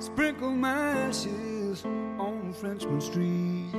Sprinkle 0.00 0.52
my 0.52 0.70
ashes 0.70 1.84
on 1.84 2.54
Frenchman 2.54 3.02
Street. 3.02 3.70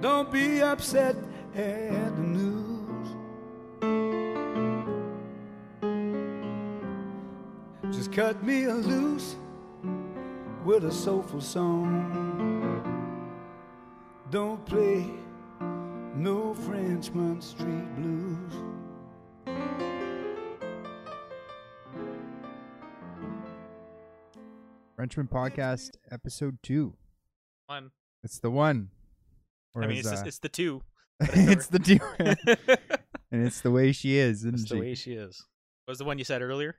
Don't 0.00 0.30
be 0.30 0.62
upset 0.62 1.16
at 1.56 2.14
the 2.14 2.22
news. 2.22 3.08
Just 7.90 8.12
cut 8.12 8.40
me 8.44 8.68
loose 8.68 9.34
with 10.64 10.84
a 10.84 10.92
soulful 10.92 11.40
song. 11.40 12.84
Don't 14.30 14.64
play 14.64 15.10
no 16.14 16.54
Frenchman 16.54 17.40
Street 17.40 17.96
blues. 17.96 18.71
Frenchman 25.02 25.26
Podcast, 25.26 25.96
episode 26.12 26.58
two. 26.62 26.94
One. 27.66 27.90
It's 28.22 28.38
the 28.38 28.52
one. 28.52 28.90
I 29.74 29.80
mean, 29.80 29.98
it's, 29.98 30.04
Whereas, 30.06 30.22
just, 30.22 30.24
uh, 30.24 30.28
it's 30.28 30.38
the 30.38 30.48
two. 30.48 30.82
it's 31.18 31.66
the 31.74 31.80
two, 31.80 31.98
and 33.32 33.44
it's 33.44 33.62
the 33.62 33.72
way 33.72 33.90
she 33.90 34.16
is, 34.16 34.44
isn't 34.44 34.58
That's 34.58 34.70
the 34.70 34.78
way 34.78 34.94
she 34.94 35.14
is. 35.14 35.44
What 35.86 35.90
was 35.90 35.98
the 35.98 36.04
one 36.04 36.18
you 36.18 36.24
said 36.24 36.40
earlier? 36.40 36.76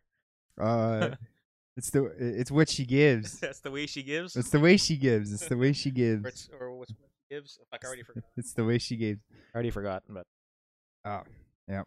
Uh, 0.57 1.09
it's 1.75 1.89
the 1.89 2.05
it's 2.17 2.49
what 2.49 2.69
she 2.69 2.85
gives. 2.85 3.41
That's 3.41 3.59
the 3.59 3.71
way 3.71 3.87
she 3.87 4.03
gives. 4.03 4.37
It's 4.37 4.51
the 4.51 4.59
way 4.61 4.77
she 4.77 4.95
gives. 4.95 5.33
It's 5.33 5.49
the 5.49 5.57
way 5.57 5.73
she 5.73 5.89
or, 5.89 5.91
gives. 5.91 6.25
it's, 6.25 6.49
or 6.57 6.71
what's 6.71 6.91
what 6.91 7.09
she 7.27 7.35
gives? 7.35 7.59
Fuck, 7.71 7.81
I 7.83 7.87
already 7.87 8.03
forgot. 8.03 8.23
It's 8.37 8.53
the 8.53 8.63
way 8.63 8.77
she 8.77 8.95
gives. 8.95 9.19
I 9.53 9.55
already 9.55 9.71
forgot. 9.71 10.03
But 10.07 10.25
Oh, 11.03 11.23
yeah. 11.67 11.83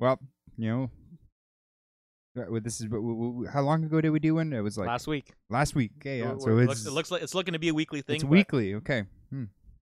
Well, 0.00 0.20
you 0.56 0.70
know, 0.70 0.84
uh, 0.84 0.86
well, 0.86 0.90
this 2.62 2.80
is 2.80 2.88
what- 2.88 2.98
w- 2.98 3.30
w- 3.32 3.48
how 3.50 3.62
long 3.62 3.84
ago 3.84 4.00
did 4.00 4.10
we 4.10 4.18
do 4.20 4.34
one? 4.34 4.52
It 4.52 4.60
was 4.60 4.76
like 4.78 4.86
last 4.88 5.06
week. 5.06 5.32
last 5.48 5.74
week. 5.74 5.92
Okay, 5.98 6.18
yeah. 6.20 6.28
We're- 6.32 6.40
So 6.40 6.58
it 6.58 6.62
it's 6.62 6.68
looks, 6.68 6.86
it 6.86 6.90
looks 6.90 7.10
like 7.10 7.22
it's 7.22 7.34
looking 7.34 7.52
to 7.52 7.58
be 7.58 7.68
a 7.68 7.74
weekly 7.74 8.02
thing. 8.02 8.16
it's 8.16 8.24
weekly. 8.24 8.74
Okay. 8.74 9.04
Hmm. 9.30 9.44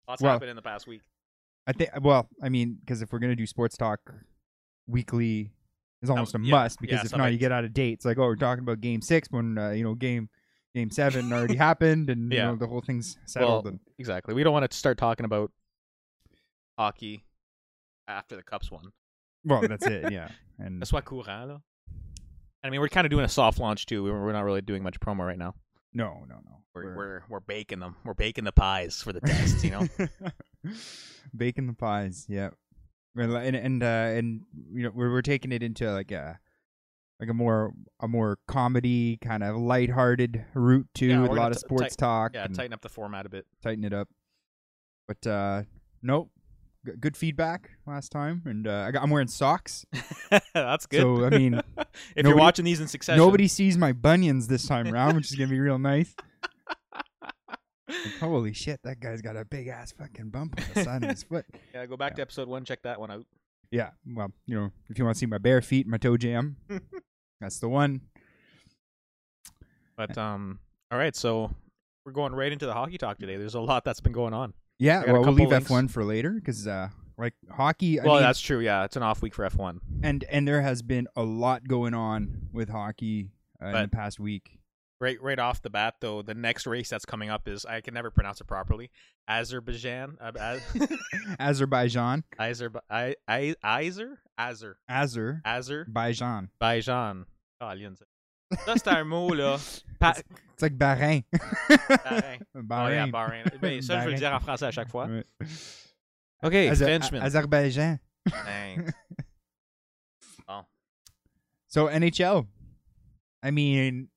Lots 0.09 0.23
Well- 0.23 0.33
happened 0.33 0.51
in 0.51 0.57
the 0.57 0.63
past 0.63 0.87
week. 0.87 1.03
I 1.67 1.73
think. 1.73 1.91
Well, 2.01 2.29
I 2.43 2.49
mean, 2.49 2.79
because 2.81 3.03
if 3.03 3.13
we're 3.13 3.19
gonna 3.19 3.37
do 3.37 3.47
sports 3.47 3.77
talk 3.77 4.01
weekly, 4.87 5.53
is 6.01 6.09
almost 6.11 6.35
a 6.35 6.39
yeah, 6.41 6.51
must. 6.53 6.79
yeah, 6.81 6.87
Because 6.87 7.13
if 7.13 7.19
not, 7.19 7.33
you 7.33 7.39
get 7.39 7.53
out 7.53 7.65
of 7.65 7.75
date. 7.75 7.93
It's 7.95 8.05
like, 8.05 8.17
oh, 8.19 8.23
we're 8.23 8.37
talking 8.37 8.63
about 8.63 8.81
game 8.81 9.03
six 9.03 9.29
when 9.31 9.59
uh, 9.59 9.71
you 9.71 9.85
know 9.85 9.95
game 9.95 10.31
game 10.75 10.91
seven 10.91 11.33
already 11.33 11.57
happened, 11.69 12.09
and 12.09 12.33
you 12.33 12.39
Yeah. 12.39 12.47
know 12.47 12.57
the 12.57 12.67
whole 12.67 12.81
thing's 12.81 13.19
settled. 13.27 13.65
Well, 13.65 13.73
and 13.73 13.81
Exactly. 13.99 14.33
We 14.35 14.43
don't 14.45 14.53
want 14.53 14.71
to 14.71 14.77
start 14.77 14.97
talking 14.97 15.25
about 15.27 15.51
hockey 16.79 17.25
after 18.07 18.37
the 18.37 18.43
Cups 18.43 18.71
one. 18.71 18.93
well, 19.45 19.63
that's 19.67 19.87
it. 19.87 20.11
Yeah. 20.13 20.31
And 20.59 20.81
That's 20.81 20.93
why 20.93 21.01
courant. 21.03 21.61
I 22.69 22.71
mean, 22.71 22.81
we're 22.81 22.89
kind 22.89 23.07
of 23.07 23.11
doing 23.11 23.25
a 23.25 23.29
soft 23.29 23.59
launch 23.59 23.87
too. 23.87 24.05
We're 24.05 24.23
we're 24.27 24.33
not 24.33 24.45
really 24.45 24.61
doing 24.61 24.83
much 24.83 25.01
promo 25.01 25.27
right 25.27 25.39
now. 25.39 25.55
no, 25.95 26.25
no, 26.29 26.37
no. 26.45 26.63
We're 26.75 26.95
we're, 26.97 27.23
we're 27.29 27.41
baking 27.41 27.81
them. 27.81 27.97
We're 28.05 28.15
baking 28.15 28.45
the 28.45 28.53
pies 28.53 29.03
for 29.03 29.13
the 29.13 29.21
test. 29.21 29.65
You 29.65 29.71
know. 29.71 29.89
baking 31.37 31.67
the 31.67 31.73
pies. 31.73 32.27
Yeah, 32.29 32.51
and 33.17 33.57
and 33.57 33.83
uh, 33.83 33.87
and 33.87 34.43
you 34.73 34.85
know 34.85 34.91
we're 34.95 35.11
we're 35.11 35.23
taking 35.23 35.51
it 35.51 35.63
into 35.63 35.91
like 35.91 36.13
a 36.13 36.39
like 37.19 37.31
a 37.31 37.35
more 37.35 37.73
a 38.01 38.07
more 38.07 38.39
comedy 38.47 39.17
kind 39.21 39.43
of 39.43 39.57
lighthearted 39.57 40.45
route 40.55 40.87
too, 40.95 41.07
Yeah, 41.07 41.23
with 41.23 41.31
a 41.31 41.35
lot 41.35 41.45
gonna 41.45 41.51
of 41.53 41.59
sports 41.59 41.97
tight- 41.97 42.05
talk. 42.07 42.35
yeah, 42.35 42.47
tighten 42.49 42.73
up 42.75 42.83
the 42.83 42.89
format 42.89 43.27
a 43.27 43.29
bit. 43.29 43.47
tighten 43.63 43.83
it 43.85 43.93
up. 43.93 44.09
But 45.09 45.27
uh, 45.27 45.63
nope, 46.03 46.31
G- 46.87 46.93
good 47.01 47.17
feedback 47.17 47.71
last 47.87 48.11
time, 48.13 48.43
and 48.47 48.67
uh, 48.67 48.85
I 48.87 48.91
got, 48.93 49.03
I'm 49.03 49.11
wearing 49.11 49.29
socks. 49.29 49.85
That's 50.55 50.87
good. 50.87 51.01
So 51.03 51.25
I 51.25 51.31
mean, 51.31 51.55
if 51.77 51.87
nobody- 52.17 52.29
you're 52.29 52.37
watching 52.37 52.65
these 52.65 52.81
in 52.81 52.89
succession, 52.89 53.19
nobody 53.19 53.49
sees 53.49 53.77
my 53.77 53.93
bunions 53.93 54.47
this 54.49 54.67
time 54.67 54.93
around, 54.93 55.17
which 55.17 55.31
is 55.31 55.37
gonna 55.37 55.51
be 55.51 55.59
real 55.61 55.79
nice. 55.79 56.15
Like, 57.89 58.19
holy 58.21 58.53
shit, 58.53 58.81
that 58.85 59.01
guy's 59.01 59.23
got 59.23 59.37
a 59.37 59.45
big 59.45 59.67
ass 59.69 59.93
fucking 59.93 60.29
bump 60.31 60.55
on 60.61 60.65
the 60.75 60.85
side 60.85 61.03
of 61.03 61.11
his 61.11 61.23
foot. 61.23 61.47
Yeah, 61.75 61.87
go 61.87 61.97
back 61.97 62.13
Yeah. 62.13 62.17
to 62.17 62.23
episode 62.23 62.47
one. 62.49 62.65
Check 62.65 62.83
that 62.83 63.01
one 63.01 63.11
out. 63.11 63.25
Yeah, 63.71 63.91
well, 64.07 64.31
you 64.47 64.55
know, 64.59 64.71
if 64.89 64.99
you 64.99 65.05
want 65.05 65.17
to 65.17 65.19
see 65.19 65.27
my 65.27 65.39
bare 65.39 65.61
feet, 65.63 65.87
my 65.87 65.97
toe 65.99 66.17
jam, 66.17 66.57
that's 67.41 67.59
the 67.61 67.69
one. 67.69 68.03
But 69.97 70.17
um, 70.17 70.61
all 70.91 70.99
right. 70.99 71.15
So 71.17 71.51
we're 72.05 72.13
going 72.13 72.35
right 72.35 72.53
into 72.53 72.67
the 72.67 72.73
hockey 72.73 72.99
talk 72.99 73.19
today. 73.19 73.37
There's 73.37 73.55
a 73.55 73.61
lot 73.61 73.85
that's 73.85 74.01
been 74.01 74.13
going 74.13 74.33
on. 74.35 74.55
Yeah, 74.79 75.01
I 75.01 75.07
got 75.07 75.09
a 75.09 75.13
well, 75.15 75.23
we'll 75.25 75.33
leave 75.35 75.49
links. 75.49 75.71
F1 75.71 75.91
for 75.91 76.05
later 76.05 76.31
because, 76.31 76.67
uh, 76.67 76.89
like 77.17 77.35
hockey. 77.51 78.01
I 78.01 78.05
well, 78.05 78.15
mean, 78.15 78.23
that's 78.23 78.41
true. 78.41 78.61
Yeah, 78.61 78.85
it's 78.85 78.97
an 78.97 79.03
off 79.03 79.23
week 79.23 79.35
for 79.35 79.49
F1. 79.49 79.79
and 80.03 80.25
and 80.25 80.47
there 80.47 80.63
has 80.63 80.83
been 80.83 81.09
a 81.17 81.23
lot 81.23 81.67
going 81.67 81.95
on 81.95 82.49
with 82.53 82.69
hockey 82.69 83.31
uh, 83.63 83.69
in 83.69 83.83
the 83.83 83.89
past 83.89 84.21
week. 84.21 84.59
Right, 85.01 85.21
right 85.23 85.39
off 85.39 85.63
the 85.63 85.71
bat, 85.71 85.95
though, 86.01 86.23
the 86.23 86.35
next 86.35 86.67
race 86.67 86.89
that's 86.89 87.05
coming 87.05 87.31
up 87.31 87.47
is 87.47 87.65
I 87.65 87.81
can 87.81 87.95
never 87.95 88.11
pronounce 88.11 88.41
it 88.41 88.49
properly. 88.49 88.91
Azerbaijan, 89.29 90.17
uh, 90.21 90.33
Az- 90.37 90.89
Azerbaijan, 91.39 92.25
Azer, 92.41 92.75
I, 92.91 93.15
I, 93.29 93.55
Azer, 93.63 94.17
Azer, 94.41 94.75
Azer, 94.91 95.41
Azer, 95.45 95.89
Bajan. 95.89 96.49
Bajan. 96.61 97.25
Ça, 98.65 98.75
c'est 98.77 98.89
un 98.89 99.05
mot, 99.05 99.35
là. 99.35 99.57
Pa- 100.01 100.15
It's 100.19 100.63
like 100.63 100.77
Bahrain. 100.77 101.21
Bahreïn. 101.71 102.41
Oh, 102.55 102.89
yeah, 102.89 103.07
Bahrain. 103.07 103.45
Bahreïn. 103.61 103.83
Ça, 103.83 104.01
je 104.01 104.05
vais 104.07 104.13
le 104.13 104.19
dire 104.19 104.33
en 104.33 104.41
français 104.41 104.67
à 104.67 104.71
chaque 104.71 104.89
fois. 104.89 105.07
Ouais. 105.07 105.25
OK, 106.43 106.53
Azer- 106.55 106.85
Frenchman. 106.85 107.23
Azerbaijan. 107.23 107.99
Thanks. 108.31 108.93
So 111.71 111.87
NHL. 111.89 112.47
I 113.43 113.51
mean, 113.51 114.09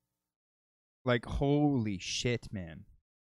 like 1.03 1.25
holy 1.25 1.97
shit, 1.99 2.47
man. 2.51 2.85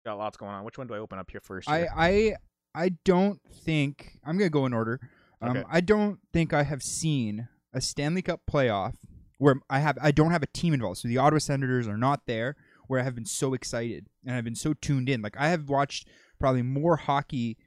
Got 0.06 0.18
lots 0.18 0.36
going 0.38 0.52
on. 0.52 0.64
Which 0.66 0.78
one 0.78 0.88
do 0.88 0.94
I 0.94 0.98
open 0.98 1.18
up 1.20 1.32
here 1.32 1.40
first? 1.42 1.70
I 1.70 1.80
here? 1.80 1.90
I 1.96 2.36
I 2.76 2.90
don't 3.06 3.40
think 3.64 4.20
I'm 4.26 4.38
gonna 4.38 4.50
go 4.50 4.66
in 4.66 4.74
order. 4.74 5.00
Um, 5.42 5.52
Okay. 5.58 5.64
I 5.72 5.80
don't 5.82 6.20
think 6.34 6.52
I 6.54 6.64
have 6.64 6.84
seen 6.84 7.48
a 7.74 7.80
Stanley 7.80 8.22
Cup 8.22 8.42
playoff 8.50 8.96
where 9.40 9.56
I 9.70 9.80
have 9.80 9.98
I 10.02 10.12
don't 10.12 10.32
have 10.32 10.44
a 10.44 10.48
team 10.48 10.74
involved. 10.74 11.00
So 11.00 11.08
the 11.08 11.18
Ottawa 11.18 11.40
Senators 11.40 11.88
are 11.88 11.98
not 11.98 12.28
there. 12.28 12.56
Where 12.88 13.00
I 13.00 13.04
have 13.04 13.16
been 13.16 13.26
so 13.26 13.54
excited 13.54 14.08
and 14.26 14.36
I've 14.36 14.44
been 14.44 14.56
so 14.56 14.74
tuned 14.74 15.10
in. 15.10 15.22
Like 15.22 15.36
I 15.38 15.50
have 15.50 15.70
watched 15.70 16.08
probably 16.40 16.62
more 16.64 16.96
hockey 16.96 17.58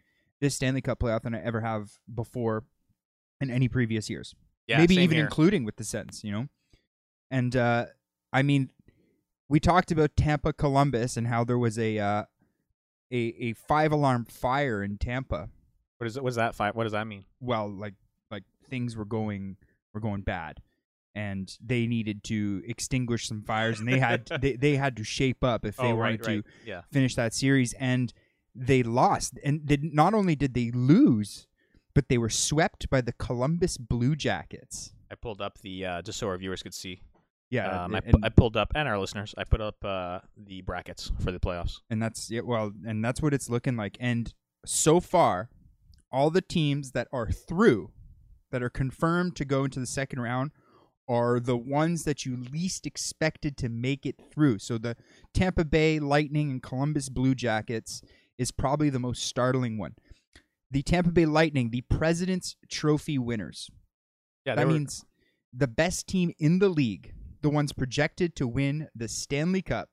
this 0.41 0.55
Stanley 0.57 0.81
Cup 0.81 0.99
playoff 1.01 1.23
than 1.23 1.35
I 1.35 1.43
ever 1.43 1.61
have 1.61 1.91
before 2.13 2.65
in 3.41 3.49
any 3.51 3.69
previous 3.69 4.09
years. 4.11 4.35
yeah, 4.67 4.79
Maybe 4.79 4.97
even 4.97 5.17
here. 5.17 5.25
including 5.25 5.65
with 5.65 5.77
the 5.77 5.85
Sens, 5.85 6.23
you 6.25 6.33
know. 6.33 6.49
And 7.31 7.55
uh, 7.57 7.87
I 8.33 8.43
mean, 8.43 8.71
we 9.49 9.61
talked 9.61 9.93
about 9.93 10.17
Tampa 10.17 10.53
Columbus 10.53 11.17
and 11.17 11.27
how 11.29 11.45
there 11.45 11.59
was 11.59 11.79
a 11.79 11.99
uh, 11.99 12.25
a 13.13 13.17
a 13.17 13.53
five 13.53 13.93
alarm 13.93 14.25
fire 14.25 14.83
in 14.83 14.99
Tampa. 14.99 15.51
What 15.99 16.07
is 16.09 16.17
it? 16.17 16.23
What 16.25 16.31
is 16.31 16.37
that? 16.37 16.55
Five? 16.57 16.75
What 16.75 16.83
does 16.83 16.93
that 16.93 17.07
mean? 17.07 17.25
Well, 17.41 17.69
like 17.71 17.95
like 18.31 18.43
things 18.69 18.97
were 18.97 19.05
going 19.05 19.57
were 19.95 20.01
going 20.01 20.23
bad, 20.23 20.59
and 21.15 21.57
they 21.65 21.87
needed 21.87 22.25
to 22.25 22.63
extinguish 22.67 23.29
some 23.29 23.43
fires, 23.43 23.81
and 23.81 23.89
they 23.89 23.99
had 23.99 24.27
they 24.41 24.55
they 24.55 24.77
had 24.77 24.97
to 24.97 25.05
shape 25.05 25.45
up 25.45 25.65
if 25.65 25.77
they 25.77 25.93
oh, 25.93 25.97
wanted 25.97 26.27
right, 26.27 26.37
right. 26.37 26.45
to 26.45 26.51
Yeah. 26.65 26.83
finish 26.91 27.15
that 27.17 27.35
series, 27.35 27.73
and 27.75 28.13
they 28.55 28.83
lost. 28.83 29.39
And 29.45 29.67
did 29.67 29.83
not 29.83 30.15
only 30.15 30.35
did 30.37 30.55
they 30.55 30.71
lose, 30.71 31.47
but 31.95 32.09
they 32.09 32.19
were 32.19 32.31
swept 32.31 32.89
by 32.91 33.01
the 33.01 33.13
Columbus 33.13 33.77
Blue 33.79 34.17
Jackets. 34.17 34.93
I 35.11 35.15
pulled 35.15 35.41
up 35.43 35.59
the 35.59 35.85
uh, 35.85 36.03
just 36.03 36.19
so 36.19 36.29
our 36.29 36.39
viewers 36.39 36.63
could 36.63 36.75
see. 36.75 37.03
Yeah, 37.51 37.85
um, 37.85 37.95
I, 37.95 38.01
I 38.23 38.29
pulled 38.31 38.57
up 38.57 38.73
and 38.75 38.89
our 38.89 38.99
listeners. 38.99 39.35
I 39.37 39.45
put 39.45 39.61
up 39.61 39.85
uh, 39.85 40.21
the 40.39 40.63
brackets 40.63 41.13
for 41.21 41.31
the 41.31 41.39
playoffs. 41.39 41.81
and 41.91 42.03
that's 42.03 42.31
yeah, 42.31 42.41
well, 42.41 42.73
and 42.87 43.05
that's 43.05 43.21
what 43.21 43.35
it's 43.35 43.51
looking 43.51 43.77
like. 43.77 43.99
And 44.01 44.33
so 44.65 45.01
far, 45.01 45.51
all 46.11 46.31
the 46.31 46.41
teams 46.41 46.93
that 46.93 47.09
are 47.13 47.31
through, 47.31 47.91
that 48.53 48.63
are 48.63 48.71
confirmed 48.71 49.37
to 49.37 49.45
go 49.45 49.65
into 49.65 49.81
the 49.81 49.87
second 49.87 50.21
round, 50.21 50.53
are 51.09 51.41
the 51.41 51.57
ones 51.57 52.05
that 52.05 52.25
you 52.25 52.37
least 52.53 52.87
expected 52.87 53.57
to 53.59 53.69
make 53.69 54.07
it 54.07 54.17
through. 54.33 54.59
So 54.59 54.79
the 54.79 54.97
Tampa 55.35 55.65
Bay 55.65 55.99
Lightning 55.99 56.51
and 56.51 56.63
Columbus 56.63 57.09
Blue 57.09 57.35
Jackets 57.35 58.01
is 58.39 58.51
probably 58.51 58.89
the 58.91 58.99
most 59.01 59.25
startling 59.25 59.79
one. 59.79 59.95
The 60.71 60.83
Tampa 60.83 61.11
Bay 61.11 61.27
Lightning, 61.27 61.71
the 61.71 61.83
President's 61.83 62.57
Trophy 62.71 63.19
winners. 63.19 63.69
Yeah, 64.47 64.55
that 64.55 64.67
were- 64.67 64.73
means 64.73 65.05
the 65.53 65.69
best 65.69 66.07
team 66.07 66.33
in 66.39 66.59
the 66.61 66.69
league, 66.71 67.13
the 67.43 67.51
ones 67.51 67.73
projected 67.73 68.35
to 68.37 68.49
win 68.49 68.89
the 68.95 69.09
Stanley 69.09 69.63
Cup, 69.63 69.91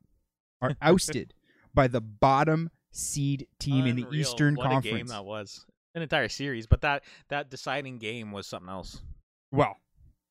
are 0.61 0.75
ousted 0.81 1.33
by 1.73 1.87
the 1.87 2.01
bottom 2.01 2.69
seed 2.91 3.47
team 3.59 3.85
in 3.85 3.95
the 3.95 4.05
Eastern 4.11 4.55
what 4.55 4.67
A 4.67 4.69
game 4.69 4.81
Conference. 4.81 5.11
that 5.11 5.25
was 5.25 5.65
an 5.95 6.01
entire 6.01 6.29
series, 6.29 6.65
but 6.67 6.81
that 6.81 7.03
that 7.29 7.49
deciding 7.49 7.97
game 7.97 8.31
was 8.31 8.47
something 8.47 8.69
else. 8.69 9.01
Well, 9.51 9.75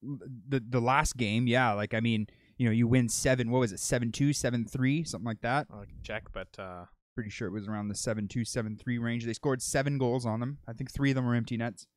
the 0.02 0.62
the 0.66 0.80
last 0.80 1.16
game, 1.16 1.46
yeah, 1.46 1.72
like 1.72 1.94
I 1.94 2.00
mean, 2.00 2.26
you 2.56 2.66
know, 2.66 2.72
you 2.72 2.86
win 2.86 3.08
seven. 3.08 3.50
What 3.50 3.60
was 3.60 3.72
it, 3.72 3.80
seven 3.80 4.12
two, 4.12 4.32
seven 4.32 4.64
three, 4.64 5.04
something 5.04 5.26
like 5.26 5.40
that. 5.42 5.66
I 5.72 5.84
can 5.84 6.02
check, 6.02 6.24
but 6.32 6.48
uh, 6.58 6.84
Pretty 7.14 7.30
sure 7.30 7.48
it 7.48 7.52
was 7.52 7.66
around 7.66 7.88
the 7.88 7.96
seven 7.96 8.28
two, 8.28 8.44
seven 8.44 8.76
three 8.76 8.96
range. 8.96 9.24
They 9.24 9.32
scored 9.32 9.60
seven 9.60 9.98
goals 9.98 10.24
on 10.24 10.38
them. 10.38 10.58
I 10.68 10.72
think 10.72 10.92
three 10.92 11.10
of 11.10 11.16
them 11.16 11.26
were 11.26 11.34
empty 11.34 11.56
nets. 11.56 11.88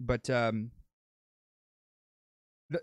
But 0.00 0.30
um, 0.30 0.70
the 2.70 2.80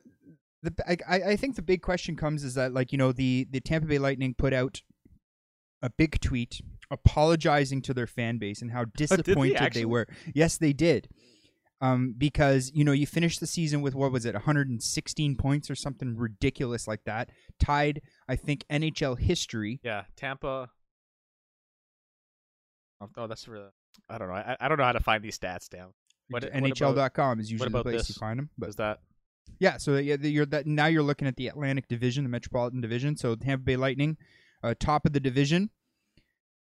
the 0.61 0.73
I, 0.87 1.31
I 1.31 1.35
think 1.37 1.55
the 1.55 1.63
big 1.63 1.81
question 1.81 2.15
comes 2.15 2.43
is 2.43 2.53
that 2.53 2.71
like 2.71 2.91
you 2.91 2.99
know 2.99 3.11
the 3.11 3.47
the 3.49 3.61
Tampa 3.61 3.87
Bay 3.87 3.97
Lightning 3.97 4.35
put 4.37 4.53
out 4.53 4.83
a 5.81 5.89
big 5.89 6.19
tweet 6.19 6.61
apologizing 6.91 7.81
to 7.81 7.93
their 7.93 8.05
fan 8.05 8.37
base 8.37 8.61
and 8.61 8.71
how 8.71 8.85
disappointed 8.95 9.57
they 9.57 9.65
actually? 9.65 9.85
were. 9.85 10.07
Yes, 10.35 10.57
they 10.57 10.73
did. 10.73 11.07
Um, 11.85 12.15
because 12.17 12.71
you 12.73 12.83
know 12.83 12.91
you 12.91 13.05
finished 13.05 13.39
the 13.39 13.47
season 13.47 13.81
with 13.81 13.95
what 13.95 14.11
was 14.11 14.25
it, 14.25 14.33
116 14.33 15.35
points 15.35 15.69
or 15.69 15.75
something 15.75 16.15
ridiculous 16.15 16.87
like 16.87 17.03
that, 17.05 17.29
tied 17.59 18.01
I 18.27 18.35
think 18.35 18.65
NHL 18.69 19.17
history. 19.19 19.79
Yeah, 19.83 20.03
Tampa. 20.15 20.69
Oh, 23.01 23.09
oh, 23.17 23.27
that's 23.27 23.43
for 23.43 23.59
the. 23.59 23.69
I 24.09 24.17
don't 24.17 24.27
know. 24.29 24.33
I, 24.35 24.57
I 24.59 24.67
don't 24.67 24.77
know 24.77 24.83
how 24.83 24.91
to 24.93 24.99
find 24.99 25.23
these 25.23 25.37
stats. 25.37 25.69
What- 25.73 25.91
what 26.29 26.43
about- 26.43 26.63
NHL.com 26.63 27.39
is 27.39 27.51
usually 27.51 27.69
the 27.69 27.83
place 27.83 27.99
this? 28.07 28.09
you 28.09 28.15
find 28.15 28.39
them. 28.39 28.49
But 28.57 28.69
Is 28.69 28.75
that 28.77 28.99
Yeah, 29.59 29.77
so 29.77 29.97
yeah, 29.97 30.15
you're 30.19 30.45
that 30.47 30.65
now 30.65 30.87
you're 30.87 31.03
looking 31.03 31.27
at 31.27 31.35
the 31.35 31.47
Atlantic 31.47 31.87
Division, 31.87 32.23
the 32.23 32.29
Metropolitan 32.29 32.81
Division. 32.81 33.15
So 33.15 33.35
Tampa 33.35 33.63
Bay 33.63 33.75
Lightning, 33.75 34.17
uh, 34.63 34.73
top 34.79 35.05
of 35.05 35.13
the 35.13 35.19
division, 35.19 35.69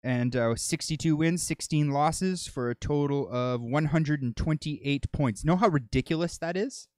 and 0.05 0.35
uh, 0.35 0.55
62 0.57 1.15
wins, 1.17 1.43
16 1.43 1.91
losses 1.91 2.47
for 2.47 2.71
a 2.71 2.75
total 2.75 3.29
of 3.31 3.61
128 3.63 5.13
points. 5.13 5.45
Know 5.45 5.57
how 5.57 5.69
ridiculous 5.69 6.39
that 6.39 6.57
is? 6.57 6.89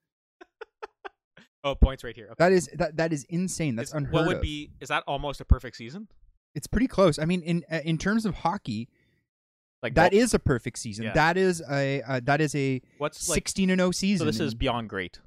Oh, 1.67 1.75
points 1.75 2.05
right 2.05 2.15
here. 2.15 2.27
Okay. 2.27 2.35
That 2.39 2.53
is 2.53 2.69
that 2.75 2.97
that 2.99 3.11
is 3.15 3.25
insane. 3.31 3.75
That's 3.75 3.89
Is- 3.89 3.95
unheard 3.95 4.13
What 4.13 4.27
would 4.27 4.37
of. 4.37 4.43
be? 4.43 4.73
Is 4.83 4.89
that 4.91 5.03
almost 5.07 5.41
a 5.41 5.47
perfect 5.47 5.77
season? 5.77 6.09
It's 6.55 6.67
pretty 6.67 6.87
close. 6.87 7.19
I 7.19 7.25
mean, 7.25 7.41
in 7.41 7.65
uh, 7.73 7.81
in 7.87 7.97
terms 7.97 8.27
of 8.27 8.35
hockey, 8.35 8.91
Like 9.83 9.95
that 9.95 10.13
is 10.13 10.35
a 10.35 10.39
perfect 10.39 10.79
season. 10.79 11.07
Yeah. 11.07 11.15
That 11.15 11.39
is 11.39 11.63
a 11.71 12.03
uh, 12.03 12.21
that 12.25 12.43
is 12.43 12.55
a 12.55 12.83
what's 12.99 13.31
like. 13.31 13.37
16 13.37 13.71
and 13.71 13.81
0 13.81 13.93
season. 13.93 14.27
So 14.27 14.31
this 14.31 14.41
is 14.41 14.55
beyond 14.55 14.91
great. 14.91 15.21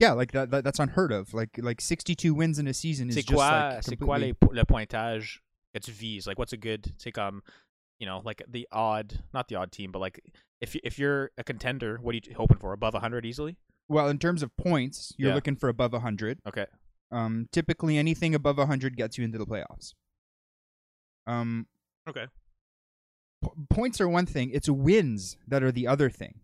yeah, 0.00 0.12
like 0.14 0.32
that, 0.32 0.50
that. 0.50 0.64
That's 0.64 0.80
unheard 0.80 1.12
of. 1.12 1.32
Like 1.32 1.50
like 1.58 1.80
62 1.80 2.34
wins 2.34 2.58
in 2.58 2.66
a 2.66 2.74
season 2.74 3.08
is 3.08 3.14
C'est 3.14 3.22
just 3.22 3.36
quoi? 3.36 3.46
like 3.48 3.82
c'est 3.84 3.96
quoi 4.00 4.18
completely- 4.18 4.34
le 4.58 4.64
pointage 4.64 5.38
que 5.86 5.92
V's. 5.92 6.26
Like, 6.26 6.38
what's 6.38 6.52
a 6.52 6.56
good? 6.56 6.92
take? 6.98 7.14
comme, 7.14 7.42
you 7.98 8.06
know, 8.06 8.20
like 8.24 8.42
the 8.48 8.66
odd, 8.72 9.20
not 9.32 9.48
the 9.48 9.54
odd 9.56 9.72
team, 9.72 9.90
but 9.92 9.98
like 10.00 10.20
if 10.60 10.74
if 10.84 10.98
you're 10.98 11.30
a 11.38 11.44
contender, 11.44 11.98
what 12.02 12.14
are 12.14 12.16
you 12.16 12.34
hoping 12.36 12.58
for? 12.58 12.72
Above 12.72 12.94
100 12.94 13.24
easily? 13.26 13.56
Well, 13.88 14.08
in 14.08 14.18
terms 14.18 14.42
of 14.42 14.54
points, 14.56 15.14
you're 15.16 15.30
Yeah. 15.30 15.34
looking 15.34 15.56
for 15.56 15.68
above 15.68 15.92
100. 15.94 16.40
Okay. 16.46 16.66
Um, 17.10 17.48
typically, 17.52 17.96
anything 17.96 18.34
above 18.34 18.58
100 18.58 18.96
gets 18.96 19.16
you 19.16 19.24
into 19.24 19.38
the 19.38 19.46
playoffs. 19.46 19.94
Um, 21.26 21.66
Okay. 22.08 22.26
p- 23.42 23.50
points 23.70 24.00
are 24.00 24.08
one 24.08 24.26
thing; 24.26 24.50
it's 24.50 24.68
wins 24.68 25.36
that 25.46 25.62
are 25.62 25.72
the 25.72 25.86
other 25.86 26.10
thing. 26.10 26.40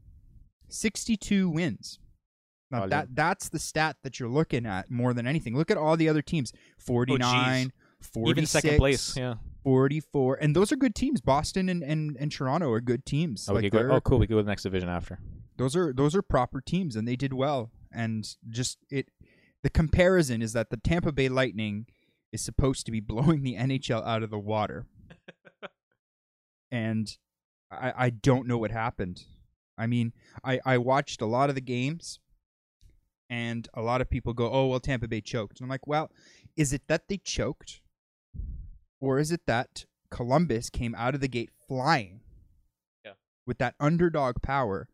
62 0.68 1.48
wins. 1.50 1.98
Now 2.70 2.86
that 2.86 3.14
that's 3.14 3.50
the 3.50 3.58
stat 3.58 3.96
that 4.02 4.18
you're 4.18 4.28
looking 4.28 4.66
at 4.66 4.90
more 4.90 5.12
than 5.14 5.26
anything. 5.26 5.56
Look 5.56 5.70
at 5.70 5.76
all 5.76 5.96
the 5.96 6.08
other 6.08 6.22
teams: 6.22 6.52
49, 6.78 7.70
46, 7.70 7.72
Even 8.30 8.46
second 8.46 8.76
place. 8.78 9.16
Yeah. 9.16 9.34
44, 9.64 10.36
and 10.42 10.54
those 10.54 10.70
are 10.72 10.76
good 10.76 10.94
teams. 10.94 11.20
Boston 11.22 11.68
and, 11.70 11.82
and, 11.82 12.16
and 12.20 12.30
Toronto 12.30 12.70
are 12.70 12.80
good 12.82 13.06
teams. 13.06 13.48
Okay. 13.48 13.62
Like, 13.62 13.72
they're- 13.72 13.90
Oh, 13.90 14.00
cool. 14.00 14.18
We 14.18 14.26
go 14.26 14.36
to 14.36 14.42
the 14.42 14.48
next 14.50 14.62
division 14.64 14.88
after. 14.90 15.18
those 15.56 15.74
are 15.76 15.92
those 15.92 16.14
are 16.14 16.20
proper 16.22 16.60
teams 16.60 16.96
and 16.96 17.06
they 17.08 17.16
did 17.16 17.32
well 17.32 17.70
and 17.92 18.36
just 18.50 18.76
it 18.90 19.06
the 19.62 19.70
comparison 19.70 20.42
is 20.42 20.52
that 20.52 20.68
the 20.70 20.76
Tampa 20.76 21.12
Bay 21.12 21.28
Lightning 21.28 21.86
is 22.32 22.42
supposed 22.42 22.84
to 22.86 22.92
be 22.92 22.98
blowing 23.12 23.42
the 23.44 23.54
NHL 23.54 24.04
out 24.04 24.22
of 24.24 24.30
the 24.30 24.38
water 24.38 24.84
and 26.70 27.16
I 27.70 27.92
I 28.06 28.10
don't 28.10 28.46
know 28.46 28.58
what 28.58 28.70
happened. 28.70 29.24
I 29.78 29.86
mean, 29.86 30.12
I 30.44 30.60
I 30.64 30.78
watched 30.78 31.20
a 31.20 31.26
lot 31.26 31.48
of 31.48 31.54
the 31.54 31.60
games 31.60 32.18
and 33.30 33.68
a 33.74 33.82
lot 33.82 34.00
of 34.00 34.10
people 34.10 34.32
go, 34.32 34.50
"Oh, 34.50 34.66
well 34.66 34.80
Tampa 34.80 35.08
Bay 35.08 35.20
choked." 35.20 35.58
And 35.60 35.64
I'm 35.66 35.70
like, 35.70 35.86
"Well, 35.86 36.10
is 36.56 36.72
it 36.72 36.82
that 36.88 37.08
they 37.08 37.16
choked 37.18 37.80
or 39.04 39.18
is 39.18 39.30
it 39.32 39.42
that 39.46 39.84
Columbus 40.10 40.70
came 40.70 40.94
out 40.96 41.14
of 41.14 41.20
the 41.20 41.28
gate 41.28 41.50
flying?" 41.68 42.20
Yeah. 43.04 43.12
With 43.46 43.58
that 43.58 43.74
underdog 43.78 44.36
power 44.42 44.88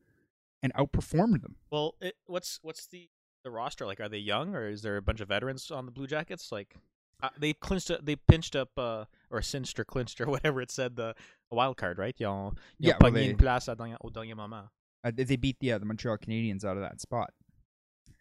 and 0.63 0.73
outperformed 0.75 1.43
them. 1.43 1.57
Well, 1.71 1.95
it, 2.01 2.17
what's 2.27 2.59
what's 2.63 2.87
the 2.87 3.09
the 3.45 3.51
roster 3.51 3.87
like? 3.87 4.01
Are 4.01 4.09
they 4.09 4.19
young 4.19 4.55
or 4.55 4.69
is 4.69 4.83
there 4.83 4.97
a 4.97 5.03
bunch 5.03 5.21
of 5.21 5.29
veterans 5.29 5.71
on 5.71 5.87
the 5.87 5.93
Blue 5.93 6.07
Jackets? 6.07 6.51
Like, 6.53 6.77
uh, 7.23 7.31
they 7.39 7.53
clinched, 7.55 7.91
they 8.05 8.17
pinched 8.17 8.55
up, 8.57 8.71
uh, 8.77 9.05
or 9.31 9.41
cinched 9.43 9.79
or 9.81 9.85
clinched 9.85 10.21
or 10.21 10.27
whatever 10.35 10.61
it 10.61 10.71
said 10.71 10.97
the, 10.97 11.15
the 11.51 11.57
wild 11.57 11.77
card, 11.79 11.99
right? 11.99 12.15
Ils 12.19 12.27
ont, 12.27 12.55
ils 12.79 12.89
Yeah, 12.89 12.95
ont 12.95 13.03
well, 13.03 13.13
they- 13.13 13.35
place 13.35 13.69
à 13.69 13.77
dernier- 13.77 13.97
au 14.03 14.11
dernier 14.11 14.35
moment. 14.37 14.67
Uh, 15.03 15.11
they 15.15 15.25
they 15.25 15.37
beat 15.37 15.59
the 15.61 15.73
uh, 15.73 15.79
the 15.79 15.87
Montreal 15.87 16.19
Canadiens 16.19 16.65
out 16.65 16.77
of 16.77 16.83
that 16.83 17.01
spot. 17.01 17.31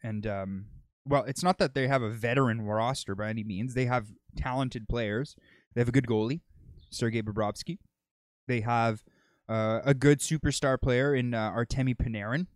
And 0.01 0.25
um, 0.25 0.65
well, 1.05 1.23
it's 1.25 1.43
not 1.43 1.57
that 1.57 1.73
they 1.73 1.87
have 1.87 2.01
a 2.01 2.09
veteran 2.09 2.61
roster 2.61 3.15
by 3.15 3.29
any 3.29 3.43
means. 3.43 3.73
They 3.73 3.85
have 3.87 4.13
talented 4.37 4.87
players. 4.87 5.35
They 5.73 5.81
have 5.81 5.89
a 5.89 5.93
good 5.93 6.07
goalie, 6.07 6.41
Sergei 6.89 7.21
Bobrovsky. 7.21 7.77
They 8.47 8.61
have 8.61 9.03
uh, 9.47 9.81
a 9.83 9.93
good 9.93 10.19
superstar 10.19 10.81
player 10.81 11.13
in 11.13 11.33
uh, 11.33 11.51
Artemi 11.51 11.95
Panarin. 11.95 12.47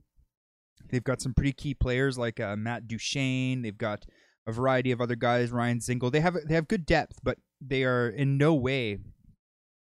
They've 0.89 1.03
got 1.03 1.21
some 1.21 1.33
pretty 1.33 1.53
key 1.53 1.73
players 1.73 2.17
like 2.17 2.39
uh, 2.39 2.55
Matt 2.55 2.87
Duchene. 2.87 3.61
They've 3.61 3.77
got 3.77 4.05
a 4.45 4.51
variety 4.51 4.91
of 4.91 5.01
other 5.01 5.15
guys, 5.15 5.51
Ryan 5.51 5.79
Dzingel. 5.79 6.11
They 6.11 6.19
have 6.19 6.37
they 6.47 6.55
have 6.55 6.67
good 6.67 6.85
depth, 6.85 7.19
but 7.23 7.37
they 7.61 7.83
are 7.83 8.09
in 8.09 8.37
no 8.37 8.53
way 8.53 8.99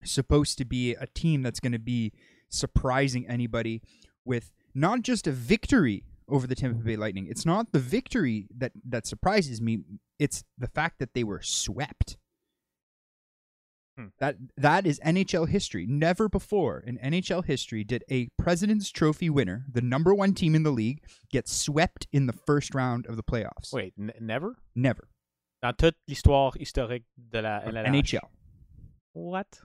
supposed 0.05 0.59
to 0.59 0.65
be 0.65 0.95
a 0.95 1.07
team 1.07 1.43
that's 1.43 1.61
going 1.61 1.73
to 1.73 1.79
be 1.79 2.13
surprising 2.49 3.27
anybody 3.29 3.83
with 4.25 4.51
not 4.75 5.03
just 5.03 5.27
a 5.27 5.33
victory 5.33 6.05
over 6.29 6.47
the 6.47 6.55
Tampa 6.55 6.83
Bay 6.83 6.97
Lightning. 6.97 7.27
It's 7.29 7.47
not 7.47 7.73
the 7.73 7.79
victory 7.79 8.49
that 8.57 8.73
that 8.87 9.07
surprises 9.07 9.61
me. 9.61 9.81
It's 10.19 10.45
the 10.59 10.69
fact 10.69 10.99
that 10.99 11.15
they 11.15 11.25
were 11.25 11.41
swept. 11.43 12.17
Hmm. 13.99 14.07
That 14.21 14.37
that 14.57 14.87
is 14.87 15.01
NHL 15.01 15.49
history. 15.49 15.85
Never 15.89 16.29
before 16.29 16.79
in 16.87 16.99
NHL 16.99 17.45
history 17.45 17.83
did 17.83 18.05
a 18.09 18.29
President's 18.39 18.91
Trophy 18.91 19.29
winner, 19.29 19.65
the 19.69 19.83
number 19.83 20.15
one 20.15 20.35
team 20.35 20.55
in 20.55 20.63
the 20.63 20.71
league, 20.71 21.03
get 21.33 21.49
swept 21.49 22.07
in 22.13 22.27
the 22.27 22.33
first 22.33 22.75
round 22.77 23.07
of 23.07 23.17
the 23.17 23.25
playoffs. 23.25 23.73
Wait, 23.73 23.95
n- 23.99 24.13
never? 24.21 24.57
Never. 24.77 25.09
Dans 25.63 25.75
toute 25.77 25.97
l'histoire 26.07 26.53
historique 26.61 27.03
de 27.33 27.43
la 27.43 27.61
LNH. 27.63 27.87
NHL. 27.89 28.29
What? 29.15 29.59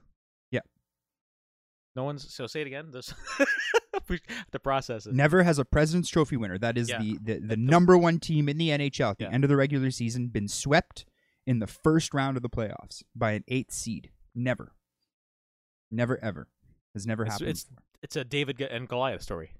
Yeah. 0.50 0.62
No 1.94 2.02
one's. 2.02 2.28
So 2.34 2.48
say 2.48 2.62
it 2.62 2.66
again. 2.66 2.90
This 2.90 3.14
to 4.50 4.58
process. 4.58 5.06
Never 5.06 5.44
has 5.44 5.60
a 5.60 5.64
President's 5.64 6.10
Trophy 6.10 6.36
winner, 6.36 6.58
that 6.58 6.76
is 6.76 6.88
Yeah. 6.90 6.98
the, 6.98 7.18
the, 7.22 7.38
the 7.38 7.56
number 7.56 7.96
one 7.96 8.18
team 8.18 8.48
in 8.48 8.58
the 8.58 8.70
NHL 8.70 9.10
at 9.12 9.18
the 9.18 9.24
Yeah. 9.26 9.30
end 9.30 9.44
of 9.44 9.48
the 9.50 9.56
regular 9.56 9.92
season, 9.92 10.26
been 10.26 10.48
swept 10.48 11.04
in 11.46 11.60
the 11.60 11.66
first 11.68 12.12
round 12.14 12.36
of 12.36 12.42
the 12.42 12.50
playoffs 12.50 13.02
by 13.14 13.32
an 13.32 13.44
eighth 13.48 13.72
seed. 13.72 14.10
Never. 14.34 14.72
Never 15.90 16.22
ever. 16.22 16.48
Has 16.94 17.06
never 17.06 17.24
happened. 17.24 17.48
it's- 17.50 17.64
before. 17.64 17.82
It's 18.02 18.16
a 18.16 18.24
David 18.24 18.60
and 18.60 18.86
Goliath 18.86 19.22
story. 19.22 19.52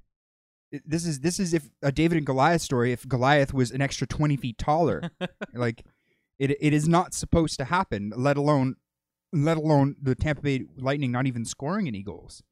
It- 0.71 0.83
this 0.88 1.07
is 1.07 1.21
this 1.21 1.40
is 1.40 1.54
if 1.54 1.71
a 1.83 1.90
David 1.93 2.19
and 2.19 2.26
Goliath 2.26 2.61
story. 2.62 2.93
If 2.93 3.09
Goliath 3.09 3.54
was 3.54 3.71
an 3.71 3.81
extra 3.81 4.07
twenty 4.07 4.37
feet 4.37 4.59
taller, 4.59 5.11
like 5.54 5.85
it 6.38 6.50
it 6.61 6.73
is 6.73 6.88
not 6.88 7.14
supposed 7.14 7.59
to 7.59 7.64
happen. 7.64 8.12
Let 8.16 8.37
alone 8.37 8.76
let 9.33 9.57
alone 9.57 9.97
the 10.00 10.14
Tampa 10.14 10.43
Bay 10.43 10.64
Lightning 10.76 11.11
not 11.12 11.26
even 11.26 11.45
scoring 11.45 11.87
any 11.88 12.02
goals. 12.02 12.43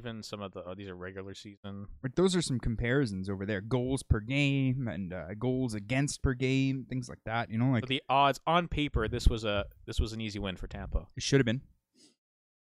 Even 0.00 0.22
some 0.22 0.40
of 0.40 0.52
the 0.52 0.62
oh, 0.66 0.74
these 0.74 0.88
are 0.88 0.94
regular 0.94 1.34
season. 1.34 1.86
Like 2.02 2.14
those 2.14 2.34
are 2.34 2.42
some 2.42 2.58
comparisons 2.58 3.28
over 3.28 3.44
there. 3.44 3.60
Goals 3.60 4.02
per 4.02 4.20
game 4.20 4.88
and 4.88 5.12
uh, 5.12 5.34
goals 5.38 5.74
against 5.74 6.22
per 6.22 6.32
game, 6.34 6.86
things 6.88 7.08
like 7.08 7.18
that. 7.26 7.50
You 7.50 7.58
know, 7.58 7.72
like 7.72 7.84
So 7.84 7.88
the 7.88 8.02
odds 8.08 8.40
on 8.46 8.68
paper, 8.68 9.08
this 9.08 9.28
was 9.28 9.44
a 9.44 9.66
this 9.86 10.00
was 10.00 10.12
an 10.12 10.20
easy 10.20 10.38
win 10.38 10.56
for 10.56 10.66
Tampa. 10.66 11.06
it 11.16 11.22
should 11.22 11.40
have 11.40 11.46
been. 11.46 11.60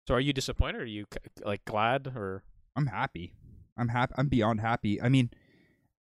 So 0.09 0.14
are 0.14 0.21
you 0.21 0.33
disappointed? 0.33 0.78
Or 0.80 0.83
are 0.83 0.87
you 0.87 1.04
like 1.45 1.64
glad 1.64 2.09
or 2.16 2.42
I'm 2.75 2.87
happy. 2.87 3.35
I'm 3.76 3.88
happy. 3.88 4.14
I'm 4.16 4.28
beyond 4.28 4.61
happy. 4.61 5.00
I 5.00 5.09
mean, 5.09 5.30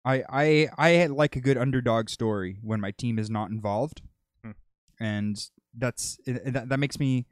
I 0.04 0.24
I 0.28 0.68
I 0.78 1.06
like 1.06 1.36
a 1.36 1.40
good 1.40 1.56
underdog 1.58 2.08
story 2.08 2.58
when 2.62 2.80
my 2.80 2.90
team 2.90 3.18
is 3.18 3.28
not 3.30 3.50
involved, 3.50 4.02
Hmm. 4.42 4.52
and 4.98 5.36
that's 5.76 6.18
that 6.26 6.68
that 6.70 6.80
makes 6.80 6.98
me 6.98 7.26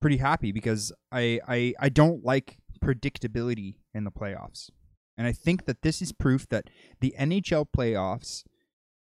pretty 0.00 0.16
happy 0.18 0.52
because 0.52 0.92
I 1.12 1.40
I 1.46 1.74
I 1.78 1.88
don't 1.90 2.24
like 2.24 2.58
predictability 2.84 3.76
in 3.94 4.04
the 4.04 4.10
playoffs, 4.10 4.70
and 5.16 5.26
I 5.26 5.32
think 5.32 5.66
that 5.66 5.82
this 5.82 6.00
is 6.02 6.12
proof 6.12 6.48
that 6.48 6.64
the 7.00 7.14
NHL 7.18 7.66
playoffs 7.76 8.44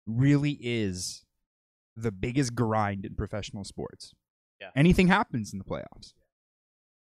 really 0.05 0.57
is 0.61 1.25
the 1.95 2.11
biggest 2.11 2.55
grind 2.55 3.05
in 3.05 3.15
professional 3.15 3.63
sports. 3.63 4.13
Yeah. 4.61 4.69
Anything 4.75 5.07
happens 5.07 5.51
in 5.53 5.59
the 5.59 5.65
playoffs. 5.65 6.13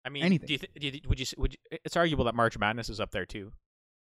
I 0.04 0.08
mean, 0.08 0.22
Anything. 0.24 0.46
do 0.46 0.52
you, 0.54 0.58
th- 0.58 0.72
do 0.78 0.86
you 0.88 1.00
would 1.08 1.20
you 1.20 1.26
would 1.36 1.52
you, 1.52 1.78
it's 1.84 1.96
arguable 1.96 2.24
that 2.24 2.34
March 2.34 2.58
Madness 2.58 2.88
is 2.88 2.98
up 3.00 3.10
there 3.12 3.26
too. 3.26 3.52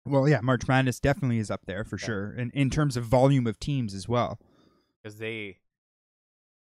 Well, 0.05 0.27
yeah, 0.27 0.41
March 0.41 0.67
Madness 0.67 0.99
definitely 0.99 1.39
is 1.39 1.49
up 1.49 1.61
there 1.65 1.83
for 1.83 1.97
Yeah. 1.97 2.05
sure, 2.05 2.31
and 2.31 2.51
in 2.53 2.69
terms 2.69 2.95
of 2.97 3.05
volume 3.05 3.47
of 3.47 3.59
teams 3.59 3.93
as 3.93 4.07
well. 4.07 4.39
because 5.01 5.17
they 5.19 5.57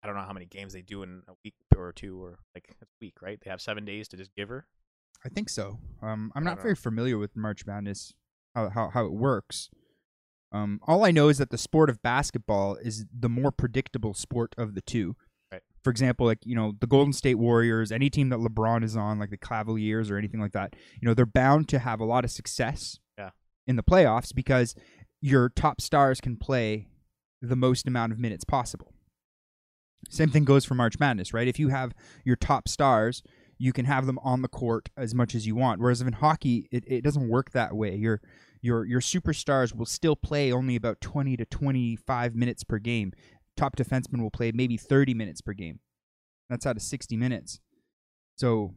I 0.02 0.06
don't 0.09 0.16
know 0.16 0.23
how 0.23 0.32
many 0.32 0.47
games 0.47 0.73
they 0.73 0.82
do 0.82 1.02
in 1.04 1.23
a 1.28 1.32
week 1.44 1.54
or 1.76 1.92
two 1.92 2.21
or 2.23 2.40
like 2.56 2.75
a 2.82 2.87
week, 3.00 3.23
right? 3.23 3.38
They 3.42 3.50
have 3.50 3.61
seven 3.61 3.85
days 3.85 4.09
to 4.09 4.16
just 4.16 4.35
give 4.35 4.49
her. 4.49 4.66
I 5.25 5.29
think 5.29 5.49
so. 5.49 5.79
Um, 6.02 6.33
I'm 6.35 6.47
I 6.47 6.50
not 6.50 6.59
very 6.61 6.73
know. 6.73 6.76
familiar 6.76 7.19
with 7.19 7.37
March 7.37 7.67
Madness, 7.67 8.12
how 8.55 8.69
how 8.71 8.91
how 8.91 9.05
it 9.07 9.12
works. 9.12 9.71
Um, 10.52 10.81
all 10.87 11.05
I 11.05 11.11
know 11.11 11.29
is 11.29 11.38
that 11.38 11.50
the 11.50 11.59
sport 11.59 11.88
of 11.88 12.02
basketball 12.02 12.76
is 12.76 13.07
the 13.19 13.29
more 13.29 13.50
predictable 13.50 14.12
sport 14.14 14.55
of 14.59 14.75
the 14.75 14.83
two. 14.83 15.17
Right. 15.50 15.62
For 15.83 15.91
example, 15.91 16.26
like 16.26 16.41
you 16.45 16.55
know 16.55 16.75
the 16.81 16.87
Golden 16.87 17.12
State 17.12 17.37
Warriors, 17.37 17.93
any 17.93 18.11
team 18.11 18.29
that 18.31 18.41
LeBron 18.41 18.85
is 18.85 18.97
on, 18.97 19.19
like 19.19 19.31
the 19.31 19.37
Cavaliers 19.38 20.11
or 20.11 20.19
anything 20.19 20.41
like 20.41 20.52
that, 20.52 20.75
you 21.00 21.09
know 21.09 21.14
they're 21.14 21.26
bound 21.26 21.69
to 21.69 21.79
have 21.79 22.00
a 22.00 22.05
lot 22.05 22.25
of 22.25 22.31
success. 22.31 22.99
Yeah. 23.17 23.31
In 23.67 23.76
the 23.76 23.83
playoffs 23.83 24.35
because 24.35 24.75
your 25.21 25.49
top 25.49 25.81
stars 25.81 26.21
can 26.21 26.37
play 26.37 26.88
the 27.41 27.57
most 27.57 27.87
amount 27.87 28.12
of 28.12 28.19
minutes 28.19 28.45
possible. 28.45 28.93
Same 30.09 30.31
thing 30.31 30.45
goes 30.45 30.64
for 30.64 30.75
March 30.75 30.99
Madness, 30.99 31.33
right? 31.33 31.47
If 31.47 31.59
you 31.59 31.69
have 31.69 31.93
your 32.25 32.37
top 32.37 32.69
stars, 32.69 33.23
you 33.62 33.73
can 33.73 33.85
have 33.85 34.07
them 34.07 34.19
on 34.25 34.42
the 34.42 34.49
court 34.49 34.88
as 34.97 35.14
much 35.14 35.37
as 35.37 35.47
you 35.47 35.54
want. 35.54 35.81
Whereas 35.81 36.00
in 36.00 36.12
hockey, 36.14 36.66
it, 36.73 36.83
it 36.85 37.04
doesn't 37.04 37.28
work 37.28 37.52
that 37.52 37.76
way. 37.76 37.95
Your 37.95 38.21
your 38.61 38.85
your 38.85 39.00
superstars 39.00 39.73
will 39.73 39.87
still 39.87 40.16
play 40.16 40.50
only 40.50 40.75
about 40.75 41.00
twenty 41.00 41.37
to 41.37 41.45
twenty 41.45 41.95
five 41.95 42.35
minutes 42.35 42.64
per 42.64 42.81
game. 42.81 43.12
Top 43.57 43.76
defensemen 43.76 44.21
will 44.21 44.33
play 44.33 44.50
maybe 44.50 44.76
thirty 44.76 45.14
minutes 45.14 45.40
per 45.40 45.52
game. 45.52 45.78
That's 46.50 46.66
out 46.66 46.75
of 46.75 46.83
sixty 46.83 47.16
minutes. 47.16 47.61
So 48.37 48.75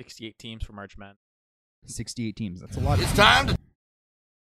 68 0.00 0.36
teams 0.36 0.64
for 0.64 0.72
March 0.72 0.98
Madness. 0.98 1.18
sixty 1.86 2.26
eight 2.28 2.34
teams. 2.34 2.60
That's 2.60 2.76
a 2.76 2.80
lot. 2.80 2.94
Of 2.98 3.02
It's 3.04 3.10
teams. 3.12 3.18
time 3.18 3.46
to 3.46 3.56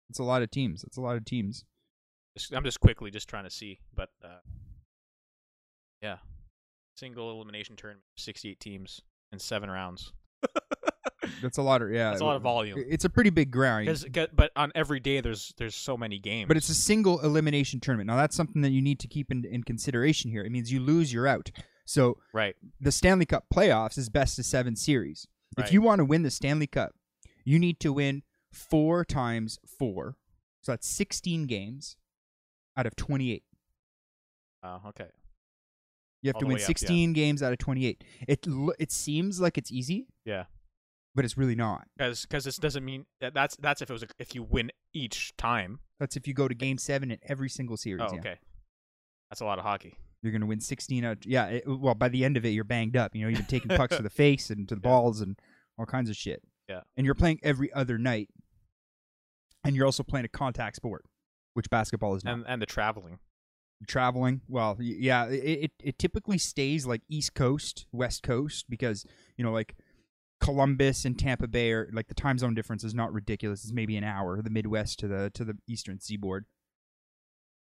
It's 0.08 0.18
a 0.18 0.22
lot 0.24 0.40
of 0.40 0.50
teams. 0.50 0.80
That's 0.80 0.96
a 0.96 1.02
lot 1.02 1.16
of 1.16 1.26
teams. 1.26 1.66
I'm 2.54 2.64
just 2.64 2.80
quickly 2.80 3.10
just 3.10 3.28
trying 3.28 3.44
to 3.44 3.50
see, 3.50 3.80
but 3.94 4.08
uh, 4.24 4.38
yeah, 6.00 6.16
single 7.02 7.32
elimination 7.32 7.74
tournament, 7.74 8.04
68 8.16 8.60
teams 8.60 9.00
in 9.32 9.38
seven 9.40 9.68
rounds. 9.68 10.12
That's 11.42 11.58
a 11.58 11.62
lot 11.62 11.82
of 11.82 11.90
yeah. 11.90 12.10
That's 12.10 12.20
a 12.20 12.24
lot 12.24 12.36
of 12.36 12.42
volume. 12.42 12.82
It's 12.88 13.04
a 13.04 13.10
pretty 13.10 13.30
big 13.30 13.50
grind. 13.50 13.88
'Cause- 13.88 14.06
'cause- 14.12 14.28
but 14.32 14.52
on 14.54 14.70
every 14.76 15.00
day, 15.00 15.20
there's 15.20 15.52
there's 15.56 15.74
so 15.74 15.96
many 15.96 16.18
games. 16.20 16.46
But 16.48 16.56
it's 16.56 16.68
a 16.68 16.74
single 16.74 17.20
elimination 17.20 17.80
tournament. 17.80 18.06
Now 18.06 18.16
that's 18.16 18.36
something 18.36 18.62
that 18.62 18.70
you 18.70 18.80
need 18.82 19.00
to 19.00 19.08
keep 19.08 19.30
in, 19.32 19.44
in 19.44 19.64
consideration 19.64 20.30
here. 20.30 20.44
It 20.44 20.50
means 20.50 20.70
you 20.72 20.80
lose, 20.80 21.12
you're 21.12 21.26
out. 21.26 21.50
So 21.84 22.18
right. 22.32 22.54
the 22.80 22.92
Stanley 22.92 23.26
Cup 23.26 23.46
playoffs 23.52 23.98
is 23.98 24.08
best 24.08 24.38
of 24.38 24.44
seven 24.44 24.76
series. 24.76 25.26
Right. 25.58 25.66
If 25.66 25.72
you 25.72 25.82
want 25.82 25.98
to 25.98 26.04
win 26.04 26.22
the 26.22 26.30
Stanley 26.30 26.68
Cup, 26.68 26.92
you 27.44 27.58
need 27.58 27.80
to 27.80 27.92
win 27.92 28.22
four 28.52 29.04
times 29.04 29.58
four. 29.78 30.16
So 30.60 30.72
that's 30.72 30.86
16 30.88 31.46
games 31.46 31.96
out 32.76 32.86
of 32.86 32.94
28. 32.94 33.42
Oh, 34.62 34.80
okay. 34.88 35.08
You 36.22 36.28
have 36.28 36.36
All 36.36 36.40
to 36.42 36.46
win 36.46 36.54
up, 36.56 36.60
yeah. 36.60 36.66
16 36.66 37.12
games 37.14 37.42
out 37.42 37.52
of 37.52 37.58
28. 37.58 38.04
It 38.28 38.46
it 38.78 38.92
seems 38.92 39.40
like 39.40 39.58
it's 39.58 39.72
easy, 39.72 40.06
Yeah. 40.24 40.44
but 41.14 41.24
it's 41.24 41.36
really 41.36 41.56
not. 41.56 41.88
Because 41.98 42.26
this 42.44 42.56
doesn't 42.58 42.84
mean 42.84 43.06
that 43.20 43.34
that's 43.34 43.56
that's 43.56 43.82
if 43.82 43.90
it 43.90 43.92
was 43.92 44.04
a, 44.04 44.06
if 44.18 44.34
you 44.34 44.42
win 44.44 44.70
each 44.94 45.36
time. 45.36 45.80
That's 45.98 46.16
if 46.16 46.26
you 46.28 46.34
go 46.34 46.46
to 46.48 46.54
game 46.54 46.78
seven 46.78 47.10
in 47.10 47.18
every 47.28 47.48
single 47.48 47.76
series. 47.76 48.02
Oh, 48.08 48.12
yeah. 48.14 48.20
okay. 48.20 48.36
That's 49.30 49.40
a 49.40 49.44
lot 49.44 49.58
of 49.58 49.64
hockey. 49.64 49.96
You're 50.22 50.30
going 50.32 50.42
to 50.42 50.46
win 50.46 50.60
16 50.60 51.04
out. 51.04 51.26
Yeah. 51.26 51.46
It, 51.46 51.64
well, 51.66 51.94
by 51.96 52.08
the 52.08 52.24
end 52.24 52.36
of 52.36 52.44
it, 52.44 52.50
you're 52.50 52.62
banged 52.64 52.96
up. 52.96 53.16
You 53.16 53.22
know, 53.22 53.28
you've 53.28 53.38
been 53.38 53.46
taking 53.46 53.76
pucks 53.76 53.96
to 53.96 54.02
the 54.02 54.10
face 54.24 54.50
and 54.50 54.68
to 54.68 54.76
the 54.76 54.80
Yeah. 54.84 54.90
balls 54.90 55.20
and 55.20 55.36
all 55.78 55.86
kinds 55.86 56.08
of 56.10 56.16
shit. 56.16 56.42
Yeah. 56.68 56.82
And 56.96 57.04
you're 57.04 57.16
playing 57.16 57.40
every 57.42 57.72
other 57.72 57.98
night. 57.98 58.28
And 59.64 59.74
you're 59.74 59.86
also 59.86 60.02
playing 60.04 60.24
a 60.24 60.28
contact 60.28 60.76
sport, 60.76 61.04
which 61.54 61.68
basketball 61.70 62.14
is 62.14 62.24
not. 62.24 62.34
And 62.34 62.44
and 62.46 62.62
the 62.62 62.66
traveling. 62.66 63.18
Traveling, 63.86 64.42
well, 64.48 64.76
yeah, 64.80 65.26
it, 65.26 65.34
it 65.34 65.72
it 65.82 65.98
typically 65.98 66.38
stays 66.38 66.86
like 66.86 67.02
East 67.08 67.34
Coast, 67.34 67.86
West 67.92 68.22
Coast 68.22 68.66
because 68.68 69.04
you 69.36 69.44
know 69.44 69.52
like 69.52 69.74
Columbus 70.40 71.04
and 71.04 71.18
Tampa 71.18 71.46
Bay 71.48 71.72
are 71.72 71.88
like 71.92 72.08
the 72.08 72.14
time 72.14 72.38
zone 72.38 72.54
difference 72.54 72.84
is 72.84 72.94
not 72.94 73.12
ridiculous. 73.12 73.64
It's 73.64 73.72
maybe 73.72 73.96
an 73.96 74.04
hour, 74.04 74.42
the 74.42 74.50
Midwest 74.50 74.98
to 75.00 75.08
the 75.08 75.30
to 75.34 75.44
the 75.44 75.56
Eastern 75.68 76.00
Seaboard. 76.00 76.44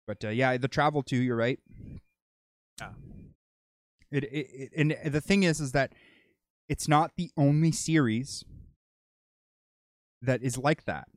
But 0.06 0.24
uh, 0.24 0.28
yeah, 0.28 0.56
the 0.56 0.68
travel 0.68 1.02
too. 1.02 1.18
You're 1.18 1.36
right. 1.36 1.58
Yeah. 2.80 2.90
It, 4.10 4.24
it, 4.24 4.46
it 4.52 4.72
and 4.76 5.12
the 5.12 5.20
thing 5.20 5.42
is, 5.42 5.60
is 5.60 5.72
that 5.72 5.92
it's 6.68 6.88
not 6.88 7.12
the 7.16 7.30
only 7.36 7.72
series 7.72 8.44
that 10.22 10.42
is 10.42 10.58
like 10.58 10.84
that. 10.84 11.08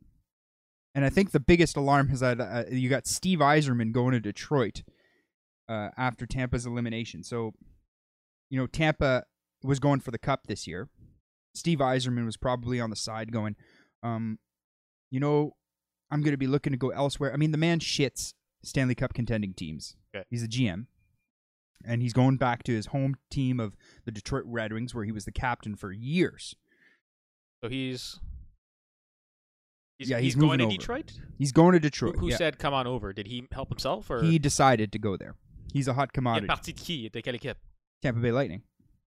And 0.93 1.05
I 1.05 1.09
think 1.09 1.31
the 1.31 1.39
biggest 1.39 1.77
alarm 1.77 2.09
is 2.11 2.19
that 2.19 2.41
uh, 2.41 2.63
you 2.69 2.89
got 2.89 3.07
Steve 3.07 3.39
Yzerman 3.39 3.91
going 3.93 4.11
to 4.11 4.19
Detroit 4.19 4.83
uh, 5.69 5.89
after 5.97 6.25
Tampa's 6.25 6.65
elimination. 6.65 7.23
So, 7.23 7.53
you 8.49 8.59
know, 8.59 8.67
Tampa 8.67 9.23
was 9.63 9.79
going 9.79 10.01
for 10.01 10.11
the 10.11 10.17
cup 10.17 10.47
this 10.47 10.67
year. 10.67 10.89
Steve 11.53 11.79
Yzerman 11.79 12.25
was 12.25 12.37
probably 12.37 12.79
on 12.79 12.89
the 12.89 12.95
side 12.95 13.31
going, 13.31 13.55
um, 14.03 14.39
you 15.09 15.19
know, 15.19 15.55
I'm 16.09 16.21
going 16.21 16.33
to 16.33 16.37
be 16.37 16.47
looking 16.47 16.73
to 16.73 16.77
go 16.77 16.89
elsewhere. 16.89 17.33
I 17.33 17.37
mean, 17.37 17.51
the 17.51 17.57
man 17.57 17.79
shits 17.79 18.33
Stanley 18.63 18.95
Cup 18.95 19.13
contending 19.13 19.53
teams. 19.53 19.95
Okay. 20.13 20.25
He's 20.29 20.43
a 20.43 20.47
GM. 20.47 20.87
And 21.83 22.01
he's 22.01 22.13
going 22.13 22.37
back 22.37 22.63
to 22.63 22.73
his 22.73 22.87
home 22.87 23.15
team 23.31 23.59
of 23.59 23.75
the 24.05 24.11
Detroit 24.11 24.43
Red 24.45 24.71
Wings, 24.71 24.93
where 24.93 25.05
he 25.05 25.11
was 25.11 25.25
the 25.25 25.31
captain 25.31 25.75
for 25.75 25.91
years. 25.91 26.55
So 27.63 27.69
he's. 27.69 28.19
He's, 30.01 30.09
Yeah, 30.09 30.19
he's 30.19 30.35
going 30.35 30.47
moving 30.47 30.59
to 30.59 30.65
over. 30.65 30.71
Detroit. 30.77 31.13
He's 31.37 31.51
going 31.51 31.73
to 31.73 31.79
Detroit. 31.79 32.15
who 32.17 32.29
yeah. 32.29 32.37
said 32.37 32.57
come 32.59 32.73
on 32.73 32.87
over? 32.87 33.13
Did 33.13 33.27
he 33.27 33.47
help 33.51 33.69
himself 33.69 34.09
or 34.09 34.21
he 34.23 34.39
decided 34.39 34.91
to 34.91 34.99
go 34.99 35.15
there? 35.17 35.35
He's 35.73 35.87
a 35.87 35.93
hot 35.93 36.11
commodity. 36.17 36.47
de 36.63 36.73
qui? 36.73 37.09
De 37.09 37.21
quelle 37.21 37.35
équipe? 37.35 37.55
Tampa 38.01 38.19
Bay 38.19 38.31
Lightning. 38.31 38.63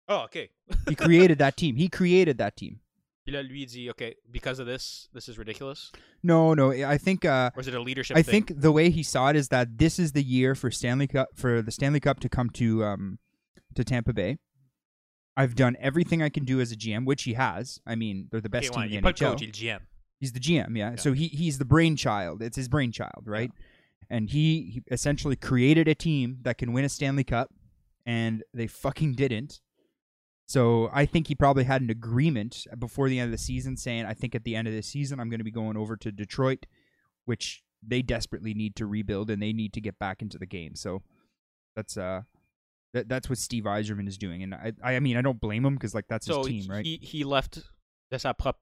Oh, 0.09 0.23
okay. 0.25 0.49
He 0.89 0.95
created 0.95 1.37
that 1.39 1.55
team. 1.61 1.75
He 1.77 1.87
created 1.89 2.37
that 2.37 2.57
team. 2.57 2.79
Puis 3.25 3.31
lui 3.41 3.65
dit, 3.65 3.89
okay, 3.91 4.15
because 4.29 4.59
of 4.59 4.67
this, 4.67 5.07
this 5.13 5.29
is 5.29 5.37
ridiculous. 5.37 5.93
No, 6.21 6.53
no. 6.53 6.71
I 6.71 6.97
think 6.97 7.23
uh, 7.23 7.51
Or 7.55 7.61
is 7.61 7.67
it 7.69 7.73
a 7.73 7.79
leadership? 7.81 8.17
I 8.17 8.21
thing? 8.21 8.43
think 8.43 8.61
the 8.61 8.71
way 8.73 8.89
he 8.89 9.01
saw 9.01 9.29
it 9.29 9.37
is 9.37 9.47
that 9.47 9.77
this 9.77 9.97
is 9.97 10.11
the 10.11 10.21
year 10.21 10.55
for 10.55 10.69
Stanley 10.69 11.07
Cup 11.07 11.29
for 11.33 11.61
the 11.61 11.71
Stanley 11.71 12.01
Cup 12.01 12.19
to 12.19 12.27
come 12.27 12.49
to 12.51 12.83
um 12.83 13.19
to 13.75 13.83
Tampa 13.85 14.11
Bay. 14.11 14.39
I've 15.37 15.55
done 15.55 15.77
everything 15.79 16.21
I 16.21 16.29
can 16.29 16.43
do 16.43 16.59
as 16.61 16.71
a 16.71 16.75
GM, 16.75 17.05
which 17.05 17.23
he 17.23 17.33
has. 17.33 17.79
I 17.87 17.95
mean, 17.95 18.27
they're 18.29 18.41
the 18.41 18.49
best 18.49 18.71
Okay, 18.71 18.87
team 18.89 18.97
in 18.97 19.03
the 19.03 19.13
NHL. 19.13 19.31
coach, 19.31 19.41
GM. 19.41 19.79
He's 20.23 20.31
the 20.31 20.39
GM, 20.39 20.77
yeah. 20.77 20.95
So 20.95 21.11
he 21.11 21.27
he's 21.27 21.57
the 21.57 21.65
brainchild. 21.65 22.41
It's 22.41 22.55
his 22.55 22.69
brainchild, 22.69 23.23
right? 23.25 23.51
And 24.09 24.29
he, 24.29 24.71
he 24.71 24.83
essentially 24.89 25.35
created 25.35 25.89
a 25.89 25.95
team 25.95 26.37
that 26.43 26.57
can 26.57 26.71
win 26.71 26.85
a 26.85 26.89
Stanley 26.89 27.25
Cup, 27.25 27.51
and 28.05 28.41
they 28.53 28.67
fucking 28.67 29.15
didn't. 29.15 29.59
So 30.45 30.89
I 30.93 31.05
think 31.05 31.27
he 31.27 31.35
probably 31.35 31.65
had 31.65 31.81
an 31.81 31.89
agreement 31.89 32.65
before 32.79 33.09
the 33.09 33.19
end 33.19 33.27
of 33.27 33.31
the 33.33 33.37
season, 33.37 33.75
saying, 33.75 34.05
"I 34.05 34.13
think 34.13 34.33
at 34.33 34.45
the 34.45 34.55
end 34.55 34.65
of 34.65 34.73
the 34.73 34.81
season, 34.81 35.19
I'm 35.19 35.29
going 35.29 35.41
to 35.41 35.43
be 35.43 35.51
going 35.51 35.75
over 35.75 35.97
to 35.97 36.09
Detroit, 36.09 36.67
which 37.25 37.61
they 37.85 38.01
desperately 38.01 38.53
need 38.53 38.77
to 38.77 38.85
rebuild 38.85 39.29
and 39.29 39.41
they 39.41 39.51
need 39.51 39.73
to 39.73 39.81
get 39.81 39.99
back 39.99 40.21
into 40.21 40.37
the 40.37 40.45
game." 40.45 40.73
So 40.75 41.01
that's 41.75 41.97
uh. 41.97 42.21
That, 42.93 43.09
that's 43.09 43.27
what 43.27 43.39
Steve 43.39 43.65
Yzerman 43.65 44.07
is 44.07 44.17
doing, 44.17 44.41
and 44.43 44.55
I, 44.55 44.71
I 44.83 44.99
mean, 45.01 45.17
I 45.17 45.21
don't 45.21 45.41
blame 45.41 45.65
him 45.65 45.73
because 45.73 45.93
like 45.93 46.07
that's 46.07 46.27
So 46.27 46.45
his 46.45 46.47
team, 46.47 46.71
right? 46.71 46.85
he 46.85 46.99
he 47.01 47.25
left 47.25 47.59
de 48.09 48.19
sa 48.19 48.31
propre 48.31 48.59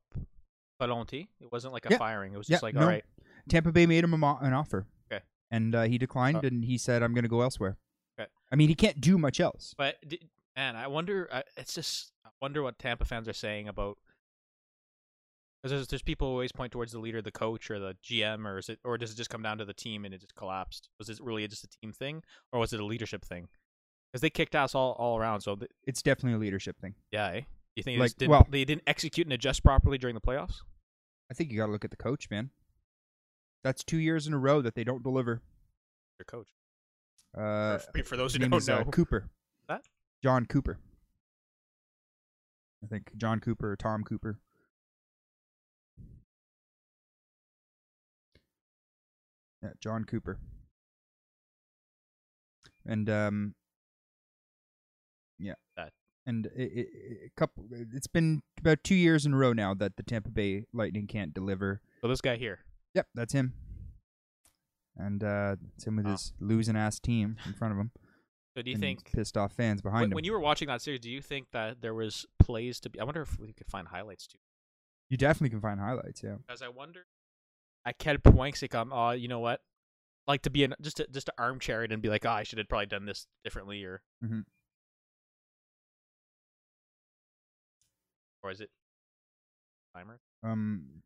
volonté. 0.88 1.28
It 1.40 1.52
wasn't 1.52 1.74
like 1.74 1.86
a 1.86 1.90
Yeah. 1.92 1.98
firing. 1.98 2.34
It 2.34 2.38
was 2.38 2.50
Yeah, 2.50 2.56
just 2.56 2.64
like, 2.64 2.76
no. 2.76 2.82
all 2.82 2.88
right, 2.88 3.06
Tampa 3.50 3.72
Bay 3.72 3.86
made 3.86 4.04
him 4.04 4.14
a 4.14 4.18
mo- 4.18 4.38
an 4.42 4.54
offer. 4.54 4.88
Okay. 5.12 5.24
And 5.50 5.74
uh, 5.76 5.84
he 5.84 5.98
declined, 5.98 6.38
Oh. 6.44 6.48
and 6.48 6.64
he 6.66 6.78
said, 6.78 7.04
"I'm 7.04 7.14
going 7.14 7.24
to 7.24 7.30
go 7.30 7.42
elsewhere." 7.42 7.78
Okay. 8.20 8.30
I 8.52 8.56
mean, 8.56 8.70
he 8.70 8.76
can't 8.76 9.00
do 9.02 9.18
much 9.18 9.40
else. 9.40 9.74
But 9.78 9.98
d- 10.08 10.30
man, 10.56 10.76
I 10.76 10.88
wonder. 10.88 11.28
I 11.32 11.44
it's 11.58 11.74
just 11.74 12.12
I 12.26 12.30
wonder 12.42 12.62
what 12.64 12.78
Tampa 12.80 13.06
fans 13.06 13.28
are 13.28 13.34
saying 13.34 13.68
about. 13.68 13.98
Because 15.62 15.72
there's, 15.78 15.88
there's 15.90 16.02
people 16.02 16.28
who 16.28 16.32
always 16.34 16.52
point 16.52 16.72
towards 16.72 16.92
the 16.92 16.98
leader, 17.00 17.22
the 17.22 17.32
coach, 17.32 17.70
or 17.70 17.78
the 17.78 17.96
GM, 18.04 18.48
or 18.48 18.58
is 18.58 18.68
it, 18.70 18.80
or 18.84 18.98
does 18.98 19.12
it 19.12 19.16
just 19.16 19.30
come 19.30 19.44
down 19.44 19.60
to 19.60 19.66
the 19.66 19.76
team 19.76 20.06
and 20.06 20.14
it 20.14 20.20
just 20.22 20.34
collapsed? 20.34 20.90
Was 20.98 21.08
it 21.10 21.20
really 21.22 21.48
just 21.48 21.64
a 21.64 21.68
team 21.68 21.94
thing, 21.94 22.24
or 22.52 22.60
was 22.60 22.74
it 22.74 22.80
a 22.80 22.86
leadership 22.86 23.24
thing? 23.24 23.48
Because 24.12 24.22
they 24.22 24.32
kicked 24.32 24.56
ass 24.56 24.74
all, 24.74 24.94
all 24.94 25.20
around. 25.20 25.42
So 25.42 25.56
th- 25.56 25.70
It's 25.86 26.02
definitely 26.02 26.34
a 26.38 26.40
leadership 26.40 26.78
thing. 26.80 26.96
yeah, 27.12 27.28
eh? 27.28 27.42
you 27.76 27.84
think 27.84 27.96
they, 27.98 28.00
Like, 28.00 28.08
just 28.08 28.18
didn't, 28.18 28.32
well- 28.32 28.48
they 28.50 28.66
didn't 28.66 28.84
execute 28.88 29.28
and 29.28 29.34
adjust 29.34 29.64
properly 29.64 30.00
during 30.00 30.16
the 30.16 30.22
playoffs? 30.22 30.62
I 31.32 31.34
think 31.34 31.50
you 31.50 31.58
got 31.58 31.68
to 31.68 31.72
look 31.72 31.86
at 31.86 31.92
the 31.92 31.98
coach, 31.98 32.30
man. 32.30 32.50
That's 33.64 33.86
two 33.86 34.00
years 34.00 34.28
in 34.28 34.34
a 34.34 34.38
row 34.38 34.62
that 34.62 34.76
they 34.76 34.84
don't 34.84 35.02
deliver. 35.02 35.42
Their 36.20 36.26
coach. 36.26 36.50
Uh, 37.34 37.78
for, 37.78 38.04
for 38.04 38.18
those 38.18 38.34
who 38.34 38.40
don't 38.40 38.54
is 38.54 38.68
uh, 38.68 38.80
know, 38.80 38.92
Cooper. 38.92 39.30
What? 39.68 39.86
Jon 40.22 40.46
Cooper. 40.46 40.78
I 42.84 42.88
think 42.88 43.16
Jon 43.16 43.40
Cooper 43.40 43.72
or 43.72 43.76
Tom 43.78 44.04
Cooper. 44.04 44.40
Yeah, 49.64 49.70
Jon 49.80 50.04
Cooper. 50.04 50.38
And 52.86 53.10
um, 53.10 53.56
yeah, 55.40 55.54
That- 55.78 55.94
and 56.26 56.46
it, 56.48 56.52
it, 56.56 56.88
it, 56.94 57.18
a 57.28 57.40
couple. 57.40 57.66
It's 57.72 58.08
been 58.08 58.42
about 58.60 58.84
two 58.84 58.96
years 58.96 59.26
in 59.26 59.34
a 59.34 59.38
row 59.38 59.54
now 59.54 59.74
that 59.76 59.98
the 59.98 60.04
Tampa 60.04 60.30
Bay 60.30 60.66
Lightning 60.74 61.08
can't 61.08 61.34
deliver. 61.34 61.82
so 62.02 62.08
this 62.08 62.22
guy 62.22 62.36
here. 62.38 62.60
Yep, 62.94 63.08
that's 63.16 63.34
him. 63.34 63.54
And 64.98 65.24
uh, 65.24 65.56
it's 65.76 65.86
him 65.86 65.96
with 65.96 66.06
Wow. 66.06 66.12
his 66.14 66.34
losing 66.40 66.76
ass 66.76 67.00
team 67.00 67.38
in 67.46 67.54
front 67.54 67.74
of 67.74 67.80
him. 67.80 67.92
So 68.56 68.62
do 68.62 68.70
you 68.70 68.78
think 68.78 69.10
pissed 69.14 69.38
off 69.38 69.54
fans 69.54 69.82
behind 69.82 70.02
when, 70.02 70.12
him? 70.12 70.16
when 70.16 70.24
you 70.26 70.34
were 70.34 70.40
watching 70.42 70.68
that 70.68 70.82
series, 70.82 71.00
do 71.00 71.10
you 71.10 71.22
think 71.22 71.48
that 71.54 71.82
there 71.82 71.94
was 71.94 72.26
plays 72.40 72.80
to 72.82 72.90
be? 72.90 73.00
I 73.00 73.06
wonder 73.06 73.22
if 73.22 73.40
we 73.40 73.54
could 73.54 73.68
find 73.68 73.88
highlights 73.88 74.28
too. 74.28 74.40
you 75.10 75.16
definitely 75.18 75.50
can 75.50 75.62
find 75.62 75.80
highlights. 75.80 76.22
Yeah. 76.24 76.36
Because 76.46 76.62
I 76.62 76.68
wonder 76.68 77.06
à 77.88 77.94
quel 77.98 78.18
point 78.20 78.56
c'est 78.58 78.68
comme, 78.68 78.92
oh, 78.94 79.12
you 79.12 79.30
know 79.30 79.40
what? 79.40 79.62
Like 80.28 80.42
to 80.44 80.50
be 80.50 80.66
an 80.66 80.76
just 80.82 80.98
to, 80.98 81.08
just 81.10 81.28
to 81.28 81.34
armchair 81.38 81.84
it 81.86 81.92
and 81.94 82.02
be 82.02 82.10
like, 82.10 82.26
oh, 82.26 82.30
I 82.32 82.44
should 82.44 82.58
have 82.60 82.68
probably 82.68 82.86
done 82.88 83.06
this 83.06 83.26
differently, 83.46 83.84
or 83.86 84.02
Mhm. 84.24 84.44
Or 88.44 88.52
is 88.52 88.62
it 88.62 88.70
timer? 89.96 90.20
Um, 90.44 91.04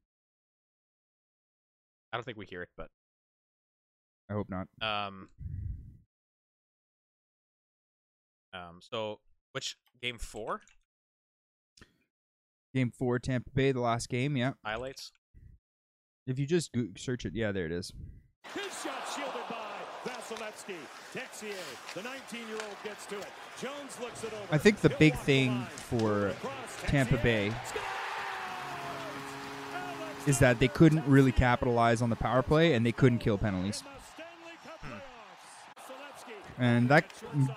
I 2.14 2.18
don't 2.18 2.24
think 2.24 2.38
we 2.38 2.46
hear 2.46 2.62
it, 2.62 2.70
but 2.78 2.90
I 4.30 4.34
hope 4.34 4.48
not. 4.50 4.68
um, 4.82 5.30
um. 8.54 8.80
So 8.82 9.20
which 9.52 9.78
game 10.02 10.18
four 10.18 10.62
Game 12.74 12.92
four, 12.92 13.20
Tampa 13.20 13.50
Bay, 13.52 13.72
the 13.72 13.80
last 13.80 14.10
game. 14.10 14.36
Yeah, 14.36 14.54
highlights? 14.64 15.14
if 16.28 16.38
you 16.38 16.46
just 16.46 16.74
go- 16.74 16.88
search 16.98 17.26
it, 17.26 17.34
yeah, 17.34 17.54
there 17.54 17.66
it 17.66 17.72
is. 17.72 17.94
His 20.56 20.64
shot 20.64 20.68
shielded 20.68 20.88
by 21.14 21.20
Vasilevskiy. 21.20 21.52
Texier, 21.52 21.94
the 21.94 22.02
19-year-old, 22.02 22.76
gets 22.84 23.06
to 23.08 23.18
it. 23.20 23.28
Jones 23.62 24.00
looks 24.02 24.24
it 24.24 24.34
over. 24.34 24.44
I 24.52 24.58
think 24.58 24.82
the 24.82 24.90
big 24.90 25.16
thing 25.16 25.66
for 25.70 26.34
Tampa 26.88 27.18
Bay 27.18 27.52
is 30.28 30.40
that 30.40 30.60
they 30.60 30.68
couldn't 30.68 31.06
really 31.08 31.32
capitalize 31.32 32.02
on 32.02 32.10
the 32.10 32.16
power 32.16 32.42
play 32.42 32.74
and 32.74 32.86
they 32.86 32.92
couldn't 32.92 33.20
kill 33.20 33.38
penalties. 33.38 33.84
In 33.84 33.94
the 33.94 34.00
Stanley 34.14 34.58
Cup 34.64 34.82
playoffs. 34.82 36.28
Vasilevskiy. 36.28 36.54
And 36.58 36.90
that 36.90 37.06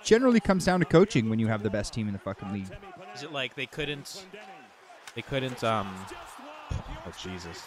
generally 0.05 0.41
comes 0.41 0.65
down 0.65 0.81
to 0.81 0.87
coaching 0.87 1.31
when 1.31 1.39
you 1.39 1.47
have 1.49 1.63
the 1.63 1.71
best 1.71 1.93
team 1.93 2.07
in 2.09 2.13
the 2.13 2.19
fucking 2.19 2.53
league. 2.53 2.71
Is 3.15 3.23
it 3.23 3.33
like 3.33 3.55
they 3.55 3.67
couldn't 3.67 4.27
they 5.15 5.23
couldn't 5.23 5.65
um? 5.65 5.93
Oh 6.71 7.13
Jesus! 7.21 7.63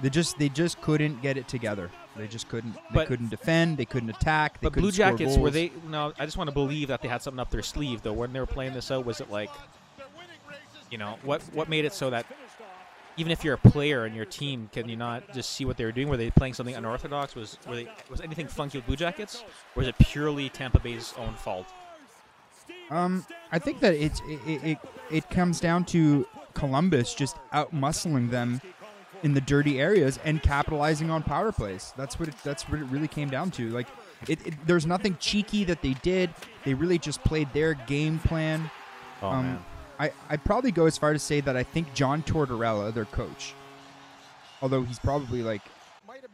They 0.00 0.10
just 0.10 0.38
they 0.38 0.48
just 0.48 0.80
couldn't 0.82 1.22
get 1.22 1.36
it 1.36 1.48
together. 1.48 1.90
They 2.16 2.26
just 2.26 2.48
couldn't. 2.48 2.74
They 2.74 2.80
But- 2.92 3.08
couldn't 3.08 3.30
defend. 3.30 3.76
They 3.78 3.84
couldn't 3.84 4.10
attack. 4.10 4.60
They 4.60 4.66
But 4.66 4.74
Blue 4.74 4.90
couldn't 4.90 4.94
score 4.94 5.18
Jackets 5.18 5.36
were 5.38 5.50
they? 5.50 5.72
No, 5.88 6.12
I 6.18 6.24
just 6.24 6.36
want 6.36 6.48
to 6.48 6.54
believe 6.54 6.88
that 6.88 7.02
they 7.02 7.08
had 7.08 7.22
something 7.22 7.40
up 7.40 7.50
their 7.50 7.62
sleeve 7.62 8.02
though. 8.02 8.12
When 8.12 8.32
they 8.32 8.40
were 8.40 8.46
playing 8.46 8.74
this 8.74 8.90
out, 8.90 9.04
was 9.06 9.20
it 9.20 9.30
like, 9.30 9.50
you 10.90 10.98
know, 10.98 11.18
what 11.22 11.42
what 11.52 11.68
made 11.68 11.84
it 11.84 11.92
so 11.92 12.10
that 12.10 12.26
even 13.18 13.32
if 13.32 13.42
you're 13.42 13.54
a 13.54 13.58
player 13.58 14.04
and 14.04 14.14
your 14.14 14.26
team, 14.26 14.68
can 14.72 14.88
you 14.88 14.96
not 14.96 15.32
just 15.32 15.50
see 15.54 15.64
what 15.64 15.78
they 15.78 15.84
were 15.86 15.92
doing? 15.92 16.08
Were 16.08 16.18
they 16.18 16.30
playing 16.30 16.52
something 16.54 16.74
unorthodox? 16.74 17.34
Was 17.34 17.58
were 17.66 17.76
they, 17.76 17.88
was 18.10 18.20
anything 18.20 18.46
funky 18.46 18.78
with 18.78 18.86
Blue 18.86 18.96
Jackets, 18.96 19.42
or 19.74 19.80
was 19.80 19.88
it 19.88 19.96
purely 19.98 20.48
Tampa 20.50 20.78
Bay's 20.80 21.14
own 21.18 21.34
fault? 21.34 21.66
Um, 22.90 23.24
I 23.50 23.58
think 23.58 23.80
that 23.80 23.94
it's 23.94 24.20
it, 24.26 24.40
it, 24.46 24.64
it 24.64 24.78
it 25.10 25.30
comes 25.30 25.60
down 25.60 25.84
to 25.86 26.26
Columbus 26.54 27.14
just 27.14 27.36
out 27.52 27.74
muscling 27.74 28.30
them 28.30 28.60
in 29.22 29.34
the 29.34 29.40
dirty 29.40 29.80
areas 29.80 30.18
and 30.24 30.42
capitalizing 30.42 31.10
on 31.10 31.22
power 31.22 31.52
plays. 31.52 31.92
That's 31.96 32.18
what 32.18 32.28
it, 32.28 32.34
that's 32.44 32.68
what 32.68 32.80
it 32.80 32.84
really 32.84 33.08
came 33.08 33.28
down 33.28 33.50
to. 33.52 33.70
Like, 33.70 33.88
it, 34.28 34.46
it 34.46 34.54
there's 34.66 34.86
nothing 34.86 35.16
cheeky 35.20 35.64
that 35.64 35.82
they 35.82 35.94
did. 35.94 36.30
They 36.64 36.74
really 36.74 36.98
just 36.98 37.22
played 37.24 37.52
their 37.52 37.74
game 37.74 38.18
plan. 38.18 38.70
Oh 39.22 39.28
um, 39.28 39.44
man, 39.44 39.64
I 39.98 40.12
I'd 40.28 40.44
probably 40.44 40.72
go 40.72 40.86
as 40.86 40.98
far 40.98 41.12
to 41.12 41.18
say 41.18 41.40
that 41.40 41.56
I 41.56 41.62
think 41.62 41.92
John 41.94 42.22
Tortorella, 42.22 42.92
their 42.92 43.04
coach, 43.06 43.54
although 44.62 44.82
he's 44.82 44.98
probably 44.98 45.42
like 45.42 45.62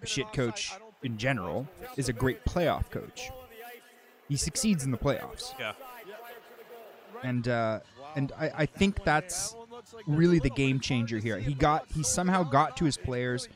a 0.02 0.06
shit 0.06 0.32
coach 0.32 0.72
in 1.02 1.18
general, 1.18 1.66
is 1.96 2.08
a 2.08 2.12
great 2.12 2.44
playoff 2.44 2.90
coach. 2.90 3.30
He 4.28 4.36
succeeds 4.36 4.84
in 4.84 4.90
the 4.90 4.98
playoffs 4.98 5.52
yeah. 5.60 5.72
and 7.22 7.46
uh, 7.48 7.80
and 8.16 8.32
I, 8.38 8.50
I 8.58 8.66
think 8.66 9.04
that's 9.04 9.54
really 10.06 10.38
the 10.38 10.50
game 10.50 10.80
changer 10.80 11.18
here. 11.18 11.38
He 11.38 11.54
got 11.54 11.86
he 11.94 12.02
somehow 12.02 12.42
got 12.42 12.76
to 12.78 12.84
his 12.84 12.96
players, 12.96 13.48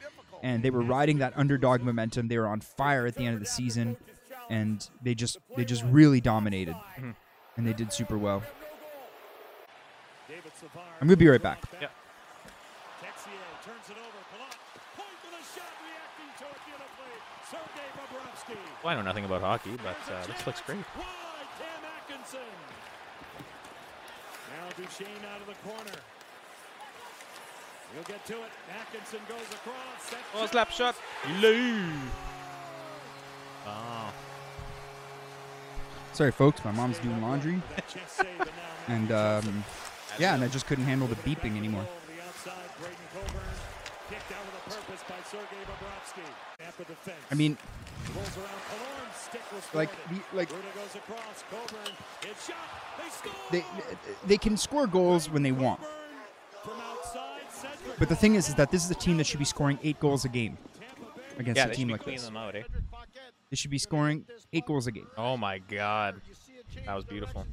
and 0.42 0.62
they 0.62 0.70
were 0.70 0.82
riding 0.82 1.18
that 1.18 1.32
underdog 1.36 1.82
momentum. 1.82 2.28
They 2.28 2.38
were 2.38 2.46
on 2.46 2.60
fire 2.60 3.06
at 3.06 3.14
the 3.14 3.24
end 3.24 3.34
of 3.34 3.40
the 3.40 3.46
season, 3.46 3.96
and 4.50 4.88
they 5.02 5.14
just 5.14 5.38
they 5.56 5.64
just 5.64 5.84
really 5.84 6.20
dominated, 6.20 6.76
and 7.56 7.66
they 7.66 7.72
did 7.72 7.92
super 7.92 8.18
well. 8.18 8.42
David 10.28 10.52
Savard. 10.58 10.84
I'm 11.00 11.06
gonna 11.08 11.16
be 11.16 11.28
right 11.28 11.42
back. 11.42 11.62
Yeah. 11.80 11.88
Turns 13.66 13.90
it 13.90 13.98
over. 13.98 14.22
Palat. 14.30 14.54
Point 14.94 15.18
with 15.26 15.34
a 15.34 15.42
shot, 15.42 15.74
reacting 15.82 16.30
to 16.38 16.46
it 16.46 16.60
beautifully. 16.70 17.14
Sergei 17.50 17.88
Bobrovsky. 17.98 18.58
Well, 18.84 18.92
I 18.92 18.96
know 18.96 19.02
nothing 19.02 19.24
about 19.24 19.40
hockey, 19.40 19.74
but 19.82 19.98
uh, 20.06 20.24
this 20.24 20.46
looks 20.46 20.60
great. 20.60 20.78
Wide, 20.94 21.50
Cam 21.58 21.82
Atkinson. 21.98 22.46
Now 24.54 24.70
Duchene 24.76 25.26
out 25.34 25.40
of 25.40 25.48
the 25.48 25.58
corner. 25.66 25.98
He'll 27.96 28.04
get 28.04 28.26
to 28.26 28.34
it. 28.34 28.50
Atkinson 28.78 29.20
goes 29.26 29.40
across. 29.52 30.10
That 30.10 30.18
Oh, 30.34 30.46
slap 30.46 30.70
shot. 30.70 30.94
Lou. 31.40 31.82
Oh. 33.66 34.12
Sorry, 36.12 36.30
folks, 36.30 36.62
my 36.62 36.72
mom's 36.72 36.98
doing 36.98 37.20
laundry, 37.22 37.62
and 38.88 39.10
um, 39.22 39.64
yeah, 40.18 40.34
and 40.34 40.44
I 40.44 40.48
just 40.48 40.66
couldn't 40.66 40.84
handle 40.84 41.08
the 41.08 41.14
beeping 41.16 41.56
anymore. 41.56 41.82
Over 41.82 41.90
the 42.14 42.22
outside, 42.26 42.70
Braydon 42.78 42.96
Coburn. 43.14 43.42
Kicked 44.10 44.32
out 44.32 44.44
with 44.44 44.54
a 44.54 44.76
purpose 44.76 45.02
by 45.08 45.16
Sergei 45.30 45.62
Bobrovsky. 45.66 46.28
Tampa 46.58 46.84
defense. 46.84 47.16
I 47.30 47.34
mean, 47.34 47.56
Rolls 48.14 48.36
around 48.36 48.46
Killorn, 48.46 49.14
stick 49.14 49.40
was 49.52 49.64
like 49.74 49.90
the, 50.10 50.36
like 50.36 50.48
Ruda 50.50 50.74
goes 50.74 50.94
across. 50.94 51.44
Coburn, 51.50 51.92
it's 52.22 52.46
shot. 52.46 52.56
They 53.50 53.60
they 53.60 53.64
they 54.26 54.38
can 54.38 54.56
score 54.58 54.86
goals 54.86 55.30
when 55.30 55.42
they 55.42 55.52
want. 55.52 55.80
Coburn 57.66 57.78
from 57.78 57.78
outside. 57.78 57.78
Cedric 57.78 57.98
But 57.98 58.08
the 58.08 58.16
thing 58.16 58.34
is, 58.34 58.48
is 58.48 58.54
that 58.56 58.70
this 58.70 58.84
is 58.84 58.90
a 58.90 58.94
team 58.94 59.16
that 59.18 59.26
should 59.26 59.38
be 59.38 59.44
scoring 59.44 59.78
eight 59.82 60.00
goals 60.00 60.24
a 60.24 60.28
game 60.28 60.58
against 61.38 61.56
Yeah, 61.58 61.66
a 61.66 61.74
team 61.74 61.88
like 61.88 62.04
this. 62.04 62.24
them 62.24 62.36
out, 62.36 62.54
eh? 62.54 62.62
They 63.50 63.56
should 63.56 63.70
be 63.70 63.78
scoring 63.78 64.24
eight 64.52 64.66
goals 64.66 64.86
a 64.86 64.92
game 64.92 65.06
Oh 65.16 65.36
my 65.36 65.58
God. 65.58 66.20
That 66.84 66.94
was 66.94 67.04
beautiful. 67.04 67.46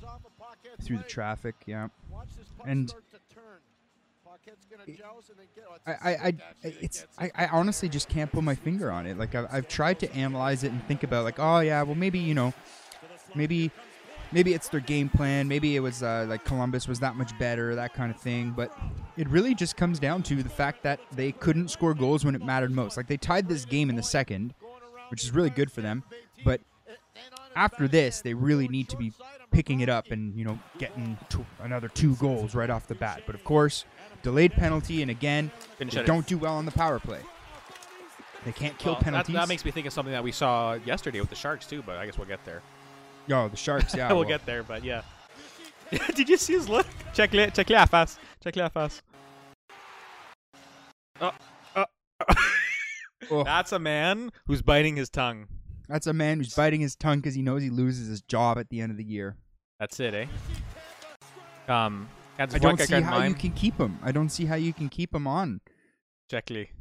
through 0.81 0.97
the 0.97 1.03
traffic. 1.03 1.55
Yeah, 1.65 1.87
and 2.65 2.93
I, 5.85 5.91
I, 5.91 6.15
I 6.25 6.33
it's 6.63 7.05
I, 7.17 7.31
I 7.35 7.47
honestly 7.47 7.87
just 7.89 8.09
can't 8.09 8.31
put 8.31 8.43
my 8.43 8.55
finger 8.55 8.91
on 8.91 9.05
it. 9.05 9.17
Like 9.17 9.35
I've, 9.35 9.47
I've 9.51 9.67
tried 9.67 9.99
to 9.99 10.13
analyze 10.13 10.63
it 10.63 10.71
and 10.71 10.83
think 10.87 11.03
about 11.03 11.23
like, 11.23 11.39
oh 11.39 11.59
yeah, 11.59 11.81
well 11.83 11.95
maybe 11.95 12.19
you 12.19 12.33
know, 12.33 12.53
maybe 13.35 13.71
maybe 14.33 14.53
it's 14.53 14.67
their 14.69 14.79
game 14.79 15.09
plan. 15.09 15.47
Maybe 15.47 15.75
it 15.75 15.79
was 15.79 16.03
uh, 16.03 16.25
like 16.27 16.43
Columbus 16.45 16.87
was 16.87 16.99
that 16.99 17.15
much 17.15 17.37
better, 17.39 17.75
that 17.75 17.93
kind 17.93 18.13
of 18.13 18.19
thing. 18.19 18.51
But 18.51 18.75
it 19.17 19.27
really 19.29 19.55
just 19.55 19.77
comes 19.77 19.99
down 19.99 20.23
to 20.23 20.41
the 20.43 20.49
fact 20.49 20.83
that 20.83 20.99
they 21.11 21.31
couldn't 21.31 21.69
score 21.69 21.93
goals 21.93 22.25
when 22.25 22.35
it 22.35 22.43
mattered 22.43 22.71
most. 22.71 22.97
Like 22.97 23.07
they 23.07 23.17
tied 23.17 23.47
this 23.47 23.65
game 23.65 23.89
in 23.89 23.95
the 23.95 24.03
second, 24.03 24.53
which 25.09 25.23
is 25.23 25.31
really 25.31 25.49
good 25.49 25.71
for 25.71 25.81
them. 25.81 26.03
But 26.43 26.61
after 27.55 27.87
this, 27.87 28.21
they 28.21 28.33
really 28.33 28.67
need 28.67 28.89
to 28.89 28.97
be 28.97 29.13
picking 29.51 29.81
it 29.81 29.89
up 29.89 30.09
and 30.09 30.35
you 30.35 30.43
know 30.43 30.57
getting 30.79 31.15
another 31.61 31.87
two 31.87 32.15
goals 32.15 32.55
right 32.55 32.69
off 32.69 32.87
the 32.87 32.95
bat. 32.95 33.21
But 33.25 33.35
of 33.35 33.43
course, 33.43 33.85
delayed 34.23 34.53
penalty, 34.53 35.01
and 35.01 35.11
again, 35.11 35.51
they 35.77 35.85
don't 35.85 36.25
do 36.25 36.37
well 36.37 36.55
on 36.55 36.65
the 36.65 36.71
power 36.71 36.99
play. 36.99 37.19
They 38.45 38.51
can't 38.51 38.77
kill 38.77 38.93
Well, 38.93 38.99
that, 38.99 39.05
penalties. 39.05 39.35
that 39.35 39.47
makes 39.47 39.63
me 39.63 39.71
think 39.71 39.87
of 39.87 39.93
something 39.93 40.11
that 40.11 40.23
we 40.23 40.33
saw 40.33 40.73
yesterday 40.73 41.21
with 41.21 41.29
the 41.29 41.35
Sharks 41.35 41.65
too, 41.65 41.81
but 41.85 41.95
I 41.97 42.05
guess 42.05 42.17
we'll 42.17 42.27
get 42.27 42.43
there. 42.43 42.61
Yo, 43.27 43.47
the 43.47 43.57
Sharks. 43.57 43.95
Yeah, 43.95 44.07
we'll 44.09 44.19
well, 44.19 44.27
get 44.27 44.45
there, 44.45 44.63
but 44.63 44.83
yeah. 44.83 45.01
Did 46.15 46.29
you 46.29 46.37
see 46.37 46.53
his 46.53 46.67
look? 46.67 46.87
Check 47.13 47.33
le, 47.33 47.51
check 47.51 47.69
la 47.69 47.85
face. 47.85 48.17
Check 48.43 48.55
la 48.55 48.69
face. 48.69 49.01
Oh, 51.21 51.31
oh. 51.75 51.85
Oh. 53.31 53.43
That's 53.43 53.71
a 53.71 53.79
man 53.79 54.31
who's 54.47 54.61
biting 54.61 54.95
his 54.95 55.09
tongue. 55.09 55.47
That's 55.87 56.07
a 56.07 56.13
man 56.13 56.37
who's 56.37 56.53
biting 56.53 56.81
his 56.81 56.95
tongue 56.95 57.19
because 57.19 57.35
he 57.35 57.41
knows 57.41 57.61
he 57.61 57.69
loses 57.69 58.07
his 58.07 58.21
job 58.21 58.57
at 58.57 58.69
the 58.69 58.81
end 58.81 58.91
of 58.91 58.97
the 58.97 59.03
year. 59.03 59.37
That's 59.79 59.99
it, 59.99 60.13
eh? 60.13 60.25
Um, 61.71 62.09
I 62.39 62.45
don't 62.45 62.79
see 62.79 63.01
how 63.01 63.23
you 63.23 63.33
can 63.33 63.51
keep 63.51 63.77
him. 63.77 63.97
I 64.01 64.11
don't 64.11 64.29
see 64.29 64.45
how 64.45 64.55
you 64.55 64.73
can 64.73 64.89
keep 64.89 65.13
him 65.13 65.27
on. 65.27 65.61
Checkly. 66.29 66.71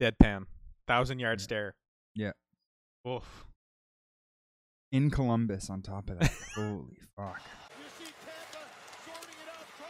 Deadpan. 0.00 0.44
Thousand 0.86 1.18
yard 1.18 1.40
stare. 1.40 1.74
Yeah. 2.14 2.32
Oof. 3.08 3.46
In 4.94 5.10
Columbus, 5.10 5.70
on 5.70 5.82
top 5.82 6.08
of 6.08 6.20
that. 6.20 6.30
Holy 6.54 7.00
fuck. 7.16 7.42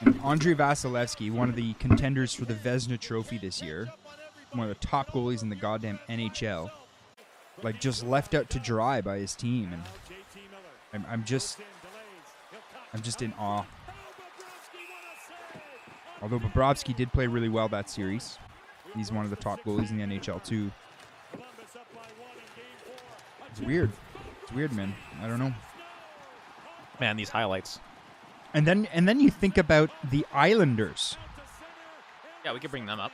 And 0.01 0.19
Andrei 0.25 0.55
Vasilevskiy, 0.55 1.31
one 1.31 1.51
of 1.51 1.57
the 1.57 1.75
contenders 1.75 2.33
for 2.33 2.47
the 2.47 2.55
Vezina 2.55 2.99
Trophy 2.99 3.37
this 3.37 3.61
year, 3.61 3.93
one 4.53 4.67
of 4.67 4.81
the 4.81 4.87
top 4.87 5.11
goalies 5.11 5.43
in 5.43 5.51
the 5.51 5.57
goddamn 5.57 5.99
NHL, 6.09 6.71
like 7.63 7.83
just 7.83 8.03
left 8.03 8.33
out 8.33 8.49
to 8.49 8.59
dry 8.59 9.03
by 9.03 9.19
his 9.19 9.35
team, 9.35 9.75
and 9.75 9.83
I'm, 10.95 11.05
I'm 11.07 11.25
just, 11.25 11.59
I'm 12.95 13.03
just 13.03 13.21
in 13.21 13.35
awe. 13.39 13.67
Although 16.23 16.39
Bobrovsky 16.39 16.97
did 16.97 17.13
play 17.13 17.27
really 17.27 17.51
well 17.51 17.69
that 17.69 17.91
series, 17.91 18.39
he's 18.97 19.13
one 19.13 19.27
of 19.27 19.31
the 19.31 19.37
top 19.37 19.61
goalies 19.65 19.91
in 19.91 19.99
the 19.99 20.05
NHL 20.05 20.43
too. 20.43 20.73
It's 23.51 23.61
weird. 23.61 23.93
It's 24.45 24.53
weird, 24.53 24.73
man. 24.75 24.95
I 25.23 25.27
don't 25.27 25.39
know. 25.39 25.55
Man, 27.01 27.17
these 27.17 27.31
highlights. 27.31 27.81
And 28.53 28.67
then 28.67 28.87
and 28.93 29.09
then 29.09 29.19
you 29.19 29.31
think 29.31 29.57
about 29.57 29.91
the 30.11 30.27
Islanders. 30.33 31.17
Yeah, 32.45 32.53
we 32.53 32.61
could 32.61 32.71
bring 32.71 32.85
them 32.85 33.01
up. 33.01 33.11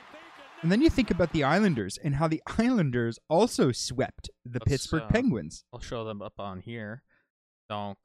And 0.61 0.69
then 0.71 0.81
you 0.81 0.89
think 0.89 1.09
about 1.09 1.31
the 1.31 1.45
Islanders 1.45 1.97
and 2.03 2.15
how 2.15 2.27
the 2.27 2.43
Islanders 2.59 3.17
also 3.29 3.71
swept 3.71 4.29
the 4.45 4.59
Let's, 4.59 4.65
Pittsburgh 4.69 5.03
uh, 5.03 5.07
Penguins. 5.07 5.63
I'll 5.73 5.79
show 5.79 6.03
them 6.03 6.21
up 6.21 6.33
on 6.37 6.59
here. 6.59 7.01
Donc, 7.69 7.97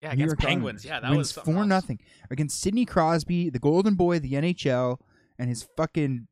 yeah, 0.00 0.10
New 0.10 0.12
against 0.14 0.30
York 0.30 0.38
Penguins. 0.38 0.84
Islanders 0.84 0.84
Yeah, 0.86 1.00
that 1.00 1.10
wins 1.10 1.36
was 1.36 1.44
four 1.44 1.56
else. 1.56 1.66
nothing 1.66 1.98
against 2.30 2.60
Sidney 2.60 2.86
Crosby, 2.86 3.50
the 3.50 3.58
Golden 3.58 3.96
Boy 3.96 4.16
of 4.18 4.22
the 4.22 4.34
NHL, 4.34 4.98
and 5.36 5.48
his 5.48 5.68
fucking 5.76 6.28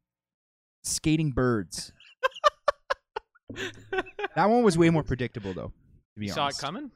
skating 0.85 1.33
birds. 1.33 1.92
that 4.37 4.49
one 4.49 4.62
was 4.62 4.79
way 4.79 4.88
more 4.90 5.03
predictable, 5.03 5.53
though. 5.53 5.72
To 6.14 6.20
be 6.20 6.27
You 6.27 6.33
saw 6.33 6.42
it 6.42 6.44
honest, 6.44 6.61
coming? 6.61 6.90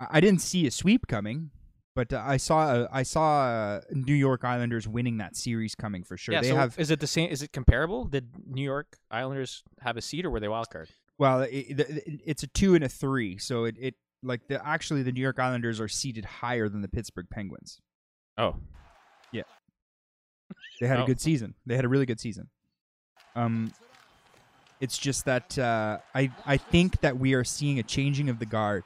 I 0.00 0.06
I 0.12 0.20
didn't 0.20 0.40
see 0.40 0.66
a 0.66 0.70
sweep 0.70 1.06
coming, 1.08 1.50
but 1.96 2.12
uh, 2.12 2.22
I 2.24 2.36
saw 2.36 2.58
uh, 2.68 2.88
I 2.92 3.02
saw 3.02 3.44
uh, 3.46 3.80
New 3.90 4.14
York 4.14 4.44
Islanders 4.44 4.86
winning 4.88 5.18
that 5.18 5.36
series 5.36 5.74
coming 5.74 6.04
for 6.04 6.16
sure. 6.16 6.34
yeah. 6.34 6.40
they 6.40 6.48
so 6.50 6.56
have 6.56 6.78
is 6.78 6.90
it 6.90 7.00
the 7.00 7.06
same? 7.06 7.30
Is 7.30 7.42
it 7.42 7.52
comparable? 7.52 8.04
Did 8.04 8.28
New 8.46 8.62
York 8.64 8.96
Islanders 9.10 9.62
have 9.80 9.96
a 9.96 10.02
seat, 10.02 10.24
or 10.24 10.30
were 10.30 10.40
they 10.40 10.48
wild 10.48 10.70
card? 10.70 10.88
well, 11.18 11.42
it, 11.42 11.50
it, 11.78 12.20
it's 12.24 12.42
a 12.42 12.46
two 12.48 12.74
and 12.74 12.82
a 12.84 12.88
three, 12.88 13.38
so 13.38 13.64
it, 13.64 13.76
it 13.78 13.94
like 14.22 14.48
the 14.48 14.64
actually 14.66 15.02
the 15.04 15.12
New 15.12 15.20
York 15.20 15.38
Islanders 15.38 15.80
are 15.80 15.86
seated 15.88 16.24
higher 16.24 16.68
than 16.68 16.80
the 16.82 16.88
Pittsburgh 16.88 17.26
Penguins. 17.30 17.80
Oh, 18.36 18.56
yeah. 19.32 19.42
They 20.80 20.88
had 20.88 20.98
Oh. 20.98 21.04
a 21.04 21.06
good 21.06 21.20
season. 21.20 21.54
They 21.66 21.76
had 21.76 21.84
a 21.84 21.88
really 21.88 22.06
good 22.06 22.18
season. 22.18 22.48
Um, 23.36 23.72
it's 24.80 24.98
just 24.98 25.24
that 25.24 25.58
uh, 25.58 25.98
I 26.14 26.30
I 26.46 26.56
think 26.56 27.00
that 27.00 27.18
we 27.18 27.34
are 27.34 27.44
seeing 27.44 27.78
a 27.78 27.82
changing 27.82 28.28
of 28.28 28.38
the 28.38 28.46
guard 28.46 28.84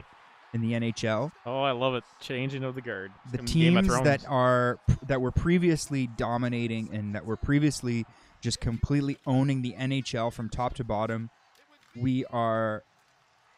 in 0.54 0.60
the 0.60 0.72
NHL. 0.72 1.30
oh, 1.46 1.62
I 1.62 1.72
love 1.72 1.94
it. 1.94 2.04
Changing 2.20 2.64
of 2.64 2.74
the 2.74 2.80
guard. 2.80 3.12
The 3.30 3.38
teams 3.38 3.88
that 3.88 4.24
are 4.28 4.78
that 5.06 5.20
were 5.20 5.32
previously 5.32 6.06
dominating 6.06 6.90
and 6.92 7.14
that 7.14 7.26
were 7.26 7.36
previously 7.36 8.06
just 8.40 8.60
completely 8.60 9.18
owning 9.26 9.62
the 9.62 9.74
NHL 9.78 10.32
from 10.32 10.48
top 10.48 10.74
to 10.74 10.84
bottom, 10.84 11.30
we 11.96 12.24
are 12.26 12.84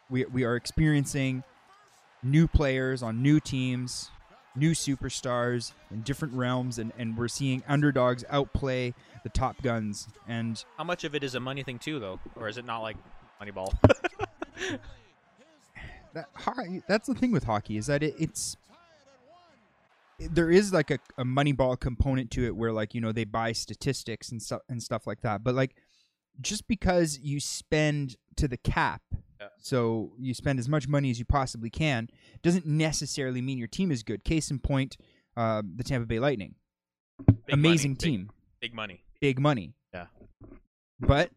we 0.09 0.25
we 0.25 0.43
are 0.43 0.55
experiencing 0.55 1.43
new 2.23 2.47
players 2.47 3.01
on 3.01 3.21
new 3.21 3.39
teams, 3.39 4.11
new 4.55 4.71
superstars 4.71 5.71
in 5.91 6.01
different 6.01 6.33
realms, 6.33 6.77
and, 6.77 6.91
and 6.97 7.17
we're 7.17 7.27
seeing 7.27 7.63
underdogs 7.67 8.23
outplay 8.29 8.93
the 9.23 9.29
top 9.29 9.61
guns. 9.61 10.07
And 10.27 10.63
How 10.77 10.83
much 10.83 11.03
of 11.03 11.15
it 11.15 11.23
is 11.23 11.35
a 11.35 11.39
money 11.39 11.63
thing 11.63 11.79
too, 11.79 11.99
though, 11.99 12.19
or 12.35 12.47
is 12.47 12.57
it 12.57 12.65
not 12.65 12.79
like 12.79 12.97
Moneyball? 13.41 13.73
that, 16.13 16.27
that's 16.87 17.07
the 17.07 17.15
thing 17.15 17.31
with 17.31 17.43
hockey 17.43 17.77
is 17.77 17.87
that 17.87 18.03
it, 18.03 18.15
it's 18.19 18.57
there 20.19 20.51
is 20.51 20.71
like 20.71 20.91
a, 20.91 20.99
a 21.17 21.25
money 21.25 21.51
ball 21.51 21.75
component 21.75 22.29
to 22.31 22.45
it 22.45 22.55
where 22.55 22.71
like 22.71 22.93
you 22.93 23.01
know 23.01 23.11
they 23.11 23.23
buy 23.23 23.51
statistics 23.51 24.29
and 24.31 24.41
stuff 24.41 24.61
and 24.69 24.83
stuff 24.83 25.07
like 25.07 25.21
that 25.21 25.43
but 25.43 25.55
like 25.55 25.75
just 26.41 26.67
because 26.67 27.17
you 27.23 27.39
spend 27.39 28.15
to 28.35 28.47
the 28.47 28.57
cap 28.57 29.01
Yeah. 29.39 29.47
so 29.57 30.11
you 30.19 30.35
spend 30.35 30.59
as 30.59 30.69
much 30.69 30.87
money 30.87 31.09
as 31.09 31.17
you 31.17 31.25
possibly 31.25 31.71
can 31.71 32.07
doesn't 32.43 32.67
necessarily 32.67 33.41
mean 33.41 33.57
your 33.57 33.67
team 33.67 33.91
is 33.91 34.03
good 34.03 34.23
case 34.23 34.51
in 34.51 34.59
point 34.59 34.95
uh, 35.35 35.63
the 35.75 35.83
tampa 35.83 36.05
bay 36.05 36.19
lightning 36.19 36.53
Big 37.25 37.35
amazing 37.49 37.91
money, 37.91 37.95
big- 37.95 37.99
team 37.99 38.29
Big, 38.59 38.75
money. 38.75 39.01
Big 39.21 39.39
money 39.39 39.73
Yeah. 39.93 40.07
but 40.99 41.31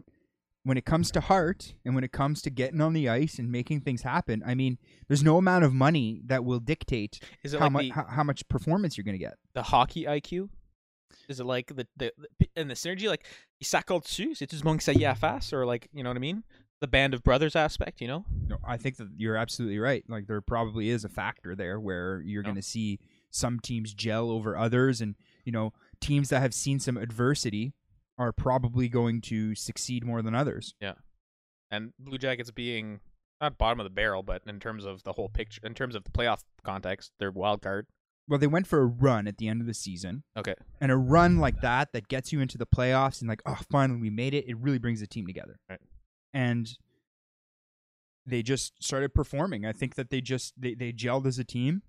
when 0.65 0.79
it 0.79 0.85
comes 0.87 1.11
to 1.11 1.21
heart 1.21 1.75
and 1.85 1.95
when 1.95 2.05
it 2.05 2.11
comes 2.13 2.41
to 2.43 2.51
getting 2.51 2.81
on 2.81 2.95
the 2.95 3.07
ice 3.09 3.39
and 3.39 3.53
making 3.53 3.83
things 3.83 4.01
happen, 4.01 4.43
I 4.47 4.55
mean, 4.55 4.79
there's 5.09 5.23
no 5.23 5.37
amount 5.37 5.63
of 5.65 5.75
money 5.75 6.23
that 6.25 6.43
will 6.43 6.59
dictate 6.59 7.21
how 7.53 7.59
like 7.61 7.73
much 7.73 7.83
the, 7.85 7.91
how, 7.91 8.05
how 8.09 8.25
much 8.25 8.49
performance 8.49 8.97
you're 8.97 9.05
going 9.05 9.19
to 9.19 9.23
get. 9.23 9.35
the 9.55 9.63
hockey 9.63 10.05
IQ? 10.05 10.49
Is 11.29 11.39
it 11.39 11.45
like 11.45 11.67
the, 11.77 11.87
the, 11.99 12.13
the 12.17 12.49
and 12.57 12.71
the 12.71 12.75
synergy 12.75 13.09
like 13.09 13.27
il 13.61 13.67
s'accorde 13.67 14.05
dessus, 14.05 14.35
c'est 14.37 14.47
tout 14.49 14.59
le 14.59 14.65
monde 14.65 14.79
qui 14.81 14.85
s'allie 14.91 15.05
à 15.05 15.15
face 15.17 15.53
or 15.53 15.67
like 15.67 15.87
you 15.93 16.03
know 16.03 16.09
what 16.11 16.17
I 16.17 16.21
mean? 16.21 16.43
The 16.81 16.89
band 16.89 17.13
of 17.15 17.23
brothers 17.23 17.55
aspect, 17.55 18.01
you 18.01 18.09
know? 18.09 18.25
No, 18.49 18.57
I 18.67 18.77
think 18.79 18.97
that 18.97 19.09
you're 19.17 19.37
absolutely 19.37 19.79
right. 19.79 20.03
Like 20.09 20.27
there 20.27 20.41
probably 20.41 20.89
is 20.89 21.05
a 21.05 21.09
factor 21.11 21.55
there 21.55 21.79
where 21.79 22.21
you're 22.23 22.43
Yeah. 22.43 22.47
going 22.47 22.57
to 22.57 22.63
see 22.63 22.99
some 23.31 23.61
teams 23.61 23.93
gel 23.95 24.31
over 24.31 24.57
others, 24.57 25.01
and 25.03 25.15
you 25.45 25.53
know 25.53 25.73
teams 26.05 26.29
that 26.29 26.41
have 26.41 26.55
seen 26.55 26.79
some 26.79 26.97
adversity 26.97 27.73
are 28.19 28.33
probably 28.33 28.89
going 28.89 29.21
to 29.23 29.55
succeed 29.55 30.05
more 30.05 30.23
than 30.23 30.35
others. 30.35 30.75
Yeah. 30.81 30.95
And 31.71 31.93
Blue 31.99 32.19
Jackets 32.19 32.51
being 32.51 33.01
not 33.41 33.59
bottom 33.59 33.81
of 33.81 33.85
the 33.85 33.91
barrel, 33.91 34.23
but 34.23 34.43
in 34.47 34.61
terms 34.61 34.85
of 34.85 35.03
the 35.03 35.13
whole 35.13 35.29
picture, 35.29 35.61
in 35.65 35.75
terms 35.75 35.95
of 35.95 36.05
the 36.05 36.11
playoff 36.11 36.41
context, 36.63 37.13
they're 37.19 37.31
wild 37.31 37.63
card. 37.63 37.87
Well, 38.29 38.39
they 38.39 38.47
went 38.47 38.67
for 38.67 38.81
a 38.81 38.87
run 38.87 39.27
at 39.27 39.37
the 39.37 39.49
end 39.49 39.61
of 39.61 39.67
the 39.67 39.75
season, 39.75 40.23
Okay, 40.37 40.55
and 40.81 40.91
a 40.91 40.97
run 40.97 41.39
like 41.39 41.61
that 41.61 41.93
that 41.93 42.09
gets 42.09 42.33
you 42.33 42.41
into 42.41 42.57
the 42.57 42.67
playoffs 42.67 43.21
and 43.21 43.29
like, 43.29 43.43
oh, 43.45 43.59
finally 43.71 44.01
we 44.01 44.09
made 44.09 44.33
it. 44.33 44.49
It 44.49 44.57
really 44.59 44.79
brings 44.79 45.01
the 45.01 45.07
team 45.07 45.27
together. 45.27 45.59
Right. 45.69 45.81
And 46.33 46.71
they 48.25 48.43
just 48.43 48.83
started 48.83 49.13
performing. 49.13 49.67
I 49.67 49.73
think 49.73 49.97
that 49.97 50.09
they 50.09 50.23
just 50.23 50.55
they, 50.59 50.75
they 50.75 50.93
gelled 50.93 51.27
as 51.27 51.39
a 51.39 51.45
team. 51.45 51.83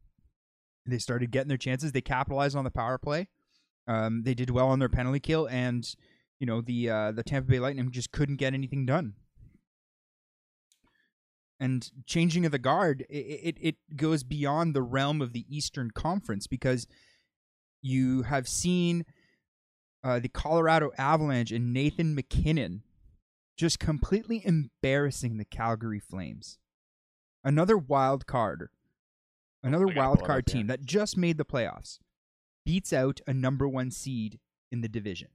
They 0.86 0.98
started 0.98 1.32
getting 1.32 1.48
their 1.48 1.58
chances. 1.58 1.94
They 1.94 2.02
capitalized 2.02 2.56
on 2.58 2.66
the 2.66 2.72
power 2.72 2.98
play. 2.98 3.30
Um, 3.88 4.24
they 4.24 4.34
did 4.34 4.50
well 4.50 4.68
on 4.68 4.80
their 4.80 4.90
penalty 4.90 5.20
kill, 5.20 5.48
and 5.48 5.88
you 6.40 6.48
know 6.48 6.62
the 6.62 6.90
uh, 6.90 7.12
the 7.12 7.24
Tampa 7.24 7.50
Bay 7.50 7.60
Lightning 7.60 7.92
just 7.92 8.12
couldn't 8.12 8.38
get 8.38 8.54
anything 8.54 8.86
done. 8.86 9.14
And 11.60 11.90
changing 12.06 12.46
of 12.46 12.52
the 12.52 12.60
guard, 12.60 13.06
it, 13.10 13.16
it 13.16 13.58
it 13.62 13.76
goes 13.96 14.24
beyond 14.24 14.74
the 14.74 14.82
realm 14.82 15.22
of 15.22 15.34
the 15.34 15.46
Eastern 15.50 15.92
Conference 15.92 16.48
because 16.48 16.88
you 17.82 18.24
have 18.24 18.48
seen 18.48 19.06
uh, 20.04 20.20
the 20.20 20.30
Colorado 20.30 20.92
Avalanche 20.98 21.52
and 21.52 21.72
Nathan 21.72 22.16
MacKinnon 22.16 22.82
just 23.56 23.80
completely 23.80 24.42
embarrassing 24.46 25.38
the 25.38 25.46
Calgary 25.46 26.00
Flames. 26.00 26.58
Another 27.44 27.78
wild 27.78 28.26
card, 28.26 28.70
another 29.64 29.88
wild 29.88 30.24
card 30.26 30.40
up 30.40 30.52
team 30.52 30.68
that 30.68 30.84
just 30.84 31.16
made 31.16 31.38
the 31.38 31.46
playoffs 31.46 32.00
beats 32.66 32.92
out 32.94 33.22
a 33.28 33.34
number 33.34 33.68
one 33.68 33.92
seed 33.92 34.40
in 34.72 34.82
the 34.82 34.90
division. 34.90 35.30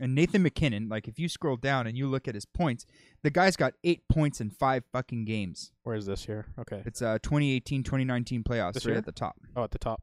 And 0.00 0.14
Nathan 0.14 0.42
MacKinnon, 0.42 0.88
like 0.88 1.06
if 1.06 1.18
you 1.20 1.28
scroll 1.28 1.56
down 1.56 1.86
and 1.86 1.96
you 1.96 2.08
look 2.08 2.26
at 2.26 2.34
his 2.34 2.44
points, 2.44 2.84
the 3.22 3.30
guy's 3.30 3.56
got 3.56 3.74
eight 3.84 4.02
points 4.08 4.40
in 4.40 4.50
five 4.50 4.82
fucking 4.92 5.24
games. 5.24 5.70
where 5.84 5.94
is 5.94 6.04
this 6.06 6.24
here? 6.26 6.46
Okay, 6.58 6.82
It's 6.84 7.00
uh 7.00 7.18
2018 7.22 7.84
2019 7.84 8.42
playoffs 8.42 8.72
This 8.74 8.84
right 8.86 8.92
year? 8.92 8.98
at 8.98 9.06
the 9.06 9.12
top. 9.12 9.36
oh 9.56 9.62
at 9.62 9.70
the 9.70 9.78
top. 9.78 10.02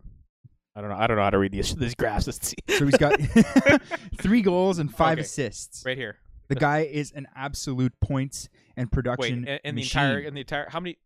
I 0.76 0.80
don't 0.80 0.90
know. 0.90 0.96
I 0.96 1.08
don't 1.08 1.18
know 1.18 1.24
how 1.24 1.30
to 1.30 1.38
read 1.38 1.52
these 1.52 1.76
these 1.78 1.94
graphs. 1.96 2.26
Let's 2.28 2.48
see. 2.48 2.56
So 2.78 2.86
he's 2.86 2.98
got 2.98 3.20
three 4.18 4.42
goals 4.42 4.80
and 4.80 4.94
five 4.96 5.14
Okay. 5.18 5.22
assists. 5.26 5.84
right 5.86 5.98
here. 5.98 6.18
The 6.48 6.56
guy 6.56 6.80
is 6.80 7.12
an 7.12 7.28
absolute 7.36 7.94
points 8.02 8.48
and 8.78 8.88
Wait, 8.88 8.92
production 8.94 9.46
in, 9.48 9.60
in 9.66 9.76
the 9.76 9.82
entire 9.82 10.20
in 10.20 10.34
the 10.34 10.42
entire 10.42 10.68
how 10.70 10.80
many? 10.80 10.98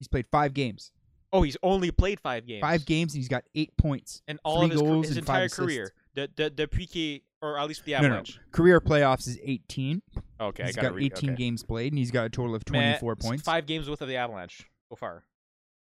he's 0.00 0.08
played 0.08 0.26
five 0.32 0.52
games. 0.52 0.90
Oh, 1.32 1.42
he's 1.42 1.56
only 1.62 1.90
played 1.90 2.18
five 2.20 2.46
games. 2.46 2.60
Five 2.60 2.84
games 2.86 3.14
and 3.14 3.20
he's 3.20 3.28
got 3.28 3.44
eight 3.54 3.76
points. 3.76 4.22
and 4.26 4.40
all 4.44 4.64
of 4.64 4.70
his, 4.70 4.80
goals 4.80 5.08
his 5.08 5.16
entire 5.16 5.48
career. 5.48 5.92
The 6.14 6.26
de, 6.28 6.50
depuis 6.50 6.86
qu'il- 6.86 7.20
or 7.40 7.58
at 7.58 7.68
least 7.68 7.84
the 7.84 7.92
No, 7.92 7.98
no, 8.00 8.06
Avalanche. 8.06 8.40
Career 8.52 8.80
playoffs 8.80 9.28
is 9.28 9.38
18. 9.42 10.02
Okay, 10.40 10.64
he's 10.66 10.76
I 10.78 10.88
read. 10.88 11.12
18 11.12 11.30
okay. 11.30 11.36
games 11.36 11.62
played 11.62 11.92
and 11.92 11.98
he's 11.98 12.10
got 12.10 12.26
a 12.26 12.30
total 12.30 12.54
of 12.54 12.64
twenty 12.64 12.98
four 12.98 13.14
points. 13.16 13.42
Five 13.44 13.66
games 13.66 13.88
worth 13.88 14.02
of 14.02 14.08
the 14.08 14.16
Avalanche 14.16 14.68
so 14.88 14.96
far. 14.96 15.24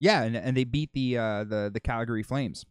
Yeah, 0.00 0.22
and, 0.22 0.36
and 0.36 0.56
they 0.56 0.64
beat 0.64 0.90
the 0.92 1.16
uh, 1.18 1.44
the 1.44 1.70
the 1.72 1.80
Calgary 1.80 2.22
Flames. 2.22 2.64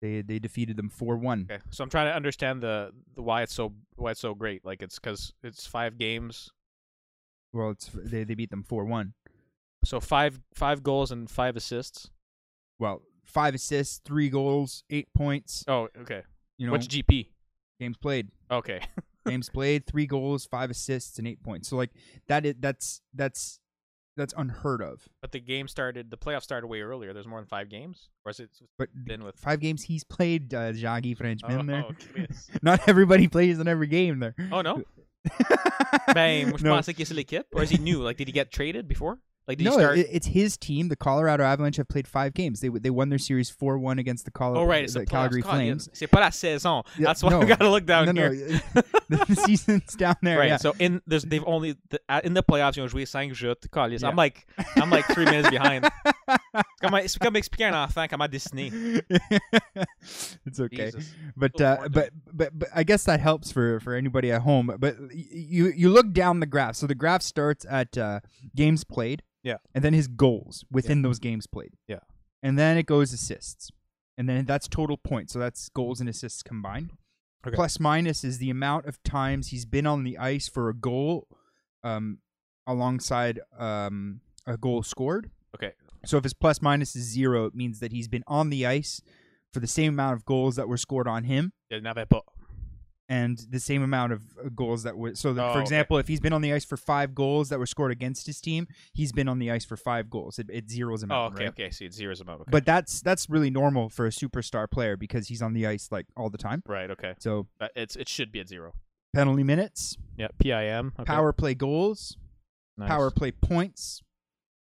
They 0.00 0.20
they 0.20 0.38
defeated 0.40 0.76
them 0.76 0.90
4-1. 0.90 1.44
Okay, 1.44 1.62
so 1.70 1.84
I'm 1.84 1.90
trying 1.90 2.06
to 2.08 2.14
understand 2.14 2.60
the, 2.60 2.90
the 3.14 3.22
why 3.22 3.42
it's 3.42 3.54
so 3.54 3.72
why 3.94 4.10
it's 4.10 4.20
so 4.20 4.34
great. 4.34 4.64
Like 4.64 4.82
it's 4.82 4.98
because 4.98 5.32
it's 5.44 5.64
five 5.66 5.96
games, 5.96 6.50
Well, 7.52 7.70
it's 7.70 7.88
they 7.94 8.24
they 8.24 8.34
beat 8.34 8.50
them 8.50 8.64
4-1. 8.68 9.12
So 9.84 10.00
five 10.00 10.40
five 10.54 10.82
goals 10.82 11.10
and 11.10 11.28
five 11.30 11.56
assists. 11.56 12.10
Well, 12.78 13.02
five 13.24 13.54
assists, 13.54 14.00
three 14.04 14.28
goals, 14.28 14.82
8 14.90 15.08
points, 15.14 15.64
Oh, 15.68 15.88
okay. 16.00 16.22
you 16.58 16.66
know, 16.66 16.72
What's 16.72 16.86
GP? 16.88 17.28
games 17.80 17.96
played. 17.96 18.28
Okay, 18.50 18.80
games 19.26 19.48
played, 19.48 19.86
three 19.86 20.06
goals, 20.06 20.44
five 20.46 20.70
assists, 20.70 21.18
and 21.18 21.26
eight 21.28 21.42
points. 21.42 21.68
So 21.68 21.76
like 21.76 21.90
that 22.28 22.44
is 22.46 22.54
that's 22.58 23.00
that's 23.14 23.60
that's 24.16 24.34
unheard 24.36 24.82
of. 24.82 25.08
but 25.22 25.32
the 25.32 25.40
game 25.40 25.66
started. 25.68 26.10
The 26.10 26.18
playoffs 26.18 26.42
started 26.42 26.66
way 26.66 26.82
earlier. 26.82 27.12
There's 27.14 27.26
more 27.26 27.38
than 27.40 27.46
five 27.46 27.68
games, 27.70 28.08
or 28.26 28.30
is 28.30 28.40
it 28.40 28.50
But 28.78 28.88
been 29.06 29.24
with? 29.24 29.36
five 29.36 29.60
games 29.60 29.84
he's 29.84 30.04
played, 30.04 30.52
uh, 30.52 30.72
Jaggy 30.72 31.16
Frenchman 31.16 31.66
there. 31.66 31.84
Oh. 31.88 32.24
Not 32.62 32.86
everybody 32.88 33.26
plays 33.28 33.58
in 33.58 33.68
every 33.68 33.86
game 33.86 34.18
there. 34.18 34.34
oh 34.52 34.60
no. 34.60 34.82
Je 36.14 36.44
no, 36.64 36.74
pensais 36.74 36.94
qu'il 36.94 37.06
c'est 37.06 37.14
l'équipe. 37.14 37.46
Or 37.54 37.62
is 37.62 37.70
he 37.70 37.78
new? 37.78 38.02
Like, 38.02 38.16
did 38.16 38.26
he 38.28 38.32
get 38.32 38.50
traded 38.52 38.88
before? 38.88 39.18
Like, 39.48 39.58
did 39.58 39.64
no 39.64 39.72
start? 39.72 39.98
it, 39.98 40.06
it's 40.10 40.28
his 40.28 40.56
team. 40.56 40.88
The 40.88 40.94
Colorado 40.94 41.42
Avalanche 41.42 41.76
have 41.76 41.88
played 41.88 42.06
five 42.06 42.32
games. 42.32 42.60
They 42.60 42.68
they 42.68 42.90
won 42.90 43.08
their 43.08 43.18
series 43.18 43.50
four 43.50 43.76
one 43.76 43.98
against 43.98 44.24
the 44.24 44.30
Colorado 44.30 44.64
oh 44.64 44.68
right, 44.68 44.84
it's 44.84 44.94
the 44.94 45.00
the 45.00 45.06
Calgary 45.06 45.42
playoffs. 45.42 45.50
Flames. 45.50 45.88
C'est 45.92 46.06
pas 46.06 46.20
la 46.20 46.30
saison. 46.30 46.84
Yeah, 46.96 47.06
That's 47.06 47.22
why 47.24 47.30
no. 47.30 47.40
we 47.40 47.46
gotta 47.46 47.68
look 47.68 47.84
down 47.84 48.06
no, 48.06 48.30
here. 48.30 48.60
no, 49.08 49.18
the 49.26 49.36
season's 49.46 49.94
down 49.94 50.16
there. 50.22 50.38
Right. 50.38 50.48
yeah. 50.48 50.58
So 50.58 50.74
in 50.78 51.02
there's 51.08 51.24
they've 51.24 51.44
only 51.44 51.76
the, 51.90 52.00
uh, 52.08 52.20
in 52.22 52.34
the 52.34 52.42
playoffs, 52.42 52.76
you 52.76 52.82
know, 52.84 52.88
joué 52.88 53.06
cinq 53.06 53.34
jeux. 53.34 53.56
Calice. 53.72 54.02
Yeah. 54.02 54.08
I'm 54.08 54.16
like 54.16 54.46
I'm 54.76 54.90
like 54.90 55.06
three 55.06 55.24
minutes 55.24 55.50
behind. 55.50 55.88
Comme, 56.82 57.00
comme 57.20 57.36
expliquer 57.36 57.68
un 57.68 57.74
enfant 57.74 58.08
comment 58.08 58.28
dessiner. 58.30 59.02
it's 60.46 60.60
okay. 60.60 60.90
Jesus. 60.90 61.14
But 61.36 61.60
uh, 61.60 61.88
but, 61.90 62.10
but 62.32 62.58
but 62.58 62.68
I 62.74 62.82
guess 62.82 63.04
that 63.04 63.20
helps 63.20 63.50
for 63.50 63.80
for 63.80 63.94
anybody 63.94 64.30
at 64.30 64.42
home. 64.42 64.74
But 64.78 64.96
you 65.12 65.72
you 65.74 65.88
look 65.88 66.12
down 66.12 66.40
the 66.40 66.46
graph. 66.46 66.76
So 66.76 66.86
the 66.86 66.94
graph 66.94 67.22
starts 67.22 67.64
at 67.68 67.96
uh, 67.96 68.20
games 68.54 68.84
played. 68.84 69.22
Yeah. 69.42 69.56
And 69.74 69.84
then 69.84 69.92
his 69.92 70.08
goals 70.08 70.64
within 70.70 71.02
those 71.02 71.18
games 71.18 71.46
played. 71.46 71.72
Yeah. 71.88 72.00
And 72.42 72.58
then 72.58 72.76
it 72.76 72.86
goes 72.86 73.12
assists. 73.12 73.70
And 74.18 74.28
then 74.28 74.44
that's 74.44 74.68
total 74.68 74.96
points. 74.96 75.32
So 75.32 75.38
that's 75.38 75.68
goals 75.70 76.00
and 76.00 76.08
assists 76.08 76.42
combined. 76.42 76.92
Okay. 77.46 77.54
Plus 77.56 77.80
minus 77.80 78.22
is 78.24 78.38
the 78.38 78.50
amount 78.50 78.86
of 78.86 79.02
times 79.02 79.48
he's 79.48 79.64
been 79.64 79.86
on 79.86 80.04
the 80.04 80.16
ice 80.18 80.48
for 80.48 80.68
a 80.68 80.74
goal 80.74 81.26
um 81.82 82.18
alongside 82.66 83.40
um 83.58 84.20
a 84.46 84.56
goal 84.56 84.82
scored. 84.82 85.30
Okay. 85.54 85.72
So 86.04 86.16
if 86.16 86.24
his 86.24 86.34
plus 86.34 86.62
minus 86.62 86.94
is 86.96 87.04
0, 87.04 87.46
it 87.46 87.54
means 87.54 87.80
that 87.80 87.92
he's 87.92 88.08
been 88.08 88.24
on 88.26 88.50
the 88.50 88.66
ice 88.66 89.02
for 89.52 89.60
the 89.60 89.66
same 89.66 89.94
amount 89.94 90.14
of 90.14 90.24
goals 90.24 90.56
that 90.56 90.68
were 90.68 90.76
scored 90.76 91.06
on 91.06 91.24
him 91.24 91.52
Il 91.70 91.80
n'avait 91.80 92.08
pas. 92.08 92.22
And 93.08 93.38
the 93.50 93.58
same 93.60 93.82
amount 93.82 94.12
of 94.12 94.22
uh, 94.38 94.48
goals 94.54 94.84
that 94.84 94.96
were 94.96 95.14
so 95.14 95.34
that, 95.34 95.42
Oh, 95.42 95.52
for 95.52 95.58
okay. 95.58 95.62
example 95.62 95.98
if 95.98 96.06
he's 96.08 96.20
been 96.20 96.32
on 96.32 96.40
the 96.40 96.52
ice 96.52 96.64
for 96.64 96.76
five 96.76 97.14
goals 97.14 97.48
that 97.48 97.58
were 97.58 97.66
scored 97.66 97.90
against 97.90 98.26
his 98.26 98.40
team 98.40 98.66
he's 98.94 99.10
been 99.12 99.28
on 99.28 99.38
the 99.40 99.50
ice 99.50 99.64
for 99.64 99.76
five 99.76 100.08
goals 100.08 100.38
it, 100.38 100.48
it 100.50 100.70
zeros 100.70 101.02
him 101.02 101.10
Oh, 101.10 101.16
out 101.26 101.32
okay, 101.34 101.44
right? 101.44 101.48
okay. 101.50 101.70
See, 101.70 101.84
it 101.86 101.92
zeros 101.92 102.20
amount. 102.20 102.42
Okay. 102.42 102.50
but 102.52 102.64
that's 102.64 103.00
that's 103.02 103.28
really 103.28 103.50
normal 103.50 103.88
for 103.88 104.06
a 104.06 104.10
superstar 104.10 104.70
player 104.70 104.96
because 104.96 105.28
he's 105.28 105.42
on 105.42 105.52
the 105.52 105.66
ice 105.66 105.88
like 105.90 106.06
all 106.16 106.30
the 106.30 106.38
time 106.38 106.62
right, 106.66 106.90
okay. 106.90 107.14
so 107.18 107.48
But 107.58 107.72
it's 107.74 107.96
it 107.96 108.08
should 108.08 108.30
be 108.30 108.40
at 108.40 108.48
zero. 108.48 108.72
penalty 109.14 109.42
minutes 109.42 109.96
Yeah, 110.16 110.28
PIM. 110.38 110.92
Okay. 110.98 111.04
power 111.04 111.32
play 111.32 111.54
goals 111.54 112.16
Nice. 112.78 112.88
power 112.88 113.10
play 113.10 113.32
points 113.32 114.00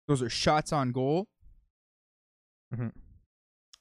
those 0.08 0.22
are 0.22 0.30
shots 0.30 0.72
on 0.72 0.92
goal 0.92 1.28
Mhm. 2.74 2.92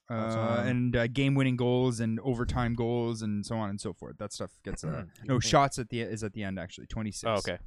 Uh, 0.08 0.32
Shots 0.34 0.68
and 0.68 0.94
uh, 0.96 1.06
game-winning 1.08 1.56
goals 1.56 1.98
and 1.98 2.20
overtime 2.20 2.74
goals 2.74 3.22
and 3.22 3.44
so 3.44 3.56
on 3.56 3.70
and 3.70 3.80
so 3.80 3.92
forth. 3.92 4.18
That 4.18 4.32
stuff 4.32 4.52
gets 4.64 4.84
uh, 4.84 5.04
no 5.24 5.40
shots 5.40 5.78
at 5.80 5.88
the 5.88 6.00
is 6.00 6.22
at 6.22 6.32
the 6.32 6.44
end 6.44 6.58
actually 6.60 6.86
twenty 6.86 7.10
six. 7.10 7.24
Oh, 7.28 7.34
okay. 7.38 7.58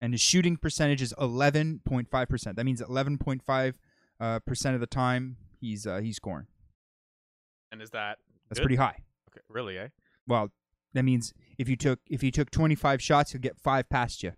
and 0.00 0.12
his 0.12 0.20
shooting 0.20 0.56
percentage 0.56 1.00
is 1.02 1.14
11.5 1.20 2.28
percent. 2.28 2.56
That 2.56 2.64
means 2.64 2.82
11.5 2.82 3.74
uh, 4.20 4.38
percent 4.40 4.74
of 4.74 4.80
the 4.80 4.86
time 4.88 5.36
he's 5.60 5.86
uh, 5.86 5.98
he's 5.98 6.16
scoring. 6.16 6.46
And 7.70 7.80
is 7.80 7.90
that 7.90 8.18
That's 8.48 8.58
Good. 8.58 8.64
pretty 8.64 8.76
high. 8.76 8.96
okay? 9.30 9.40
Really? 9.48 9.78
Eh? 9.78 9.88
Well, 10.26 10.50
that 10.94 11.04
means 11.04 11.32
if 11.58 11.68
you 11.68 11.76
took 11.76 12.00
if 12.06 12.22
you 12.24 12.30
took 12.32 12.50
25 12.50 13.00
shots, 13.00 13.32
you'll 13.34 13.40
get 13.40 13.56
five 13.58 13.88
past 13.88 14.22
you. 14.24 14.32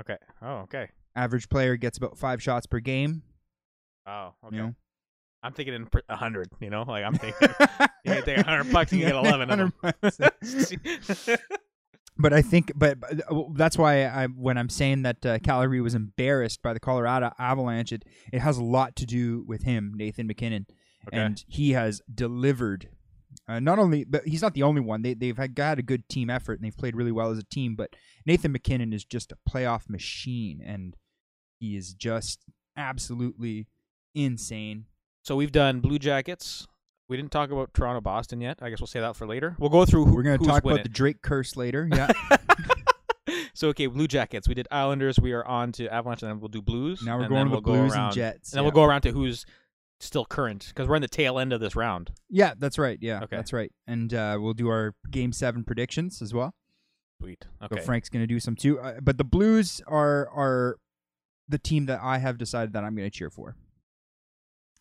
Okay. 0.00 0.16
Oh, 0.42 0.56
okay. 0.64 0.90
Average 1.14 1.48
player 1.48 1.76
gets 1.76 1.96
about 1.96 2.18
five 2.18 2.42
shots 2.42 2.66
per 2.66 2.80
game. 2.80 3.22
Oh, 4.06 4.34
okay. 4.44 4.56
You 4.56 4.62
know, 4.62 4.74
I'm 5.46 5.52
thinking 5.52 5.74
in 5.74 5.88
a 6.08 6.16
hundred. 6.16 6.48
You 6.60 6.70
know, 6.70 6.82
like 6.82 7.04
I'm 7.04 7.14
thinking 7.14 7.48
you 8.04 8.12
can 8.12 8.22
take 8.24 8.38
a 8.38 8.42
hundred 8.42 8.72
bucks 8.72 8.92
and 8.92 9.00
you 9.00 9.06
get 9.06 9.14
eleven 9.14 9.50
of 9.50 9.58
them. 9.58 9.72
but 12.18 12.32
I 12.32 12.42
think, 12.42 12.72
but, 12.74 12.98
but 12.98 13.20
uh, 13.30 13.44
that's 13.54 13.78
why 13.78 14.06
I 14.06 14.26
when 14.26 14.58
I'm 14.58 14.68
saying 14.68 15.02
that 15.02 15.24
uh, 15.24 15.38
Calgary 15.38 15.80
was 15.80 15.94
embarrassed 15.94 16.62
by 16.62 16.72
the 16.72 16.80
Colorado 16.80 17.32
Avalanche, 17.38 17.92
it, 17.92 18.04
it 18.32 18.40
has 18.40 18.58
a 18.58 18.64
lot 18.64 18.96
to 18.96 19.06
do 19.06 19.44
with 19.46 19.62
him, 19.62 19.92
Nathan 19.94 20.26
MacKinnon, 20.26 20.66
Okay. 21.08 21.16
and 21.18 21.44
he 21.48 21.72
has 21.72 22.02
delivered. 22.12 22.88
Uh, 23.48 23.60
not 23.60 23.78
only, 23.78 24.02
but 24.04 24.26
he's 24.26 24.42
not 24.42 24.54
the 24.54 24.62
only 24.64 24.80
one. 24.80 25.02
They 25.02 25.14
they've 25.14 25.36
had, 25.36 25.54
got 25.54 25.78
a 25.78 25.82
good 25.82 26.08
team 26.08 26.30
effort 26.30 26.54
and 26.54 26.64
they've 26.64 26.76
played 26.76 26.96
really 26.96 27.12
well 27.12 27.30
as 27.30 27.38
a 27.38 27.44
team. 27.44 27.76
But 27.76 27.94
Nathan 28.24 28.50
MacKinnon 28.50 28.92
is 28.92 29.04
just 29.04 29.30
a 29.30 29.38
playoff 29.48 29.88
machine, 29.88 30.60
and 30.64 30.96
he 31.60 31.76
is 31.76 31.94
just 31.94 32.40
absolutely 32.76 33.68
insane. 34.14 34.86
So 35.26 35.34
we've 35.34 35.50
done 35.50 35.80
Blue 35.80 35.98
Jackets. 35.98 36.68
We 37.08 37.16
didn't 37.16 37.32
talk 37.32 37.50
about 37.50 37.74
Toronto 37.74 38.00
Boston 38.00 38.40
yet. 38.40 38.60
I 38.62 38.70
guess 38.70 38.80
we'll 38.80 38.86
say 38.86 39.00
that 39.00 39.16
for 39.16 39.26
later. 39.26 39.56
We'll 39.58 39.70
go 39.70 39.84
through. 39.84 40.04
Who, 40.04 40.14
We're 40.14 40.22
gonna 40.22 40.36
who's 40.36 40.46
talk 40.46 40.64
about 40.64 40.84
the 40.84 40.88
Drake 40.88 41.20
curse 41.20 41.56
later. 41.56 41.90
Yeah. 41.96 42.12
so 43.52 43.68
okay, 43.70 43.88
Blue 43.88 44.06
Jackets. 44.06 44.46
We 44.46 44.54
did 44.54 44.68
Islanders. 44.70 45.18
We 45.18 45.32
are 45.32 45.44
on 45.44 45.72
to 45.72 45.88
Avalanche, 45.92 46.22
and 46.22 46.30
then 46.30 46.38
we'll 46.38 46.48
do 46.48 46.62
Blues. 46.62 47.02
now 47.02 47.16
we're 47.16 47.24
and 47.24 47.30
going 47.30 47.46
to 47.46 47.50
we'll 47.50 47.60
go 47.60 47.72
Blues 47.72 47.92
around, 47.92 48.04
and 48.04 48.14
Jets. 48.14 48.52
And 48.52 48.58
then 48.58 48.62
yeah. 48.62 48.66
we'll 48.66 48.84
go 48.84 48.84
around 48.84 49.00
to 49.00 49.10
who's 49.10 49.44
still 49.98 50.24
current 50.24 50.66
because 50.68 50.86
we're 50.86 50.94
in 50.94 51.02
the 51.02 51.08
tail 51.08 51.40
end 51.40 51.52
of 51.52 51.58
this 51.58 51.74
round. 51.74 52.12
Yeah, 52.30 52.54
that's 52.56 52.78
right. 52.78 52.98
Yeah, 53.00 53.22
Okay. 53.24 53.34
that's 53.34 53.52
right. 53.52 53.72
And 53.88 54.14
uh, 54.14 54.38
we'll 54.40 54.54
do 54.54 54.68
our 54.68 54.94
game 55.10 55.32
seven 55.32 55.64
predictions 55.64 56.22
as 56.22 56.34
well. 56.34 56.54
Sweet. 57.20 57.46
So 57.62 57.66
Okay. 57.72 57.82
Frank's 57.82 58.08
going 58.08 58.22
to 58.22 58.28
do 58.28 58.38
some 58.38 58.54
too. 58.54 58.78
Uh, 58.78 59.00
but 59.02 59.18
the 59.18 59.24
Blues 59.24 59.80
are 59.88 60.28
are 60.28 60.76
the 61.48 61.58
team 61.58 61.86
that 61.86 61.98
I 62.00 62.18
have 62.18 62.38
decided 62.38 62.74
that 62.74 62.84
I'm 62.84 62.94
going 62.94 63.10
to 63.10 63.16
cheer 63.16 63.30
for. 63.30 63.56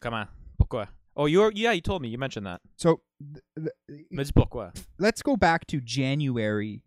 Come 0.02 0.14
on. 0.14 0.28
Pourquoi? 0.58 0.86
Oh, 1.16 1.26
you're 1.26 1.52
yeah. 1.54 1.72
You 1.72 1.82
told 1.82 2.02
me. 2.02 2.10
You 2.10 2.18
mentioned 2.18 2.46
that. 2.46 2.62
So 2.76 3.02
th- 3.34 3.44
th- 3.90 4.06
Mais 4.12 4.32
pourquoi? 4.32 4.72
let's 5.00 5.22
go 5.22 5.36
back 5.38 5.66
to 5.68 5.80
January 5.80 6.82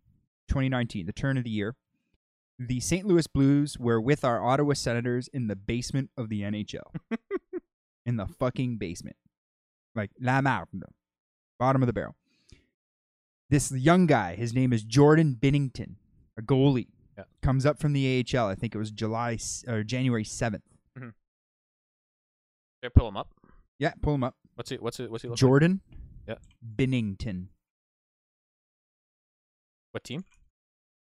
2019, 0.48 1.06
the 1.06 1.12
turn 1.12 1.38
of 1.38 1.44
the 1.44 1.50
year. 1.50 1.74
The 2.58 2.80
St. 2.80 3.06
Louis 3.06 3.26
Blues 3.28 3.78
were 3.78 4.00
with 4.00 4.24
our 4.24 4.44
Ottawa 4.44 4.74
Senators 4.74 5.28
in 5.32 5.46
the 5.46 5.54
basement 5.54 6.10
of 6.16 6.28
the 6.28 6.42
NHL. 6.42 6.92
in 8.06 8.16
the 8.16 8.26
fucking 8.26 8.78
basement. 8.78 9.16
Like 9.94 10.10
la 10.20 10.40
merde. 10.40 10.82
Bottom 11.58 11.82
of 11.82 11.86
the 11.86 11.92
barrel. 11.92 12.16
This 13.50 13.70
young 13.72 14.06
guy, 14.06 14.34
his 14.34 14.52
name 14.54 14.72
is 14.72 14.82
Jordan 14.82 15.36
Binnington, 15.40 15.94
a 16.36 16.42
goalie. 16.42 16.88
Yeah. 17.16 17.24
Comes 17.42 17.64
up 17.64 17.80
from 17.80 17.92
the 17.94 18.24
AHL. 18.34 18.46
I 18.46 18.54
think 18.54 18.74
it 18.74 18.78
was 18.78 18.90
July 18.90 19.38
or 19.66 19.82
January 19.82 20.24
7th. 20.24 20.62
There, 22.82 22.90
pull 22.90 23.08
him 23.08 23.16
up. 23.16 23.28
Yeah, 23.78 23.92
pull 24.02 24.14
him 24.14 24.24
up. 24.24 24.34
What's 24.54 24.70
it? 24.72 24.82
What's 24.82 25.00
it? 25.00 25.10
What's 25.10 25.22
he 25.22 25.28
look 25.28 25.34
like? 25.34 25.40
Jordan 25.40 25.80
Yeah. 26.26 26.34
Binnington 26.76 27.46
What 29.92 30.04
team? 30.04 30.24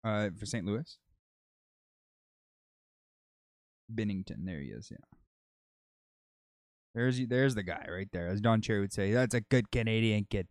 uh, 0.04 0.30
for 0.38 0.45
St. 0.45 0.65
Louis. 0.65 0.97
Binnington, 3.93 4.45
there 4.45 4.60
he 4.60 4.67
is. 4.69 4.89
Yeah, 4.91 4.97
there's 6.95 7.19
there's 7.28 7.56
the 7.56 7.63
guy 7.63 7.86
right 7.89 8.08
there. 8.12 8.28
As 8.28 8.41
Don 8.41 8.62
Cherry 8.62 8.80
would 8.80 8.93
say, 8.93 9.12
that's 9.12 9.36
a 9.36 9.41
good 9.41 9.71
Canadian 9.71 10.26
kid. 10.30 10.47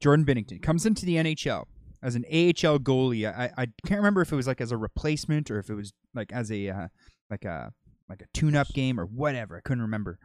Jordan 0.00 0.26
Binnington 0.26 0.60
comes 0.62 0.84
into 0.84 1.06
the 1.06 1.16
NHL 1.16 1.64
as 2.02 2.16
an 2.16 2.24
AHL 2.26 2.78
goalie. 2.80 3.26
I 3.26 3.50
I 3.56 3.66
can't 3.86 3.98
remember 3.98 4.20
if 4.20 4.32
it 4.32 4.36
was 4.36 4.46
like 4.46 4.60
as 4.60 4.72
a 4.72 4.76
replacement 4.76 5.50
or 5.50 5.58
if 5.58 5.70
it 5.70 5.74
was 5.74 5.92
like 6.14 6.32
as 6.32 6.50
a 6.50 6.68
uh, 6.68 6.88
like 7.30 7.44
a 7.44 7.72
like 8.08 8.22
a 8.22 8.26
tune-up 8.34 8.68
game 8.68 8.98
or 9.00 9.04
whatever. 9.06 9.56
I 9.56 9.60
couldn't 9.60 9.82
remember. 9.82 10.18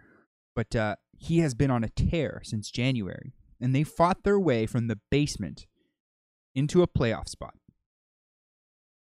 But 0.56 0.76
uh, 0.76 0.96
he 1.18 1.40
has 1.40 1.54
been 1.54 1.72
on 1.72 1.84
a 1.84 1.90
tear 1.90 2.42
since 2.44 2.70
January, 2.70 3.34
and 3.60 3.74
they 3.74 3.84
fought 3.84 4.24
their 4.24 4.40
way 4.40 4.66
from 4.66 4.88
the 4.88 5.00
basement 5.10 5.66
into 6.54 6.82
a 6.82 6.88
playoff 6.88 7.30
spot. 7.30 7.54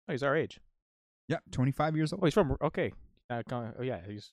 Oh, 0.08 0.12
he's 0.12 0.22
our 0.22 0.36
age. 0.36 0.60
Yeah, 1.28 1.38
25 1.52 1.96
years 1.96 2.12
old. 2.12 2.22
Oh, 2.22 2.26
he's 2.26 2.34
from 2.34 2.56
okay. 2.60 2.92
Uh, 3.30 3.42
oh 3.52 3.82
yeah, 3.82 4.00
he's 4.06 4.32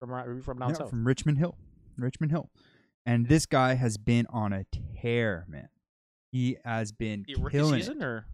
from 0.00 0.42
from 0.42 0.58
down 0.58 0.70
Yeah, 0.70 0.74
south. 0.76 0.90
from 0.90 1.06
Richmond 1.06 1.38
Hill. 1.38 1.56
Richmond 1.96 2.30
Hill. 2.32 2.50
And 3.06 3.26
this 3.28 3.46
guy 3.46 3.74
has 3.74 3.96
been 3.96 4.26
on 4.30 4.52
a 4.52 4.64
tear, 5.00 5.44
man. 5.48 5.68
He 6.30 6.56
has 6.64 6.92
been 6.92 7.24
The 7.26 7.34
rookie 7.40 7.56
killing 7.56 7.80
season 7.80 8.00
it. 8.02 8.04
or 8.04 8.26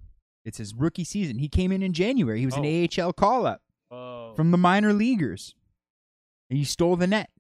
It's 0.45 0.59
his 0.59 0.75
rookie 0.75 1.05
season. 1.05 1.39
He 1.39 1.49
came 1.49 1.73
in 1.73 1.83
in 1.83 1.93
January. 1.93 2.41
He 2.41 2.47
was 2.47 2.57
an 2.57 2.65
Oh. 2.67 3.03
AHL 3.07 3.13
call-up 3.13 3.63
oh 3.91 4.35
from 4.35 4.51
the 4.51 4.59
minor 4.59 4.93
leaguers. 4.93 5.55
He 6.49 6.65
stole 6.65 6.97
the 6.97 7.07
net. 7.07 7.31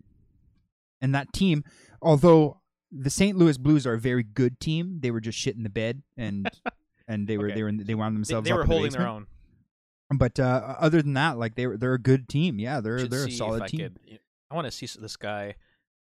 And 1.00 1.14
that 1.14 1.32
team, 1.32 1.64
although 2.02 2.60
the 2.90 3.10
St. 3.10 3.36
Louis 3.38 3.56
Blues 3.56 3.86
are 3.86 3.94
a 3.94 3.98
very 4.00 4.22
good 4.22 4.58
team, 4.60 4.98
they 5.00 5.10
were 5.10 5.20
just 5.20 5.38
shit 5.38 5.56
in 5.56 5.62
the 5.62 5.70
bed 5.70 6.02
and 6.16 6.50
and 7.08 7.26
they 7.28 7.38
were 7.38 7.46
Okay. 7.46 7.54
they 7.54 7.62
were 7.62 7.72
they 7.72 7.94
wound 7.94 8.14
they, 8.14 8.18
themselves 8.18 8.44
they 8.46 8.50
up 8.52 8.56
were 8.58 8.62
in 8.64 8.68
the 8.68 8.74
holding 8.74 8.92
their 8.92 9.06
own. 9.06 9.26
But 10.10 10.40
uh, 10.40 10.74
other 10.78 11.02
than 11.02 11.14
that, 11.14 11.38
like 11.38 11.54
they 11.54 11.66
were 11.66 11.76
they're 11.76 11.94
a 11.94 11.98
good 12.00 12.28
team. 12.28 12.58
Yeah, 12.58 12.80
they're 12.80 13.06
they're 13.06 13.26
a 13.28 13.30
solid 13.30 13.62
I 13.62 13.66
team. 13.68 13.80
could- 13.80 14.18
I 14.50 14.54
want 14.54 14.66
to 14.66 14.70
see 14.70 14.86
this 15.00 15.16
guy 15.16 15.54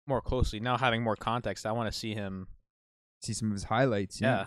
more 0.08 0.22
closely 0.22 0.60
now. 0.60 0.78
Having 0.78 1.02
more 1.04 1.16
context, 1.16 1.66
I 1.66 1.72
want 1.72 1.92
to 1.92 1.98
see 1.98 2.14
him. 2.14 2.48
See 3.24 3.34
some 3.34 3.48
of 3.50 3.54
his 3.54 3.64
highlights. 3.64 4.22
Yeah. 4.22 4.46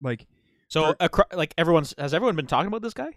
like 0.00 0.26
So, 0.68 0.88
For- 0.92 0.96
acro- 1.00 1.24
like 1.36 1.54
everyone's 1.58 1.94
has 1.98 2.12
everyone 2.14 2.36
been 2.36 2.46
talking 2.46 2.68
about 2.68 2.82
this 2.82 2.94
guy? 2.94 3.10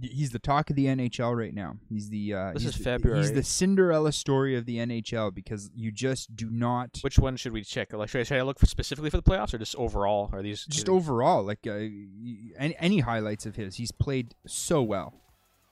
he's 0.00 0.30
the 0.30 0.38
talk 0.38 0.70
of 0.70 0.76
the 0.76 0.86
NHL 0.86 1.36
right 1.36 1.52
now. 1.52 1.74
He's 1.88 2.08
the 2.10 2.32
uh, 2.32 2.52
This 2.52 2.62
he's 2.62 2.70
is 2.72 2.78
the- 2.78 2.84
February. 2.84 3.20
He's 3.22 3.32
the 3.32 3.42
Cinderella 3.42 4.12
story 4.12 4.54
of 4.56 4.64
the 4.64 4.76
NHL 4.76 5.34
because 5.34 5.68
you 5.74 5.90
just 5.90 6.36
do 6.36 6.48
not 6.48 6.98
Which 7.02 7.18
one 7.18 7.36
should 7.36 7.52
we 7.52 7.64
check? 7.64 7.92
Like, 7.92 8.08
should 8.08 8.20
I, 8.20 8.22
should 8.22 8.38
I 8.38 8.42
look 8.42 8.60
for 8.60 8.66
specifically 8.66 9.10
for 9.10 9.16
the 9.16 9.22
playoffs 9.24 9.52
or 9.52 9.58
just 9.58 9.74
overall? 9.74 10.30
Are 10.32 10.42
these 10.42 10.64
just 10.66 10.88
overall 10.88 11.42
like 11.42 11.66
uh, 11.66 11.72
y- 11.72 12.52
any, 12.56 12.76
any 12.78 12.98
highlights 13.00 13.46
of 13.46 13.56
his. 13.56 13.74
He's 13.76 13.90
played 13.90 14.34
so 14.46 14.80
well, 14.80 15.12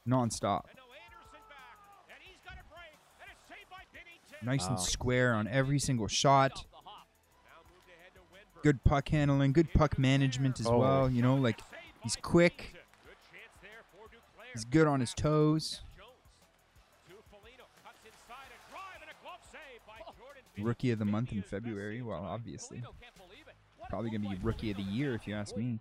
nonstop, 0.06 0.62
And 0.68 0.78
now 0.78 0.82
Anderson 1.06 1.40
back, 1.48 2.08
and 2.08 2.18
he's 2.20 2.38
got 2.44 2.54
a 2.54 2.66
break, 2.72 2.98
and 3.20 3.30
it's 3.30 3.48
saved 3.48 3.70
by 3.70 3.84
Binnington. 3.94 4.44
nice 4.46 4.66
and 4.66 4.80
square 4.80 5.32
on 5.34 5.46
every 5.46 5.78
single 5.78 6.08
shot 6.08 6.64
good 8.62 8.82
puck 8.84 9.08
handling, 9.08 9.52
good 9.52 9.72
puck 9.72 9.98
management 9.98 10.60
as 10.60 10.66
oh. 10.66 10.78
well. 10.78 11.10
You 11.10 11.22
know, 11.22 11.36
like 11.36 11.60
he's 12.02 12.16
quick, 12.16 12.74
he's 14.52 14.64
good 14.64 14.86
on 14.86 15.00
his 15.00 15.14
toes. 15.14 15.80
Rookie 20.60 20.90
of 20.90 20.98
the 20.98 21.04
month 21.04 21.32
in 21.32 21.40
February. 21.42 22.02
Well, 22.02 22.24
obviously, 22.24 22.82
probably 23.88 24.10
gonna 24.10 24.28
be 24.28 24.36
rookie 24.42 24.72
of 24.72 24.76
the 24.76 24.82
year 24.82 25.14
if 25.14 25.26
you 25.26 25.34
ask 25.34 25.56
me. 25.56 25.78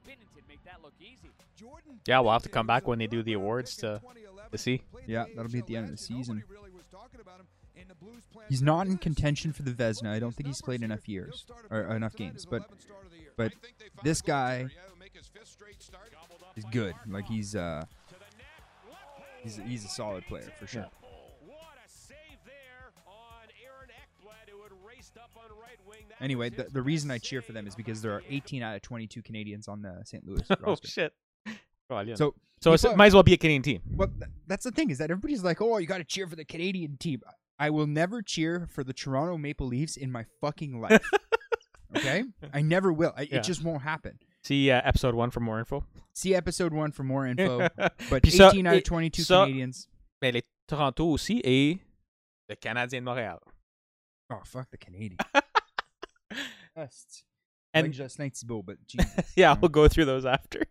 Yeah, 2.06 2.20
we'll 2.20 2.32
have 2.32 2.44
to 2.44 2.50
come 2.50 2.68
back 2.68 2.88
when 2.88 3.00
they 3.00 3.08
do 3.08 3.24
the 3.24 3.34
awards 3.34 3.76
to 3.78 4.02
to 4.52 4.58
see. 4.58 4.84
Yeah, 5.08 5.26
that'll 5.36 5.52
be 5.52 5.60
at 5.60 5.68
the 5.68 5.78
end 5.78 5.86
of 5.86 5.92
the 5.92 5.98
season. 5.98 6.44
He's 8.50 8.62
not 8.62 8.88
in 8.88 8.98
contention 8.98 9.54
for 9.54 9.64
the 9.64 9.72
Vezina. 9.72 10.10
I 10.10 10.20
don't 10.20 10.34
think 10.34 10.48
he's 10.48 10.62
played 10.62 10.84
enough 10.84 11.08
years 11.08 11.46
or 11.70 11.96
enough 11.96 12.16
games, 12.16 12.46
but 12.46 12.64
but 13.36 13.54
this 14.04 14.22
guy 14.22 14.68
is 16.56 16.66
good. 16.72 16.94
Like 17.08 17.26
he's 17.26 17.56
uh 17.56 17.86
he's 19.44 19.60
he's 19.66 19.86
a 19.86 19.90
solid 19.90 20.26
player 20.28 20.52
for 20.60 20.68
sure. 20.68 20.88
Anyway, 26.20 26.50
the, 26.50 26.64
the 26.64 26.82
reason 26.82 27.12
I 27.12 27.20
cheer 27.20 27.42
for 27.42 27.52
them 27.52 27.68
is 27.68 27.76
because 27.76 28.02
there 28.02 28.12
are 28.12 28.24
18 28.28 28.64
out 28.64 28.76
of 28.76 28.82
22 28.82 29.22
Canadians 29.22 29.68
on 29.68 29.84
the 29.84 30.02
St. 30.04 30.26
Louis 30.28 30.42
oh 30.50 30.56
roster. 30.62 30.88
shit. 30.88 31.14
Oh, 31.90 32.00
yeah. 32.00 32.16
So 32.16 32.34
so 32.60 32.74
it 32.74 32.98
might 32.98 33.08
as 33.08 33.14
well 33.14 33.24
be 33.24 33.34
a 33.34 33.38
Canadian 33.38 33.62
team. 33.62 33.82
Well, 33.94 34.10
that's 34.48 34.64
the 34.64 34.72
thing 34.72 34.90
is 34.90 34.98
that 34.98 35.12
everybody's 35.12 35.44
like, 35.44 35.62
"Oh, 35.62 35.78
you 35.78 35.86
got 35.86 36.00
to 36.00 36.04
cheer 36.04 36.28
for 36.28 36.36
the 36.36 36.44
Canadian 36.44 36.98
team." 36.98 37.22
I 37.60 37.70
will 37.72 37.88
never 37.88 38.22
cheer 38.22 38.68
for 38.70 38.84
the 38.84 38.94
Toronto 38.94 39.38
Maple 39.38 39.68
Leafs 39.68 39.98
in 39.98 40.12
my 40.12 40.26
fucking 40.42 40.80
life. 40.80 41.08
okay, 41.98 42.24
I 42.54 42.62
never 42.62 42.94
will. 42.94 43.14
I, 43.18 43.22
Yeah. 43.24 43.38
It 43.38 43.44
just 43.44 43.64
won't 43.64 43.82
happen. 43.82 44.20
See 44.44 44.70
uh, 44.72 44.80
episode 44.84 45.16
one 45.16 45.32
for 45.32 45.40
more 45.40 45.60
info. 45.60 45.84
See 46.14 46.36
episode 46.36 46.72
one 46.74 46.92
for 46.92 47.04
more 47.04 47.26
info. 47.26 47.68
But 48.10 48.24
Puis 48.24 48.32
ça- 48.32 48.52
18 48.54 48.68
out 48.68 48.78
of 48.78 48.84
22 48.84 49.24
ça- 49.24 49.46
Canadians. 49.46 49.88
Mais 50.22 50.32
les 50.34 50.44
Toronto 50.68 51.10
aussi 51.12 51.42
et 51.44 51.80
le 52.50 52.56
Canadien 52.56 53.02
de 53.02 53.06
Montréal. 53.06 53.40
Oh 54.32 54.42
fuck 54.46 54.70
the 54.72 54.78
Canadians. 54.78 55.18
Just 56.78 57.24
And- 57.74 57.88
like 57.88 57.94
Justin 57.94 58.30
Thibault, 58.32 58.64
but 58.64 58.78
Jesus. 58.88 59.12
Yeah, 59.36 59.52
Yeah. 59.54 59.56
we'll 59.60 59.70
go 59.70 59.88
through 59.88 60.06
those 60.06 60.26
after. 60.26 60.62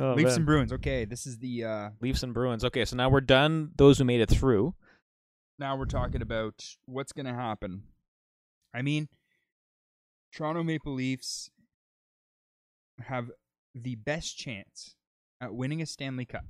oh, 0.00 0.14
Leafs 0.14 0.30
man. 0.30 0.36
and 0.36 0.46
Bruins. 0.46 0.72
Okay, 0.72 1.04
this 1.04 1.26
is 1.26 1.38
the. 1.38 1.64
uh 1.64 1.90
Leafs 2.00 2.22
and 2.22 2.34
Bruins. 2.34 2.64
Okay, 2.64 2.84
so 2.84 2.96
now 2.96 3.08
we're 3.08 3.20
done. 3.20 3.70
Those 3.76 3.98
who 3.98 4.04
made 4.04 4.20
it 4.20 4.28
through. 4.30 4.74
Now 5.58 5.76
we're 5.76 5.86
talking 5.86 6.22
about 6.22 6.64
what's 6.86 7.12
going 7.12 7.26
to 7.26 7.34
happen. 7.34 7.82
I 8.74 8.82
mean, 8.82 9.08
Toronto 10.32 10.62
Maple 10.62 10.92
Leafs 10.92 11.50
have 13.00 13.30
the 13.74 13.94
best 13.94 14.36
chance 14.36 14.96
at 15.40 15.54
winning 15.54 15.80
a 15.80 15.86
Stanley 15.86 16.24
Cup 16.26 16.44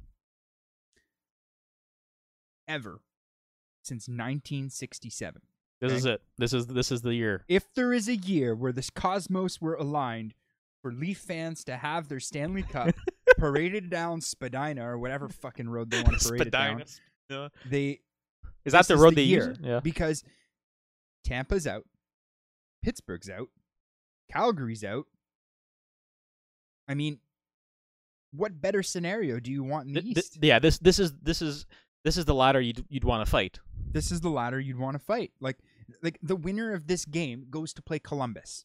ever 2.66 3.00
since 3.82 4.08
1967. 4.08 5.42
This 5.80 5.90
Okay. 5.90 5.98
is 5.98 6.04
it. 6.06 6.22
This 6.38 6.52
is 6.52 6.66
this 6.68 6.90
is 6.90 7.02
the 7.02 7.14
year. 7.14 7.44
If 7.48 7.72
there 7.74 7.92
is 7.92 8.08
a 8.08 8.16
year 8.16 8.54
where 8.54 8.72
this 8.72 8.90
cosmos 8.90 9.60
were 9.60 9.74
aligned 9.74 10.34
for 10.82 10.92
Leaf 10.92 11.18
fans 11.18 11.62
to 11.64 11.76
have 11.76 12.08
their 12.08 12.18
Stanley 12.20 12.62
Cup 12.62 12.94
paraded 13.38 13.90
down 13.90 14.20
Spadina 14.20 14.88
or 14.88 14.98
whatever 14.98 15.28
fucking 15.28 15.68
road 15.68 15.90
they 15.90 16.02
want 16.02 16.18
to 16.18 16.28
parade 16.28 16.42
it 16.42 16.50
down, 16.50 16.82
Spadina. 17.28 17.50
They 17.66 18.00
Is 18.66 18.72
that 18.72 18.86
the 18.88 18.96
road 18.96 19.12
the 19.12 19.16
they 19.16 19.22
year 19.22 19.48
use? 19.50 19.58
Yeah. 19.62 19.80
because 19.80 20.22
Tampa's 21.24 21.66
out, 21.66 21.84
Pittsburgh's 22.82 23.30
out, 23.30 23.48
Calgary's 24.30 24.84
out. 24.84 25.06
I 26.88 26.94
mean, 26.94 27.18
what 28.32 28.60
better 28.60 28.82
scenario 28.82 29.40
do 29.40 29.50
you 29.50 29.64
want 29.64 29.88
in 29.88 29.94
the 29.94 30.02
Th- 30.02 30.14
th- 30.14 30.26
East? 30.26 30.38
yeah. 30.42 30.58
This 30.58 30.78
this 30.78 30.98
is 30.98 31.12
this 31.22 31.42
is 31.42 31.66
this 32.04 32.16
is 32.16 32.24
the 32.24 32.34
ladder 32.34 32.60
you'd 32.60 32.84
you'd 32.88 33.04
want 33.04 33.24
to 33.24 33.30
fight. 33.30 33.58
this 33.92 34.12
is 34.12 34.20
the 34.20 34.28
ladder 34.28 34.60
you'd 34.60 34.78
want 34.78 34.94
to 34.94 34.98
fight. 35.04 35.32
Like, 35.40 35.58
like 36.02 36.18
the 36.22 36.36
winner 36.36 36.72
of 36.74 36.86
this 36.86 37.04
game 37.04 37.46
goes 37.50 37.72
to 37.74 37.82
play 37.82 37.98
Columbus. 37.98 38.64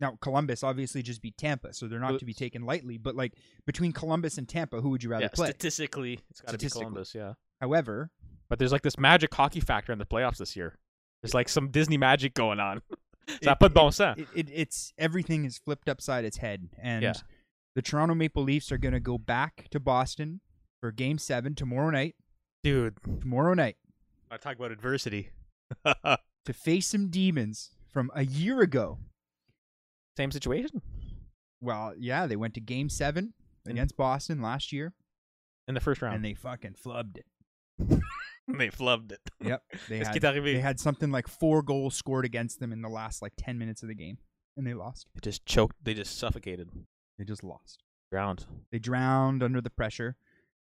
Now, 0.00 0.16
Columbus 0.20 0.62
obviously 0.62 1.02
just 1.02 1.20
beat 1.20 1.36
Tampa, 1.36 1.74
so 1.74 1.88
they're 1.88 1.98
not 1.98 2.20
to 2.20 2.24
be 2.24 2.34
taken 2.34 2.62
lightly. 2.62 2.98
But 2.98 3.16
like 3.16 3.32
between 3.66 3.92
Columbus 3.92 4.38
and 4.38 4.48
Tampa, 4.48 4.80
who 4.80 4.90
would 4.90 5.02
you 5.02 5.10
rather 5.10 5.24
yeah, 5.24 5.28
play? 5.34 5.48
statistically, 5.48 6.20
it's 6.30 6.40
got 6.40 6.52
to 6.52 6.58
be 6.58 6.70
Columbus. 6.70 7.14
Yeah. 7.16 7.32
However, 7.60 8.10
But 8.50 8.58
there's 8.58 8.72
like 8.72 8.82
this 8.82 8.98
magic 8.98 9.34
hockey 9.34 9.60
factor 9.60 9.92
in 9.92 9.98
the 9.98 10.06
playoffs 10.06 10.38
this 10.38 10.56
year. 10.56 10.76
There's 11.22 11.34
like 11.34 11.48
some 11.48 11.68
Disney 11.70 11.96
magic 11.98 12.34
going 12.34 12.60
on. 12.60 12.80
Ça 13.42 13.58
pas 13.58 13.68
de 13.68 13.74
bon 13.74 13.90
sens. 13.92 14.18
it, 14.18 14.26
it, 14.34 14.48
it's 14.52 14.92
everything 14.96 15.44
is 15.44 15.58
flipped 15.58 15.88
upside 15.88 16.24
its 16.24 16.38
head, 16.38 16.68
and 16.82 17.02
Yeah. 17.02 17.12
the 17.74 17.82
Toronto 17.82 18.14
Maple 18.14 18.42
Leafs 18.42 18.72
are 18.72 18.78
going 18.78 18.94
to 18.94 19.00
go 19.00 19.18
back 19.18 19.66
to 19.70 19.78
Boston 19.78 20.40
for 20.80 20.90
Game 20.92 21.18
Seven 21.18 21.54
tomorrow 21.54 21.90
night. 21.90 22.14
Dude, 22.64 22.96
Tomorrow 23.20 23.54
night 23.54 23.76
I 24.30 24.36
talk 24.38 24.56
about 24.56 24.70
adversity. 24.72 25.30
to 25.84 26.52
face 26.54 26.86
some 26.86 27.08
demons 27.08 27.70
from 27.92 28.10
a 28.14 28.24
year 28.24 28.60
ago. 28.62 28.98
Same 30.16 30.30
situation 30.30 30.80
Well, 31.60 31.92
yeah, 31.98 32.26
they 32.26 32.36
went 32.36 32.54
to 32.54 32.60
Game 32.60 32.88
Seven 32.88 33.34
against 33.66 33.96
Boston 33.96 34.40
last 34.40 34.72
year, 34.72 34.94
in 35.68 35.74
the 35.74 35.80
first 35.80 36.00
round. 36.00 36.16
and 36.16 36.24
they 36.24 36.32
fucking 36.34 36.74
flubbed 36.82 37.18
it. 37.18 37.26
they 38.58 38.68
flubbed 38.68 39.12
it. 39.12 39.20
Yep, 39.40 39.62
they 39.88 39.98
had, 39.98 40.20
they 40.22 40.58
had 40.58 40.80
something 40.80 41.10
like 41.10 41.28
four 41.28 41.62
goals 41.62 41.94
scored 41.94 42.24
against 42.24 42.60
them 42.60 42.72
in 42.72 42.82
the 42.82 42.88
last 42.88 43.22
like 43.22 43.32
ten 43.36 43.58
minutes 43.58 43.82
of 43.82 43.88
the 43.88 43.94
game, 43.94 44.18
and 44.56 44.66
they 44.66 44.74
lost. 44.74 45.06
They 45.14 45.20
just 45.22 45.44
choked. 45.46 45.76
They 45.82 45.94
just 45.94 46.18
suffocated. 46.18 46.70
They 47.18 47.24
just 47.24 47.44
lost. 47.44 47.82
Drowned. 48.10 48.46
They 48.72 48.78
drowned 48.78 49.42
under 49.42 49.60
the 49.60 49.70
pressure, 49.70 50.16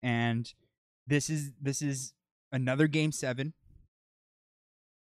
and 0.01 0.51
this 1.05 1.29
is 1.29 1.51
this 1.61 1.81
is 1.81 2.13
another 2.51 2.87
game 2.87 3.11
seven, 3.11 3.53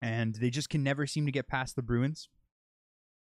and 0.03 0.35
they 0.35 0.51
just 0.51 0.69
can 0.69 0.83
never 0.83 1.07
seem 1.07 1.27
to 1.27 1.33
get 1.33 1.49
past 1.49 1.77
the 1.77 1.83
Bruins. 1.83 2.29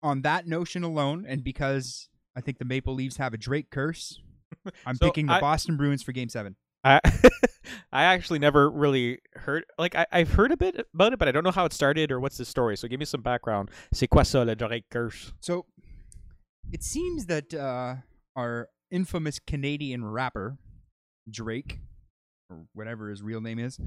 On 0.02 0.22
that 0.24 0.48
notion 0.48 0.84
alone, 0.84 1.26
and 1.28 1.44
because 1.44 2.10
I 2.36 2.42
think 2.42 2.58
the 2.58 2.66
Maple 2.66 2.94
Leafs 2.94 3.18
have 3.18 3.34
a 3.34 3.38
Drake 3.38 3.70
curse, 3.70 4.20
I'm 4.86 4.96
So 4.96 5.06
picking 5.08 5.28
the 5.28 5.34
I- 5.34 5.39
Boston 5.42 5.78
Bruins 5.78 6.04
for 6.04 6.12
Game 6.12 6.30
Seven. 6.30 6.56
I 6.84 7.00
I 7.91 8.04
actually 8.04 8.39
never 8.39 8.69
really 8.69 9.19
heard 9.36 9.65
like 9.78 9.96
I, 9.96 10.06
I've 10.12 10.32
heard 10.34 10.52
a 10.52 10.58
bit 10.58 10.88
about 10.93 11.13
it, 11.13 11.19
but 11.19 11.28
I 11.28 11.32
don't 11.32 11.43
know 11.43 11.52
how 11.52 11.65
it 11.65 11.74
started 11.74 12.12
or 12.12 12.19
what's 12.19 12.38
the 12.38 12.46
story. 12.46 12.76
So 12.78 12.88
give 12.88 13.00
me 13.00 13.06
some 13.06 13.22
background. 13.22 13.69
C'est 13.93 14.08
quoi 14.08 14.24
ça 14.24 14.46
le 14.46 14.56
Drake 14.56 14.86
curse? 14.89 15.34
So 15.39 15.65
it 16.72 16.84
seems 16.84 17.26
that 17.28 17.54
uh, 17.54 17.96
our 18.36 18.69
infamous 18.91 19.39
Canadian 19.39 20.06
rapper 20.06 20.58
Drake, 21.30 21.80
or 22.50 22.65
whatever 22.74 23.10
his 23.10 23.22
real 23.22 23.39
name 23.41 23.60
is, 23.60 23.80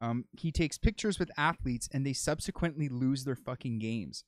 um, 0.00 0.24
he 0.38 0.50
takes 0.52 0.76
pictures 0.78 1.18
with 1.18 1.30
athletes 1.38 1.88
and 1.92 2.04
they 2.04 2.12
subsequently 2.12 2.88
lose 2.88 3.24
their 3.24 3.36
fucking 3.36 3.78
games. 3.78 4.24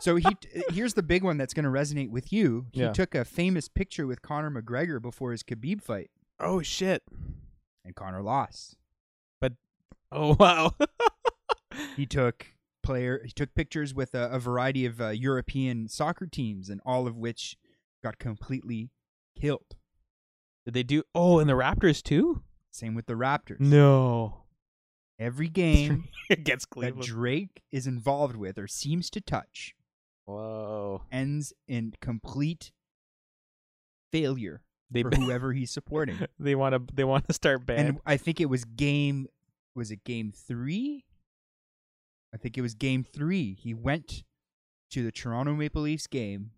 so 0.00 0.16
he 0.16 0.28
here's 0.70 0.94
the 0.94 1.02
big 1.02 1.24
one 1.24 1.38
that's 1.38 1.54
going 1.54 1.64
to 1.64 1.70
resonate 1.70 2.10
with 2.10 2.32
you. 2.32 2.66
He 2.72 2.80
Yeah. 2.82 2.92
took 2.92 3.14
a 3.14 3.24
famous 3.24 3.68
picture 3.68 4.06
with 4.06 4.22
Conor 4.22 4.50
McGregor 4.50 5.00
before 5.02 5.32
his 5.32 5.42
Khabib 5.42 5.82
fight, 5.82 6.10
Oh 6.42 6.60
shit. 6.60 7.02
and 7.84 7.94
Connor 7.94 8.22
lost. 8.22 8.76
But 9.40 9.52
oh 10.10 10.36
wow. 10.40 10.74
He 11.96 12.04
took 12.06 12.48
player 12.82 13.22
he 13.24 13.30
took 13.30 13.54
pictures 13.54 13.94
with 13.94 14.14
a, 14.14 14.28
a 14.30 14.38
variety 14.38 14.84
of 14.84 15.00
uh, 15.00 15.08
European 15.10 15.88
soccer 15.88 16.26
teams, 16.26 16.68
and 16.68 16.80
all 16.84 17.06
of 17.06 17.16
which 17.16 17.56
got 18.02 18.18
completely 18.18 18.90
killed. 19.40 19.76
Did 20.64 20.74
they 20.74 20.82
do? 20.82 21.02
Oh, 21.14 21.38
and 21.38 21.48
the 21.48 21.54
Raptors 21.54 22.02
too? 22.02 22.42
Same 22.70 22.94
with 22.94 23.06
the 23.06 23.14
Raptors. 23.14 23.60
No. 23.60 24.42
Every 25.18 25.48
game 25.48 26.08
Against 26.30 26.68
that 26.76 26.98
Drake 27.00 27.62
is 27.70 27.86
involved 27.86 28.36
with 28.36 28.58
or 28.58 28.66
seems 28.66 29.10
to 29.10 29.20
touch 29.20 29.74
Whoa. 30.24 31.02
ends 31.12 31.52
in 31.68 31.92
complete 32.00 32.72
failure 34.10 34.62
They 34.92 35.02
for 35.02 35.14
whoever 35.14 35.52
he's 35.52 35.70
supporting. 35.70 36.18
they 36.38 36.54
want 36.54 36.74
to 36.74 36.94
they 36.94 37.04
want 37.04 37.26
to 37.28 37.32
start 37.32 37.66
band. 37.66 37.88
and 37.88 37.98
I 38.04 38.16
think 38.16 38.40
it 38.40 38.46
was 38.46 38.64
game 38.64 39.26
was 39.74 39.90
it 39.90 40.04
game 40.04 40.32
3? 40.34 41.04
I 42.34 42.36
think 42.36 42.58
it 42.58 42.60
was 42.60 42.74
game 42.74 43.04
3. 43.04 43.54
He 43.54 43.74
went 43.74 44.24
to 44.90 45.02
the 45.02 45.10
Toronto 45.12 45.54
Maple 45.54 45.82
Leafs 45.82 46.06
game 46.06 46.50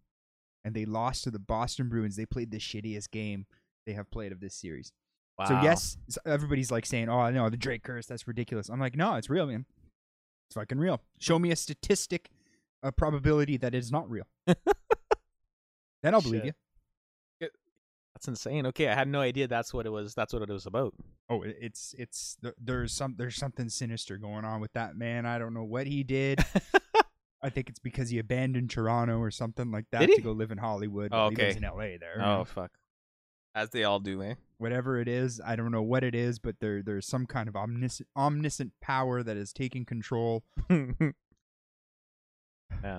and 0.64 0.74
they 0.74 0.84
lost 0.84 1.24
to 1.24 1.30
the 1.30 1.38
Boston 1.38 1.88
Bruins. 1.88 2.16
They 2.16 2.26
played 2.26 2.50
the 2.50 2.58
shittiest 2.58 3.10
game 3.10 3.46
they 3.86 3.92
have 3.92 4.10
played 4.10 4.32
of 4.32 4.40
this 4.40 4.54
series. 4.54 4.92
wow. 5.38 5.46
So 5.46 5.60
yes, 5.62 5.96
everybody's 6.26 6.70
like 6.70 6.86
saying, 6.86 7.08
"Oh 7.08 7.30
no, 7.30 7.50
the 7.50 7.56
Drake 7.56 7.82
curse, 7.82 8.06
that's 8.06 8.26
ridiculous." 8.26 8.68
I'm 8.68 8.80
like, 8.80 8.96
"No, 8.96 9.14
it's 9.16 9.28
real, 9.28 9.46
man. 9.46 9.66
It's 10.48 10.54
fucking 10.54 10.78
real. 10.78 11.00
Show 11.18 11.38
me 11.38 11.50
a 11.50 11.56
statistic, 11.56 12.30
a 12.82 12.92
probability 12.92 13.56
that 13.58 13.74
it's 13.74 13.90
not 13.90 14.08
real. 14.10 14.26
then 14.46 16.14
I'll 16.14 16.22
believe 16.22 16.46
you." 16.46 16.52
That's 18.14 18.28
insane. 18.28 18.66
Okay, 18.66 18.88
I 18.88 18.94
had 18.94 19.08
no 19.08 19.20
idea 19.20 19.48
that's 19.48 19.74
what 19.74 19.86
it 19.86 19.90
was. 19.90 20.14
That's 20.14 20.32
what 20.32 20.42
it 20.42 20.48
was 20.48 20.66
about. 20.66 20.94
Oh, 21.28 21.42
it's 21.42 21.94
it's 21.98 22.36
there's 22.58 22.92
some 22.92 23.14
there's 23.18 23.36
something 23.36 23.68
sinister 23.68 24.18
going 24.18 24.44
on 24.44 24.60
with 24.60 24.72
that 24.74 24.96
man. 24.96 25.26
I 25.26 25.38
don't 25.38 25.52
know 25.54 25.64
what 25.64 25.86
he 25.86 26.04
did. 26.04 26.38
I 27.42 27.50
think 27.50 27.68
it's 27.68 27.80
because 27.80 28.08
he 28.10 28.18
abandoned 28.18 28.70
Toronto 28.70 29.18
or 29.18 29.30
something 29.30 29.70
like 29.70 29.86
that 29.90 30.06
to 30.08 30.22
go 30.22 30.32
live 30.32 30.50
in 30.50 30.58
Hollywood. 30.58 31.10
Oh, 31.12 31.16
Well, 31.16 31.30
He 31.30 31.36
lives 31.36 31.56
okay. 31.56 31.58
in 31.58 31.64
L.A. 31.64 31.98
there. 31.98 32.22
oh 32.22 32.44
fuck. 32.44 32.70
As 33.54 33.70
they 33.70 33.84
all 33.84 34.00
do, 34.00 34.22
eh? 34.22 34.34
whatever 34.58 34.98
it 34.98 35.08
is, 35.08 35.40
I 35.44 35.56
don't 35.56 35.70
know 35.70 35.82
what 35.82 36.02
it 36.04 36.14
is, 36.14 36.38
but 36.38 36.56
there 36.60 36.82
there's 36.82 37.06
some 37.06 37.26
kind 37.26 37.48
of 37.48 37.56
omniscient 37.56 38.08
omniscient 38.16 38.72
power 38.80 39.22
that 39.22 39.36
is 39.36 39.52
taking 39.52 39.84
control 39.84 40.44
Man, 40.70 41.14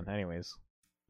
anyways, 0.08 0.54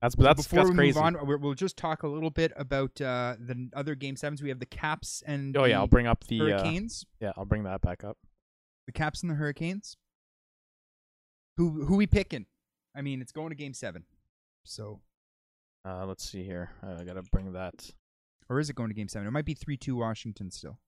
that's 0.03 0.15
So 0.15 0.23
that's 0.23 0.43
before 0.43 0.59
that's 0.61 0.71
we 0.71 0.77
crazy. 0.77 0.99
move 0.99 1.05
on, 1.05 1.27
we're, 1.27 1.37
we'll 1.39 1.55
just 1.55 1.77
talk 1.77 2.03
a 2.03 2.09
little 2.09 2.31
bit 2.31 2.53
about 2.57 3.01
uh, 3.01 3.37
the 3.39 3.69
other 3.75 3.95
game 3.95 4.17
sevens. 4.17 4.43
We 4.43 4.49
have 4.51 4.59
the 4.61 4.67
Caps 4.67 5.23
and 5.27 5.57
Oh 5.57 5.65
yeah, 5.65 5.77
the 5.77 5.81
I'll 5.81 5.87
bring 5.87 6.07
up 6.07 6.25
the 6.27 6.41
uh, 6.41 6.45
Hurricanes. 6.45 7.05
yeah, 7.21 7.33
I'll 7.37 7.45
bring 7.45 7.65
that 7.65 7.81
back 7.81 8.05
up. 8.05 8.19
the 8.87 8.93
Caps 8.93 9.23
and 9.23 9.31
the 9.31 9.35
Hurricanes. 9.37 9.97
Who 11.57 11.85
who 11.87 11.97
we 11.97 12.07
picking? 12.07 12.47
I 12.95 13.03
mean, 13.03 13.21
it's 13.21 13.33
going 13.33 13.51
to 13.51 13.55
Game 13.57 13.75
Seven. 13.75 14.05
So, 14.65 15.01
Uh, 15.85 16.05
let's 16.07 16.25
see 16.29 16.43
here. 16.45 16.71
Uh, 16.83 16.97
I 17.01 17.05
gotta 17.05 17.23
bring 17.23 17.53
that. 17.53 17.91
or 18.49 18.61
is 18.61 18.69
it 18.71 18.77
going 18.77 18.89
to 18.91 18.95
Game 18.95 19.09
Seven? 19.09 19.27
It 19.27 19.31
might 19.31 19.45
be 19.45 19.55
three 19.55 19.77
two 19.77 19.97
Washington 19.97 20.51
still. 20.51 20.79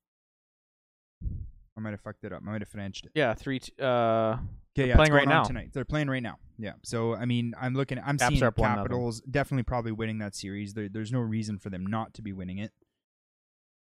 I 1.79 1.81
might 1.81 1.91
have 1.91 2.01
fucked 2.01 2.25
it 2.25 2.33
up. 2.33 2.41
I 2.45 2.51
might 2.51 2.61
have 2.61 2.67
financed 2.67 3.05
it. 3.05 3.11
Yeah, 3.15 3.33
three. 3.33 3.59
T- 3.59 3.71
uh, 3.81 4.37
Okay, 4.77 4.89
yeah, 4.89 4.95
playing 4.95 5.13
right 5.13 5.27
now. 5.27 5.43
tonight. 5.43 5.71
They're 5.73 5.83
playing 5.85 6.09
right 6.09 6.21
now. 6.21 6.37
Yeah. 6.57 6.73
So 6.83 7.15
I 7.15 7.25
mean, 7.25 7.53
I'm 7.59 7.73
looking. 7.73 7.97
I'm 7.99 8.17
Caps 8.17 8.29
seeing 8.33 8.43
are 8.43 8.47
up 8.47 8.55
1-0. 8.57 8.75
Capitals 8.75 9.21
definitely 9.21 9.63
probably 9.63 9.91
winning 9.91 10.19
that 10.19 10.35
series. 10.35 10.73
There, 10.73 10.89
there's 10.89 11.11
no 11.11 11.19
reason 11.19 11.57
for 11.57 11.69
them 11.69 11.85
not 11.85 12.13
to 12.15 12.21
be 12.21 12.33
winning 12.33 12.57
it. 12.59 12.71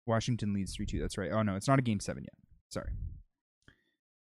Washington 0.05 0.53
leads 0.53 0.75
three 0.75 0.85
two. 0.85 0.99
That's 0.99 1.17
right. 1.17 1.31
Oh 1.31 1.41
no, 1.41 1.55
it's 1.55 1.67
not 1.67 1.79
a 1.79 1.81
game 1.81 1.99
seven 1.99 2.23
yet. 2.23 2.33
Sorry. 2.69 2.91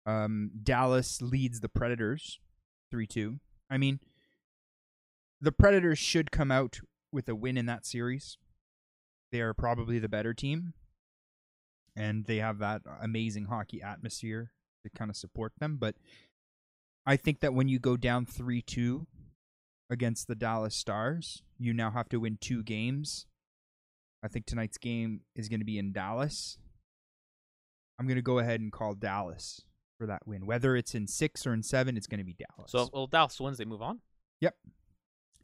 Um, 0.05 0.51
Dallas 0.61 1.21
leads 1.21 1.61
the 1.61 1.69
Predators 1.69 2.39
three 2.91 3.07
two. 3.07 3.39
I 3.69 3.77
mean, 3.77 3.99
the 5.39 5.51
Predators 5.51 5.99
should 5.99 6.31
come 6.31 6.51
out 6.51 6.79
with 7.11 7.29
a 7.29 7.35
win 7.35 7.57
in 7.57 7.65
that 7.67 7.85
series. 7.85 8.37
They 9.31 9.41
are 9.41 9.53
probably 9.53 9.97
the 9.97 10.09
better 10.09 10.33
team, 10.33 10.73
and 11.95 12.25
they 12.25 12.37
have 12.37 12.59
that 12.59 12.81
amazing 13.01 13.45
hockey 13.45 13.81
atmosphere 13.81 14.51
to 14.83 14.89
kind 14.89 15.09
of 15.09 15.17
support 15.17 15.53
them. 15.59 15.77
But 15.79 15.95
I 17.05 17.17
think 17.17 17.39
that 17.41 17.53
when 17.53 17.67
you 17.67 17.79
go 17.79 17.97
down 17.97 18.25
3 18.25 18.61
2 18.61 19.07
against 19.89 20.27
the 20.27 20.35
Dallas 20.35 20.75
Stars, 20.75 21.43
you 21.59 21.73
now 21.73 21.91
have 21.91 22.09
to 22.09 22.17
win 22.19 22.37
two 22.39 22.63
games. 22.63 23.25
I 24.23 24.27
think 24.27 24.45
tonight's 24.45 24.77
game 24.77 25.21
is 25.35 25.49
going 25.49 25.59
to 25.59 25.65
be 25.65 25.77
in 25.77 25.91
Dallas. 25.91 26.57
I'm 27.99 28.07
going 28.07 28.15
to 28.15 28.21
go 28.21 28.39
ahead 28.39 28.61
and 28.61 28.71
call 28.71 28.93
Dallas 28.95 29.61
for 29.97 30.07
that 30.07 30.25
win. 30.25 30.45
Whether 30.45 30.75
it's 30.75 30.95
in 30.95 31.07
six 31.07 31.45
or 31.45 31.53
in 31.53 31.61
seven, 31.61 31.97
it's 31.97 32.07
going 32.07 32.19
to 32.19 32.23
be 32.25 32.33
Dallas. 32.35 32.71
so 32.71 32.89
well, 32.93 33.07
Dallas 33.07 33.39
wins, 33.39 33.57
they 33.57 33.65
move 33.65 33.81
on. 33.81 33.99
Yep. 34.41 34.55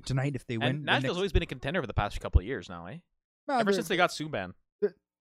Tonight, 0.06 0.36
if 0.36 0.48
they 0.48 0.58
win, 0.58 0.68
and 0.70 0.82
the 0.82 0.86
Nashville's 0.86 1.04
next- 1.04 1.18
always 1.18 1.32
been 1.34 1.44
a 1.44 1.46
contender 1.46 1.82
for 1.82 1.88
the 1.88 1.94
past 1.94 2.20
couple 2.22 2.40
of 2.40 2.48
years 2.48 2.70
now, 2.70 2.88
eh? 2.88 2.98
Well, 3.48 3.60
Ever 3.60 3.74
since 3.74 3.88
they 3.88 3.98
got 3.98 4.12
Subban. 4.12 4.54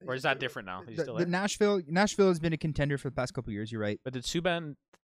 Or 0.06 0.14
is 0.14 0.22
that 0.22 0.38
different 0.38 0.66
now? 0.66 0.82
He's 0.86 0.96
the, 0.96 1.02
still 1.02 1.14
the 1.14 1.24
there? 1.24 1.30
Nashville 1.30 1.80
Nashville 1.86 2.28
has 2.28 2.38
been 2.38 2.52
a 2.52 2.56
contender 2.56 2.98
for 2.98 3.08
the 3.08 3.14
past 3.14 3.34
couple 3.34 3.52
years. 3.52 3.72
You're 3.72 3.80
right. 3.80 4.00
But 4.04 4.12
did 4.12 4.22
Subban 4.22 4.76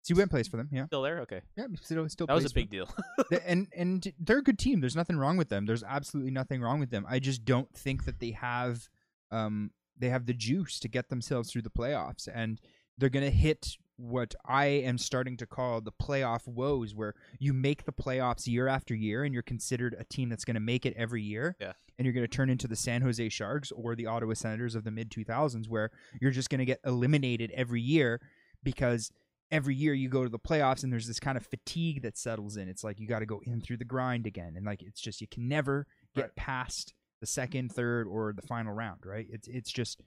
Subban 0.08 0.30
plays 0.30 0.48
for 0.48 0.56
them. 0.56 0.68
Yeah, 0.72 0.86
still 0.86 1.02
there? 1.02 1.20
Okay, 1.20 1.42
yeah, 1.56 1.66
still 1.82 2.08
still 2.08 2.26
that 2.26 2.34
was 2.34 2.46
a 2.46 2.54
big 2.54 2.70
deal. 2.70 2.88
And 3.46 3.68
and 3.76 4.12
they're 4.18 4.38
a 4.38 4.42
good 4.42 4.58
team. 4.58 4.80
There's 4.80 4.96
nothing 4.96 5.16
wrong 5.16 5.36
with 5.36 5.50
them. 5.50 5.66
There's 5.66 5.84
absolutely 5.84 6.30
nothing 6.32 6.62
wrong 6.62 6.80
with 6.80 6.90
them. 6.90 7.04
I 7.08 7.18
just 7.18 7.44
don't 7.44 7.72
think 7.74 8.04
that 8.06 8.18
they 8.18 8.30
have 8.32 8.88
um 9.30 9.70
they 9.98 10.08
have 10.08 10.26
the 10.26 10.34
juice 10.34 10.80
to 10.80 10.88
get 10.88 11.10
themselves 11.10 11.50
through 11.52 11.62
the 11.62 11.70
playoffs 11.70 12.26
and 12.32 12.60
they're 12.96 13.10
going 13.10 13.24
to 13.24 13.30
hit 13.30 13.76
what 14.00 14.34
I 14.46 14.66
am 14.66 14.96
starting 14.98 15.36
to 15.38 15.46
call 15.46 15.80
the 15.80 15.92
playoff 15.92 16.46
woes 16.48 16.94
where 16.94 17.14
you 17.38 17.52
make 17.52 17.84
the 17.84 17.92
playoffs 17.92 18.46
year 18.46 18.66
after 18.66 18.94
year 18.94 19.24
and 19.24 19.34
you're 19.34 19.42
considered 19.42 19.94
a 19.98 20.04
team 20.04 20.28
that's 20.28 20.44
going 20.44 20.54
to 20.54 20.60
make 20.60 20.86
it 20.86 20.94
every 20.96 21.22
year. 21.22 21.56
Yeah. 21.60 21.72
And 21.98 22.06
you're 22.06 22.14
going 22.14 22.24
to 22.24 22.28
turn 22.28 22.48
into 22.48 22.66
the 22.66 22.76
San 22.76 23.02
Jose 23.02 23.28
Sharks 23.28 23.70
or 23.72 23.94
the 23.94 24.06
Ottawa 24.06 24.32
Senators 24.34 24.74
of 24.74 24.84
the 24.84 24.90
mid 24.90 25.10
2000s 25.10 25.68
where 25.68 25.90
you're 26.20 26.30
just 26.30 26.48
going 26.48 26.60
to 26.60 26.64
get 26.64 26.80
eliminated 26.84 27.50
every 27.54 27.82
year 27.82 28.20
because 28.62 29.10
every 29.50 29.74
year 29.74 29.92
you 29.92 30.08
go 30.08 30.22
to 30.22 30.30
the 30.30 30.38
playoffs 30.38 30.82
and 30.82 30.92
there's 30.92 31.06
this 31.08 31.20
kind 31.20 31.36
of 31.36 31.44
fatigue 31.44 32.00
that 32.02 32.16
settles 32.16 32.56
in. 32.56 32.68
It's 32.68 32.82
like 32.84 33.00
you 33.00 33.06
got 33.06 33.18
to 33.18 33.26
go 33.26 33.40
in 33.44 33.60
through 33.60 33.76
the 33.78 33.84
grind 33.84 34.26
again, 34.26 34.54
and 34.56 34.64
like 34.64 34.82
it's 34.82 35.00
just 35.00 35.20
you 35.20 35.26
can 35.26 35.46
never 35.48 35.86
get 36.14 36.22
Right. 36.22 36.36
past 36.36 36.94
the 37.20 37.26
second, 37.26 37.70
third, 37.72 38.06
or 38.06 38.32
the 38.32 38.42
final 38.46 38.72
round. 38.72 39.00
Right? 39.04 39.26
It's 39.28 39.46
it's 39.48 39.70
just 39.72 40.00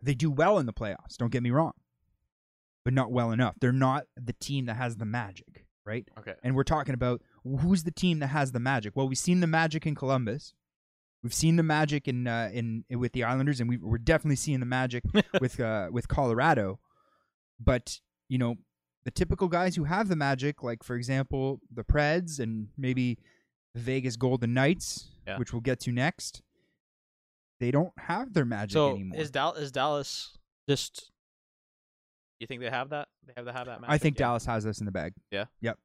they 0.00 0.14
do 0.14 0.30
well 0.30 0.58
in 0.58 0.66
the 0.66 0.72
playoffs. 0.72 1.16
Don't 1.18 1.32
get 1.32 1.42
me 1.42 1.50
wrong, 1.50 1.72
but 2.84 2.94
not 2.94 3.10
well 3.10 3.30
enough. 3.32 3.54
They're 3.60 3.72
not 3.72 4.04
the 4.16 4.34
team 4.34 4.66
that 4.66 4.74
has 4.76 4.96
the 4.96 5.04
magic. 5.04 5.64
Right? 5.84 6.06
okay. 6.18 6.34
And 6.42 6.54
we're 6.54 6.64
talking 6.64 6.92
about 6.94 7.22
who's 7.44 7.84
the 7.84 7.90
team 7.90 8.18
that 8.18 8.26
has 8.26 8.52
the 8.52 8.60
magic. 8.60 8.94
Well, 8.94 9.08
we've 9.08 9.16
seen 9.16 9.40
the 9.40 9.46
magic 9.46 9.86
in 9.86 9.94
Columbus. 9.94 10.52
We've 11.22 11.32
seen 11.32 11.56
the 11.56 11.62
magic 11.62 12.06
in 12.06 12.26
uh, 12.26 12.50
in 12.52 12.84
with 12.90 13.12
the 13.12 13.24
Islanders, 13.24 13.58
and 13.60 13.68
we, 13.70 13.78
we're 13.78 13.96
definitely 13.98 14.36
seeing 14.36 14.60
the 14.60 14.66
magic 14.66 15.02
with 15.40 15.58
uh, 15.58 15.88
with 15.90 16.06
Colorado. 16.06 16.78
But 17.58 18.00
you 18.28 18.36
know, 18.36 18.56
the 19.04 19.10
typical 19.10 19.48
guys 19.48 19.76
who 19.76 19.84
have 19.84 20.08
the 20.08 20.14
magic, 20.16 20.62
like 20.62 20.82
for 20.84 20.94
example, 20.94 21.60
the 21.74 21.84
Preds 21.84 22.38
and 22.38 22.68
maybe 22.76 23.18
the 23.74 23.80
Vegas 23.80 24.16
Golden 24.16 24.52
Knights, 24.54 25.08
Yeah. 25.26 25.38
which 25.38 25.52
we'll 25.54 25.62
get 25.62 25.80
to 25.80 25.90
next, 25.90 26.42
they 27.60 27.70
don't 27.70 27.92
have 27.98 28.34
their 28.34 28.44
magic 28.44 28.74
So 28.74 28.90
anymore. 28.90 29.18
is 29.18 29.30
Dal- 29.30 29.54
is 29.54 29.72
Dallas 29.72 30.36
just? 30.68 31.10
You 32.40 32.46
think 32.46 32.60
they 32.60 32.70
have 32.70 32.90
that? 32.90 33.08
They 33.26 33.32
have 33.36 33.46
to 33.46 33.52
have 33.52 33.66
that. 33.66 33.80
I 33.86 33.98
think? 33.98 34.16
Yeah. 34.18 34.26
Dallas 34.26 34.46
has 34.46 34.64
this 34.64 34.78
in 34.80 34.86
the 34.86 34.92
bag. 34.92 35.12
Yeah. 35.30 35.44
Yep. 35.60 35.78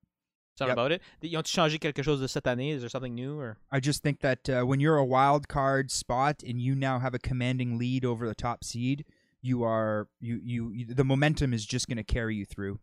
Something 0.58 0.70
Yep. 0.70 0.78
about 0.78 0.92
it. 0.92 1.02
Ils 1.24 1.36
ont 1.36 1.46
changé 1.48 1.80
quelque 1.80 2.04
chose 2.04 2.20
de 2.22 2.28
cette 2.28 2.46
année? 2.46 2.72
Is 2.72 2.82
there 2.82 2.90
something 2.90 3.16
new 3.16 3.40
or? 3.40 3.58
I 3.72 3.80
just 3.80 4.04
think 4.04 4.20
that 4.22 4.48
uh, 4.50 4.62
when 4.64 4.80
you're 4.80 4.98
a 4.98 5.06
wild 5.06 5.48
card 5.48 5.90
spot 5.90 6.44
and 6.48 6.62
you 6.62 6.76
now 6.76 7.00
have 7.00 7.16
a 7.16 7.20
commanding 7.20 7.80
lead 7.80 8.06
over 8.06 8.28
the 8.28 8.36
top 8.36 8.64
seed, 8.64 9.04
you 9.42 9.64
are 9.64 10.08
you 10.22 10.40
you, 10.44 10.70
you 10.72 10.86
the 10.94 11.04
momentum 11.04 11.54
is 11.54 11.66
just 11.66 11.88
going 11.88 11.98
to 11.98 12.04
carry 12.04 12.36
you 12.36 12.46
through. 12.46 12.80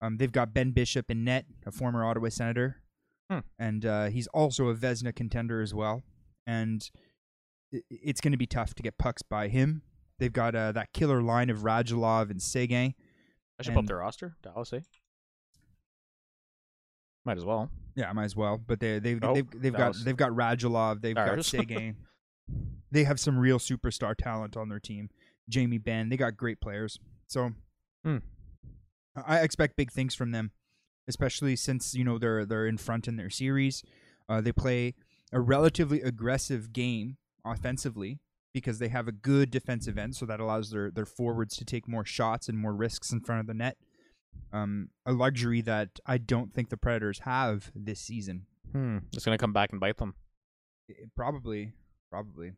Um, 0.00 0.16
they've 0.18 0.30
got 0.32 0.54
Ben 0.54 0.70
Bishop 0.70 1.10
in 1.10 1.24
net, 1.24 1.46
a 1.66 1.72
former 1.72 2.04
Ottawa 2.04 2.28
Senator, 2.28 2.76
Hmm. 3.30 3.40
and 3.58 3.84
uh, 3.84 4.06
he's 4.06 4.26
also 4.28 4.68
a 4.68 4.74
Vezina 4.74 5.14
contender 5.14 5.60
as 5.60 5.74
well. 5.74 6.02
And 6.46 6.88
it's 7.90 8.20
going 8.20 8.32
to 8.32 8.38
be 8.38 8.46
tough 8.46 8.74
to 8.74 8.82
get 8.82 8.96
pucks 8.98 9.22
by 9.22 9.48
him. 9.48 9.82
They've 10.18 10.32
got 10.32 10.54
uh, 10.54 10.72
that 10.72 10.92
killer 10.92 11.22
line 11.22 11.50
of 11.50 11.58
Radulov 11.58 12.30
and 12.30 12.40
Seguin. 12.40 12.94
I 13.58 13.62
should 13.62 13.76
up 13.76 13.86
their 13.86 13.98
roster. 13.98 14.36
Dallas, 14.42 14.72
eh? 14.72 14.80
Might 17.24 17.38
as 17.38 17.44
well. 17.44 17.70
Yeah, 17.94 18.10
I 18.10 18.12
might 18.12 18.24
as 18.24 18.36
well. 18.36 18.58
But 18.58 18.80
they 18.80 18.98
they've 18.98 19.18
Oh, 19.22 19.34
they've, 19.34 19.50
they've 19.54 19.72
got 19.72 19.96
they've 20.04 20.16
got 20.16 20.30
Radulov, 20.30 21.00
they've 21.02 21.14
got 21.14 21.28
Ours. 21.28 21.46
Seguin. 21.46 21.96
they 22.90 23.04
have 23.04 23.20
some 23.20 23.38
real 23.38 23.58
superstar 23.58 24.14
talent 24.16 24.56
on 24.56 24.68
their 24.68 24.80
team. 24.80 25.10
Jamie 25.48 25.78
Benn, 25.78 26.08
they 26.08 26.16
got 26.16 26.36
great 26.36 26.60
players. 26.60 26.98
So. 27.26 27.52
I 28.04 28.20
I 29.14 29.40
expect 29.40 29.76
big 29.76 29.92
things 29.92 30.14
from 30.14 30.30
them, 30.32 30.52
especially 31.06 31.54
since 31.56 31.94
you 31.94 32.04
know 32.04 32.18
they're 32.18 32.44
they're 32.44 32.66
in 32.66 32.78
front 32.78 33.06
in 33.06 33.16
their 33.16 33.30
series. 33.30 33.82
Uh, 34.28 34.40
they 34.40 34.52
play 34.52 34.94
a 35.32 35.40
relatively 35.40 36.00
aggressive 36.00 36.72
game 36.72 37.16
offensively 37.44 38.20
because 38.52 38.78
they 38.78 38.88
have 38.88 39.08
a 39.08 39.12
good 39.12 39.50
defensive 39.50 39.96
end, 39.98 40.14
so 40.16 40.26
that 40.26 40.40
allows 40.40 40.70
their 40.70 40.90
their 40.90 41.06
forwards 41.06 41.56
to 41.56 41.64
take 41.64 41.88
more 41.88 42.04
shots 42.04 42.48
and 42.48 42.58
more 42.58 42.72
risks 42.74 43.12
in 43.12 43.20
front 43.20 43.40
of 43.40 43.46
the 43.46 43.54
net. 43.54 43.76
Um, 44.52 44.88
a 45.06 45.12
luxury 45.12 45.60
that 45.62 46.00
I 46.06 46.18
don't 46.18 46.52
think 46.52 46.70
the 46.70 46.76
Predators 46.76 47.20
have 47.20 47.70
this 47.74 48.00
season. 48.00 48.46
Hmm. 48.72 48.98
It's 49.12 49.24
gonna 49.24 49.38
come 49.38 49.52
back 49.52 49.72
and 49.72 49.80
bite 49.80 49.98
them. 49.98 50.14
It- 50.88 51.10
probably, 51.14 51.72
probably. 52.10 52.52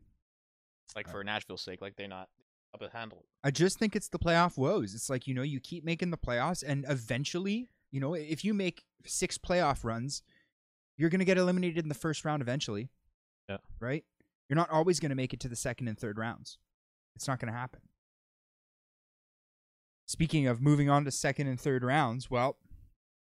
Like 0.94 1.08
for 1.08 1.24
Nashville's 1.24 1.62
sake, 1.62 1.80
like 1.80 1.96
they're 1.96 2.06
not 2.08 2.28
up 2.74 2.80
to 2.80 2.88
handle 2.96 3.18
it. 3.18 3.26
I 3.42 3.50
just 3.50 3.78
think 3.78 3.96
it's 3.96 4.08
the 4.08 4.18
playoff 4.18 4.56
woes. 4.56 4.94
It's 4.94 5.08
like 5.10 5.26
you 5.26 5.34
know 5.34 5.42
you 5.42 5.60
keep 5.60 5.84
making 5.84 6.10
the 6.10 6.18
playoffs, 6.18 6.62
and 6.66 6.84
eventually, 6.88 7.68
you 7.90 8.00
know, 8.00 8.14
if 8.14 8.44
you 8.44 8.54
make 8.54 8.84
six 9.06 9.38
playoff 9.38 9.84
runs, 9.84 10.22
you're 10.96 11.10
gonna 11.10 11.24
get 11.24 11.38
eliminated 11.38 11.78
in 11.84 11.88
the 11.88 11.94
first 11.94 12.24
round 12.24 12.42
eventually. 12.42 12.90
Yeah. 13.48 13.58
Right. 13.80 14.04
You're 14.48 14.56
not 14.56 14.70
always 14.70 15.00
gonna 15.00 15.14
make 15.14 15.32
it 15.32 15.40
to 15.40 15.48
the 15.48 15.56
second 15.56 15.88
and 15.88 15.98
third 15.98 16.18
rounds. 16.18 16.58
It's 17.16 17.28
not 17.28 17.38
gonna 17.40 17.52
happen. 17.52 17.80
Speaking 20.06 20.46
of 20.46 20.60
moving 20.60 20.90
on 20.90 21.04
to 21.04 21.10
second 21.10 21.46
and 21.46 21.58
third 21.58 21.82
rounds, 21.82 22.30
well, 22.30 22.58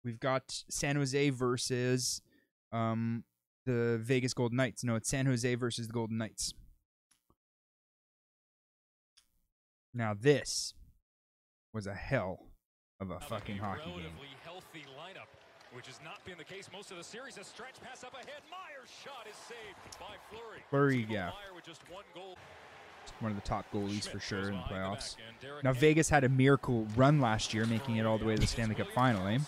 we've 0.05 0.21
got 0.21 0.65
San 0.69 0.97
Jose 0.97 1.31
versus 1.31 2.21
um, 2.73 3.25
the 3.65 3.99
Vegas 4.03 4.35
Golden 4.35 4.57
Knights. 4.57 4.85
No, 4.85 4.95
it's 4.97 5.09
San 5.09 5.27
Jose 5.27 5.55
versus 5.55 5.87
the 5.87 5.93
Golden 5.93 6.19
Knights. 6.19 6.53
Now 9.95 10.15
this 10.15 10.75
was 11.73 11.87
a 11.87 11.95
hell 11.95 12.47
of 13.01 13.11
a 13.11 13.21
fucking 13.21 13.59
hockey 13.59 13.91
game. 13.91 14.13
Relatively 15.79 15.87
healthy 15.87 15.87
lineup, 15.87 15.87
which 15.87 15.87
has 15.87 16.01
not 16.05 16.25
been 16.25 16.39
the 16.39 16.45
case 16.45 16.69
most 16.73 16.91
of 16.91 16.97
the 16.97 17.05
series. 17.05 17.39
A 17.39 17.45
stretch 17.45 17.75
pass 17.83 18.05
up 18.05 18.15
ahead. 18.15 18.43
Meier's 18.51 18.91
shot 19.05 19.27
is 19.29 19.37
saved 19.47 20.01
by 20.01 20.15
Flurry. 20.31 20.61
Fleury, 20.71 21.05
Timo 21.05 21.11
yeah. 21.13 21.25
Meier 21.27 21.55
with 21.55 21.65
just 21.65 21.81
one 21.91 22.05
goal. 22.15 22.37
One 23.21 23.33
of 23.33 23.37
the 23.41 23.49
top 23.49 23.65
goalies 23.73 24.07
for 24.09 24.21
sure 24.21 24.49
in 24.49 24.55
the 24.55 24.63
playoffs. 24.71 25.17
back, 25.17 25.25
and 25.29 25.41
Derek 25.41 25.65
Now 25.65 25.73
Vegas 25.73 26.09
had 26.11 26.25
a 26.25 26.29
miracle 26.29 26.87
run 26.95 27.21
last 27.21 27.55
year, 27.55 27.65
making 27.65 27.97
it 27.97 28.05
all 28.07 28.19
the 28.19 28.25
way 28.25 28.35
to 28.35 28.41
the 28.41 28.47
Stanley 28.47 28.75
Cup 28.75 28.89
final, 28.95 29.27
eh? 29.27 29.39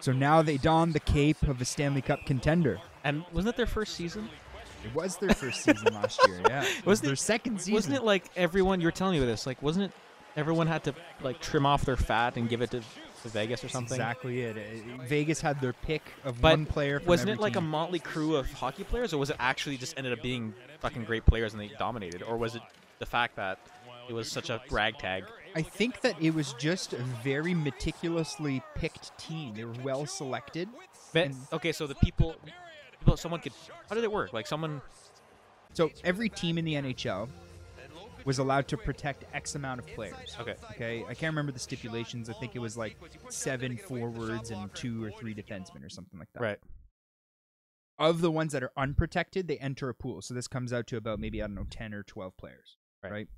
So 0.00 0.12
now 0.12 0.42
they 0.42 0.56
the 0.56 0.62
don 0.62 0.92
the 0.92 1.00
cape 1.00 1.42
of 1.44 1.60
a 1.60 1.64
Stanley 1.64 2.02
Cup 2.02 2.26
contender. 2.26 2.80
And 3.04 3.24
wasn't 3.32 3.54
it 3.54 3.56
their 3.56 3.66
first 3.66 3.94
season? 3.94 4.28
It 4.84 4.94
was 4.94 5.16
their 5.18 5.30
first 5.30 5.62
season 5.62 5.94
last 5.94 6.20
year, 6.26 6.40
yeah. 6.48 6.62
It 6.64 6.84
was 6.84 7.00
Wasn't 7.00 7.04
their 7.06 7.12
it- 7.14 7.18
second 7.18 7.60
season. 7.60 7.74
Wasn't 7.74 7.94
it 7.94 8.02
like 8.02 8.24
everyone? 8.36 8.80
You 8.80 8.88
were 8.88 8.92
telling 8.92 9.18
me 9.18 9.24
this. 9.24 9.46
Like, 9.46 9.62
wasn't 9.62 9.86
it 9.86 9.92
everyone 10.36 10.66
had 10.66 10.82
to 10.84 10.94
like 11.22 11.40
trim 11.40 11.64
off 11.64 11.84
their 11.84 11.96
fat 11.96 12.36
and 12.36 12.48
give 12.48 12.60
it 12.60 12.70
to, 12.72 12.82
to 13.24 13.28
Vegas 13.30 13.64
or 13.64 13.68
something. 13.68 13.96
exactly 13.96 14.42
it. 14.42 14.56
Uh, 14.56 15.02
Vegas 15.04 15.40
had 15.40 15.60
their 15.60 15.72
pick 15.72 16.02
of 16.24 16.40
But 16.40 16.52
one 16.52 16.66
player. 16.66 17.02
Wasn't 17.04 17.28
it 17.28 17.40
like 17.40 17.56
a 17.56 17.60
motley 17.60 17.98
crew 17.98 18.36
of 18.36 18.50
hockey 18.52 18.84
players, 18.84 19.12
or 19.12 19.18
was 19.18 19.30
it 19.30 19.36
actually 19.40 19.76
just 19.76 19.98
ended 19.98 20.12
up 20.12 20.22
being 20.22 20.54
fucking 20.80 21.04
great 21.04 21.26
players 21.26 21.52
and 21.52 21.60
they 21.60 21.68
dominated, 21.78 22.22
or 22.22 22.36
was 22.36 22.54
it 22.54 22.62
the 23.00 23.06
fact 23.06 23.36
that 23.36 23.58
it 24.08 24.12
was 24.12 24.30
such 24.30 24.50
a 24.50 24.62
ragtag? 24.70 25.24
I 25.56 25.62
think 25.62 26.00
that 26.02 26.20
it 26.20 26.34
was 26.34 26.52
just 26.54 26.92
a 26.92 27.02
very 27.22 27.54
meticulously 27.54 28.62
picked 28.74 29.16
team. 29.18 29.54
They 29.54 29.64
were 29.64 29.74
well 29.82 30.06
selected. 30.06 30.68
But, 31.12 31.30
okay, 31.52 31.72
so 31.72 31.86
the 31.86 31.94
people, 31.94 32.34
people, 32.98 33.16
someone 33.16 33.40
could. 33.40 33.52
How 33.88 33.94
did 33.94 34.04
it 34.04 34.12
work? 34.12 34.32
Like 34.32 34.46
someone. 34.46 34.82
So 35.72 35.90
every 36.04 36.28
team 36.28 36.58
in 36.58 36.64
the 36.64 36.74
NHL 36.74 37.28
was 38.24 38.38
allowed 38.38 38.68
to 38.68 38.76
protect 38.76 39.24
X 39.32 39.54
amount 39.54 39.80
of 39.80 39.86
players. 39.86 40.36
Okay. 40.40 40.54
Okay, 40.72 41.04
I 41.08 41.14
can't 41.14 41.32
remember 41.32 41.52
the 41.52 41.58
stipulations. 41.58 42.30
I 42.30 42.32
think 42.34 42.54
it 42.54 42.58
was 42.60 42.76
like 42.76 42.96
seven 43.28 43.76
forwards 43.76 44.50
and 44.50 44.72
two 44.74 45.04
or 45.04 45.10
three 45.10 45.34
defensemen 45.34 45.84
or 45.84 45.88
something 45.88 46.18
like 46.18 46.28
that. 46.34 46.42
Right. 46.42 46.58
Of 47.98 48.20
the 48.20 48.30
ones 48.30 48.52
that 48.52 48.62
are 48.62 48.72
unprotected, 48.76 49.46
they 49.46 49.58
enter 49.58 49.88
a 49.88 49.94
pool. 49.94 50.20
So 50.22 50.34
this 50.34 50.48
comes 50.48 50.72
out 50.72 50.86
to 50.88 50.96
about 50.96 51.20
maybe 51.20 51.42
I 51.42 51.46
don't 51.46 51.54
know 51.54 51.66
ten 51.70 51.94
or 51.94 52.02
twelve 52.02 52.36
players. 52.36 52.76
Right. 53.02 53.28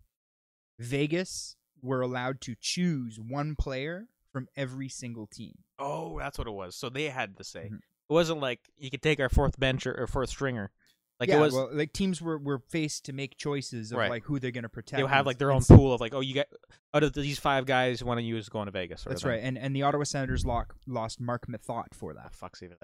Vegas 0.78 1.56
were 1.82 2.00
allowed 2.00 2.40
to 2.42 2.54
choose 2.60 3.18
one 3.18 3.54
player 3.56 4.06
from 4.32 4.48
every 4.56 4.88
single 4.88 5.26
team. 5.26 5.58
Oh, 5.78 6.18
that's 6.18 6.38
what 6.38 6.46
it 6.46 6.52
was. 6.52 6.76
So 6.76 6.88
they 6.88 7.04
had 7.04 7.36
to 7.38 7.44
say. 7.44 7.70
Mhm. 7.72 7.78
It 8.08 8.12
wasn't 8.12 8.40
like 8.40 8.60
you 8.76 8.90
could 8.90 9.02
take 9.02 9.18
our 9.18 9.28
fourth 9.28 9.58
bench 9.58 9.86
or, 9.86 9.94
or 10.00 10.06
fourth 10.06 10.30
stringer. 10.30 10.70
Like 11.18 11.30
yeah, 11.30 11.36
it 11.36 11.40
was. 11.40 11.54
well, 11.54 11.70
like 11.72 11.92
teams 11.94 12.20
were, 12.20 12.36
were 12.36 12.58
faced 12.58 13.06
to 13.06 13.12
make 13.14 13.38
choices 13.38 13.90
of 13.90 13.98
Right. 13.98 14.10
like 14.10 14.24
who 14.24 14.38
they're 14.38 14.50
going 14.50 14.64
to 14.64 14.68
protect. 14.68 15.00
they 15.02 15.08
have 15.08 15.24
like 15.24 15.38
their 15.38 15.50
own 15.50 15.62
pool 15.64 15.94
of 15.94 16.00
like, 16.00 16.12
oh, 16.12 16.20
you 16.20 16.34
got 16.34 16.46
out 16.92 17.02
of 17.02 17.14
these 17.14 17.38
five 17.38 17.64
guys, 17.64 18.04
one 18.04 18.18
of 18.18 18.24
you 18.24 18.36
is 18.36 18.48
going 18.50 18.66
to 18.66 18.72
Vegas. 18.72 19.04
That's 19.04 19.24
right, 19.24 19.40
and 19.42 19.56
and 19.56 19.74
the 19.74 19.82
Ottawa 19.82 20.04
Senators 20.04 20.44
lock, 20.44 20.74
lost 20.86 21.20
Mark 21.20 21.46
Methot 21.46 21.94
for 21.94 22.12
that. 22.14 22.24
Ah, 22.26 22.30
fuck's 22.32 22.62
even. 22.62 22.76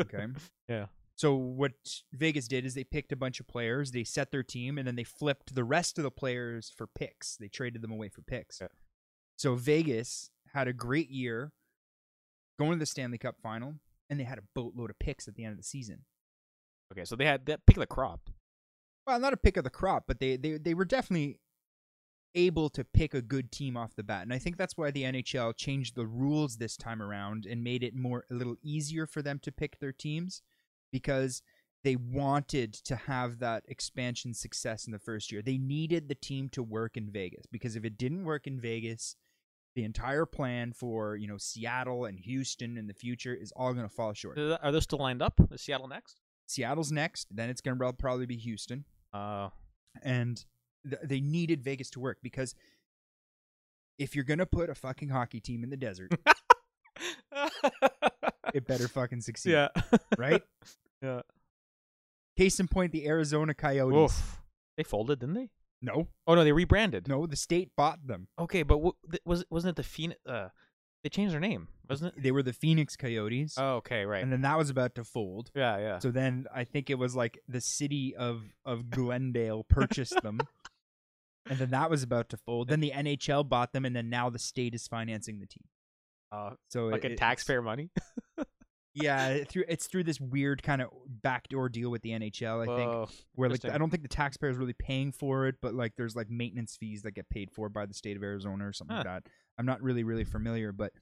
Okay. 0.00 0.26
yeah. 0.68 0.86
So 1.16 1.34
what 1.34 1.72
Vegas 2.12 2.46
did 2.46 2.64
is 2.64 2.74
they 2.74 2.84
picked 2.84 3.10
a 3.12 3.16
bunch 3.16 3.40
of 3.40 3.48
players, 3.48 3.90
they 3.90 4.04
set 4.04 4.30
their 4.30 4.44
team, 4.44 4.78
and 4.78 4.86
then 4.86 4.94
they 4.96 5.04
flipped 5.04 5.54
the 5.54 5.64
rest 5.64 5.98
of 5.98 6.04
the 6.04 6.10
players 6.12 6.72
for 6.76 6.86
picks. 6.86 7.36
They 7.36 7.48
traded 7.48 7.82
them 7.82 7.90
away 7.90 8.08
for 8.08 8.22
picks. 8.22 8.60
Yeah. 8.60 8.68
So 9.36 9.56
Vegas 9.56 10.30
had 10.54 10.68
a 10.68 10.72
great 10.72 11.10
year, 11.10 11.52
going 12.58 12.72
to 12.72 12.78
the 12.78 12.86
Stanley 12.86 13.18
Cup 13.18 13.36
final, 13.42 13.74
and 14.08 14.18
they 14.18 14.24
had 14.24 14.38
a 14.38 14.42
boatload 14.54 14.90
of 14.90 14.98
picks 15.00 15.26
at 15.28 15.34
the 15.34 15.44
end 15.44 15.52
of 15.52 15.58
the 15.58 15.64
season. 15.64 16.04
Okay, 16.92 17.04
so 17.04 17.16
they 17.16 17.26
had 17.26 17.46
that 17.46 17.66
pick 17.66 17.76
of 17.76 17.80
the 17.80 17.86
crop. 17.86 18.30
Well, 19.06 19.20
not 19.20 19.32
a 19.32 19.38
pick 19.38 19.56
of 19.56 19.64
the 19.64 19.70
crop, 19.70 20.04
but 20.06 20.20
they 20.20 20.36
they 20.36 20.58
they 20.58 20.74
were 20.74 20.84
definitely 20.84 21.40
able 22.34 22.68
to 22.70 22.84
pick 22.84 23.14
a 23.14 23.22
good 23.22 23.50
team 23.50 23.76
off 23.76 23.96
the 23.96 24.02
bat. 24.02 24.22
And 24.22 24.32
I 24.32 24.38
think 24.38 24.56
that's 24.56 24.76
why 24.76 24.90
the 24.90 25.04
NHL 25.04 25.56
changed 25.56 25.94
the 25.94 26.06
rules 26.06 26.56
this 26.56 26.76
time 26.76 27.02
around 27.02 27.46
and 27.46 27.64
made 27.64 27.82
it 27.82 27.94
more 27.94 28.24
a 28.30 28.34
little 28.34 28.56
easier 28.62 29.06
for 29.06 29.22
them 29.22 29.38
to 29.40 29.52
pick 29.52 29.78
their 29.80 29.92
teams 29.92 30.42
because 30.92 31.42
they 31.84 31.96
wanted 31.96 32.74
to 32.74 32.96
have 32.96 33.38
that 33.38 33.64
expansion 33.68 34.34
success 34.34 34.86
in 34.86 34.92
the 34.92 34.98
first 34.98 35.32
year. 35.32 35.42
They 35.42 35.58
needed 35.58 36.08
the 36.08 36.14
team 36.14 36.48
to 36.50 36.62
work 36.62 36.96
in 36.96 37.10
Vegas 37.10 37.46
because 37.50 37.76
if 37.76 37.84
it 37.84 37.96
didn't 37.96 38.24
work 38.24 38.46
in 38.46 38.60
Vegas, 38.60 39.16
the 39.74 39.84
entire 39.84 40.26
plan 40.26 40.72
for, 40.72 41.16
you 41.16 41.28
know, 41.28 41.38
Seattle 41.38 42.04
and 42.04 42.18
Houston 42.18 42.76
in 42.76 42.88
the 42.88 42.94
future 42.94 43.34
is 43.34 43.52
all 43.52 43.72
going 43.72 43.88
to 43.88 43.94
fall 43.94 44.12
short. 44.12 44.38
Are 44.38 44.58
are 44.62 44.72
those 44.72 44.84
still 44.84 44.98
lined 44.98 45.22
up? 45.22 45.40
Is 45.52 45.62
Seattle 45.62 45.88
next? 45.88 46.20
Seattle's 46.48 46.90
next, 46.90 47.28
then 47.30 47.50
it's 47.50 47.60
going 47.60 47.78
to 47.78 47.92
probably 47.92 48.26
be 48.26 48.36
Houston 48.36 48.84
Uh, 49.12 49.50
and 50.02 50.44
th- 50.88 51.02
they 51.04 51.20
needed 51.20 51.62
Vegas 51.62 51.90
to 51.90 52.00
work 52.00 52.18
because 52.22 52.54
if 53.98 54.14
you're 54.14 54.24
gonna 54.24 54.46
put 54.46 54.70
a 54.70 54.74
fucking 54.76 55.08
hockey 55.08 55.40
team 55.40 55.64
in 55.64 55.70
the 55.70 55.76
desert, 55.76 56.12
it 58.54 58.66
better 58.66 58.88
fucking 58.88 59.20
succeed, 59.20 59.52
yeah. 59.52 59.68
right? 60.16 60.42
Yeah. 61.00 61.20
Case 62.36 62.58
in 62.58 62.66
point, 62.66 62.90
the 62.90 63.06
Arizona 63.06 63.54
Coyotes. 63.54 63.96
Oof. 64.12 64.40
They 64.76 64.82
folded, 64.82 65.20
didn't 65.20 65.36
they? 65.36 65.48
No, 65.80 66.08
Oh 66.26 66.34
no, 66.34 66.42
they 66.42 66.50
rebranded. 66.50 67.06
no, 67.06 67.24
the 67.26 67.36
state 67.36 67.70
bought 67.76 68.04
them. 68.04 68.26
Okay, 68.36 68.64
but 68.64 68.74
w- 68.74 68.94
th- 69.08 69.22
was 69.24 69.44
wasn't 69.48 69.70
it 69.70 69.76
the 69.76 69.84
Phoenix? 69.84 70.18
Uh, 70.26 70.48
they 71.02 71.08
changed 71.10 71.32
their 71.32 71.40
name, 71.40 71.68
wasn't 71.88 72.14
it? 72.16 72.22
They 72.22 72.30
were 72.32 72.42
the 72.42 72.52
Phoenix 72.52 72.96
Coyotes, 72.96 73.54
Oh, 73.58 73.76
okay, 73.76 74.04
right. 74.04 74.22
and 74.22 74.32
then 74.32 74.42
that 74.42 74.58
was 74.58 74.68
about 74.70 74.94
to 74.96 75.04
fold. 75.04 75.50
yeah, 75.54 75.78
yeah. 75.78 75.98
So 76.00 76.10
then 76.10 76.46
I 76.54 76.64
think 76.64 76.90
it 76.90 76.96
was 76.98 77.14
like 77.16 77.38
the 77.48 77.60
city 77.60 78.14
of 78.16 78.42
of 78.64 78.90
Glendale 78.90 79.64
purchased 79.68 80.20
them. 80.22 80.40
And 81.48 81.58
then 81.58 81.70
that 81.70 81.88
was 81.88 82.02
about 82.02 82.28
to 82.30 82.36
fold. 82.36 82.68
Then 82.68 82.80
the 82.80 82.90
NHL 82.94 83.48
bought 83.48 83.72
them, 83.72 83.84
and 83.86 83.96
then 83.96 84.10
now 84.10 84.28
the 84.28 84.38
state 84.38 84.74
is 84.74 84.86
financing 84.86 85.38
the 85.40 85.46
team. 85.46 85.64
uh, 86.30 86.50
So 86.68 86.86
like 86.88 87.04
it- 87.06 87.12
a 87.12 87.16
taxpayer 87.16 87.62
money. 87.62 87.90
Yeah, 89.02 89.44
through 89.44 89.64
it's 89.68 89.86
through 89.86 90.04
this 90.04 90.20
weird 90.20 90.62
kind 90.62 90.82
of 90.82 90.88
backdoor 91.06 91.68
deal 91.68 91.90
with 91.90 92.02
the 92.02 92.10
NHL. 92.10 92.62
I 92.62 92.76
think 92.76 93.10
where 93.34 93.48
like. 93.48 93.64
I 93.64 93.78
don't 93.78 93.90
think 93.90 94.02
the 94.02 94.08
taxpayer 94.08 94.50
is 94.50 94.56
really 94.56 94.74
paying 94.74 95.12
for 95.12 95.46
it, 95.46 95.56
but 95.60 95.74
like 95.74 95.94
there's 95.96 96.16
like 96.16 96.30
maintenance 96.30 96.76
fees 96.76 97.02
that 97.02 97.12
get 97.12 97.28
paid 97.30 97.50
for 97.50 97.68
by 97.68 97.86
the 97.86 97.94
state 97.94 98.16
of 98.16 98.22
Arizona 98.22 98.66
or 98.66 98.72
something 98.72 98.96
like 98.96 99.06
that. 99.06 99.24
I'm 99.58 99.66
not 99.66 99.82
really 99.82 100.04
really 100.04 100.24
familiar, 100.24 100.72
but 100.72 100.92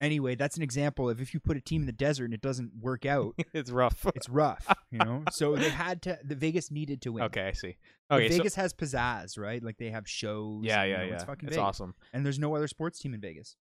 anyway, 0.00 0.34
that's 0.34 0.56
an 0.56 0.62
example 0.62 1.08
of 1.08 1.20
if 1.20 1.34
you 1.34 1.40
put 1.40 1.56
a 1.56 1.60
team 1.60 1.82
in 1.82 1.86
the 1.86 1.92
desert 1.92 2.26
and 2.26 2.34
it 2.34 2.40
doesn't 2.40 2.72
work 2.80 3.06
out, 3.06 3.34
it's 3.54 3.70
rough. 3.70 4.06
it's 4.14 4.28
rough, 4.28 4.66
you 4.90 4.98
know. 4.98 5.24
So 5.32 5.56
they 5.56 5.70
had 5.70 6.02
to. 6.02 6.18
The 6.24 6.34
Vegas 6.34 6.70
needed 6.70 7.02
to 7.02 7.12
win. 7.12 7.24
okay, 7.24 7.48
I 7.48 7.52
see. 7.52 7.76
Okay, 8.10 8.28
so 8.28 8.36
Vegas 8.36 8.54
has 8.54 8.72
pizzazz, 8.72 9.38
right? 9.38 9.62
Like 9.62 9.76
they 9.78 9.90
have 9.90 10.08
shows. 10.08 10.64
yeah, 10.64 10.82
and, 10.82 10.88
you 10.88 10.96
yeah, 10.96 11.02
know, 11.02 11.08
yeah. 11.08 11.14
It's 11.14 11.24
fucking 11.24 11.48
It's 11.48 11.58
awesome. 11.58 11.94
And 12.12 12.24
there's 12.24 12.38
no 12.38 12.54
other 12.56 12.68
sports 12.68 12.98
team 12.98 13.14
in 13.14 13.20
Vegas. 13.20 13.56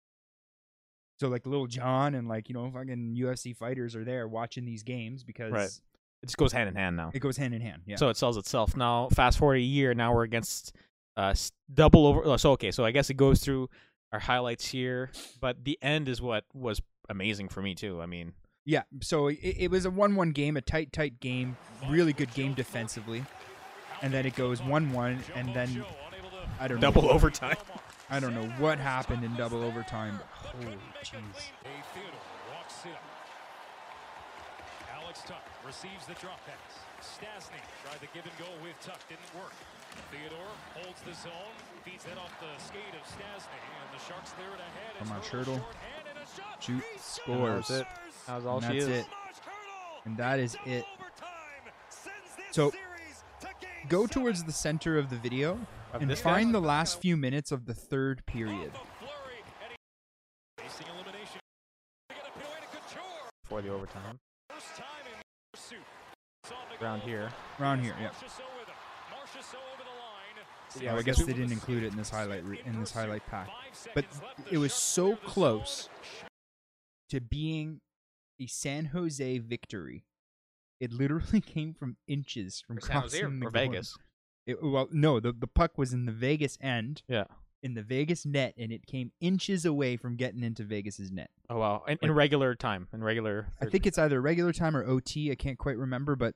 So 1.24 1.30
like 1.30 1.46
Lil 1.46 1.66
Jon 1.66 2.14
and 2.14 2.28
like 2.28 2.50
you 2.50 2.54
know 2.54 2.70
fucking 2.70 3.16
UFC 3.18 3.56
fighters 3.56 3.96
are 3.96 4.04
there 4.04 4.28
watching 4.28 4.66
these 4.66 4.82
games 4.82 5.24
because 5.24 5.52
Right. 5.52 5.70
It 6.22 6.26
just 6.26 6.36
goes 6.36 6.52
hand 6.52 6.68
in 6.68 6.74
hand 6.74 6.96
now. 6.96 7.10
it 7.14 7.20
goes 7.20 7.38
hand 7.38 7.54
in 7.54 7.62
hand. 7.62 7.80
Yeah. 7.86 7.96
So 7.96 8.10
it 8.10 8.18
sells 8.18 8.36
itself. 8.36 8.76
Now, 8.76 9.08
fast 9.08 9.38
forward 9.38 9.54
a 9.56 9.60
year, 9.60 9.94
now 9.94 10.12
we're 10.14 10.24
against 10.24 10.74
uh 11.16 11.34
double 11.72 12.06
over. 12.06 12.20
oh, 12.26 12.36
So 12.36 12.50
okay, 12.52 12.70
so 12.72 12.84
I 12.84 12.90
guess 12.90 13.08
it 13.08 13.14
goes 13.14 13.40
through 13.40 13.70
our 14.12 14.18
highlights 14.18 14.66
here, 14.66 15.12
but 15.40 15.64
the 15.64 15.78
end 15.80 16.10
is 16.10 16.20
what 16.20 16.44
was 16.52 16.82
amazing 17.08 17.48
for 17.48 17.62
me 17.62 17.74
too. 17.74 18.02
I 18.02 18.06
mean, 18.06 18.34
yeah. 18.66 18.82
So 19.00 19.28
it, 19.28 19.38
it 19.42 19.70
was 19.70 19.86
a 19.86 19.90
one-one 19.90 20.32
game, 20.32 20.58
a 20.58 20.60
tight, 20.60 20.92
tight 20.92 21.20
game, 21.20 21.56
really 21.88 22.12
good 22.12 22.34
game 22.34 22.52
defensively, 22.52 23.24
and 24.02 24.12
then 24.12 24.26
it 24.26 24.36
goes 24.36 24.62
one-one, 24.62 25.20
and 25.34 25.54
then 25.54 25.84
I 26.60 26.68
don't 26.68 26.76
know. 26.76 26.80
double 26.82 27.08
overtime. 27.10 27.56
I 28.14 28.20
don't 28.20 28.32
know 28.32 28.46
what 28.62 28.78
happened 28.78 29.24
in 29.24 29.34
double 29.34 29.64
overtime. 29.64 30.20
But 30.20 30.54
holy 30.62 30.78
jeez. 31.02 31.50
Dave 31.66 31.82
Theodore 31.98 32.30
walks 32.54 32.84
in. 32.86 32.94
Alex 34.94 35.22
Tuch 35.26 35.42
receives 35.66 36.06
the 36.06 36.14
drop 36.22 36.38
pass. 36.46 36.78
Stastny 37.02 37.58
tried 37.82 37.98
the 37.98 38.06
give 38.14 38.22
and 38.22 38.38
go 38.38 38.46
with 38.62 38.78
Tuch, 38.86 39.02
didn't 39.08 39.26
work. 39.34 39.50
Theodore 40.14 40.46
holds 40.78 41.00
the 41.02 41.10
zone, 41.26 41.58
feeds 41.84 42.04
that 42.04 42.16
off 42.16 42.30
the 42.38 42.54
skate 42.62 42.94
of 42.94 43.02
Stastny, 43.02 43.58
and 43.82 43.98
the 43.98 44.04
Sharks 44.06 44.30
clear 44.38 44.46
it 44.54 44.62
ahead. 44.62 44.94
Come 45.00 45.10
on, 45.10 45.18
It's 45.18 45.28
Shirtle. 45.28 45.58
shorthand 45.58 46.06
and 46.14 46.18
a 46.22 46.26
shot. 46.38 46.62
Shoot, 46.62 46.84
scores. 46.98 47.66
That 47.66 47.74
was 47.74 47.80
it. 47.80 47.86
That 48.28 48.36
was 48.36 48.46
all 48.46 48.56
And 48.58 48.66
she 48.66 48.78
that's 48.78 48.84
is. 48.84 48.98
it. 49.00 49.06
And 50.04 50.16
that 50.18 50.38
is 50.38 50.54
it. 50.66 50.84
overtime, 50.94 51.66
sends 51.88 52.36
this 52.36 52.46
So, 52.54 52.70
series 52.70 53.24
to 53.40 53.46
game 53.60 53.88
Go 53.88 54.06
towards 54.06 54.44
the 54.44 54.52
center 54.52 54.98
of 54.98 55.10
the 55.10 55.16
video 55.16 55.52
Of 55.54 55.58
and 56.02 56.10
this 56.10 56.20
guy? 56.20 56.30
find 56.34 56.54
the 56.54 56.60
last 56.60 57.00
few 57.00 57.16
minutes 57.16 57.52
of 57.52 57.66
the 57.66 57.74
third 57.74 58.24
period. 58.26 58.72
Off 58.74 58.82
a 58.82 58.98
flurry, 59.04 59.40
and 59.62 59.72
he- 59.72 60.62
Facing 60.62 60.86
elimination. 60.94 61.40
They 62.08 62.14
get 62.16 62.24
a 62.28 62.38
pirouette 62.38 62.62
to 62.72 62.76
Couture. 62.78 63.30
For 63.44 63.62
the 63.62 63.68
overtime. 63.70 64.18
First 64.50 64.66
time 64.76 64.86
in 65.06 65.20
pursuit. 65.52 65.78
It's 66.42 66.52
on 66.52 66.58
the 66.78 66.84
Around 66.84 66.98
goal. 67.00 67.08
here. 67.08 67.30
Around 67.60 67.80
here, 67.82 67.94
yeah. 68.00 68.08
Marchessault 68.08 68.58
with 68.58 68.68
him. 68.68 68.74
Marchessault 69.12 69.72
over 69.74 69.82
the 69.84 69.90
line. 69.90 70.82
Yeah, 70.82 70.94
I 70.94 70.98
I 70.98 71.02
guess 71.02 71.18
guess- 71.18 71.26
they 71.26 71.32
didn't 71.32 71.52
include 71.52 71.84
it 71.84 71.92
in 71.92 71.96
this 71.96 72.10
highlight 72.10 72.44
re- 72.44 72.60
in 72.64 72.80
this 72.80 72.92
highlight 72.92 73.24
pack. 73.26 73.48
But 73.94 74.04
it 74.50 74.58
was 74.58 74.74
so 74.74 75.10
Sharks 75.10 75.20
clear 75.32 75.46
the 75.52 75.58
close. 75.58 75.88
to 77.10 77.20
being 77.20 77.80
a 78.40 78.46
San 78.46 78.86
Jose 78.86 79.38
victory. 79.38 80.04
It 80.80 80.92
literally 80.92 81.40
came 81.46 81.72
from 81.74 81.96
inches 82.08 82.62
from 82.66 82.80
San 82.80 83.02
Jose 83.02 83.18
or, 83.18 83.22
crossing 83.22 83.40
the 83.40 83.46
or 83.46 83.50
goal. 83.50 83.62
Vegas. 83.70 83.96
It, 84.46 84.62
well, 84.62 84.88
no, 84.92 85.20
the 85.20 85.32
the 85.32 85.46
puck 85.46 85.78
was 85.78 85.92
in 85.92 86.06
the 86.06 86.12
Vegas 86.12 86.58
end, 86.60 87.02
Yeah. 87.08 87.24
in 87.62 87.74
the 87.74 87.82
Vegas 87.82 88.26
net, 88.26 88.54
and 88.58 88.70
it 88.72 88.86
came 88.86 89.10
inches 89.20 89.64
away 89.64 89.96
from 89.96 90.16
getting 90.16 90.42
into 90.42 90.64
Vegas's 90.64 91.10
net. 91.10 91.30
Oh 91.48 91.58
wow. 91.58 91.82
In, 91.88 91.98
in 92.02 92.08
Like- 92.10 92.16
regular 92.16 92.54
time. 92.54 92.88
In 92.92 93.02
regular. 93.02 93.48
I 93.60 93.66
think 93.66 93.86
it's 93.86 93.98
either 93.98 94.20
regular 94.20 94.52
time 94.52 94.76
or 94.76 94.84
OT. 94.84 95.30
I 95.30 95.34
can't 95.34 95.58
quite 95.58 95.78
remember, 95.78 96.14
but 96.16 96.34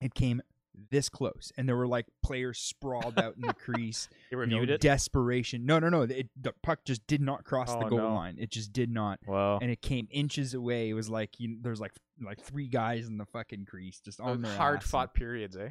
it 0.00 0.14
came 0.14 0.42
this 0.90 1.08
close, 1.08 1.50
and 1.58 1.68
there 1.68 1.76
were 1.76 1.86
like 1.88 2.06
players 2.22 2.58
sprawled 2.58 3.18
out 3.18 3.34
in 3.36 3.42
the 3.42 3.52
crease. 3.66 4.08
you 4.30 4.38
you 4.40 4.46
know, 4.46 4.62
it. 4.62 4.80
Desperation. 4.80 5.66
No, 5.66 5.78
no, 5.78 5.88
no. 5.88 6.02
It, 6.02 6.28
the 6.40 6.52
puck 6.62 6.84
just 6.84 7.06
did 7.06 7.20
not 7.20 7.44
cross 7.44 7.70
the 7.72 7.84
Oh, 7.84 7.88
goal 7.88 7.98
no. 7.98 8.14
line. 8.14 8.36
It 8.38 8.50
just 8.50 8.72
did 8.72 8.90
not. 8.90 9.18
Wow. 9.26 9.58
and 9.60 9.70
it 9.70 9.82
came 9.82 10.08
inches 10.10 10.54
away. 10.54 10.88
It 10.90 10.94
was 10.94 11.10
like 11.10 11.38
you, 11.40 11.56
there's 11.60 11.80
like 11.80 11.92
like 12.22 12.40
three 12.40 12.68
guys 12.68 13.06
in 13.06 13.16
the 13.18 13.24
fucking 13.26 13.64
crease 13.64 14.00
just 14.00 14.20
on 14.20 14.42
their 14.42 14.54
hard 14.56 14.82
fought 14.82 15.12
periods, 15.14 15.56
eh? 15.56 15.70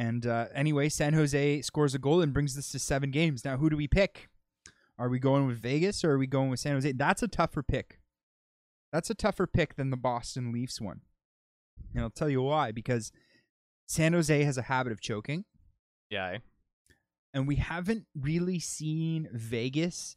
And 0.00 0.24
uh, 0.26 0.46
anyway, 0.54 0.88
San 0.88 1.12
Jose 1.12 1.60
scores 1.60 1.94
a 1.94 1.98
goal 1.98 2.22
and 2.22 2.32
brings 2.32 2.54
this 2.56 2.70
to 2.72 2.78
seven 2.78 3.10
games. 3.10 3.44
Now, 3.44 3.58
who 3.58 3.68
do 3.68 3.76
we 3.76 3.86
pick? 3.86 4.28
Are 4.98 5.10
we 5.10 5.18
going 5.18 5.46
with 5.46 5.58
Vegas 5.58 6.02
or 6.04 6.12
are 6.12 6.18
we 6.18 6.26
going 6.26 6.48
with 6.48 6.58
San 6.60 6.72
Jose? 6.72 6.92
That's 6.92 7.22
a 7.22 7.28
tougher 7.28 7.62
pick. 7.62 8.00
That's 8.92 9.10
a 9.10 9.14
tougher 9.14 9.46
pick 9.46 9.74
than 9.76 9.90
the 9.90 9.98
Boston 9.98 10.52
Leafs 10.52 10.80
one. 10.80 11.02
And 11.94 12.02
I'll 12.02 12.08
tell 12.10 12.30
you 12.30 12.40
why. 12.40 12.72
Because 12.72 13.12
San 13.86 14.14
Jose 14.14 14.42
has 14.42 14.56
a 14.56 14.62
habit 14.62 14.90
of 14.92 15.00
choking, 15.02 15.44
Yeah. 16.08 16.38
and 17.34 17.46
we 17.46 17.56
haven't 17.56 18.06
really 18.14 18.58
seen 18.58 19.28
Vegas 19.32 20.16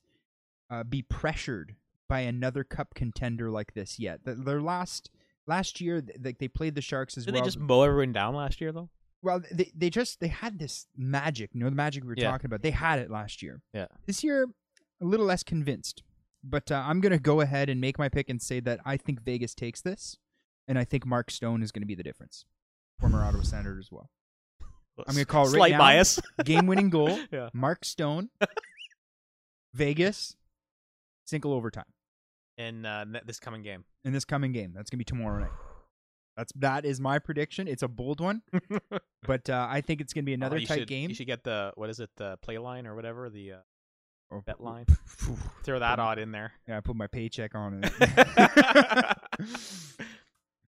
uh, 0.70 0.84
be 0.84 1.02
pressured 1.02 1.76
by 2.08 2.22
another 2.22 2.64
cup 2.64 2.94
contender 2.96 3.52
like 3.52 3.74
this 3.74 4.00
yet. 4.00 4.22
Their 4.24 4.62
last 4.62 5.10
last 5.46 5.82
year, 5.82 6.02
like 6.24 6.38
they 6.40 6.48
played 6.48 6.76
the 6.76 6.82
Sharks 6.82 7.18
as 7.18 7.26
Did 7.26 7.34
well. 7.34 7.42
they 7.44 7.48
just 7.48 7.60
mow 7.60 7.82
everyone 7.84 8.14
down 8.14 8.34
last 8.36 8.62
year 8.62 8.72
though? 8.72 8.90
Well, 9.24 9.42
they 9.52 9.72
they 9.76 9.90
just 9.90 10.20
they 10.20 10.28
had 10.28 10.60
this 10.60 10.86
magic. 10.96 11.50
You 11.54 11.62
know 11.62 11.70
the 11.70 11.76
magic 11.76 12.04
we 12.04 12.10
were 12.10 12.16
Yeah. 12.18 12.30
talking 12.30 12.46
about. 12.48 12.62
They 12.62 12.72
had 12.72 13.00
it 13.00 13.10
last 13.10 13.42
year. 13.42 13.62
Yeah. 13.74 13.88
This 14.06 14.24
year, 14.24 14.48
a 15.02 15.06
little 15.06 15.26
less 15.26 15.42
convinced. 15.44 16.04
But 16.44 16.70
uh, 16.72 16.84
I'm 16.86 17.00
gonna 17.00 17.18
go 17.20 17.40
ahead 17.42 17.70
and 17.70 17.80
make 17.80 17.98
my 17.98 18.10
pick 18.10 18.30
and 18.30 18.42
say 18.42 18.60
that 18.60 18.82
I 18.86 18.98
think 18.98 19.22
Vegas 19.24 19.56
takes 19.56 19.80
this, 19.82 20.18
and 20.68 20.78
I 20.78 20.84
think 20.84 21.06
Mark 21.06 21.32
Stone 21.32 21.64
is 21.64 21.72
gonna 21.72 21.86
be 21.86 21.96
the 21.96 22.04
difference. 22.04 22.44
Former 23.00 23.24
Ottawa 23.24 23.44
Senator 23.44 23.80
as 23.80 23.90
well. 23.92 24.10
I'm 25.08 25.16
gonna 25.16 25.26
call 25.26 25.44
it 25.48 25.52
right 25.52 25.58
slight 25.58 25.72
now. 25.72 25.78
bias. 25.80 26.20
Game-winning 26.46 26.90
goal. 26.90 27.18
Yeah. 27.32 27.50
Mark 27.54 27.86
Stone. 27.86 28.30
Vegas. 29.74 30.36
Single 31.26 31.54
overtime 31.54 31.86
in 32.58 32.86
uh, 32.86 33.06
this 33.26 33.40
coming 33.40 33.64
game. 33.64 33.86
in 34.04 34.12
this 34.12 34.26
coming 34.26 34.52
game. 34.52 34.74
That's 34.76 34.90
gonna 34.90 35.00
be 35.00 35.06
tomorrow 35.06 35.40
night. 35.40 35.50
That's 36.36 36.52
that 36.56 36.84
is 36.86 37.00
my 37.00 37.20
prediction. 37.20 37.68
It's 37.68 37.84
a 37.84 37.88
bold 37.88 38.20
one, 38.20 38.42
but 39.28 39.50
uh, 39.50 39.68
I 39.70 39.82
think 39.82 40.02
it's 40.02 40.14
gonna 40.14 40.24
be 40.24 40.34
another 40.34 40.58
Oh, 40.58 40.66
tight 40.66 40.80
should, 40.80 40.88
game. 40.88 41.10
You 41.10 41.16
should 41.16 41.28
get 41.28 41.44
the 41.44 41.72
what 41.76 41.90
is 41.90 42.00
it? 42.00 42.10
The 42.18 42.38
play 42.42 42.58
line 42.58 42.88
or 42.88 42.96
whatever 42.96 43.30
the 43.30 43.52
uh, 43.54 43.58
Or- 44.32 44.42
bet 44.42 44.60
line. 44.60 44.86
Throw 45.64 45.78
that 45.80 46.00
odd 46.00 46.18
in 46.18 46.32
there. 46.32 46.54
Yeah, 46.68 46.78
I 46.78 46.80
put 46.80 46.96
my 46.96 47.08
paycheck 47.08 47.54
on 47.56 47.84
it. 47.84 47.94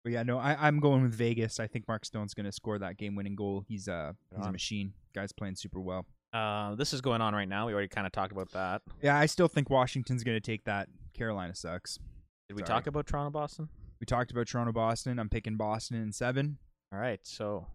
but 0.03 0.11
yeah, 0.11 0.23
no, 0.23 0.37
I, 0.37 0.67
I'm 0.67 0.79
going 0.79 1.01
with 1.03 1.13
Vegas. 1.13 1.59
I 1.59 1.67
think 1.67 1.87
Mark 1.87 2.05
Stone's 2.05 2.33
going 2.33 2.45
to 2.45 2.51
score 2.51 2.77
that 2.79 2.97
game-winning 2.97 3.35
goal. 3.35 3.63
He's 3.67 3.87
uh 3.87 4.13
he's 4.35 4.45
a 4.45 4.51
machine. 4.51 4.93
Guy's 5.13 5.31
playing 5.31 5.55
super 5.55 5.79
well. 5.79 6.05
Uh, 6.33 6.75
this 6.75 6.93
is 6.93 7.01
going 7.01 7.21
on 7.21 7.33
right 7.33 7.47
now. 7.49 7.65
We 7.65 7.73
already 7.73 7.87
kind 7.87 8.05
of 8.05 8.11
talked 8.13 8.31
about 8.31 8.51
that. 8.51 8.81
Yeah, 9.01 9.17
I 9.17 9.25
still 9.25 9.47
think 9.47 9.69
Washington's 9.69 10.23
going 10.23 10.35
to 10.37 10.41
take 10.41 10.65
that. 10.65 10.87
Carolina 11.13 11.55
sucks. 11.55 11.97
Did 12.47 12.55
we 12.55 12.59
Sorry. 12.61 12.67
talk 12.67 12.87
about 12.87 13.07
Toronto 13.07 13.31
Boston? 13.31 13.69
We 13.99 14.05
talked 14.05 14.31
about 14.31 14.47
Toronto 14.47 14.71
Boston. 14.73 15.19
I'm 15.19 15.29
picking 15.29 15.57
Boston 15.57 15.97
in 16.01 16.11
seven. 16.11 16.57
All 16.93 16.99
right, 16.99 17.19
so 17.23 17.67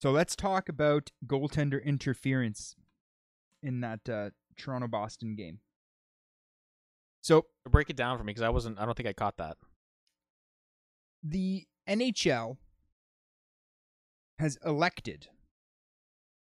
So 0.00 0.10
let's 0.10 0.36
talk 0.36 0.68
about 0.68 1.10
goaltender 1.26 1.82
interference 1.82 2.76
in 3.62 3.80
that 3.80 4.08
uh, 4.08 4.30
Toronto 4.56 4.86
Boston 4.88 5.34
game. 5.34 5.60
So 7.20 7.46
break 7.68 7.90
it 7.90 7.96
down 7.96 8.16
for 8.18 8.24
me 8.24 8.30
because 8.30 8.42
I 8.42 8.48
wasn't. 8.50 8.78
I 8.78 8.84
don't 8.84 8.96
think 8.96 9.08
I 9.08 9.12
caught 9.12 9.36
that. 9.38 9.56
the 11.22 11.66
NHL 11.88 12.58
has 14.38 14.56
elected 14.64 15.28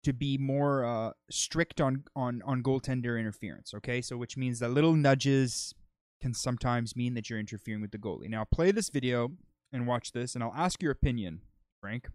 to 0.03 0.13
be 0.13 0.37
more 0.37 0.85
uh, 0.85 1.11
strict 1.31 1.81
on, 1.81 2.03
on, 2.15 2.41
on 2.45 2.61
goaltender 2.61 3.19
interference. 3.19 3.73
Okay, 3.73 4.01
so 4.01 4.17
which 4.17 4.37
means 4.37 4.59
that 4.59 4.69
little 4.69 4.93
nudges 4.93 5.73
can 6.21 6.33
sometimes 6.33 6.95
mean 6.95 7.13
that 7.13 7.29
you're 7.29 7.39
interfering 7.39 7.81
with 7.81 7.91
the 7.91 7.97
goalie. 7.97 8.29
Now, 8.29 8.43
play 8.43 8.71
this 8.71 8.89
video 8.89 9.31
and 9.71 9.87
watch 9.87 10.11
this, 10.11 10.35
and 10.35 10.43
I'll 10.43 10.53
ask 10.55 10.81
your 10.81 10.91
opinion, 10.91 11.41
Frank. 11.81 12.07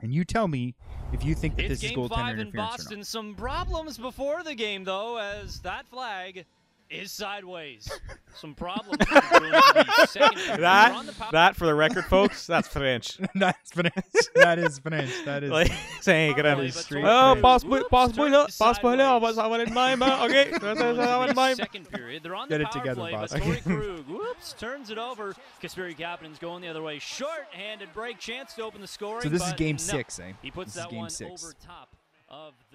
and 0.00 0.12
you 0.14 0.24
tell 0.24 0.48
me 0.48 0.74
if 1.12 1.24
you 1.24 1.34
think 1.34 1.56
that 1.56 1.64
It's 1.66 1.80
this 1.80 1.84
is 1.84 1.90
game 1.90 1.98
goaltender 1.98 2.10
five 2.10 2.34
in 2.38 2.48
interference 2.48 2.74
or 2.74 2.78
Boston. 2.78 3.04
Some 3.04 3.34
problems 3.34 3.98
before 3.98 4.42
the 4.42 4.54
game, 4.54 4.84
though, 4.84 5.18
as 5.18 5.60
that 5.60 5.86
flag 5.86 6.44
is 6.90 7.10
sideways. 7.12 7.90
Some 8.34 8.54
problems. 8.54 8.98
for 9.06 9.14
the 9.14 9.38
Bruins 9.38 9.64
in 9.76 9.86
the 9.86 10.06
second 10.06 10.36
period. 10.38 10.60
They're 10.60 10.94
on 10.94 11.06
the 11.06 11.12
power- 11.12 11.32
that 11.32 11.56
for 11.56 11.66
the 11.66 11.74
record, 11.74 12.04
folks, 12.06 12.46
that's 12.46 12.66
French. 12.68 13.16
That's 13.34 13.70
French. 13.72 13.92
That 14.34 14.58
is 14.58 14.78
French. 14.80 15.10
That 15.24 15.44
is. 15.44 15.50
like 15.50 15.70
saying 16.00 16.34
Power 16.34 16.36
que 16.36 16.42
play, 16.42 16.64
era- 16.64 16.72
but 16.74 16.82
street 16.84 17.04
Oh, 17.06 17.34
French. 17.34 17.42
Krug, 17.42 17.42
passe 17.42 17.64
whoops, 17.64 17.88
passe 17.90 18.16
moi 18.16 18.28
là, 18.28 18.46
turns 18.46 18.58
passe 18.58 18.82
moi 18.82 18.96
là, 18.96 19.14
on 19.16 19.20
va 19.20 19.28
sideways. 19.28 19.34
s'en 19.34 19.52
aller 19.52 19.66
de 19.66 19.72
même, 19.72 20.02
hein, 20.02 20.18
ok? 20.24 20.60
Ça, 20.60 20.74
ça, 20.74 20.76
ça, 20.76 21.04
ça 21.06 21.18
va 21.18 21.26
de 21.26 21.32
The 21.32 21.36
même. 21.36 21.56
Second 21.56 21.90
period, 21.90 22.22
they're 22.22 22.34
on 22.34 22.48
Get 22.48 22.58
the 22.58 22.62
it 22.62 22.64
power 22.70 22.82
together, 22.82 23.00
play, 23.00 23.12
boss. 23.12 23.32
but 23.32 23.42
Torey 23.42 23.62
Krug, 23.62 24.08
whoops, 24.08 24.52
turns 24.58 24.90
it 24.90 24.98
over. 24.98 25.34
Kasperi 25.62 25.96
Kapanen's 25.96 26.38
going 26.38 26.60
the 26.62 26.68
other 26.68 26.82
way. 26.82 26.98
Short-handed 26.98 27.92
break, 27.94 28.18
chance 28.18 28.52
to 28.54 28.62
open 28.62 28.80
the 28.80 28.86
scoring. 28.88 29.22
So 29.22 29.28
this 29.28 29.46
is 29.46 29.52
game 29.54 29.76
no. 29.76 29.78
six, 29.78 30.18
eh? 30.18 30.32
He 30.42 30.50
puts 30.50 30.74
This 30.74 30.76
is 30.76 30.82
that 30.82 30.90
game 30.90 31.00
one 31.00 31.10
six. 31.10 31.44
over 31.44 31.54
top 31.66 31.88
of 31.92 31.98
the 31.98 32.03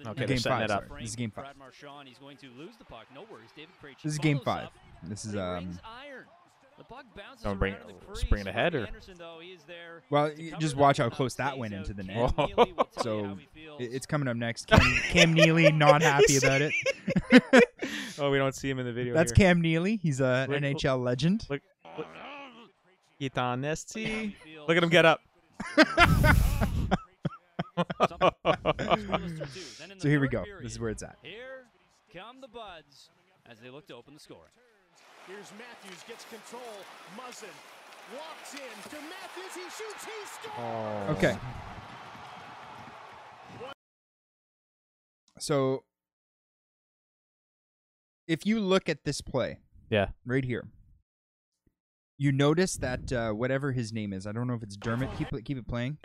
Okay, 0.00 0.04
net. 0.04 0.16
they're 0.16 0.26
game 0.26 0.38
five. 0.38 0.62
it 0.64 0.70
up. 0.70 0.88
Sorry. 0.88 1.02
This 1.02 1.10
is 1.10 1.16
game 1.16 1.30
five. 1.30 1.44
Brad 1.44 1.56
Marchand, 1.58 2.08
he's 2.08 2.18
going 2.18 2.36
to 2.38 2.46
lose 2.58 2.76
the 2.78 2.84
puck. 2.84 3.06
No 3.14 3.22
worries. 3.30 3.50
David 3.56 3.70
Krejci 3.82 4.02
This 4.02 4.12
is 4.12 4.18
game 4.18 4.40
five. 4.44 4.66
up, 4.66 4.72
This 5.04 5.24
is 5.24 5.32
but 5.34 5.60
he 5.60 5.66
um. 5.66 5.78
The 6.78 6.84
puck 6.84 7.04
bounces 7.14 7.44
Don't 7.44 7.58
bring 7.58 7.74
around 7.74 7.82
it- 7.82 7.90
in 7.90 7.94
the 7.96 8.06
just 8.06 8.20
crease. 8.22 8.30
bring 8.30 8.40
it 8.40 8.46
ahead, 8.48 8.74
or- 8.74 8.86
Anderson, 8.86 9.14
though, 9.18 9.38
he 9.42 9.48
is 9.50 9.62
there 9.64 10.00
Well, 10.08 10.30
to 10.30 10.42
you 10.42 10.50
cover 10.52 10.60
just 10.62 10.76
watch 10.76 10.96
how 10.96 11.10
close 11.10 11.34
that 11.34 11.58
went 11.58 11.74
into 11.74 11.92
the 11.92 12.02
net. 12.04 12.30
Whoa. 12.32 12.46
Neely 12.46 12.72
will 12.72 12.88
So 13.02 13.24
how 13.24 13.34
he 13.34 13.46
feels. 13.52 13.80
it- 13.82 13.92
it's 13.92 14.06
coming 14.06 14.28
up 14.28 14.36
next. 14.38 14.66
Cam, 14.68 14.80
Cam 15.10 15.34
Neely 15.34 15.70
not 15.72 16.00
happy 16.02 16.36
about 16.38 16.62
it. 16.62 16.72
Oh, 18.18 18.30
we 18.30 18.36
don't 18.36 18.54
see 18.54 18.68
him 18.68 18.78
in 18.78 18.84
the 18.84 18.92
video. 18.92 19.14
That's 19.14 19.32
here. 19.32 19.46
Cam 19.48 19.60
Neely. 19.62 19.96
He's 19.96 20.20
a 20.20 20.46
Look- 20.48 20.60
NHL 20.60 21.02
legend. 21.02 21.46
Look, 21.48 21.62
look. 21.96 22.06
Ethan 23.18 23.60
Nesty. 23.62 24.04
He 24.04 24.36
feels 24.44 24.68
Look 24.68 24.76
at 24.76 24.82
him 24.82 24.88
get 24.90 25.04
up. 25.06 25.20
So 29.98 30.08
here 30.08 30.20
we 30.20 30.28
go. 30.28 30.42
period, 30.44 30.64
This 30.64 30.72
is 30.72 30.80
where 30.80 30.90
it's 30.90 31.02
at. 31.02 31.16
Here 31.22 31.66
come 32.12 32.40
the 32.40 32.48
Buds 32.48 33.10
as 33.50 33.58
they 33.60 33.68
look 33.70 33.86
to 33.88 33.94
open 33.94 34.14
the 34.14 34.20
scoring. 34.20 34.50
Here's 35.26 35.52
Matthews, 35.58 36.02
gets 36.08 36.24
control. 36.24 36.62
Muzzin 37.16 37.48
walks 38.14 38.54
in 38.54 38.90
to 38.90 38.96
Matthews. 38.96 39.54
He 39.54 39.62
shoots. 39.62 40.04
He 40.04 40.26
scores. 40.26 41.16
Okay. 41.16 41.36
So 45.38 45.84
if 48.26 48.44
you 48.46 48.60
look 48.60 48.88
at 48.88 49.04
this 49.04 49.20
play 49.20 49.58
Yeah. 49.90 50.08
right 50.26 50.44
here, 50.44 50.68
you 52.18 52.32
notice 52.32 52.76
that 52.76 53.12
uh, 53.12 53.30
whatever 53.32 53.72
his 53.72 53.92
name 53.92 54.12
is, 54.12 54.26
I 54.26 54.32
don't 54.32 54.46
know 54.46 54.54
if 54.54 54.62
it's 54.62 54.76
Dermot. 54.76 55.08
Keep 55.16 55.32
it, 55.32 55.44
keep 55.44 55.56
it 55.58 55.66
playing. 55.66 55.98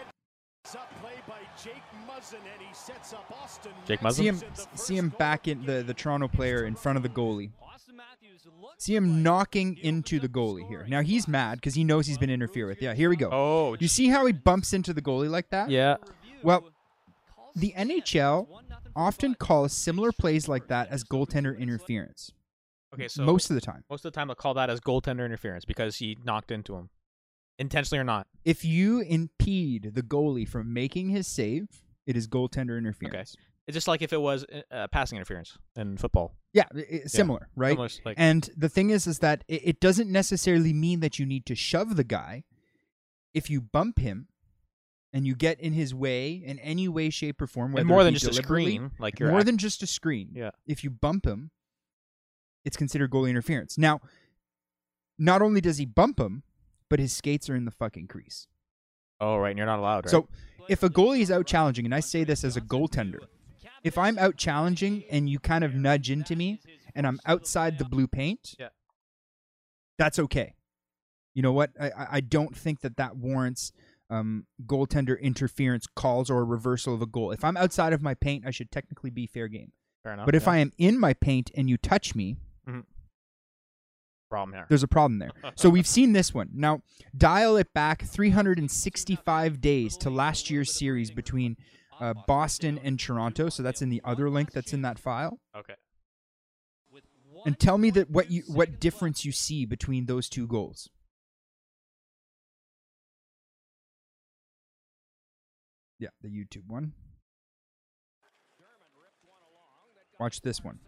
Up 1.57 1.63
play 1.63 1.71
by 1.71 1.73
Jake 1.73 1.83
Muzzin, 2.07 2.35
and 2.53 2.61
he 2.67 2.73
sets 2.73 3.13
up 3.13 3.31
Austin. 3.43 3.71
Jake 3.87 4.01
Matthews 4.01 4.17
See 4.17 4.27
him, 4.27 4.35
in 4.35 4.39
the 4.41 4.45
first 4.47 4.79
see 4.79 4.97
him 4.97 5.09
back 5.09 5.47
in 5.47 5.65
the 5.65 5.83
the 5.83 5.93
Toronto 5.93 6.27
player 6.27 6.65
in 6.65 6.75
front 6.75 6.97
of 6.97 7.03
the 7.03 7.09
goalie. 7.09 7.51
Austin 7.61 7.95
Matthews 7.95 8.41
See 8.77 8.95
him 8.95 9.23
knocking 9.23 9.77
into 9.77 10.19
the 10.19 10.27
goalie 10.27 10.67
here. 10.67 10.85
Now 10.87 11.01
he's 11.01 11.27
mad 11.27 11.57
because 11.59 11.75
he 11.75 11.83
knows 11.83 12.07
he's 12.07 12.17
been 12.17 12.29
interfered 12.29 12.67
with. 12.67 12.81
Yeah, 12.81 12.93
here 12.93 13.09
we 13.09 13.15
go. 13.15 13.29
Oh, 13.31 13.75
You 13.79 13.87
see 13.87 14.07
how 14.09 14.25
he 14.25 14.33
bumps 14.33 14.73
into 14.73 14.93
the 14.93 15.01
goalie 15.01 15.29
like 15.29 15.49
that? 15.49 15.69
yeah. 15.69 15.97
Well, 16.43 16.69
the 17.55 17.73
NHL 17.77 18.47
often 18.95 19.33
calls 19.35 19.71
similar 19.73 20.11
plays 20.11 20.47
like 20.47 20.67
that 20.67 20.89
as 20.89 21.03
goaltender 21.03 21.57
interference. 21.57 22.31
Okay, 22.93 23.07
so 23.07 23.23
most 23.23 23.49
of 23.49 23.55
the 23.55 23.61
time. 23.61 23.83
most 23.89 24.05
of 24.05 24.11
the 24.13 24.15
time 24.15 24.27
they'll 24.27 24.35
call 24.35 24.53
that 24.53 24.69
as 24.69 24.79
goaltender 24.79 25.25
interference 25.25 25.65
because 25.65 25.97
he 25.97 26.17
knocked 26.23 26.51
into 26.51 26.75
him, 26.75 26.89
intentionally 27.59 27.99
or 27.99 28.03
not. 28.03 28.27
If 28.43 28.63
you 28.65 28.99
impede 29.01 29.91
the 29.95 30.01
goalie 30.03 30.47
from 30.47 30.73
making 30.73 31.09
his 31.09 31.27
save, 31.27 31.67
it 32.05 32.15
is 32.17 32.27
goaltender 32.27 32.77
interference. 32.77 33.35
It's 33.67 33.73
just 33.75 33.87
like 33.87 34.01
if 34.03 34.13
it 34.13 34.21
was 34.21 34.45
uh, 34.71 34.87
passing 34.91 35.15
interference 35.17 35.57
in 35.75 35.97
football. 35.97 36.35
Yeah, 36.53 36.65
i- 36.75 36.79
i- 36.79 37.01
similar, 37.07 37.49
right? 37.55 37.75
Almost 37.75 38.01
like 38.05 38.15
And 38.19 38.47
the 38.55 38.69
thing 38.69 38.91
is, 38.91 39.07
is 39.07 39.19
that 39.19 39.43
it, 39.47 39.61
it 39.65 39.79
doesn't 39.79 40.09
necessarily 40.11 40.71
mean 40.71 40.99
that 40.99 41.17
you 41.17 41.25
need 41.25 41.45
to 41.47 41.55
shove 41.55 41.95
the 41.95 42.03
guy. 42.03 42.43
If 43.33 43.49
you 43.49 43.61
bump 43.61 43.97
him, 43.99 44.27
and 45.11 45.25
you 45.25 45.33
get 45.33 45.59
in 45.61 45.71
his 45.71 45.95
way 45.95 46.33
in 46.33 46.59
any 46.59 46.89
way, 46.89 47.09
shape, 47.09 47.41
or 47.41 47.47
form, 47.47 47.71
whether 47.71 47.81
and 47.81 47.87
more 47.87 48.03
than 48.03 48.13
just 48.13 48.27
a 48.27 48.33
screen, 48.33 48.91
like 48.99 49.17
you're 49.17 49.29
more 49.29 49.39
act- 49.39 49.45
than 49.45 49.57
just 49.57 49.81
a 49.81 49.87
screen. 49.87 50.31
Yeah. 50.35 50.51
If 50.67 50.83
you 50.83 50.89
bump 50.89 51.25
him, 51.25 51.51
it's 52.65 52.75
considered 52.75 53.11
goalie 53.11 53.29
interference. 53.29 53.77
Now, 53.77 54.01
not 55.17 55.41
only 55.41 55.61
does 55.61 55.77
he 55.77 55.85
bump 55.85 56.19
him, 56.19 56.43
but 56.89 56.99
his 56.99 57.13
skates 57.13 57.49
are 57.49 57.55
in 57.55 57.65
the 57.65 57.71
fucking 57.71 58.07
crease. 58.07 58.47
Oh, 59.19 59.37
right, 59.37 59.49
and 59.49 59.57
you're 59.57 59.65
not 59.67 59.79
allowed. 59.79 60.05
Right? 60.05 60.11
So 60.11 60.27
if 60.67 60.83
a 60.83 60.89
goalie 60.89 61.21
is 61.21 61.31
out 61.31 61.45
challenging, 61.45 61.85
and 61.85 61.95
I 61.95 61.99
say 61.99 62.23
this 62.23 62.43
as 62.43 62.57
a 62.57 62.61
goaltender, 62.61 63.19
if 63.83 63.97
I'm 63.97 64.17
out 64.17 64.35
challenging 64.35 65.03
and 65.09 65.29
you 65.29 65.39
kind 65.39 65.63
of 65.63 65.73
nudge 65.75 66.09
into 66.09 66.35
me 66.35 66.59
and 66.95 67.05
I'm 67.07 67.19
outside 67.25 67.77
the 67.77 67.85
blue 67.85 68.07
paint, 68.07 68.55
Yeah. 68.59 68.69
that's 69.97 70.19
okay. 70.19 70.55
You 71.33 71.41
know 71.41 71.51
what? 71.53 71.71
I, 71.79 71.91
I- 72.13 72.21
don't 72.21 72.55
think 72.55 72.81
that 72.81 72.97
that 72.97 73.15
warrants 73.17 73.71
um, 74.09 74.45
goaltender 74.65 75.19
interference 75.19 75.85
calls 75.87 76.29
or 76.29 76.39
a 76.39 76.43
reversal 76.43 76.93
of 76.93 77.01
a 77.01 77.05
goal. 77.05 77.31
If 77.31 77.43
I'm 77.43 77.57
outside 77.57 77.91
of 77.93 78.01
my 78.01 78.13
paint, 78.13 78.45
I 78.47 78.51
should 78.51 78.71
technically 78.71 79.09
be 79.09 79.27
fair 79.27 79.47
game. 79.47 79.71
fair 80.03 80.13
enough. 80.13 80.25
But 80.25 80.35
if 80.35 80.43
yeah. 80.43 80.51
I 80.51 80.57
am 80.59 80.71
in 80.77 80.99
my 80.99 81.13
paint 81.13 81.51
and 81.55 81.69
you 81.69 81.77
touch 81.77 82.15
me, 82.15 82.37
problem 84.29 84.53
here, 84.53 84.65
there's 84.69 84.83
a 84.83 84.87
problem 84.87 85.19
there. 85.19 85.31
So 85.55 85.69
we've 85.69 85.87
seen 85.87 86.13
this 86.13 86.33
one. 86.33 86.49
Now, 86.53 86.81
dial 87.17 87.57
it 87.57 87.73
back 87.73 88.03
365 88.03 89.61
days 89.61 89.97
to 89.97 90.09
last 90.09 90.49
year's 90.49 90.77
series 90.77 91.11
between 91.11 91.57
uh, 91.99 92.13
Boston 92.27 92.79
and 92.83 92.99
Toronto. 92.99 93.49
So 93.49 93.63
that's 93.63 93.81
in 93.81 93.89
the 93.89 94.01
other 94.03 94.29
link 94.29 94.51
that's 94.51 94.73
in 94.73 94.81
that 94.81 94.99
file. 94.99 95.39
okay, 95.55 95.75
And 97.45 97.59
tell 97.59 97.77
me 97.77 97.89
that 97.91 98.09
what 98.09 98.31
you 98.31 98.43
what 98.47 98.79
difference 98.79 99.23
you 99.23 99.31
see 99.31 99.65
between 99.65 100.05
those 100.07 100.27
two 100.29 100.47
goals. 100.47 100.89
Yeah, 105.99 106.09
the 106.21 106.27
YouTube 106.29 106.67
one. 106.67 106.93
Watch 110.19 110.41
this 110.41 110.63
one. 110.63 110.79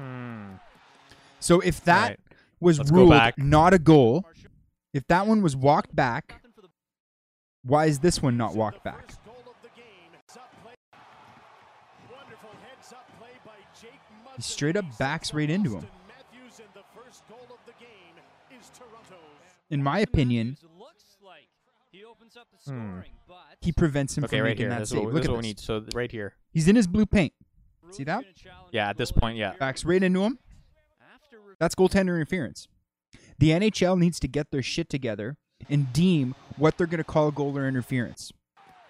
Hmm. 0.00 0.54
So 1.40 1.60
if 1.60 1.82
that 1.84 2.08
Right. 2.10 2.20
was 2.60 2.78
Let's 2.78 2.90
go 2.90 2.96
ruled 2.98 3.10
back. 3.10 3.38
not 3.38 3.74
a 3.74 3.78
goal, 3.78 4.24
if 4.92 5.06
that 5.08 5.26
one 5.26 5.42
was 5.42 5.54
walked 5.56 5.94
back, 5.94 6.42
why 7.62 7.86
is 7.86 7.98
this 8.00 8.22
one 8.22 8.36
not 8.36 8.54
walked 8.54 8.82
back? 8.84 9.08
First 9.08 9.24
goal 9.24 9.34
of 9.46 9.54
the 9.62 9.68
game. 9.76 10.12
Heads 10.14 10.36
up 10.36 10.50
play. 10.62 10.72
Wonderful 12.10 12.50
heads 12.68 12.92
up 12.92 13.06
play 13.18 13.28
by 13.44 13.52
Jake 13.80 14.00
Muzzin. 14.24 14.36
He 14.36 14.42
straight 14.42 14.76
up 14.76 14.84
backs 14.98 15.34
right 15.34 15.50
into 15.50 15.70
him. 15.76 15.84
Austin 15.84 15.90
Matthews, 16.08 16.60
and 16.60 16.68
the 16.74 16.84
first 17.00 17.22
goal 17.28 17.46
of 17.50 17.58
the 17.66 17.72
game 17.78 18.16
is 18.58 18.70
Toronto's. 18.70 19.18
In 19.70 19.82
my 19.82 19.98
opinion, 20.00 20.48
Matthews 20.60 20.70
looks 20.78 21.04
like 21.22 21.48
he 21.92 22.04
opens 22.04 22.36
up 22.36 22.48
the 22.64 22.70
Hmm. 22.72 23.00
he 23.60 23.72
prevents 23.72 24.16
him 24.16 24.24
Okay, 24.24 24.38
from 24.38 24.44
right 24.44 24.50
making 24.52 24.62
here. 24.64 24.70
that 24.70 24.78
This 24.80 24.88
save. 24.90 24.98
what, 25.04 25.12
Look 25.14 25.22
this 25.22 25.28
at 25.28 25.30
what 25.32 25.42
we 25.42 25.52
this. 25.52 25.60
need. 25.60 25.60
So 25.60 25.84
right 25.94 26.10
here. 26.10 26.34
He's 26.52 26.66
in 26.68 26.76
his 26.76 26.86
blue 26.86 27.06
paint. 27.06 27.32
See 27.90 28.04
that? 28.04 28.24
Yeah, 28.72 28.88
at 28.88 28.96
this 28.96 29.12
point, 29.12 29.36
yeah. 29.36 29.54
Backs 29.58 29.84
right 29.84 30.02
into 30.02 30.22
him. 30.22 30.38
That's 31.58 31.74
goaltender 31.74 32.14
interference. 32.16 32.68
The 33.38 33.50
NHL 33.50 33.98
needs 33.98 34.20
to 34.20 34.28
get 34.28 34.50
their 34.50 34.62
shit 34.62 34.88
together 34.88 35.36
and 35.68 35.92
deem 35.92 36.34
what 36.56 36.78
they're 36.78 36.86
going 36.86 36.98
to 36.98 37.04
call 37.04 37.30
goal 37.30 37.56
or 37.56 37.66
interference. 37.66 38.32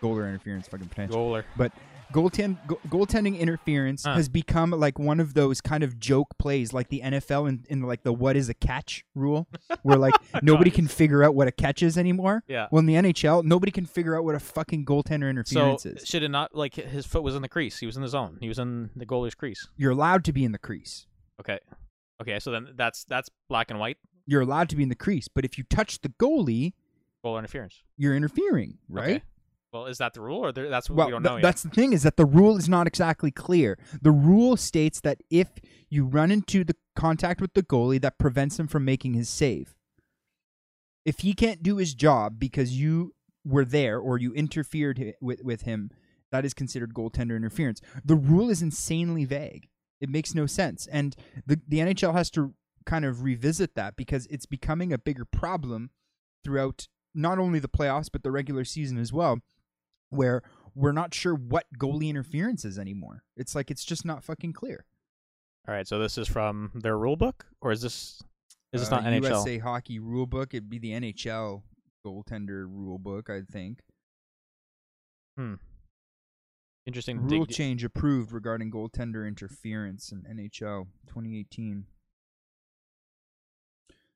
Goal 0.01 0.19
or 0.19 0.29
interference, 0.29 0.69
fucking 0.69 0.89
potential. 0.89 1.17
Goaler. 1.17 1.45
But 1.57 1.73
goaltend, 2.13 2.59
go, 2.67 2.79
goaltending 2.89 3.39
interference 3.39 4.05
Huh. 4.05 4.15
has 4.15 4.29
become 4.29 4.71
like 4.71 4.99
one 4.99 5.21
of 5.21 5.35
those 5.35 5.61
kind 5.61 5.83
of 5.85 5.99
joke 5.99 6.37
plays, 6.39 6.73
like 6.73 6.89
the 6.89 7.01
NFL 7.01 7.49
in, 7.49 7.65
in 7.69 7.83
like 7.83 8.03
the 8.03 8.13
"what 8.13 8.37
is 8.37 8.49
a 8.49 8.55
catch" 8.55 9.05
rule, 9.15 9.49
where 9.83 9.99
like 9.99 10.15
nobody 10.43 10.71
can 10.71 10.87
figure 10.89 11.23
out 11.23 11.35
what 11.35 11.49
a 11.49 11.53
catch 11.53 11.83
is 11.83 11.97
anymore. 11.99 12.43
Yeah. 12.49 12.69
Well, 12.71 12.81
in 12.81 12.87
the 12.87 12.95
NHL, 12.95 13.45
nobody 13.45 13.73
can 13.73 13.87
figure 13.87 14.17
out 14.17 14.25
what 14.25 14.35
a 14.35 14.41
fucking 14.41 14.85
goaltender 14.85 15.21
So 15.23 15.29
interference 15.31 15.87
is. 15.87 16.07
should 16.09 16.23
it 16.23 16.31
not 16.31 16.55
like 16.55 16.75
his 16.75 17.07
foot 17.07 17.23
was 17.23 17.35
in 17.35 17.43
the 17.43 17.49
crease? 17.49 17.79
He 17.79 17.87
was 17.87 17.97
in 17.97 18.03
the 18.03 18.09
zone. 18.09 18.39
He 18.41 18.49
was 18.49 18.59
in 18.59 18.91
the 18.97 19.07
goalie's 19.07 19.35
crease. 19.35 19.69
You're 19.77 19.93
allowed 19.93 20.25
to 20.25 20.33
be 20.33 20.45
in 20.45 20.53
the 20.53 20.59
crease. 20.59 21.07
Okay. 21.41 21.59
Okay. 22.21 22.39
So 22.39 22.51
then 22.51 22.69
that's 22.77 23.05
that's 23.05 23.29
black 23.49 23.71
and 23.71 23.79
white 23.81 23.97
You're 24.27 24.43
allowed 24.43 24.69
to 24.71 24.77
be 24.77 24.83
in 24.83 24.89
the 24.89 24.95
crease, 24.95 25.29
but 25.29 25.45
if 25.45 25.57
you 25.59 25.65
touch 25.71 26.01
the 26.01 26.09
goalie, 26.11 26.73
goal 27.23 27.39
interference. 27.39 27.83
you're 27.97 28.15
interfering, 28.17 28.79
right? 28.89 29.17
Okay. 29.17 29.23
Well, 29.73 29.87
is 29.87 29.99
that 29.99 30.15
the 30.15 30.21
rule, 30.21 30.45
or 30.45 30.53
that's 30.53 30.91
what 30.91 30.97
well, 30.97 31.07
we 31.07 31.13
don't 31.13 31.23
th- 31.23 31.31
know 31.31 31.37
yet? 31.37 31.43
that's 31.43 31.63
the 31.63 31.69
thing 31.69 31.93
is 31.93 32.03
that 32.03 32.17
the 32.17 32.25
rule 32.25 32.57
is 32.57 32.69
not 32.69 32.89
exactly 32.89 33.31
clear. 33.31 33.79
The 34.03 34.11
rule 34.11 34.57
states 34.57 35.01
that 35.03 35.23
if 35.31 35.49
you 35.89 36.05
run 36.05 36.33
into 36.33 36.65
the 36.65 36.75
contact 36.97 37.41
with 37.41 37.55
the 37.55 37.63
goalie, 37.63 38.01
that 38.01 38.19
prevents 38.19 38.59
him 38.59 38.67
from 38.67 38.85
making 38.85 39.15
his 39.15 39.29
save. 39.29 39.77
If 41.05 41.21
he 41.21 41.35
can't 41.35 41.63
do 41.63 41.77
his 41.77 41.95
job 41.95 42.39
because 42.39 42.79
you 42.79 43.15
were 43.45 43.65
there 43.65 43.99
or 43.99 44.19
you 44.19 44.33
interfered 44.35 45.15
with 45.21 45.45
with 45.45 45.63
him, 45.63 45.91
that 46.33 46.45
is 46.45 46.53
considered 46.53 46.93
goaltender 46.93 47.37
interference. 47.37 47.81
The 48.05 48.17
rule 48.17 48.51
is 48.51 48.63
insanely 48.63 49.25
vague. 49.25 49.69
It 50.01 50.09
makes 50.09 50.35
no 50.35 50.47
sense, 50.47 50.89
and 50.89 51.15
the 51.47 51.61
the 51.69 51.79
NHL 51.79 52.15
has 52.15 52.29
to 52.33 52.55
kind 52.87 53.05
of 53.05 53.23
revisit 53.23 53.77
that 53.77 53.95
because 53.95 54.27
it's 54.27 54.47
becoming 54.47 54.93
a 54.93 54.99
bigger 54.99 55.25
problem 55.25 55.91
throughout 56.43 56.89
not 57.15 57.39
only 57.39 57.59
the 57.59 57.69
playoffs 57.69 58.09
but 58.11 58.23
the 58.23 58.31
regular 58.31 58.65
season 58.65 58.97
as 58.97 59.13
well 59.13 59.41
where 60.11 60.43
we're 60.75 60.93
not 60.93 61.15
sure 61.15 61.35
what 61.35 61.67
goalie 61.79 62.09
interference 62.09 62.65
is 62.65 62.79
anymore. 62.79 63.25
It's 63.37 63.55
like 63.55 63.71
it's 63.71 63.85
just 63.85 64.05
not 64.05 64.23
fucking 64.23 64.53
clear. 64.53 64.85
All 65.67 65.75
right. 65.75 65.87
So 65.87 65.99
this 65.99 66.17
is 66.19 66.29
from 66.29 66.71
their 66.75 66.97
rule 66.99 67.17
book, 67.17 67.47
or 67.61 67.73
is 67.73 67.83
this 67.83 68.23
is 68.73 68.83
this 68.83 68.93
Uh, 68.93 69.01
not 69.01 69.05
NHL? 69.05 69.23
USA 69.31 69.59
hockey 69.59 69.99
rule 69.99 70.27
book? 70.27 70.55
It'd 70.55 70.71
be 70.71 70.79
the 70.79 70.93
NHL 70.93 71.63
goaltender 72.07 72.67
rule 72.69 72.99
book, 72.99 73.29
I 73.29 73.43
think. 73.43 73.81
Hmm. 75.37 75.55
Interesting. 76.87 77.19
Rule 77.21 77.45
dig- 77.45 77.55
change 77.55 77.85
approved 77.85 78.33
regarding 78.33 78.71
goaltender 78.71 79.27
interference 79.29 80.11
in 80.13 80.23
NHL 80.23 80.87
2018. 81.07 81.87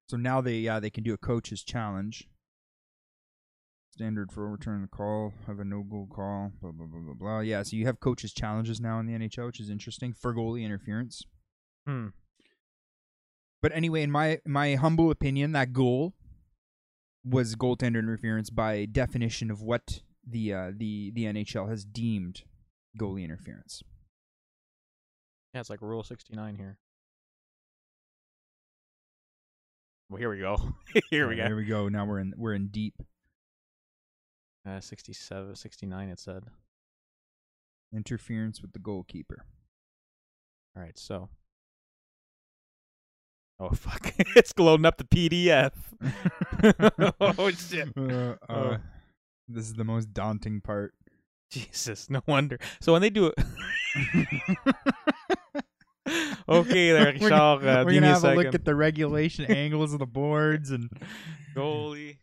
So 0.09 0.16
now 0.16 0.40
they 0.40 0.59
yeah 0.59 0.80
they 0.80 0.90
can 0.90 1.03
do 1.05 1.14
a 1.14 1.18
coach's 1.18 1.62
challenge. 1.62 2.28
Standard 3.95 4.32
for 4.32 4.45
overturning 4.45 4.82
the 4.82 4.88
call, 4.88 5.32
have 5.47 5.61
a 5.61 5.64
no 5.64 5.84
goal 5.84 6.09
call, 6.12 6.51
blah 6.61 6.72
blah 6.72 6.84
blah 6.84 6.99
blah 6.99 7.14
blah. 7.14 7.38
Yeah, 7.38 7.62
so 7.62 7.76
you 7.76 7.86
have 7.86 8.01
coaches 8.01 8.32
challenges 8.32 8.80
now 8.80 8.99
in 8.99 9.07
the 9.07 9.12
NHL, 9.12 9.47
which 9.47 9.61
is 9.61 9.70
interesting 9.70 10.12
for 10.12 10.34
goalie 10.34 10.64
interference. 10.64 11.22
Hmm. 11.86 12.09
But 13.62 13.70
anyway, 13.72 14.03
in 14.03 14.11
my 14.11 14.40
my 14.45 14.74
humble 14.74 15.12
opinion, 15.12 15.53
that 15.53 15.72
goal 15.72 16.12
was 17.24 17.55
goaltender 17.55 18.01
interference 18.01 18.51
by 18.51 18.84
definition 18.84 19.49
of 19.49 19.62
what 19.62 20.01
the 20.28 20.53
uh, 20.53 20.72
the 20.76 21.12
the 21.14 21.26
NHL 21.26 21.68
has 21.68 21.84
deemed 21.84 22.42
goalie 22.99 23.22
interference. 23.22 23.84
Yeah, 25.55 25.61
it's 25.61 25.70
like 25.70 25.80
Rule 25.80 26.03
sixty 26.03 26.34
nine 26.34 26.57
here. 26.57 26.78
Well, 30.11 30.18
here 30.18 30.30
we 30.30 30.40
go. 30.40 30.57
here 31.11 31.28
we 31.28 31.36
go. 31.36 31.47
Here 31.47 31.57
we 31.57 31.64
go. 31.64 31.88
Now 31.88 32.07
we're 32.07 32.18
in 32.18 32.34
we're 32.36 32.55
in 32.55 32.66
deep 32.72 32.95
Uh, 34.67 34.81
67, 34.81 35.55
69 35.57 36.09
It 36.09 36.19
said. 36.19 36.45
interference 37.95 38.62
with 38.62 38.73
the 38.73 38.79
goalkeeper. 38.79 39.45
All 40.77 40.83
right. 40.83 40.99
So. 40.99 41.29
Oh 43.61 43.69
fuck! 43.75 44.12
it's 44.35 44.53
loading 44.59 44.85
up 44.87 44.97
the 44.99 45.05
PDF. 45.05 45.73
oh 47.21 47.51
shit! 47.53 47.89
Uh, 47.97 48.35
Oh. 48.49 48.55
uh, 48.73 48.79
this 49.49 49.67
is 49.67 49.75
the 49.75 49.85
most 49.85 50.12
daunting 50.12 50.61
part. 50.61 50.93
Jesus, 51.53 52.11
no 52.11 52.21
wonder. 52.27 52.59
So 52.81 52.93
when 52.93 53.01
they 53.03 53.11
do 53.11 53.27
it, 53.27 53.35
okay, 56.49 56.91
there, 56.93 57.15
we're 57.21 57.29
gonna, 57.31 57.45
Uh, 57.45 57.85
we're 57.85 57.93
gonna 57.95 58.01
me 58.01 58.09
a 58.09 58.11
have 58.15 58.25
a 58.25 58.35
look 58.35 58.55
at 58.55 58.65
the 58.65 58.75
regulation 58.75 59.45
angles 59.45 59.93
of 59.93 60.01
the 60.01 60.07
boards 60.07 60.71
and 60.73 60.91
goalie. 61.55 62.17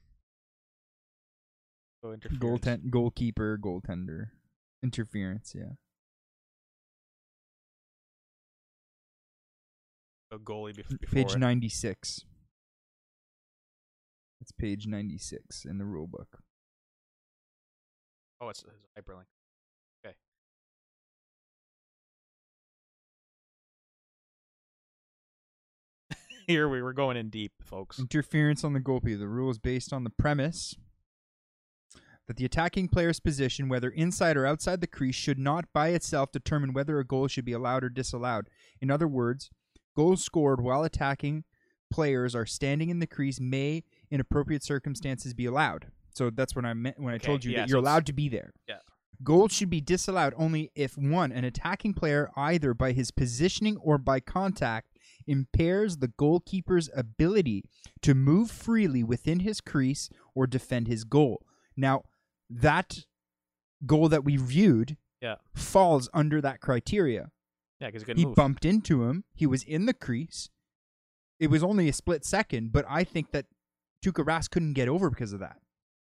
Oh, 2.04 2.12
interference. 2.14 2.44
goalten- 2.44 2.90
goalkeeper, 2.90 3.58
goaltender 3.58 4.30
interference. 4.84 5.54
Yeah. 5.56 5.74
Oh, 10.32 10.38
goalie 10.40 10.76
before 10.76 10.98
page 11.12 11.34
it. 11.36 11.40
96 11.40 12.22
it's 14.40 14.52
page 14.54 14.88
96 14.88 15.66
in 15.66 15.78
the 15.78 15.84
rule 15.86 16.08
book 16.08 16.40
Oh, 18.44 18.50
it's, 18.50 18.64
it's 18.64 18.72
a 18.98 19.02
hyperlink. 19.02 19.26
Okay. 20.04 20.16
Here 26.48 26.68
we 26.68 26.82
were 26.82 26.94
going 26.94 27.18
in 27.18 27.30
deep, 27.30 27.52
folks. 27.62 28.00
interference 28.00 28.64
on 28.64 28.74
the 28.74 28.80
goalkeeper 28.80 29.18
the 29.20 29.28
rule 29.28 29.52
is 29.52 29.60
based 29.60 29.94
on 29.94 30.04
the 30.04 30.10
premise 30.10 30.76
that 32.32 32.38
the 32.38 32.46
attacking 32.46 32.88
player's 32.88 33.20
position 33.20 33.68
whether 33.68 33.90
inside 33.90 34.38
or 34.38 34.46
outside 34.46 34.80
the 34.80 34.88
crease 34.88 35.16
should 35.16 35.38
not 35.38 35.66
by 35.74 35.90
itself 35.90 36.32
determine 36.32 36.72
whether 36.72 36.98
a 36.98 37.04
goal 37.06 37.28
should 37.28 37.44
be 37.44 37.52
allowed 37.52 37.84
or 37.84 37.90
disallowed 37.90 38.48
in 38.80 38.90
other 38.90 39.08
words 39.08 39.50
goals 39.98 40.24
scored 40.24 40.62
while 40.62 40.84
attacking 40.84 41.44
players 41.92 42.34
are 42.34 42.46
standing 42.46 42.90
in 42.90 43.00
the 43.00 43.06
crease 43.08 43.38
may 43.42 43.84
in 44.10 44.22
appropriate 44.22 44.64
circumstances 44.64 45.34
be 45.34 45.46
allowed 45.46 45.88
so 46.14 46.30
that's 46.30 46.56
what 46.56 46.64
i 46.64 46.74
meant 46.74 46.98
when 46.98 47.12
i 47.14 47.18
Okay, 47.18 47.26
told 47.28 47.44
you 47.44 47.52
yeah, 47.52 47.60
that 47.60 47.68
you're 47.70 47.80
it's- 47.80 47.92
allowed 47.92 48.06
to 48.06 48.14
be 48.14 48.30
there 48.30 48.54
Yeah. 48.70 48.78
Goals 49.24 49.52
should 49.54 49.70
be 49.70 49.82
disallowed 49.82 50.34
only 50.36 50.72
if 50.74 50.98
one, 50.98 51.32
an 51.32 51.44
attacking 51.44 51.94
player, 51.94 52.32
either 52.36 52.74
by 52.74 52.92
his 52.92 53.12
positioning 53.12 53.78
or 53.78 54.00
by 54.00 54.20
contact, 54.20 54.98
impairs 55.28 55.98
the 55.98 56.08
goalkeeper's 56.08 56.90
ability 56.96 57.64
to 58.02 58.16
move 58.16 58.50
freely 58.50 59.04
within 59.04 59.42
his 59.42 59.62
crease 59.62 60.10
or 60.34 60.48
defend 60.48 60.88
his 60.88 61.04
goal. 61.04 61.44
Now, 61.78 62.02
that 62.60 63.06
goal 63.86 64.10
that 64.10 64.24
we 64.24 64.38
viewed 64.38 64.98
Yeah. 65.22 65.36
falls 65.56 66.10
under 66.14 66.42
that 66.42 66.62
criteria. 66.62 67.32
Yeah, 67.80 67.90
because 67.90 68.04
He 68.18 68.26
move. 68.26 68.36
bumped 68.36 68.66
into 68.66 69.04
him. 69.06 69.24
He 69.34 69.48
was 69.48 69.64
in 69.64 69.86
the 69.86 69.94
crease. 69.94 70.50
It 71.40 71.50
was 71.50 71.64
only 71.64 71.90
a 71.90 71.94
split 71.94 72.24
second, 72.26 72.72
but 72.72 72.86
I 72.88 73.04
think 73.04 73.32
that 73.32 73.48
Tuukka 74.06 74.24
Rask 74.26 74.52
couldn't 74.52 74.74
get 74.74 74.88
over 74.88 75.10
because 75.10 75.34
of 75.34 75.40
that. 75.40 75.58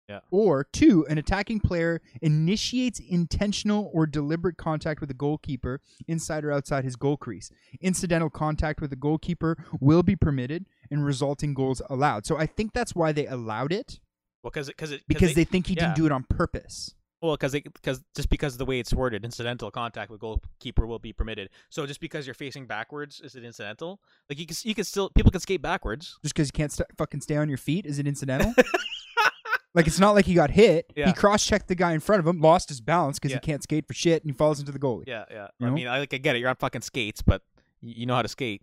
Yeah. 0.08 0.22
Or 0.32 0.64
two, 0.64 1.06
an 1.08 1.20
attacking 1.20 1.60
player 1.60 2.02
initiates 2.20 3.00
intentional 3.00 3.92
or 3.94 4.08
deliberate 4.08 4.58
contact 4.58 5.02
with 5.02 5.08
the 5.10 5.14
goalkeeper 5.14 5.82
inside 6.08 6.44
or 6.44 6.52
outside 6.52 6.84
his 6.84 6.96
goal 6.96 7.16
crease. 7.16 7.52
Incidental 7.80 8.32
contact 8.32 8.82
with 8.82 8.90
the 8.90 8.96
goalkeeper 8.96 9.64
will 9.80 10.02
be 10.02 10.16
permitted 10.16 10.66
and 10.90 11.06
resulting 11.06 11.54
goals 11.54 11.80
allowed. 11.92 12.26
So 12.26 12.38
I 12.38 12.48
think 12.48 12.74
that's 12.74 12.96
why 12.96 13.12
they 13.12 13.28
allowed 13.28 13.72
it 13.72 14.00
Well, 14.44 14.52
because 14.52 14.68
because 14.68 14.92
it 14.92 15.02
because 15.08 15.34
they, 15.34 15.44
think 15.44 15.68
he 15.68 15.74
yeah. 15.74 15.86
didn't 15.86 15.96
do 15.96 16.06
it 16.06 16.12
on 16.12 16.24
purpose. 16.24 16.96
Well, 17.22 17.36
because 17.36 17.52
because 17.52 18.02
just 18.16 18.30
because 18.30 18.54
of 18.54 18.60
the 18.60 18.66
way 18.66 18.80
it's 18.80 18.94
worded, 18.94 19.26
incidental 19.26 19.70
contact 19.72 20.10
with 20.10 20.22
goalkeeper 20.22 20.88
will 20.88 21.00
be 21.00 21.12
permitted. 21.12 21.50
So 21.70 21.86
just 21.86 22.00
because 22.00 22.26
you're 22.26 22.34
facing 22.34 22.66
backwards, 22.66 23.20
is 23.20 23.36
it 23.36 23.44
incidental? 23.44 24.00
Like 24.30 24.40
you 24.40 24.46
can 24.46 24.56
you 24.64 24.74
can 24.74 24.86
still 24.86 25.10
people 25.10 25.32
can 25.32 25.42
skate 25.42 25.62
backwards. 25.62 26.18
Just 26.24 26.34
because 26.34 26.48
you 26.48 26.54
can't 26.54 26.72
st- 26.72 26.88
fucking 26.98 27.22
stay 27.22 27.36
on 27.36 27.50
your 27.50 27.58
feet, 27.58 27.86
is 27.86 28.00
it 28.00 28.08
incidental? 28.08 28.54
like 29.76 29.86
it's 29.86 30.00
not 30.00 30.16
like 30.16 30.26
he 30.26 30.34
got 30.34 30.52
hit. 30.52 30.94
Yeah. 30.96 31.08
He 31.08 31.14
cross-checked 31.14 31.68
the 31.68 31.76
guy 31.76 31.92
in 31.92 32.00
front 32.00 32.22
of 32.22 32.28
him, 32.28 32.40
lost 32.40 32.70
his 32.70 32.80
balance 32.80 33.20
because 33.20 33.32
Yeah. 33.32 33.38
he 33.44 33.52
can't 33.52 33.64
skate 33.64 33.86
for 33.86 33.94
shit, 33.94 34.24
and 34.24 34.32
he 34.32 34.38
falls 34.38 34.62
into 34.62 34.72
the 34.72 34.80
goalie. 34.80 35.04
Yeah, 35.06 35.26
yeah. 35.30 35.48
You 35.60 35.68
I 35.68 35.70
mean, 35.72 35.88
I 35.88 36.00
like 36.00 36.14
I 36.14 36.18
get 36.18 36.38
it. 36.38 36.40
You're 36.40 36.50
on 36.50 36.56
fucking 36.56 36.82
skates, 36.82 37.22
but 37.22 37.42
you 37.82 38.06
know 38.06 38.16
how 38.16 38.22
to 38.22 38.30
skate. 38.30 38.62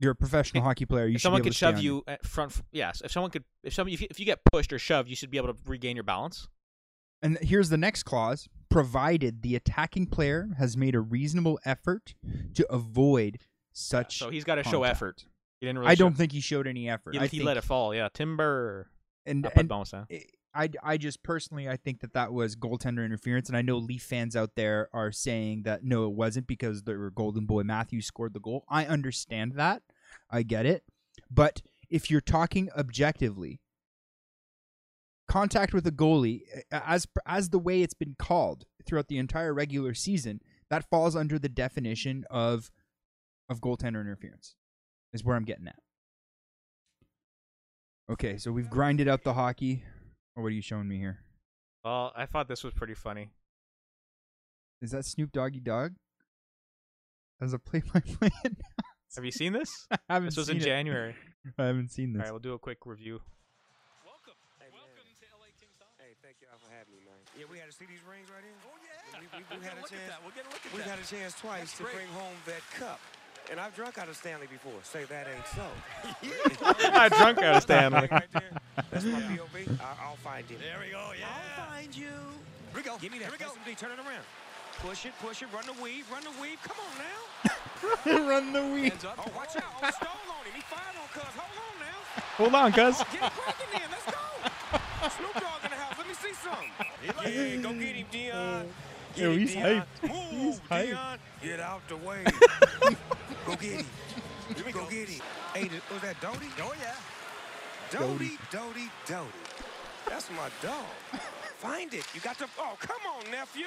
You're 0.00 0.12
a 0.12 0.16
professional 0.16 0.62
hockey 0.62 0.86
player. 0.86 1.06
You 1.06 1.16
if 1.16 1.20
should 1.20 1.22
someone 1.24 1.42
be 1.42 1.48
able 1.48 1.50
could 1.50 1.56
shove 1.56 1.78
you 1.78 2.04
at 2.06 2.24
front, 2.24 2.62
yes. 2.70 3.02
If 3.04 3.10
someone 3.10 3.30
could, 3.30 3.44
if 3.64 3.74
some, 3.74 3.88
if 3.88 4.00
you, 4.00 4.06
if 4.10 4.20
you 4.20 4.26
get 4.26 4.40
pushed 4.52 4.72
or 4.72 4.78
shoved, 4.78 5.08
you 5.08 5.16
should 5.16 5.30
be 5.30 5.38
able 5.38 5.52
to 5.52 5.56
regain 5.66 5.96
your 5.96 6.04
balance. 6.04 6.48
And 7.20 7.36
here's 7.38 7.68
the 7.68 7.76
next 7.76 8.04
clause: 8.04 8.48
provided 8.68 9.42
the 9.42 9.56
attacking 9.56 10.06
player 10.06 10.50
has 10.58 10.76
made 10.76 10.94
a 10.94 11.00
reasonable 11.00 11.58
effort 11.64 12.14
to 12.54 12.66
avoid 12.72 13.38
such. 13.72 14.18
So 14.18 14.30
he's 14.30 14.44
got 14.44 14.54
to 14.56 14.62
show 14.62 14.84
effort. 14.84 15.24
He 15.60 15.66
didn't 15.66 15.80
really. 15.80 15.90
I 15.90 15.96
don't 15.96 16.16
think 16.16 16.30
he 16.30 16.40
showed 16.40 16.68
any 16.68 16.88
effort. 16.88 17.14
He, 17.14 17.18
I 17.18 17.24
he 17.24 17.38
think, 17.38 17.44
let 17.44 17.56
it 17.56 17.64
fall. 17.64 17.92
Yeah, 17.92 18.08
timber. 18.12 18.88
and, 19.26 19.50
and 19.54 19.68
bounce, 19.68 19.90
huh? 19.90 20.04
I, 20.54 20.70
I 20.82 20.96
just 20.96 21.22
personally 21.22 21.68
I 21.68 21.76
think 21.76 22.00
that 22.00 22.14
that 22.14 22.32
was 22.32 22.56
goaltender 22.56 23.04
interference, 23.04 23.48
and 23.48 23.56
I 23.56 23.62
know 23.62 23.76
Leaf 23.76 24.02
fans 24.02 24.34
out 24.34 24.52
there 24.56 24.88
are 24.92 25.12
saying 25.12 25.62
that 25.62 25.84
no, 25.84 26.04
it 26.04 26.14
wasn't 26.14 26.46
because 26.46 26.82
the 26.82 27.10
Golden 27.14 27.46
Boy 27.46 27.62
Matthews 27.62 28.06
scored 28.06 28.34
the 28.34 28.40
goal. 28.40 28.64
I 28.68 28.86
understand 28.86 29.52
that, 29.56 29.82
I 30.30 30.42
get 30.42 30.66
it, 30.66 30.84
but 31.30 31.62
if 31.90 32.10
you're 32.10 32.20
talking 32.20 32.70
objectively, 32.76 33.60
contact 35.28 35.74
with 35.74 35.86
a 35.86 35.92
goalie, 35.92 36.42
as 36.70 37.06
as 37.26 37.50
the 37.50 37.58
way 37.58 37.82
it's 37.82 37.94
been 37.94 38.16
called 38.18 38.64
throughout 38.86 39.08
the 39.08 39.18
entire 39.18 39.52
regular 39.52 39.94
season, 39.94 40.40
that 40.70 40.88
falls 40.88 41.14
under 41.14 41.38
the 41.38 41.48
definition 41.48 42.24
of 42.30 42.70
of 43.48 43.60
goaltender 43.60 44.00
interference. 44.00 44.56
Is 45.12 45.24
where 45.24 45.36
I'm 45.36 45.44
getting 45.44 45.68
at. 45.68 45.78
Okay, 48.10 48.36
so 48.38 48.52
we've 48.52 48.70
grinded 48.70 49.08
out 49.08 49.24
the 49.24 49.34
hockey. 49.34 49.84
Or 50.38 50.42
what 50.46 50.54
are 50.54 50.54
you 50.54 50.62
showing 50.62 50.86
me 50.86 50.98
here? 51.02 51.18
Well, 51.84 52.12
I 52.14 52.26
thought 52.26 52.46
this 52.46 52.62
was 52.62 52.72
pretty 52.72 52.94
funny. 52.94 53.30
Is 54.80 54.92
that 54.92 55.04
Snoop 55.04 55.32
Doggy 55.32 55.58
Dogg? 55.58 55.98
As 57.42 57.52
a 57.52 57.58
play-by-play 57.58 58.30
Have 59.16 59.24
you 59.24 59.32
seen 59.34 59.52
this? 59.52 59.66
I 59.90 59.98
haven't 60.14 60.30
this 60.30 60.36
was 60.36 60.48
in 60.48 60.58
it. 60.58 60.60
January. 60.62 61.16
I 61.58 61.64
haven't 61.66 61.90
seen 61.90 62.12
this. 62.12 62.22
right, 62.22 62.30
we'll 62.30 62.38
do 62.38 62.54
a 62.54 62.58
quick 62.58 62.86
review. 62.86 63.18
Welcome. 64.06 64.38
Hey, 64.62 64.70
man. 64.70 64.78
Welcome 64.94 65.10
to 65.10 65.26
LA 65.42 65.50
Kings 65.58 65.74
Hockey. 65.82 66.06
Hey, 66.06 66.14
thank 66.22 66.38
y'all 66.38 66.54
for 66.62 66.70
having 66.70 66.94
me, 66.94 67.02
man. 67.02 67.18
Yeah, 67.34 67.50
we 67.50 67.58
had 67.58 67.66
to 67.66 67.74
see 67.74 67.90
these 67.90 68.06
rings 68.06 68.30
right 68.30 68.46
here. 68.46 68.54
Oh, 68.62 68.78
yeah. 68.78 69.18
We, 69.18 69.26
we, 69.42 69.58
we 69.58 69.66
had 69.66 69.74
a 69.74 69.86
chance. 69.90 70.14
We'll 70.22 70.38
get 70.38 70.46
a 70.46 70.50
look 70.54 70.62
at 70.62 70.70
We've 70.70 70.86
that. 70.86 70.94
had 70.94 71.02
a 71.02 71.08
chance 71.10 71.34
twice 71.34 71.74
That's 71.74 71.82
to 71.82 71.90
great. 71.90 72.06
bring 72.06 72.10
home 72.14 72.38
that 72.46 72.62
cup. 72.78 73.02
And 73.50 73.58
I've 73.58 73.74
drunk 73.74 73.96
out 73.98 74.08
of 74.08 74.16
Stanley 74.16 74.46
before. 74.46 74.78
Say 74.82 75.04
that 75.04 75.26
ain't 75.26 75.46
so. 75.54 75.64
I 76.92 77.08
drunk 77.08 77.38
out 77.38 77.56
of 77.56 77.62
Stanley. 77.62 78.08
That's 78.90 79.04
my 79.04 79.20
POV. 79.20 79.80
I, 79.80 80.04
I'll 80.04 80.16
find 80.16 80.44
you. 80.50 80.58
There 80.58 80.76
we 80.84 80.90
go. 80.90 81.12
Yeah. 81.18 81.26
I'll 81.26 81.66
find 81.70 81.96
you. 81.96 82.04
Here 82.04 82.76
we 82.76 82.82
go. 82.82 82.96
Give 82.98 83.12
me 83.12 83.18
that. 83.20 83.24
Here 83.24 83.32
we 83.32 83.38
go. 83.38 83.50
SMD. 83.52 83.78
Turn 83.78 83.90
it 83.92 83.98
around. 83.98 84.24
Push 84.80 85.06
it, 85.06 85.12
push 85.20 85.42
it, 85.42 85.48
run 85.52 85.66
the 85.66 85.72
weave, 85.82 86.08
run 86.12 86.22
the 86.22 86.30
weave. 86.40 86.58
Come 86.62 86.76
on 86.78 86.94
now. 87.02 87.18
Run 88.28 88.52
the 88.52 88.62
weed. 88.62 88.90
Hands 88.90 89.04
up. 89.06 89.18
Oh, 89.18 89.32
watch 89.36 89.56
out. 89.56 89.64
Oh, 89.82 89.90
stole 89.90 90.30
on 90.30 90.44
him. 90.46 90.54
He 90.54 90.60
fired 90.62 90.94
on 90.94 91.08
Cuz. 91.12 91.34
Hold 91.34 91.58
on 91.58 91.74
now. 91.82 91.98
Hold 92.38 92.54
on, 92.54 92.72
cuz. 92.72 92.98
Get 93.10 93.22
it 93.26 93.32
cracking 93.34 93.66
then. 93.72 93.90
Let's 93.90 94.06
go. 94.06 94.18
Snoop 95.18 95.34
Dogg 95.34 95.64
in 95.64 95.70
the 95.70 95.76
house. 95.76 95.98
Let 95.98 96.06
me 96.06 96.14
see 96.14 96.34
some. 96.34 96.70
Yeah, 97.04 97.56
go 97.62 97.72
get 97.72 97.96
him, 97.96 98.06
Dion. 98.10 98.36
Uh, 98.36 98.62
Get 99.18 99.24
Yo, 99.24 99.32
him, 99.32 99.38
he's 99.40 99.54
Dion. 99.54 99.64
hyped. 100.02 100.08
Move, 100.08 100.30
He's 100.30 100.60
hyped. 100.60 100.86
Dion. 100.90 101.18
Get 101.42 101.60
out 101.60 101.88
the 101.88 101.96
way. 101.96 102.24
go 103.46 103.56
get 103.56 103.62
him. 103.80 103.86
Go 104.72 104.86
get 104.86 105.08
him. 105.08 105.22
Hey, 105.54 105.68
th- 105.68 105.82
was 105.92 106.00
that 106.02 106.20
Doughty? 106.20 106.46
Oh, 106.60 106.72
yeah. 106.80 106.94
Doughty, 107.90 108.38
Doughty, 108.52 108.88
Doughty. 109.06 109.28
That's 110.08 110.30
my 110.30 110.48
dog. 110.62 110.84
Find 111.58 111.92
it. 111.92 112.04
You 112.14 112.20
got 112.20 112.38
the. 112.38 112.46
Oh, 112.60 112.76
come 112.78 112.98
on, 113.16 113.28
nephew. 113.32 113.66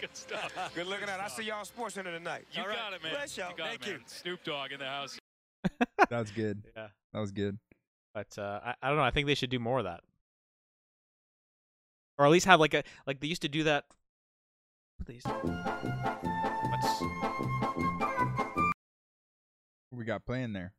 Good 0.00 0.08
stuff. 0.14 0.72
Good 0.74 0.86
looking 0.86 1.08
out. 1.10 1.20
I 1.20 1.28
see 1.28 1.44
y'all 1.44 1.64
Sports 1.64 1.94
Center 1.96 2.10
tonight. 2.10 2.46
You 2.52 2.62
All 2.62 2.68
right. 2.68 2.76
got 2.78 2.92
it, 2.94 3.02
man. 3.02 3.12
Bless 3.12 3.36
y'all. 3.36 3.50
You 3.50 3.56
got 3.58 3.68
Thank 3.68 3.86
it, 3.86 3.90
you. 3.90 3.98
Snoop 4.06 4.42
Dogg 4.42 4.72
in 4.72 4.78
the 4.80 4.86
house. 4.86 5.18
That 6.10 6.20
was 6.20 6.30
good. 6.30 6.62
Yeah. 6.76 6.88
That 7.12 7.20
was 7.20 7.30
good. 7.32 7.58
But 8.14 8.36
uh, 8.38 8.60
I, 8.64 8.74
I 8.82 8.88
don't 8.88 8.96
know. 8.96 9.02
I 9.04 9.10
think 9.10 9.26
they 9.26 9.34
should 9.34 9.50
do 9.50 9.58
more 9.58 9.78
of 9.78 9.84
that, 9.84 10.00
or 12.18 12.26
at 12.26 12.30
least 12.30 12.46
have 12.46 12.60
like 12.60 12.74
a 12.74 12.82
like 13.06 13.20
they 13.20 13.26
used 13.26 13.42
to 13.42 13.48
do 13.48 13.64
that. 13.64 13.84
What 15.04 15.08
they 15.08 15.14
used 15.16 15.26
to. 15.26 15.32
What's 16.70 17.02
we 19.92 20.04
got 20.06 20.24
playing 20.24 20.54
there? 20.54 20.72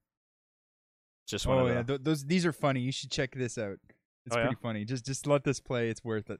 just 1.28 1.46
one 1.46 1.60
Oh 1.60 1.68
of 1.68 1.74
yeah, 1.76 1.82
the, 1.84 1.94
th- 1.94 2.02
those 2.04 2.26
these 2.26 2.44
are 2.44 2.52
funny. 2.52 2.80
You 2.80 2.92
should 2.92 3.12
check 3.12 3.36
this 3.36 3.60
out. 3.60 3.78
It's 4.26 4.36
Oh, 4.36 4.40
yeah? 4.40 4.46
pretty 4.48 4.60
funny. 4.64 4.84
Just 4.84 5.06
just 5.06 5.28
let 5.28 5.44
this 5.44 5.60
play. 5.60 5.90
It's 5.90 6.04
worth 6.04 6.32
it. 6.32 6.40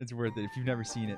It's 0.00 0.12
worth 0.12 0.36
it 0.36 0.42
if 0.44 0.50
you've 0.54 0.66
never 0.66 0.84
seen 0.84 1.08
it. 1.08 1.16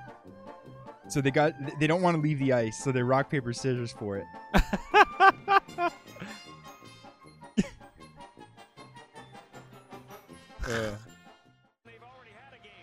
So 1.09 1.21
they 1.21 1.33
got 1.33 1.55
they 1.81 1.89
don't 1.89 2.03
want 2.03 2.17
to 2.17 2.23
leave 2.23 2.39
the 2.39 2.53
ice, 2.53 2.79
so 2.85 2.93
they 2.93 3.03
rock 3.03 3.29
paper 3.29 3.53
scissors 3.53 3.91
for 3.91 4.19
it. 4.19 4.25
Uh, 10.67 10.93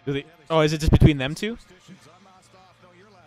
Do 0.06 0.14
they, 0.14 0.26
oh, 0.50 0.62
is 0.62 0.74
it 0.74 0.80
just 0.80 0.92
between 0.92 1.18
them 1.18 1.34
two? 1.34 1.58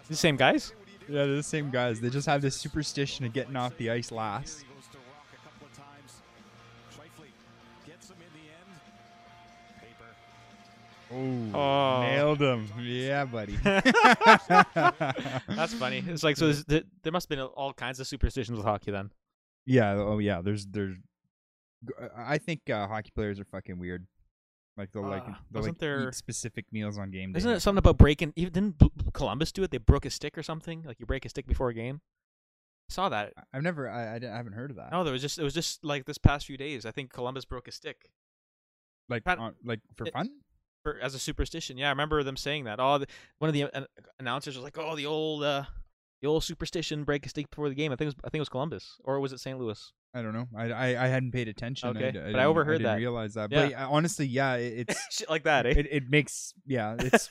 The 0.09 0.17
same 0.17 0.37
guys? 0.37 0.73
yeah, 1.09 1.25
they're 1.27 1.37
the 1.37 1.43
same 1.43 1.71
guys. 1.71 2.01
They 2.01 2.11
just 2.11 2.27
have 2.27 2.43
this 2.43 2.57
superstition 2.57 3.25
of 3.25 3.33
getting 3.33 3.57
off 3.57 3.77
the 3.77 3.91
ice 3.91 4.11
last. 4.13 4.65
Goes 4.75 4.87
to 4.93 4.99
rock 4.99 5.27
a 5.33 5.37
couple 5.49 5.67
of 5.67 5.73
times. 5.77 6.21
Scheifele 6.93 7.29
gets 7.87 8.11
him 8.11 8.17
in 8.21 8.33
the 8.41 8.49
end. 8.51 8.71
Paper. 9.81 11.53
Oh, 11.55 11.59
Oh. 11.59 12.03
nailed 12.03 12.41
him. 12.41 12.69
Yeah, 12.81 13.25
buddy. 13.25 13.57
That's 15.57 15.75
funny. 15.75 16.03
It's 16.07 16.23
like 16.23 16.37
so. 16.37 16.53
There, 16.53 16.83
there 17.03 17.13
must 17.13 17.25
have 17.31 17.37
been 17.39 17.47
all 17.47 17.73
kinds 17.73 18.01
of 18.01 18.07
superstitions 18.07 18.57
with 18.57 18.67
hockey 18.67 18.91
then. 18.91 19.11
Yeah. 19.67 19.93
Oh, 19.93 20.19
yeah. 20.19 20.41
There's 20.43 20.67
there's. 20.67 20.97
I 22.17 22.39
think 22.39 22.69
uh, 22.71 22.87
hockey 22.89 23.11
players 23.15 23.39
are 23.41 23.45
fucking 23.45 23.79
weird. 23.79 24.07
Like 24.77 24.91
they'll 24.93 25.07
like 25.07 25.23
Uh, 25.23 25.35
they'll 25.51 25.61
wasn't 25.61 25.75
like 25.77 25.79
there- 25.79 26.09
eat 26.09 26.15
specific 26.15 26.67
meals 26.73 26.99
on 26.99 27.11
game 27.11 27.33
day. 27.33 27.39
Isn't 27.39 27.51
it 27.53 27.61
something 27.61 27.79
about 27.79 27.97
breaking? 27.99 28.33
Even 28.37 28.53
didn't 28.53 28.79
B- 28.79 28.91
Columbus 29.13 29.53
do 29.53 29.63
it? 29.63 29.71
They 29.71 29.79
broke 29.79 30.05
a 30.05 30.11
stick 30.11 30.37
or 30.37 30.43
something. 30.43 30.83
Like 30.83 30.99
you 30.99 31.07
break 31.07 31.25
a 31.25 31.29
stick 31.29 31.47
before 31.47 31.69
a 31.69 31.75
game. 31.75 32.01
I 32.91 32.93
saw 32.93 33.09
that. 33.09 33.33
I- 33.37 33.43
I've 33.57 33.63
never. 33.63 33.89
I, 33.89 34.17
I, 34.17 34.19
di- 34.19 34.27
I 34.29 34.37
haven't 34.37 34.55
heard 34.55 34.71
of 34.71 34.77
that. 34.77 34.91
No, 34.91 35.05
there 35.05 35.13
was 35.13 35.23
just 35.23 35.39
it 35.39 35.45
was 35.45 35.55
just 35.55 35.85
like 35.85 36.07
this 36.07 36.19
past 36.19 36.47
few 36.47 36.57
days. 36.57 36.85
I 36.85 36.91
think 36.91 37.13
Columbus 37.13 37.45
broke 37.45 37.69
a 37.69 37.73
stick 37.73 38.11
like 39.09 39.25
Pat- 39.25 39.39
on, 39.39 39.55
like 39.65 39.81
for 39.97 40.07
it- 40.07 40.13
fun. 40.13 40.31
for, 40.83 40.99
as 41.01 41.15
a 41.15 41.19
superstition. 41.21 41.79
Yeah, 41.79 41.87
I 41.87 41.91
remember 41.91 42.23
them 42.25 42.37
saying 42.37 42.65
that. 42.65 42.81
Oh, 42.81 42.99
the, 42.99 43.07
one 43.39 43.49
of 43.49 43.55
the 43.55 43.65
uh, 43.65 43.85
announcers 44.19 44.57
was 44.57 44.65
like, 44.65 44.77
"Oh, 44.77 44.97
the 44.97 45.07
old 45.07 45.45
uh, 45.45 45.65
the 46.25 46.31
old 46.31 46.43
superstition, 46.43 47.05
break 47.05 47.27
a 47.27 47.29
stick 47.29 47.51
before 47.51 47.69
the 47.69 47.75
game." 47.75 47.93
I 47.93 47.97
think 47.97 48.07
it 48.07 48.17
was 48.17 48.25
I 48.25 48.29
think 48.31 48.39
it 48.41 48.41
was 48.41 48.49
Columbus 48.49 48.97
or 49.05 49.21
was 49.21 49.33
it 49.33 49.41
St. 49.41 49.59
Louis? 49.59 49.93
I 50.15 50.23
don't 50.23 50.33
know. 50.33 50.47
I 50.57 50.71
I, 50.73 51.05
I 51.05 51.07
hadn't 51.09 51.33
paid 51.33 51.49
attention. 51.49 51.91
Okay, 51.91 52.09
I, 52.09 52.11
d- 52.11 52.21
but 52.33 52.41
I 52.41 52.45
overheard 52.45 52.79
didn't 52.79 52.93
that. 52.93 52.99
Realize 52.99 53.35
that. 53.35 53.53
Yeah. 53.53 53.61
But 53.63 53.71
yeah, 53.71 53.87
honestly, 53.87 54.27
yeah, 54.27 54.55
it, 54.57 54.89
it's 54.89 55.17
Shit 55.17 55.29
like 55.31 55.45
that, 55.45 55.67
eh? 55.67 55.75
it, 55.77 55.87
it 55.91 56.11
makes 56.11 56.55
yeah. 56.67 56.97
It's 57.01 57.29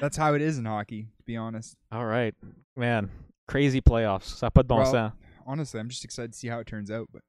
that's 0.00 0.16
how 0.16 0.34
it 0.34 0.42
is 0.42 0.58
in 0.58 0.64
hockey. 0.64 1.02
To 1.18 1.24
be 1.24 1.36
honest. 1.36 1.76
All 1.90 2.06
right, 2.06 2.34
man. 2.76 3.10
Crazy 3.46 3.80
playoffs. 3.80 4.40
Ça 4.40 4.52
pas 4.52 4.62
de 4.62 4.68
bon 4.68 4.78
Well, 4.82 4.92
sens. 4.92 5.12
Honestly, 5.46 5.80
I'm 5.80 5.88
just 5.88 6.04
excited 6.04 6.32
to 6.32 6.38
see 6.38 6.48
how 6.48 6.58
it 6.58 6.66
turns 6.66 6.90
out. 6.90 7.08
But 7.12 7.22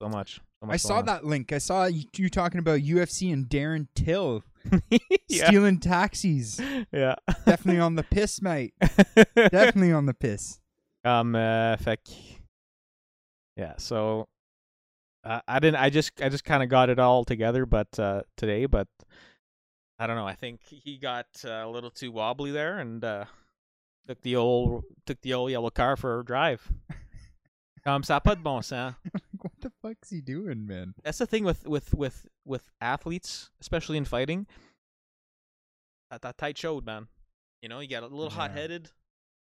So 0.00 0.08
much. 0.08 0.40
So 0.60 0.66
much 0.66 0.74
I 0.74 0.76
saw 0.76 0.94
going 0.96 1.06
that 1.06 1.24
link. 1.24 1.52
I 1.52 1.58
saw 1.58 1.86
you, 1.86 2.04
you 2.16 2.28
talking 2.30 2.58
about 2.60 2.80
UFC 2.80 3.32
and 3.32 3.46
Darren 3.48 3.88
Till 3.94 4.36
on. 4.36 4.42
yeah. 5.28 5.46
stealing 5.46 5.78
taxis. 5.78 6.60
yeah. 6.92 7.14
Definitely 7.46 7.80
on 7.80 7.94
the 7.96 8.02
piss, 8.02 8.42
mate. 8.42 8.74
Definitely 9.34 9.92
on 9.92 10.06
the 10.06 10.14
piss. 10.14 10.60
Um, 11.04 11.34
uh, 11.34 11.76
yeah. 13.56 13.74
So, 13.78 14.28
uh, 15.24 15.40
I 15.46 15.58
didn't. 15.58 15.80
I 15.80 15.90
just, 15.90 16.12
I 16.22 16.28
just 16.28 16.44
kind 16.44 16.62
of 16.62 16.68
got 16.68 16.90
it 16.90 16.98
all 16.98 17.24
together, 17.24 17.66
but 17.66 17.98
uh, 17.98 18.22
today, 18.36 18.66
but 18.66 18.88
I 19.98 20.06
don't 20.06 20.16
know. 20.16 20.26
I 20.26 20.34
think 20.34 20.60
he 20.64 20.96
got 20.98 21.26
uh, 21.44 21.48
a 21.64 21.68
little 21.68 21.90
too 21.90 22.12
wobbly 22.12 22.52
there 22.52 22.78
and 22.78 23.04
uh, 23.04 23.24
took 24.08 24.22
the 24.22 24.36
old, 24.36 24.84
took 25.06 25.20
the 25.20 25.34
old 25.34 25.50
yellow 25.50 25.70
car 25.70 25.96
for 25.96 26.20
a 26.20 26.24
drive. 26.24 26.70
Um, 27.86 28.02
ça 28.02 28.16
a 28.16 28.20
pas 28.20 28.34
de 28.36 28.42
bon 28.42 28.62
sens. 28.62 28.94
what 29.40 29.52
the 29.60 29.70
fuck's 29.82 30.10
he 30.10 30.20
doing, 30.20 30.66
man? 30.66 30.94
That's 31.02 31.18
the 31.18 31.26
thing 31.26 31.44
with 31.44 31.66
with 31.66 31.94
with 31.94 32.26
with 32.44 32.70
athletes, 32.80 33.50
especially 33.60 33.96
in 33.96 34.04
fighting. 34.04 34.46
That 36.10 36.22
that 36.22 36.38
tight 36.38 36.58
showed, 36.58 36.84
man. 36.84 37.08
You 37.62 37.68
know, 37.68 37.80
you 37.80 37.88
get 37.88 38.02
a 38.02 38.06
little 38.06 38.24
Yeah. 38.24 38.30
hot 38.30 38.50
headed. 38.52 38.90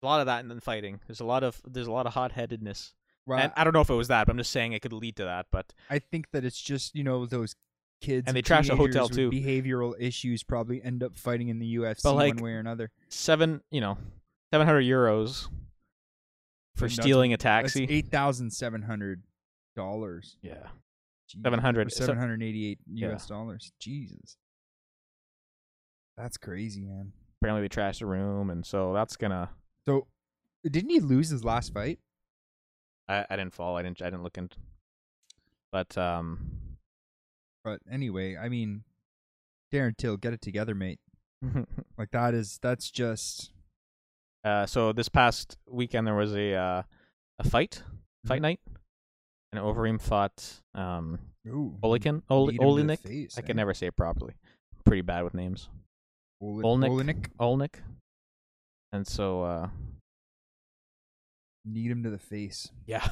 A 0.01 0.05
lot 0.05 0.19
of 0.19 0.25
that 0.27 0.41
in 0.41 0.49
the 0.49 0.59
fighting. 0.61 0.99
There's 1.07 1.21
a 1.21 1.25
lot 1.25 1.43
of 1.43 1.61
there's 1.65 1.87
a 1.87 1.91
lot 1.91 2.05
of 2.05 2.13
hot 2.13 2.31
headedness. 2.33 2.93
Right. 3.25 3.43
and 3.45 3.53
I 3.55 3.63
don't 3.63 3.71
know 3.73 3.79
if 3.79 3.89
it 3.89 3.93
was 3.93 4.09
that, 4.09 4.27
but 4.27 4.33
I'm 4.33 4.37
just 4.37 4.51
saying 4.51 4.73
it 4.73 4.81
could 4.81 4.91
lead 4.91 5.15
to 5.15 5.23
that. 5.23 5.45
But 5.49 5.73
I 5.89 5.99
think 5.99 6.31
that 6.31 6.43
it's 6.43 6.59
just 6.61 6.93
you 6.93 7.03
know 7.05 7.25
those 7.25 7.55
kids 8.01 8.25
And 8.27 8.35
they 8.35 8.41
trash 8.41 8.67
the 8.67 8.75
hotel, 8.75 9.07
too. 9.07 9.31
Behavioral 9.31 9.95
issues 9.97 10.43
probably 10.43 10.83
end 10.83 11.01
up 11.03 11.15
fighting 11.17 11.47
in 11.47 11.57
the 11.59 11.75
UFC 11.75 12.03
like, 12.13 12.35
one 12.35 12.43
way 12.43 12.51
or 12.51 12.59
another. 12.59 12.91
Seven, 13.07 13.61
you 13.71 13.79
know, 13.79 13.97
seven 14.51 14.67
hundred 14.67 14.83
euros 14.83 15.47
for 16.75 16.81
But 16.85 16.91
that's- 16.91 16.93
stealing 17.05 17.31
a 17.33 17.37
That's 17.37 17.43
taxi. 17.73 17.85
eight 17.89 18.07
thousand 18.07 18.51
seven 18.51 18.81
hundred 18.83 19.23
dollars. 19.75 20.37
Yeah, 20.41 20.67
700 21.27 21.91
Seven 21.91 22.17
hundred 22.17 22.41
eighty-eight 22.43 22.79
Yeah. 22.87 23.09
U.S. 23.09 23.25
dollars. 23.27 23.71
Jesus, 23.79 24.37
that's 26.17 26.37
crazy, 26.37 26.81
man. 26.85 27.13
apparently 27.41 27.67
they 27.67 27.69
trashed 27.75 27.99
the 27.99 28.05
room, 28.05 28.49
and 28.49 28.65
so 28.65 28.93
that's 28.93 29.15
gonna. 29.17 29.49
So, 29.85 30.07
didn't 30.63 30.89
he 30.91 30.99
lose 30.99 31.29
his 31.29 31.43
last 31.43 31.73
fight? 31.73 31.99
I, 33.07 33.25
I 33.29 33.35
didn't 33.35 33.53
fall. 33.53 33.75
I 33.77 33.81
didn't. 33.83 34.01
I 34.01 34.05
didn't 34.05 34.23
look 34.23 34.37
into. 34.37 34.57
But 35.71 35.97
um, 35.97 36.77
But 37.63 37.81
anyway, 37.91 38.37
I 38.37 38.47
mean, 38.49 38.83
Darren 39.73 39.97
Till, 39.97 40.17
get 40.17 40.33
it 40.33 40.41
together, 40.41 40.75
mate. 40.75 40.99
Like 41.97 42.11
that 42.11 42.33
is 42.33 42.59
that's 42.61 42.89
just 42.89 43.51
uh, 44.43 44.65
so 44.65 44.91
this 44.93 45.09
past 45.09 45.57
weekend 45.69 46.05
there 46.07 46.15
was 46.15 46.33
a 46.35 46.53
uh, 46.53 46.83
a 47.39 47.43
fight, 47.49 47.81
fight 48.25 48.39
Mhm. 48.39 48.43
night, 48.43 48.59
and 49.51 49.61
Overeem 49.61 49.99
fought 50.01 50.61
um 50.75 51.19
ooh, 51.47 51.77
Olikin, 51.83 52.21
Ol- 52.29 52.47
kneed 52.47 52.61
him 52.61 52.67
to 52.77 52.83
the 52.83 52.93
Olinik. 52.93 52.99
face, 52.99 53.37
I 53.37 53.41
eh? 53.41 53.45
can 53.45 53.55
never 53.57 53.73
say 53.73 53.87
it 53.87 53.95
properly. 53.95 54.33
Pretty 54.85 55.01
bad 55.01 55.23
with 55.23 55.33
names. 55.33 55.69
Oli- 56.41 56.63
Olnik. 56.63 57.29
Olnik. 57.39 57.75
And 58.91 59.07
so 59.07 59.43
uh 59.43 59.69
need 61.65 61.89
him 61.89 62.03
to 62.03 62.09
the 62.09 62.17
face. 62.19 62.69
yeah. 62.85 63.07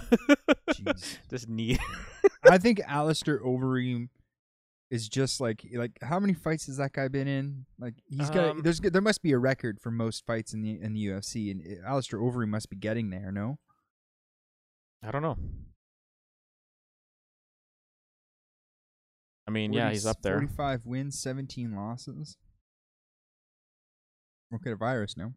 Jeez. 0.71 1.17
Just 1.29 1.47
need 1.47 1.79
I 2.49 2.57
think 2.57 2.81
Alistair 2.87 3.39
Overeem 3.39 4.09
is 4.91 5.07
just 5.07 5.39
like 5.41 5.65
like 5.73 5.97
how 6.03 6.19
many 6.19 6.33
fights 6.33 6.67
has 6.67 6.77
that 6.77 6.91
guy 6.91 7.07
been 7.07 7.27
in? 7.27 7.65
Like 7.79 7.95
he's 8.05 8.29
got 8.29 8.51
Um, 8.51 8.61
there's 8.61 8.79
there 8.81 9.01
must 9.01 9.23
be 9.23 9.31
a 9.31 9.39
record 9.39 9.79
for 9.79 9.89
most 9.89 10.25
fights 10.25 10.53
in 10.53 10.61
the 10.61 10.79
in 10.79 10.93
the 10.93 11.03
UFC, 11.07 11.49
and 11.49 11.63
uh, 11.65 11.87
Alistair 11.87 12.19
Overeem 12.19 12.49
must 12.49 12.69
be 12.69 12.75
getting 12.75 13.09
there. 13.09 13.31
No, 13.31 13.57
I 15.01 15.11
don't 15.11 15.23
know. 15.23 15.37
I 19.47 19.51
mean, 19.51 19.73
yeah, 19.73 19.89
he's 19.89 20.05
up 20.05 20.21
there. 20.21 20.33
Forty-five 20.33 20.85
wins, 20.85 21.19
seventeen 21.19 21.75
losses. 21.75 22.37
We'll 24.51 24.59
get 24.59 24.73
a 24.73 24.75
virus 24.75 25.17
now. 25.17 25.33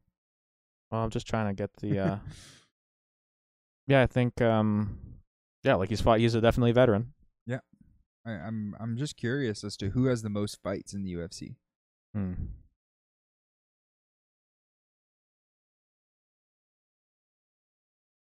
Well, 0.91 1.03
I'm 1.03 1.11
just 1.11 1.27
trying 1.27 1.49
to 1.49 1.55
get 1.55 1.71
the 1.81 1.99
uh 1.99 2.19
Yeah, 3.87 4.03
I 4.03 4.07
think 4.07 4.43
um 4.43 4.99
yeah, 5.63 5.77
like 5.77 5.89
he's 5.89 6.01
fought 6.01 6.19
he's 6.19 6.35
a 6.35 6.41
definitely 6.41 6.73
veteran. 6.73 7.14
I, 8.27 8.33
I'm 8.33 8.75
I'm 8.81 8.97
just 8.97 9.17
curious 9.17 9.63
as 9.65 9.77
to 9.79 9.91
who 9.91 10.07
has 10.07 10.23
the 10.23 10.31
most 10.31 10.59
fights 10.63 10.95
in 10.95 11.03
the 11.03 11.13
UFC. 11.15 11.57
Hmm. 12.15 12.33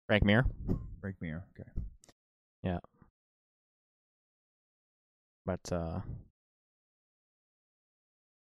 Frank 0.06 0.24
Mir. 0.24 0.44
Frank 1.00 1.16
Mir. 1.20 1.44
Okay. 1.58 1.68
Yeah. 2.62 2.78
But 5.44 5.60
uh 5.72 6.00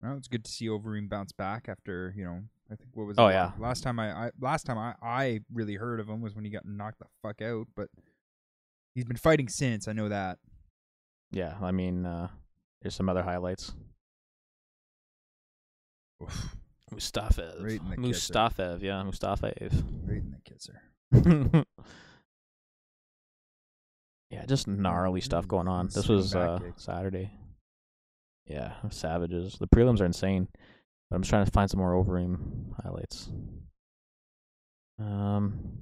Well, 0.01 0.17
it's 0.17 0.27
good 0.27 0.43
to 0.45 0.51
see 0.51 0.67
Overeem 0.67 1.09
bounce 1.09 1.31
back 1.31 1.67
after 1.69 2.13
you 2.15 2.25
know. 2.25 2.41
I 2.71 2.75
think 2.75 2.89
what 2.95 3.05
was 3.05 3.17
Oh, 3.19 3.27
yeah. 3.29 3.51
last 3.59 3.83
time 3.83 3.99
I, 3.99 4.11
I 4.11 4.31
last 4.39 4.65
time 4.65 4.77
I 4.77 4.95
I 5.01 5.39
really 5.53 5.75
heard 5.75 5.99
of 5.99 6.09
him 6.09 6.21
was 6.21 6.35
when 6.35 6.45
he 6.45 6.51
got 6.51 6.65
knocked 6.65 6.99
the 6.99 7.05
fuck 7.21 7.41
out, 7.41 7.67
but 7.75 7.89
he's 8.95 9.05
been 9.05 9.17
fighting 9.17 9.47
since. 9.49 9.87
I 9.87 9.93
know 9.93 10.09
that. 10.09 10.39
Yeah, 11.35 11.55
I 11.61 11.71
mean 11.71 12.05
uh 12.05 12.29
there's 12.81 12.95
some 12.95 13.09
other 13.09 13.21
highlights. 13.21 13.73
Oof, 16.23 16.55
Mustafaev. 16.93 17.61
Right 17.61 17.81
in 17.81 17.89
the 17.89 18.07
kisser. 18.07 18.33
Mustafaev, 18.33 18.81
yeah, 18.81 19.03
Mustafaev. 19.05 19.83
right 20.07 20.21
in 20.21 20.31
the 20.31 20.39
kisser. 20.45 20.81
yeah, 24.29 24.45
just 24.45 24.69
gnarly 24.69 25.19
stuff 25.19 25.45
going 25.45 25.67
on. 25.67 25.89
This 25.93 26.07
was 26.07 26.33
uh. 26.33 26.59
Saturday. 26.77 27.31
Yeah, 28.47 28.75
savages. 28.89 29.57
The 29.59 29.67
prelims 29.67 29.99
are 29.99 30.05
insane. 30.05 30.47
But 31.09 31.17
I'm 31.17 31.21
just 31.21 31.31
trying 31.31 31.45
to 31.45 31.51
find 31.51 31.69
some 31.69 31.81
more 31.81 32.01
Overeem 32.01 32.81
highlights. 32.81 33.29
Um, 34.99 35.79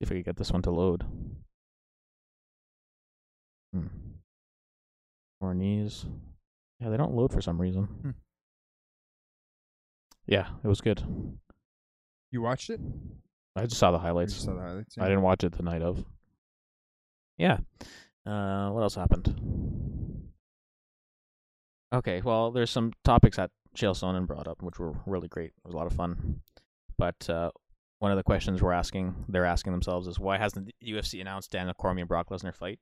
if 0.00 0.10
I 0.10 0.16
could 0.16 0.24
get 0.24 0.36
this 0.36 0.50
one 0.50 0.62
to 0.62 0.72
load. 0.72 1.04
Hmm. 3.74 3.86
More 5.40 5.54
knees. 5.54 6.06
Yeah, 6.80 6.90
they 6.90 6.96
don't 6.96 7.14
load 7.14 7.32
for 7.32 7.40
some 7.40 7.60
reason. 7.60 7.84
Hmm. 7.84 8.10
Yeah, 10.26 10.46
it 10.62 10.68
was 10.68 10.80
good. 10.80 11.02
You 12.30 12.40
watched 12.40 12.70
it? 12.70 12.80
I 13.56 13.64
just 13.66 13.78
saw 13.78 13.90
the 13.90 13.98
highlights. 13.98 14.34
saw 14.34 14.54
the 14.54 14.60
highlights. 14.60 14.96
I 14.98 15.04
didn't 15.04 15.22
watch 15.22 15.44
it 15.44 15.52
the 15.52 15.62
night 15.62 15.82
of. 15.82 16.04
Yeah. 17.36 17.58
Uh, 18.24 18.70
what 18.70 18.82
else 18.82 18.94
happened? 18.94 19.34
Okay, 21.92 22.22
well, 22.22 22.50
there's 22.52 22.70
some 22.70 22.92
topics 23.04 23.36
that 23.36 23.50
Chael 23.76 23.94
Sonnen 23.94 24.26
brought 24.26 24.48
up, 24.48 24.62
which 24.62 24.78
were 24.78 24.94
really 25.06 25.28
great. 25.28 25.50
It 25.50 25.64
was 25.64 25.74
a 25.74 25.76
lot 25.76 25.86
of 25.86 25.92
fun. 25.92 26.40
But 26.96 27.28
uh, 27.28 27.50
one 27.98 28.12
of 28.12 28.16
the 28.16 28.22
questions 28.22 28.62
we're 28.62 28.72
asking, 28.72 29.14
they're 29.28 29.44
asking 29.44 29.72
themselves, 29.72 30.06
is 30.08 30.18
why 30.18 30.38
hasn't 30.38 30.66
the 30.66 30.92
UFC 30.92 31.20
announced 31.20 31.50
Daniel 31.50 31.74
Cormier 31.74 32.02
and 32.02 32.08
Brock 32.08 32.30
Lesnar 32.30 32.54
fight? 32.54 32.78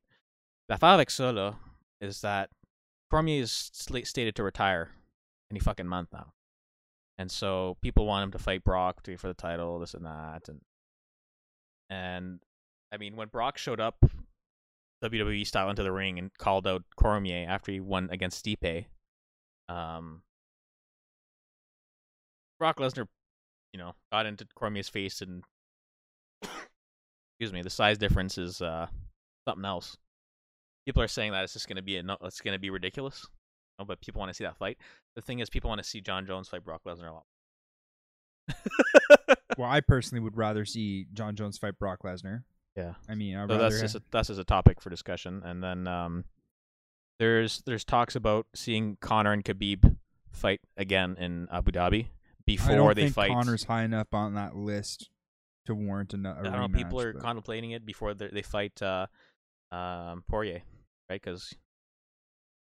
L'affaire 0.68 0.94
avec 0.94 1.08
ça, 1.10 1.32
là, 1.32 1.56
is 2.00 2.20
that 2.20 2.50
Cormier 3.10 3.42
is 3.42 3.70
stated 3.72 4.34
to 4.34 4.42
retire 4.42 4.90
any 5.50 5.60
fucking 5.60 5.86
month 5.86 6.08
now. 6.12 6.32
And 7.18 7.30
so 7.30 7.76
people 7.82 8.06
want 8.06 8.24
him 8.24 8.30
to 8.32 8.38
fight 8.38 8.64
Brock 8.64 9.02
to, 9.04 9.16
for 9.16 9.28
the 9.28 9.34
title, 9.34 9.78
this 9.78 9.94
and 9.94 10.06
that, 10.06 10.48
and 10.48 10.60
and 11.90 12.40
I 12.90 12.96
mean, 12.96 13.16
when 13.16 13.28
Brock 13.28 13.58
showed 13.58 13.80
up 13.80 13.96
WWE 15.04 15.46
style 15.46 15.68
into 15.68 15.82
the 15.82 15.92
ring 15.92 16.18
and 16.18 16.30
called 16.38 16.66
out 16.66 16.84
Cormier 16.96 17.46
after 17.48 17.70
he 17.70 17.80
won 17.80 18.08
against 18.10 18.44
Stipe, 18.44 18.86
um, 19.68 20.22
Brock 22.58 22.78
Lesnar, 22.78 23.06
you 23.72 23.78
know, 23.78 23.94
got 24.10 24.26
into 24.26 24.46
Cormier's 24.54 24.88
face 24.88 25.20
and 25.20 25.44
excuse 26.42 27.52
me, 27.52 27.62
the 27.62 27.70
size 27.70 27.98
difference 27.98 28.38
is 28.38 28.62
uh 28.62 28.86
something 29.46 29.64
else. 29.64 29.96
People 30.85 31.03
are 31.03 31.09
saying 31.09 31.33
that 31.33 31.45
it's 31.45 31.53
just 31.53 31.68
gonna 31.68 31.83
be 31.83 31.97
a 31.97 32.05
it's 32.22 32.41
gonna 32.41 32.59
be 32.59 32.70
ridiculous. 32.70 33.26
No, 33.78 33.85
but 33.85 34.01
people 34.01 34.20
want 34.20 34.30
to 34.30 34.35
see 34.35 34.45
that 34.45 34.57
fight. 34.57 34.78
The 35.16 35.22
thing 35.22 35.39
is, 35.39 35.49
people 35.49 35.68
want 35.68 35.80
to 35.83 35.89
see 35.89 36.01
Jon 36.01 36.26
Jones 36.26 36.49
fight 36.49 36.64
Brock 36.64 36.83
Lesnar 36.87 37.09
a 37.09 37.12
lot. 37.12 37.24
Well, 39.59 39.68
I 39.68 39.80
personally 39.80 40.20
would 40.22 40.37
rather 40.37 40.64
see 40.64 41.07
Jon 41.12 41.37
Jones 41.37 41.59
fight 41.59 41.78
Brock 41.78 42.01
Lesnar. 42.05 42.45
yeah. 42.76 42.95
I 43.09 43.14
mean, 43.14 43.37
I'd 43.37 43.49
so 43.49 43.55
rather 43.55 43.68
that's 43.68 43.80
just 43.80 43.95
a, 43.95 44.03
that's 44.11 44.28
just 44.28 44.41
a 44.41 44.45
topic 44.45 44.80
for 44.80 44.91
discussion. 44.91 45.43
And 45.45 45.62
then 45.62 45.87
um, 45.87 46.24
there's 47.18 47.62
there's 47.66 47.85
talks 47.85 48.16
about 48.16 48.47
seeing 48.55 48.97
Conor 49.01 49.33
and 49.33 49.45
Khabib 49.45 49.97
fight 50.30 50.61
again 50.76 51.16
in 51.18 51.49
Abu 51.53 51.70
Dhabi 51.70 52.07
I 52.07 52.09
before 52.47 52.74
don't 52.76 52.97
they 52.97 53.03
think 53.03 53.14
fight. 53.14 53.30
Conor's 53.30 53.64
high 53.64 53.85
enough 53.85 54.09
on 54.12 54.35
that 54.35 54.57
list 54.57 55.11
to 55.66 55.74
warrant 55.74 56.14
a, 56.14 56.16
a 56.16 56.41
I 56.41 56.43
don't 56.43 56.72
know. 56.72 56.78
People 56.78 57.01
are 57.01 57.12
contemplating 57.12 57.72
it 57.72 57.85
before 57.85 58.14
they 58.14 58.28
they 58.28 58.43
fight 58.43 58.80
uh, 58.83 59.07
um, 59.73 60.23
Poirier, 60.29 60.62
right? 61.11 61.20
Because 61.20 61.55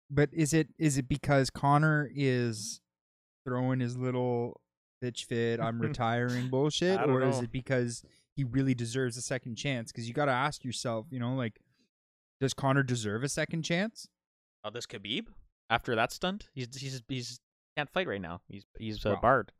But 0.10 0.30
is 0.34 0.54
it 0.54 0.70
is 0.78 0.98
it 0.98 1.08
because 1.08 1.50
Conor 1.50 2.10
is 2.16 2.82
throwing 3.46 3.80
his 3.80 3.98
little 3.98 4.62
bitch 5.04 5.26
fit, 5.26 5.60
I'm 5.60 5.80
retiring 5.82 6.50
bullshit, 6.50 7.00
or 7.00 7.22
is 7.24 7.40
it 7.40 7.52
because 7.52 8.04
he 8.36 8.44
really 8.44 8.74
deserves 8.74 9.18
a 9.18 9.22
second 9.22 9.56
chance? 9.56 9.92
Because 9.92 10.08
you 10.08 10.14
got 10.14 10.26
to 10.26 10.32
ask 10.32 10.64
yourself, 10.64 11.06
you 11.12 11.20
know, 11.20 11.36
like, 11.36 11.60
does 12.42 12.54
Conor 12.54 12.84
deserve 12.84 13.24
a 13.24 13.30
second 13.30 13.64
chance? 13.64 14.08
oh, 14.64 14.70
this 14.70 14.86
Khabib 14.86 15.28
after 15.70 15.96
that 15.96 16.12
stunt, 16.12 16.50
he's 16.54 16.68
he's 16.76 17.02
he's 17.08 17.40
can't 17.78 17.90
fight 17.90 18.08
right 18.08 18.22
now. 18.22 18.42
He's 18.48 18.66
he's 18.78 19.06
uh, 19.06 19.16
barred. 19.22 19.52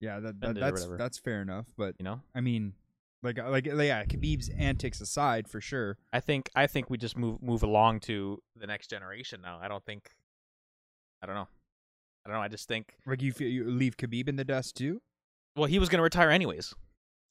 Yeah, 0.00 0.20
that, 0.20 0.40
that 0.40 0.54
that's 0.56 0.86
that's 0.98 1.18
fair 1.18 1.40
enough. 1.42 1.66
But 1.76 1.94
You 1.98 2.04
know, 2.04 2.20
I 2.34 2.40
mean, 2.40 2.74
like 3.22 3.38
uh, 3.38 3.48
like 3.50 3.66
yeah, 3.66 4.04
Khabib's 4.04 4.48
antics 4.50 5.00
aside, 5.00 5.48
for 5.48 5.60
sure. 5.60 5.98
I 6.12 6.20
think 6.20 6.50
I 6.54 6.66
think 6.66 6.90
we 6.90 6.98
just 6.98 7.16
move 7.16 7.42
move 7.42 7.62
along 7.62 8.00
to 8.00 8.42
the 8.56 8.66
next 8.66 8.88
generation 8.88 9.40
now. 9.42 9.58
I 9.62 9.68
don't 9.68 9.84
think. 9.84 10.10
I 11.22 11.26
don't 11.26 11.36
know. 11.36 11.48
I 12.26 12.28
don't 12.28 12.36
know. 12.36 12.42
I 12.42 12.48
just 12.48 12.66
think. 12.68 12.94
Like 13.06 13.22
you 13.22 13.32
you 13.38 13.64
leave 13.70 13.96
Khabib 13.96 14.28
in 14.28 14.36
the 14.36 14.44
dust 14.44 14.76
too. 14.76 15.00
Well, 15.56 15.66
he 15.66 15.78
was 15.78 15.88
gonna 15.88 16.02
retire 16.02 16.30
anyways. 16.30 16.74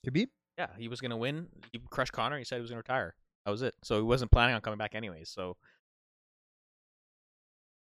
Khabib. 0.08 0.28
Yeah, 0.58 0.68
he 0.78 0.88
was 0.88 1.02
gonna 1.02 1.18
win. 1.18 1.48
He 1.74 1.80
crushed 1.90 2.14
Conor. 2.14 2.38
He 2.38 2.44
said 2.46 2.56
he 2.56 2.62
was 2.62 2.70
gonna 2.70 2.78
retire. 2.80 3.16
That 3.46 3.52
was 3.52 3.62
it. 3.62 3.74
So 3.84 3.96
he 3.96 4.02
wasn't 4.04 4.32
planning 4.32 4.56
on 4.56 4.62
coming 4.62 4.78
back 4.78 4.94
anyways. 4.96 5.30
So 5.30 5.58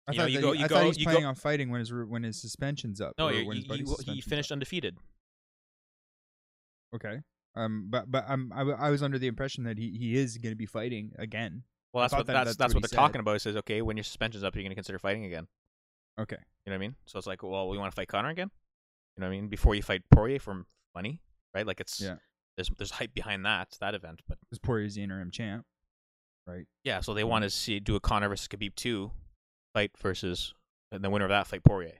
I 0.07 0.13
You 0.13 0.17
know, 0.17 0.23
thought, 0.23 0.31
you 0.31 0.41
go- 0.41 0.51
he, 0.53 0.59
you 0.59 0.65
I 0.65 0.67
go- 0.67 0.75
thought 0.75 0.85
he's 0.85 0.97
you 0.97 1.05
go- 1.05 1.11
planning 1.11 1.25
on 1.27 1.35
fighting 1.35 1.69
when 1.69 1.79
his 1.79 1.91
when 1.93 2.23
his 2.23 2.41
suspension's 2.41 3.01
up. 3.01 3.13
no, 3.19 3.27
he, 3.27 3.43
he, 3.43 3.51
he 3.51 3.59
suspension's 3.85 4.09
up. 4.09 4.23
finished 4.29 4.51
undefeated. 4.51 4.97
Okay. 6.95 7.19
Um, 7.59 7.87
but 7.89 8.09
but 8.09 8.25
um, 8.29 8.51
I, 8.55 8.59
w- 8.59 8.77
I 8.79 8.89
was 8.89 9.03
under 9.03 9.17
the 9.19 9.27
impression 9.27 9.63
that 9.65 9.77
he, 9.77 9.91
he 9.97 10.15
is 10.15 10.37
going 10.37 10.51
to 10.51 10.57
be 10.57 10.65
fighting 10.65 11.11
again. 11.17 11.63
Well, 11.93 12.03
that's 12.03 12.13
what 12.13 12.25
that- 12.27 12.33
that's 12.33 12.45
that's 12.49 12.57
that's 12.57 12.73
what 12.73 12.81
what 12.83 12.89
they're 12.89 12.95
said. 12.95 13.01
talking 13.01 13.19
about. 13.21 13.35
It 13.35 13.39
says, 13.41 13.55
okay, 13.57 13.81
when 13.81 13.97
your 13.97 14.03
suspension's 14.03 14.43
up, 14.43 14.55
you're 14.55 14.63
going 14.63 14.69
to 14.71 14.75
consider 14.75 14.99
fighting 14.99 15.25
again. 15.25 15.47
Okay. 16.19 16.37
You 16.65 16.71
know 16.71 16.73
what 16.73 16.83
I 16.83 16.87
mean? 16.87 16.95
So 17.05 17.17
it's 17.17 17.27
like, 17.27 17.43
well, 17.43 17.67
we 17.69 17.77
want 17.77 17.91
to 17.91 17.95
fight 17.95 18.07
Conor 18.07 18.29
again. 18.29 18.49
You 19.17 19.21
know 19.21 19.27
what 19.27 19.33
I 19.35 19.39
mean? 19.39 19.49
Before 19.49 19.73
you 19.75 19.81
fight 19.81 20.03
Poirier 20.11 20.39
for 20.39 20.65
money, 20.95 21.21
right? 21.53 21.65
Like 21.67 21.79
it's 21.79 21.99
Yeah. 22.01 22.15
there's 22.57 22.69
there's 22.77 22.91
hype 22.91 23.13
behind 23.13 23.45
that 23.45 23.75
that 23.81 23.93
event, 23.95 24.21
but 24.27 24.37
Because 24.41 24.59
Poirier's 24.59 24.95
the 24.95 25.03
interim 25.03 25.31
champ, 25.31 25.65
right? 26.47 26.65
yeah. 26.83 26.99
So 27.01 27.13
they 27.13 27.23
want 27.23 27.43
to 27.43 27.49
see 27.49 27.79
do 27.79 27.95
a 27.95 27.99
Conor 27.99 28.29
versus 28.29 28.47
Khabib 28.47 28.75
two 28.75 29.11
fight 29.73 29.91
versus 29.97 30.53
and 30.91 31.03
the 31.03 31.09
winner 31.09 31.25
of 31.25 31.29
that 31.29 31.47
fight 31.47 31.63
Poirier. 31.63 31.97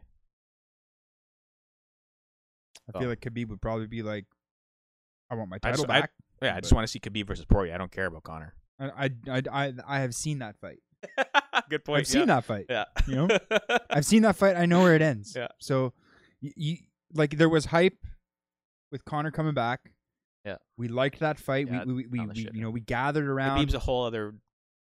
I 2.88 2.92
Oh. 2.98 3.00
feel 3.02 3.10
like 3.10 3.22
Khabib 3.22 3.50
would 3.50 3.62
probably 3.62 3.88
be 3.88 4.02
like, 4.02 4.26
I 5.30 5.36
want 5.36 5.50
my 5.50 5.58
I 5.58 5.60
title 5.60 5.84
just- 5.84 5.90
I- 5.90 6.02
back. 6.02 6.12
Yeah, 6.42 6.56
I 6.56 6.62
just 6.62 6.72
want 6.72 6.86
to 6.88 6.88
see 6.92 7.00
Khabib 7.00 7.28
versus 7.28 7.44
Poirier. 7.44 7.74
I 7.76 7.78
don't 7.78 7.92
care 7.92 8.06
about 8.06 8.24
Conor. 8.24 8.54
I, 8.80 8.86
I, 8.88 9.10
I, 9.30 9.42
I, 9.52 9.74
I 9.86 10.00
have 10.00 10.16
seen 10.16 10.40
that 10.40 10.56
fight. 10.56 10.80
Good 11.70 11.84
point. 11.84 12.00
I've 12.00 12.08
seen 12.08 12.28
that 12.28 12.46
fight. 12.46 12.68
Yeah. 12.70 12.86
You 13.08 13.16
know? 13.16 13.38
I've 13.90 14.06
seen 14.06 14.22
that 14.22 14.38
fight. 14.38 14.56
I 14.56 14.66
know 14.66 14.82
where 14.82 14.96
it 14.96 15.02
ends. 15.02 15.34
Yeah. 15.36 15.48
So, 15.60 15.92
you, 16.40 16.54
you 16.56 16.78
like 17.14 17.32
there 17.32 17.50
was 17.50 17.66
hype 17.66 17.98
with 18.90 19.04
Conor 19.04 19.32
coming 19.32 19.54
back. 19.54 19.92
Yeah. 20.46 20.56
We 20.78 20.88
liked 20.88 21.20
that 21.20 21.40
fight. 21.40 21.68
Yeah, 21.70 21.84
we 21.84 21.94
we, 21.94 22.08
we, 22.08 22.26
we 22.28 22.36
shit, 22.42 22.56
you 22.56 22.62
know 22.62 22.70
we 22.70 22.80
gathered 22.80 23.28
around. 23.28 23.60
Khabib's 23.60 23.74
a 23.74 23.80
whole 23.80 24.06
other 24.06 24.36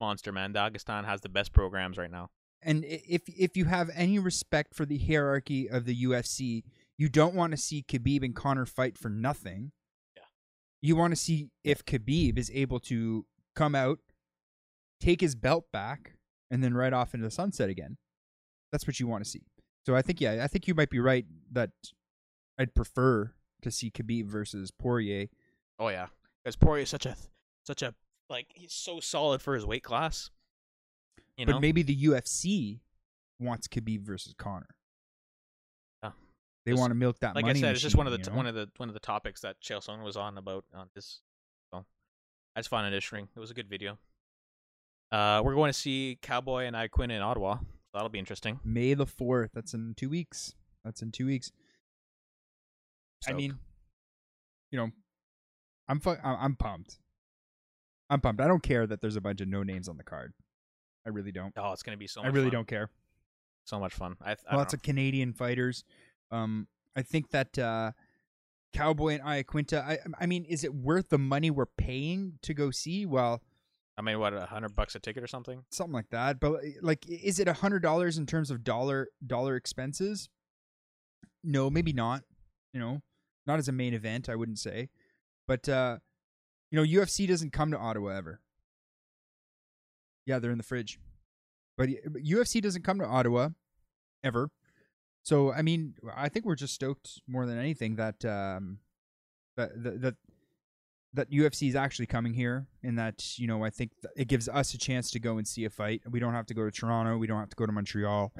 monster, 0.03 0.32
man. 0.32 0.53
Dagestan 0.53 1.07
has 1.07 1.22
the 1.22 1.30
best 1.30 1.55
programs 1.55 1.97
right 1.97 2.11
now. 2.11 2.28
and 2.61 2.84
if 2.84 3.22
if 3.26 3.57
you 3.57 3.64
have 3.64 3.89
any 3.95 4.18
respect 4.18 4.74
for 4.74 4.84
the 4.84 4.99
hierarchy 4.99 5.66
of 5.68 5.86
the 5.86 6.05
UFC, 6.05 6.62
you 6.99 7.09
don't 7.09 7.34
want 7.34 7.53
to 7.53 7.57
see 7.57 7.82
Khabib 7.89 8.22
and 8.22 8.36
Conor 8.36 8.66
fight 8.66 8.99
for 8.99 9.09
nothing. 9.09 9.72
You 10.80 10.96
want 10.96 11.12
to 11.12 11.16
see 11.16 11.50
if 11.64 11.84
Khabib 11.84 12.38
is 12.38 12.50
able 12.54 12.78
to 12.80 13.26
come 13.56 13.74
out, 13.74 13.98
take 15.00 15.20
his 15.20 15.34
belt 15.34 15.66
back, 15.72 16.14
and 16.50 16.62
then 16.62 16.74
right 16.74 16.92
off 16.92 17.14
into 17.14 17.26
the 17.26 17.30
sunset 17.30 17.68
again. 17.68 17.96
That's 18.70 18.86
what 18.86 19.00
you 19.00 19.06
want 19.06 19.24
to 19.24 19.30
see. 19.30 19.42
So 19.86 19.96
I 19.96 20.02
think 20.02 20.20
yeah, 20.20 20.40
I 20.42 20.46
think 20.46 20.68
you 20.68 20.74
might 20.74 20.90
be 20.90 21.00
right 21.00 21.26
that 21.52 21.70
I'd 22.58 22.74
prefer 22.74 23.32
to 23.62 23.70
see 23.70 23.90
Khabib 23.90 24.26
versus 24.26 24.70
Poirier. 24.70 25.28
Oh 25.78 25.88
yeah, 25.88 26.08
because 26.44 26.56
Poirier 26.56 26.82
is 26.82 26.90
such 26.90 27.06
a 27.06 27.16
such 27.64 27.82
a 27.82 27.94
like 28.28 28.46
he's 28.54 28.72
so 28.72 29.00
solid 29.00 29.40
for 29.40 29.54
his 29.54 29.64
weight 29.64 29.82
class. 29.82 30.30
You 31.36 31.46
know, 31.46 31.54
but 31.54 31.60
maybe 31.60 31.82
the 31.82 31.96
UFC 31.96 32.80
wants 33.38 33.68
Khabib 33.68 34.02
versus 34.02 34.34
Conor. 34.36 34.66
They 36.68 36.80
want 36.80 36.90
to 36.90 36.94
milk 36.94 37.18
that 37.20 37.34
like 37.34 37.46
I 37.46 37.52
said, 37.54 37.72
it's 37.72 37.82
just 37.82 37.96
one 37.96 38.06
of 38.06 38.12
the 38.12 38.18
t- 38.18 38.24
you 38.24 38.30
know? 38.30 38.36
one 38.36 38.46
of 38.46 38.54
the 38.54 38.68
one 38.76 38.88
of 38.88 38.94
the 38.94 39.00
topics 39.00 39.40
that 39.42 39.56
Chael 39.60 40.02
was 40.02 40.16
on 40.16 40.38
about 40.38 40.64
on 40.74 40.88
this. 40.94 41.20
So 41.70 41.84
I 42.54 42.60
just 42.60 42.68
found 42.68 42.86
it 42.86 42.94
interesting. 42.94 43.28
It 43.34 43.40
was 43.40 43.50
a 43.50 43.54
good 43.54 43.68
video. 43.68 43.98
Uh, 45.10 45.40
we're 45.44 45.54
going 45.54 45.70
to 45.70 45.78
see 45.78 46.18
Cowboy 46.20 46.64
and 46.64 46.76
Iaquinta 46.76 47.12
in 47.12 47.22
Ottawa. 47.22 47.56
So 47.56 47.64
that'll 47.94 48.10
be 48.10 48.18
interesting. 48.18 48.60
May 48.64 48.94
the 48.94 49.06
fourth. 49.06 49.50
That's 49.54 49.72
in 49.72 49.94
two 49.96 50.10
weeks. 50.10 50.54
That's 50.84 51.00
in 51.00 51.10
two 51.10 51.26
weeks. 51.26 51.50
I 53.26 53.32
mean, 53.32 53.58
you 54.70 54.78
know, 54.78 54.90
I'm 55.88 55.98
fu- 56.00 56.16
I'm 56.22 56.54
pumped. 56.54 56.98
I'm 58.10 58.20
pumped. 58.20 58.40
I 58.40 58.46
don't 58.46 58.62
care 58.62 58.86
that 58.86 59.00
there's 59.00 59.16
a 59.16 59.20
bunch 59.20 59.40
of 59.40 59.48
no 59.48 59.62
names 59.62 59.88
on 59.88 59.96
the 59.96 60.04
card. 60.04 60.34
I 61.06 61.10
really 61.10 61.32
don't. 61.32 61.52
oh, 61.56 61.72
it's 61.72 61.82
gonna 61.82 61.96
be 61.96 62.06
so. 62.06 62.20
I 62.20 62.26
really 62.26 62.44
fun. 62.44 62.52
don't 62.52 62.68
care. 62.68 62.90
So 63.64 63.78
much 63.78 63.94
fun. 63.94 64.16
I, 64.24 64.36
I 64.48 64.56
Lots 64.56 64.72
of 64.72 64.82
Canadian 64.82 65.32
fighters. 65.32 65.84
Um, 66.30 66.68
I 66.96 67.02
think 67.02 67.30
that 67.30 67.58
uh, 67.58 67.92
Cowboy 68.72 69.14
and 69.14 69.22
Iaquinta. 69.22 69.82
I 69.82 69.98
I 70.18 70.26
mean, 70.26 70.44
is 70.44 70.64
it 70.64 70.74
worth 70.74 71.08
the 71.08 71.18
money 71.18 71.50
we're 71.50 71.66
paying 71.66 72.38
to 72.42 72.54
go 72.54 72.70
see? 72.70 73.06
Well, 73.06 73.42
I 73.96 74.02
mean, 74.02 74.18
what 74.18 74.34
a 74.34 74.46
hundred 74.46 74.74
bucks 74.74 74.94
a 74.94 75.00
ticket 75.00 75.22
or 75.22 75.26
something? 75.26 75.64
something 75.70 75.92
like 75.92 76.10
that. 76.10 76.40
But 76.40 76.60
like, 76.82 77.06
is 77.08 77.38
it 77.40 77.48
a 77.48 77.52
hundred 77.52 77.82
dollars 77.82 78.18
in 78.18 78.26
terms 78.26 78.50
of 78.50 78.64
dollar 78.64 79.08
dollar 79.26 79.56
expenses? 79.56 80.28
No, 81.42 81.70
maybe 81.70 81.92
not. 81.92 82.22
You 82.72 82.80
know, 82.80 83.02
not 83.46 83.58
as 83.58 83.68
a 83.68 83.72
main 83.72 83.94
event, 83.94 84.28
I 84.28 84.36
wouldn't 84.36 84.58
say. 84.58 84.90
But 85.46 85.68
uh, 85.68 85.98
you 86.70 86.76
know, 86.76 86.84
UFC 86.84 87.26
doesn't 87.26 87.52
come 87.52 87.70
to 87.70 87.78
Ottawa 87.78 88.10
ever. 88.10 88.40
Yeah, 90.26 90.38
they're 90.38 90.50
in 90.50 90.58
the 90.58 90.64
fridge. 90.64 90.98
But 91.76 91.88
but 92.06 92.22
UFC 92.22 92.60
doesn't 92.60 92.84
come 92.84 92.98
to 92.98 93.06
Ottawa 93.06 93.50
ever. 94.22 94.50
So 95.28 95.52
I 95.52 95.60
mean, 95.60 95.92
I 96.16 96.30
think 96.30 96.46
we're 96.46 96.54
just 96.54 96.72
stoked 96.72 97.20
more 97.28 97.44
than 97.44 97.58
anything 97.58 97.96
that 97.96 98.24
um 98.24 98.78
that 99.58 99.70
that 99.74 100.16
that, 101.12 101.30
UFC 101.30 101.68
is 101.68 101.76
actually 101.76 102.06
coming 102.06 102.32
here, 102.32 102.66
and 102.82 102.98
that 102.98 103.38
you 103.38 103.46
know 103.46 103.62
I 103.62 103.68
think 103.68 103.90
it 104.16 104.26
gives 104.26 104.48
us 104.48 104.72
a 104.72 104.78
chance 104.78 105.10
to 105.10 105.20
go 105.20 105.36
and 105.36 105.46
see 105.46 105.66
a 105.66 105.70
fight. 105.70 106.00
We 106.08 106.18
don't 106.18 106.32
have 106.32 106.46
to 106.46 106.54
go 106.54 106.64
to 106.64 106.70
Toronto. 106.70 107.18
We 107.18 107.26
don't 107.26 107.40
have 107.40 107.50
to 107.50 107.56
go 107.56 107.66
to 107.66 107.72
Montreal. 107.72 108.32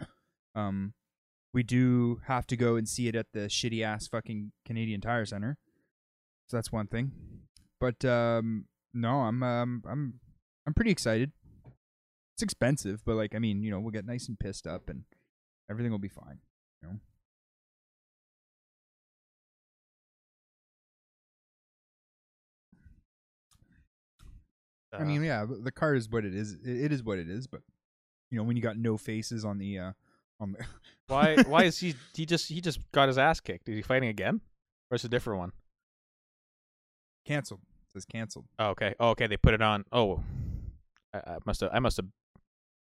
Um, 0.55 0.95
we 1.53 1.63
do 1.63 2.23
have 2.27 2.47
to 2.47 2.57
go 2.57 2.77
and 2.77 2.89
see 2.89 3.07
it 3.07 3.15
at 3.15 3.27
the 3.35 3.49
shitty 3.49 3.83
ass 3.85 4.09
fucking 4.09 4.53
Canadian 4.65 5.03
Tire 5.03 5.27
Center. 5.27 5.59
So 6.49 6.57
that's 6.57 6.73
one 6.73 6.87
thing. 6.87 7.13
But 7.79 8.03
um, 8.07 8.65
no, 8.95 9.21
I'm 9.21 9.43
um, 9.43 9.83
I'm 9.87 10.21
I'm 10.67 10.73
pretty 10.73 10.91
excited. 10.91 11.33
It's 12.35 12.43
expensive, 12.43 13.03
but 13.05 13.17
like 13.17 13.35
I 13.35 13.41
mean, 13.41 13.63
you 13.63 13.71
know, 13.71 13.79
we'll 13.79 13.93
get 13.93 14.07
nice 14.07 14.27
and 14.27 14.41
pissed 14.41 14.67
up, 14.67 14.89
and 14.89 15.05
everything 15.71 15.93
will 15.93 15.99
be 15.99 16.09
fine. 16.09 16.39
Know. 16.83 16.99
I 24.93 25.05
mean, 25.05 25.23
yeah, 25.23 25.45
the 25.49 25.71
card 25.71 25.99
is 25.99 26.09
what 26.09 26.25
it 26.25 26.35
is. 26.35 26.55
It, 26.65 26.93
is 26.93 27.03
what 27.03 27.19
it 27.19 27.29
is. 27.29 27.47
But 27.47 27.61
you 28.31 28.39
know, 28.39 28.45
when 28.45 28.57
you 28.57 28.63
got 28.63 28.77
no 28.77 28.97
faces 28.97 29.45
on 29.45 29.59
the 29.59 29.79
uh 29.79 29.93
on 30.41 30.53
the 30.53 30.65
why? 31.09 31.43
Why 31.43 31.65
is 31.65 31.79
he? 31.79 31.95
He 32.15 32.25
just 32.27 32.49
he 32.49 32.61
just 32.61 32.81
got 32.93 33.09
his 33.09 33.19
ass 33.19 33.41
kicked. 33.41 33.69
Is 33.69 33.77
he 33.77 33.83
fighting 33.83 34.09
again, 34.09 34.41
or 34.91 34.97
is 34.97 35.05
it 35.05 35.09
a 35.09 35.11
different 35.11 35.41
one? 35.41 35.53
canceled? 37.29 37.61
It 37.87 37.93
says 37.93 38.05
canceled. 38.05 38.47
Oh, 38.59 38.69
okay. 38.71 38.95
Oh, 38.99 39.11
okay. 39.11 39.27
They 39.27 39.37
put 39.37 39.55
it 39.55 39.63
on. 39.63 39.85
Oh, 39.93 40.23
I, 41.13 41.19
I 41.19 41.37
must 41.45 41.61
have. 41.61 41.71
I 41.73 41.79
must 41.79 41.99
have 41.99 42.07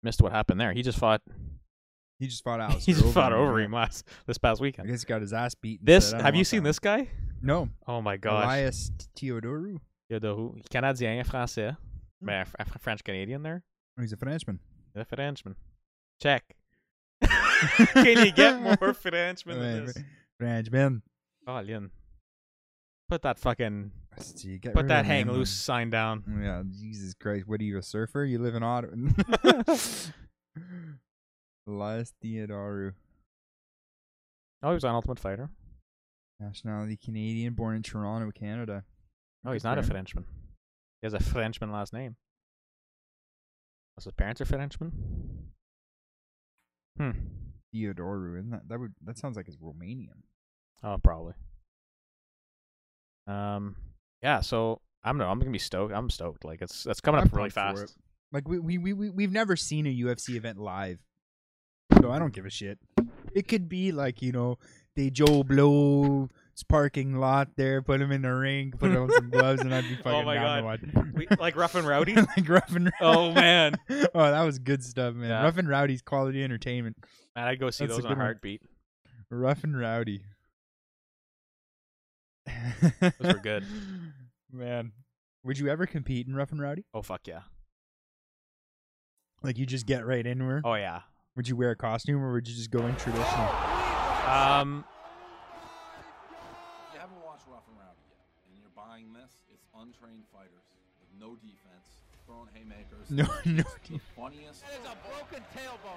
missed 0.01 0.21
what 0.21 0.31
happened 0.31 0.59
there. 0.59 0.73
He 0.73 0.81
just 0.81 0.97
fought. 0.97 1.21
He 2.19 2.27
just 2.27 2.43
fought 2.43 2.59
Alistair. 2.61 2.95
he 2.95 2.99
just 3.01 3.13
fought 3.13 3.33
over 3.33 3.59
him 3.59 3.71
last 3.71 4.07
this 4.25 4.37
past 4.37 4.61
I 4.61 4.63
weekend. 4.63 4.87
guess 4.89 5.01
he 5.01 5.05
got 5.05 5.21
his 5.21 5.33
ass 5.33 5.53
beat. 5.55 5.83
This 5.85 6.13
"I 6.13 6.21
have 6.21 6.35
you 6.35 6.43
seen 6.43 6.63
this 6.63 6.79
guy? 6.79 7.09
No, 7.41 7.69
Oh 7.87 8.01
my 8.01 8.17
gosh. 8.17 8.43
Elias 8.43 8.91
Theodorou. 9.15 9.77
Yodahu. 10.11 10.67
Canadien, 10.69 11.23
français. 11.25 11.77
Hmm. 12.19 12.25
Mais 12.25 12.47
French 12.79 13.03
Canadian 13.03 13.43
there. 13.43 13.63
Oh, 13.97 14.01
he's 14.01 14.13
a 14.13 14.17
Frenchman. 14.17 14.59
The 14.95 15.05
Frenchman. 15.05 15.55
Check. 16.21 16.55
Can 17.93 18.25
you 18.25 18.31
get 18.31 18.59
more 18.61 18.93
Frenchman 18.93 19.59
than 19.59 19.85
this? 19.87 19.97
Frenchman. 20.39 21.01
Oh, 21.47 21.61
Lynn. 21.61 21.91
Put 23.09 23.21
that 23.21 23.37
fucking 23.39 23.91
See, 24.19 24.57
get 24.57 24.73
put 24.73 24.87
that 24.87 25.05
hang 25.05 25.31
loose 25.31 25.51
sign 25.51 25.89
down. 25.91 26.23
Yeah, 26.41 26.63
Jesus 26.67 27.13
Christ. 27.13 27.47
What 27.47 27.61
are 27.61 27.63
you, 27.63 27.77
a 27.77 27.83
surfer? 27.83 28.25
You 28.25 28.39
live 28.39 28.55
in 28.55 28.63
Ottawa. 28.63 28.95
Elias 31.67 32.13
Theodorou. 32.23 32.93
Oh, 34.63 34.69
he 34.69 34.73
was 34.73 34.83
on 34.83 34.95
Ultimate 34.95 35.19
Fighter. 35.19 35.49
Nationality 36.39 36.97
Canadian, 36.97 37.53
born 37.53 37.75
in 37.75 37.83
Toronto, 37.83 38.31
Canada. 38.31 38.83
Oh, 39.45 39.51
he's 39.51 39.63
not 39.63 39.77
a. 39.77 39.83
Frenchman. 39.83 40.25
He 41.01 41.05
has 41.05 41.13
a 41.13 41.19
Frenchman 41.19 41.71
last 41.71 41.93
name. 41.93 42.15
Was 43.95 44.05
his 44.05 44.13
parents 44.13 44.41
are 44.41 44.45
Frenchman? 44.45 44.91
Hmm. 46.97 47.11
Theodorou, 47.73 48.37
isn't 48.37 48.49
that 48.51 48.67
that 48.69 48.79
would 48.79 48.93
that 49.03 49.17
sounds 49.17 49.35
like 49.37 49.47
it's 49.47 49.57
Romanian. 49.57 50.21
Oh, 50.83 50.97
probably. 51.03 51.33
Um. 53.27 53.75
Yeah. 54.21 54.41
So 54.41 54.81
I'm 55.03 55.17
no. 55.17 55.27
I'm 55.27 55.39
gonna 55.39 55.51
be 55.51 55.57
stoked. 55.59 55.93
I'm 55.93 56.09
stoked. 56.09 56.45
Like 56.45 56.61
it's 56.61 56.85
it's 56.85 57.01
coming 57.01 57.21
I'm 57.21 57.27
up 57.27 57.33
really 57.35 57.49
fast. 57.49 57.95
Like 58.31 58.47
we 58.47 58.59
we 58.59 58.77
we- 58.77 59.09
we've 59.09 59.31
never 59.31 59.55
seen 59.55 59.85
a 59.87 59.93
UFC 59.93 60.35
event 60.35 60.57
live, 60.59 60.99
so 62.01 62.11
I 62.11 62.19
don't 62.19 62.33
give 62.33 62.45
a 62.45 62.49
shit. 62.49 62.79
It 63.33 63.47
could 63.47 63.67
be 63.69 63.91
like 63.91 64.21
you 64.21 64.31
know 64.31 64.57
they 64.95 65.09
Joe 65.09 65.43
Blow's 65.43 66.29
parking 66.67 67.15
lot 67.19 67.49
there, 67.55 67.81
put 67.83 68.01
him 68.01 68.11
in 68.11 68.23
the 68.23 68.33
ring, 68.33 68.71
put 68.77 68.95
on 68.95 69.11
some 69.11 69.29
gloves, 69.29 69.61
and 69.61 69.73
I'd 69.73 69.83
be 69.83 69.93
oh 69.99 70.03
fucking 70.03 70.19
Oh 70.21 70.23
my 70.23 70.35
down 70.35 70.63
God. 70.63 70.79
to 70.81 70.99
watch. 70.99 71.05
We, 71.13 71.27
like 71.39 71.55
rough 71.55 71.75
and 71.75 71.87
rowdy. 71.87 72.15
like 72.37 72.49
rough 72.49 72.75
and 72.75 72.91
Oh, 72.99 73.31
man. 73.31 73.75
oh 73.89 74.07
that 74.15 74.41
was 74.43 74.57
good 74.59 74.83
stuff, 74.83 75.13
man. 75.13 75.29
Yeah. 75.29 75.43
Rough 75.43 75.57
and 75.57 75.69
Rowdy's 75.69 76.01
quality 76.01 76.43
entertainment. 76.43 76.97
Man, 77.35 77.47
I'd 77.47 77.59
go 77.59 77.69
see 77.69 77.85
That's 77.85 77.99
a 77.99 78.01
those 78.01 78.05
in 78.05 78.11
a 78.11 78.15
one. 78.15 78.25
heartbeat. 78.25 78.61
Rough 79.29 79.63
and 79.63 79.77
Rowdy. 79.79 80.21
Those 83.01 83.11
were 83.21 83.33
good. 83.43 83.63
man. 84.51 84.93
Would 85.43 85.59
you 85.59 85.69
ever 85.69 85.85
compete 85.85 86.27
in 86.27 86.35
Rough 86.35 86.51
and 86.51 86.61
Rowdy? 86.61 86.85
Oh 86.93 87.01
fuck 87.01 87.27
yeah. 87.27 87.41
Like 89.43 89.57
you 89.57 89.65
just 89.65 89.85
get 89.85 90.05
right 90.05 90.25
her? 90.25 90.61
Oh 90.65 90.73
yeah. 90.75 91.01
Would 91.37 91.47
you 91.47 91.55
wear 91.55 91.69
a 91.69 91.75
costume 91.75 92.23
or 92.23 92.33
would 92.33 92.47
you 92.47 92.55
just 92.55 92.71
go 92.71 92.79
in 92.79 92.95
traditional? 92.95 93.49
Um. 94.27 94.83
You 96.91 96.99
haven't 96.99 97.23
watched 97.23 97.45
Rough 97.47 97.61
and 97.69 97.77
Rowdy 97.77 98.01
yet. 98.09 98.25
and 98.49 98.59
you're 98.59 98.73
buying 98.75 99.13
this, 99.13 99.31
it's 99.53 99.63
untrained 99.79 100.23
fighters 100.33 100.65
with 100.99 101.21
no 101.21 101.35
defense, 101.35 101.85
throwing 102.25 102.49
haymakers. 102.55 103.11
No, 103.11 103.25
no. 103.45 103.63
It's 103.69 103.89
the 103.89 103.99
funniest, 104.17 104.63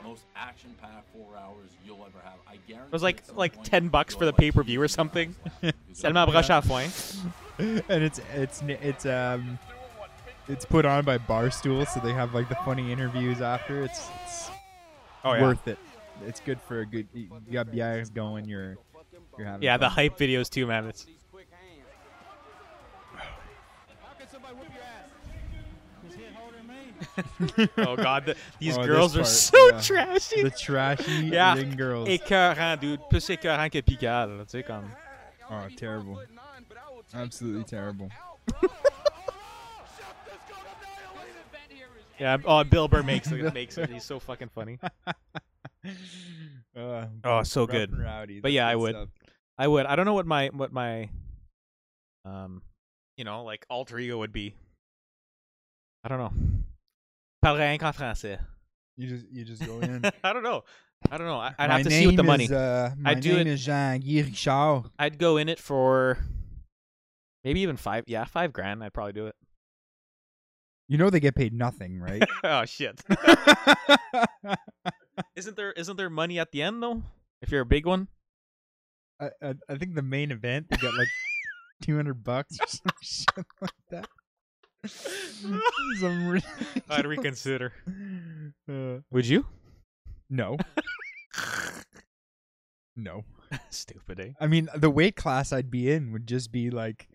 most 0.04 0.24
action-packed 0.36 1.08
four 1.14 1.34
hours 1.38 1.70
you'll 1.86 2.04
ever 2.06 2.20
have. 2.22 2.38
I 2.46 2.58
guarantee. 2.68 2.88
It 2.88 2.92
was 2.92 3.02
like 3.02 3.22
like 3.34 3.54
point 3.54 3.66
ten 3.66 3.88
bucks 3.88 4.14
for 4.14 4.26
the 4.26 4.34
pay 4.34 4.50
per 4.50 4.62
view 4.62 4.80
or 4.82 4.88
something. 4.88 5.34
it. 5.62 5.74
Tellement 5.98 6.26
broche 6.26 6.50
à 6.50 6.62
foin. 6.62 6.90
and 7.88 8.04
it's 8.04 8.20
it's 8.34 8.62
it's 8.62 9.06
um 9.06 9.58
it's 10.48 10.66
put 10.66 10.84
on 10.84 11.04
by 11.06 11.16
Barstool, 11.16 11.88
so 11.88 11.98
they 12.00 12.12
have 12.12 12.34
like 12.34 12.50
the 12.50 12.56
funny 12.56 12.92
interviews 12.92 13.40
after. 13.40 13.82
It's 13.82 14.06
it's 14.26 14.50
Oh 15.24 15.34
yeah. 15.34 15.42
worth 15.42 15.68
it. 15.68 15.78
It's 16.26 16.40
good 16.40 16.60
for 16.60 16.80
a 16.80 16.86
good. 16.86 17.08
You 17.14 17.28
got 17.52 17.68
bières 17.68 18.12
going. 18.12 18.46
You're 18.46 18.76
you're 19.38 19.46
having. 19.46 19.62
Yeah, 19.62 19.76
the 19.76 19.88
hype 19.88 20.18
videos 20.18 20.48
too, 20.50 20.66
man. 20.66 20.86
It's 20.86 21.06
oh 27.78 27.96
god, 27.96 28.26
the, 28.26 28.36
these 28.58 28.76
Oh, 28.76 28.80
this 28.82 28.86
girls 28.86 29.16
are 29.16 29.24
so 29.24 29.70
yeah. 29.70 29.80
trashy. 29.80 30.42
the 30.42 30.50
trashy 30.50 31.12
yeah, 31.32 31.54
ring 31.54 31.74
girls. 31.76 32.08
écœurant, 32.08 32.78
dude. 32.78 33.00
Plus 33.08 33.28
écœurant 33.30 33.70
que 33.70 33.80
Picard, 33.80 34.28
là, 34.28 34.44
tu 34.44 34.50
sais 34.50 34.62
comme. 34.62 34.90
Oh, 35.50 35.66
terrible. 35.76 36.18
Absolutely 37.14 37.64
terrible. 37.64 38.08
Yeah, 42.20 42.36
oh, 42.44 42.62
Bill 42.64 42.86
Burr 42.86 43.02
makes 43.02 43.32
it. 43.32 43.54
Makes 43.54 43.78
it. 43.78 43.88
He's 43.90 44.04
so 44.04 44.20
fucking 44.20 44.50
funny. 44.54 44.78
Uh, 45.06 45.12
Oh, 47.24 47.42
so 47.42 47.66
good. 47.66 47.98
Rowdy. 47.98 48.40
But 48.40 48.48
That's 48.48 48.54
yeah, 48.54 48.68
I 48.68 48.76
would. 48.76 48.94
stuff. 48.94 49.08
I 49.58 49.66
would. 49.66 49.86
I 49.86 49.96
don't 49.96 50.04
know 50.06 50.14
what 50.14 50.26
my 50.26 50.48
what 50.52 50.72
my 50.72 51.08
um, 52.24 52.62
you 53.16 53.24
know, 53.24 53.42
like 53.44 53.66
alter 53.68 53.98
ego 53.98 54.18
would 54.18 54.32
be. 54.32 54.54
I 56.04 56.08
don't 56.08 56.18
know. 56.18 56.32
Parlerai 57.44 57.68
rien 57.70 57.78
qu'en 57.78 57.92
français. 57.92 58.38
You 58.96 59.08
just 59.08 59.26
you 59.32 59.44
just 59.44 59.66
go 59.66 59.80
in. 59.80 60.04
I 60.24 60.32
don't 60.32 60.42
know. 60.42 60.64
I 61.10 61.16
don't 61.18 61.26
know. 61.26 61.36
I, 61.38 61.54
I'd 61.58 61.68
My 61.68 61.76
have 61.78 61.84
to 61.84 61.90
see 61.90 62.06
with 62.06 62.16
the 62.16 62.22
money. 62.22 62.44
Is, 62.44 62.52
uh, 62.52 62.92
my 62.98 63.10
I'd 63.12 63.20
do 63.20 63.30
name 63.32 63.40
it- 63.40 63.46
is 63.48 63.64
Jean 63.64 64.00
Guy 64.00 64.22
Richard. 64.22 64.90
I'd 64.98 65.18
go 65.18 65.38
in 65.38 65.48
it 65.48 65.58
for 65.58 66.18
maybe 67.44 67.60
even 67.60 67.76
five. 67.76 68.04
Yeah, 68.06 68.24
five 68.26 68.52
grand. 68.52 68.84
I'd 68.84 68.92
probably 68.92 69.14
do 69.14 69.26
it. 69.26 69.34
You 70.90 70.98
know 70.98 71.08
they 71.08 71.20
get 71.20 71.36
paid 71.36 71.54
nothing, 71.54 72.00
right? 72.00 72.20
oh 72.44 72.64
shit! 72.64 73.00
isn't 75.36 75.56
there 75.56 75.70
isn't 75.70 75.96
there 75.96 76.10
money 76.10 76.40
at 76.40 76.50
the 76.50 76.62
end 76.62 76.82
though? 76.82 77.04
If 77.40 77.52
you're 77.52 77.60
a 77.60 77.66
big 77.66 77.86
one. 77.86 78.08
I, 79.20 79.30
I 79.40 79.54
I 79.68 79.76
think 79.76 79.94
the 79.94 80.02
main 80.02 80.32
event 80.32 80.66
they 80.68 80.76
got 80.78 80.94
like 80.94 81.06
two 81.82 81.94
hundred 81.94 82.24
bucks 82.24 82.58
or 82.60 82.66
some 82.66 82.90
shit 83.00 83.46
like 83.60 83.70
that. 83.90 84.08
some 86.00 86.42
I'd 86.90 87.06
reconsider. 87.06 87.72
Uh, 88.68 88.98
Would 89.12 89.28
you? 89.28 89.46
no. 90.28 90.56
no. 92.96 93.22
Stupid, 93.68 94.18
eh? 94.18 94.30
I 94.40 94.48
mean, 94.48 94.68
the 94.74 94.90
weight 94.90 95.14
class 95.14 95.52
I'd 95.52 95.70
be 95.70 95.88
in 95.88 96.10
would 96.10 96.26
just 96.26 96.50
be 96.50 96.70
like, 96.70 97.08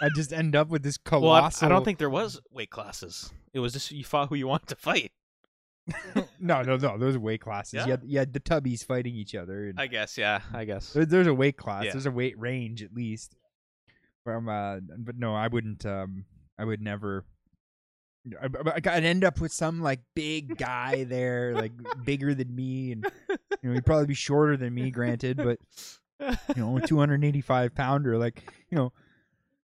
I'd 0.00 0.14
just 0.14 0.32
end 0.32 0.56
up 0.56 0.68
with 0.68 0.82
this 0.82 0.98
Well, 1.10 1.30
I, 1.32 1.40
colossal. 1.40 1.66
I 1.66 1.68
don't 1.68 1.84
think 1.84 1.98
there 1.98 2.10
was 2.10 2.40
weight 2.50 2.70
classes. 2.70 3.32
It 3.52 3.60
was 3.60 3.72
just 3.72 3.90
you 3.90 4.04
fought 4.04 4.28
who 4.28 4.34
you 4.34 4.46
want 4.46 4.66
to 4.68 4.76
fight. 4.76 5.12
no, 6.38 6.62
no, 6.62 6.76
no. 6.76 6.98
Those 6.98 7.16
are 7.16 7.20
weight 7.20 7.40
classes. 7.40 7.74
Yeah? 7.74 7.84
You, 7.86 7.90
had, 7.90 8.00
you 8.04 8.18
had 8.18 8.32
the 8.32 8.40
tubbies 8.40 8.84
fighting 8.84 9.14
each 9.14 9.34
other. 9.34 9.72
I 9.76 9.86
guess, 9.86 10.16
yeah. 10.16 10.40
I 10.52 10.64
guess. 10.64 10.92
there, 10.92 11.04
there's 11.04 11.26
a 11.26 11.34
weight 11.34 11.56
class. 11.56 11.84
Yeah. 11.84 11.92
There's 11.92 12.06
a 12.06 12.10
weight 12.10 12.38
range 12.38 12.82
at 12.82 12.92
least. 12.94 13.36
From 14.24 14.48
uh, 14.48 14.76
but 14.98 15.16
no, 15.16 15.34
I 15.34 15.48
wouldn't. 15.48 15.84
Um, 15.86 16.26
I 16.58 16.64
would 16.64 16.82
never. 16.82 17.24
I, 18.40 18.46
I- 18.68 18.96
I'd 18.96 19.04
end 19.04 19.24
up 19.24 19.40
with 19.40 19.50
some 19.52 19.80
like 19.80 20.00
big 20.14 20.58
guy 20.58 21.04
there, 21.04 21.54
like 21.54 21.72
bigger 22.04 22.34
than 22.34 22.54
me, 22.54 22.92
and 22.92 23.06
you 23.30 23.68
know 23.70 23.74
he'd 23.74 23.86
probably 23.86 24.06
be 24.06 24.14
shorter 24.14 24.58
than 24.58 24.74
me, 24.74 24.90
granted, 24.90 25.38
but 25.38 25.58
you 26.54 26.62
know, 26.62 26.76
a 26.76 26.86
285 26.86 27.74
pounder. 27.74 28.18
Like, 28.18 28.52
you 28.70 28.76
know, 28.76 28.92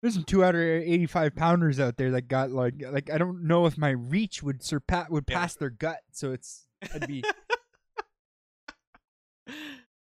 there's 0.03 0.13
some 0.13 0.25
285 0.25 1.35
pounders 1.35 1.79
out 1.79 1.97
there 1.97 2.11
that 2.11 2.27
got 2.27 2.51
like, 2.51 2.75
like 2.91 3.09
I 3.09 3.17
don't 3.17 3.47
know 3.47 3.65
if 3.65 3.75
my 3.77 3.89
reach 3.91 4.43
would 4.43 4.61
surpass 4.61 5.09
would 5.09 5.23
Yeah. 5.27 5.39
pass 5.39 5.55
their 5.55 5.69
gut. 5.71 6.01
So 6.11 6.33
it's 6.33 6.67
I'd 6.93 7.07
be 7.07 7.23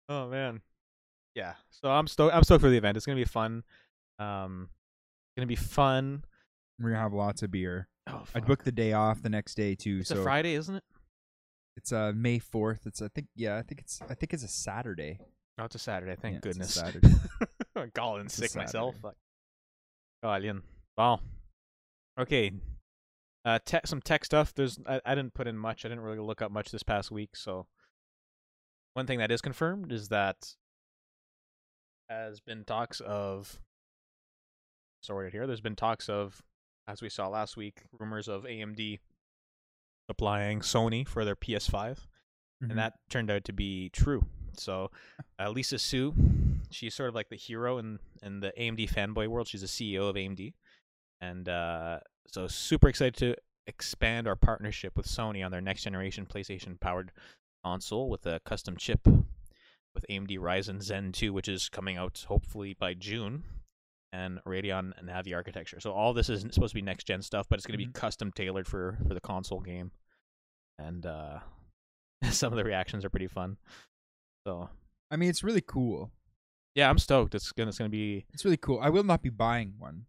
oh 0.08 0.28
man. 0.28 0.60
Yeah. 1.34 1.54
So 1.70 1.90
I'm 1.90 2.06
stoked. 2.06 2.34
I'm 2.34 2.42
stoked 2.44 2.62
for 2.62 2.70
the 2.70 2.76
event. 2.76 2.96
It's 2.96 3.06
gonna 3.06 3.16
be 3.16 3.24
fun. 3.24 3.62
Um, 4.18 4.68
it's 4.70 5.36
gonna 5.40 5.46
be 5.46 5.56
fun. 5.56 6.24
we're 6.78 6.90
gonna 6.90 7.02
have 7.02 7.12
lots 7.12 7.42
of 7.42 7.50
beer. 7.50 7.88
Oh, 8.08 8.20
I'd 8.20 8.26
fuck. 8.28 8.46
book 8.46 8.64
the 8.64 8.72
day 8.72 8.92
off 8.92 9.22
the 9.22 9.28
next 9.28 9.54
day 9.56 9.74
too. 9.74 9.98
It's 10.00 10.08
so 10.08 10.20
a 10.20 10.22
Friday, 10.22 10.54
isn't 10.54 10.76
it? 10.76 10.84
it's 11.76 11.92
uh 11.92 12.12
May 12.14 12.40
4th. 12.40 12.86
It's 12.86 13.02
I 13.02 13.08
think 13.08 13.28
yeah 13.36 13.56
I 13.56 13.62
think 13.62 13.80
it's 13.80 14.00
I 14.08 14.14
think 14.14 14.32
it's 14.32 14.42
a 14.42 14.48
Saturday. 14.48 15.18
Oh, 15.60 15.64
it's 15.64 15.74
a 15.74 15.78
Saturday. 15.78 16.16
Thank 16.20 16.34
Yeah, 16.36 16.40
goodness. 16.40 16.74
Saturday. 16.74 17.08
I'm 17.76 17.90
calling 17.92 18.28
sick 18.28 18.54
myself. 18.56 18.94
Fuck. 19.02 19.16
Colin. 20.22 20.62
Wow. 20.96 21.20
Okay. 22.18 22.52
Uh, 23.44 23.58
te- 23.64 23.78
some 23.84 24.00
tech 24.02 24.24
stuff. 24.24 24.52
There's 24.54 24.78
I, 24.86 25.00
I 25.06 25.14
didn't 25.14 25.34
put 25.34 25.46
in 25.46 25.56
much. 25.56 25.84
I 25.84 25.88
didn't 25.88 26.04
really 26.04 26.18
look 26.18 26.42
up 26.42 26.50
much 26.50 26.70
this 26.70 26.82
past 26.82 27.10
week. 27.10 27.36
So 27.36 27.66
one 28.94 29.06
thing 29.06 29.18
that 29.20 29.30
is 29.30 29.40
confirmed 29.40 29.92
is 29.92 30.08
that 30.08 30.54
has 32.10 32.40
been 32.40 32.64
talks 32.64 33.00
of 33.00 33.60
sorted 35.02 35.32
here. 35.32 35.46
There's 35.46 35.60
been 35.60 35.76
talks 35.76 36.08
of, 36.08 36.42
as 36.88 37.00
we 37.00 37.08
saw 37.08 37.28
last 37.28 37.56
week, 37.56 37.82
rumors 37.98 38.28
of 38.28 38.44
AMD 38.44 38.98
supplying 40.10 40.60
Sony 40.60 41.06
for 41.06 41.24
their 41.24 41.36
PS5 41.36 42.06
Mhm. 42.62 42.70
and 42.70 42.78
that 42.78 42.94
turned 43.08 43.30
out 43.30 43.44
to 43.44 43.52
be 43.52 43.88
true. 43.90 44.26
So, 44.56 44.90
uh, 45.38 45.50
Lisa 45.50 45.78
Su, 45.78 46.12
she's 46.70 46.94
sort 46.94 47.08
of 47.08 47.14
like 47.14 47.28
the 47.28 47.36
hero 47.36 47.78
in 47.78 47.98
in 48.22 48.40
the 48.40 48.52
AMD 48.58 48.90
fanboy 48.90 49.28
world. 49.28 49.48
She's 49.48 49.60
the 49.62 49.66
CEO 49.66 50.08
of 50.08 50.16
AMD, 50.16 50.52
and 51.20 51.48
uh, 51.48 52.00
so 52.26 52.46
super 52.46 52.88
excited 52.88 53.16
to 53.16 53.36
expand 53.66 54.26
our 54.26 54.36
partnership 54.36 54.96
with 54.96 55.06
Sony 55.06 55.44
on 55.44 55.50
their 55.50 55.60
next 55.60 55.82
generation 55.82 56.26
PlayStation 56.26 56.80
powered 56.80 57.12
console 57.64 58.08
with 58.08 58.24
a 58.26 58.40
custom 58.40 58.76
chip 58.76 59.06
with 59.94 60.06
AMD 60.08 60.38
Ryzen 60.38 60.80
Zen 60.82 61.12
2, 61.12 61.32
which 61.32 61.48
is 61.48 61.68
coming 61.68 61.96
out 61.96 62.24
hopefully 62.28 62.74
by 62.78 62.94
June, 62.94 63.42
and 64.12 64.38
Radeon 64.46 64.92
Navi 65.04 65.34
architecture. 65.34 65.80
So 65.80 65.92
all 65.92 66.14
this 66.14 66.28
is 66.30 66.42
supposed 66.50 66.70
to 66.72 66.74
be 66.76 66.82
next 66.82 67.06
gen 67.06 67.20
stuff, 67.20 67.46
but 67.48 67.58
it's 67.58 67.66
going 67.66 67.78
to 67.78 67.84
Mhm. 67.84 67.92
be 67.92 68.00
custom 68.00 68.32
tailored 68.32 68.66
for 68.66 68.98
for 69.06 69.12
the 69.14 69.20
console 69.20 69.60
game, 69.60 69.90
and 70.78 71.04
uh, 71.04 71.40
some 72.30 72.52
of 72.52 72.56
the 72.56 72.64
reactions 72.64 73.04
are 73.04 73.10
pretty 73.10 73.26
fun. 73.26 73.56
So 74.46 74.70
I 75.10 75.16
mean, 75.16 75.30
it's 75.30 75.42
really 75.44 75.62
cool. 75.62 76.10
Yeah, 76.78 76.88
I'm 76.88 76.98
stoked. 76.98 77.34
It's 77.34 77.50
gonna 77.52 77.68
it's 77.70 77.78
gonna 77.78 77.90
be 77.90 78.24
It's 78.32 78.44
really 78.44 78.56
cool. 78.56 78.78
I 78.80 78.90
will 78.90 79.02
not 79.04 79.20
be 79.22 79.30
buying 79.30 79.74
one. 79.78 80.06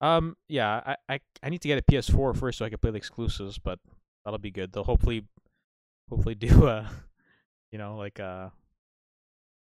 um 0.00 0.36
yeah. 0.48 0.82
I 0.84 0.96
I, 1.14 1.20
I 1.44 1.48
need 1.50 1.60
to 1.62 1.68
get 1.68 1.78
a 1.78 1.82
PS4 1.90 2.36
first 2.36 2.58
so 2.58 2.64
I 2.64 2.68
can 2.70 2.78
play 2.78 2.90
the 2.90 2.96
exclusives, 2.98 3.58
but 3.58 3.78
that'll 4.24 4.38
be 4.38 4.50
good. 4.50 4.72
They'll 4.72 4.84
hopefully 4.92 5.24
hopefully 6.10 6.34
do 6.48 6.66
a 6.66 6.90
you 7.72 7.78
know 7.78 7.96
like 7.96 8.18
a 8.18 8.52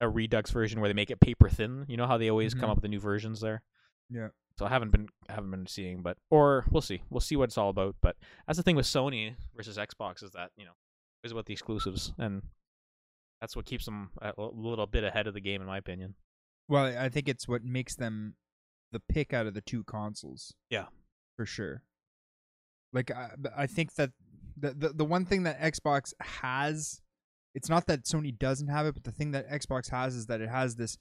a 0.00 0.08
Redux 0.08 0.50
version 0.52 0.80
where 0.80 0.88
they 0.88 0.94
make 0.94 1.10
it 1.10 1.20
paper 1.20 1.48
thin. 1.48 1.84
You 1.88 1.96
know 1.98 2.06
how 2.06 2.18
they 2.18 2.30
always 2.30 2.54
come 2.54 2.68
Mhm. 2.68 2.70
up 2.70 2.76
with 2.78 2.82
the 2.82 2.88
new 2.88 3.00
versions 3.00 3.40
there. 3.40 3.62
Yeah. 4.10 4.28
So 4.58 4.64
I 4.64 4.70
haven't 4.70 4.90
been 4.92 5.08
I 5.28 5.34
haven't 5.34 5.50
been 5.50 5.66
seeing, 5.66 6.02
but 6.02 6.16
or 6.30 6.64
we'll 6.70 6.82
see. 6.90 7.02
We'll 7.10 7.20
see 7.20 7.36
what 7.36 7.50
it's 7.50 7.58
all 7.58 7.68
about. 7.70 7.96
But 8.00 8.16
that's 8.46 8.56
the 8.56 8.62
thing 8.62 8.76
with 8.76 8.86
Sony 8.86 9.34
versus 9.56 9.76
Xbox 9.76 10.22
is 10.22 10.30
that 10.32 10.50
you 10.56 10.64
know 10.64 10.76
is 11.24 11.32
about 11.32 11.46
the 11.46 11.52
exclusives, 11.52 12.12
and 12.16 12.42
that's 13.40 13.54
what 13.56 13.66
keeps 13.66 13.84
them 13.84 14.10
a 14.22 14.32
little 14.38 14.86
bit 14.86 15.02
ahead 15.04 15.26
of 15.26 15.34
the 15.34 15.40
game, 15.40 15.60
in 15.60 15.66
my 15.66 15.78
opinion. 15.78 16.14
Well, 16.68 16.84
I 16.98 17.08
think 17.08 17.28
it's 17.28 17.48
what 17.48 17.64
makes 17.64 17.94
them 17.96 18.34
the 18.92 19.00
pick 19.00 19.32
out 19.32 19.46
of 19.46 19.54
the 19.54 19.60
two 19.60 19.84
consoles. 19.84 20.54
Yeah. 20.70 20.86
for 21.36 21.46
sure. 21.46 21.82
Like 22.92 23.10
I, 23.10 23.30
I 23.56 23.66
think 23.66 23.94
that 23.94 24.10
the, 24.56 24.72
the 24.72 24.88
the 24.90 25.04
one 25.04 25.24
thing 25.24 25.42
that 25.44 25.60
Xbox 25.60 26.12
has, 26.20 27.00
it's 27.54 27.68
not 27.68 27.86
that 27.86 28.04
Sony 28.04 28.36
doesn't 28.36 28.68
have 28.68 28.86
it, 28.86 28.94
but 28.94 29.04
the 29.04 29.12
thing 29.12 29.30
that 29.32 29.48
Xbox 29.50 29.90
has 29.90 30.14
is 30.14 30.26
that 30.26 30.40
it 30.40 30.48
has 30.48 30.76
this 30.76 30.96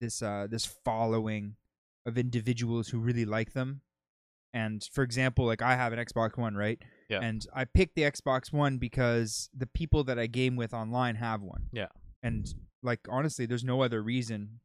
this 0.00 0.22
uh 0.22 0.46
this 0.50 0.66
following 0.84 1.56
of 2.06 2.16
individuals 2.18 2.88
who 2.88 2.98
really 2.98 3.24
like 3.24 3.52
them. 3.52 3.80
And 4.52 4.86
for 4.92 5.02
example, 5.02 5.46
like 5.46 5.62
I 5.62 5.76
have 5.76 5.92
an 5.92 5.98
Xbox 5.98 6.36
One, 6.36 6.56
right? 6.56 6.78
Yeah. 7.08 7.20
And 7.20 7.46
I 7.54 7.64
picked 7.64 7.94
the 7.96 8.02
Xbox 8.02 8.52
One 8.52 8.78
because 8.78 9.48
the 9.56 9.66
people 9.66 10.04
that 10.04 10.18
I 10.18 10.26
game 10.26 10.56
with 10.56 10.74
online 10.74 11.16
have 11.16 11.40
one. 11.42 11.68
Yeah. 11.72 11.88
And 12.22 12.46
like 12.82 13.00
honestly, 13.08 13.46
there's 13.46 13.64
no 13.64 13.82
other 13.82 14.02
reason 14.02 14.60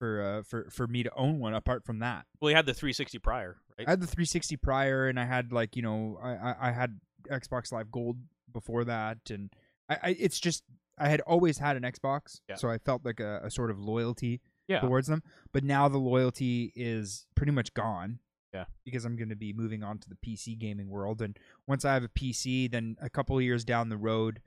for 0.00 0.20
uh 0.22 0.42
for 0.42 0.68
for 0.70 0.88
me 0.88 1.04
to 1.04 1.14
own 1.14 1.38
one 1.38 1.54
apart 1.54 1.84
from 1.84 2.00
that. 2.00 2.26
Well, 2.40 2.50
you 2.50 2.56
had 2.56 2.66
the 2.66 2.74
360 2.74 3.18
prior, 3.20 3.58
right? 3.78 3.86
I 3.86 3.90
had 3.92 4.00
the 4.00 4.06
360 4.08 4.56
prior, 4.56 5.06
and 5.06 5.20
I 5.20 5.24
had 5.26 5.52
like 5.52 5.76
you 5.76 5.82
know 5.82 6.18
I 6.20 6.30
I, 6.30 6.54
I 6.68 6.72
had 6.72 6.98
Xbox 7.30 7.70
Live 7.70 7.92
Gold 7.92 8.16
before 8.52 8.84
that, 8.84 9.18
and 9.30 9.52
I, 9.88 9.98
I 10.02 10.16
it's 10.18 10.40
just 10.40 10.64
I 10.98 11.08
had 11.08 11.20
always 11.20 11.58
had 11.58 11.76
an 11.76 11.84
Xbox, 11.84 12.40
Yeah. 12.48 12.56
so 12.56 12.68
I 12.68 12.78
felt 12.78 13.04
like 13.04 13.20
a, 13.20 13.42
a 13.44 13.50
sort 13.50 13.70
of 13.70 13.78
loyalty 13.78 14.40
Yeah. 14.68 14.80
towards 14.80 15.06
them. 15.06 15.22
But 15.52 15.64
now 15.64 15.88
the 15.88 15.96
loyalty 15.98 16.72
is 16.74 17.26
pretty 17.36 17.52
much 17.52 17.72
gone. 17.72 18.18
Yeah. 18.52 18.64
Because 18.84 19.04
I'm 19.06 19.16
going 19.16 19.28
to 19.30 19.36
be 19.36 19.52
moving 19.54 19.82
on 19.84 19.98
to 19.98 20.08
the 20.08 20.16
PC 20.16 20.58
gaming 20.58 20.88
world, 20.90 21.22
and 21.22 21.38
once 21.68 21.84
I 21.84 21.94
have 21.94 22.02
a 22.04 22.08
PC, 22.08 22.70
then 22.70 22.96
a 23.00 23.08
couple 23.08 23.36
of 23.38 23.42
years 23.44 23.64
down 23.64 23.88
the 23.90 23.96
road, 23.96 24.40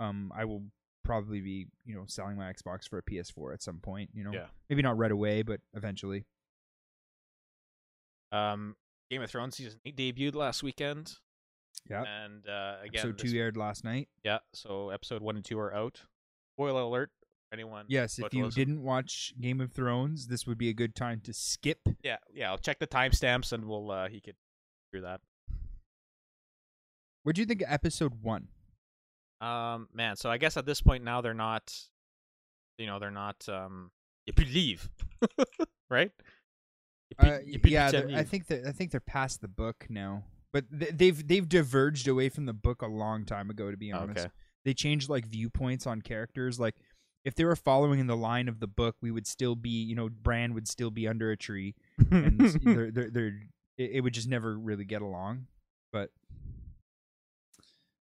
um, 0.00 0.32
I 0.34 0.46
will 0.46 0.64
probably 1.10 1.40
be 1.40 1.66
you 1.84 1.94
know 1.94 2.04
selling 2.06 2.36
my 2.36 2.52
Xbox 2.52 2.88
for 2.88 2.98
a 2.98 3.02
PS4 3.02 3.52
at 3.54 3.62
some 3.62 3.78
point. 3.78 4.10
You 4.14 4.22
know, 4.24 4.32
Yeah. 4.32 4.46
maybe 4.68 4.82
not 4.82 4.96
right 4.96 5.10
away, 5.10 5.42
but 5.42 5.60
eventually. 5.74 6.24
Um, 8.32 8.76
Game 9.10 9.22
of 9.22 9.30
Thrones 9.30 9.56
season 9.56 9.80
eight 9.84 9.96
debuted 9.96 10.34
last 10.36 10.62
weekend, 10.62 11.16
Yeah. 11.88 12.04
and 12.04 12.48
uh, 12.48 12.76
again, 12.82 13.00
Episode 13.06 13.18
two 13.18 13.36
aired 13.36 13.56
last 13.56 13.82
night. 13.84 14.08
yeah. 14.22 14.38
So 14.54 14.90
episode 14.90 15.20
one 15.22 15.34
and 15.36 15.44
two 15.44 15.58
are 15.58 15.74
out. 15.74 16.02
Spoiler 16.54 16.82
alert! 16.82 17.10
Anyone? 17.52 17.86
Yes, 17.88 18.20
if 18.20 18.32
you 18.32 18.48
didn't 18.50 18.82
watch 18.82 19.32
Game 19.40 19.60
of 19.60 19.72
Thrones, 19.72 20.28
this 20.28 20.46
would 20.46 20.58
be 20.58 20.68
a 20.68 20.72
good 20.74 20.94
time 20.94 21.20
to 21.22 21.32
skip. 21.32 21.80
yeah, 22.04 22.18
yeah. 22.32 22.50
I'll 22.50 22.58
check 22.58 22.78
the 22.78 22.86
timestamps 22.86 23.52
and 23.52 23.64
we'll 23.64 23.90
uh, 23.90 24.08
he 24.08 24.20
could 24.20 24.36
do 24.92 25.00
that. 25.00 25.20
What 27.24 27.34
do 27.34 27.42
you 27.42 27.46
think 27.46 27.62
of 27.62 27.68
episode 27.68 28.22
one? 28.22 28.48
Um, 29.40 29.88
man. 29.92 30.16
So 30.16 30.30
I 30.30 30.38
guess 30.38 30.56
at 30.56 30.66
this 30.66 30.80
point 30.80 31.04
now 31.04 31.20
they're 31.20 31.34
not, 31.34 31.74
you 32.78 32.86
know, 32.86 32.98
they're 32.98 33.10
not. 33.10 33.48
Um, 33.48 33.90
you 34.26 34.32
could 34.32 34.52
leave, 34.52 34.88
right? 35.90 36.10
You 37.20 37.28
Uh, 37.28 37.38
you 37.44 37.60
yeah, 37.64 37.90
I 38.14 38.22
think 38.22 38.46
that 38.48 38.66
I 38.66 38.72
think 38.72 38.90
they're 38.90 39.00
past 39.00 39.40
the 39.40 39.48
book 39.48 39.86
now, 39.88 40.24
but 40.52 40.64
th- 40.78 40.92
they've 40.94 41.26
they've 41.26 41.48
diverged 41.48 42.06
away 42.06 42.28
from 42.28 42.46
the 42.46 42.52
book 42.52 42.82
a 42.82 42.86
long 42.86 43.24
time 43.24 43.50
ago. 43.50 43.70
To 43.70 43.76
be 43.76 43.90
honest, 43.90 44.26
Okay. 44.26 44.30
they 44.64 44.74
changed 44.74 45.08
like 45.08 45.26
viewpoints 45.26 45.86
on 45.86 46.02
characters. 46.02 46.60
Like 46.60 46.76
if 47.24 47.34
they 47.34 47.44
were 47.44 47.56
following 47.56 47.98
in 47.98 48.06
the 48.06 48.16
line 48.16 48.48
of 48.48 48.60
the 48.60 48.66
book, 48.68 48.96
we 49.02 49.10
would 49.10 49.26
still 49.26 49.56
be, 49.56 49.70
you 49.70 49.94
know, 49.94 50.08
Bran 50.08 50.54
would 50.54 50.68
still 50.68 50.90
be 50.90 51.08
under 51.08 51.30
a 51.30 51.36
tree, 51.36 51.74
and 52.10 52.38
they're, 52.62 52.90
they're, 52.90 53.10
they're, 53.10 53.40
it 53.76 54.02
would 54.02 54.14
just 54.14 54.28
never 54.28 54.56
really 54.58 54.84
get 54.84 55.02
along. 55.02 55.46
But 55.92 56.10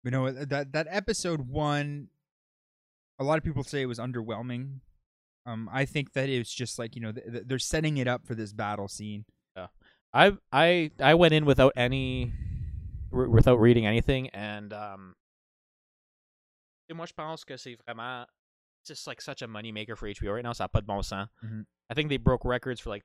you 0.03 0.11
know 0.11 0.31
that 0.31 0.71
that 0.73 0.87
episode 0.89 1.47
one, 1.47 2.07
a 3.19 3.23
lot 3.23 3.37
of 3.37 3.43
people 3.43 3.63
say 3.63 3.81
it 3.81 3.85
was 3.87 3.99
underwhelming. 3.99 4.79
Um, 5.45 5.69
I 5.71 5.85
think 5.85 6.13
that 6.13 6.29
it's 6.29 6.53
just 6.53 6.77
like 6.79 6.95
you 6.95 7.01
know 7.01 7.11
th- 7.11 7.25
th- 7.31 7.43
they're 7.47 7.59
setting 7.59 7.97
it 7.97 8.07
up 8.07 8.25
for 8.25 8.35
this 8.35 8.53
battle 8.53 8.87
scene. 8.87 9.25
yeah 9.55 9.67
I 10.13 10.33
I 10.51 10.91
I 10.99 11.13
went 11.15 11.33
in 11.33 11.45
without 11.45 11.73
any 11.75 12.31
w- 13.11 13.29
without 13.31 13.59
reading 13.59 13.85
anything 13.87 14.29
and 14.29 14.71
um 14.73 15.15
et 16.89 16.93
moi 16.95 17.05
je 17.05 17.13
pense 17.13 17.43
que 17.43 17.57
c'est 17.57 17.75
vraiment 17.87 18.27
just 18.85 19.07
like 19.07 19.21
such 19.21 19.41
a 19.41 19.47
money 19.47 19.71
maker 19.71 19.95
for 19.95 20.07
HBO 20.07 20.33
right 20.33 20.43
now 20.43 20.51
ça 20.53 20.65
a 20.65 20.67
pas 20.69 20.81
de 20.81 20.85
bon 20.87 21.01
sens. 21.03 21.29
Mhm. 21.43 21.65
I 21.89 21.93
think 21.93 22.09
they 22.09 22.17
broke 22.17 22.45
records 22.45 22.79
for 22.79 22.89
like 22.89 23.03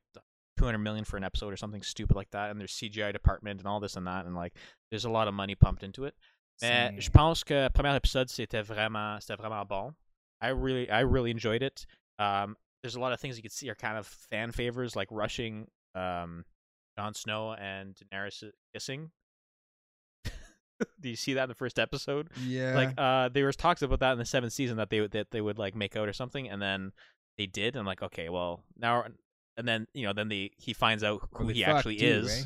200 0.58 0.78
million 0.78 1.04
for 1.04 1.16
an 1.16 1.24
episode 1.24 1.52
or 1.52 1.56
something 1.56 1.82
stupid 1.82 2.16
like 2.16 2.30
that 2.30 2.50
and 2.50 2.58
there's 2.60 2.72
CGI 2.72 3.12
department 3.12 3.60
and 3.60 3.66
all 3.68 3.80
this 3.80 3.96
and 3.96 4.06
that 4.06 4.24
and 4.26 4.34
like 4.34 4.54
there's 4.90 5.04
a 5.04 5.10
lot 5.10 5.28
of 5.28 5.34
money 5.34 5.54
pumped 5.54 5.82
into 5.82 6.04
it. 6.04 6.14
Mais 6.62 6.94
je 6.98 7.10
pense 7.10 7.44
que 7.44 7.54
le 7.54 7.70
premier 7.70 7.94
épisode 7.96 8.28
c'était 8.28 8.62
vraiment 8.62 9.20
c'était 9.20 9.36
vraiment 9.36 9.64
bon. 9.64 9.94
I 10.40 10.48
really 10.48 10.90
I 10.90 11.00
really 11.00 11.30
enjoyed 11.30 11.62
it. 11.62 11.86
Um 12.18 12.56
there's 12.82 12.96
a 12.96 13.00
lot 13.00 13.12
of 13.12 13.20
things 13.20 13.36
you 13.36 13.42
could 13.42 13.52
see 13.52 13.68
are 13.68 13.74
kind 13.74 13.98
of 13.98 14.06
fan 14.06 14.52
favors 14.52 14.96
like 14.96 15.08
rushing 15.10 15.66
um 15.94 16.44
Jon 16.98 17.14
Snow 17.14 17.54
and 17.54 17.94
Daenerys 17.94 18.44
kissing. 18.72 19.10
Do 21.00 21.08
you 21.08 21.16
see 21.16 21.34
that 21.34 21.44
in 21.44 21.48
the 21.48 21.54
first 21.54 21.78
episode? 21.78 22.28
Yeah, 22.40 22.74
Like 22.74 22.94
uh 22.98 23.28
there 23.28 23.46
was 23.46 23.56
talks 23.56 23.82
about 23.82 24.00
that 24.00 24.12
in 24.12 24.18
the 24.18 24.24
seventh 24.24 24.52
season 24.52 24.76
that 24.76 24.90
they 24.90 25.00
would 25.00 25.12
that 25.12 25.30
they 25.30 25.40
would 25.40 25.58
like 25.58 25.74
make 25.74 25.96
out 25.96 26.08
or 26.08 26.12
something 26.12 26.48
and 26.48 26.60
then 26.60 26.92
they 27.38 27.46
did 27.46 27.74
and 27.74 27.80
I'm 27.80 27.86
like 27.86 28.02
okay, 28.02 28.28
well, 28.28 28.62
now 28.78 29.04
and 29.56 29.66
then, 29.66 29.86
you 29.94 30.06
know, 30.06 30.12
then 30.12 30.28
they 30.28 30.50
he 30.58 30.72
finds 30.72 31.02
out 31.02 31.28
who 31.32 31.46
they 31.46 31.54
he 31.54 31.64
actually 31.64 31.96
too, 31.96 32.06
is. 32.06 32.28
eh? 32.28 32.44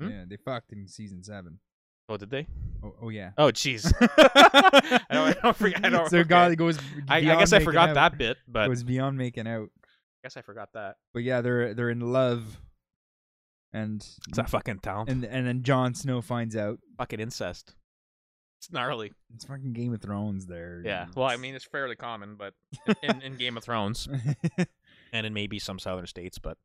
Hmm? 0.00 0.10
Yeah, 0.10 0.24
they 0.26 0.36
fucked 0.36 0.72
in 0.72 0.88
season 0.88 1.22
seven. 1.22 1.58
Oh, 2.08 2.16
did 2.16 2.30
they? 2.30 2.46
Oh, 2.82 2.94
oh 3.02 3.08
yeah. 3.10 3.32
Oh, 3.36 3.48
jeez. 3.48 3.92
I 4.00 5.00
don't, 5.10 5.28
I 5.28 5.36
don't, 5.42 5.56
forget, 5.56 5.84
I 5.84 5.88
don't 5.90 6.08
so 6.08 6.18
okay. 6.18 6.28
God 6.28 6.56
goes. 6.56 6.78
I, 7.08 7.18
I 7.18 7.20
guess 7.20 7.52
I 7.52 7.58
forgot 7.60 7.90
out. 7.90 7.94
that 7.94 8.18
bit, 8.18 8.38
but 8.46 8.66
it 8.66 8.68
was 8.70 8.82
beyond 8.82 9.18
making 9.18 9.46
out. 9.46 9.68
I 9.84 9.88
guess 10.24 10.36
I 10.36 10.42
forgot 10.42 10.70
that. 10.74 10.96
But 11.12 11.22
yeah, 11.22 11.40
they're 11.42 11.74
they're 11.74 11.90
in 11.90 12.00
love, 12.00 12.60
and 13.72 13.96
It's 14.28 14.36
that 14.36 14.48
fucking 14.48 14.78
town. 14.80 15.06
and 15.08 15.24
and 15.24 15.46
then 15.46 15.62
Jon 15.62 15.94
Snow 15.94 16.22
finds 16.22 16.56
out 16.56 16.78
fucking 16.96 17.20
incest. 17.20 17.74
It's 18.58 18.72
gnarly. 18.72 19.12
it's 19.34 19.44
fucking 19.44 19.72
Game 19.72 19.92
of 19.92 20.00
Thrones. 20.00 20.46
There. 20.46 20.82
Yeah. 20.84 21.06
Well, 21.14 21.28
I 21.28 21.36
mean, 21.36 21.54
it's 21.54 21.66
fairly 21.66 21.94
common, 21.94 22.36
but 22.36 22.54
in, 23.02 23.22
in 23.22 23.36
Game 23.36 23.56
of 23.56 23.64
Thrones 23.64 24.08
and 25.12 25.26
in 25.26 25.34
maybe 25.34 25.58
some 25.58 25.78
southern 25.78 26.06
states, 26.06 26.38
but. 26.38 26.56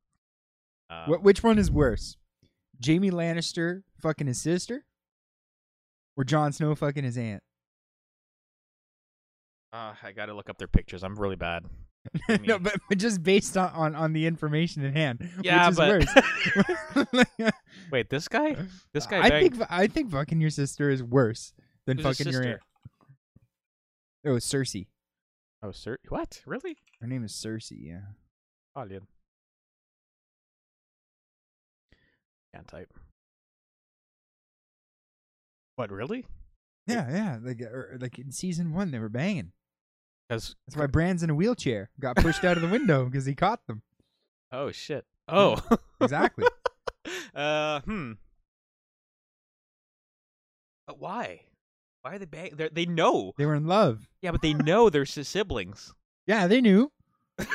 Uh, 0.89 1.07
which 1.07 1.41
one 1.41 1.57
is 1.57 1.71
worse, 1.71 2.17
Jaime 2.85 3.09
Lannister 3.09 3.81
fucking 3.99 4.27
his 4.27 4.39
sister, 4.39 4.85
or 6.17 6.23
Jon 6.23 6.51
Snow 6.51 6.73
fucking 6.75 7.03
his 7.03 7.17
aunt? 7.17 7.41
uh, 9.73 9.93
I 10.03 10.11
gotta 10.11 10.33
look 10.33 10.49
up 10.49 10.57
their 10.57 10.67
pictures. 10.67 11.03
I'm 11.03 11.15
really 11.15 11.35
bad. 11.35 11.65
I 12.29 12.37
no, 12.45 12.59
but, 12.59 12.75
but 12.89 12.97
just 12.97 13.23
based 13.23 13.55
on, 13.57 13.71
on 13.71 13.95
on 13.95 14.13
the 14.13 14.27
information 14.27 14.83
in 14.83 14.93
hand, 14.93 15.27
Yeah, 15.41 15.67
which 15.69 15.71
is 15.71 15.77
but- 16.95 17.05
worse. 17.07 17.51
Wait, 17.91 18.09
this 18.09 18.27
guy? 18.27 18.55
This 18.93 19.05
guy 19.07 19.19
I 19.21 19.29
banged- 19.29 19.55
think 19.57 19.67
I 19.71 19.87
think 19.87 20.11
fucking 20.11 20.39
your 20.41 20.49
sister 20.49 20.89
is 20.89 21.01
worse 21.01 21.53
than 21.87 21.97
Who's 21.97 22.05
fucking 22.17 22.31
your 22.31 22.43
aunt. 22.43 22.59
Oh, 24.25 24.35
it's 24.35 24.47
Cersei. 24.51 24.87
Oh, 25.61 25.71
sir. 25.71 25.97
What? 26.09 26.41
Really? 26.45 26.75
Her 27.01 27.07
name 27.07 27.23
is 27.23 27.31
Cersei. 27.33 27.77
Yeah. 27.79 28.01
Oh, 28.75 28.85
dude. 28.85 29.03
Can't 32.53 32.67
type. 32.67 32.93
What? 35.75 35.91
Really? 35.91 36.25
Yeah, 36.87 37.09
yeah. 37.09 37.37
Like, 37.41 37.61
er, 37.61 37.97
like 37.99 38.19
in 38.19 38.31
season 38.31 38.73
one, 38.73 38.91
they 38.91 38.99
were 38.99 39.09
banging. 39.09 39.51
Because 40.27 40.55
That's 40.67 40.77
why 40.77 40.87
Bran's 40.87 41.23
in 41.23 41.29
a 41.29 41.35
wheelchair. 41.35 41.89
Got 41.99 42.17
pushed 42.17 42.43
out 42.43 42.57
of 42.57 42.61
the 42.63 42.69
window 42.69 43.05
because 43.05 43.25
he 43.25 43.35
caught 43.35 43.65
them. 43.67 43.81
oh 44.51 44.71
shit. 44.71 45.05
Oh. 45.27 45.57
Exactly. 46.01 46.45
uh 47.35 47.79
hmm. 47.81 48.13
But 50.87 50.99
why? 50.99 51.41
Why 52.01 52.15
are 52.15 52.19
they 52.19 52.25
bang? 52.25 52.51
They're, 52.55 52.69
they 52.69 52.85
know. 52.85 53.31
They 53.37 53.45
were 53.45 53.55
in 53.55 53.67
love. 53.67 54.09
Yeah, 54.21 54.31
but 54.31 54.41
they 54.41 54.53
know 54.53 54.89
they're 54.89 55.03
s- 55.03 55.27
siblings. 55.27 55.93
Yeah, 56.27 56.47
they 56.47 56.59
knew. 56.61 56.91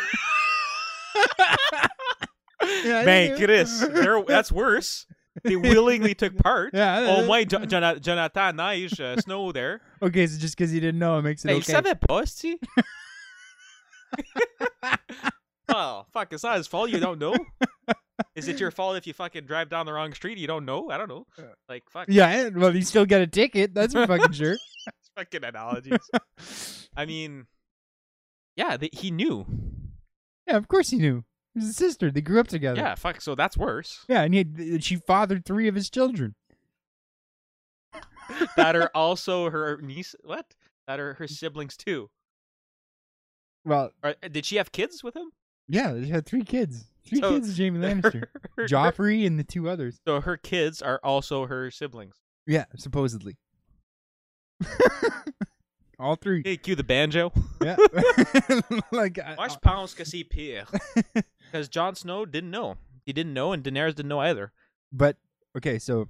Yeah, 2.84 3.04
Man. 3.04 3.36
Chris, 3.36 3.80
they're, 3.80 4.22
that's 4.26 4.52
worse. 4.52 5.06
They 5.44 5.56
willingly 5.56 6.14
took 6.14 6.36
part. 6.42 6.74
Yeah. 6.74 7.16
Oh 7.18 7.26
my, 7.26 7.44
Jo- 7.44 7.64
Jona- 7.66 8.00
Jonathan 8.00 8.56
Neige, 8.56 9.00
uh, 9.00 9.16
Snow 9.20 9.52
there. 9.52 9.80
Okay, 10.02 10.26
so 10.26 10.38
just 10.38 10.56
because 10.56 10.70
he 10.70 10.80
didn't 10.80 10.98
know, 11.00 11.18
it 11.18 11.22
makes 11.22 11.44
it 11.44 11.48
Hey, 11.48 11.54
il 11.56 11.60
okay. 11.62 11.72
savait 11.72 12.00
pas, 12.00 12.24
si. 12.30 12.58
well, 15.68 16.06
fuck, 16.12 16.32
it's 16.32 16.42
not 16.44 16.56
his 16.56 16.66
fault. 16.66 16.90
You 16.90 17.00
don't 17.00 17.18
know. 17.18 17.34
Is 18.34 18.48
it 18.48 18.60
your 18.60 18.70
fault 18.70 18.96
if 18.96 19.06
you 19.06 19.12
fucking 19.12 19.44
drive 19.44 19.68
down 19.68 19.86
the 19.86 19.92
wrong 19.92 20.12
street? 20.14 20.38
You 20.38 20.46
don't 20.46 20.64
know. 20.64 20.90
I 20.90 20.96
don't 20.98 21.08
know. 21.08 21.26
Like 21.68 21.84
fuck. 21.90 22.06
Yeah, 22.08 22.48
well, 22.54 22.74
you 22.74 22.82
still 22.82 23.06
got 23.06 23.20
a 23.20 23.26
ticket. 23.26 23.74
That's 23.74 23.92
for 23.92 24.06
fucking 24.06 24.32
sure. 24.32 24.56
fucking 25.16 25.44
analogies. 25.44 25.98
I 26.96 27.06
mean, 27.06 27.46
yeah, 28.56 28.76
they, 28.76 28.90
he 28.92 29.10
knew. 29.10 29.46
Yeah, 30.46 30.56
of 30.56 30.68
course 30.68 30.90
he 30.90 30.96
knew. 30.98 31.24
Was 31.58 31.66
his 31.66 31.76
sister. 31.76 32.10
They 32.10 32.20
grew 32.20 32.40
up 32.40 32.48
together. 32.48 32.80
Yeah, 32.80 32.94
fuck. 32.94 33.20
So 33.20 33.34
that's 33.34 33.56
worse. 33.56 34.04
Yeah, 34.08 34.22
and 34.22 34.34
he 34.34 34.38
had, 34.38 34.60
uh, 34.60 34.78
she 34.80 34.96
fathered 34.96 35.44
three 35.44 35.68
of 35.68 35.74
his 35.74 35.90
children. 35.90 36.34
that 38.56 38.76
are 38.76 38.90
also 38.94 39.50
her 39.50 39.80
niece. 39.82 40.14
What? 40.22 40.54
That 40.86 41.00
are 41.00 41.14
her 41.14 41.26
mm. 41.26 41.30
siblings 41.30 41.76
too. 41.76 42.10
Well, 43.64 43.90
Or, 44.02 44.14
uh, 44.22 44.28
did 44.28 44.46
she 44.46 44.56
have 44.56 44.72
kids 44.72 45.02
with 45.04 45.16
him? 45.16 45.30
yeah, 45.68 45.92
they 45.92 46.06
had 46.08 46.24
three 46.26 46.44
kids. 46.44 46.84
Three 47.06 47.20
So- 47.20 47.30
kids 47.32 47.56
Jaime 47.58 47.78
Lannister. 47.84 48.24
Her- 48.56 48.66
Joffrey 48.66 49.26
and 49.26 49.38
the 49.38 49.44
two 49.44 49.68
others. 49.68 49.98
So 50.06 50.20
her 50.20 50.36
kids 50.36 50.80
are 50.82 51.00
also 51.02 51.46
her 51.46 51.70
siblings. 51.70 52.16
Yeah, 52.46 52.64
supposedly. 52.76 53.36
All 55.98 56.14
three. 56.16 56.42
Hey, 56.44 56.56
cue 56.56 56.74
the 56.76 56.84
banjo. 56.84 57.32
Yeah. 57.62 57.76
like, 58.92 59.18
I- 59.18 59.34
Moi, 59.36 59.48
je 59.48 59.56
pense 59.60 59.94
que 59.94 60.04
c'est 60.04 60.24
pire. 60.24 60.64
Because 61.50 61.68
Jon 61.68 61.94
Snow 61.94 62.24
didn't 62.24 62.50
know. 62.50 62.76
He 63.04 63.12
didn't 63.12 63.34
know, 63.34 63.52
and 63.52 63.64
Daenerys 63.64 63.94
didn't 63.94 64.08
know 64.08 64.20
either. 64.20 64.52
but 64.92 65.16
okay, 65.56 65.78
so 65.78 66.08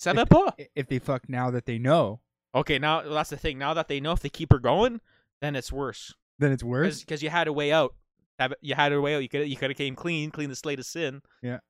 Savait 0.00 0.28
pas. 0.28 0.52
if 0.74 0.86
they 0.88 0.98
fuck 0.98 1.28
now 1.28 1.50
that 1.50 1.66
they 1.66 1.78
know, 1.78 2.20
Okay, 2.54 2.78
now 2.78 3.02
well, 3.02 3.14
that's 3.14 3.30
the 3.30 3.36
thing. 3.36 3.58
Now 3.58 3.74
that 3.74 3.88
they 3.88 4.00
know 4.00 4.12
if 4.12 4.20
they 4.20 4.28
keep 4.28 4.50
her 4.52 4.58
going, 4.58 5.00
then 5.40 5.54
it's 5.54 5.70
worse. 5.72 6.14
then 6.38 6.50
it's 6.52 6.64
worse. 6.64 7.00
Because 7.00 7.22
you 7.22 7.30
had 7.30 7.46
a 7.46 7.52
way 7.52 7.70
out. 7.72 7.94
Have 8.38 8.54
You 8.60 8.74
had 8.74 8.92
a 8.92 9.00
way 9.00 9.14
out. 9.16 9.22
You 9.22 9.28
could 9.28 9.48
you 9.48 9.56
could 9.56 9.70
have 9.70 9.76
came 9.76 9.94
clean, 9.94 10.30
clean 10.30 10.48
the 10.48 10.56
slate 10.56 10.78
of 10.78 10.86
sin, 10.86 11.22
And 11.42 11.60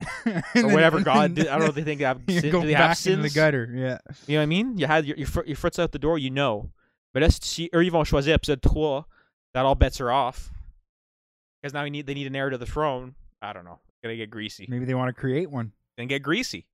or 0.26 0.42
then- 0.54 0.72
whatever 0.72 1.00
God 1.00 1.34
did. 1.36 1.48
I 1.48 1.52
don't 1.52 1.60
know 1.60 1.66
if 1.70 1.74
they 1.74 1.82
think 1.84 1.98
they 1.98 2.04
have. 2.04 2.20
you 2.28 2.40
sin, 2.40 2.50
go 2.50 2.60
do 2.60 2.66
they 2.66 2.74
back 2.74 2.98
have 2.98 3.06
into 3.06 3.22
the 3.22 3.30
gutter. 3.30 3.68
Yeah. 3.74 3.98
You 4.26 4.34
know 4.34 4.40
what 4.40 4.42
I 4.42 4.46
mean? 4.46 4.78
You 4.78 4.86
had 4.86 5.06
your 5.06 5.16
your, 5.16 5.28
your 5.46 5.56
foot's 5.56 5.78
out 5.78 5.92
the 5.92 5.98
door. 5.98 6.18
You 6.18 6.30
know. 6.30 6.70
But 7.14 7.22
là, 7.22 7.30
si 7.30 7.68
eux 7.74 7.82
ils 7.84 7.90
vont 7.90 8.04
choisir 8.04 8.34
épisode 8.34 8.60
3, 8.62 9.04
that 9.54 9.64
all 9.64 9.74
bets 9.74 10.00
are 10.00 10.10
off. 10.10 10.50
Because 11.60 11.72
now 11.74 11.82
we 11.82 11.90
need 11.90 12.06
they 12.06 12.14
need 12.14 12.26
an 12.26 12.36
heir 12.36 12.50
to 12.50 12.58
the 12.58 12.66
throne. 12.66 13.14
I 13.42 13.52
don't 13.52 13.64
know. 13.64 13.78
Gonna 14.02 14.16
get 14.16 14.30
greasy. 14.30 14.66
Maybe 14.68 14.84
they 14.84 14.94
want 14.94 15.08
to 15.08 15.18
create 15.18 15.50
one. 15.50 15.72
Gonna 15.96 16.06
get 16.08 16.22
greasy. 16.22 16.66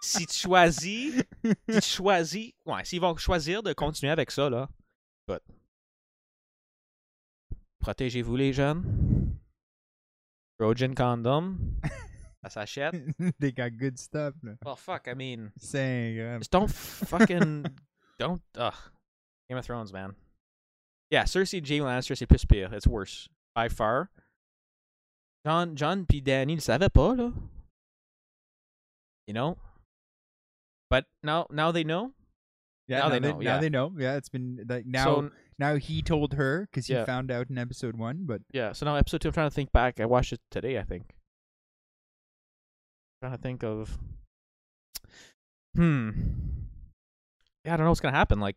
si 0.00 0.24
tu 0.24 0.48
choisis, 0.48 1.22
si 1.44 1.54
tu 1.68 1.80
choisis, 1.80 2.52
ouais, 2.64 2.84
s'ils 2.84 3.00
vont 3.00 3.16
choisir 3.16 3.62
de 3.62 3.74
continuer 3.74 4.12
avec 4.12 4.30
ça 4.30 4.48
là, 4.48 4.68
écoute. 5.28 5.42
Protégez-vous 7.80 8.36
les 8.36 8.52
jeunes. 8.52 9.15
Trojan 10.58 10.94
condom. 10.94 11.58
Ça 12.42 12.50
s'achète. 12.64 12.94
they 13.40 13.52
got 13.52 13.76
good 13.76 13.98
stuff. 13.98 14.34
là. 14.42 14.56
Well, 14.64 14.76
fuck. 14.76 15.08
I 15.08 15.14
mean, 15.14 15.52
Saying, 15.58 16.20
uh, 16.20 16.38
just 16.38 16.50
don't 16.50 16.70
fucking 16.70 17.66
don't. 18.18 18.42
Ugh. 18.56 18.74
Game 19.48 19.58
of 19.58 19.64
Thrones, 19.64 19.92
man. 19.92 20.14
Yeah, 21.10 21.24
Cersei, 21.24 21.60
Jaime 21.64 21.84
Lannister, 21.84 22.16
c'est 22.16 22.26
plus 22.26 22.44
pire. 22.44 22.68
It's 22.72 22.86
worse 22.86 23.28
by 23.54 23.68
far. 23.68 24.10
Jon, 25.46 25.76
Jon, 25.76 26.04
puis 26.04 26.20
Danny 26.20 26.56
ne 26.56 26.60
savaient 26.60 26.92
pas 26.92 27.14
là. 27.14 27.32
You 29.26 29.34
know. 29.34 29.56
But 30.90 31.04
now, 31.22 31.46
now 31.50 31.70
they 31.72 31.84
know. 31.84 32.12
yeah, 32.88 32.98
now 32.98 33.08
now 33.08 33.10
they 33.10 33.20
know, 33.20 33.38
Now 33.38 33.40
yeah. 33.40 33.58
they 33.60 33.70
know. 33.70 33.92
Yeah, 33.96 34.16
it's 34.16 34.28
been 34.28 34.64
like 34.68 34.86
now. 34.86 35.04
so 35.04 35.30
now 35.58 35.76
he 35.76 36.02
told 36.02 36.34
her 36.34 36.66
because 36.70 36.86
he 36.86 36.94
Yeah. 36.94 37.04
found 37.04 37.30
out 37.30 37.48
in 37.50 37.58
episode 37.58 37.96
one. 37.96 38.24
But 38.26 38.42
yeah, 38.52 38.72
so 38.72 38.84
now 38.86 38.96
episode 38.96 39.20
two. 39.22 39.28
I'm 39.28 39.34
trying 39.34 39.48
to 39.50 39.54
think 39.54 39.72
back. 39.72 40.00
I 40.00 40.04
watched 40.06 40.32
it 40.32 40.40
today. 40.50 40.78
I 40.78 40.82
think. 40.82 41.14
trying 43.22 43.32
to 43.32 43.38
think 43.38 43.62
of. 43.64 43.98
Hmm. 45.74 46.10
Yeah, 47.64 47.74
I 47.74 47.76
don't 47.76 47.84
know 47.84 47.90
what's 47.90 48.00
gonna 48.00 48.16
happen. 48.16 48.40
Like, 48.40 48.56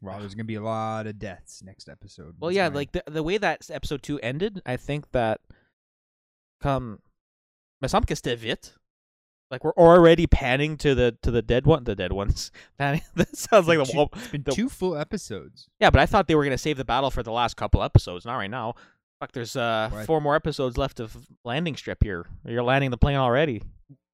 well, 0.00 0.18
there's 0.20 0.34
gonna 0.34 0.44
be 0.44 0.56
a 0.56 0.62
lot 0.62 1.06
of 1.06 1.18
deaths 1.18 1.62
next 1.62 1.88
episode. 1.88 2.36
Well, 2.40 2.50
yeah, 2.52 2.66
fine. 2.66 2.74
like 2.74 2.92
the 2.92 3.02
the 3.06 3.22
way 3.22 3.38
that 3.38 3.70
episode 3.70 4.02
two 4.02 4.18
ended, 4.20 4.60
I 4.66 4.76
think 4.76 5.12
that 5.12 5.40
come, 6.60 7.00
me 7.80 7.88
semble 7.88 8.06
que 8.06 8.14
c'était 8.16 8.36
vite. 8.36 8.74
Like 9.52 9.64
we're 9.64 9.74
already 9.74 10.26
panning 10.26 10.78
to 10.78 10.94
the 10.94 11.16
to 11.22 11.30
the 11.30 11.42
dead 11.42 11.66
one, 11.66 11.84
the 11.84 11.94
dead 11.94 12.12
ones. 12.12 12.50
Panning. 12.78 13.02
that 13.16 13.36
sounds 13.36 13.68
like 13.68 13.78
the 13.78 13.84
two, 13.84 13.92
whole. 13.96 14.08
it's 14.14 14.28
been 14.28 14.42
the- 14.42 14.50
two 14.52 14.70
full 14.70 14.96
episodes. 14.96 15.68
Yeah, 15.78 15.90
but 15.90 16.00
I 16.00 16.06
thought 16.06 16.26
they 16.26 16.34
were 16.34 16.42
gonna 16.44 16.56
save 16.56 16.78
the 16.78 16.86
battle 16.86 17.10
for 17.10 17.22
the 17.22 17.32
last 17.32 17.56
couple 17.58 17.82
episodes. 17.82 18.24
Not 18.24 18.36
right 18.36 18.50
now. 18.50 18.74
Fuck, 19.20 19.32
there's 19.32 19.54
uh 19.54 19.90
What? 19.92 20.06
four 20.06 20.20
more 20.22 20.34
episodes 20.34 20.78
left 20.78 21.00
of 21.00 21.14
landing 21.44 21.76
strip 21.76 22.02
here. 22.02 22.24
You're 22.46 22.62
landing 22.62 22.90
the 22.90 22.96
plane 22.96 23.16
already. 23.18 23.60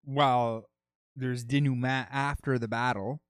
Well, 0.05 0.69
there's 1.15 1.45
denouement 1.45 2.09
after 2.11 2.59
the 2.59 2.67
battle, 2.69 3.21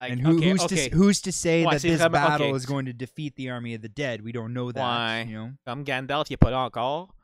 Like, 0.00 0.12
and 0.12 0.20
who, 0.20 0.36
okay, 0.38 0.50
who's 0.50 0.62
okay. 0.64 0.88
to 0.88 0.96
who's 0.96 1.20
to 1.22 1.32
say 1.32 1.64
Ouais, 1.64 1.72
that 1.74 1.80
c'est 1.80 1.90
this 1.90 2.08
battle 2.08 2.48
okay. 2.48 2.56
is 2.56 2.66
going 2.66 2.86
to 2.86 2.92
defeat 2.92 3.36
the 3.36 3.50
army 3.50 3.74
of 3.74 3.82
the 3.82 3.88
dead? 3.88 4.22
We 4.22 4.32
don't 4.32 4.52
know 4.52 4.72
that. 4.72 4.80
Ouais. 4.82 5.28
You 5.28 5.34
know, 5.36 5.50
Comme 5.64 5.84
Gandalf, 5.84 6.28
You 6.28 6.36
put 6.38 6.52
on 6.52 6.70
call. 6.72 7.14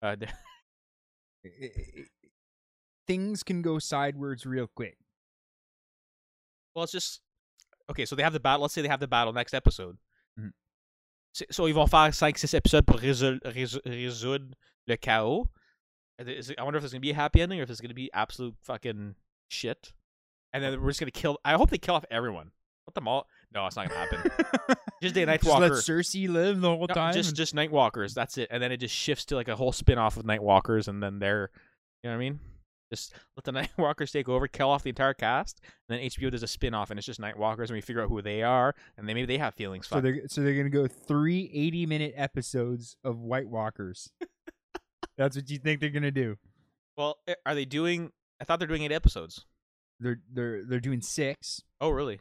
Uh, 0.00 0.14
things 3.06 3.42
can 3.42 3.62
go 3.62 3.78
sideways 3.78 4.44
real 4.46 4.68
quick. 4.74 4.96
Well, 6.74 6.84
it's 6.84 6.92
just 6.92 7.20
okay. 7.90 8.04
So 8.04 8.16
they 8.16 8.22
have 8.22 8.32
the 8.32 8.40
battle. 8.40 8.62
Let's 8.62 8.74
say 8.74 8.82
they 8.82 8.88
have 8.88 9.00
the 9.00 9.08
battle 9.08 9.32
next 9.32 9.54
episode. 9.54 9.96
Mhm. 10.38 10.52
So, 11.32 11.44
so 11.50 11.66
ils 11.66 11.74
vont 11.74 11.86
faire 11.88 12.10
5-6 12.12 12.54
épisodes 12.54 12.86
pour 12.86 12.98
résol- 13.00 13.40
résoudre 13.44 14.52
le 14.86 14.96
chaos. 14.96 15.46
Is 16.18 16.50
it- 16.50 16.58
I 16.58 16.62
wonder 16.62 16.78
if 16.78 16.82
there's 16.82 16.92
gonna 16.92 17.00
be 17.00 17.10
a 17.10 17.14
happy 17.14 17.40
ending 17.42 17.60
or 17.60 17.62
if 17.62 17.70
it's 17.70 17.80
gonna 17.80 17.94
be 17.94 18.10
absolute 18.12 18.54
fucking 18.62 19.14
shit. 19.48 19.92
And 20.52 20.62
then 20.64 20.80
we're 20.80 20.88
just 20.90 21.00
gonna 21.00 21.10
kill. 21.10 21.38
I 21.44 21.54
hope 21.54 21.70
they 21.70 21.78
kill 21.78 21.94
off 21.94 22.04
everyone. 22.10 22.52
Let 22.86 22.94
them 22.94 23.08
all. 23.08 23.26
No, 23.52 23.66
it's 23.66 23.76
not 23.76 23.88
gonna 23.88 24.00
happen. 24.00 24.76
just 25.02 25.14
the 25.14 25.26
Night 25.26 25.42
Just 25.42 25.58
let 25.58 25.72
Cersei 25.72 26.28
live 26.28 26.60
the 26.60 26.68
whole 26.68 26.86
No, 26.88 26.94
time. 26.94 27.12
just 27.14 27.34
just 27.34 27.54
Night 27.54 27.70
Walkers. 27.70 28.14
That's 28.14 28.38
it. 28.38 28.48
And 28.50 28.62
then 28.62 28.70
it 28.72 28.78
just 28.78 28.94
shifts 28.94 29.24
to 29.26 29.34
like 29.34 29.48
a 29.48 29.56
whole 29.56 29.72
spin 29.72 29.98
off 29.98 30.16
of 30.16 30.24
Nightwalkers, 30.24 30.86
and 30.88 31.02
then 31.02 31.18
they're, 31.18 31.50
you 32.02 32.08
know 32.10 32.16
what 32.16 32.22
I 32.24 32.30
mean? 32.30 32.40
Just 32.90 33.14
let 33.36 33.44
the 33.44 33.52
Night 33.60 33.70
Walkers 33.76 34.12
take 34.12 34.28
over, 34.28 34.46
kill 34.46 34.68
off 34.70 34.82
the 34.84 34.90
entire 34.90 35.14
cast, 35.14 35.60
and 35.88 35.98
then 35.98 36.06
HBO 36.08 36.30
does 36.30 36.42
a 36.42 36.46
spin 36.46 36.72
off, 36.74 36.90
and 36.90 36.98
it's 36.98 37.06
just 37.06 37.18
Night 37.20 37.36
Walkers, 37.36 37.70
and 37.70 37.76
we 37.76 37.80
figure 37.80 38.02
out 38.02 38.08
who 38.08 38.22
they 38.22 38.42
are, 38.42 38.74
and 38.96 39.08
then 39.08 39.14
maybe 39.14 39.26
they 39.26 39.38
have 39.38 39.54
feelings. 39.54 39.88
so 39.88 39.96
Fuck. 39.96 40.02
they're 40.04 40.20
so 40.28 40.42
they're 40.42 40.54
gonna 40.54 40.68
go 40.70 40.86
three 40.86 41.50
80 41.52 41.86
minute 41.86 42.14
episodes 42.16 42.96
of 43.02 43.18
White 43.18 43.48
Walkers. 43.48 44.10
That's 45.18 45.34
what 45.36 45.48
you 45.50 45.58
think 45.58 45.80
they're 45.80 45.90
gonna 45.90 46.10
do? 46.10 46.36
well, 46.96 47.18
are 47.44 47.54
they 47.54 47.64
doing? 47.64 48.10
I 48.40 48.44
thought 48.44 48.58
they're 48.58 48.68
doing 48.68 48.82
eight 48.82 48.92
episodes. 48.92 49.44
They're 50.00 50.20
they're 50.32 50.64
they're 50.64 50.80
doing 50.80 51.00
six. 51.00 51.62
Oh, 51.80 51.90
really? 51.90 52.20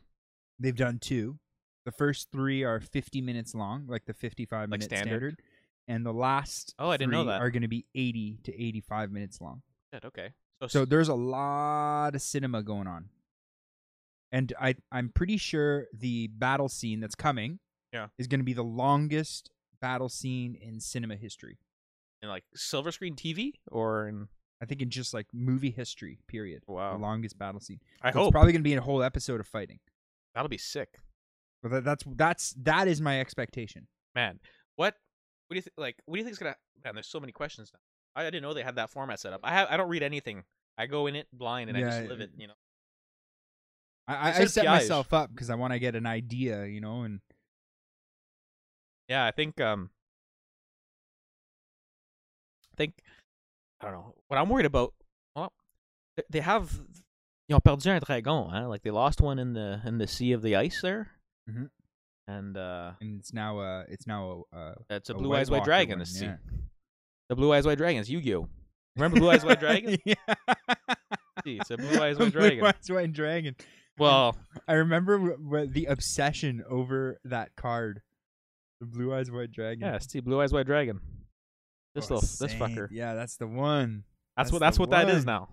They've 0.60 0.76
done 0.76 1.00
two. 1.00 1.38
The 1.86 1.92
first 1.92 2.32
three 2.32 2.64
are 2.64 2.80
50 2.80 3.22
minutes 3.22 3.54
long, 3.54 3.86
like 3.88 4.06
the 4.06 4.14
55 4.14 4.62
Like 4.62 4.70
minute 4.70 4.86
standard? 4.86 5.08
standard. 5.10 5.40
And 5.88 6.04
the 6.06 6.14
last 6.14 6.74
Oh, 6.80 6.90
I 6.90 6.98
didn't 6.98 7.12
know 7.12 7.26
that. 7.26 7.42
are 7.42 7.52
going 7.52 7.62
to 7.62 7.68
be 7.68 7.86
80 7.94 8.40
to 8.46 8.52
85 8.64 9.12
minutes 9.12 9.40
long. 9.40 9.62
Shit, 9.94 10.04
okay. 10.06 10.30
So, 10.62 10.68
So 10.68 10.86
there's 10.86 11.10
a 11.10 11.16
lot 11.16 12.16
of 12.16 12.22
cinema 12.22 12.64
going 12.64 12.88
on. 12.88 13.10
And 14.32 14.54
I 14.60 14.76
I'm 14.92 15.10
pretty 15.10 15.38
sure 15.38 15.88
the 15.94 16.28
battle 16.28 16.70
scene 16.70 17.00
that's 17.00 17.16
coming 17.16 17.60
Yeah. 17.94 18.08
is 18.18 18.28
going 18.28 18.40
to 18.40 18.44
be 18.46 18.54
the 18.54 18.64
longest 18.64 19.52
battle 19.82 20.10
scene 20.10 20.56
in 20.56 20.80
cinema 20.80 21.16
history. 21.16 21.58
in 22.22 22.30
like 22.30 22.44
silver 22.56 22.92
screen 22.92 23.16
TV 23.16 23.54
or 23.72 24.08
in? 24.08 24.28
I 24.62 24.66
think 24.66 24.82
in 24.82 24.90
just 24.90 25.14
like 25.14 25.28
movie 25.34 25.70
history, 25.70 26.20
period. 26.28 26.64
Wow. 26.68 26.94
The 26.94 27.02
longest 27.02 27.38
battle 27.38 27.60
scene. 27.60 27.80
I 28.02 28.12
So 28.12 28.20
hope 28.20 28.28
it's 28.30 28.32
probably 28.32 28.54
going 28.54 28.62
to 28.62 28.70
be 28.70 28.74
a 28.74 28.82
whole 28.82 29.04
episode 29.04 29.40
of 29.42 29.48
fighting. 29.48 29.80
that'll 30.34 30.50
be 30.50 30.58
sick, 30.58 30.98
But 31.62 31.72
that, 31.72 31.84
that's 31.84 32.04
that's 32.16 32.54
that 32.64 32.88
is 32.88 33.00
my 33.02 33.20
expectation. 33.20 33.88
man. 34.16 34.40
What? 34.78 34.96
What 35.48 35.54
do 35.54 35.56
you 35.58 35.62
think? 35.62 35.74
Like, 35.78 35.98
what 36.06 36.16
do 36.16 36.20
you 36.20 36.24
think 36.26 36.34
is 36.34 36.40
gonna? 36.40 36.56
Man, 36.84 36.96
there's 36.96 37.08
so 37.08 37.20
many 37.20 37.32
questions 37.32 37.72
now. 37.74 37.80
I, 38.16 38.24
didn't 38.24 38.42
know 38.42 38.54
they 38.54 38.64
had 38.64 38.76
that 38.76 38.90
format 38.90 39.20
set 39.20 39.34
up. 39.34 39.42
I 39.44 39.52
have. 39.52 39.68
I 39.70 39.78
don't 39.78 39.90
read 39.90 40.04
anything. 40.04 40.44
I 40.78 40.88
go 40.88 41.08
in 41.08 41.16
it 41.16 41.28
blind 41.32 41.70
and 41.70 41.78
I 41.78 41.82
just 41.82 42.10
live 42.10 42.22
it. 42.22 42.32
You 42.38 42.48
know. 42.48 42.54
I, 44.08 44.14
I, 44.14 44.38
I 44.42 44.46
set 44.46 44.66
myself 44.66 45.14
up 45.14 45.32
because 45.34 45.50
I 45.50 45.56
want 45.56 45.74
to 45.74 45.80
get 45.80 45.96
an 45.96 46.06
idea, 46.06 46.66
you 46.66 46.80
know, 46.80 47.02
and 47.02 47.22
Yeah, 49.10 49.26
I 49.26 49.32
think 49.32 49.60
um 49.62 49.90
I 52.74 52.76
think 52.78 52.94
I 53.82 53.86
don't 53.86 53.94
know. 53.94 54.14
What 54.28 54.38
I'm 54.38 54.50
worried 54.50 54.66
about 54.66 54.94
well 55.36 55.52
they 56.30 56.42
have 56.42 56.82
you 57.48 57.54
know 57.54 57.60
perdu 57.60 57.88
un 57.94 58.02
dragon, 58.06 58.50
hein? 58.50 58.70
Like 58.70 58.84
they 58.84 58.92
lost 58.92 59.22
one 59.22 59.40
in 59.40 59.54
the 59.54 59.82
in 59.86 59.98
the 59.98 60.08
sea 60.08 60.34
of 60.34 60.42
the 60.42 60.56
ice 60.56 60.82
there. 60.82 61.12
Mhm. 61.50 61.70
And 62.28 62.58
uh 62.58 62.94
and 63.02 63.20
it's 63.20 63.34
now 63.34 63.60
uh 63.60 63.86
it's 63.88 64.08
now 64.08 64.46
uh 64.54 64.76
it's 64.90 65.10
a 65.10 65.14
A 65.14 65.18
blue 65.18 65.34
eyes 65.36 65.50
white 65.50 65.64
dragon 65.64 66.00
one, 66.00 66.08
yeah. 66.14 66.38
The 67.30 67.36
blue 67.36 67.52
eyes 67.54 67.66
white 67.66 67.78
dragon 67.78 68.02
is 68.02 68.10
Yu-Gi-Oh. 68.10 68.48
Remember 68.96 69.20
blue 69.20 69.30
eyes 69.30 69.44
white 69.44 69.60
dragon? 69.60 69.98
yeah. 70.06 70.16
See, 71.44 71.58
it's 71.60 71.70
a 71.72 71.78
blue 71.78 72.02
eyes 72.02 72.18
white 72.18 72.32
Dragon. 72.34 72.60
Blue. 72.60 72.68
Eyes 72.68 72.90
White 72.90 73.14
Dragon. 73.14 73.56
Well, 73.98 74.36
I 74.68 74.74
remember 74.74 75.18
w- 75.18 75.38
w- 75.38 75.68
the 75.68 75.86
obsession 75.86 76.64
over 76.70 77.20
that 77.26 77.56
card, 77.56 78.02
the 78.80 78.86
Blue 78.86 79.14
Eyes 79.14 79.30
White 79.32 79.52
Dragon. 79.52 79.82
yeah, 79.88 79.98
see 80.00 80.20
blue 80.22 80.42
eyes 80.42 80.52
white 80.54 80.66
dragon. 80.66 81.00
This 81.94 82.06
Oh, 82.12 82.16
little 82.16 82.22
this 82.22 82.38
saint. 82.38 82.54
fucker. 82.54 82.88
Yeah, 82.92 83.14
that's 83.14 83.38
the 83.38 83.48
one. 83.48 84.04
That's, 84.36 84.50
that's 84.50 84.52
what 84.54 84.60
that's 84.60 84.80
what 84.80 84.90
that 84.92 85.10
is 85.10 85.26
now. 85.26 85.50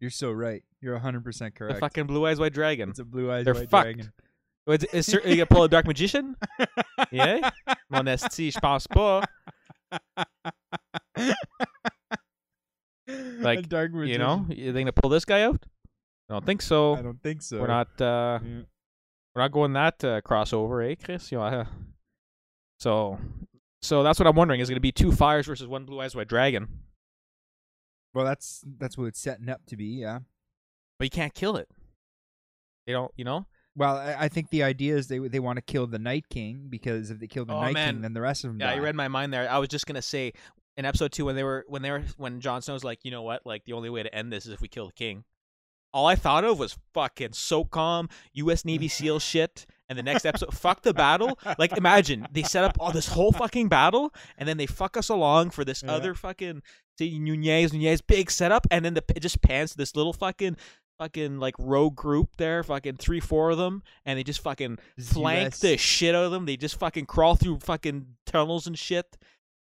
You're 0.00 0.10
so 0.10 0.32
right. 0.32 0.62
You're 0.80 0.98
100% 0.98 1.54
correct. 1.54 1.74
The 1.74 1.80
fucking 1.80 2.06
blue 2.08 2.26
eyes 2.26 2.40
white 2.40 2.52
dragon. 2.52 2.90
it's 2.90 2.98
a 2.98 3.04
Blue 3.04 3.30
Eyes 3.30 3.44
They're 3.44 3.54
White 3.54 3.70
fucked. 3.70 3.84
Dragon. 3.84 4.12
Is, 4.66 4.84
is, 4.92 5.08
is, 5.08 5.24
you 5.24 5.36
gonna 5.36 5.46
pull 5.46 5.62
a 5.64 5.68
dark 5.68 5.86
magician? 5.86 6.34
Yeah? 7.12 7.50
Mon 7.90 8.08
esti, 8.08 8.50
je 8.50 8.58
pense 8.60 8.86
pas. 8.88 9.24
Like, 13.08 13.68
dark 13.68 13.90
You 13.94 14.18
know, 14.18 14.46
you 14.48 14.72
think 14.72 14.86
to 14.86 14.92
pull 14.92 15.10
this 15.10 15.24
guy 15.24 15.42
out? 15.42 15.66
I 16.30 16.34
don't 16.34 16.46
think 16.46 16.62
so. 16.62 16.94
I 16.94 17.02
don't 17.02 17.22
think 17.22 17.42
so. 17.42 17.60
We're 17.60 17.66
not. 17.66 17.88
Uh, 18.00 18.38
Yeah. 18.42 18.62
we're 19.34 19.42
not 19.42 19.52
going 19.52 19.72
that 19.74 20.02
uh, 20.04 20.20
crossover, 20.22 20.88
eh, 20.90 20.94
Chris? 21.02 21.30
You 21.32 21.38
know, 21.38 21.44
uh, 21.44 21.64
so, 22.78 23.18
so 23.82 24.02
that's 24.02 24.18
what 24.18 24.26
I'm 24.28 24.36
wondering. 24.36 24.60
Is 24.60 24.68
it 24.70 24.72
going 24.72 24.76
to 24.76 24.80
be 24.80 24.92
two 24.92 25.12
fires 25.12 25.46
versus 25.46 25.66
one 25.66 25.84
blue 25.84 26.00
eyes 26.00 26.14
white 26.14 26.28
dragon? 26.28 26.68
Well, 28.14 28.24
that's 28.24 28.62
that's 28.78 28.96
what 28.96 29.06
it's 29.06 29.20
setting 29.20 29.48
up 29.48 29.62
to 29.66 29.76
be. 29.76 29.86
Yeah. 29.86 30.20
But 30.98 31.06
you 31.06 31.10
can't 31.10 31.34
kill 31.34 31.56
it. 31.56 31.68
They 32.86 32.92
don't. 32.92 33.10
You 33.16 33.24
know. 33.24 33.46
Well, 33.74 33.96
I, 33.96 34.16
I 34.20 34.28
think 34.28 34.50
the 34.50 34.62
idea 34.62 34.96
is 34.96 35.08
they 35.08 35.18
they 35.18 35.40
want 35.40 35.56
to 35.56 35.62
kill 35.62 35.86
the 35.86 35.98
Night 35.98 36.26
King 36.30 36.66
because 36.68 37.10
if 37.10 37.18
they 37.18 37.26
kill 37.26 37.44
the 37.46 37.54
Oh, 37.54 37.60
Night 37.62 37.74
man. 37.74 37.94
King, 37.94 38.02
then 38.02 38.12
the 38.12 38.20
rest 38.20 38.44
of 38.44 38.50
them. 38.50 38.60
Yeah, 38.60 38.68
die. 38.70 38.76
you 38.76 38.82
read 38.82 38.94
my 38.94 39.08
mind 39.08 39.32
there. 39.32 39.50
I 39.50 39.58
was 39.58 39.68
just 39.68 39.86
gonna 39.86 40.02
say 40.02 40.32
in 40.76 40.84
episode 40.84 41.12
two 41.12 41.24
when 41.26 41.36
they 41.36 41.44
were 41.44 41.64
when 41.68 41.82
they 41.82 41.90
were 41.90 42.02
when 42.16 42.40
Jon 42.40 42.62
Snow's 42.62 42.84
like, 42.84 43.00
you 43.04 43.10
know 43.10 43.22
what, 43.22 43.44
like 43.46 43.64
the 43.64 43.72
only 43.74 43.90
way 43.90 44.02
to 44.02 44.14
end 44.14 44.32
this 44.32 44.46
is 44.46 44.52
if 44.52 44.60
we 44.60 44.68
kill 44.68 44.86
the 44.86 44.92
king. 44.92 45.24
All 45.94 46.06
I 46.06 46.14
thought 46.14 46.42
of 46.44 46.58
was 46.58 46.78
fucking 46.94 47.32
SOCOM, 47.32 48.10
U.S. 48.32 48.64
Navy 48.64 48.88
SEAL 48.88 49.18
shit, 49.18 49.66
and 49.90 49.98
the 49.98 50.02
next 50.02 50.24
episode, 50.24 50.54
fuck 50.56 50.80
the 50.80 50.94
battle. 50.94 51.38
Like, 51.58 51.76
imagine 51.76 52.26
they 52.32 52.44
set 52.44 52.64
up 52.64 52.78
all 52.80 52.92
this 52.92 53.08
whole 53.08 53.30
fucking 53.30 53.68
battle, 53.68 54.14
and 54.38 54.48
then 54.48 54.56
they 54.56 54.64
fuck 54.64 54.96
us 54.96 55.10
along 55.10 55.50
for 55.50 55.66
this 55.66 55.82
Yeah. 55.82 55.92
other 55.92 56.14
fucking 56.14 56.62
see 56.98 57.18
Nunez 57.18 57.74
Nunez 57.74 58.00
big 58.00 58.30
setup, 58.30 58.66
and 58.70 58.86
then 58.86 58.94
the, 58.94 59.04
it 59.14 59.20
just 59.20 59.42
pans 59.42 59.72
to 59.72 59.76
this 59.76 59.94
little 59.94 60.14
fucking 60.14 60.56
fucking 60.98 61.38
like 61.38 61.54
rogue 61.58 61.94
group 61.96 62.36
there, 62.38 62.62
fucking 62.62 62.96
three, 62.96 63.20
four 63.20 63.50
of 63.50 63.58
them, 63.58 63.82
and 64.06 64.18
they 64.18 64.22
just 64.24 64.40
fucking 64.40 64.78
flank 64.98 65.48
US. 65.52 65.58
the 65.60 65.76
shit 65.76 66.14
out 66.14 66.24
of 66.24 66.32
them. 66.32 66.46
They 66.46 66.56
just 66.56 66.78
fucking 66.78 67.04
crawl 67.04 67.34
through 67.34 67.58
fucking 67.58 68.06
tunnels 68.24 68.66
and 68.66 68.78
shit. 68.78 69.18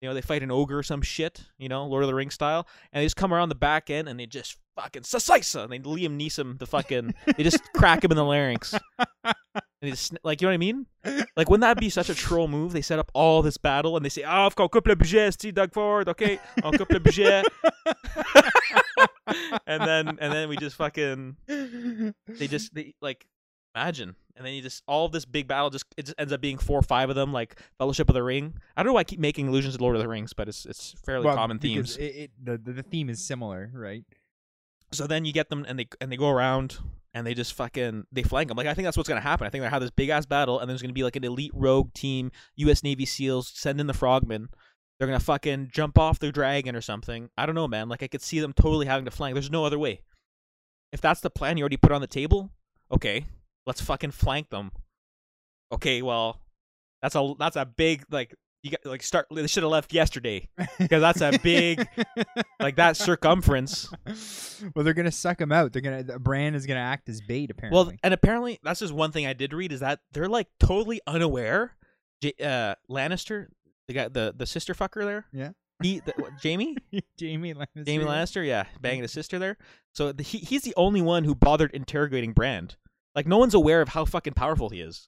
You 0.05 0.11
know, 0.11 0.13
they 0.13 0.21
fight 0.21 0.43
an 0.43 0.51
ogre 0.51 0.77
or 0.77 0.83
some 0.83 1.01
shit, 1.01 1.45
you 1.57 1.67
know, 1.67 1.87
Lord 1.87 2.03
of 2.03 2.07
the 2.07 2.13
Rings 2.13 2.35
style, 2.35 2.67
and 2.93 3.01
they 3.01 3.07
just 3.07 3.15
come 3.15 3.33
around 3.33 3.49
the 3.49 3.55
back 3.55 3.89
end 3.89 4.07
and 4.07 4.19
they 4.19 4.27
just 4.27 4.55
fucking 4.75 5.01
Sasisa, 5.01 5.63
and 5.63 5.73
they 5.73 5.79
Liam 5.79 6.15
Neeson 6.15 6.59
the 6.59 6.67
fucking, 6.67 7.15
they 7.35 7.41
just 7.41 7.59
crack 7.73 8.03
him 8.03 8.11
in 8.11 8.15
the 8.15 8.23
larynx. 8.23 8.75
And 9.23 9.33
they 9.81 9.89
just, 9.89 10.15
like, 10.23 10.41
you 10.41 10.45
know 10.45 10.51
what 10.51 10.53
I 10.53 10.57
mean? 10.57 10.85
Like, 11.35 11.49
wouldn't 11.49 11.61
that 11.61 11.79
be 11.79 11.89
such 11.89 12.09
a 12.09 12.15
troll 12.15 12.47
move? 12.47 12.71
They 12.71 12.83
set 12.83 12.99
up 12.99 13.09
all 13.15 13.41
this 13.41 13.57
battle 13.57 13.97
and 13.97 14.05
they 14.05 14.09
say, 14.09 14.21
ah, 14.21 14.45
on 14.45 14.51
couple 14.51 14.79
le 14.85 14.95
budget, 14.95 15.33
sti, 15.33 15.49
Doug 15.49 15.73
Ford, 15.73 16.07
okay? 16.07 16.39
On 16.61 16.71
couple 16.71 16.93
le 16.93 16.99
budget. 16.99 17.47
and 19.65 19.81
then, 19.81 20.19
and 20.19 20.31
then 20.31 20.49
we 20.49 20.57
just 20.57 20.75
fucking, 20.75 21.35
they 21.47 22.47
just, 22.47 22.75
they, 22.75 22.93
like, 23.01 23.25
imagine. 23.75 24.15
And 24.35 24.45
then 24.45 24.53
you 24.53 24.61
just, 24.61 24.83
all 24.87 25.05
of 25.05 25.11
this 25.11 25.25
big 25.25 25.47
battle 25.47 25.69
just, 25.69 25.85
it 25.97 26.07
just 26.07 26.19
ends 26.19 26.33
up 26.33 26.41
being 26.41 26.57
four 26.57 26.77
or 26.79 26.83
five 26.83 27.09
of 27.09 27.15
them, 27.15 27.31
like 27.31 27.59
Fellowship 27.77 28.09
of 28.09 28.15
the 28.15 28.23
Ring. 28.23 28.55
I 28.75 28.83
don't 28.83 28.89
know 28.89 28.93
why 28.93 29.01
I 29.01 29.05
keep 29.05 29.19
making 29.19 29.47
allusions 29.47 29.77
to 29.77 29.81
Lord 29.81 29.95
of 29.95 30.01
the 30.01 30.07
Rings, 30.07 30.33
but 30.33 30.47
it's, 30.49 30.65
it's 30.65 30.93
fairly 31.05 31.25
Well, 31.25 31.35
common 31.35 31.59
themes. 31.59 31.95
It, 31.97 32.03
it, 32.03 32.31
the, 32.43 32.57
the 32.57 32.73
the 32.73 32.83
theme 32.83 33.09
is 33.09 33.23
similar, 33.23 33.71
right? 33.73 34.03
So 34.91 35.07
then 35.07 35.25
you 35.25 35.33
get 35.33 35.49
them 35.49 35.65
and 35.67 35.79
they 35.79 35.87
and 35.99 36.11
they 36.11 36.17
go 36.17 36.29
around 36.29 36.77
and 37.13 37.25
they 37.25 37.33
just 37.33 37.53
fucking 37.53 38.05
they 38.11 38.23
flank 38.23 38.49
them. 38.49 38.57
Like 38.57 38.67
I 38.67 38.73
think 38.73 38.85
that's 38.85 38.97
what's 38.97 39.09
gonna 39.09 39.21
happen. 39.21 39.47
I 39.47 39.49
think 39.49 39.63
they 39.63 39.69
have 39.69 39.81
this 39.81 39.91
big 39.91 40.09
ass 40.09 40.25
battle 40.25 40.59
and 40.59 40.69
there's 40.69 40.81
gonna 40.81 40.93
be 40.93 41.03
like 41.03 41.15
an 41.15 41.23
elite 41.23 41.51
rogue 41.53 41.93
team, 41.93 42.31
U.S. 42.57 42.83
Navy 42.83 43.05
SEALs, 43.05 43.51
send 43.55 43.79
in 43.79 43.87
the 43.87 43.93
frogmen. 43.93 44.49
They're 44.99 45.07
gonna 45.07 45.19
fucking 45.19 45.69
jump 45.71 45.97
off 45.97 46.19
their 46.19 46.31
dragon 46.31 46.75
or 46.75 46.81
something. 46.81 47.29
I 47.37 47.45
don't 47.45 47.55
know, 47.55 47.67
man. 47.67 47.89
Like 47.89 48.03
I 48.03 48.07
could 48.07 48.21
see 48.21 48.39
them 48.39 48.53
totally 48.53 48.85
having 48.85 49.05
to 49.05 49.11
flank. 49.11 49.33
There's 49.33 49.51
no 49.51 49.65
other 49.65 49.79
way. 49.79 50.01
If 50.91 51.01
that's 51.01 51.21
the 51.21 51.29
plan 51.29 51.57
you 51.57 51.63
already 51.63 51.77
put 51.77 51.91
on 51.91 52.01
the 52.01 52.07
table, 52.07 52.51
okay, 52.91 53.25
let's 53.65 53.81
fucking 53.81 54.11
flank 54.11 54.49
them. 54.49 54.71
Okay, 55.71 56.01
well, 56.01 56.39
that's 57.01 57.15
a 57.15 57.33
that's 57.39 57.55
a 57.55 57.65
big 57.65 58.03
like 58.09 58.35
you 58.63 58.71
got 58.71 58.85
like 58.85 59.03
start. 59.03 59.27
They 59.31 59.45
should 59.47 59.63
have 59.63 59.71
left 59.71 59.93
yesterday 59.93 60.49
because 60.79 61.01
that's 61.01 61.21
a 61.21 61.37
big 61.43 61.87
like 62.59 62.75
that 62.77 62.97
circumference. 62.97 63.89
well, 64.75 64.83
they're 64.83 64.93
gonna 64.93 65.11
suck 65.11 65.37
them 65.37 65.51
out. 65.51 65.73
They're 65.73 65.81
gonna 65.81 66.03
the 66.03 66.19
Bran 66.19 66.55
is 66.55 66.65
gonna 66.65 66.79
act 66.79 67.09
as 67.09 67.21
bait. 67.21 67.51
Apparently, 67.51 67.75
Well, 67.77 67.91
and 68.03 68.13
apparently 68.13 68.59
that's 68.63 68.79
just 68.79 68.93
one 68.93 69.11
thing 69.11 69.25
I 69.27 69.33
did 69.33 69.53
read 69.53 69.71
is 69.71 69.81
that 69.81 69.99
they're 70.11 70.29
like 70.29 70.47
totally 70.59 71.01
unaware. 71.07 71.73
J- 72.21 72.33
uh, 72.41 72.75
Lannister, 72.89 73.47
the 73.87 73.93
guy, 73.93 74.07
the 74.07 74.33
the 74.35 74.45
sister 74.45 74.73
fucker 74.73 75.03
there. 75.03 75.25
Yeah. 75.33 75.49
He, 75.83 75.99
the, 75.99 76.13
what, 76.17 76.31
Jaime, 76.41 76.77
Jaime 77.19 77.53
Lannister. 77.53 77.85
Jaime 77.85 78.05
Lannister, 78.05 78.47
yeah, 78.47 78.63
banging 78.79 79.01
his 79.01 79.11
sister 79.11 79.37
there. 79.37 79.57
So 79.93 80.13
the, 80.13 80.23
he 80.23 80.37
he's 80.37 80.61
the 80.61 80.73
only 80.77 81.01
one 81.01 81.25
who 81.25 81.35
bothered 81.35 81.71
interrogating 81.71 82.31
Bran. 82.31 82.69
Like 83.15 83.27
no 83.27 83.37
one's 83.37 83.53
aware 83.53 83.81
of 83.81 83.89
how 83.89 84.05
fucking 84.05 84.33
powerful 84.33 84.69
he 84.69 84.81
is. 84.81 85.07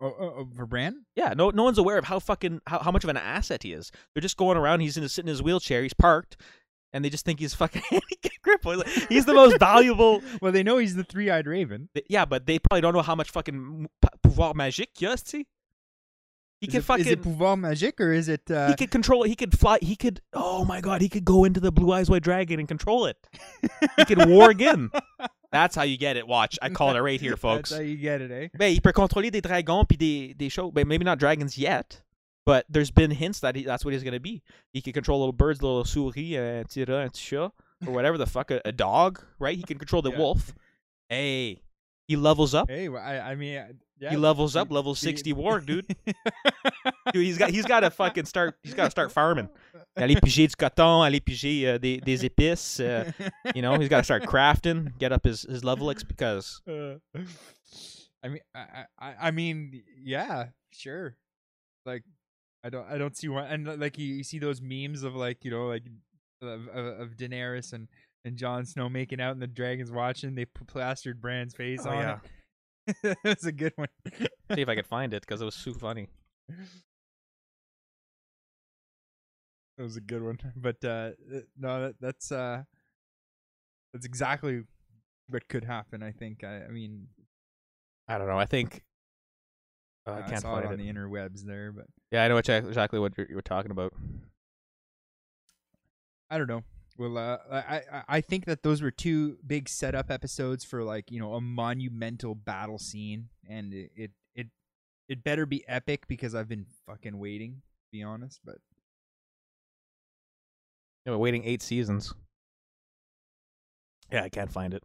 Oh, 0.00 0.14
oh, 0.18 0.34
oh, 0.38 0.48
for 0.56 0.66
Bran? 0.66 1.04
Yeah, 1.14 1.32
no 1.36 1.50
no 1.50 1.62
one's 1.62 1.78
aware 1.78 1.96
of 1.96 2.04
how 2.04 2.18
fucking 2.18 2.60
how, 2.66 2.80
how 2.80 2.90
much 2.90 3.04
of 3.04 3.10
an 3.10 3.16
asset 3.16 3.62
he 3.62 3.72
is. 3.72 3.90
They're 4.14 4.20
just 4.20 4.36
going 4.36 4.56
around. 4.58 4.80
He's 4.80 4.96
in 4.96 5.08
sitting 5.08 5.28
in 5.28 5.32
his 5.32 5.42
wheelchair. 5.42 5.82
He's 5.82 5.94
parked, 5.94 6.36
and 6.92 7.04
they 7.04 7.08
just 7.08 7.24
think 7.24 7.38
he's 7.38 7.54
fucking 7.54 7.82
handicap 7.90 8.32
cripple. 8.44 8.86
He's 9.08 9.26
the 9.26 9.34
most 9.34 9.58
valuable. 9.58 10.22
Well, 10.42 10.50
they 10.50 10.64
know 10.64 10.78
he's 10.78 10.96
the 10.96 11.04
three-eyed 11.04 11.46
raven. 11.46 11.88
Yeah, 12.08 12.24
but 12.24 12.46
they 12.46 12.58
probably 12.58 12.80
don't 12.80 12.94
know 12.94 13.02
how 13.02 13.14
much 13.14 13.30
fucking 13.30 13.88
pouvoir 14.22 14.54
magique 14.54 14.88
he 14.98 15.06
has, 15.06 15.22
see? 15.24 15.46
He 16.60 16.66
is 16.66 16.72
could 16.72 16.78
it, 16.78 16.84
fucking. 16.84 17.06
Is 17.06 17.12
it 17.12 17.22
pouvoir 17.22 17.56
magique 17.56 18.00
or 18.00 18.12
is 18.12 18.28
it? 18.28 18.50
Uh, 18.50 18.68
he 18.68 18.74
could 18.74 18.90
control 18.90 19.22
it. 19.22 19.28
He 19.28 19.36
could 19.36 19.56
fly. 19.56 19.78
He 19.80 19.94
could. 19.94 20.20
Oh 20.32 20.64
my 20.64 20.80
god! 20.80 21.00
He 21.00 21.08
could 21.08 21.24
go 21.24 21.44
into 21.44 21.60
the 21.60 21.70
blue 21.70 21.92
eyes 21.92 22.10
white 22.10 22.24
dragon 22.24 22.58
and 22.58 22.66
control 22.66 23.06
it. 23.06 23.16
he 23.96 24.04
could 24.04 24.28
war 24.28 24.50
again. 24.50 24.90
That's 25.52 25.76
how 25.76 25.82
you 25.82 25.96
get 25.98 26.16
it. 26.16 26.26
Watch, 26.26 26.58
I 26.62 26.70
call 26.70 26.96
it 26.96 27.00
right 27.00 27.20
here, 27.20 27.36
folks. 27.36 27.70
That's 27.70 27.80
how 27.80 27.84
you 27.86 27.96
get 27.96 28.20
it, 28.22 28.30
eh? 28.30 28.48
Ben, 28.56 28.72
il 28.72 28.80
peut 28.80 28.92
contrôler 28.92 29.30
des 29.30 29.40
dragons 29.42 29.84
puis 29.86 29.96
des 29.96 30.34
des 30.34 30.48
choses. 30.48 30.72
Ben, 30.72 30.88
maybe 30.88 31.04
not 31.04 31.18
dragons 31.18 31.56
yet, 31.58 32.00
but 32.46 32.64
there's 32.70 32.90
been 32.90 33.10
hints 33.10 33.40
that 33.40 33.54
he, 33.54 33.62
that's 33.64 33.84
what 33.84 33.92
he's 33.92 34.02
gonna 34.02 34.18
be. 34.18 34.42
He 34.72 34.80
can 34.80 34.92
control 34.92 35.18
little 35.20 35.32
birds, 35.32 35.62
little 35.62 35.84
souris, 35.84 36.36
un 36.36 36.64
petit 36.64 36.84
rat, 36.84 37.02
un 37.04 37.08
petit 37.10 37.20
chat, 37.22 37.52
or 37.86 37.92
whatever 37.94 38.16
the 38.18 38.26
fuck, 38.26 38.50
a, 38.50 38.60
a 38.64 38.72
dog, 38.72 39.22
right? 39.38 39.56
He 39.56 39.62
can 39.62 39.78
control 39.78 40.00
the 40.02 40.10
Yeah. 40.10 40.18
wolf. 40.18 40.54
Hey, 41.10 41.60
he 42.08 42.16
levels 42.16 42.54
up. 42.54 42.70
Hey, 42.70 42.88
I, 42.88 43.32
I 43.32 43.34
mean, 43.34 43.58
uh, 43.58 43.66
yeah, 43.98 44.10
he 44.10 44.16
levels 44.16 44.56
up, 44.56 44.72
level 44.72 44.94
sixty 44.94 45.34
warg, 45.34 45.66
dude. 45.66 45.86
Dude, 47.12 47.24
he's 47.24 47.36
got 47.36 47.50
he's 47.50 47.66
got 47.66 47.80
to 47.80 47.90
fucking 47.90 48.24
start. 48.24 48.56
He's 48.62 48.74
got 48.74 48.84
to 48.84 48.90
start 48.90 49.12
farming. 49.12 49.48
Aller 49.96 50.16
piger 50.20 50.46
du 50.48 50.56
coton, 50.56 51.02
aller 51.02 51.20
piger 51.20 51.74
uh, 51.74 51.78
des 51.78 51.98
des 51.98 52.24
épices. 52.28 52.80
Uh, 52.80 53.12
you 53.54 53.60
know, 53.62 53.78
he's 53.78 53.88
got 53.88 53.98
to 53.98 54.04
start 54.04 54.22
crafting, 54.24 54.96
get 54.98 55.12
up 55.12 55.24
his 55.24 55.42
his 55.42 55.62
level 55.64 55.90
X 55.90 56.02
because 56.02 56.60
Uh, 56.66 56.96
I 58.24 58.28
mean, 58.28 58.40
I, 58.54 58.60
I- 58.60 58.86
I, 58.98 59.14
I 59.28 59.30
mean, 59.32 59.82
yeah, 60.02 60.46
sure. 60.72 61.16
Like, 61.84 62.04
I 62.64 62.70
don't, 62.70 62.86
I 62.88 62.96
don't 62.96 63.16
see 63.16 63.28
why. 63.28 63.42
And 63.46 63.68
uh, 63.68 63.74
like, 63.76 63.98
you, 63.98 64.06
you 64.14 64.22
see 64.24 64.38
those 64.38 64.60
memes 64.62 65.02
of 65.02 65.14
like, 65.16 65.44
you 65.44 65.50
know, 65.50 65.66
like 65.66 65.82
of, 66.40 66.68
of, 66.68 66.86
of 67.00 67.08
Daenerys 67.16 67.72
and 67.72 67.88
and 68.24 68.36
Jon 68.36 68.64
Snow 68.64 68.88
making 68.88 69.20
out, 69.20 69.32
and 69.32 69.42
the 69.42 69.48
dragons 69.48 69.90
watching. 69.90 70.34
They 70.36 70.44
plastered 70.46 71.20
Bran's 71.20 71.54
face 71.54 71.80
Oh, 71.84 71.90
on 71.90 71.98
yeah. 71.98 72.18
it. 73.04 73.18
That's 73.24 73.44
a 73.46 73.52
good 73.52 73.72
one. 73.76 73.88
see 74.54 74.60
if 74.62 74.68
I 74.68 74.74
could 74.76 74.86
find 74.86 75.12
it 75.12 75.22
because 75.22 75.42
it 75.42 75.44
was 75.44 75.54
so 75.56 75.72
funny. 75.74 76.08
That 79.82 79.86
was 79.86 79.96
a 79.96 80.00
good 80.00 80.22
one. 80.22 80.38
But 80.56 80.76
uh 80.84 81.10
uh, 81.34 81.40
no, 81.58 81.82
that, 81.86 81.94
that's 82.00 82.30
uh 82.30 82.62
that's 83.92 84.06
exactly 84.06 84.62
what 85.28 85.48
could 85.48 85.64
happen. 85.64 86.04
I 86.04 86.12
think. 86.12 86.44
I, 86.44 86.66
I 86.66 86.68
mean, 86.68 87.08
I 88.06 88.16
don't 88.16 88.28
know. 88.28 88.38
I 88.38 88.44
think 88.44 88.84
uh, 90.06 90.22
I 90.24 90.30
can't 90.30 90.40
saw 90.40 90.52
find 90.52 90.66
it 90.66 90.68
it. 90.68 90.72
on 90.74 90.78
the 90.78 90.86
interwebs 90.86 91.42
there, 91.44 91.72
but 91.72 91.86
Yeah, 92.12 92.22
I 92.22 92.28
know 92.28 92.36
exac- 92.36 92.68
exactly 92.68 93.00
what 93.00 93.18
you're, 93.18 93.26
you 93.28 93.34
were 93.34 93.42
talking 93.42 93.72
about. 93.72 93.92
I 96.30 96.38
don't 96.38 96.46
know. 96.46 96.62
Well, 96.96 97.18
uh, 97.18 97.38
I, 97.50 97.82
I 97.92 98.02
I 98.06 98.20
think 98.20 98.44
that 98.44 98.62
those 98.62 98.82
were 98.82 98.92
two 98.92 99.38
big 99.44 99.68
setup 99.68 100.12
episodes 100.12 100.64
for 100.64 100.84
like 100.84 101.10
you 101.10 101.18
know 101.18 101.34
a 101.34 101.40
monumental 101.40 102.36
battle 102.36 102.78
scene, 102.78 103.30
and 103.48 103.74
it 103.74 103.90
it 103.96 104.10
it, 104.36 104.46
it 105.08 105.24
better 105.24 105.44
be 105.44 105.66
epic 105.66 106.06
because 106.06 106.36
I've 106.36 106.48
been 106.48 106.66
fucking 106.86 107.18
waiting. 107.18 107.54
To 107.54 107.98
be 107.98 108.04
honest, 108.04 108.38
but 108.44 108.58
Yeah, 111.04 111.12
we're 111.12 111.18
waiting 111.18 111.44
eight 111.44 111.62
seasons. 111.62 112.14
Yeah, 114.10 114.22
I 114.22 114.28
can't 114.28 114.52
find 114.52 114.74
it. 114.74 114.82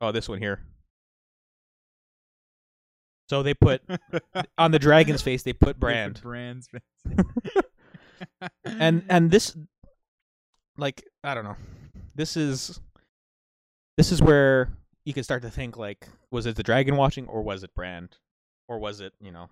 Oh, 0.00 0.12
this 0.12 0.28
one 0.28 0.38
here. 0.38 0.60
So 3.28 3.42
they 3.42 3.54
put 3.54 3.82
on 4.58 4.72
the 4.72 4.78
dragon's 4.78 5.22
face. 5.22 5.42
They 5.42 5.52
put 5.52 5.78
Bran. 5.78 6.14
Bran's, 6.22 6.68
face. 6.68 6.82
and 8.64 9.04
and 9.08 9.30
this 9.30 9.56
like 10.76 11.04
i 11.24 11.34
don't 11.34 11.44
know 11.44 11.56
this 12.14 12.36
is 12.36 12.80
this 13.96 14.12
is 14.12 14.22
where 14.22 14.72
you 15.04 15.12
can 15.12 15.24
start 15.24 15.42
to 15.42 15.50
think 15.50 15.76
like 15.76 16.08
was 16.30 16.46
it 16.46 16.56
the 16.56 16.62
dragon 16.62 16.96
watching 16.96 17.26
or 17.26 17.42
was 17.42 17.62
it 17.62 17.74
Bran 17.74 18.08
or 18.68 18.78
was 18.78 19.00
it 19.00 19.12
you 19.20 19.32
know 19.32 19.48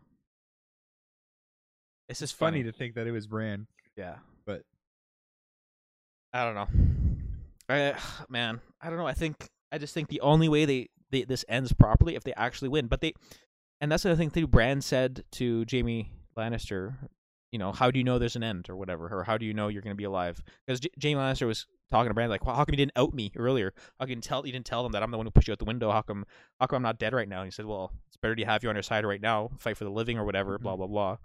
it's 2.08 2.20
just 2.20 2.34
funny 2.34 2.60
funny, 2.60 2.70
to 2.70 2.76
think 2.76 2.94
that 2.94 3.06
it 3.06 3.12
was 3.12 3.26
Bran. 3.26 3.66
yeah 3.96 4.16
i 6.32 6.44
don't 6.44 6.54
know 6.54 6.68
I, 7.68 7.94
man 8.28 8.60
i 8.80 8.88
don't 8.88 8.98
know 8.98 9.06
i 9.06 9.14
think 9.14 9.48
i 9.72 9.78
just 9.78 9.94
think 9.94 10.08
the 10.08 10.20
only 10.20 10.48
way 10.48 10.64
they, 10.64 10.88
they 11.10 11.24
this 11.24 11.44
ends 11.48 11.72
properly 11.72 12.14
if 12.14 12.24
they 12.24 12.34
actually 12.34 12.68
win 12.68 12.86
but 12.86 13.00
they 13.00 13.14
and 13.80 13.90
that's 13.90 14.02
the 14.02 14.16
thing 14.16 14.30
too 14.30 14.46
Bran 14.46 14.80
said 14.80 15.24
to 15.32 15.64
jaime 15.70 16.10
lannister 16.36 16.94
you 17.52 17.58
know, 17.58 17.72
how 17.72 17.90
do 17.90 17.98
you 17.98 18.04
know 18.04 18.18
there's 18.18 18.36
an 18.36 18.42
end 18.42 18.70
or 18.70 18.76
whatever, 18.76 19.08
or 19.08 19.24
how 19.24 19.36
do 19.36 19.44
you 19.44 19.52
know 19.52 19.68
you're 19.68 19.82
going 19.82 19.94
to 19.94 19.98
be 19.98 20.04
alive? 20.04 20.42
Because 20.66 20.80
J- 20.80 20.90
Jaime 21.02 21.16
Lannister 21.16 21.46
was 21.46 21.66
talking 21.90 22.08
to 22.08 22.14
Bran 22.14 22.30
like, 22.30 22.46
well, 22.46 22.54
how 22.54 22.64
come 22.64 22.74
you 22.74 22.76
didn't 22.76 22.96
out 22.96 23.12
me 23.12 23.32
earlier? 23.36 23.72
How 23.98 24.06
can 24.06 24.16
you 24.16 24.20
tell 24.20 24.46
you 24.46 24.52
didn't 24.52 24.66
tell 24.66 24.82
them 24.82 24.92
that 24.92 25.02
I'm 25.02 25.10
the 25.10 25.16
one 25.16 25.26
who 25.26 25.30
pushed 25.30 25.48
you 25.48 25.52
out 25.52 25.58
the 25.58 25.64
window? 25.64 25.90
How 25.90 26.02
come 26.02 26.24
how 26.60 26.66
come 26.66 26.76
I'm 26.76 26.82
not 26.82 26.98
dead 26.98 27.12
right 27.12 27.28
now? 27.28 27.40
And 27.40 27.46
he 27.46 27.50
said, 27.50 27.66
well, 27.66 27.92
it's 28.06 28.16
better 28.16 28.36
to 28.36 28.44
have 28.44 28.62
you 28.62 28.68
on 28.68 28.76
your 28.76 28.82
side 28.84 29.04
right 29.04 29.20
now, 29.20 29.50
fight 29.58 29.76
for 29.76 29.84
the 29.84 29.90
living 29.90 30.16
or 30.16 30.24
whatever, 30.24 30.54
mm-hmm. 30.54 30.62
blah 30.62 30.76
blah 30.76 30.86
blah. 30.86 31.16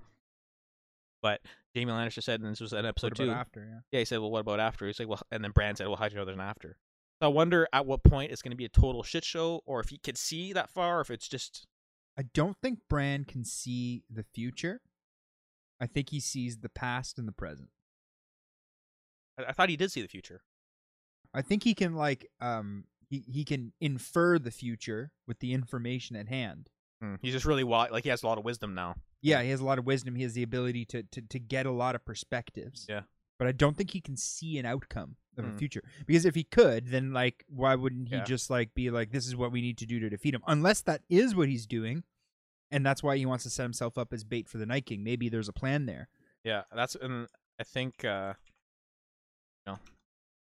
But 1.25 1.41
Jaime 1.75 1.91
Lannister 1.91 2.21
said, 2.21 2.39
and 2.39 2.51
this 2.51 2.61
was 2.61 2.71
an 2.71 2.85
episode 2.85 3.17
What 3.17 3.19
about 3.19 3.33
two. 3.33 3.39
after? 3.39 3.67
Yeah. 3.67 3.79
Yeah, 3.91 3.99
he 3.99 4.05
said, 4.05 4.19
well, 4.19 4.29
what 4.29 4.41
about 4.41 4.59
after? 4.59 4.85
He's 4.85 4.99
like, 4.99 5.07
well, 5.07 5.21
and 5.31 5.43
then 5.43 5.49
Bran 5.49 5.75
said, 5.75 5.87
well, 5.87 5.95
how 5.95 6.07
do 6.07 6.13
you 6.13 6.19
know 6.19 6.25
there's 6.25 6.37
an 6.37 6.41
after? 6.41 6.77
So 7.19 7.25
I 7.25 7.29
wonder 7.29 7.67
at 7.73 7.87
what 7.87 8.03
point 8.03 8.31
it's 8.31 8.43
going 8.43 8.51
to 8.51 8.55
be 8.57 8.65
a 8.65 8.69
total 8.69 9.01
shit 9.01 9.23
show, 9.25 9.61
or 9.65 9.79
if 9.79 9.89
he 9.89 9.97
could 9.97 10.19
see 10.19 10.53
that 10.53 10.69
far, 10.69 10.99
or 10.99 11.01
if 11.01 11.09
it's 11.09 11.27
just 11.27 11.65
I 12.15 12.25
don't 12.35 12.55
think 12.61 12.81
Bran 12.87 13.23
can 13.25 13.43
see 13.43 14.03
the 14.07 14.23
future. 14.35 14.81
I 15.81 15.87
think 15.87 16.11
he 16.11 16.19
sees 16.19 16.59
the 16.59 16.69
past 16.69 17.17
and 17.17 17.27
the 17.27 17.31
present. 17.31 17.69
I, 19.39 19.45
I 19.45 19.51
thought 19.51 19.69
he 19.69 19.77
did 19.77 19.91
see 19.91 20.03
the 20.03 20.07
future. 20.07 20.41
I 21.33 21.41
think 21.41 21.63
he 21.63 21.73
can 21.73 21.95
like 21.95 22.27
um 22.39 22.83
he, 23.09 23.23
he 23.27 23.43
can 23.45 23.73
infer 23.81 24.37
the 24.37 24.51
future 24.51 25.11
with 25.27 25.39
the 25.39 25.53
information 25.53 26.15
at 26.15 26.27
hand. 26.27 26.69
Hmm. 27.01 27.15
He's 27.21 27.33
just 27.33 27.45
really 27.45 27.63
wi- 27.63 27.89
like 27.89 28.03
he 28.03 28.09
has 28.09 28.21
a 28.21 28.27
lot 28.27 28.37
of 28.37 28.45
wisdom 28.45 28.75
now. 28.75 28.95
Yeah, 29.25 29.41
he 29.43 29.49
has 29.49 29.59
a 29.59 29.65
lot 29.65 29.79
of 29.79 29.85
wisdom. 29.85 30.15
He 30.15 30.23
has 30.23 30.33
the 30.33 30.43
ability 30.43 30.85
to 30.85 31.03
to, 31.03 31.21
to 31.21 31.39
get 31.39 31.65
a 31.65 31.71
lot 31.71 31.95
of 31.95 32.05
perspectives. 32.05 32.85
Yeah. 32.87 33.01
But 33.39 33.47
I 33.47 33.51
don't 33.51 33.75
think 33.75 33.91
he 33.91 34.01
can 34.01 34.15
see 34.17 34.57
an 34.59 34.65
outcome. 34.65 35.17
of 35.37 35.43
a 35.43 35.49
Mm. 35.49 35.59
future. 35.59 35.83
Because 36.07 36.23
if 36.25 36.33
he 36.33 36.45
could, 36.45 36.87
then 36.87 37.11
like 37.11 37.43
why 37.49 37.75
wouldn't 37.75 38.07
he 38.07 38.15
Yeah. 38.15 38.23
just 38.23 38.49
like 38.49 38.73
be 38.73 38.89
like 38.89 39.11
this 39.11 39.27
is 39.27 39.35
what 39.35 39.51
we 39.51 39.59
need 39.61 39.77
to 39.79 39.85
do 39.85 39.99
to 39.99 40.09
defeat 40.09 40.33
him? 40.33 40.41
Unless 40.47 40.79
that 40.83 41.01
is 41.09 41.35
what 41.35 41.49
he's 41.49 41.65
doing, 41.67 42.05
and 42.71 42.85
that's 42.85 43.03
why 43.03 43.17
he 43.17 43.25
wants 43.25 43.43
to 43.43 43.49
set 43.49 43.63
himself 43.63 43.97
up 43.97 44.13
as 44.13 44.23
bait 44.23 44.47
for 44.47 44.57
the 44.59 44.65
Night 44.65 44.85
King. 44.85 45.03
Maybe 45.03 45.27
there's 45.27 45.49
a 45.49 45.53
plan 45.53 45.87
there. 45.87 46.07
Yeah, 46.45 46.63
that's 46.73 46.95
and 46.95 47.27
I 47.59 47.63
think 47.65 48.05
uh 48.05 48.35
you 49.67 49.73
know 49.73 49.79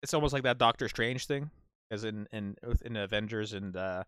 it's 0.02 0.14
almost 0.14 0.32
like 0.34 0.44
that 0.44 0.58
Doctor 0.58 0.88
Strange 0.88 1.26
thing, 1.26 1.52
as 1.92 2.06
in 2.06 2.28
in 2.32 2.56
in 2.86 2.96
Avengers 2.96 3.52
and 3.52 3.76
uh, 3.76 4.06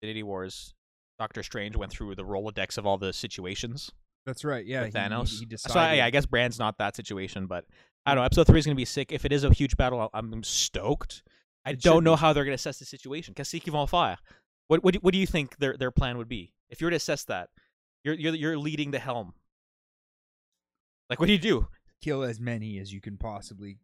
Infinity 0.00 0.22
Wars, 0.22 0.72
Doctor 1.18 1.42
Strange 1.42 1.76
went 1.76 1.90
through 1.92 2.14
the 2.14 2.24
Rolodex 2.24 2.78
of 2.78 2.86
all 2.86 2.98
the 2.98 3.12
situations 3.12 3.90
That's 4.26 4.44
right. 4.44 4.64
Yeah, 4.64 4.80
he- 4.84 4.86
he- 4.86 4.92
Thanos. 4.92 5.38
He, 5.40 5.46
decided. 5.46 5.72
so 5.72 5.80
yeah, 5.96 6.04
I 6.06 6.10
guess 6.10 6.26
Bran's 6.26 6.58
not 6.58 6.78
that 6.78 6.94
situation, 6.96 7.46
but 7.46 7.64
I 8.06 8.14
don't 8.14 8.22
know. 8.22 8.24
Episode 8.26 8.46
three 8.46 8.58
is 8.58 8.66
gonna 8.66 8.74
be 8.76 8.84
sick. 8.84 9.10
If 9.12 9.24
it 9.24 9.32
is 9.32 9.44
a 9.44 9.52
huge 9.52 9.76
battle, 9.76 10.08
I'm 10.14 10.42
stoked. 10.42 11.22
I 11.64 11.70
It 11.72 11.80
don't 11.82 12.04
know 12.04 12.14
be. 12.16 12.20
how 12.20 12.32
they're 12.32 12.44
gonna 12.44 12.54
assess 12.54 12.78
the 12.78 12.84
situation. 12.84 13.34
Kasiki 13.34 13.72
on 13.74 13.86
fire. 13.86 14.16
What 14.68 14.82
what 14.84 14.94
do, 14.94 15.00
what 15.00 15.12
do 15.12 15.18
you 15.18 15.26
think 15.26 15.56
their 15.58 15.76
their 15.76 15.90
plan 15.90 16.18
would 16.18 16.28
be 16.28 16.52
if 16.68 16.80
you 16.80 16.86
were 16.86 16.90
to 16.90 16.96
assess 16.96 17.24
that? 17.24 17.48
You're 18.04 18.14
you're 18.14 18.34
you're 18.34 18.58
leading 18.58 18.90
the 18.92 18.98
helm. 18.98 19.34
Like 21.10 21.18
what 21.20 21.26
do 21.26 21.32
you 21.32 21.38
do? 21.38 21.68
kill 22.00 22.22
as 22.22 22.38
many 22.38 22.78
as 22.78 22.92
you 22.92 23.00
can 23.00 23.16
possibly 23.16 23.76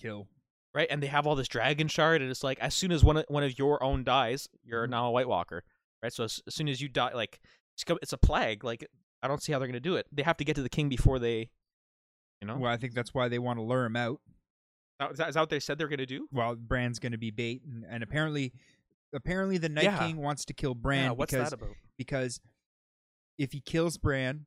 kill. 0.00 0.28
right? 0.72 0.86
And 0.88 1.02
they 1.02 1.08
have 1.08 1.26
all 1.26 1.34
this 1.34 1.48
dragon 1.48 1.88
shard, 1.88 2.22
and 2.22 2.30
it's 2.30 2.44
like 2.44 2.60
as 2.60 2.74
soon 2.74 2.92
as 2.92 3.02
one 3.02 3.16
of, 3.16 3.24
one 3.28 3.42
of 3.42 3.58
your 3.58 3.82
own 3.82 4.04
dies, 4.04 4.48
you're 4.62 4.84
Mm-hmm. 4.84 4.90
now 4.92 5.06
a 5.08 5.10
White 5.10 5.26
Walker, 5.26 5.64
right? 6.02 6.12
So 6.12 6.24
as, 6.24 6.40
as 6.46 6.54
soon 6.54 6.68
as 6.68 6.80
you 6.80 6.88
die, 6.88 7.12
like 7.14 7.40
it's, 8.02 8.12
a 8.12 8.18
plague. 8.18 8.64
Like 8.64 8.86
I 9.22 9.28
don't 9.28 9.42
see 9.42 9.52
how 9.52 9.58
they're 9.58 9.68
gonna 9.68 9.80
do 9.80 9.96
it. 9.96 10.06
They 10.12 10.22
have 10.22 10.36
to 10.38 10.44
get 10.44 10.56
to 10.56 10.62
the 10.62 10.68
king 10.68 10.88
before 10.88 11.18
they, 11.18 11.50
you 12.40 12.48
know. 12.48 12.58
Well, 12.58 12.72
I 12.72 12.76
think 12.76 12.94
that's 12.94 13.14
why 13.14 13.28
they 13.28 13.38
want 13.38 13.58
to 13.58 13.62
lure 13.62 13.84
him 13.84 13.96
out. 13.96 14.20
Is 15.10 15.16
that, 15.16 15.30
is 15.30 15.34
that 15.34 15.40
what 15.40 15.50
they 15.50 15.60
said 15.60 15.78
they're 15.78 15.88
gonna 15.88 16.06
do? 16.06 16.28
Well, 16.30 16.56
Bran's 16.56 16.98
going 16.98 17.12
to 17.12 17.18
be 17.18 17.30
bait, 17.30 17.62
and, 17.64 17.84
and 17.88 18.02
apparently, 18.02 18.52
apparently 19.14 19.56
the 19.58 19.70
Night 19.70 19.84
Yeah. 19.84 19.98
King 19.98 20.18
wants 20.18 20.44
to 20.46 20.52
kill 20.52 20.74
Bran 20.74 21.04
yeah, 21.04 21.10
what's 21.12 21.32
because 21.32 21.50
that 21.50 21.56
about? 21.56 21.74
because 21.96 22.40
if 23.38 23.52
he 23.52 23.60
kills 23.60 23.96
Bran, 23.96 24.46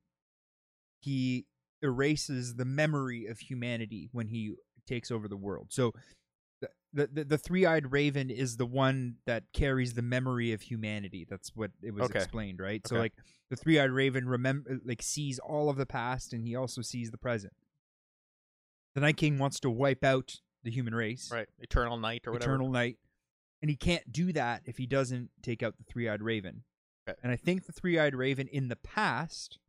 he 0.99 1.45
erases 1.81 2.55
the 2.55 2.65
memory 2.65 3.25
of 3.25 3.39
humanity 3.39 4.09
when 4.11 4.27
he 4.27 4.53
takes 4.87 5.11
over 5.11 5.27
the 5.27 5.37
world. 5.37 5.67
So 5.71 5.91
the 6.93 7.07
the, 7.07 7.23
the, 7.23 7.37
three-eyed 7.37 7.91
raven 7.91 8.29
is 8.29 8.57
the 8.57 8.65
one 8.65 9.15
that 9.25 9.43
carries 9.53 9.93
the 9.93 10.01
memory 10.03 10.51
of 10.53 10.61
humanity. 10.61 11.25
That's 11.29 11.55
what 11.55 11.71
it 11.81 11.93
was 11.93 12.03
Okay. 12.05 12.19
explained, 12.19 12.59
right? 12.59 12.85
So 12.87 12.95
like 12.95 13.13
the 13.49 13.55
three-eyed 13.55 13.89
raven 13.91 14.27
remember 14.29 14.79
like 14.85 15.01
sees 15.01 15.39
all 15.39 15.69
of 15.69 15.77
the 15.77 15.85
past 15.85 16.33
and 16.33 16.45
he 16.45 16.55
also 16.55 16.81
sees 16.81 17.11
the 17.11 17.17
present. 17.17 17.53
The 18.95 19.01
Night 19.01 19.17
King 19.17 19.39
wants 19.39 19.59
to 19.61 19.69
wipe 19.71 20.03
out 20.03 20.39
the 20.63 20.71
human 20.71 20.93
race 20.95 21.29
Right, 21.31 21.47
Eternal 21.59 21.97
Night 21.97 22.23
or 22.27 22.31
whatever. 22.31 22.51
eternal 22.51 22.69
night 22.69 22.97
and 23.61 23.69
he 23.69 23.75
can't 23.75 24.11
do 24.11 24.31
that 24.33 24.61
if 24.65 24.77
he 24.77 24.85
doesn't 24.85 25.29
take 25.41 25.61
out 25.63 25.77
the 25.77 25.83
three-eyed 25.83 26.21
raven 26.21 26.63
Okay. 27.09 27.17
and 27.21 27.31
i 27.31 27.35
think 27.35 27.65
the 27.65 27.73
three-eyed 27.73 28.15
raven 28.15 28.47
in 28.47 28.69
the 28.69 28.77
past 28.77 29.59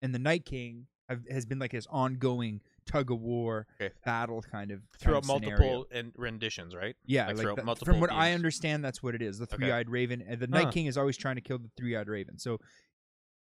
and 0.00 0.12
the 0.12 0.18
night 0.18 0.44
king 0.44 0.86
have, 1.08 1.20
has 1.30 1.46
been 1.46 1.60
like 1.60 1.70
this 1.70 1.86
ongoing 1.90 2.60
tug 2.86 3.10
of 3.10 3.20
war 3.20 3.66
Okay. 3.80 3.92
battle 4.04 4.42
kind 4.42 4.70
of 4.70 4.78
kind 4.80 5.00
throughout 5.00 5.18
of 5.22 5.26
multiple 5.26 5.86
and 5.90 6.12
renditions, 6.16 6.74
right? 6.74 6.96
yeah 7.06 7.28
like 7.28 7.36
like 7.38 7.56
that- 7.56 7.64
multiple 7.64 7.92
from 7.92 8.00
what 8.00 8.10
i 8.12 8.32
understand 8.32 8.84
that's 8.84 9.02
what 9.02 9.14
it 9.14 9.22
is 9.22 9.38
the 9.38 9.46
three-eyed 9.46 9.88
raven 9.88 10.22
and 10.26 10.40
the 10.40 10.46
night 10.46 10.64
Huh. 10.66 10.70
king 10.72 10.86
is 10.86 10.96
always 10.98 11.16
trying 11.16 11.36
to 11.36 11.40
kill 11.40 11.58
the 11.58 11.70
three-eyed 11.76 12.08
raven 12.08 12.38
so 12.38 12.58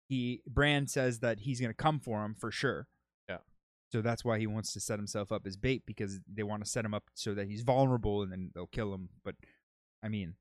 he 0.10 0.42
Bran 0.48 0.88
says 0.88 1.20
that 1.20 1.40
he's 1.40 1.60
going 1.60 1.70
to 1.72 1.76
come 1.76 2.00
for 2.00 2.24
him 2.24 2.36
for 2.36 2.52
sure 2.52 2.88
Yeah. 3.30 3.38
so 3.92 4.02
that's 4.02 4.24
why 4.24 4.38
he 4.40 4.48
wants 4.48 4.74
to 4.74 4.80
set 4.80 5.00
himself 5.00 5.32
up 5.32 5.48
as 5.48 5.58
bait 5.58 5.84
because 5.86 6.20
they 6.32 6.44
want 6.44 6.64
to 6.64 6.70
set 6.70 6.86
him 6.86 6.94
up 6.94 7.06
so 7.14 7.34
that 7.34 7.48
he's 7.48 7.62
vulnerable 7.64 8.22
and 8.22 8.32
then 8.32 8.52
they'll 8.54 8.68
kill 8.68 8.94
him 8.94 9.10
but 9.24 9.36
i 10.04 10.10
mean 10.10 10.36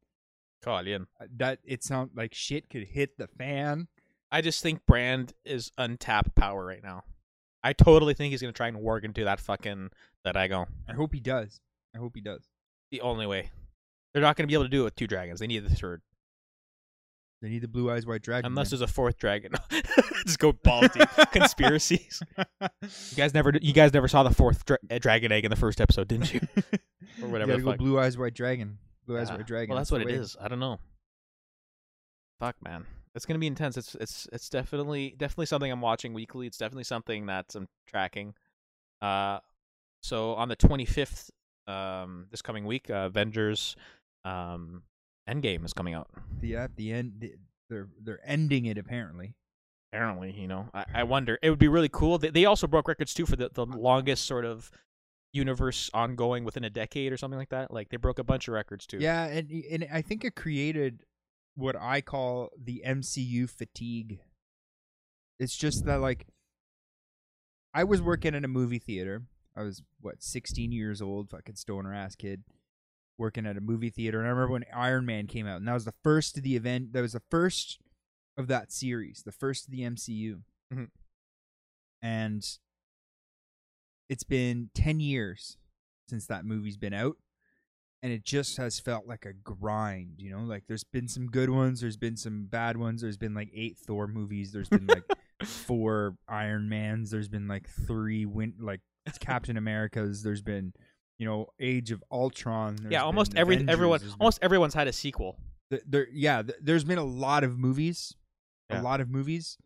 Colin. 0.62 1.06
uh, 1.20 1.24
that 1.36 1.58
it 1.64 1.82
sounds 1.82 2.10
like 2.14 2.32
shit 2.34 2.70
could 2.70 2.84
hit 2.84 3.18
the 3.18 3.26
fan. 3.26 3.88
I 4.30 4.40
just 4.42 4.62
think 4.62 4.86
Bran 4.86 5.26
is 5.44 5.72
untapped 5.76 6.36
power 6.36 6.64
right 6.64 6.82
now. 6.84 7.02
I 7.64 7.72
totally 7.72 8.14
think 8.14 8.32
he's 8.32 8.40
gonna 8.42 8.52
try 8.52 8.68
and 8.68 8.78
work 8.78 9.04
into 9.04 9.24
that 9.24 9.40
fucking 9.40 9.90
that 10.24 10.36
I 10.36 10.48
go. 10.48 10.66
I 10.88 10.92
hope 10.94 11.12
he 11.14 11.20
does. 11.20 11.60
I 11.94 11.98
hope 11.98 12.12
he 12.14 12.20
does. 12.20 12.42
The 12.90 13.00
only 13.00 13.26
way. 13.26 13.50
They're 14.12 14.22
not 14.22 14.36
gonna 14.36 14.46
be 14.48 14.54
able 14.54 14.64
to 14.64 14.70
do 14.70 14.82
it 14.82 14.84
with 14.84 14.96
two 14.96 15.06
dragons. 15.06 15.40
They 15.40 15.46
need 15.46 15.64
the 15.64 15.74
third. 15.74 16.02
They 17.40 17.48
need 17.48 17.62
the 17.62 17.68
blue 17.68 17.90
eyes 17.90 18.06
white 18.06 18.22
dragon. 18.22 18.46
Unless 18.46 18.70
man. 18.72 18.78
there's 18.80 18.90
a 18.90 18.92
fourth 18.92 19.16
dragon. 19.18 19.52
Just 20.26 20.38
go 20.38 20.52
balls 20.52 20.88
deep. 20.94 21.08
Conspiracies. 21.32 22.22
You 22.82 23.16
guys 23.16 23.34
never 23.34 23.52
you 23.60 23.72
guys 23.72 23.92
never 23.92 24.06
saw 24.08 24.22
the 24.22 24.30
fourth 24.34 24.64
dra- 24.64 24.78
uh, 24.90 24.98
dragon 24.98 25.32
egg 25.32 25.44
in 25.44 25.50
the 25.50 25.56
first 25.56 25.80
episode, 25.80 26.06
didn't 26.08 26.32
you? 26.32 26.40
Or 27.22 27.28
whatever 27.28 27.52
You 27.52 27.58
the 27.58 27.62
gotta 27.62 27.62
go 27.62 27.70
fuck. 27.72 27.78
blue 27.78 27.98
eyes 27.98 28.16
white 28.18 28.34
dragon. 28.34 28.78
Blue 29.06 29.18
eyes 29.18 29.30
white 29.30 29.46
dragon. 29.46 29.70
Well, 29.70 29.78
that's 29.78 29.90
the 29.90 29.94
what 29.96 30.02
it 30.02 30.06
way. 30.08 30.14
is. 30.14 30.36
I 30.40 30.48
don't 30.48 30.60
know. 30.60 30.78
Fuck, 32.38 32.56
man. 32.62 32.86
It's 33.14 33.26
gonna 33.26 33.38
be 33.38 33.46
intense. 33.46 33.76
It's 33.76 33.94
it's 33.96 34.28
it's 34.32 34.48
definitely 34.48 35.14
definitely 35.16 35.46
something 35.46 35.70
I'm 35.70 35.80
watching 35.80 36.14
weekly. 36.14 36.46
It's 36.46 36.58
definitely 36.58 36.84
something 36.84 37.26
that 37.26 37.54
I'm 37.54 37.68
tracking. 37.86 38.34
Uh, 39.02 39.40
so 40.02 40.34
on 40.34 40.48
the 40.48 40.56
25th, 40.56 41.30
um, 41.66 42.26
this 42.30 42.42
coming 42.42 42.64
week, 42.64 42.90
uh, 42.90 43.06
Avengers, 43.06 43.76
um, 44.24 44.82
Endgame 45.28 45.64
is 45.64 45.72
coming 45.72 45.94
out. 45.94 46.08
Yeah, 46.40 46.64
at 46.64 46.76
the 46.76 46.92
end, 46.92 47.30
they're 47.68 47.88
they're 48.02 48.20
ending 48.24 48.66
it 48.66 48.78
apparently. 48.78 49.34
Apparently, 49.92 50.32
you 50.32 50.48
know, 50.48 50.68
I, 50.72 50.84
I 50.94 51.02
wonder. 51.02 51.38
It 51.42 51.50
would 51.50 51.58
be 51.58 51.68
really 51.68 51.90
cool. 51.90 52.16
They, 52.16 52.30
they 52.30 52.44
also 52.46 52.66
broke 52.66 52.88
records 52.88 53.12
too 53.12 53.26
for 53.26 53.36
the 53.36 53.50
the 53.52 53.66
longest 53.66 54.24
sort 54.24 54.44
of 54.44 54.70
universe 55.32 55.90
ongoing 55.94 56.44
within 56.44 56.64
a 56.64 56.70
decade 56.70 57.12
or 57.12 57.16
something 57.16 57.38
like 57.38 57.50
that. 57.50 57.72
Like 57.72 57.90
they 57.90 57.96
broke 57.96 58.18
a 58.18 58.24
bunch 58.24 58.48
of 58.48 58.54
records 58.54 58.86
too. 58.86 58.98
Yeah, 58.98 59.24
and 59.26 59.50
and 59.50 59.86
I 59.92 60.02
think 60.02 60.24
it 60.24 60.34
created 60.34 61.04
what 61.54 61.76
I 61.76 62.00
call 62.00 62.50
the 62.60 62.82
MCU 62.86 63.48
fatigue. 63.48 64.20
It's 65.38 65.56
just 65.56 65.84
that 65.86 66.00
like 66.00 66.26
I 67.74 67.84
was 67.84 68.02
working 68.02 68.34
in 68.34 68.44
a 68.44 68.48
movie 68.48 68.78
theater. 68.78 69.22
I 69.56 69.62
was 69.62 69.82
what 70.00 70.22
16 70.22 70.72
years 70.72 71.02
old, 71.02 71.30
fucking 71.30 71.56
stoner 71.56 71.94
ass 71.94 72.14
kid, 72.14 72.44
working 73.18 73.46
at 73.46 73.56
a 73.56 73.60
movie 73.60 73.90
theater. 73.90 74.18
And 74.18 74.26
I 74.26 74.30
remember 74.30 74.52
when 74.52 74.64
Iron 74.74 75.04
Man 75.04 75.26
came 75.26 75.46
out, 75.46 75.58
and 75.58 75.68
that 75.68 75.74
was 75.74 75.84
the 75.84 75.94
first 76.02 76.36
of 76.36 76.42
the 76.42 76.56
event. 76.56 76.92
That 76.92 77.02
was 77.02 77.12
the 77.12 77.22
first 77.30 77.78
of 78.36 78.46
that 78.48 78.72
series, 78.72 79.22
the 79.24 79.32
first 79.32 79.66
of 79.66 79.72
the 79.72 79.82
MCU. 79.82 80.42
Mhm. 80.72 80.90
And 82.00 82.58
it's 84.08 84.24
been 84.24 84.70
10 84.74 85.00
years 85.00 85.58
since 86.08 86.26
that 86.26 86.44
movie's 86.44 86.76
been 86.76 86.94
out 86.94 87.18
and 88.02 88.12
it 88.12 88.24
just 88.24 88.56
has 88.56 88.80
felt 88.80 89.06
like 89.06 89.24
a 89.26 89.32
grind 89.32 90.14
you 90.18 90.30
know 90.30 90.42
like 90.44 90.64
there's 90.66 90.84
been 90.84 91.08
some 91.08 91.26
good 91.26 91.50
ones 91.50 91.80
there's 91.80 91.96
been 91.96 92.16
some 92.16 92.46
bad 92.46 92.76
ones 92.76 93.00
there's 93.02 93.16
been 93.16 93.34
like 93.34 93.48
eight 93.54 93.76
thor 93.78 94.06
movies 94.06 94.52
there's 94.52 94.68
been 94.68 94.86
like 94.86 95.04
four 95.44 96.16
iron 96.28 96.68
mans 96.68 97.10
there's 97.10 97.28
been 97.28 97.48
like 97.48 97.68
three 97.86 98.24
win 98.26 98.54
like 98.60 98.80
captain 99.20 99.56
americas 99.56 100.22
there's 100.22 100.42
been 100.42 100.72
you 101.18 101.26
know 101.26 101.46
age 101.60 101.90
of 101.90 102.02
ultron 102.10 102.76
yeah. 102.90 103.02
Almost 103.02 103.34
every 103.36 103.56
Avengers, 103.56 103.72
everyone, 103.72 104.00
there's 104.00 104.12
been- 104.12 104.20
almost 104.20 104.38
everyone's 104.42 104.74
had 104.74 104.88
a 104.88 104.92
sequel. 104.92 105.38
th- 105.70 105.82
there 105.86 106.06
yeah 106.12 106.42
th- 106.42 106.58
there's 106.62 106.84
been 106.84 106.98
a 106.98 107.04
lot 107.04 107.44
of 107.44 107.58
movies 107.58 108.14
Yeah. 108.70 108.80
a 108.80 108.82
lot 108.82 109.00
of 109.00 109.08
movies 109.10 109.58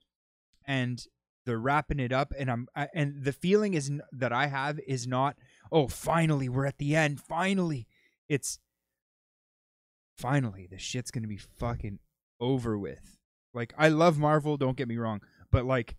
and 0.66 1.02
they're 1.44 1.58
wrapping 1.58 2.00
it 2.00 2.12
up 2.12 2.32
and 2.36 2.50
i'm 2.50 2.66
I, 2.74 2.88
and 2.94 3.22
the 3.24 3.32
feeling 3.32 3.74
is 3.74 3.90
that 4.12 4.32
i 4.32 4.46
have 4.48 4.80
is 4.86 5.06
not 5.06 5.36
oh 5.70 5.86
finally 5.88 6.48
we're 6.48 6.66
at 6.66 6.78
the 6.78 6.96
end 6.96 7.20
finally 7.20 7.86
it's 8.28 8.58
finally 10.18 10.66
the 10.70 10.78
shit's 10.78 11.10
gonna 11.10 11.26
be 11.28 11.36
fucking 11.36 11.98
over 12.40 12.76
with. 12.78 13.16
Like 13.54 13.72
i 13.78 13.88
love 13.88 14.18
marvel 14.18 14.56
don't 14.58 14.76
get 14.76 14.86
me 14.88 14.98
wrong 14.98 15.20
but 15.50 15.64
like 15.64 15.96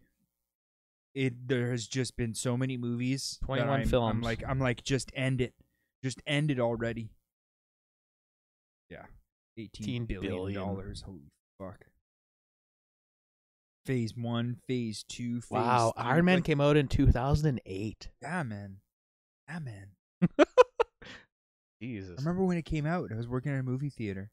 it 1.16 1.48
there 1.48 1.72
has 1.72 1.88
just 1.88 2.16
been 2.16 2.36
so 2.36 2.56
many 2.56 2.78
movies 2.78 3.40
21 3.46 3.68
I'm, 3.70 3.82
I'm 3.82 3.88
films. 3.88 4.24
like 4.24 4.44
i'm 4.48 4.60
like 4.60 4.84
just 4.84 5.12
end 5.16 5.42
it. 5.42 5.54
Just 6.04 6.22
end 6.28 6.52
it 6.52 6.60
already. 6.60 7.10
Yeah. 8.92 9.06
18 9.58 9.84
18 9.84 10.06
billion 10.06 10.32
billion. 10.34 10.62
dollars 10.62 11.02
holy 11.02 11.32
fuck. 11.60 11.86
Phase 13.88 14.16
one 14.16 14.58
phase 14.68 15.04
two 15.10 15.42
phase 15.42 15.50
Wow, 15.52 15.94
three, 15.98 16.06
Iron 16.06 16.26
Man 16.26 16.36
like, 16.38 16.44
came 16.44 16.62
out 16.62 16.78
in 16.78 16.88
2008. 16.88 18.10
yeah 18.22 18.44
man. 18.44 18.78
Yeah 19.50 19.60
man 19.60 19.88
Jesus. 21.82 22.16
i 22.18 22.22
remember 22.22 22.44
when 22.44 22.58
it 22.58 22.66
came 22.66 22.86
out 22.86 23.12
i 23.12 23.16
was 23.16 23.28
working 23.28 23.52
at 23.52 23.60
a 23.60 23.64
movie 23.64 23.90
theater 23.90 24.32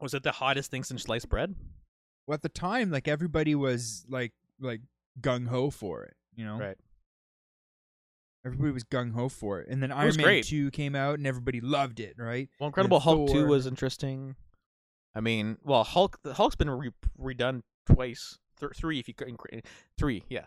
Was 0.00 0.14
it 0.14 0.22
the 0.22 0.32
hottest 0.32 0.70
thing 0.70 0.84
since 0.84 1.02
sliced 1.02 1.28
bread? 1.28 1.54
well 2.26 2.34
at 2.34 2.42
the 2.42 2.48
time 2.48 2.90
like 2.90 3.08
everybody 3.08 3.54
was 3.54 4.04
like 4.08 4.32
like 4.60 4.80
gung-ho 5.20 5.70
for 5.70 6.04
it 6.04 6.14
you 6.36 6.44
know 6.44 6.58
Right. 6.58 6.76
everybody 8.44 8.72
was 8.72 8.84
gung-ho 8.84 9.28
for 9.28 9.60
it 9.60 9.68
and 9.68 9.82
then 9.82 9.90
was 9.90 9.98
iron 9.98 10.16
man 10.16 10.24
great. 10.24 10.44
2 10.46 10.70
came 10.70 10.94
out 10.94 11.14
and 11.18 11.26
everybody 11.26 11.60
loved 11.60 12.00
it 12.00 12.14
right 12.18 12.48
Well, 12.60 12.68
Incredible 12.68 13.00
Hulk 13.00 13.30
2 13.30 13.46
was 13.46 13.66
interesting. 13.66 14.36
I 15.14 15.20
mean, 15.20 15.56
well, 15.64 15.82
Hulk 15.84 16.20
the 16.22 16.34
Hulk's 16.34 16.54
been 16.54 16.70
re- 16.70 16.92
redone 17.20 17.62
twice. 17.86 18.38
Th- 18.60 18.70
three 18.72 19.00
if 19.00 19.08
you 19.08 19.14
c- 19.18 19.62
three, 19.96 20.22
yeah. 20.28 20.44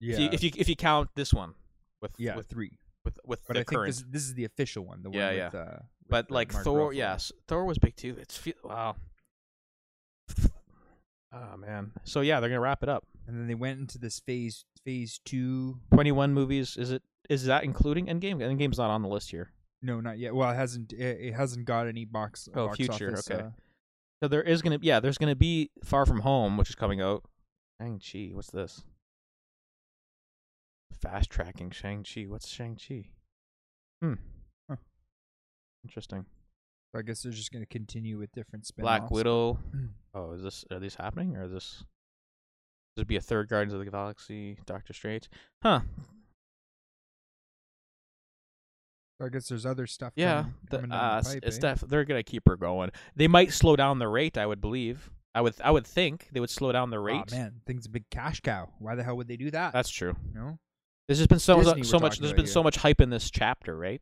yeah 0.00 0.14
If 0.14 0.20
you, 0.20 0.28
if 0.32 0.42
you 0.44 0.50
if 0.56 0.68
you 0.68 0.76
count 0.76 1.10
this 1.14 1.34
one 1.34 1.54
with 2.00 2.12
yeah 2.16 2.36
with 2.36 2.46
three 2.46 2.78
with 3.04 3.18
with 3.24 3.40
But 3.46 3.54
the 3.54 3.60
I 3.60 3.64
think 3.64 3.86
this, 3.86 4.04
this 4.08 4.22
is 4.22 4.34
the 4.34 4.44
official 4.44 4.84
one. 4.84 5.02
The 5.02 5.10
one 5.10 5.18
Yeah, 5.18 5.28
with, 5.30 5.54
yeah. 5.54 5.60
Uh, 5.60 5.64
with, 5.64 6.08
but 6.08 6.30
uh, 6.30 6.34
like 6.34 6.52
Mark 6.52 6.64
Thor, 6.64 6.90
Ruffalo. 6.90 6.96
yes, 6.96 7.32
Thor 7.48 7.64
was 7.64 7.78
big 7.78 7.96
too. 7.96 8.16
It's 8.20 8.36
fe- 8.36 8.54
wow. 8.64 8.96
Oh 11.34 11.56
man. 11.56 11.92
So 12.04 12.20
yeah, 12.20 12.40
they're 12.40 12.50
gonna 12.50 12.60
wrap 12.60 12.82
it 12.82 12.88
up. 12.88 13.04
And 13.26 13.38
then 13.38 13.46
they 13.46 13.54
went 13.54 13.80
into 13.80 13.98
this 13.98 14.20
phase 14.20 14.64
phase 14.84 15.18
two. 15.24 15.78
Twenty 15.92 16.12
one 16.12 16.34
movies. 16.34 16.76
Is 16.76 16.90
it? 16.90 17.02
Is 17.30 17.46
that 17.46 17.64
including 17.64 18.06
Endgame? 18.06 18.36
Endgame's 18.36 18.76
not 18.78 18.90
on 18.90 19.00
the 19.02 19.08
list 19.08 19.30
here. 19.30 19.50
No, 19.80 20.00
not 20.00 20.18
yet. 20.18 20.34
Well, 20.34 20.50
it 20.50 20.54
hasn't. 20.54 20.92
It, 20.92 20.98
it 21.20 21.32
hasn't 21.34 21.64
got 21.64 21.86
any 21.86 22.04
box. 22.04 22.48
Oh, 22.54 22.66
box 22.66 22.76
future, 22.76 23.12
office, 23.12 23.30
okay. 23.30 23.44
uh, 23.44 23.48
So 24.22 24.28
there 24.28 24.42
is 24.42 24.60
gonna 24.60 24.78
yeah, 24.82 25.00
there's 25.00 25.16
gonna 25.16 25.34
be 25.34 25.70
Far 25.82 26.04
From 26.04 26.20
Home, 26.20 26.58
which 26.58 26.68
is 26.68 26.74
coming 26.74 27.00
out. 27.00 27.24
Shang 27.80 27.98
Chi. 27.98 28.28
What's 28.34 28.50
this? 28.50 28.82
Fast 31.00 31.30
tracking 31.30 31.70
Shang 31.70 32.04
Chi. 32.04 32.22
What's 32.22 32.48
Shang 32.48 32.76
Chi? 32.76 33.06
Hmm. 34.00 34.14
Huh. 34.68 34.76
Interesting. 35.84 36.26
I 36.94 37.02
guess 37.02 37.22
they're 37.22 37.32
just 37.32 37.52
going 37.52 37.62
to 37.62 37.68
continue 37.68 38.18
with 38.18 38.32
different 38.32 38.66
spin 38.66 38.82
Black 38.82 39.10
Widow. 39.10 39.58
Oh, 40.14 40.32
is 40.32 40.42
this 40.42 40.62
are 40.70 40.78
these 40.78 40.96
happening 40.96 41.38
or 41.38 41.44
is 41.44 41.52
this 41.52 41.84
this 42.94 43.00
would 43.00 43.06
be 43.06 43.16
a 43.16 43.20
third 43.22 43.48
Guardians 43.48 43.72
of 43.72 43.78
the 43.82 43.90
Galaxy, 43.90 44.58
Doctor 44.66 44.92
Strange? 44.92 45.30
Huh. 45.62 45.80
I 49.22 49.28
guess 49.30 49.48
there's 49.48 49.64
other 49.64 49.86
stuff. 49.86 50.12
Yeah. 50.16 50.44
coming, 50.68 50.90
coming 50.90 50.92
uh, 50.92 51.20
the 51.22 51.30
pipe, 51.30 51.44
it's 51.44 51.56
eh? 51.56 51.60
def- 51.60 51.80
they're 51.88 52.04
gonna 52.04 52.22
keep 52.22 52.42
her 52.46 52.56
going. 52.56 52.90
They 53.16 53.26
might 53.26 53.52
slow 53.52 53.74
down 53.74 54.00
the 54.00 54.08
rate, 54.08 54.36
I 54.36 54.44
would 54.44 54.60
believe. 54.60 55.10
I 55.34 55.40
would 55.40 55.54
I 55.64 55.70
would 55.70 55.86
think 55.86 56.28
they 56.32 56.40
would 56.40 56.50
slow 56.50 56.72
down 56.72 56.90
the 56.90 57.00
rate. 57.00 57.32
Aw, 57.32 57.34
man, 57.34 57.60
thing's 57.64 57.86
a 57.86 57.88
big 57.88 58.04
cash 58.10 58.40
cow. 58.40 58.68
Why 58.80 58.96
the 58.96 59.02
hell 59.02 59.16
would 59.16 59.28
they 59.28 59.38
do 59.38 59.50
that? 59.52 59.72
That's 59.72 59.88
true. 59.88 60.14
you 60.28 60.38
know. 60.38 60.58
There's 61.08 61.18
just 61.18 61.28
been 61.28 61.38
so 61.38 61.62
Disney 61.62 61.80
uh, 61.82 61.84
so 61.84 61.98
we're 61.98 62.02
much 62.02 62.18
there's 62.18 62.32
been 62.32 62.44
here. 62.44 62.52
so 62.52 62.62
much 62.62 62.76
hype 62.76 63.00
in 63.00 63.10
this 63.10 63.30
chapter, 63.30 63.76
right? 63.76 64.00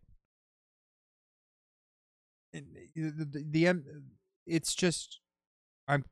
And 2.52 2.66
uh, 2.76 3.10
the, 3.16 3.24
the, 3.24 3.44
the 3.66 3.82
it's 4.46 4.74
just 4.74 5.20
I'm 5.88 6.04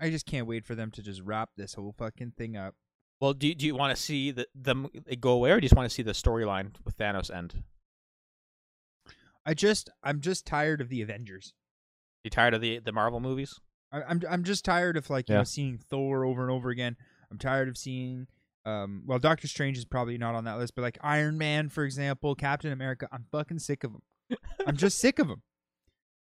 I 0.00 0.10
just 0.10 0.26
can't 0.26 0.46
wait 0.46 0.64
for 0.64 0.74
them 0.74 0.90
to 0.92 1.02
just 1.02 1.20
wrap 1.22 1.50
this 1.56 1.74
whole 1.74 1.94
fucking 1.98 2.32
thing 2.36 2.56
up. 2.56 2.74
Well, 3.20 3.34
do 3.34 3.54
do 3.54 3.66
you 3.66 3.74
want 3.76 3.94
to 3.96 4.02
see 4.02 4.30
the 4.30 4.46
them 4.54 4.88
eh, 5.08 5.14
go 5.20 5.32
away, 5.32 5.50
or 5.52 5.60
do 5.60 5.64
you 5.64 5.68
just 5.68 5.76
want 5.76 5.88
to 5.88 5.94
see 5.94 6.02
the 6.02 6.12
storyline 6.12 6.72
with 6.84 6.96
Thanos 6.96 7.34
end? 7.34 7.62
I 9.46 9.54
just 9.54 9.90
I'm 10.02 10.20
just 10.20 10.46
tired 10.46 10.80
of 10.80 10.88
the 10.88 11.02
Avengers. 11.02 11.52
You 12.24 12.30
tired 12.30 12.54
of 12.54 12.60
the 12.60 12.78
the 12.78 12.92
Marvel 12.92 13.20
movies? 13.20 13.60
I, 13.92 14.02
I'm 14.02 14.22
I'm 14.28 14.44
just 14.44 14.64
tired 14.64 14.96
of 14.96 15.08
like 15.10 15.28
you 15.28 15.34
Yeah. 15.34 15.40
know 15.40 15.44
seeing 15.44 15.78
Thor 15.78 16.24
over 16.24 16.42
and 16.42 16.50
over 16.50 16.70
again. 16.70 16.96
I'm 17.30 17.38
tired 17.38 17.68
of 17.68 17.76
seeing 17.76 18.26
um 18.64 19.02
well 19.06 19.18
Doctor 19.18 19.48
Strange 19.48 19.76
is 19.78 19.84
probably 19.84 20.18
not 20.18 20.34
on 20.34 20.44
that 20.44 20.58
list, 20.58 20.74
but 20.74 20.82
like 20.82 20.98
Iron 21.02 21.36
Man 21.38 21.68
for 21.68 21.84
example, 21.84 22.34
Captain 22.34 22.72
America. 22.72 23.08
I'm 23.12 23.26
fucking 23.32 23.58
sick 23.58 23.84
of 23.84 23.92
them. 23.92 24.02
I'm 24.66 24.76
just 24.76 24.98
sick 24.98 25.18
of 25.18 25.28
them. 25.28 25.42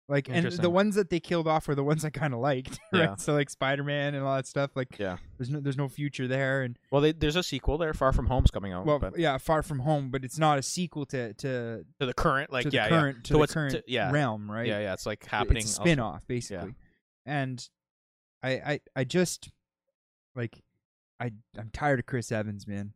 Like 0.09 0.29
and 0.29 0.51
the 0.51 0.71
ones 0.71 0.97
that 0.97 1.09
they 1.09 1.21
killed 1.21 1.47
off 1.47 1.69
were 1.69 1.77
the 1.77 1.85
ones 1.85 2.05
I 2.05 2.11
kind 2.11 2.35
of 2.35 2.41
liked, 2.41 2.81
right? 2.93 3.01
Yeah. 3.01 3.15
So 3.17 3.33
like 3.33 3.49
Spider 3.49 3.85
Man 3.85 4.17
and 4.17 4.25
all 4.25 4.35
that 4.35 4.47
stuff. 4.49 4.73
Like 4.75 4.99
Yeah. 4.99 5.19
there's 5.39 5.51
no 5.51 5.61
there's 5.61 5.77
no 5.77 5.89
future 5.89 6.27
there, 6.27 6.63
and 6.63 6.77
Well, 6.91 7.01
they, 7.01 7.13
there's 7.13 7.37
a 7.37 7.45
sequel 7.45 7.79
there, 7.79 7.95
Far 7.95 8.13
From 8.13 8.27
Home's 8.27 8.51
coming 8.51 8.73
out. 8.73 8.87
well 8.87 8.99
but 8.99 9.17
yeah, 9.21 9.39
Far 9.39 9.63
From 9.63 9.79
Home, 9.81 10.11
but 10.11 10.25
it's 10.25 10.37
not 10.37 10.59
a 10.59 10.63
sequel 10.63 11.07
to 11.07 11.33
to 11.35 11.85
to 12.01 12.07
the 12.07 12.13
current, 12.15 12.53
like 12.53 12.65
to 12.65 12.71
the 12.71 12.77
yeah, 12.77 12.89
current 12.89 13.19
yeah. 13.19 13.23
to 13.23 13.33
the 13.35 13.39
what's- 13.39 13.55
current 13.55 13.71
to- 13.73 13.85
yeah, 13.87 14.11
realm, 14.11 14.51
right? 14.51 14.67
yeah, 14.67 14.81
yeah. 14.81 14.95
It's 14.95 15.07
like 15.07 15.25
happening. 15.27 15.63
It's 15.63 15.71
a 15.71 15.75
spin-off 15.75 16.27
basically. 16.27 16.75
And 17.25 17.65
I 18.43 18.51
I 18.51 18.81
I 18.97 19.05
just 19.05 19.51
like 20.35 20.61
I 21.21 21.33
I'm 21.59 21.71
tired 21.73 22.01
of 22.01 22.07
Chris 22.07 22.33
Evans, 22.33 22.67
man. 22.67 22.93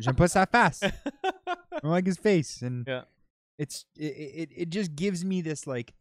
J'aime 0.00 0.14
pas 0.16 0.32
ça 0.32 0.46
face. 0.50 0.82
I 0.82 1.80
don't 1.82 1.90
like 1.90 2.06
his 2.06 2.16
face 2.18 2.62
and 2.62 2.84
Yeah. 2.86 3.02
it's 3.58 3.86
it, 3.96 4.04
it 4.04 4.48
it 4.56 4.70
just 4.70 4.94
gives 4.96 5.24
me 5.24 5.40
this 5.42 5.66
like 5.66 5.94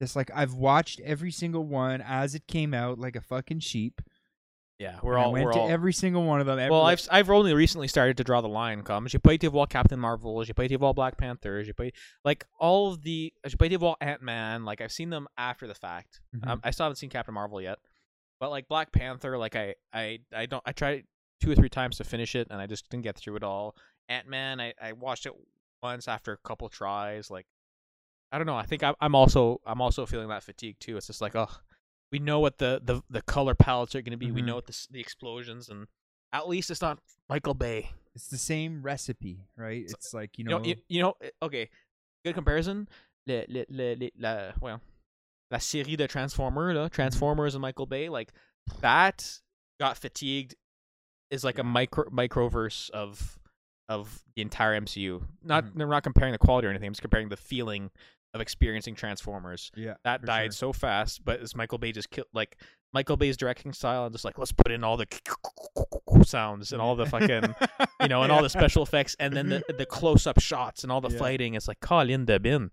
this 0.00 0.14
like 0.16 0.30
I've 0.34 0.54
watched 0.54 1.00
every 1.00 1.30
single 1.30 1.64
one 1.64 2.02
as 2.06 2.34
it 2.34 2.46
came 2.46 2.74
out 2.74 2.98
like 2.98 3.16
a 3.16 3.20
fucking 3.20 3.60
sheep. 3.60 4.00
yeah, 4.78 4.98
we're 5.02 5.14
and 5.16 5.24
all 5.24 5.30
I 5.30 5.32
went 5.42 5.52
to 5.54 5.58
all. 5.60 5.68
every 5.70 5.92
single 5.94 6.24
one 6.24 6.38
of 6.40 6.46
them. 6.46 6.58
Every, 6.58 6.70
well, 6.70 6.82
I've 6.84 7.00
I've 7.10 7.30
only 7.30 7.54
recently 7.54 7.88
started 7.88 8.18
to 8.18 8.24
draw 8.24 8.42
the 8.42 8.48
line. 8.48 8.82
Come, 8.82 9.06
j'ai 9.08 9.18
pas 9.18 9.32
été 9.32 9.50
voir 9.50 9.68
Captain 9.68 9.98
Marvel, 9.98 10.44
j'ai 10.44 10.52
pas 10.52 10.64
été 10.64 10.78
voir 10.78 10.92
Black 10.92 11.16
Panther, 11.16 11.62
j'ai 11.64 11.72
pas 11.72 11.90
like 12.24 12.44
all 12.60 12.88
of 12.88 13.02
the 13.02 13.32
j'ai 13.46 13.56
pas 13.56 13.66
été 13.66 13.78
voir 13.78 13.96
Ant 14.02 14.20
Man. 14.20 14.64
Like 14.66 14.82
I've 14.82 14.92
seen 14.92 15.08
them 15.10 15.28
after 15.38 15.66
the 15.66 15.74
fact. 15.74 16.20
Mhm. 16.34 16.46
Um, 16.50 16.60
I 16.62 16.70
still 16.72 16.84
haven't 16.84 16.96
seen 16.96 17.08
Captain 17.08 17.32
Marvel 17.32 17.60
yet, 17.62 17.78
but 18.40 18.50
like 18.50 18.68
Black 18.68 18.92
Panther, 18.92 19.38
like 19.38 19.56
I 19.56 19.74
I 19.92 20.20
I 20.34 20.46
don't 20.46 20.62
I 20.66 20.72
tried 20.72 21.04
two 21.40 21.50
or 21.50 21.54
three 21.54 21.68
times 21.68 21.96
to 21.98 22.04
finish 22.04 22.34
it 22.34 22.48
and 22.50 22.60
I 22.60 22.66
just 22.66 22.88
didn't 22.88 23.04
get 23.04 23.16
through 23.16 23.36
it 23.36 23.42
all. 23.42 23.76
Ant 24.08 24.28
Man, 24.28 24.60
I 24.60 24.72
I 24.80 24.92
watched 24.92 25.26
it 25.26 25.32
once 25.82 26.08
after 26.08 26.32
a 26.32 26.38
couple 26.38 26.68
tries. 26.68 27.30
Like 27.30 27.46
I 28.32 28.38
don't 28.38 28.46
know. 28.46 28.56
I 28.56 28.64
think 28.66 28.82
I'm 28.82 28.94
I'm 29.00 29.14
also 29.14 29.60
I'm 29.66 29.80
also 29.80 30.06
feeling 30.06 30.28
that 30.28 30.42
fatigue 30.42 30.76
too. 30.80 30.96
It's 30.96 31.06
just 31.06 31.20
like 31.20 31.36
oh, 31.36 31.50
we 32.12 32.18
know 32.18 32.40
what 32.40 32.58
the 32.58 32.80
the 32.84 33.02
the 33.10 33.22
color 33.22 33.54
palettes 33.54 33.94
are 33.94 34.02
going 34.02 34.12
to 34.12 34.16
be. 34.16 34.30
We 34.32 34.42
Mhm. 34.42 34.46
know 34.46 34.54
what 34.56 34.66
the 34.66 34.86
the 34.90 35.00
explosions 35.00 35.68
and 35.68 35.86
at 36.32 36.48
least 36.48 36.70
it's 36.70 36.82
not 36.82 36.98
Michael 37.28 37.54
Bay. 37.54 37.90
it's 38.14 38.28
the 38.28 38.38
same 38.38 38.82
recipe, 38.82 39.46
right? 39.56 39.84
It's 39.86 40.12
like 40.14 40.38
you 40.38 40.44
You 40.44 40.50
know, 40.50 40.58
know, 40.58 40.64
you, 40.64 40.76
you 40.88 41.02
know, 41.02 41.14
eh, 41.22 41.30
okay, 41.42 41.68
good 42.24 42.34
comparison. 42.34 42.88
Le, 43.26 43.44
le, 43.48 43.64
le, 43.68 43.94
le, 43.96 44.10
la, 44.18 44.52
well, 44.60 44.80
la 45.50 45.58
série 45.58 45.96
de 45.96 46.06
Transformers, 46.06 46.74
là, 46.74 46.90
Transformers 46.90 47.54
and 47.54 47.62
Michael 47.62 47.86
Bay, 47.86 48.08
like 48.08 48.32
that 48.80 49.40
got 49.80 49.96
fatigued 49.96 50.54
is 51.30 51.44
like 51.44 51.58
a 51.58 51.64
micro 51.64 52.04
microverse 52.10 52.90
of 52.90 53.38
of 53.88 54.24
the 54.34 54.42
entire 54.42 54.74
MCU. 54.80 55.22
Not 55.44 55.64
Mhm. 55.64 55.82
I'm 55.82 55.88
not 55.90 56.02
comparing 56.02 56.32
the 56.32 56.38
quality 56.38 56.66
or 56.66 56.70
anything. 56.70 56.88
I'm 56.88 56.92
just 56.92 57.02
comparing 57.02 57.28
the 57.28 57.36
feeling 57.36 57.90
of 58.34 58.40
experiencing 58.40 58.94
Transformers. 58.96 59.70
yeah, 59.76 59.94
That 60.04 60.24
died 60.24 60.46
sure. 60.52 60.52
so 60.52 60.72
fast, 60.72 61.24
but 61.24 61.40
as 61.40 61.54
Michael 61.54 61.78
Bay 61.78 61.92
just 61.92 62.10
killed 62.10 62.26
like 62.34 62.60
Michael 62.92 63.16
Bay's 63.16 63.36
directing 63.36 63.72
style 63.72 64.04
and 64.06 64.12
just 64.12 64.24
like 64.24 64.38
let's 64.38 64.52
put 64.52 64.72
in 64.72 64.82
all 64.82 64.96
the 64.96 65.06
sounds 66.24 66.72
and 66.72 66.80
all 66.82 66.96
the 66.96 67.06
fucking 67.06 67.54
you 68.00 68.08
know, 68.08 68.22
and 68.22 68.32
all 68.32 68.42
the 68.42 68.50
special 68.50 68.82
effects, 68.82 69.14
and 69.20 69.34
then 69.34 69.48
the 69.48 69.62
the 69.78 69.86
close 69.86 70.26
up 70.26 70.40
shots 70.40 70.82
and 70.82 70.90
all 70.92 71.00
the 71.00 71.10
Yeah. 71.10 71.18
fighting. 71.18 71.54
It's 71.54 71.68
like 71.68 71.80
Colin 71.80 72.24
de 72.24 72.38
Bin, 72.40 72.70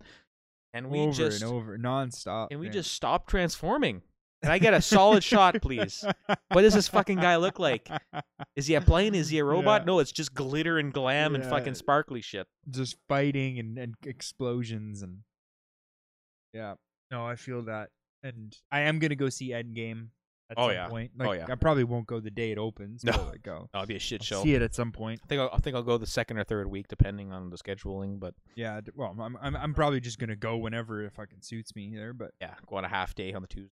and 0.74 0.90
we 0.90 1.00
over 1.00 1.12
just 1.12 1.42
and 1.42 1.50
over 1.50 1.78
nonstop, 1.78 2.48
and 2.50 2.60
we 2.60 2.66
man. 2.66 2.72
just 2.74 2.92
stop 2.92 3.26
transforming. 3.26 4.02
Can 4.42 4.50
I 4.52 4.58
get 4.58 4.74
a 4.74 4.82
solid 4.82 5.24
shot, 5.24 5.62
please? 5.62 6.04
What 6.26 6.60
does 6.62 6.74
this 6.74 6.88
fucking 6.88 7.16
guy 7.16 7.36
look 7.36 7.58
like? 7.58 7.88
Is 8.56 8.66
he 8.66 8.74
a 8.74 8.82
plane? 8.82 9.14
Is 9.14 9.30
he 9.30 9.38
a 9.38 9.44
robot? 9.44 9.82
Yeah. 9.82 9.86
No, 9.86 9.98
it's 10.00 10.12
just 10.12 10.34
glitter 10.34 10.76
and 10.78 10.92
glam 10.92 11.34
and 11.34 11.42
fucking 11.42 11.74
sparkly 11.74 12.20
shit. 12.20 12.46
just 12.68 12.96
fighting 13.08 13.58
and, 13.58 13.78
and 13.78 13.94
explosions 14.04 15.00
and 15.00 15.20
yeah 16.52 16.74
no 17.10 17.26
i 17.26 17.34
feel 17.34 17.62
that 17.62 17.88
and 18.22 18.56
i 18.70 18.80
am 18.80 18.98
gonna 19.00 19.16
go 19.16 19.28
see 19.28 19.50
endgame 19.50 20.08
at 20.58 20.62
Oh, 20.62 20.68
some 20.68 20.74
yeah. 20.74 20.88
point 20.88 21.10
Oh, 21.20 21.32
yeah. 21.32 21.46
i 21.50 21.54
probably 21.54 21.84
won't 21.84 22.06
go 22.06 22.20
the 22.20 22.30
day 22.30 22.50
it 22.52 22.58
opens 22.58 23.04
No. 23.04 23.12
but, 23.12 23.26
like, 23.28 23.48
I'll, 23.48 23.68
That'll 23.72 23.86
be 23.86 23.96
a 23.96 23.98
shit 24.00 24.22
I'll 24.22 24.24
show. 24.24 24.42
see 24.42 24.54
it 24.54 24.62
at 24.62 24.74
some 24.74 24.92
point 24.92 25.20
I 25.22 25.26
think 25.26 25.40
I'll, 25.40 25.50
I 25.52 25.58
think 25.58 25.76
I'll 25.76 25.82
go 25.82 25.98
the 25.98 26.06
second 26.06 26.38
or 26.38 26.44
third 26.44 26.66
week, 26.68 26.88
depending 26.88 27.32
on 27.32 27.50
the 27.50 27.56
scheduling. 27.56 28.18
But 28.20 28.34
yeah 28.54 28.80
well 28.94 29.14
I'm, 29.20 29.36
I'm 29.40 29.56
i'm 29.56 29.74
probably 29.74 30.00
just 30.00 30.18
gonna 30.18 30.36
go 30.36 30.56
whenever 30.56 31.02
it 31.04 31.12
fucking 31.12 31.38
suits 31.42 31.74
me 31.76 31.92
there 31.94 32.12
but 32.12 32.32
yeah, 32.40 32.54
go 32.66 32.76
on 32.76 32.84
a 32.84 32.88
half 32.88 33.14
day 33.14 33.32
on 33.34 33.42
the 33.42 33.48
Tuesday, 33.48 33.70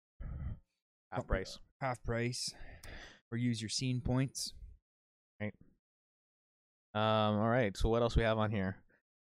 half 1.11 1.22
Oh, 1.22 1.23
price. 1.23 1.60
half 1.81 2.01
price 2.03 2.53
or 3.31 3.38
use 3.38 3.61
your 3.61 3.69
scene 3.69 4.01
points 4.01 4.53
Right. 5.41 5.53
Um. 6.95 7.39
All 7.39 7.47
right. 7.49 7.76
So 7.77 7.88
what 7.89 8.01
else 8.01 8.15
we 8.15 8.23
have 8.23 8.38
on 8.38 8.51
here? 8.51 8.76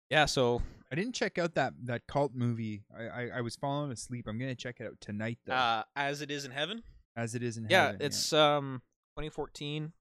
Yeah. 0.10 0.26
So 0.26 0.61
i 0.91 0.95
didn't 0.95 1.14
check 1.15 1.38
out 1.38 1.53
that 1.56 1.72
that 1.86 2.06
cult 2.06 2.34
movie 2.36 2.84
i 2.94 3.03
i, 3.03 3.30
I 3.38 3.41
was 3.41 3.56
falling 3.56 3.91
asleep 3.94 4.26
i'm 4.28 4.38
gonna 4.38 4.56
check 4.56 4.82
it 4.82 4.88
out 4.88 4.99
tonight 4.99 5.38
though 5.45 5.53
uh, 5.53 5.84
as 5.95 6.22
it 6.22 6.30
is 6.30 6.44
in 6.44 6.52
heaven. 6.52 6.84
As 7.15 7.35
it 7.35 7.43
is 7.43 7.57
in 7.57 7.67
yeah, 7.69 7.88
heaven, 7.88 8.01
it's 8.01 8.33
um 8.33 8.81
2014. 9.17 9.91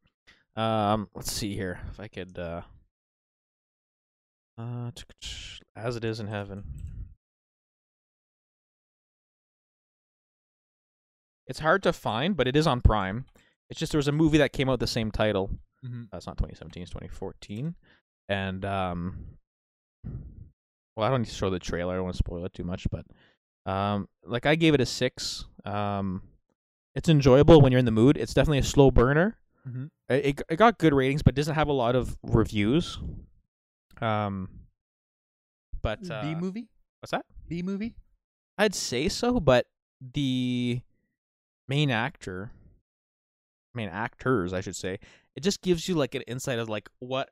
Um, 0.56 1.08
let's 1.14 1.32
see 1.32 1.54
here 1.54 1.80
if 1.90 2.00
I 2.00 2.08
could 2.08 2.38
uh 2.38 2.62
uh 4.58 4.90
as 5.76 5.96
it 5.96 6.04
is 6.04 6.20
in 6.20 6.26
heaven. 6.26 6.64
It's 11.46 11.58
hard 11.60 11.82
to 11.82 11.92
find, 11.92 12.36
but 12.36 12.46
it 12.46 12.54
is 12.56 12.66
on 12.66 12.80
Prime. 12.80 13.24
It's 13.70 13.80
just 13.80 13.92
there 13.92 13.98
was 13.98 14.08
a 14.08 14.12
movie 14.12 14.38
that 14.38 14.52
came 14.52 14.68
out 14.68 14.78
the 14.80 14.86
same 14.86 15.10
title. 15.10 15.50
Mhm. 15.84 16.08
That's 16.12 16.26
not 16.26 16.36
2017, 16.38 16.82
it's 16.82 16.90
2014. 16.92 17.74
And 18.28 18.64
um 18.64 19.26
well, 20.96 21.06
I 21.06 21.10
don't 21.10 21.22
need 21.22 21.28
to 21.28 21.34
show 21.34 21.50
the 21.50 21.58
trailer. 21.58 21.92
I 21.92 21.96
don't 21.96 22.04
want 22.04 22.14
to 22.14 22.18
spoil 22.18 22.44
it 22.44 22.52
too 22.52 22.64
much, 22.64 22.86
but 22.90 23.04
um 23.70 24.08
like 24.24 24.46
I 24.46 24.54
gave 24.54 24.74
it 24.74 24.80
a 24.80 24.86
6. 24.86 25.44
Um 25.64 26.22
it's 26.94 27.08
enjoyable 27.08 27.60
when 27.60 27.72
you're 27.72 27.78
in 27.78 27.84
the 27.84 27.90
mood. 27.90 28.16
It's 28.16 28.34
definitely 28.34 28.58
a 28.58 28.62
slow 28.64 28.90
burner. 28.90 29.36
Mhm. 29.68 29.90
It, 30.08 30.26
it 30.26 30.42
it 30.50 30.56
got 30.56 30.78
good 30.78 30.94
ratings, 30.94 31.22
but 31.22 31.34
doesn't 31.34 31.54
have 31.54 31.68
a 31.68 31.72
lot 31.72 31.94
of 31.94 32.16
reviews. 32.22 32.98
Um, 34.00 34.48
but 35.82 36.10
uh, 36.10 36.22
b 36.22 36.34
movie 36.34 36.68
what's 37.00 37.10
that? 37.10 37.24
b 37.48 37.62
movie 37.62 37.94
I'd 38.58 38.74
say 38.74 39.08
so, 39.08 39.40
but 39.40 39.66
the 40.00 40.80
main 41.68 41.90
actor, 41.90 42.50
main 43.74 43.88
actors, 43.88 44.52
I 44.52 44.60
should 44.60 44.76
say, 44.76 44.98
it 45.36 45.40
just 45.42 45.62
gives 45.62 45.88
you 45.88 45.94
like 45.94 46.14
an 46.14 46.22
insight 46.22 46.58
of 46.58 46.68
like 46.68 46.88
what 46.98 47.30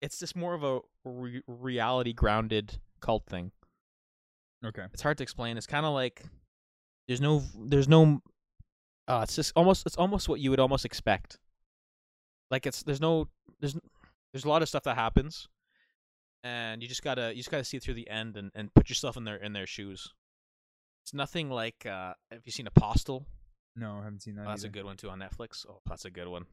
it's 0.00 0.18
just 0.18 0.34
more 0.36 0.54
of 0.54 0.62
a 0.64 0.80
re- 1.04 1.42
reality 1.46 2.12
grounded 2.12 2.78
cult 3.00 3.26
thing. 3.26 3.52
Okay. 4.64 4.84
It's 4.92 5.02
hard 5.02 5.16
to 5.18 5.22
explain. 5.22 5.56
It's 5.56 5.66
kind 5.66 5.84
of 5.86 5.92
like 5.94 6.22
there's 7.08 7.20
no 7.20 7.42
there's 7.58 7.88
no 7.88 8.22
uh 9.08 9.20
it's 9.22 9.36
just 9.36 9.52
almost 9.56 9.86
it's 9.86 9.96
almost 9.96 10.28
what 10.28 10.40
you 10.40 10.50
would 10.50 10.60
almost 10.60 10.84
expect. 10.84 11.38
Like 12.50 12.66
it's 12.66 12.82
there's 12.82 13.00
no 13.00 13.28
there's 13.60 13.76
there's 14.32 14.44
a 14.44 14.48
lot 14.48 14.62
of 14.62 14.68
stuff 14.68 14.82
that 14.84 14.94
happens 14.96 15.48
and 16.44 16.82
you 16.82 16.88
just 16.88 17.02
got 17.02 17.14
to 17.14 17.30
you 17.30 17.36
just 17.36 17.50
got 17.50 17.58
to 17.58 17.64
see 17.64 17.76
it 17.76 17.82
through 17.82 17.94
the 17.94 18.08
end 18.08 18.36
and 18.36 18.50
and 18.54 18.74
put 18.74 18.88
yourself 18.88 19.16
in 19.16 19.24
their 19.24 19.36
in 19.36 19.52
their 19.52 19.66
shoes. 19.66 20.12
It's 21.04 21.14
nothing 21.14 21.50
like 21.50 21.86
uh 21.86 22.14
have 22.30 22.42
you 22.44 22.52
seen 22.52 22.66
Apostle? 22.66 23.26
No, 23.76 23.98
I 24.00 24.04
haven't 24.04 24.22
seen 24.22 24.34
that. 24.36 24.46
Oh, 24.46 24.50
that's 24.50 24.64
a 24.64 24.68
good 24.68 24.84
one 24.84 24.96
too 24.96 25.08
on 25.10 25.18
Netflix. 25.18 25.64
Oh, 25.68 25.80
that's 25.86 26.04
a 26.04 26.10
good 26.10 26.28
one. 26.28 26.44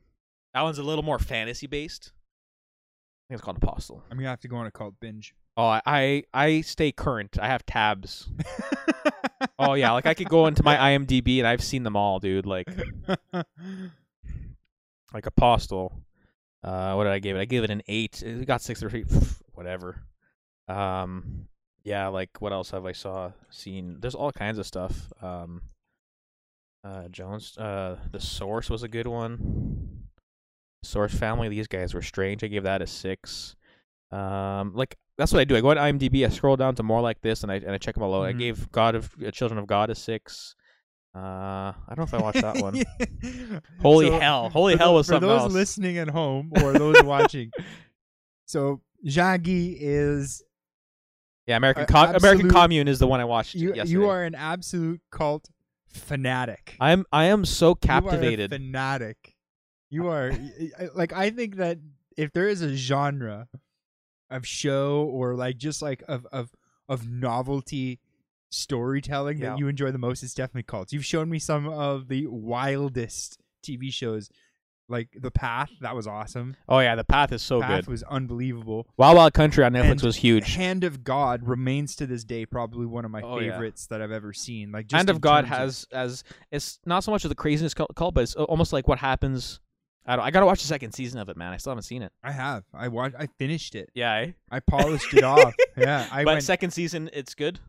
That 0.53 0.61
one's 0.61 0.79
a 0.79 0.83
little 0.83 1.03
more 1.03 1.19
fantasy 1.19 1.67
based. 1.67 2.11
I 2.13 3.33
think 3.33 3.39
it's 3.39 3.45
called 3.45 3.57
Apostle. 3.57 4.03
I'm 4.09 4.17
gonna 4.17 4.29
have 4.29 4.39
to 4.41 4.47
go 4.47 4.55
on 4.57 4.65
a 4.65 4.71
cult 4.71 4.95
binge. 4.99 5.35
Oh, 5.57 5.65
I 5.65 5.81
I, 5.85 6.23
I 6.33 6.61
stay 6.61 6.91
current. 6.91 7.37
I 7.39 7.47
have 7.47 7.65
tabs. 7.65 8.29
oh 9.59 9.73
yeah, 9.73 9.91
like 9.91 10.05
I 10.05 10.13
could 10.13 10.29
go 10.29 10.47
into 10.47 10.63
my 10.63 10.75
IMDb 10.75 11.37
and 11.39 11.47
I've 11.47 11.63
seen 11.63 11.83
them 11.83 11.95
all, 11.95 12.19
dude. 12.19 12.45
Like 12.45 12.67
like 15.13 15.25
Apostle. 15.25 16.01
Uh, 16.63 16.93
what 16.93 17.05
did 17.05 17.13
I 17.13 17.19
give 17.19 17.37
it? 17.37 17.39
I 17.39 17.45
gave 17.45 17.63
it 17.63 17.69
an 17.69 17.81
eight. 17.87 18.21
It 18.21 18.45
got 18.45 18.61
six 18.61 18.81
or 18.83 18.93
eight, 18.95 19.07
whatever. 19.53 20.01
Um, 20.67 21.47
yeah, 21.83 22.07
like 22.07 22.29
what 22.39 22.53
else 22.53 22.71
have 22.71 22.85
I 22.85 22.91
saw 22.91 23.31
seen? 23.49 23.97
There's 23.99 24.15
all 24.15 24.31
kinds 24.31 24.57
of 24.57 24.65
stuff. 24.65 25.11
Um, 25.21 25.61
uh, 26.83 27.07
Jones, 27.09 27.57
uh, 27.57 27.97
the 28.11 28.19
Source 28.19 28.69
was 28.69 28.83
a 28.83 28.87
good 28.87 29.07
one. 29.07 30.05
Source 30.83 31.13
Family, 31.13 31.49
these 31.49 31.67
guys 31.67 31.93
were 31.93 32.01
strange. 32.01 32.43
I 32.43 32.47
gave 32.47 32.63
that 32.63 32.81
a 32.81 32.87
six. 32.87 33.55
Um, 34.11 34.73
like 34.73 34.97
that's 35.19 35.31
what 35.31 35.39
I 35.41 35.43
do. 35.43 35.55
I 35.55 35.61
go 35.61 35.71
to 35.73 35.79
IMDb, 35.79 36.25
I 36.25 36.29
scroll 36.29 36.55
down 36.57 36.73
to 36.75 36.83
more 36.83 37.01
like 37.01 37.21
this, 37.21 37.43
and 37.43 37.51
I 37.51 37.55
and 37.57 37.71
I 37.71 37.77
check 37.77 37.93
them 37.93 38.03
all 38.03 38.15
out. 38.15 38.25
I 38.25 38.33
Mhm. 38.33 38.39
gave 38.39 38.71
God 38.71 38.95
of 38.95 39.11
uh, 39.23 39.29
Children 39.29 39.59
of 39.59 39.67
God 39.67 39.91
a 39.91 39.95
six. 39.95 40.55
Uh, 41.15 41.19
I 41.19 41.93
don't 41.95 41.97
know 41.99 42.03
if 42.03 42.13
I 42.13 42.21
watched 42.21 42.41
that 42.41 42.57
one. 42.61 42.81
Holy 43.81 44.07
So, 44.07 44.19
hell! 44.19 44.49
Holy 44.49 44.75
hell 44.77 44.93
was 44.95 45.07
something 45.07 45.21
For 45.27 45.33
those 45.33 45.41
else. 45.43 45.53
listening 45.53 45.97
at 45.97 46.09
home 46.09 46.51
or 46.63 46.73
those 46.73 47.03
watching. 47.03 47.51
So 48.45 48.81
Jagi 49.05 49.77
is 49.79 50.41
Yeah, 51.45 51.57
American 51.57 51.85
Com- 51.85 52.15
American 52.15 52.49
Commune 52.49 52.87
is 52.87 52.97
the 52.97 53.05
one 53.05 53.19
I 53.19 53.25
watched 53.25 53.53
you. 53.53 53.69
yesterday. 53.75 53.91
You 53.91 54.09
are 54.09 54.23
an 54.23 54.33
absolute 54.33 55.01
cult 55.11 55.49
fanatic. 55.87 56.75
I'm 56.79 57.05
I 57.11 57.25
am 57.25 57.45
so 57.45 57.67
You 57.67 57.71
are 57.71 57.73
a 57.73 57.77
captivated. 57.77 58.49
fanatic. 58.49 59.35
You 59.91 60.07
are 60.15 60.31
like 60.95 61.13
I 61.13 61.29
think 61.29 61.57
that 61.57 61.77
if 62.17 62.33
there 62.33 62.47
is 62.47 62.61
a 62.63 62.75
genre 62.75 63.47
of 64.29 64.45
show 64.47 65.03
or 65.11 65.35
like 65.35 65.57
just 65.57 65.81
like 65.81 66.03
of 66.07 66.25
of 66.31 66.51
of 66.87 67.07
novelty 67.07 67.99
storytelling 68.51 69.37
Yeah. 69.37 69.51
that 69.51 69.59
you 69.59 69.67
enjoy 69.67 69.91
the 69.91 69.97
most, 69.97 70.23
it's 70.23 70.33
definitely 70.33 70.63
cults. 70.63 70.91
You've 70.93 71.05
shown 71.05 71.29
me 71.29 71.39
some 71.39 71.67
of 71.67 72.07
the 72.07 72.25
wildest 72.27 73.37
TV 73.63 73.91
shows, 73.93 74.29
like 74.87 75.09
The 75.19 75.29
Path. 75.31 75.69
That 75.81 75.95
was 75.95 76.07
awesome. 76.07 76.55
oh 76.67 76.79
yeah, 76.79 76.95
The 76.95 77.03
Path 77.03 77.31
is 77.31 77.41
so 77.43 77.57
good. 77.59 77.63
The 77.63 77.67
Path 77.67 77.85
good. 77.85 77.91
was 77.91 78.03
unbelievable. 78.03 78.87
Wild 78.97 79.17
Wild 79.17 79.33
Country 79.33 79.63
on 79.63 79.73
Netflix 79.73 79.91
And 79.91 80.01
was 80.01 80.15
huge. 80.17 80.55
Hand 80.55 80.83
of 80.83 81.03
God 81.03 81.47
remains 81.47 81.95
to 81.97 82.07
this 82.07 82.23
day 82.23 82.45
probably 82.45 82.85
one 82.87 83.05
of 83.05 83.11
my 83.11 83.21
Oh, 83.21 83.39
yeah. 83.39 83.51
favorites 83.51 83.85
that 83.87 84.01
I've 84.01 84.11
ever 84.11 84.33
seen. 84.33 84.71
Like 84.71 84.87
just 84.87 84.97
Hand 84.97 85.09
of 85.09 85.21
God 85.21 85.45
has 85.45 85.85
as 85.91 86.23
it's 86.51 86.79
not 86.85 87.03
so 87.03 87.11
much 87.11 87.23
of 87.25 87.29
the 87.29 87.35
craziness 87.35 87.73
cult, 87.75 88.13
but 88.15 88.21
it's 88.23 88.35
almost 88.35 88.73
like 88.73 88.87
what 88.87 88.97
happens. 88.99 89.59
I 90.05 90.15
don't. 90.15 90.25
I 90.25 90.31
gotta 90.31 90.45
watch 90.45 90.61
the 90.61 90.67
second 90.67 90.93
season 90.93 91.19
of 91.19 91.29
it, 91.29 91.37
man. 91.37 91.53
I 91.53 91.57
still 91.57 91.71
haven't 91.71 91.83
seen 91.83 92.01
it. 92.01 92.11
I 92.23 92.31
have. 92.31 92.63
I 92.73 92.87
watched. 92.87 93.15
I 93.19 93.27
finished 93.37 93.75
it. 93.75 93.89
Yeah, 93.93 94.13
eh? 94.15 94.31
I 94.49 94.59
polished 94.59 95.13
it 95.13 95.23
off. 95.23 95.53
Yeah, 95.77 96.07
I 96.11 96.23
but 96.25 96.33
went. 96.33 96.43
second 96.43 96.71
season, 96.71 97.09
it's 97.13 97.35
good. 97.35 97.59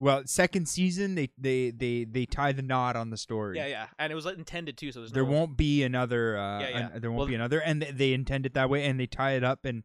well, 0.00 0.22
second 0.26 0.66
season 0.68 1.14
they 1.14 1.28
they 1.38 1.70
they 1.70 2.04
they 2.04 2.26
tie 2.26 2.52
the 2.52 2.62
knot 2.62 2.96
on 2.96 3.10
the 3.10 3.16
story. 3.16 3.56
Yeah, 3.58 3.66
yeah, 3.66 3.86
and 3.98 4.10
it 4.10 4.14
was 4.16 4.26
intended 4.26 4.76
too. 4.78 4.90
So 4.92 5.00
there's 5.00 5.12
There 5.12 5.24
no, 5.24 5.30
won't 5.30 5.56
be 5.56 5.82
another. 5.84 6.36
Uh, 6.38 6.60
Yeah, 6.60 6.68
yeah. 6.70 6.88
an- 6.94 7.00
there 7.00 7.10
won't 7.10 7.18
Well, 7.18 7.26
be 7.28 7.34
another, 7.34 7.60
and 7.60 7.82
they, 7.82 7.90
they 7.90 8.12
intend 8.14 8.46
it 8.46 8.54
that 8.54 8.68
way, 8.70 8.84
and 8.86 8.98
they 8.98 9.06
tie 9.06 9.32
it 9.32 9.44
up, 9.44 9.64
and 9.64 9.84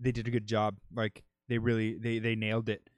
they 0.00 0.12
did 0.12 0.26
a 0.28 0.30
good 0.30 0.46
job. 0.46 0.76
Like 0.94 1.22
they 1.48 1.58
really 1.58 1.96
they 1.96 2.18
they 2.18 2.34
nailed 2.34 2.68
it. 2.68 2.90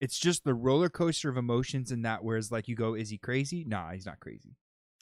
It's 0.00 0.18
just 0.18 0.44
the 0.44 0.54
roller 0.54 0.88
coaster 0.88 1.28
of 1.28 1.36
emotions 1.36 1.92
in 1.92 2.02
that. 2.02 2.24
Whereas 2.24 2.50
like 2.50 2.66
you 2.68 2.74
go, 2.74 2.94
is 2.94 3.10
he 3.10 3.18
crazy? 3.18 3.64
Nah, 3.64 3.92
he's 3.92 4.06
not 4.06 4.18
crazy. 4.18 4.56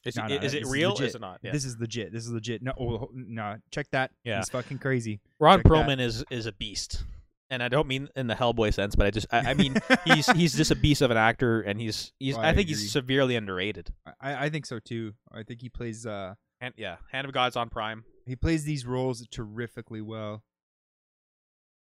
Is, 0.04 0.16
No, 0.16 0.26
it- 0.26 0.28
no, 0.28 0.36
is 0.46 0.54
it 0.54 0.62
is 0.62 0.70
real? 0.70 0.90
legit. 0.90 1.06
Is 1.08 1.14
it 1.16 1.20
not? 1.20 1.40
Yeah. 1.42 1.52
This 1.52 1.64
is 1.64 1.78
legit. 1.78 2.12
This 2.12 2.24
is 2.24 2.30
legit. 2.30 2.62
No, 2.62 2.72
oh, 2.78 3.08
no, 3.12 3.56
check 3.72 3.86
that. 3.92 4.10
Yeah. 4.24 4.38
he's 4.38 4.48
fucking 4.48 4.78
crazy. 4.78 5.20
Ron 5.40 5.58
check. 5.58 5.66
Perlman 5.66 6.00
is 6.00 6.24
is 6.30 6.46
a 6.46 6.52
beast, 6.52 7.04
and 7.50 7.62
I 7.62 7.68
don't 7.68 7.88
mean 7.88 8.08
in 8.16 8.26
the 8.28 8.34
Hellboy 8.34 8.72
sense, 8.72 8.94
but 8.96 9.06
I 9.06 9.10
just 9.10 9.26
I, 9.30 9.50
I 9.50 9.54
mean 9.54 9.76
he's 10.04 10.30
he's 10.32 10.56
just 10.56 10.70
a 10.70 10.76
beast 10.76 11.02
of 11.02 11.10
an 11.10 11.16
actor, 11.16 11.60
and 11.62 11.80
he's 11.80 12.12
he's 12.18 12.36
Oh, 12.36 12.40
I, 12.40 12.50
I 12.50 12.54
think 12.54 12.68
agree. 12.68 12.80
he's 12.80 12.92
severely 12.92 13.34
underrated. 13.36 13.92
I 14.20 14.46
I 14.46 14.48
think 14.50 14.66
so 14.66 14.78
too. 14.78 15.14
I 15.32 15.42
think 15.42 15.60
he 15.62 15.68
plays 15.68 16.06
uh 16.06 16.34
And 16.60 16.72
yeah, 16.76 16.96
Hand 17.12 17.26
of 17.26 17.32
God's 17.32 17.56
on 17.56 17.68
Prime. 17.68 18.04
he 18.26 18.36
plays 18.36 18.64
these 18.64 18.86
roles 18.86 19.26
terrifically 19.30 20.00
well. 20.00 20.44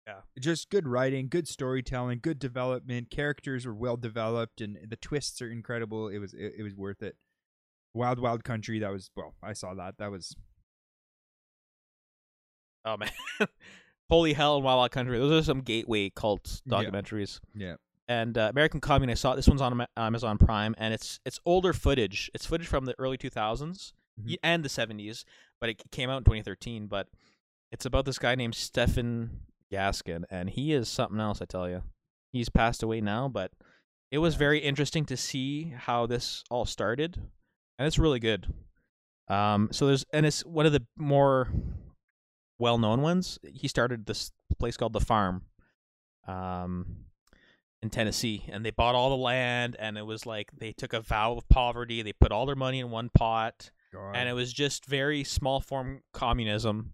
Yeah. 0.06 0.20
Just 0.40 0.70
good 0.70 0.86
writing, 0.88 1.28
good 1.28 1.46
storytelling, 1.48 2.20
good 2.22 2.38
development. 2.38 3.10
Characters 3.10 3.66
were 3.66 3.74
well 3.74 3.96
developed, 3.98 4.60
and 4.62 4.78
the 4.88 4.96
twists 4.96 5.42
are 5.42 5.50
incredible. 5.50 6.08
It 6.08 6.18
was 6.18 6.32
it, 6.32 6.54
it 6.58 6.62
was 6.62 6.74
worth 6.74 7.02
it. 7.02 7.16
Wild 7.98 8.18
Wild 8.20 8.44
Country. 8.44 8.78
That 8.78 8.92
was 8.92 9.10
well. 9.16 9.34
I 9.42 9.52
saw 9.52 9.74
that. 9.74 9.98
That 9.98 10.10
was 10.10 10.34
Oh 12.84 12.96
man, 12.96 13.10
Holy 14.10 14.32
Hell 14.32 14.56
and 14.56 14.64
Wild 14.64 14.78
Wild 14.78 14.90
Country. 14.92 15.18
Those 15.18 15.42
are 15.42 15.44
some 15.44 15.60
gateway 15.60 16.10
cult 16.10 16.62
documentaries. 16.68 17.40
yeah. 17.54 17.74
And 18.10 18.38
uh, 18.38 18.48
American 18.50 18.80
Commune, 18.80 19.10
I 19.10 19.14
saw 19.14 19.34
this 19.34 19.46
one's 19.46 19.60
on 19.60 19.84
Amazon 19.94 20.38
Prime, 20.38 20.74
and 20.78 20.94
it's 20.94 21.20
it's 21.26 21.38
older 21.44 21.74
footage. 21.74 22.30
It's 22.34 22.46
footage 22.46 22.66
from 22.66 22.86
the 22.86 22.94
early 22.98 23.18
2000s 23.18 23.92
Mhm. 24.20 24.34
and 24.42 24.64
the 24.64 24.68
70s, 24.68 25.24
but 25.60 25.68
it 25.70 25.80
came 25.92 26.08
out 26.10 26.18
in 26.18 26.24
2013. 26.24 26.86
But 26.86 27.08
it's 27.70 27.84
about 27.84 28.04
this 28.06 28.18
guy 28.18 28.34
named 28.34 28.54
Stefan 28.54 29.40
Gaskin, 29.70 30.24
and 30.30 30.48
he 30.50 30.72
is 30.72 30.88
something 30.88 31.20
else. 31.20 31.42
I 31.42 31.44
tell 31.44 31.68
you, 31.68 31.82
he's 32.32 32.48
passed 32.48 32.82
away 32.82 33.00
now, 33.02 33.28
but 33.28 33.52
it 34.10 34.18
was 34.18 34.34
very 34.36 34.58
interesting 34.60 35.04
to 35.04 35.16
see 35.18 35.74
how 35.76 36.06
this 36.06 36.42
all 36.50 36.64
started, 36.64 37.20
and 37.78 37.86
it's 37.86 37.98
really 37.98 38.20
good. 38.20 38.52
Um, 39.28 39.68
so 39.72 39.86
there's 39.86 40.05
and 40.12 40.26
it's 40.26 40.44
one 40.44 40.66
of 40.66 40.72
the 40.72 40.86
more 40.96 41.48
well-known 42.59 43.02
ones. 43.02 43.38
He 43.52 43.68
started 43.68 44.06
this 44.06 44.32
place 44.59 44.76
called 44.76 44.92
the 44.92 45.00
Farm, 45.00 45.42
um, 46.26 47.05
in 47.82 47.90
Tennessee, 47.90 48.44
and 48.48 48.64
they 48.64 48.70
bought 48.70 48.96
all 48.96 49.10
the 49.10 49.16
land, 49.16 49.76
and 49.78 49.96
it 49.96 50.05
was 50.06 50.26
like 50.26 50.50
they 50.56 50.72
took 50.72 50.92
a 50.92 51.00
vow 51.00 51.34
of 51.34 51.48
poverty. 51.48 52.02
They 52.02 52.12
put 52.12 52.32
all 52.32 52.46
their 52.46 52.56
money 52.56 52.80
in 52.80 52.90
one 52.90 53.10
pot, 53.16 53.70
and 54.14 54.28
it 54.28 54.32
was 54.32 54.52
just 54.52 54.86
very 54.86 55.22
small 55.24 55.60
form 55.60 56.00
communism. 56.12 56.92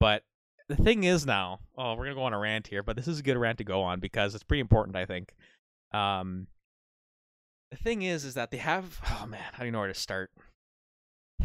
But 0.00 0.22
the 0.68 0.76
thing 0.76 1.04
is 1.04 1.26
now, 1.26 1.60
oh, 1.76 1.94
we're 1.94 2.04
gonna 2.04 2.14
go 2.16 2.22
on 2.22 2.32
a 2.32 2.38
rant 2.38 2.68
here, 2.68 2.82
but 2.82 2.96
this 2.96 3.08
is 3.08 3.18
a 3.18 3.22
good 3.22 3.36
rant 3.36 3.58
to 3.58 3.64
go 3.64 3.82
on 3.82 4.00
because 4.00 4.34
it's 4.34 4.44
pretty 4.44 4.60
important, 4.60 4.96
I 4.96 5.04
think. 5.04 5.34
Um, 5.92 6.46
the 7.70 7.76
thing 7.76 8.02
is, 8.02 8.24
is 8.24 8.34
that 8.34 8.50
they 8.50 8.58
have, 8.58 9.00
oh 9.10 9.26
man, 9.26 9.42
I 9.56 9.62
don't 9.62 9.72
know 9.72 9.80
where 9.80 9.88
to 9.88 9.94
start. 9.94 10.30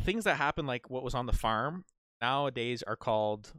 Things 0.03 0.23
that 0.23 0.38
happen, 0.38 0.65
like 0.65 0.89
what 0.89 1.03
was 1.03 1.14
on 1.14 1.26
the 1.26 1.34
farm, 1.34 1.85
nowadays 2.22 2.84
are 2.84 2.95
called. 2.95 3.53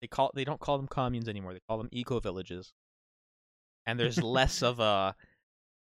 They 0.00 0.08
call 0.08 0.30
they 0.34 0.44
don't 0.44 0.60
call 0.60 0.76
them 0.78 0.88
communes 0.88 1.28
anymore. 1.28 1.52
They 1.52 1.60
call 1.68 1.78
them 1.78 1.88
eco 1.90 2.20
villages. 2.20 2.72
And 3.86 3.98
there's 3.98 4.22
less 4.22 4.62
of 4.62 4.80
a 4.80 5.14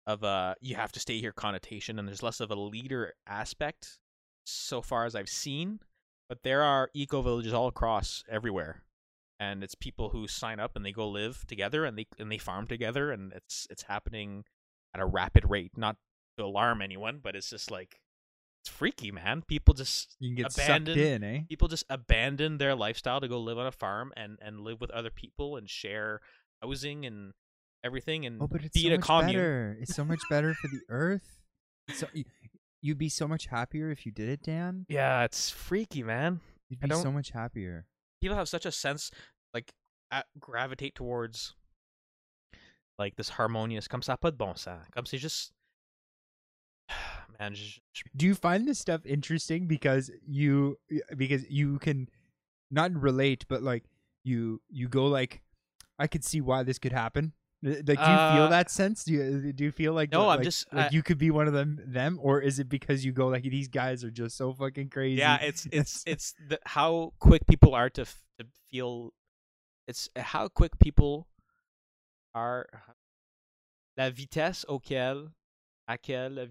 of 0.05 0.23
a 0.23 0.55
you 0.61 0.75
have 0.75 0.91
to 0.93 0.99
stay 0.99 1.19
here 1.19 1.31
connotation, 1.31 1.97
and 1.97 2.07
there's 2.07 2.23
less 2.23 2.39
of 2.39 2.51
a 2.51 2.55
leader 2.55 3.13
aspect 3.27 3.99
so 4.45 4.81
far 4.81 5.05
as 5.05 5.15
I've 5.15 5.29
seen. 5.29 5.79
But 6.27 6.43
there 6.43 6.61
are 6.61 6.91
eco 6.93 7.21
villages 7.21 7.53
all 7.53 7.67
across 7.67 8.23
everywhere, 8.29 8.83
and 9.39 9.63
it's 9.63 9.73
people 9.73 10.09
who 10.09 10.27
sign 10.27 10.59
up 10.59 10.75
and 10.75 10.85
they 10.85 10.91
go 10.91 11.09
live 11.09 11.45
together 11.47 11.85
and 11.85 11.97
they 11.97 12.05
and 12.19 12.31
they 12.31 12.37
farm 12.37 12.67
together, 12.67 13.11
and 13.11 13.33
it's 13.33 13.65
it's 13.69 13.83
happening 13.83 14.43
at 14.93 15.01
a 15.01 15.05
rapid 15.05 15.49
rate. 15.49 15.71
Not 15.75 15.97
to 16.39 16.45
alarm 16.45 16.81
anyone, 16.81 17.19
but 17.23 17.35
it's 17.35 17.49
just 17.49 17.69
like 17.71 17.99
it's 18.61 18.69
freaky, 18.69 19.11
man. 19.11 19.43
People 19.47 19.73
just 19.73 20.15
you 20.19 20.29
can 20.35 20.43
get 20.43 20.53
abandon- 20.53 20.95
sucked 20.95 21.05
in, 21.05 21.23
eh? 21.23 21.41
people 21.47 21.67
just 21.69 21.85
abandon 21.89 22.57
their 22.57 22.75
lifestyle 22.75 23.21
to 23.21 23.27
go 23.27 23.39
live 23.39 23.57
on 23.57 23.67
a 23.67 23.71
farm 23.71 24.11
and 24.17 24.37
and 24.41 24.59
live 24.61 24.81
with 24.81 24.91
other 24.91 25.09
people 25.11 25.55
and 25.55 25.69
share 25.69 26.19
housing 26.61 27.05
and 27.05 27.31
everything 27.85 28.25
and 28.25 28.41
Oh, 28.41 28.47
but 28.47 28.63
it's 28.65 28.73
be 28.73 28.81
so 28.81 28.87
in 28.87 28.93
a 28.93 28.97
much 28.97 29.07
commune. 29.07 29.27
better. 29.35 29.77
It's 29.79 29.95
so 29.95 30.03
much 30.03 30.19
better 30.29 30.53
for 30.53 30.67
the 30.67 30.81
earth. 30.89 31.37
So 31.93 32.07
you, 32.13 32.25
you'd 32.81 32.97
be 32.97 33.07
so 33.09 33.27
much 33.27 33.45
happier 33.47 33.89
if 33.91 34.05
you 34.05 34.11
did 34.11 34.27
it, 34.29 34.43
Dan. 34.43 34.85
Yeah, 34.89 35.23
it's 35.23 35.49
freaky, 35.49 36.03
man. 36.03 36.41
You'd 36.69 36.81
be 36.81 36.89
so 36.93 37.11
much 37.11 37.31
happier. 37.31 37.85
People 38.21 38.35
have 38.35 38.49
such 38.49 38.65
a 38.65 38.71
sense 38.71 39.09
like 39.53 39.71
at, 40.11 40.25
gravitate 40.39 40.95
towards 40.95 41.55
like 42.97 43.15
this 43.15 43.29
harmonious 43.29 43.87
comme 43.87 44.01
ça 44.01 44.19
pas 44.19 44.31
de 44.31 44.37
bon 44.37 44.55
sens. 44.55 44.85
Comme 44.93 45.05
c'est 45.05 45.17
juste 45.17 45.53
man, 47.39 47.55
just, 47.55 47.79
Do 48.15 48.25
you 48.25 48.35
find 48.35 48.67
this 48.67 48.79
stuff 48.79 49.05
interesting 49.05 49.67
because 49.67 50.11
you 50.27 50.77
because 51.15 51.49
you 51.49 51.79
can 51.79 52.09
not 52.71 52.93
relate, 52.93 53.45
but 53.47 53.63
like 53.63 53.83
you 54.23 54.61
you 54.69 54.87
go 54.87 55.07
like, 55.07 55.41
I 55.97 56.07
could 56.07 56.23
see 56.23 56.41
why 56.41 56.63
this 56.63 56.77
could 56.79 56.91
happen. 56.93 57.33
Uh, 57.65 57.69
Like, 57.69 57.83
do 57.85 57.91
you 57.91 57.95
feel 58.35 58.45
Uh, 58.47 58.49
that 58.49 58.69
sense? 58.71 59.03
Do 59.03 59.13
you 59.13 59.51
do 59.53 59.63
you 59.65 59.71
feel 59.71 59.93
like 59.93 60.11
No, 60.11 60.21
the- 60.23 60.29
I'm 60.29 60.37
like- 60.37 60.43
just- 60.45 60.71
like 60.73 60.91
I- 60.91 60.95
you 60.95 61.03
could 61.03 61.17
be 61.17 61.29
one 61.31 61.47
of 61.47 61.53
them 61.53 61.79
them, 61.85 62.17
or 62.21 62.39
is 62.41 62.59
it 62.59 62.69
because 62.69 63.03
you 63.03 63.11
go 63.11 63.27
like 63.27 63.43
these 63.43 63.67
guys 63.67 64.03
are 64.03 64.11
just 64.11 64.37
so 64.37 64.53
fucking 64.53 64.89
crazy? 64.89 65.19
Yeah, 65.19 65.37
it's 65.41 65.65
it's 65.71 66.03
it's 66.07 66.33
the, 66.47 66.59
how 66.65 67.13
quick 67.19 67.45
people 67.47 67.73
are 67.75 67.89
to 67.91 68.01
f- 68.01 68.21
to 68.39 68.45
feel. 68.71 69.13
It's 69.87 70.07
how 70.15 70.47
quick 70.47 70.77
people 70.79 71.27
are. 72.33 72.67
La 73.97 74.09
vitesse 74.11 74.63
auquel, 74.69 75.33
à 75.89 75.97
quelle 76.01 76.47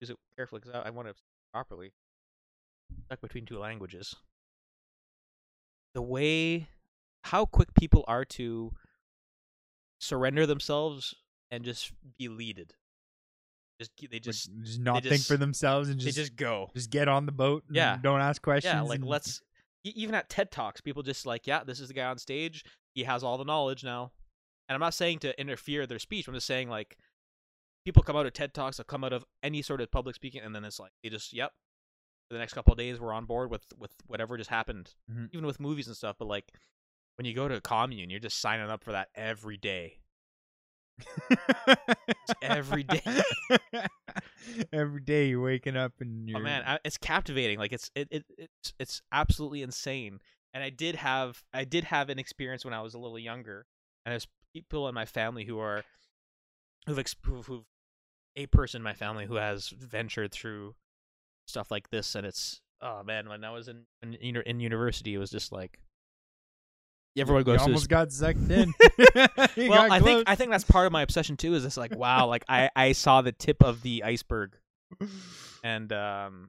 Use 0.00 0.10
it 0.10 0.16
carefully 0.36 0.60
because 0.64 0.74
I, 0.82 0.88
I 0.88 0.90
want 0.90 1.08
to 1.08 1.14
properly. 1.52 1.92
Stuck 3.06 3.20
between 3.20 3.46
two 3.46 3.58
languages. 3.58 4.14
The 5.94 6.02
way, 6.02 6.68
how 7.24 7.44
quick 7.46 7.74
people 7.74 8.04
are 8.08 8.24
to 8.26 8.72
surrender 10.00 10.46
themselves 10.46 11.14
and 11.50 11.64
just 11.64 11.92
be 12.18 12.28
leaded. 12.28 12.74
Just 13.80 13.92
they 14.00 14.08
Like, 14.16 14.22
just 14.22 14.50
just 14.62 14.80
not 14.80 15.02
they 15.02 15.10
think 15.10 15.22
for 15.22 15.36
themselves 15.36 15.88
and 15.88 16.00
they 16.00 16.04
just 16.06 16.16
just 16.16 16.36
go. 16.36 16.70
just 16.74 16.90
get 16.90 17.08
on 17.08 17.26
the 17.26 17.32
boat. 17.32 17.64
and 17.68 17.76
Yeah. 17.76 17.98
don't 18.02 18.20
ask 18.20 18.42
questions. 18.42 18.72
Yeah, 18.74 18.82
like 18.82 19.00
and- 19.00 19.08
let's 19.08 19.40
even 19.84 20.14
at 20.14 20.28
TED 20.28 20.50
Talks, 20.50 20.80
people 20.80 21.02
just 21.02 21.24
like, 21.24 21.46
yeah, 21.46 21.62
this 21.64 21.80
is 21.80 21.88
the 21.88 21.94
guy 21.94 22.04
on 22.04 22.18
stage. 22.18 22.64
He 22.94 23.04
has 23.04 23.22
all 23.22 23.38
the 23.38 23.44
knowledge 23.44 23.84
now. 23.84 24.10
And 24.68 24.74
I'm 24.74 24.80
not 24.80 24.92
saying 24.94 25.20
to 25.20 25.40
interfere 25.40 25.86
their 25.86 25.98
speech. 26.00 26.28
I'm 26.28 26.34
just 26.34 26.46
saying 26.46 26.68
like 26.68 26.98
people 27.88 28.02
come 28.02 28.16
out 28.16 28.26
of 28.26 28.34
TED 28.34 28.52
Talks, 28.52 28.78
or 28.78 28.84
come 28.84 29.02
out 29.02 29.14
of 29.14 29.24
any 29.42 29.62
sort 29.62 29.80
of 29.80 29.90
public 29.90 30.14
speaking, 30.14 30.42
and 30.42 30.54
then 30.54 30.62
it's 30.64 30.78
like 30.78 30.92
they 31.02 31.08
just, 31.08 31.32
yep. 31.32 31.52
For 32.28 32.34
the 32.34 32.40
next 32.40 32.52
couple 32.52 32.72
of 32.72 32.78
days, 32.78 33.00
we're 33.00 33.14
on 33.14 33.24
board 33.24 33.50
with 33.50 33.62
with 33.78 33.92
whatever 34.06 34.36
just 34.36 34.50
happened, 34.50 34.92
Mhm. 35.10 35.30
even 35.32 35.46
with 35.46 35.58
movies 35.60 35.86
and 35.86 35.96
stuff. 35.96 36.16
But 36.18 36.28
like 36.28 36.52
when 37.16 37.24
you 37.24 37.32
go 37.34 37.48
to 37.48 37.54
a 37.54 37.60
commune, 37.62 38.10
you're 38.10 38.20
just 38.20 38.38
signing 38.38 38.68
up 38.68 38.84
for 38.84 38.92
that 38.92 39.08
every 39.14 39.56
day. 39.56 40.00
every 42.42 42.82
day. 42.82 43.00
Every 44.72 45.00
day 45.00 45.28
you're 45.28 45.42
waking 45.42 45.76
up 45.76 45.92
and 46.00 46.28
you're 46.28 46.38
Oh 46.38 46.42
man, 46.42 46.62
I, 46.66 46.78
it's 46.84 46.96
captivating. 46.98 47.58
Like 47.58 47.72
it's 47.72 47.90
it, 47.94 48.08
it 48.10 48.24
it's 48.36 48.72
it's 48.78 49.02
absolutely 49.12 49.62
insane. 49.62 50.20
And 50.54 50.62
I 50.64 50.70
did 50.70 50.96
have 50.96 51.44
I 51.54 51.64
did 51.64 51.84
have 51.84 52.08
an 52.10 52.18
experience 52.18 52.64
when 52.64 52.74
I 52.74 52.80
was 52.82 52.94
a 52.94 52.98
little 52.98 53.18
younger, 53.18 53.66
and 54.04 54.12
there's 54.12 54.26
people 54.54 54.88
in 54.88 54.94
my 54.94 55.04
family 55.04 55.44
who 55.44 55.58
are 55.58 55.84
who've, 56.86 56.98
who've 57.24 57.64
a 58.36 58.46
person 58.46 58.80
in 58.80 58.84
my 58.84 58.94
family 58.94 59.26
who 59.26 59.36
has 59.36 59.68
ventured 59.68 60.32
through 60.32 60.74
stuff 61.46 61.70
like 61.70 61.90
this, 61.90 62.14
and 62.14 62.26
it's 62.26 62.60
oh 62.80 63.02
man, 63.02 63.28
when 63.28 63.44
I 63.44 63.50
was 63.50 63.68
in 63.68 63.84
in, 64.02 64.14
in 64.14 64.60
university, 64.60 65.14
it 65.14 65.18
was 65.18 65.30
just 65.30 65.52
like 65.52 65.78
everyone 67.16 67.40
you 67.40 67.44
goes 67.44 67.58
this 67.58 67.66
almost 67.66 67.88
got 67.88 68.12
sucked 68.12 68.50
in. 68.50 68.72
Well, 69.68 69.90
I 69.90 70.00
think 70.00 70.28
I 70.28 70.34
think 70.34 70.50
that's 70.50 70.64
part 70.64 70.86
of 70.86 70.92
my 70.92 71.02
obsession 71.02 71.36
too. 71.36 71.54
Is 71.54 71.64
it's 71.64 71.76
like 71.76 71.94
wow, 71.96 72.26
like 72.26 72.44
I 72.48 72.70
I 72.76 72.92
saw 72.92 73.22
the 73.22 73.32
tip 73.32 73.62
of 73.62 73.82
the 73.82 74.04
iceberg, 74.04 74.56
and 75.64 75.92
um, 75.92 76.48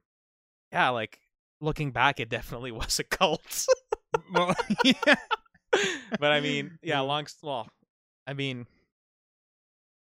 yeah, 0.72 0.90
like 0.90 1.18
looking 1.60 1.90
back, 1.90 2.20
it 2.20 2.28
definitely 2.28 2.72
was 2.72 2.98
a 2.98 3.04
cult. 3.04 3.66
well, 4.32 4.54
yeah. 4.84 5.16
but 6.18 6.32
I 6.32 6.40
mean, 6.40 6.78
yeah, 6.82 7.00
long 7.00 7.26
well, 7.42 7.68
I 8.26 8.34
mean, 8.34 8.66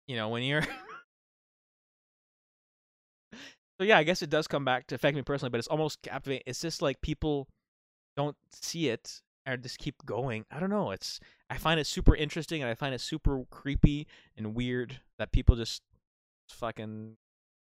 you 0.07 0.17
know, 0.17 0.29
when 0.29 0.43
you're. 0.43 0.67
So 3.81 3.85
yeah, 3.85 3.97
I 3.97 4.03
guess 4.03 4.21
it 4.21 4.29
does 4.29 4.47
come 4.47 4.63
back 4.63 4.89
to 4.89 4.95
affect 4.95 5.17
me 5.17 5.23
personally, 5.23 5.49
but 5.49 5.57
it's 5.57 5.67
almost 5.67 6.03
captivating. 6.03 6.43
It's 6.45 6.61
just 6.61 6.83
like 6.83 7.01
people 7.01 7.49
don't 8.15 8.37
see 8.53 8.91
it 8.91 9.23
or 9.49 9.57
just 9.57 9.79
keep 9.79 10.05
going. 10.05 10.45
I 10.51 10.61
don't 10.61 10.69
know. 10.69 10.91
It's 10.91 11.19
I 11.49 11.57
find 11.57 11.81
it 11.81 11.87
super 11.87 12.15
interesting 12.15 12.61
and 12.61 12.71
I 12.71 12.75
find 12.75 12.95
it 12.95 13.01
super 13.01 13.43
creepy 13.49 14.07
and 14.37 14.55
weird 14.55 15.01
that 15.19 15.33
people 15.33 15.57
just 15.57 15.81
fucking 16.51 17.17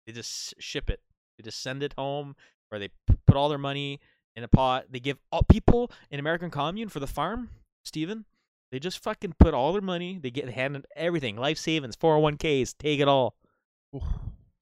they 0.06 0.12
just 0.12 0.54
ship 0.60 0.90
it. 0.90 1.00
They 1.36 1.42
just 1.42 1.60
send 1.60 1.82
it 1.82 1.92
home 1.98 2.36
or 2.70 2.78
they 2.78 2.90
put 3.26 3.36
all 3.36 3.48
their 3.48 3.58
money 3.58 3.98
in 4.36 4.44
a 4.44 4.48
pot. 4.48 4.84
They 4.88 5.00
give 5.00 5.18
all 5.32 5.42
people 5.42 5.90
in 6.08 6.20
American 6.20 6.52
commune 6.52 6.88
for 6.88 7.00
the 7.00 7.08
farm, 7.08 7.50
Steven. 7.84 8.26
They 8.70 8.78
just 8.78 9.02
fucking 9.02 9.34
put 9.40 9.54
all 9.54 9.72
their 9.72 9.82
money. 9.82 10.20
They 10.22 10.30
get 10.30 10.50
handed 10.50 10.86
everything, 10.94 11.36
life 11.36 11.58
savings, 11.58 11.96
401ks, 11.96 12.78
take 12.78 13.00
it 13.00 13.08
all. 13.08 13.34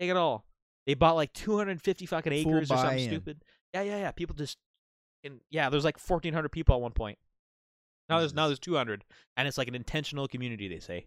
Take 0.01 0.09
it 0.09 0.17
all. 0.17 0.47
They 0.87 0.95
bought 0.95 1.15
like 1.15 1.33
250 1.33 2.07
fucking 2.07 2.33
acres 2.33 2.71
or 2.71 2.77
something 2.77 2.99
stupid. 3.09 3.45
Yeah, 3.73 3.83
yeah, 3.83 3.97
yeah. 3.99 4.11
People 4.11 4.35
just, 4.37 4.59
and 5.25 5.41
yeah, 5.51 5.71
there's 5.71 5.85
like 5.85 5.99
1,400 5.99 6.49
people 6.51 6.75
at 6.75 6.81
one 6.81 6.93
point. 6.93 7.19
Now 8.09 8.19
there's 8.21 8.35
now 8.35 8.49
there's 8.49 8.59
200, 8.59 9.03
and 9.37 9.49
it's 9.49 9.57
like 9.57 9.69
an 9.69 9.75
intentional 9.75 10.29
community. 10.29 10.69
They 10.69 10.79
say, 10.81 11.07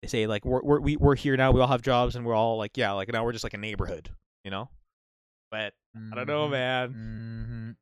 they 0.00 0.08
say 0.08 0.26
like 0.26 0.44
we're 0.46 0.62
we're 0.62 0.80
we, 0.80 0.96
we're 0.96 1.14
here 1.14 1.36
now. 1.36 1.50
We 1.52 1.60
all 1.60 1.66
have 1.68 1.82
jobs, 1.82 2.16
and 2.16 2.24
we're 2.24 2.34
all 2.34 2.56
like 2.56 2.76
yeah, 2.78 2.92
like 2.92 3.12
now 3.12 3.22
we're 3.24 3.32
just 3.32 3.44
like 3.44 3.52
a 3.54 3.58
neighborhood, 3.58 4.08
you 4.44 4.50
know. 4.50 4.70
But 5.50 5.74
I 5.94 6.14
don't 6.14 6.26
know, 6.26 6.48
Mhm. 6.48 6.50
man. 6.50 6.88
Mhm. 6.94 7.76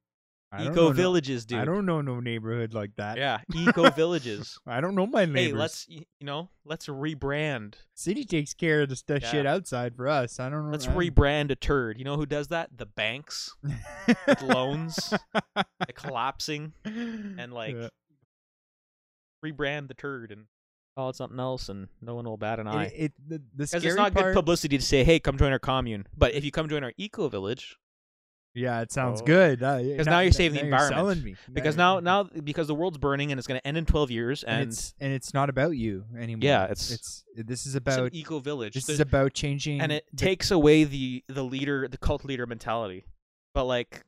I 0.52 0.64
Eco 0.64 0.74
know 0.74 0.86
no- 0.88 0.92
villages, 0.92 1.46
dude. 1.46 1.58
I 1.60 1.64
don't 1.64 1.86
know 1.86 2.00
no 2.00 2.18
neighborhood 2.18 2.74
like 2.74 2.96
that. 2.96 3.16
Yeah, 3.18 3.38
eco 3.54 3.88
villages. 3.90 4.58
I 4.66 4.80
don't 4.80 4.96
know 4.96 5.06
my 5.06 5.24
neighbors. 5.24 5.52
Hey, 5.52 5.52
let's 5.52 5.86
you 5.88 6.04
know, 6.22 6.48
let's 6.64 6.86
rebrand. 6.88 7.74
City 7.94 8.24
takes 8.24 8.52
care 8.52 8.82
of 8.82 8.88
the 8.88 9.00
Yeah. 9.08 9.30
shit 9.30 9.46
outside 9.46 9.94
for 9.94 10.08
us. 10.08 10.40
I 10.40 10.48
don't 10.48 10.64
know. 10.66 10.72
Let's 10.72 10.88
I- 10.88 10.94
rebrand 10.94 11.50
a 11.52 11.56
turd. 11.56 11.98
You 11.98 12.04
know 12.04 12.16
who 12.16 12.26
does 12.26 12.48
that? 12.48 12.76
The 12.76 12.86
banks 12.86 13.54
with 13.62 14.42
loans, 14.42 15.14
the 15.54 15.92
collapsing, 15.94 16.72
and 16.84 17.52
like 17.52 17.76
Yeah. 17.76 17.88
rebrand 19.44 19.88
the 19.88 19.94
turd 19.94 20.32
and 20.32 20.46
call 20.96 21.10
it 21.10 21.16
something 21.16 21.38
else, 21.38 21.68
and 21.68 21.88
no 22.02 22.14
one 22.14 22.24
will 22.24 22.36
bat 22.36 22.58
an 22.60 22.66
eye. 22.66 22.86
It, 22.86 22.92
it 22.96 23.12
the, 23.28 23.42
the 23.54 23.66
scary 23.66 23.86
it's 23.86 23.96
not 23.96 24.12
part, 24.12 24.26
good 24.26 24.34
publicity 24.34 24.76
to 24.78 24.84
say, 24.84 25.04
"Hey, 25.04 25.20
come 25.20 25.38
join 25.38 25.52
our 25.52 25.58
commune." 25.58 26.06
But 26.16 26.34
if 26.34 26.44
you 26.44 26.50
come 26.50 26.68
join 26.68 26.82
our 26.84 26.92
eco 26.96 27.28
village, 27.28 27.76
Yeah, 28.52 28.80
it 28.80 28.90
sounds 28.90 29.20
Oh. 29.22 29.24
good. 29.24 29.62
Uh, 29.62 29.78
because 29.80 30.06
now 30.06 30.20
you're 30.20 30.32
saving 30.32 30.58
the 30.58 30.64
environment. 30.64 30.94
selling 30.96 31.22
me. 31.22 31.36
because 31.52 31.76
now 31.76 32.00
now 32.00 32.24
because 32.24 32.66
the 32.66 32.74
world's 32.74 32.98
burning 32.98 33.30
and 33.30 33.38
it's 33.38 33.46
going 33.46 33.60
to 33.60 33.66
end 33.66 33.76
in 33.76 33.86
12 33.86 34.10
years, 34.10 34.42
and, 34.42 34.62
and, 34.62 34.70
it's 34.72 34.94
and 34.98 35.12
it's 35.12 35.32
not 35.32 35.48
about 35.48 35.70
you 35.76 36.04
anymore. 36.18 36.40
Yeah, 36.42 36.64
it's- 36.64 36.90
it's 36.90 37.24
this 37.36 37.64
is 37.66 37.76
it's 37.76 37.86
an 37.86 37.92
about 38.00 38.14
eco 38.14 38.40
village. 38.40 38.74
this 38.74 38.86
There's- 38.86 38.96
is 38.96 39.00
about 39.00 39.34
changing 39.34 39.80
and 39.80 39.92
it 39.92 40.04
the- 40.10 40.16
takes 40.16 40.50
away 40.50 40.82
the 40.84 41.22
the 41.28 41.44
leader 41.44 41.86
the 41.86 41.96
cult 41.98 42.24
leader 42.24 42.44
mentality 42.46 43.04
but 43.54 43.64
like 43.64 44.02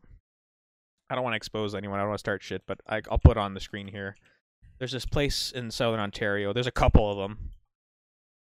i 1.08 1.14
don't 1.14 1.22
want 1.24 1.32
to 1.34 1.36
expose 1.36 1.74
anyone 1.74 1.98
i 1.98 2.02
don't 2.02 2.08
want 2.08 2.18
to 2.18 2.22
start 2.22 2.42
shit 2.42 2.62
but 2.66 2.80
I, 2.86 3.00
i'll 3.10 3.18
put 3.18 3.36
on 3.36 3.54
the 3.54 3.60
screen 3.60 3.86
here 3.88 4.16
there's 4.78 4.92
this 4.92 5.06
place 5.06 5.52
in 5.52 5.70
southern 5.70 6.00
ontario 6.00 6.52
there's 6.52 6.66
a 6.66 6.72
couple 6.72 7.10
of 7.10 7.16
them 7.16 7.50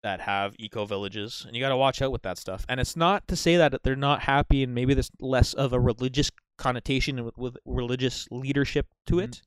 that 0.03 0.21
have 0.21 0.55
eco 0.59 0.85
villages 0.87 1.45
and 1.47 1.55
you 1.55 1.63
got 1.63 1.69
to 1.69 1.77
watch 1.77 2.01
out 2.01 2.13
with 2.13 2.23
that 2.23 2.39
stuff. 2.39 2.65
And 2.69 2.81
it's 2.81 2.97
not 2.97 3.29
to 3.29 3.37
say 3.37 3.57
that 3.57 3.83
they're 3.83 3.97
not 3.97 4.21
happy 4.23 4.63
and 4.63 4.75
maybe 4.75 4.95
there's 4.95 5.11
less 5.21 5.53
of 5.55 5.73
a 5.73 5.81
religious 5.81 6.31
connotation 6.57 7.23
with, 7.25 7.37
with 7.37 7.57
religious 7.65 8.27
leadership 8.31 8.87
to 9.07 9.17
Mhm. 9.17 9.25
it. 9.25 9.43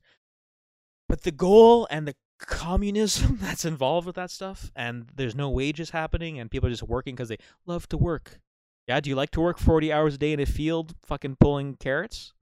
But 1.09 1.21
the 1.23 1.31
goal 1.31 1.87
and 1.89 2.07
the 2.07 2.15
communism 2.39 3.37
that's 3.41 3.65
involved 3.65 4.05
with 4.05 4.15
that 4.15 4.29
stuff 4.31 4.71
and 4.75 5.09
there's 5.15 5.35
no 5.35 5.49
wages 5.49 5.89
happening 5.91 6.39
and 6.39 6.51
people 6.51 6.67
are 6.67 6.71
just 6.71 6.83
working 6.83 7.15
because 7.15 7.29
they 7.29 7.37
love 7.65 7.87
to 7.89 7.97
work. 7.97 8.39
Yeah 8.87 8.99
do 8.99 9.09
you 9.09 9.15
like 9.15 9.31
to 9.31 9.41
work 9.41 9.57
40 9.57 9.91
hours 9.93 10.15
a 10.15 10.17
day 10.17 10.33
in 10.33 10.39
a 10.39 10.45
field 10.45 10.93
fucking 11.03 11.37
pulling 11.39 11.77
carrots? 11.77 12.33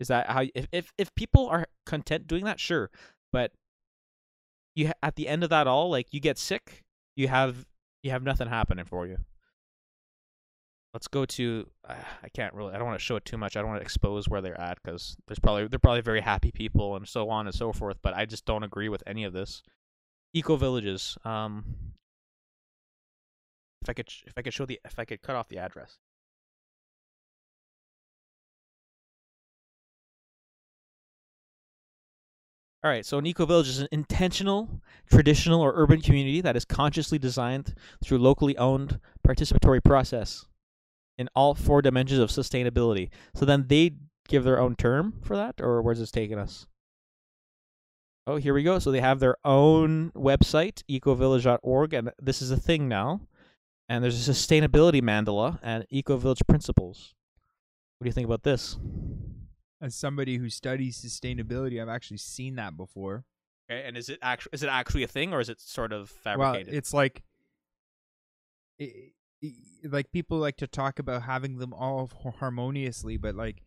Is 0.00 0.08
that 0.08 0.28
how 0.30 0.44
if 0.54 0.66
if, 0.72 0.92
if 0.98 1.14
people 1.14 1.46
are 1.48 1.66
content 1.86 2.26
doing 2.26 2.44
that 2.44 2.58
sure. 2.58 2.90
But 3.32 3.52
you 4.74 4.92
at 5.02 5.16
the 5.16 5.28
end 5.28 5.44
of 5.44 5.50
that 5.50 5.66
all 5.66 5.90
like 5.90 6.12
you 6.12 6.20
get 6.20 6.38
sick 6.38 6.84
you 7.18 7.26
have 7.26 7.66
you 8.02 8.12
have 8.12 8.22
nothing 8.22 8.46
happening 8.46 8.84
for 8.84 9.06
you. 9.06 9.18
Let's 10.94 11.08
go 11.08 11.26
to 11.26 11.68
uh, 11.86 11.94
i 12.22 12.28
can't 12.28 12.54
really 12.54 12.72
i 12.72 12.78
don't 12.78 12.86
want 12.86 12.98
to 12.98 13.04
show 13.04 13.16
it 13.16 13.24
too 13.24 13.36
much. 13.36 13.56
I 13.56 13.60
don't 13.60 13.68
want 13.68 13.80
to 13.80 13.84
expose 13.84 14.28
where 14.28 14.40
they're 14.40 14.60
at 14.60 14.78
because 14.82 15.16
there's 15.26 15.40
probably 15.40 15.66
they're 15.66 15.80
probably 15.80 16.00
very 16.00 16.20
happy 16.20 16.52
people 16.52 16.94
and 16.96 17.06
so 17.06 17.28
on 17.28 17.46
and 17.46 17.54
so 17.54 17.72
forth 17.72 17.98
but 18.02 18.14
i 18.14 18.24
just 18.24 18.44
don't 18.46 18.62
agree 18.62 18.88
with 18.88 19.02
any 19.06 19.24
of 19.24 19.32
this. 19.32 19.62
Eco 20.32 20.56
villages 20.56 21.18
um 21.24 21.64
if 23.82 23.90
i 23.90 23.92
could 23.92 24.08
if 24.26 24.34
i 24.36 24.42
could 24.42 24.54
show 24.54 24.64
the 24.64 24.80
if 24.84 24.98
i 24.98 25.04
could 25.04 25.20
cut 25.20 25.34
off 25.34 25.48
the 25.48 25.58
address 25.58 25.98
All 32.84 32.90
right, 32.90 33.04
so 33.04 33.18
an 33.18 33.26
eco 33.26 33.44
village 33.44 33.68
is 33.68 33.80
an 33.80 33.88
intentional, 33.90 34.80
traditional, 35.10 35.60
or 35.60 35.72
urban 35.74 36.00
community 36.00 36.40
that 36.40 36.56
is 36.56 36.64
consciously 36.64 37.18
designed 37.18 37.74
through 38.04 38.18
locally 38.18 38.56
owned 38.56 39.00
participatory 39.26 39.82
process 39.82 40.46
in 41.18 41.28
all 41.34 41.56
four 41.56 41.82
dimensions 41.82 42.20
of 42.20 42.30
sustainability. 42.30 43.10
So 43.34 43.44
then 43.44 43.66
they 43.66 43.96
give 44.28 44.44
their 44.44 44.60
own 44.60 44.76
term 44.76 45.14
for 45.22 45.36
that, 45.36 45.56
or 45.60 45.82
where's 45.82 45.98
this 45.98 46.12
taking 46.12 46.38
us? 46.38 46.68
Oh, 48.28 48.36
here 48.36 48.54
we 48.54 48.62
go. 48.62 48.78
So 48.78 48.92
they 48.92 49.00
have 49.00 49.18
their 49.18 49.36
own 49.44 50.12
website, 50.12 50.82
ecovillage.org, 50.88 51.94
and 51.94 52.12
this 52.22 52.40
is 52.40 52.52
a 52.52 52.56
thing 52.56 52.86
now. 52.86 53.22
And 53.88 54.04
there's 54.04 54.28
a 54.28 54.32
sustainability 54.32 55.02
mandala 55.02 55.58
and 55.62 55.84
eco 55.90 56.16
village 56.18 56.42
principles. 56.46 57.14
What 57.98 58.04
do 58.04 58.08
you 58.08 58.12
think 58.12 58.26
about 58.26 58.44
this? 58.44 58.76
As 59.80 59.94
somebody 59.94 60.36
who 60.36 60.48
studies 60.50 61.00
sustainability, 61.00 61.80
I've 61.80 61.88
actually 61.88 62.18
seen 62.18 62.56
that 62.56 62.76
before. 62.76 63.24
Okay, 63.70 63.84
and 63.86 63.96
is 63.96 64.08
it 64.08 64.18
actually 64.22 64.50
is 64.54 64.62
it 64.62 64.68
actually 64.68 65.02
a 65.02 65.08
thing 65.08 65.32
or 65.32 65.40
is 65.40 65.48
it 65.48 65.60
sort 65.60 65.92
of 65.92 66.08
fabricated? 66.10 66.68
Well, 66.68 66.76
it's 66.76 66.94
like, 66.94 67.22
i 68.80 68.84
i 69.44 69.52
like 69.84 70.10
people 70.10 70.38
like 70.38 70.56
to 70.56 70.66
talk 70.66 70.98
about 70.98 71.22
having 71.22 71.58
them 71.58 71.72
all 71.72 72.10
harmoniously, 72.40 73.16
but 73.16 73.34
like 73.34 73.62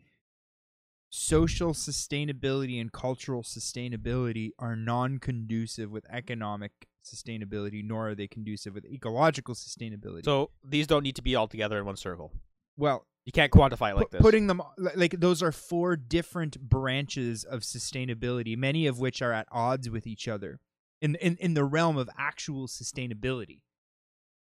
social 1.10 1.74
sustainability 1.74 2.80
and 2.80 2.92
cultural 2.92 3.44
sustainability 3.44 4.52
are 4.58 4.76
non-conducive 4.76 5.92
with 5.92 6.06
economic 6.10 6.72
sustainability, 7.04 7.84
nor 7.84 8.10
are 8.10 8.16
they 8.16 8.28
conducive 8.28 8.74
with 8.74 8.86
ecological 8.86 9.54
sustainability. 9.54 10.24
so 10.24 10.52
these 10.64 10.88
don't 10.88 11.04
need 11.04 11.16
to 11.16 11.22
be 11.22 11.36
all 11.36 11.48
together 11.48 11.78
in 11.78 11.86
one 11.86 11.96
circle. 11.98 12.32
well, 12.78 13.06
You 13.26 13.32
can't 13.32 13.52
quantify 13.52 13.92
it 13.92 13.96
like 13.96 14.10
this. 14.10 14.22
putting 14.22 14.48
them 14.48 14.62
like 14.78 15.20
those 15.20 15.44
are 15.44 15.52
four 15.52 15.96
different 15.96 16.60
branches 16.60 17.44
of 17.44 17.62
sustainability, 17.62 18.58
many 18.58 18.88
of 18.88 19.00
which 19.00 19.22
are 19.22 19.32
at 19.32 19.48
odds 19.52 19.90
with 19.90 20.08
each 20.08 20.28
other 20.28 20.60
in 21.02 21.16
in 21.16 21.38
in 21.40 21.54
the 21.54 21.64
realm 21.64 21.98
of 21.98 22.10
actual 22.18 22.68
sustainability. 22.68 23.62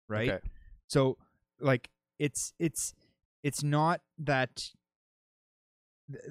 Right? 0.07 0.30
Okay. 0.30 0.47
So 0.88 1.18
like 1.60 1.89
it's 2.19 2.53
it's 2.57 2.93
it's 3.43 3.64
not 3.64 4.01
that 4.19 4.69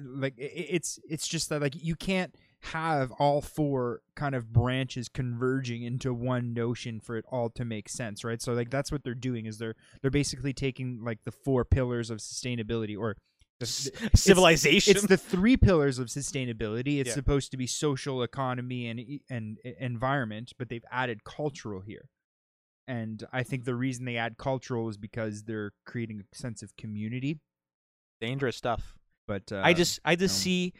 like 0.01 0.33
it's 0.37 0.99
it's 1.07 1.27
just 1.27 1.49
that 1.49 1.61
like 1.61 1.73
you 1.75 1.95
can't 1.95 2.35
have 2.61 3.11
all 3.13 3.41
four 3.41 4.01
kind 4.15 4.35
of 4.35 4.51
branches 4.51 5.07
converging 5.07 5.81
into 5.83 6.13
one 6.13 6.53
notion 6.53 6.99
for 6.99 7.15
it 7.15 7.23
all 7.31 7.49
to 7.49 7.63
make 7.63 7.87
sense 7.87 8.23
right 8.23 8.41
so 8.41 8.51
like 8.53 8.69
that's 8.69 8.91
what 8.91 9.01
they're 9.03 9.13
doing 9.15 9.45
is 9.45 9.57
they're 9.57 9.75
they're 10.01 10.11
basically 10.11 10.51
taking 10.51 10.99
like 11.03 11.19
the 11.23 11.31
four 11.31 11.63
pillars 11.63 12.09
of 12.09 12.17
sustainability 12.19 12.97
or 12.97 13.15
the, 13.61 13.65
the- 13.65 13.91
it's- 14.07 14.21
civilization. 14.21 14.91
it's 14.97 15.07
the 15.07 15.15
three 15.17 15.55
pillars 15.55 15.99
of 15.99 16.07
sustainability 16.07 16.99
it's 16.99 17.07
Yeah. 17.09 17.13
supposed 17.13 17.49
to 17.51 17.57
be 17.57 17.65
social 17.65 18.21
economy 18.23 18.87
and 18.87 18.99
and 19.29 19.57
environment 19.79 20.51
but 20.57 20.67
they've 20.67 20.83
added 20.91 21.23
cultural 21.23 21.79
here 21.79 22.09
and 22.89 23.25
i 23.31 23.41
think 23.41 23.63
the 23.63 23.75
reason 23.75 24.03
they 24.03 24.17
add 24.17 24.37
cultural 24.37 24.89
is 24.89 24.97
because 24.97 25.43
they're 25.43 25.71
creating 25.85 26.21
a 26.21 26.35
sense 26.35 26.61
of 26.61 26.75
community 26.75 27.39
dangerous 28.19 28.57
stuff. 28.57 28.95
but 29.27 29.49
uh, 29.51 29.61
I 29.63 29.71
just 29.73 29.99
I 30.03 30.17
just 30.17 30.37
no. 30.39 30.43
see 30.43 30.73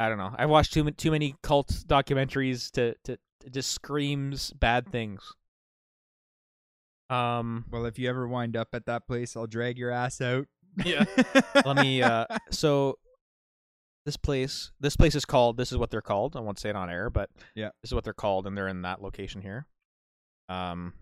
I 0.00 0.08
don't 0.08 0.16
know. 0.18 0.34
I've 0.36 0.48
watched 0.48 0.72
too 0.72 0.90
too 0.92 1.10
many 1.10 1.34
cult 1.42 1.68
documentaries 1.86 2.70
to 2.72 2.94
to 3.04 3.12
it 3.44 3.52
just 3.52 3.70
screams 3.70 4.50
bad 4.54 4.90
things. 4.90 5.34
Um 7.10 7.66
well 7.70 7.84
if 7.84 7.98
you 7.98 8.08
ever 8.08 8.26
wind 8.26 8.56
up 8.56 8.68
at 8.72 8.86
that 8.86 9.06
place 9.06 9.34
i'll 9.36 9.46
drag 9.48 9.76
your 9.78 9.90
ass 9.90 10.20
out 10.20 10.46
Yeah. 10.84 11.04
let 11.66 11.76
me 11.76 12.02
uh 12.02 12.24
so 12.50 12.98
this 14.06 14.16
place 14.16 14.70
this 14.78 14.96
place 14.96 15.14
is 15.16 15.24
called 15.24 15.56
this 15.56 15.70
is 15.72 15.76
what 15.78 15.90
they're 15.90 16.00
called. 16.00 16.36
I 16.36 16.40
won't 16.40 16.58
say 16.60 16.70
it 16.70 16.76
on 16.76 16.88
air, 16.88 17.10
but 17.10 17.28
Yeah. 17.54 17.70
This 17.82 17.90
is 17.90 17.94
what 17.94 18.04
they're 18.04 18.12
called 18.14 18.46
and 18.46 18.56
they're 18.56 18.68
in 18.68 18.82
that 18.82 19.02
location 19.02 19.42
here. 19.42 19.66
Um 20.48 20.94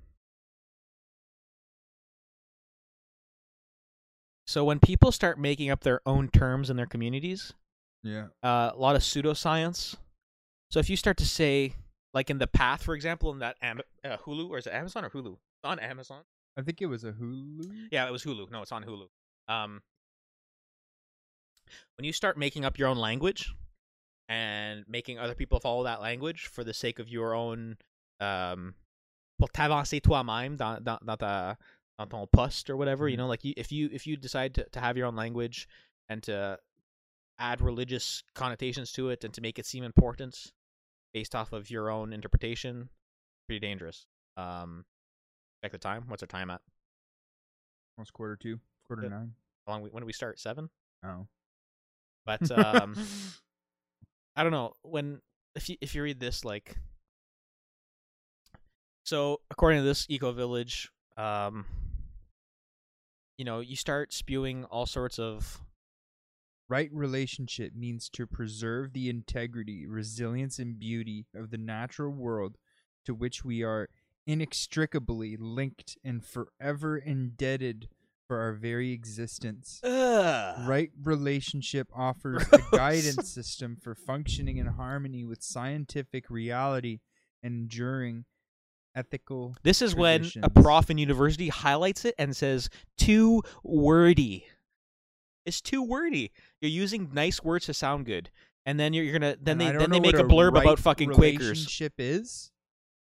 So 4.47 4.65
when 4.65 4.81
people 4.81 5.13
start 5.13 5.39
making 5.39 5.71
up 5.71 5.81
their 5.83 6.01
own 6.07 6.29
terms 6.31 6.71
in 6.71 6.77
their 6.77 6.87
communities, 6.87 7.53
yeah 8.03 8.27
uh, 8.43 8.71
a 8.75 8.79
lot 8.79 8.97
of 8.97 9.03
pseudoscience. 9.03 9.97
So 10.71 10.81
if 10.81 10.91
you 10.91 10.97
start 10.97 11.17
to 11.19 11.25
say, 11.25 11.75
like 12.13 12.31
in 12.31 12.39
the 12.39 12.47
path, 12.47 12.83
for 12.83 12.95
example, 12.95 13.31
in 13.33 13.39
that 13.39 13.57
Am- 13.63 13.81
uh, 14.05 14.17
Hulu, 14.19 14.51
or 14.51 14.59
is 14.59 14.67
it 14.67 14.73
Amazon 14.73 15.05
or 15.05 15.11
Hulu? 15.11 15.33
It's 15.33 15.65
on 15.65 15.79
Amazon. 15.79 16.23
i 16.59 16.63
think 16.63 16.81
it 16.83 16.87
was 16.87 17.05
a 17.05 17.13
hulu 17.13 17.89
Yeah, 17.91 18.07
it 18.07 18.13
was 18.13 18.23
Hulu. 18.25 18.51
No, 18.51 18.63
it's 18.63 18.73
on 18.73 18.85
Hulu. 18.85 19.09
Um, 19.49 19.81
when 21.97 22.05
you 22.05 22.13
start 22.13 22.37
making 22.39 22.65
up 22.65 22.79
your 22.79 22.89
own 22.89 22.99
language 22.99 23.53
and 24.29 24.85
making 24.89 25.19
other 25.19 25.35
people 25.35 25.59
follow 25.59 25.85
that 25.85 26.01
language 26.01 26.47
for 26.47 26.65
the 26.65 26.75
sake 26.75 26.99
of 26.99 27.09
your 27.09 27.35
own, 27.35 27.77
um, 28.21 28.75
pour 29.39 29.49
t'avancer 29.49 30.01
toi-même 30.03 30.57
dans, 30.57 30.83
dans, 30.83 30.99
dans, 31.05 31.17
ta, 31.17 31.57
dans 31.99 32.09
ton 32.09 32.27
poste 32.27 32.69
or 32.71 32.77
whatever, 32.77 33.09
you 33.09 33.17
know, 33.17 33.27
like 33.27 33.45
you, 33.45 33.55
if 33.57 33.73
you 33.73 33.89
if 33.93 34.07
you 34.07 34.17
decide 34.17 34.55
to, 34.55 34.65
to 34.71 34.81
have 34.81 34.97
your 34.97 35.07
own 35.07 35.17
language 35.17 35.67
and 36.09 36.23
to 36.25 36.59
add 37.39 37.61
religious 37.61 38.23
connotations 38.35 38.93
to 38.93 39.11
it 39.11 39.25
and 39.25 39.33
to 39.35 39.41
make 39.41 39.59
it 39.59 39.67
seem 39.67 39.85
important 39.85 40.53
based 41.15 41.35
off 41.35 41.53
of 41.53 41.71
your 41.71 41.89
own 41.91 42.13
interpretation, 42.13 42.89
pretty 43.47 43.61
dangerous. 43.61 44.07
Um, 44.37 44.85
check 45.63 45.73
the 45.73 45.79
time. 45.79 46.05
What's 46.09 46.23
our 46.23 46.27
time 46.27 46.51
at? 46.51 46.61
almost 47.97 48.13
quarter 48.13 48.37
two 48.37 48.61
quarter 48.87 49.03
Yeah. 49.05 49.09
nine 49.09 49.35
How 49.67 49.73
long? 49.73 49.83
we- 49.83 49.91
When 49.91 50.03
do 50.03 50.07
we 50.07 50.13
start? 50.13 50.39
Seven. 50.39 50.71
oh 51.05 51.27
But 52.25 52.49
um, 52.53 52.95
I 54.37 54.43
don't 54.45 54.53
know 54.53 54.75
when 54.83 55.21
if 55.57 55.69
you 55.69 55.77
if 55.81 55.95
you 55.97 56.03
read 56.05 56.21
this 56.21 56.45
like 56.45 56.77
so 59.05 59.41
according 59.51 59.81
to 59.81 59.85
this 59.85 60.07
eco 60.09 60.33
village, 60.33 60.91
um, 61.17 61.65
you 63.39 63.45
know, 63.45 63.61
you 63.61 63.75
start 63.77 64.13
spewing 64.13 64.65
all 64.67 64.87
sorts 64.87 65.19
of 65.19 65.61
Right 66.69 66.91
relationship 66.93 67.75
means 67.75 68.11
to 68.11 68.27
preserve 68.27 68.93
the 68.93 69.09
integrity, 69.09 69.87
resilience, 69.87 70.59
and 70.59 70.79
beauty 70.79 71.25
of 71.35 71.51
the 71.51 71.57
natural 71.57 72.13
world 72.13 72.57
to 73.07 73.15
which 73.15 73.45
we 73.45 73.63
are 73.63 73.89
inextricably 74.27 75.37
linked 75.39 75.97
and 76.05 76.23
forever 76.23 76.99
indebted 76.99 77.89
for 78.27 78.39
our 78.39 78.53
very 78.53 78.93
existence. 78.93 79.81
Right 79.83 80.91
relationship 81.03 81.89
offers 81.97 82.45
a 82.53 82.61
guidance 82.77 83.31
system 83.31 83.79
for 83.81 83.95
functioning 83.95 84.59
in 84.59 84.67
harmony 84.67 85.25
with 85.25 85.43
scientific 85.43 86.29
reality 86.29 86.99
and 87.43 87.63
enduring 87.63 88.27
ethical. 88.95 89.57
This 89.63 89.81
is 89.81 89.95
when 89.95 90.31
a 90.43 90.51
prof 90.51 90.91
in 90.91 90.99
university 90.99 91.49
highlights 91.49 92.05
it 92.05 92.15
and 92.19 92.37
says 92.37 92.69
too 92.99 93.43
wordy. 93.63 94.45
It's 95.49 95.61
too 95.61 95.83
wordy. 95.83 96.31
You're 96.61 96.71
using 96.71 97.11
nice 97.13 97.43
words 97.43 97.67
to 97.67 97.75
sound 97.75 98.07
good, 98.07 98.31
and 98.67 98.79
then 98.79 98.93
you're, 98.93 99.05
you're 99.05 99.19
gonna 99.19 99.37
then 99.41 99.61
And 99.61 99.61
they 99.61 99.79
then 99.79 99.91
they 99.91 100.01
make 100.01 100.15
a 100.15 100.23
blurb 100.25 100.53
right 100.53 100.63
about 100.65 100.79
fucking 100.79 101.11
Quakers. 101.11 101.41
Relationship 101.49 101.95
is. 101.99 102.53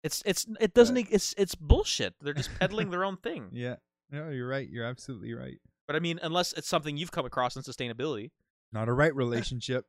It's 0.02 0.22
it's 0.26 0.46
it 0.60 0.74
doesn't 0.74 0.94
But- 0.94 1.12
it's 1.12 1.34
it's 1.36 1.54
bullshit. 1.54 2.14
They're 2.20 2.34
just 2.34 2.50
peddling 2.58 2.90
their 2.90 3.04
own 3.04 3.16
thing. 3.18 3.48
Yeah. 3.52 3.76
No, 4.10 4.30
you're 4.30 4.48
right. 4.48 4.66
You're 4.68 4.86
absolutely 4.86 5.34
right. 5.34 5.58
But 5.86 5.94
I 5.96 6.00
mean, 6.00 6.18
unless 6.22 6.52
it's 6.54 6.66
something 6.68 6.96
you've 6.96 7.12
come 7.12 7.26
across 7.26 7.56
in 7.56 7.62
sustainability. 7.62 8.30
Not 8.72 8.88
a 8.88 8.92
right 8.92 9.14
relationship. 9.14 9.84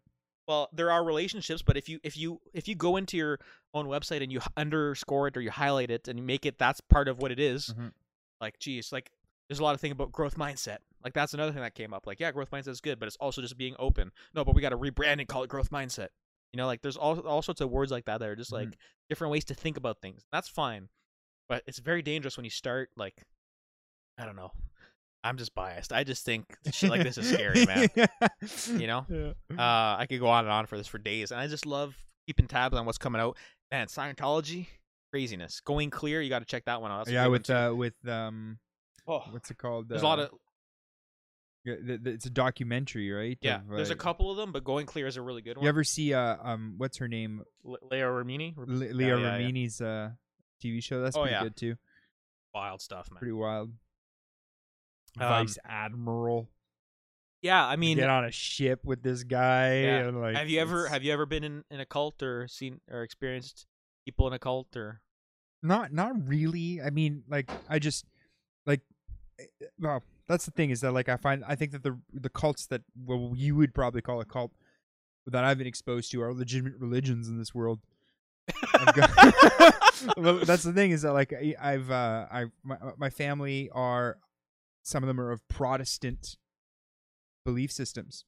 Well, 0.47 0.67
there 0.73 0.91
are 0.91 1.03
relationships, 1.03 1.61
but 1.61 1.77
if 1.77 1.87
you 1.87 1.99
if 2.03 2.17
you 2.17 2.41
if 2.53 2.67
you 2.67 2.75
go 2.75 2.97
into 2.97 3.15
your 3.17 3.39
own 3.73 3.85
website 3.85 4.21
and 4.23 4.31
you 4.31 4.41
underscore 4.57 5.27
it 5.27 5.37
or 5.37 5.41
you 5.41 5.51
highlight 5.51 5.91
it 5.91 6.07
and 6.07 6.17
you 6.19 6.25
make 6.25 6.45
it 6.45 6.57
that's 6.57 6.81
part 6.81 7.07
of 7.07 7.19
what 7.19 7.31
it 7.31 7.39
is, 7.39 7.67
Mhm. 7.77 7.91
like 8.41 8.57
geez, 8.59 8.91
like 8.91 9.11
there's 9.47 9.59
a 9.59 9.63
lot 9.63 9.75
of 9.75 9.79
thing 9.81 9.91
about 9.91 10.11
growth 10.11 10.35
mindset. 10.35 10.79
Like 11.03 11.13
that's 11.13 11.33
another 11.33 11.51
thing 11.51 11.61
that 11.61 11.75
came 11.75 11.93
up. 11.93 12.05
Like 12.07 12.19
yeah, 12.19 12.31
growth 12.31 12.51
mindset 12.51 12.69
is 12.69 12.81
good, 12.81 12.99
but 12.99 13.07
it's 13.07 13.17
also 13.17 13.41
just 13.41 13.57
being 13.57 13.75
open. 13.79 14.11
No, 14.33 14.43
but 14.43 14.55
we 14.55 14.61
got 14.61 14.69
to 14.69 14.77
rebrand 14.77 15.19
and 15.19 15.27
call 15.27 15.43
it 15.43 15.49
growth 15.49 15.69
mindset. 15.71 16.09
You 16.53 16.57
know, 16.57 16.65
like 16.65 16.81
there's 16.81 16.97
all 16.97 17.19
all 17.21 17.41
sorts 17.41 17.61
of 17.61 17.69
words 17.69 17.91
like 17.91 18.05
that 18.05 18.19
that 18.19 18.27
are 18.29 18.35
just 18.35 18.51
like 18.51 18.77
different 19.09 19.31
ways 19.31 19.45
to 19.45 19.53
think 19.53 19.77
about 19.77 20.01
things. 20.01 20.23
That's 20.31 20.47
fine, 20.49 20.89
but 21.47 21.63
it's 21.67 21.79
very 21.79 22.01
dangerous 22.01 22.37
when 22.37 22.43
you 22.43 22.49
start 22.49 22.89
like 22.97 23.23
I 24.17 24.25
don't 24.25 24.35
know. 24.35 24.51
I'm 25.23 25.37
just 25.37 25.53
biased. 25.53 25.91
I 25.91 26.03
just 26.05 26.23
think 26.25 26.45
shit 26.71 26.89
like 26.89 27.03
this 27.03 27.17
is 27.17 27.29
scary, 27.29 27.65
man. 27.65 27.89
You 28.67 28.87
know? 28.87 29.05
Yeah. 29.09 29.31
Uh, 29.51 29.97
I 29.99 30.05
could 30.09 30.19
go 30.21 30.27
on 30.27 30.45
and 30.45 30.51
on 30.51 30.65
for 30.65 30.77
this 30.77 30.87
for 30.87 30.97
days, 30.97 31.31
and 31.31 31.39
I 31.41 31.47
just 31.47 31.65
love 31.65 31.95
keeping 32.25 32.47
tabs 32.47 32.75
on 32.77 32.85
what's 32.85 32.97
coming 32.97 33.21
out. 33.21 33.35
Man, 33.69 33.87
Scientology, 33.87 34.67
craziness. 35.11 35.59
Going 35.59 35.89
clear, 35.89 36.21
you 36.21 36.29
got 36.29 36.39
to 36.39 36.45
check 36.45 36.63
that 36.65 36.81
one 36.81 36.89
out. 36.91 36.99
That's 37.05 37.11
yeah, 37.11 37.27
with 37.27 37.49
uh, 37.49 37.73
with 37.75 37.95
um, 38.07 38.59
oh, 39.07 39.23
what's 39.31 39.51
it 39.51 39.57
called? 39.57 39.89
there's 39.89 40.01
a 40.01 40.05
lot 40.05 40.19
Uh, 40.19 40.23
of 40.23 40.29
yeah, 40.29 40.29
th- 40.29 40.31
th- 40.31 40.39
It's 41.65 42.25
a 42.25 42.29
documentary, 42.29 43.11
right? 43.11 43.37
yeah. 43.41 43.57
of, 43.57 43.67
There's 43.69 43.89
a 43.89 43.93
uh, 43.93 43.97
couple 43.97 44.31
of 44.31 44.37
them, 44.37 44.51
but 44.51 44.63
Going 44.63 44.85
Clear 44.85 45.07
is 45.07 45.17
a 45.17 45.21
really 45.21 45.41
good 45.41 45.57
one. 45.57 45.63
You 45.63 45.69
ever 45.69 45.83
see 45.83 46.13
uh 46.13 46.37
um 46.41 46.75
what's 46.77 46.97
her 46.97 47.07
name? 47.07 47.43
Le- 47.63 47.77
Leo 47.91 48.07
Remini, 48.09 48.53
Le- 48.57 48.85
Yeah, 48.85 48.91
Leah 48.93 49.17
yeah, 49.17 49.37
yeah. 49.37 49.37
Remini's 49.39 49.81
uh 49.81 50.11
TV 50.63 50.81
show. 50.83 51.01
That's 51.01 51.15
Oh, 51.17 51.21
pretty 51.21 51.35
yeah. 51.35 51.43
good 51.43 51.55
too. 51.55 51.75
wild 52.53 52.81
stuff, 52.81 53.09
man. 53.11 53.19
Pretty 53.19 53.33
wild. 53.33 53.71
Um, 55.19 55.27
Vice 55.29 55.57
Admiral. 55.65 56.49
Yeah, 57.41 57.65
I 57.65 57.75
mean, 57.77 57.97
get 57.97 58.09
on 58.09 58.25
a 58.25 58.31
ship 58.31 58.83
with 58.83 59.01
this 59.01 59.23
guy. 59.23 59.81
Yeah. 59.81 60.07
And 60.07 60.21
like, 60.21 60.35
have 60.35 60.49
you 60.49 60.59
ever 60.59 60.87
have 60.87 61.03
you 61.03 61.13
ever 61.13 61.25
been 61.25 61.43
in, 61.43 61.63
in 61.71 61.79
a 61.79 61.85
cult 61.85 62.21
or 62.21 62.47
seen 62.47 62.81
or 62.91 63.03
experienced 63.03 63.65
people 64.05 64.27
in 64.27 64.33
a 64.33 64.39
cult 64.39 64.75
or 64.75 65.01
Not 65.63 65.91
not 65.93 66.27
really. 66.27 66.81
I 66.81 66.89
mean, 66.89 67.23
like 67.29 67.49
I 67.69 67.79
just 67.79 68.05
like 68.65 68.81
eh, 69.39 69.45
well, 69.79 70.03
that's 70.29 70.45
the 70.45 70.51
thing 70.51 70.69
is 70.69 70.81
that 70.81 70.93
like 70.93 71.09
I 71.09 71.17
find 71.17 71.43
I 71.45 71.55
think 71.55 71.71
that 71.71 71.83
the 71.83 71.99
the 72.13 72.29
cults 72.29 72.67
that 72.67 72.83
well 72.95 73.33
you 73.35 73.55
would 73.55 73.73
probably 73.73 74.01
call 74.01 74.21
a 74.21 74.25
cult 74.25 74.51
that 75.25 75.43
I've 75.43 75.57
been 75.57 75.67
exposed 75.67 76.11
to 76.11 76.21
are 76.21 76.33
legitimate 76.33 76.75
religions 76.79 77.27
in 77.27 77.37
this 77.37 77.53
world. 77.53 77.79
Got- 78.95 79.33
well, 80.17 80.37
that's 80.37 80.63
the 80.63 80.73
thing 80.73 80.91
is 80.91 81.01
that 81.01 81.13
like 81.13 81.33
I, 81.33 81.55
I've 81.59 81.91
uh 81.91 82.27
I 82.31 82.45
my, 82.63 82.77
my 82.97 83.09
family 83.09 83.69
are 83.73 84.17
some 84.83 85.03
of 85.03 85.07
them 85.07 85.19
are 85.19 85.31
of 85.31 85.45
Protestant 85.49 86.37
belief 87.43 87.71
systems. 87.71 88.23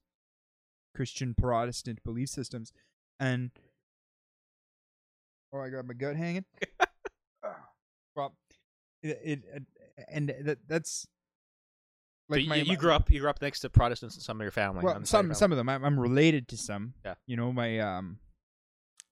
Christian 0.96 1.34
Protestant 1.34 2.04
belief 2.04 2.30
systems, 2.30 2.74
and 3.20 3.52
oh, 5.54 5.60
I 5.60 5.70
got 5.70 5.86
my 5.86 5.94
gut 5.94 6.16
hanging. 6.16 6.46
well, 8.16 8.34
it, 9.02 9.20
it, 9.24 9.40
it 9.54 9.64
and 10.10 10.34
that 10.42 10.58
that's 10.68 11.08
So 12.32 12.38
you, 12.38 12.64
you 12.64 12.78
grew 12.78 12.94
up. 12.94 13.10
You 13.10 13.20
grew 13.20 13.30
up 13.30 13.42
next 13.42 13.60
to 13.62 13.70
Protestants 13.70 14.16
in 14.16 14.22
some 14.22 14.40
of 14.40 14.44
your 14.44 14.52
family. 14.52 14.84
well, 14.84 14.96
on 14.96 15.02
the 15.02 15.08
side 15.08 15.20
of 15.20 15.22
some 15.24 15.28
your 15.28 15.36
some 15.36 15.52
of 15.52 15.58
them. 15.58 15.70
I'm, 15.70 15.84
I'm 15.84 16.00
related 16.00 16.48
to 16.50 16.58
some. 16.58 16.94
Yeah. 17.06 17.16
You 17.28 17.38
know, 17.38 17.52
my 17.52 17.80
um, 17.80 18.18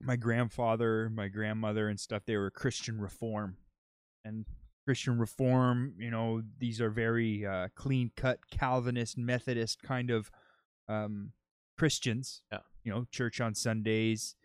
my 0.02 0.16
grandfather, 0.16 1.10
my 1.14 1.28
grandmother, 1.28 1.88
and 1.90 2.00
stuff. 2.00 2.24
They 2.26 2.38
were 2.38 2.50
Christian 2.52 3.00
Reform, 3.00 3.58
and 4.24 4.46
Christian 4.86 5.18
Reform. 5.18 5.94
You 5.98 6.12
know, 6.12 6.42
these 6.60 6.80
are 6.82 6.90
very 6.90 7.46
uh, 7.46 7.68
clean 7.76 8.12
cut 8.16 8.40
Calvinist, 8.52 9.18
Methodist 9.18 9.82
kind 9.84 10.10
of 10.10 10.32
um, 10.88 11.32
Christians. 11.78 12.42
Yeah. 12.52 12.60
You 12.84 12.94
know, 12.94 13.06
church 13.12 13.42
on 13.42 13.56
Sundays, 13.56 14.36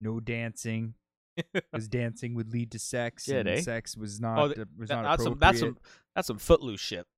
no 0.00 0.20
dancing. 0.20 0.94
Because 1.52 1.88
dancing 1.88 2.36
would 2.36 2.52
lead 2.52 2.70
to 2.70 2.78
sex, 2.78 3.26
Good, 3.26 3.48
and 3.48 3.58
eh? 3.58 3.60
sex 3.60 3.96
was 3.96 4.20
not 4.20 4.38
Oh, 4.38 4.42
uh, 4.44 4.54
th- 4.54 4.66
was 4.78 4.88
that- 4.88 5.02
not 5.02 5.18
that's 5.18 5.24
some. 5.24 5.38
That's 5.40 5.58
some. 5.58 5.78
That's 6.14 6.26
some 6.28 6.38
footloose 6.38 6.80
shit. 6.80 7.08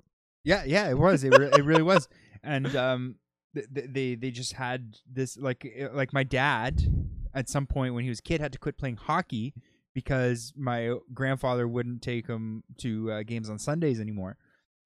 Yeah, 0.47 0.63
yeah, 0.65 0.89
it 0.89 0.97
was. 0.97 1.25
It, 1.25 1.31
re- 1.37 1.51
it 1.53 1.65
really 1.65 1.83
was. 1.83 2.09
And 2.45 2.75
um, 2.77 3.17
th- 3.55 3.67
th- 3.75 3.89
they 3.91 4.15
they 4.15 4.31
just 4.31 4.53
had 4.53 4.97
this 5.13 5.37
like 5.37 5.67
uh, 5.83 5.89
like 5.93 6.13
my 6.13 6.23
dad 6.23 6.81
at 7.35 7.49
some 7.49 7.67
point 7.67 7.95
when 7.95 8.05
he 8.05 8.09
was 8.09 8.21
a 8.21 8.23
kid 8.23 8.41
had 8.41 8.53
to 8.53 8.59
quit 8.59 8.79
playing 8.79 8.97
hockey 8.97 9.53
because 9.93 10.53
my 10.57 10.95
grandfather 11.13 11.67
wouldn't 11.67 12.01
take 12.01 12.29
him 12.29 12.63
to 12.79 13.11
uh, 13.11 13.23
games 13.25 13.51
on 13.51 13.59
Sundays 13.59 14.01
anymore. 14.01 14.37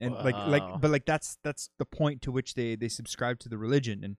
And 0.00 0.14
like 0.14 0.34
Wow. 0.34 0.48
like 0.48 0.80
but 0.80 0.90
like 0.90 1.04
that's 1.04 1.36
that's 1.44 1.68
the 1.78 1.84
point 1.84 2.22
to 2.22 2.32
which 2.32 2.54
they 2.54 2.74
they 2.74 2.88
subscribe 2.88 3.38
to 3.40 3.50
the 3.50 3.58
religion 3.58 4.02
and 4.02 4.16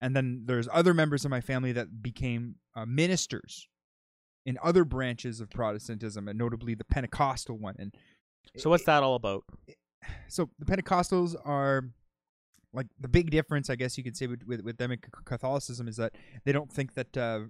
and 0.00 0.14
then 0.14 0.42
there's 0.46 0.68
other 0.72 0.94
members 0.94 1.24
of 1.24 1.30
my 1.32 1.40
family 1.40 1.72
that 1.72 2.02
became 2.02 2.56
uh, 2.76 2.86
ministers 2.86 3.66
in 4.46 4.58
other 4.62 4.84
branches 4.84 5.40
of 5.40 5.50
Protestantism 5.50 6.28
and 6.28 6.38
notably 6.38 6.74
the 6.76 6.84
Pentecostal 6.84 7.58
one 7.58 7.74
and 7.80 7.92
So 8.56 8.70
what's 8.70 8.84
that 8.84 9.02
all 9.02 9.16
about? 9.16 9.42
So 10.28 10.50
the 10.58 10.64
Pentecostals 10.64 11.34
are 11.44 11.84
like 12.72 12.86
the 13.00 13.08
big 13.08 13.30
difference, 13.30 13.70
I 13.70 13.76
guess 13.76 13.96
you 13.98 14.04
could 14.04 14.16
say, 14.16 14.26
with 14.26 14.42
with, 14.46 14.60
with 14.62 14.76
them 14.78 14.90
and 14.90 15.00
Catholicism 15.24 15.86
is 15.88 15.96
that 15.96 16.12
they 16.44 16.52
don't 16.52 16.72
think 16.72 16.94
that 16.94 17.16
uh, 17.16 17.40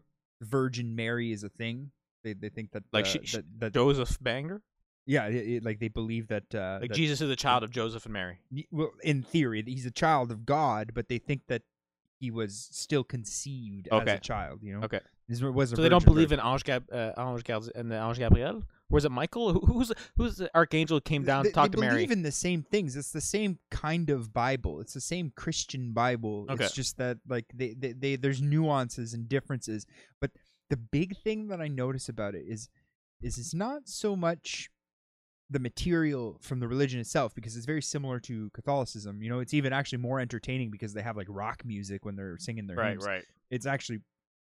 Virgin 0.42 0.94
Mary 0.94 1.32
is 1.32 1.44
a 1.44 1.48
thing. 1.48 1.90
They 2.22 2.32
they 2.34 2.48
think 2.48 2.72
that 2.72 2.82
Like 2.92 3.04
uh, 3.06 3.08
she- 3.08 3.20
she- 3.24 3.36
that, 3.38 3.44
that 3.60 3.72
Joseph 3.74 4.18
Banger? 4.20 4.62
yeah, 5.06 5.26
it, 5.26 5.34
it- 5.34 5.64
like 5.64 5.78
they 5.80 5.88
believe 5.88 6.28
that 6.28 6.54
uh, 6.54 6.78
Like 6.80 6.90
that- 6.90 6.96
Jesus 6.96 7.20
is 7.20 7.28
the 7.28 7.36
child 7.36 7.62
of 7.62 7.70
Joseph 7.70 8.04
and 8.06 8.12
Mary. 8.12 8.38
Well, 8.70 8.90
in 9.02 9.22
theory, 9.22 9.62
he's 9.66 9.86
a 9.86 9.90
child 9.90 10.30
of 10.30 10.44
God, 10.46 10.92
but 10.94 11.08
they 11.08 11.18
think 11.18 11.42
that 11.48 11.62
he 12.20 12.30
was 12.30 12.68
still 12.72 13.04
conceived 13.04 13.88
as 13.90 14.08
a 14.08 14.18
child. 14.18 14.60
You 14.62 14.78
know, 14.78 14.84
Okay. 14.84 15.00
This 15.28 15.40
was 15.42 15.72
a 15.72 15.76
So 15.76 15.82
they 15.82 15.88
don't 15.88 16.04
believe 16.04 16.28
birth. 16.30 16.38
in 16.38 16.44
Ange, 16.46 16.64
Gab- 16.64 16.90
uh, 16.92 17.12
Ange, 17.16 17.44
Gab- 17.44 17.70
and 17.74 17.90
the 17.90 17.96
Ange 17.96 18.18
Gabriel? 18.18 18.62
Is 18.96 19.04
it 19.04 19.10
Michael? 19.10 19.52
Who's 19.66 19.92
who's 20.16 20.36
the 20.36 20.54
archangel 20.54 21.00
came 21.00 21.24
down 21.24 21.44
they, 21.44 21.50
to 21.50 21.54
talk 21.54 21.70
they 21.70 21.76
to 21.76 21.80
Mary? 21.80 21.94
believe 21.94 22.10
in 22.10 22.22
the 22.22 22.32
same 22.32 22.62
things. 22.62 22.96
It's 22.96 23.12
the 23.12 23.20
same 23.20 23.58
kind 23.70 24.10
of 24.10 24.32
Bible. 24.32 24.80
It's 24.80 24.94
the 24.94 25.00
same 25.00 25.32
Christian 25.36 25.92
Bible. 25.92 26.46
Okay. 26.50 26.64
It's 26.64 26.74
just 26.74 26.96
that 26.98 27.18
like 27.28 27.46
they, 27.54 27.74
they, 27.76 27.92
they 27.92 28.16
there's 28.16 28.42
nuances 28.42 29.14
and 29.14 29.28
differences. 29.28 29.86
But 30.20 30.30
the 30.70 30.76
big 30.76 31.16
thing 31.18 31.48
that 31.48 31.60
I 31.60 31.68
notice 31.68 32.08
about 32.08 32.34
it 32.34 32.44
is 32.46 32.68
is 33.20 33.38
it's 33.38 33.54
not 33.54 33.88
so 33.88 34.16
much 34.16 34.70
the 35.50 35.58
material 35.58 36.38
from 36.40 36.58
the 36.58 36.66
religion 36.66 37.00
itself 37.00 37.34
because 37.34 37.56
it's 37.56 37.66
very 37.66 37.82
similar 37.82 38.18
to 38.18 38.50
Catholicism. 38.54 39.22
You 39.22 39.30
know, 39.30 39.40
it's 39.40 39.54
even 39.54 39.72
actually 39.72 39.98
more 39.98 40.20
entertaining 40.20 40.70
because 40.70 40.94
they 40.94 41.02
have 41.02 41.16
like 41.16 41.26
rock 41.28 41.62
music 41.64 42.04
when 42.04 42.16
they're 42.16 42.38
singing 42.38 42.66
their 42.66 42.76
right, 42.76 42.90
hymns. 42.90 43.06
right. 43.06 43.24
It's 43.50 43.66
actually 43.66 44.00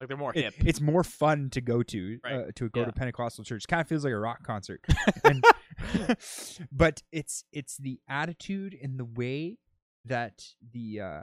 Like 0.01 0.09
they're 0.09 0.17
more 0.17 0.33
it- 0.35 0.45
hip. 0.45 0.55
it's 0.59 0.81
more 0.81 1.05
fun 1.05 1.51
to 1.51 1.61
go 1.61 1.83
to 1.85 2.19
Right. 2.25 2.33
uh, 2.35 2.45
to 2.57 2.69
go 2.69 2.81
Yeah. 2.81 2.87
to 2.87 2.93
Pentecostal 2.93 3.45
church. 3.45 3.67
Kind 3.69 3.81
of 3.81 3.89
feels 3.89 4.05
like 4.05 4.13
a 4.13 4.19
rock 4.19 4.43
concert, 4.43 4.81
and, 5.25 5.45
but 6.73 7.03
it's 7.13 7.45
it's 7.53 7.77
the 7.77 8.01
attitude 8.09 8.77
and 8.83 8.99
the 8.99 9.05
way 9.05 9.59
that 10.05 10.45
the 10.73 11.01
uh, 11.01 11.23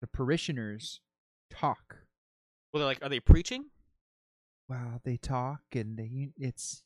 the 0.00 0.06
parishioners 0.06 1.00
talk. 1.50 1.98
well, 2.72 2.80
they're 2.80 2.86
like, 2.86 3.02
are 3.02 3.08
they 3.08 3.20
preaching? 3.20 3.66
Well, 4.68 5.00
they 5.04 5.16
talk 5.16 5.60
and 5.74 5.96
they 5.96 6.30
it's 6.36 6.82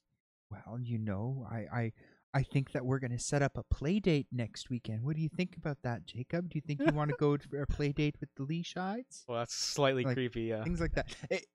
well, 0.50 0.78
you 0.80 0.98
know, 0.98 1.46
I 1.50 1.56
I. 1.72 1.92
I 2.32 2.42
think 2.44 2.72
that 2.72 2.84
we're 2.84 3.00
going 3.00 3.10
to 3.10 3.18
set 3.18 3.42
up 3.42 3.56
a 3.58 3.62
play 3.64 3.98
date 3.98 4.26
next 4.30 4.70
weekend. 4.70 5.02
What 5.02 5.16
do 5.16 5.22
you 5.22 5.28
think 5.28 5.56
about 5.56 5.78
that, 5.82 6.06
Jacob? 6.06 6.48
Do 6.50 6.56
you 6.56 6.62
think 6.64 6.80
you 6.80 6.92
want 6.94 7.10
to 7.10 7.16
go 7.18 7.36
for 7.38 7.62
a 7.62 7.66
play 7.66 7.92
date 7.92 8.16
with 8.20 8.28
the 8.36 8.44
Leashides? 8.44 9.24
Well, 9.26 9.38
that's 9.38 9.54
slightly 9.54 10.04
Like, 10.04 10.14
creepy. 10.14 10.42
Yeah. 10.42 10.62
things 10.62 10.80
like 10.80 10.94
that. 10.94 11.14
It, 11.28 11.46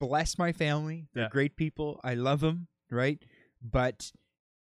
bless 0.00 0.36
my 0.38 0.52
family; 0.52 1.06
they're 1.14 1.24
Yeah. 1.24 1.28
great 1.30 1.56
people. 1.56 2.00
I 2.04 2.14
love 2.14 2.40
them, 2.40 2.68
right? 2.90 3.22
But 3.62 4.12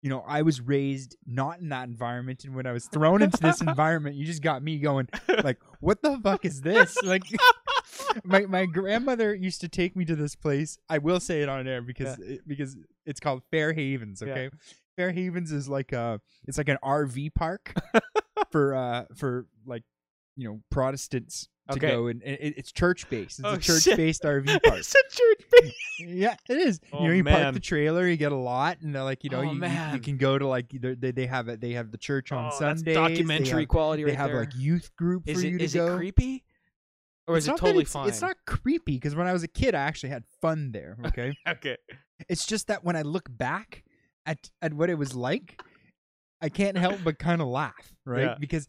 you 0.04 0.10
know, 0.10 0.24
I 0.28 0.42
was 0.42 0.60
raised 0.60 1.16
not 1.26 1.60
in 1.62 1.70
that 1.70 1.88
environment, 1.88 2.44
and 2.44 2.54
when 2.54 2.66
I 2.68 2.74
was 2.74 2.86
thrown 2.88 3.22
into 3.22 3.38
this 3.38 3.62
environment, 3.62 4.18
you 4.18 4.26
just 4.26 4.42
got 4.44 4.62
me 4.62 4.78
going 4.80 5.08
like, 5.44 5.60
"What 5.80 6.02
the 6.04 6.20
fuck 6.22 6.46
is 6.46 6.62
this?" 6.62 6.98
Like, 7.04 7.24
my 8.26 8.42
my 8.42 8.66
grandmother 8.66 9.34
used 9.34 9.62
to 9.62 9.70
take 9.70 9.96
me 9.96 10.04
to 10.06 10.16
this 10.16 10.36
place. 10.36 10.78
I 10.90 10.98
will 10.98 11.20
say 11.20 11.42
it 11.42 11.50
on 11.50 11.66
air 11.68 11.82
because 11.82 12.20
it, 12.20 12.48
because 12.48 12.76
it's 13.06 13.20
called 13.20 13.44
Fair 13.50 13.72
Havens. 13.74 14.22
Yeah. 14.26 14.50
Fair 14.95 15.11
Havens 15.11 15.52
is 15.52 15.68
like 15.70 15.91
a 15.91 16.20
it's 16.48 16.57
like 16.57 16.70
an 16.70 16.78
RV 16.84 17.34
park 17.36 17.74
for 18.52 18.76
uh 18.76 19.06
for 19.15 19.48
like 19.65 19.84
you 20.36 20.48
know 20.48 20.61
Protestants 20.70 21.48
to 21.70 21.76
Okay. 21.78 21.88
go 21.88 22.07
and, 22.07 22.22
and 22.24 22.38
it, 22.41 22.56
it's 22.57 22.72
church 22.74 23.10
based. 23.10 23.40
It's 23.40 23.48
Oh, 23.48 23.53
a 23.53 23.57
church 23.57 23.86
based 23.95 24.24
RV 24.24 24.45
park. 24.64 24.80
it's 24.80 24.94
a 24.94 24.98
church 25.10 25.49
based. 25.49 25.76
yeah, 25.99 26.36
it 26.49 26.57
is. 26.57 26.82
Oh, 26.91 27.03
you 27.03 27.07
know, 27.07 27.14
you 27.14 27.24
park 27.24 27.53
the 27.53 27.60
trailer, 27.61 28.06
you 28.07 28.18
get 28.18 28.34
a 28.34 28.36
lot, 28.38 28.82
and 28.82 28.94
they're 28.94 29.03
like, 29.03 29.24
you 29.24 29.30
know, 29.30 29.40
Oh, 29.40 29.41
you, 29.44 29.64
you- 29.65 29.94
you 29.94 29.99
can 29.99 30.18
go 30.18 30.38
to 30.38 30.45
like 30.45 30.68
they 30.70 31.11
they 31.11 31.26
have 31.26 31.48
it. 31.48 31.61
They 31.61 31.72
have 31.72 31.91
the 31.91 31.98
church 31.98 32.32
on 32.34 32.45
oh, 32.45 32.48
that's 32.49 32.82
Sundays. 32.82 32.95
documentary 32.95 33.61
have, 33.61 33.70
quality 33.70 34.03
they 34.03 34.14
have 34.14 34.30
there. 34.32 34.41
like 34.41 34.56
youth 34.57 34.94
group 34.98 35.24
is 35.28 35.40
for 35.41 35.48
it 35.48 35.52
you 35.52 35.57
to 35.60 35.64
is 35.64 35.74
go. 35.74 35.94
it 35.94 35.98
creepy? 35.98 36.44
Or 37.28 37.38
It's 37.38 37.45
is 37.48 37.53
it 37.53 37.57
totally 37.57 37.84
it's, 37.84 37.94
fine? 37.94 38.10
It's 38.10 38.20
not 38.22 38.36
creepy 38.45 38.95
because 38.95 39.15
when 39.15 39.28
I 39.28 39.32
was 39.32 39.44
a 39.44 39.48
kid, 39.48 39.74
I 39.76 39.84
actually 39.84 40.10
had 40.10 40.26
fun 40.41 40.74
there. 40.74 40.98
Okay, 41.06 41.34
okay. 41.48 41.78
it's 42.28 42.45
just 42.45 42.68
that 42.68 42.84
when 42.84 42.98
I 42.98 43.03
look 43.03 43.30
back 43.30 43.86
at 44.26 44.50
at 44.62 44.74
what 44.74 44.90
it 44.90 44.98
was 44.98 45.16
like, 45.16 45.62
I 46.41 46.50
can't 46.50 46.78
help 46.78 47.00
but 47.04 47.20
kind 47.20 47.41
of 47.41 47.48
laugh, 47.48 47.94
right? 48.06 48.24
Yeah. 48.24 48.36
Because 48.40 48.68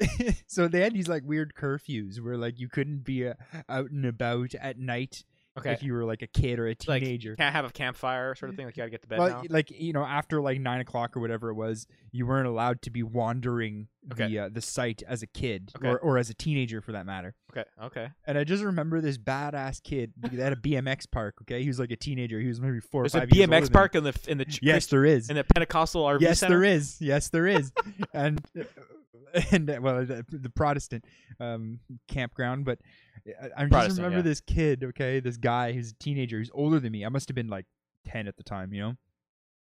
so 0.46 0.68
they 0.68 0.80
had 0.80 0.94
these 0.94 1.08
like 1.08 1.22
weird 1.24 1.54
curfews 1.54 2.20
where 2.20 2.36
like 2.36 2.58
you 2.58 2.68
couldn't 2.68 3.04
be 3.04 3.26
uh, 3.26 3.34
out 3.68 3.90
and 3.90 4.06
about 4.06 4.54
at 4.54 4.78
night 4.78 5.24
Okay. 5.58 5.72
if 5.72 5.82
you 5.82 5.92
were 5.92 6.04
like 6.04 6.22
a 6.22 6.26
kid 6.26 6.58
or 6.58 6.66
a 6.68 6.76
like 6.86 7.02
teenager. 7.02 7.36
can't 7.36 7.54
have 7.54 7.64
a 7.64 7.70
campfire 7.70 8.34
sort 8.34 8.50
of 8.50 8.56
thing. 8.56 8.66
Like 8.66 8.76
you 8.76 8.80
gotta 8.82 8.90
get 8.90 9.02
to 9.02 9.08
bed 9.08 9.18
well, 9.18 9.28
now. 9.28 9.42
like 9.50 9.70
you 9.70 9.92
know, 9.92 10.04
after 10.04 10.40
like 10.40 10.60
nine 10.60 10.80
o'clock 10.80 11.16
or 11.16 11.20
whatever 11.20 11.50
it 11.50 11.54
was, 11.54 11.86
you 12.12 12.26
weren't 12.26 12.46
allowed 12.46 12.82
to 12.82 12.90
be 12.90 13.02
wandering 13.02 13.88
Okay. 14.10 14.28
the 14.28 14.38
uh, 14.38 14.48
the 14.50 14.62
site 14.62 15.02
as 15.06 15.22
a 15.22 15.26
kid 15.26 15.70
Okay. 15.76 15.88
or 15.88 15.98
or 15.98 16.18
as 16.18 16.30
a 16.30 16.34
teenager 16.34 16.80
for 16.80 16.92
that 16.92 17.04
matter. 17.04 17.34
Okay. 17.52 17.64
Okay. 17.82 18.08
And 18.26 18.38
I 18.38 18.44
just 18.44 18.62
remember 18.62 19.00
this 19.00 19.18
badass 19.18 19.82
kid 19.82 20.12
that 20.18 20.32
had 20.32 20.52
a 20.52 20.56
BMX 20.56 21.10
park. 21.10 21.34
Okay, 21.42 21.62
he 21.62 21.68
was 21.68 21.78
like 21.78 21.90
a 21.90 21.96
teenager. 21.96 22.40
He 22.40 22.46
was 22.48 22.60
maybe 22.60 22.80
four 22.80 23.02
There's 23.02 23.14
or 23.14 23.18
a 23.18 23.20
five 23.22 23.32
years 23.32 23.46
older 23.48 23.56
BMX 23.60 23.64
than 23.64 23.72
park 23.72 23.94
in 23.94 24.04
the 24.04 24.18
in 24.28 24.38
the 24.38 24.44
ch- 24.46 24.60
Yes, 24.62 24.72
Christ- 24.74 24.90
there 24.90 25.04
is. 25.04 25.28
in 25.30 25.36
the 25.36 25.44
Pentecostal 25.44 26.04
RV 26.04 26.20
yes, 26.20 26.38
center. 26.40 26.60
there 26.60 26.64
is. 26.64 26.96
Yes, 27.00 27.28
there 27.28 27.46
is. 27.46 27.70
and 28.14 28.42
and 29.52 29.70
uh, 29.70 29.78
well, 29.80 30.04
the, 30.04 30.24
the 30.28 30.50
Protestant 30.50 31.04
um, 31.40 31.80
campground, 32.06 32.64
but 32.64 32.78
I, 33.56 33.64
I 33.64 33.66
just 33.66 33.96
remember 33.96 34.18
yeah. 34.18 34.22
this 34.22 34.40
kid. 34.40 34.84
Okay, 34.84 35.20
this 35.20 35.36
guy 35.36 35.72
who's 35.72 35.92
a 35.92 35.94
teenager. 35.94 36.38
He's 36.38 36.50
older 36.52 36.80
than 36.80 36.92
me. 36.92 37.04
I 37.04 37.08
must 37.08 37.28
have 37.28 37.34
been 37.34 37.48
like 37.48 37.66
ten 38.04 38.28
at 38.28 38.36
the 38.36 38.42
time. 38.42 38.72
You 38.72 38.80
know, 38.80 38.94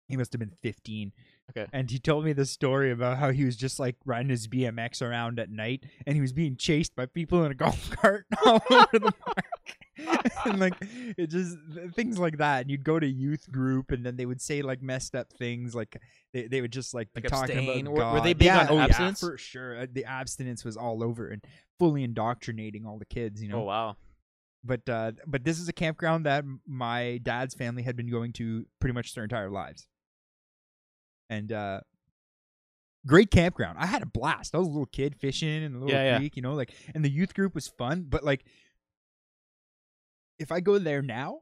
he 0.08 0.18
must 0.18 0.34
have 0.34 0.40
been 0.40 0.54
fifteen. 0.62 1.12
Okay. 1.52 1.70
And 1.74 1.90
he 1.90 2.00
told 2.00 2.24
me 2.24 2.34
this 2.34 2.52
story 2.52 2.92
about 2.92 3.18
how 3.18 3.32
he 3.32 3.44
was 3.44 3.58
just 3.58 3.80
like 3.80 3.98
riding 4.06 4.30
his 4.30 4.48
BMX 4.48 5.02
around 5.02 5.40
at 5.40 5.50
night, 5.50 5.84
and 6.06 6.16
he 6.16 6.22
was 6.22 6.34
being 6.34 6.56
chased 6.56 6.96
by 6.96 7.06
people 7.06 7.44
in 7.44 7.52
a 7.52 7.56
golf 7.56 7.90
cart 7.96 8.26
all 8.46 8.62
over 8.70 9.00
the 9.00 9.12
park. 9.12 9.78
and 10.46 10.60
like 10.60 10.74
it 10.82 11.28
just 11.28 11.58
things 11.96 12.18
like 12.20 12.38
that. 12.38 12.62
And 12.62 12.72
you'd 12.72 12.84
go 12.84 13.00
to 13.00 13.08
youth 13.08 13.52
group, 13.52 13.92
and 13.92 14.06
then 14.06 14.16
they 14.16 14.26
would 14.26 14.42
say 14.42 14.62
like 14.62 14.82
messed 14.82 15.16
up 15.16 15.32
things, 15.34 15.74
like 15.76 15.98
they, 16.34 16.48
they 16.48 16.62
would 16.62 16.72
just 16.72 16.94
like 16.94 17.14
be 17.14 17.22
Like 17.22 17.30
talking 17.32 17.58
about 17.84 17.92
Were- 17.94 18.00
God. 18.00 18.14
were 18.14 18.22
they 18.22 18.34
big 18.34 18.46
yeah, 18.46 18.62
on 18.62 18.68
oh, 18.72 18.80
abstinence? 18.80 19.22
Yeah, 19.22 19.30
for 19.30 19.38
sure. 19.38 19.80
Uh, 19.82 19.88
The 19.92 20.06
abstinence 20.06 20.64
was 20.66 20.78
all 20.78 21.04
over 21.04 21.28
and 21.28 21.44
fully 21.80 22.04
indoctrinating 22.04 22.86
all 22.86 22.98
the 23.00 23.06
kids. 23.06 23.42
You 23.42 23.50
know 23.50 23.62
Oh 23.62 23.66
wow. 23.66 23.98
but 24.64 24.88
uh, 24.88 25.12
but 25.26 25.44
this 25.44 25.60
is 25.60 25.68
a 25.68 25.74
campground 25.74 26.26
that 26.26 26.44
my 26.68 27.20
dad's 27.24 27.54
family 27.56 27.84
had 27.84 27.96
been 27.96 28.10
going 28.12 28.34
to 28.34 28.66
pretty 28.80 28.94
much 28.94 29.14
their 29.16 29.24
entire 29.24 29.50
lives, 29.50 29.88
and 31.30 31.52
uh, 31.52 31.82
great 33.06 33.32
campground. 33.32 33.78
I 33.80 33.86
had 33.86 34.02
a 34.04 34.06
blast. 34.06 34.54
I 34.54 34.60
was 34.60 34.68
a 34.68 34.72
little 34.72 34.86
kid 34.86 35.16
fishing 35.16 35.64
in 35.64 35.74
the 35.74 35.80
little 35.80 35.94
Yeah, 35.94 36.04
yeah. 36.04 36.18
creek, 36.18 36.36
you 36.36 36.42
know, 36.42 36.54
like, 36.54 36.72
and 36.94 37.04
the 37.04 37.10
youth 37.10 37.34
group 37.34 37.56
was 37.56 37.68
fun. 37.68 38.06
But 38.08 38.24
like, 38.24 38.44
if 40.42 40.52
I 40.52 40.60
go 40.60 40.78
there 40.80 41.02
now, 41.02 41.40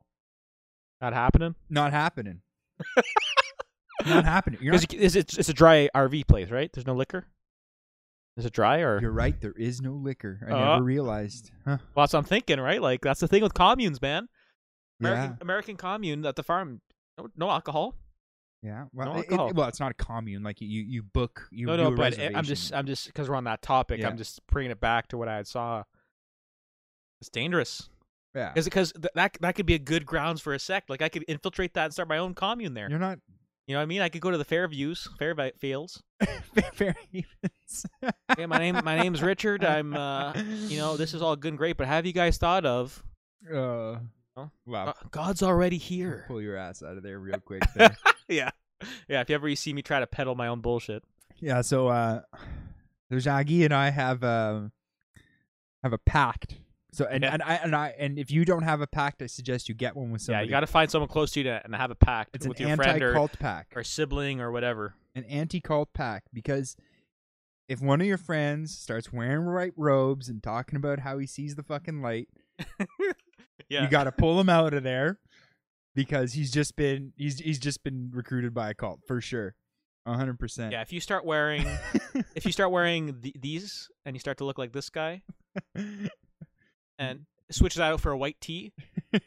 Not 1.01 1.13
happening. 1.13 1.55
not 1.69 1.91
happening. 1.91 2.41
not 4.05 4.25
happening. 4.25 4.59
You're 4.61 4.73
not, 4.73 4.87
Because 4.87 5.15
it's, 5.15 5.37
it's 5.37 5.49
a 5.49 5.53
dry 5.53 5.89
RV 5.95 6.27
place, 6.27 6.49
right? 6.49 6.71
There's 6.71 6.87
no 6.87 6.93
liquor. 6.95 7.27
Is 8.37 8.45
it 8.45 8.53
dry 8.53 8.79
or? 8.79 9.01
You're 9.01 9.11
right. 9.11 9.39
There 9.41 9.51
is 9.57 9.81
no 9.81 9.93
liquor. 9.93 10.39
I 10.47 10.51
Uh. 10.51 10.65
never 10.73 10.83
realized. 10.83 11.51
Huh. 11.65 11.77
Well, 11.93 12.03
that's 12.03 12.13
what 12.13 12.19
I'm 12.19 12.25
thinking, 12.25 12.59
right? 12.59 12.81
Like 12.81 13.01
that's 13.01 13.19
the 13.19 13.27
thing 13.27 13.43
with 13.43 13.53
communes, 13.53 14.01
man. 14.01 14.29
American 15.01 15.31
Yeah. 15.31 15.35
American 15.41 15.75
commune 15.77 16.25
at 16.25 16.35
the 16.35 16.43
farm, 16.43 16.81
no, 17.17 17.27
no 17.35 17.49
alcohol. 17.49 17.95
Yeah. 18.61 18.85
Well, 18.93 19.07
No 19.13 19.19
it- 19.19 19.25
it- 19.25 19.31
alcohol. 19.31 19.51
well, 19.55 19.67
it's 19.67 19.79
not 19.79 19.91
a 19.91 19.93
commune. 19.93 20.43
Like 20.43 20.61
you, 20.61 20.67
you 20.81 21.03
book. 21.03 21.47
You 21.51 21.67
no, 21.67 21.75
no, 21.77 21.91
but 21.95 22.17
I- 22.19 22.31
I'm 22.35 22.43
just, 22.45 22.73
I'm 22.73 22.85
just, 22.85 23.07
because 23.07 23.29
we're 23.29 23.35
on 23.35 23.45
that 23.45 23.61
topic, 23.61 23.99
Yeah. 24.01 24.07
I'm 24.09 24.17
just 24.17 24.45
bringing 24.47 24.71
it 24.71 24.79
back 24.79 25.07
to 25.09 25.17
what 25.17 25.27
I 25.29 25.43
saw. 25.43 25.83
It's 27.21 27.29
dangerous, 27.29 27.89
yeah. 28.35 28.49
because 28.53 28.65
because 28.65 28.91
th- 28.93 29.11
that 29.15 29.37
that 29.41 29.55
could 29.55 29.65
be 29.65 29.75
a 29.75 29.79
good 29.79 30.05
grounds 30.05 30.41
for 30.41 30.53
a 30.53 30.59
sect. 30.59 30.89
Like 30.89 31.01
I 31.01 31.09
could 31.09 31.23
infiltrate 31.27 31.73
that 31.75 31.85
and 31.85 31.93
start 31.93 32.09
my 32.09 32.17
own 32.17 32.33
commune 32.33 32.73
there. 32.73 32.89
You're 32.89 32.99
not 32.99 33.19
You 33.67 33.73
know 33.73 33.79
what 33.79 33.83
I 33.83 33.87
mean? 33.87 34.01
I 34.01 34.09
could 34.09 34.21
go 34.21 34.31
to 34.31 34.37
the 34.37 34.45
Fairviews, 34.45 35.07
Fairfields. 35.19 36.01
fair 36.73 36.95
havens. 37.11 37.85
Hey, 38.35 38.45
my 38.45 38.57
name, 38.57 38.79
my 38.83 38.97
name's 38.97 39.21
Richard. 39.21 39.63
I'm, 39.63 39.95
uh, 39.95 40.33
you 40.67 40.77
know, 40.77 40.97
this 40.97 41.13
is 41.13 41.21
all 41.21 41.35
good 41.35 41.49
and 41.49 41.57
great, 41.57 41.77
but 41.77 41.87
have 41.87 42.05
you 42.05 42.13
guys 42.13 42.37
thought 42.37 42.65
of? 42.65 43.03
Uh, 43.53 43.97
Huh? 44.37 44.47
wow. 44.65 44.87
Uh, 44.87 44.93
God's 45.11 45.43
already 45.43 45.77
here. 45.77 46.23
Pull 46.27 46.41
your 46.41 46.55
ass 46.55 46.81
out 46.81 46.95
of 46.95 47.03
there 47.03 47.19
real 47.19 47.39
quick. 47.39 47.61
There. 47.75 47.95
yeah, 48.29 48.51
yeah. 49.09 49.19
If 49.21 49.29
you 49.29 49.35
ever 49.35 49.49
you 49.49 49.55
see 49.57 49.73
me 49.73 49.81
try 49.81 49.99
to 49.99 50.07
peddle 50.07 50.35
my 50.35 50.47
own 50.47 50.61
bullshit, 50.61 51.03
yeah. 51.39 51.59
So, 51.61 51.89
uh, 51.89 52.21
there's 53.09 53.27
Aggie 53.27 53.65
and 53.65 53.73
I 53.73 53.89
have 53.89 54.23
um 54.23 54.71
have 55.83 55.91
a 55.93 55.97
pact. 55.97 56.55
So 56.91 57.05
and, 57.05 57.23
Yeah. 57.23 57.33
and 57.33 57.43
I 57.43 57.53
and 57.55 57.75
I 57.75 57.93
and 57.99 58.17
if 58.17 58.31
you 58.31 58.45
don't 58.45 58.63
have 58.63 58.81
a 58.81 58.87
pact, 58.87 59.21
I 59.21 59.27
suggest 59.27 59.69
you 59.69 59.75
get 59.75 59.95
one 59.95 60.11
with 60.11 60.21
someone. 60.21 60.39
yeah, 60.41 60.45
you 60.45 60.49
got 60.49 60.61
to 60.61 60.67
find 60.67 60.89
someone 60.89 61.07
close 61.07 61.31
to 61.31 61.39
you 61.41 61.43
to, 61.45 61.61
and 61.63 61.75
have 61.75 61.91
a 61.91 61.95
pact 61.95 62.31
It's 62.33 62.45
an 62.45 62.49
with 62.49 62.59
your 62.59 62.75
friend 62.75 63.01
or, 63.03 63.07
anti-cult 63.09 63.37
pact. 63.39 63.73
or 63.75 63.83
sibling 63.83 64.41
or 64.41 64.51
whatever. 64.51 64.95
an 65.15 65.23
anti-cult 65.25 65.93
pact 65.93 66.29
because 66.33 66.75
if 67.67 67.79
one 67.81 68.01
of 68.01 68.07
your 68.07 68.17
friends 68.17 68.75
starts 68.75 69.13
wearing 69.13 69.45
white 69.53 69.73
robes 69.77 70.27
and 70.29 70.41
talking 70.41 70.75
about 70.77 70.99
how 71.01 71.19
he 71.19 71.27
sees 71.27 71.55
the 71.55 71.61
fucking 71.63 72.01
light, 72.01 72.27
Yeah, 73.69 73.83
you 73.83 73.87
got 73.89 74.05
to 74.05 74.11
pull 74.11 74.39
him 74.39 74.49
out 74.49 74.73
of 74.73 74.81
there 74.81 75.19
because 75.93 76.33
he's 76.33 76.49
just 76.51 76.75
been 76.75 77.13
he's 77.17 77.37
he's 77.39 77.59
just 77.59 77.83
been 77.83 78.09
recruited 78.11 78.51
by 78.53 78.71
a 78.71 78.73
cult 78.73 79.01
for 79.05 79.21
sure. 79.21 79.53
a 80.07 80.13
hundred 80.15 80.39
percent. 80.39 80.71
yeah. 80.71 80.81
If 80.81 80.91
you 80.91 80.99
start 80.99 81.23
wearing, 81.23 81.67
if 82.35 82.45
you 82.47 82.51
start 82.51 82.71
wearing 82.71 83.21
th- 83.21 83.35
these 83.39 83.89
and 84.05 84.15
you 84.15 84.19
start 84.19 84.37
to 84.39 84.45
look 84.45 84.57
like 84.57 84.71
this 84.71 84.89
guy, 84.89 85.21
and 86.99 87.25
switch 87.49 87.75
that 87.75 87.91
out 87.91 88.01
for 88.01 88.11
a 88.11 88.17
white 88.17 88.39
tee, 88.39 88.73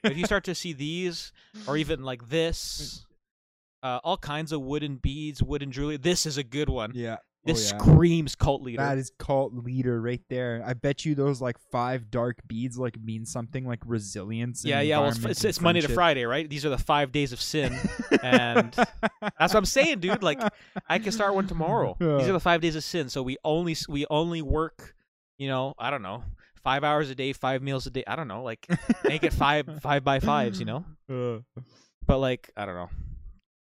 if 0.04 0.16
you 0.16 0.24
start 0.24 0.44
to 0.44 0.54
see 0.54 0.72
these 0.72 1.32
or 1.66 1.76
even 1.76 2.04
like 2.04 2.28
this, 2.28 3.04
uh, 3.82 3.98
all 4.04 4.16
kinds 4.16 4.52
of 4.52 4.60
wooden 4.60 4.96
beads, 4.96 5.42
wooden 5.42 5.72
jewelry, 5.72 5.96
this 5.96 6.26
is 6.26 6.36
a 6.36 6.44
good 6.44 6.68
one. 6.68 6.92
yeah. 6.94 7.16
This 7.44 7.72
oh, 7.72 7.76
yeah. 7.76 7.82
screams 7.82 8.34
cult 8.36 8.62
leader. 8.62 8.82
That 8.82 8.98
is 8.98 9.10
cult 9.18 9.52
leader 9.52 10.00
right 10.00 10.20
there. 10.30 10.62
I 10.64 10.74
bet 10.74 11.04
you 11.04 11.16
those 11.16 11.40
like 11.40 11.58
five 11.72 12.08
dark 12.08 12.36
beads 12.46 12.78
like 12.78 12.96
mean 13.02 13.26
something 13.26 13.66
like 13.66 13.80
resilience. 13.84 14.62
and 14.62 14.70
yeah, 14.70 14.80
yeah. 14.80 15.00
Well, 15.00 15.08
it's, 15.08 15.24
it's, 15.24 15.44
it's 15.44 15.60
Monday 15.60 15.80
to. 15.80 15.88
Friday, 15.88 16.24
right? 16.24 16.48
These 16.48 16.64
are 16.64 16.68
the 16.68 16.78
five 16.78 17.10
days 17.10 17.32
of 17.32 17.42
sin, 17.42 17.76
and 18.22 18.72
that's 19.20 19.54
what 19.54 19.56
I'm 19.56 19.64
saying, 19.64 19.98
dude. 19.98 20.22
Like, 20.22 20.40
I 20.88 21.00
can 21.00 21.10
start 21.10 21.34
one 21.34 21.48
tomorrow. 21.48 21.96
These 21.98 22.28
are 22.28 22.32
the 22.32 22.38
five 22.38 22.60
days 22.60 22.76
of 22.76 22.84
sin. 22.84 23.08
So 23.08 23.24
we 23.24 23.36
only 23.44 23.76
we 23.88 24.06
only 24.08 24.40
work, 24.40 24.94
you 25.36 25.48
know, 25.48 25.74
I 25.80 25.90
don't 25.90 26.02
know, 26.02 26.22
five 26.64 26.84
hours 26.84 27.10
a 27.10 27.14
day, 27.14 27.32
five 27.32 27.62
meals 27.62 27.86
a 27.86 27.90
day. 27.90 28.04
I 28.06 28.16
don't 28.16 28.28
know, 28.28 28.42
like 28.42 28.66
make 29.04 29.22
it 29.24 29.32
five 29.44 29.68
five 29.82 30.04
by 30.04 30.20
fives, 30.20 30.58
you 30.60 30.66
know. 30.66 30.84
Uh, 31.10 31.60
But 32.06 32.18
like, 32.18 32.50
I 32.56 32.64
don't 32.66 32.74
know. 32.74 32.90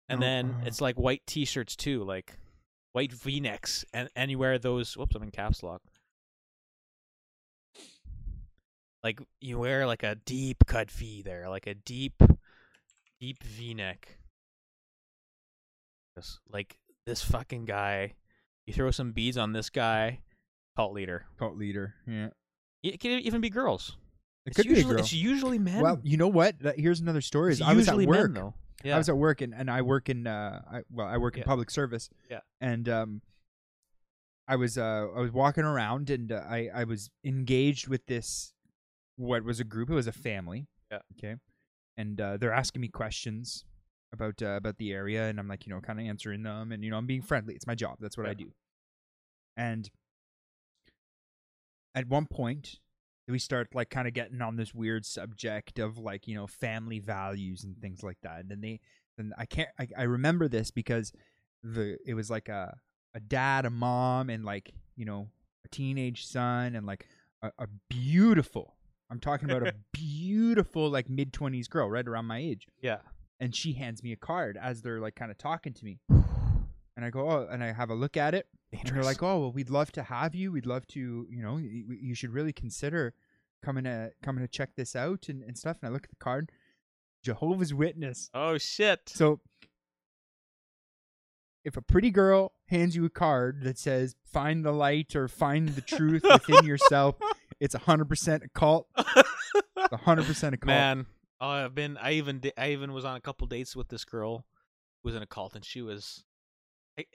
And 0.09 0.19
No, 0.19 0.25
then 0.25 0.55
uh. 0.61 0.65
it's 0.65 0.81
like 0.81 0.95
white 0.97 1.21
T-shirts 1.27 1.75
too, 1.75 2.03
like 2.03 2.33
white 2.93 3.11
V-necks, 3.13 3.85
and 3.93 4.09
and 4.15 4.29
you 4.31 4.37
wear 4.39 4.57
those. 4.59 4.95
Whoops, 4.97 5.15
I'm 5.15 5.23
in 5.23 5.31
caps 5.31 5.63
lock. 5.63 5.81
Like 9.03 9.19
you 9.39 9.57
wear 9.57 9.87
like 9.87 10.03
a 10.03 10.15
deep 10.15 10.65
cut 10.67 10.91
V 10.91 11.21
there, 11.23 11.49
like 11.49 11.65
a 11.67 11.73
deep, 11.73 12.21
deep 13.19 13.43
V-neck. 13.43 14.17
Just 16.17 16.39
like 16.51 16.77
this 17.07 17.23
fucking 17.23 17.65
guy. 17.65 18.13
You 18.67 18.73
throw 18.73 18.91
some 18.91 19.11
beads 19.11 19.37
on 19.37 19.53
this 19.53 19.69
guy, 19.71 20.19
cult 20.77 20.93
leader. 20.93 21.25
cult 21.39 21.57
leader. 21.57 21.95
Yeah. 22.07 22.29
It 22.83 22.99
can 22.99 23.19
even 23.19 23.41
be 23.41 23.49
girls. 23.49 23.97
It 24.45 24.49
It's 24.51 24.55
could 24.57 24.65
usually, 24.65 24.83
be 24.83 24.89
a 24.89 24.93
girl. 24.93 24.99
It's 25.01 25.13
usually 25.13 25.59
men. 25.59 25.81
Well, 25.81 25.99
you 26.03 26.17
know 26.17 26.27
what? 26.27 26.55
Here's 26.75 26.99
another 26.99 27.21
story. 27.21 27.51
it's 27.51 27.61
Is 27.61 27.67
I 27.67 27.73
was 27.73 27.87
at 27.87 27.95
work. 27.97 28.07
men 28.07 28.33
though. 28.33 28.53
Yeah. 28.83 28.95
I 28.95 28.97
was 28.97 29.09
at 29.09 29.17
work 29.17 29.41
and, 29.41 29.53
and 29.53 29.69
I 29.69 29.83
work 29.83 30.09
in 30.09 30.25
uh 30.25 30.61
I 30.71 30.81
well 30.89 31.05
I 31.07 31.17
work 31.17 31.35
in 31.35 31.41
Yeah. 31.41 31.45
public 31.45 31.69
service. 31.69 32.09
Yeah. 32.29 32.39
And 32.59 32.89
um 32.89 33.21
I 34.47 34.55
was 34.55 34.77
uh 34.77 35.07
I 35.15 35.19
was 35.19 35.31
walking 35.31 35.63
around 35.63 36.09
and 36.09 36.31
uh, 36.31 36.41
I 36.49 36.69
I 36.73 36.83
was 36.85 37.11
engaged 37.23 37.87
with 37.87 38.07
this 38.07 38.53
what 39.17 39.43
was 39.43 39.59
a 39.59 39.63
group 39.63 39.91
it 39.91 39.93
was 39.93 40.07
a 40.07 40.11
family. 40.11 40.67
Yeah. 40.91 40.99
Okay. 41.17 41.35
And 41.97 42.19
uh 42.19 42.37
they're 42.37 42.51
asking 42.53 42.81
me 42.81 42.87
questions 42.87 43.65
about 44.11 44.41
uh, 44.41 44.55
about 44.57 44.77
the 44.77 44.91
area 44.91 45.29
and 45.29 45.39
I'm 45.39 45.47
like, 45.47 45.67
you 45.67 45.73
know, 45.73 45.79
kind 45.79 45.99
of 45.99 46.05
answering 46.07 46.41
them 46.41 46.71
and 46.71 46.83
you 46.83 46.89
know, 46.89 46.97
I'm 46.97 47.05
being 47.05 47.21
friendly. 47.21 47.53
It's 47.53 47.67
my 47.67 47.75
job. 47.75 47.97
That's 47.99 48.17
what 48.17 48.25
I 48.27 48.33
do. 48.33 48.51
And 49.55 49.91
at 51.95 52.07
one 52.07 52.25
point 52.25 52.79
we 53.27 53.39
start 53.39 53.73
like 53.73 53.89
kind 53.89 54.09
of 54.09 54.13
getting 54.13 54.41
on 54.41 54.57
this 54.57 54.73
weird 54.73 55.05
subject 55.05 55.79
of 55.79 55.97
like 55.97 56.27
you 56.27 56.35
know 56.35 56.47
family 56.47 56.99
values 56.99 57.63
and 57.63 57.77
things 57.77 58.03
like 58.03 58.17
that. 58.23 58.41
And 58.41 58.49
then 58.49 58.61
they 58.61 58.81
then 59.17 59.33
i 59.37 59.45
can't 59.45 59.69
i, 59.79 59.87
I 59.97 60.03
remember 60.03 60.47
this 60.47 60.71
because 60.71 61.11
the 61.63 61.97
it 62.05 62.13
was 62.13 62.29
like 62.29 62.49
a 62.49 62.77
a 63.13 63.19
dad 63.19 63.65
a 63.65 63.69
mom 63.69 64.29
and 64.29 64.43
like 64.43 64.73
you 64.95 65.05
know 65.05 65.27
a 65.65 65.69
teenage 65.69 66.25
son 66.25 66.75
and 66.75 66.85
like 66.85 67.05
a, 67.41 67.51
a 67.59 67.67
beautiful 67.89 68.75
i'm 69.09 69.19
talking 69.19 69.49
about 69.49 69.67
a 69.67 69.73
beautiful 69.93 70.89
like 70.89 71.09
mid-20s 71.09 71.69
girl 71.69 71.89
right 71.89 72.07
around 72.07 72.25
my 72.25 72.39
age. 72.39 72.67
Yeah. 72.81 72.99
and 73.39 73.55
she 73.55 73.73
hands 73.73 74.03
me 74.03 74.11
a 74.11 74.17
card 74.17 74.57
as 74.61 74.81
they're 74.81 74.99
like 74.99 75.15
kind 75.15 75.31
of 75.31 75.37
talking 75.37 75.73
to 75.73 75.85
me. 75.85 75.99
And 76.97 77.05
i 77.05 77.09
go 77.09 77.31
oh 77.31 77.47
and 77.49 77.63
i 77.63 77.71
have 77.71 77.89
a 77.89 77.95
look 77.95 78.17
at 78.17 78.35
it 78.35 78.47
and 78.71 78.95
they're 78.95 79.03
like, 79.03 79.21
"Oh, 79.21 79.39
well, 79.39 79.51
we'd 79.51 79.69
love 79.69 79.91
to 79.93 80.03
have 80.03 80.33
you. 80.35 80.51
We'd 80.51 80.65
love 80.65 80.87
to, 80.87 81.27
you 81.29 81.41
know, 81.41 81.57
you, 81.57 81.97
you 81.99 82.15
should 82.15 82.31
really 82.31 82.53
consider 82.53 83.13
coming 83.63 83.83
to 83.83 84.11
coming 84.23 84.43
to 84.43 84.47
check 84.47 84.75
this 84.75 84.95
out 84.95 85.29
and, 85.29 85.43
and 85.43 85.57
stuff." 85.57 85.77
And 85.81 85.89
I 85.89 85.93
look 85.93 86.05
at 86.05 86.09
the 86.09 86.15
card, 86.17 86.51
Jehovah's 87.23 87.73
Witness. 87.73 88.29
oh 88.33 88.57
shit. 88.57 89.01
So, 89.07 89.39
if 91.63 91.77
a 91.77 91.81
pretty 91.81 92.11
girl 92.11 92.53
hands 92.67 92.95
you 92.95 93.05
a 93.05 93.09
card 93.09 93.61
that 93.63 93.77
says 93.77 94.15
"Find 94.23 94.63
the 94.65 94.71
light" 94.71 95.15
or 95.15 95.27
"Find 95.27 95.69
the 95.69 95.81
truth 95.81 96.23
within 96.23 96.65
yourself," 96.65 97.15
it's 97.59 97.75
hundred 97.75 98.05
percent 98.05 98.43
a 98.43 98.49
cult. 98.49 98.87
hundred 98.95 100.25
percent 100.25 100.55
a 100.55 100.57
cult. 100.57 100.67
Man, 100.67 101.05
oh, 101.39 101.47
I've 101.47 101.75
been. 101.75 101.97
I 101.97 102.13
even. 102.13 102.41
I 102.57 102.71
even 102.71 102.93
was 102.93 103.05
on 103.05 103.15
a 103.15 103.21
couple 103.21 103.47
dates 103.47 103.75
with 103.75 103.89
this 103.89 104.05
girl 104.05 104.45
who 105.03 105.09
was 105.09 105.15
in 105.15 105.21
a 105.21 105.27
cult, 105.27 105.55
and 105.55 105.65
she 105.65 105.81
was. 105.81 106.23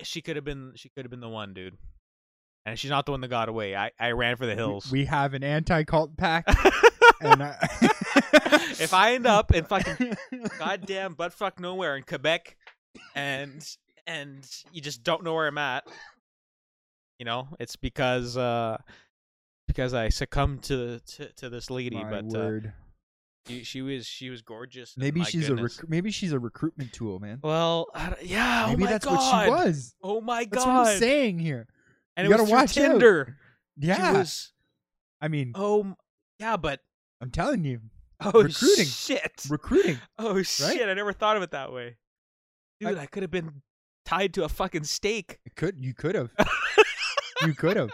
She 0.02 0.22
could 0.22 0.36
have 0.36 0.44
been. 0.44 0.72
She 0.76 0.88
could 0.88 1.04
have 1.04 1.10
been 1.10 1.20
the 1.20 1.28
one, 1.28 1.54
dude. 1.54 1.76
And 2.64 2.78
she's 2.78 2.90
not 2.90 3.06
the 3.06 3.12
one 3.12 3.20
that 3.20 3.28
got 3.28 3.48
away. 3.48 3.76
I, 3.76 3.92
I 3.98 4.10
ran 4.10 4.36
for 4.36 4.44
the 4.44 4.56
hills. 4.56 4.90
We, 4.90 5.04
have 5.04 5.34
an 5.34 5.44
anti-cult 5.44 6.16
pact, 6.16 6.48
and 7.20 7.40
I, 7.40 7.56
if 8.80 8.92
I 8.92 9.14
end 9.14 9.24
up 9.24 9.54
in 9.54 9.64
fucking 9.64 10.16
goddamn 10.58 11.14
butt 11.14 11.32
fuck 11.32 11.60
nowhere 11.60 11.96
in 11.96 12.02
Quebec, 12.02 12.56
and 13.14 13.64
and 14.08 14.44
you 14.72 14.80
just 14.80 15.04
don't 15.04 15.22
know 15.22 15.34
where 15.34 15.46
I'm 15.46 15.58
at, 15.58 15.84
you 17.20 17.24
know, 17.24 17.48
it's 17.60 17.76
because 17.76 18.36
uh 18.36 18.78
because 19.68 19.94
I 19.94 20.08
succumbed 20.08 20.64
to 20.64 20.98
to, 20.98 21.32
to 21.34 21.48
this 21.48 21.70
lady. 21.70 22.02
My 22.02 22.20
but 22.20 22.34
uh. 22.34 22.60
She, 23.46 23.62
she 23.64 23.82
was 23.82 24.06
she 24.06 24.30
was 24.30 24.42
gorgeous. 24.42 24.94
maybe 24.96 25.22
she's 25.24 25.48
goodness. 25.48 25.78
a 25.78 25.82
rec- 25.82 25.88
maybe 25.90 26.10
she's 26.10 26.32
a 26.32 26.38
recruitment 26.38 26.92
tool, 26.92 27.18
man. 27.20 27.40
Well, 27.42 27.86
I 27.94 28.14
yeah. 28.22 28.64
Oh 28.66 28.70
maybe 28.70 28.84
oh 28.84 28.86
that's 28.88 29.04
God. 29.04 29.14
what 29.16 29.44
she 29.44 29.50
was. 29.68 29.94
Oh 30.02 30.20
my 30.20 30.44
God! 30.44 30.50
That's 30.52 30.66
what 30.66 30.86
I'm 30.88 30.98
saying 30.98 31.38
here. 31.38 31.66
And 32.16 32.26
You 32.28 32.34
it 32.34 32.38
gotta 32.38 32.50
watch 32.50 32.76
out. 32.78 32.90
Tinder. 32.92 33.36
She 33.80 33.86
Yeah, 33.88 34.12
was- 34.12 34.52
I 35.20 35.28
mean, 35.28 35.52
oh 35.54 35.94
yeah, 36.38 36.56
but 36.56 36.80
I'm 37.20 37.30
telling 37.30 37.64
you, 37.64 37.80
oh 38.20 38.42
Recruiting. 38.42 38.84
shit! 38.86 39.44
recruiting. 39.48 39.98
oh 40.18 40.42
shit! 40.42 40.82
I 40.86 40.92
never 40.94 41.12
thought 41.12 41.36
of 41.36 41.42
it 41.42 41.50
that 41.52 41.72
way, 41.72 41.96
dude. 42.80 42.98
I, 42.98 43.06
could 43.06 43.22
have 43.22 43.30
been 43.30 43.62
tied 44.04 44.34
to 44.34 44.44
a 44.44 44.48
fucking 44.48 44.84
stake, 44.84 45.38
It 45.46 45.56
could 45.56 45.80
you 45.80 45.94
could 45.94 46.14
have, 46.14 46.30
you 47.44 47.54
could 47.54 47.76
have. 47.76 47.90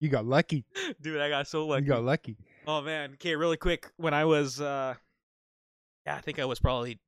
You 0.00 0.10
got 0.10 0.26
lucky. 0.26 0.64
dude. 1.00 1.20
I 1.20 1.30
got 1.30 1.48
so 1.48 1.66
lucky. 1.66 1.84
You 1.84 1.88
got 1.88 2.04
lucky. 2.04 2.36
Oh 2.66 2.80
man. 2.82 3.12
Okay, 3.14 3.36
really 3.36 3.56
quick. 3.56 3.90
When 3.96 4.14
I 4.14 4.24
was, 4.24 4.60
uh 4.60 4.94
yeah, 6.06 6.16
I 6.16 6.20
think 6.20 6.38
I 6.38 6.44
was 6.44 6.58
probably 6.60 6.98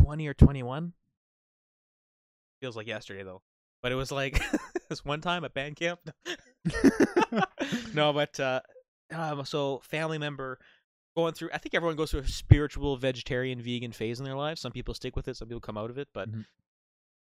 twenty 0.00 0.26
or 0.28 0.34
twenty-one. 0.34 0.92
Feels 2.60 2.76
like 2.76 2.86
yesterday 2.86 3.22
though. 3.22 3.42
But 3.82 3.92
it 3.92 3.96
was 3.96 4.12
like 4.12 4.40
this 4.88 5.04
one 5.04 5.20
time 5.20 5.44
at 5.44 5.54
band 5.54 5.76
camp. 5.76 6.00
no, 7.94 8.12
but 8.12 8.38
uh, 8.38 8.60
um, 9.12 9.44
so 9.44 9.80
family 9.84 10.18
member 10.18 10.58
going 11.16 11.32
through. 11.32 11.50
I 11.52 11.58
think 11.58 11.74
everyone 11.74 11.96
goes 11.96 12.10
through 12.10 12.20
a 12.20 12.28
spiritual, 12.28 12.96
vegetarian, 12.96 13.60
vegan 13.62 13.92
phase 13.92 14.18
in 14.20 14.24
their 14.24 14.36
lives. 14.36 14.60
Some 14.60 14.72
people 14.72 14.94
stick 14.94 15.16
with 15.16 15.28
it. 15.28 15.36
Some 15.36 15.48
people 15.48 15.60
come 15.60 15.78
out 15.78 15.90
of 15.90 15.98
it. 15.98 16.08
But 16.12 16.30
Mhm. 16.30 16.44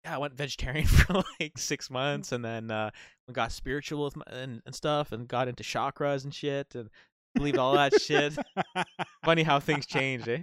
yeah, 0.05 0.15
I 0.15 0.19
went 0.19 0.35
vegetarian 0.35 0.87
for 0.87 1.25
like 1.41 1.59
six 1.59 1.91
months, 1.91 2.31
and 2.33 2.45
then 2.45 2.71
uh, 2.71 2.91
got 3.33 3.51
spiritual 3.51 4.05
with 4.05 4.17
my, 4.17 4.25
and, 4.29 4.63
and 4.65 4.75
stuff, 4.75 5.11
and 5.11 5.27
got 5.27 5.49
into 5.49 5.65
chakras 5.65 6.23
and 6.25 6.33
shit, 6.33 6.75
and 6.77 6.89
believed 7.35 7.59
all 7.59 7.75
that 7.75 8.01
shit. 8.01 8.37
Funny 9.25 9.43
how 9.43 9.61
things 9.61 9.87
change, 9.87 10.29
eh? 10.29 10.39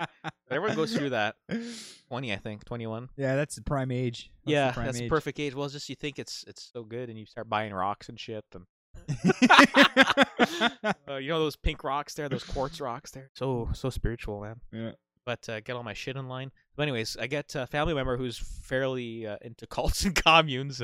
Everyone 0.50 0.76
goes 0.76 0.96
through 0.96 1.12
that. 1.12 1.36
Twenty, 2.08 2.34
I 2.34 2.38
think, 2.38 2.66
twenty-one. 2.66 3.10
Yeah, 3.16 3.36
that's 3.36 3.56
the 3.56 3.62
prime 3.62 3.92
age. 3.92 4.32
That's 4.34 4.46
the 4.46 4.52
yeah, 4.52 4.72
prime 4.72 4.86
that's 4.88 5.00
the 5.00 5.10
perfect 5.10 5.40
age. 5.40 5.56
Well, 5.56 5.66
it's 5.66 5.74
just 5.74 5.88
you 5.88 5.96
think 5.96 6.20
it's 6.20 6.44
it's 6.48 6.70
so 6.74 6.84
good, 6.84 7.10
and 7.10 7.18
you 7.18 7.26
start 7.26 7.50
buying 7.50 7.74
rocks 7.74 8.10
and 8.10 8.20
shit, 8.20 8.44
and 8.54 8.66
uh, 11.08 11.16
you 11.16 11.30
know 11.30 11.40
those 11.40 11.56
pink 11.56 11.84
rocks 11.84 12.14
there, 12.16 12.28
those 12.28 12.44
quartz 12.44 12.82
rocks 12.82 13.12
there. 13.12 13.30
So 13.34 13.70
so 13.74 13.90
spiritual, 13.90 14.42
man. 14.42 14.60
Yeah. 14.72 14.92
But 15.24 15.48
uh, 15.48 15.60
get 15.60 15.76
all 15.76 15.84
my 15.84 15.94
shit 15.94 16.18
in 16.18 16.28
line. 16.28 16.52
But 16.76 16.84
anyways, 16.84 17.16
I 17.16 17.28
get 17.28 17.54
a 17.56 17.68
family 17.68 17.94
member 17.94 18.18
who's 18.18 18.40
fairly 18.40 19.28
uh, 19.28 19.38
into 19.42 19.68
cults 19.68 20.04
and 20.04 20.16
communes. 20.16 20.82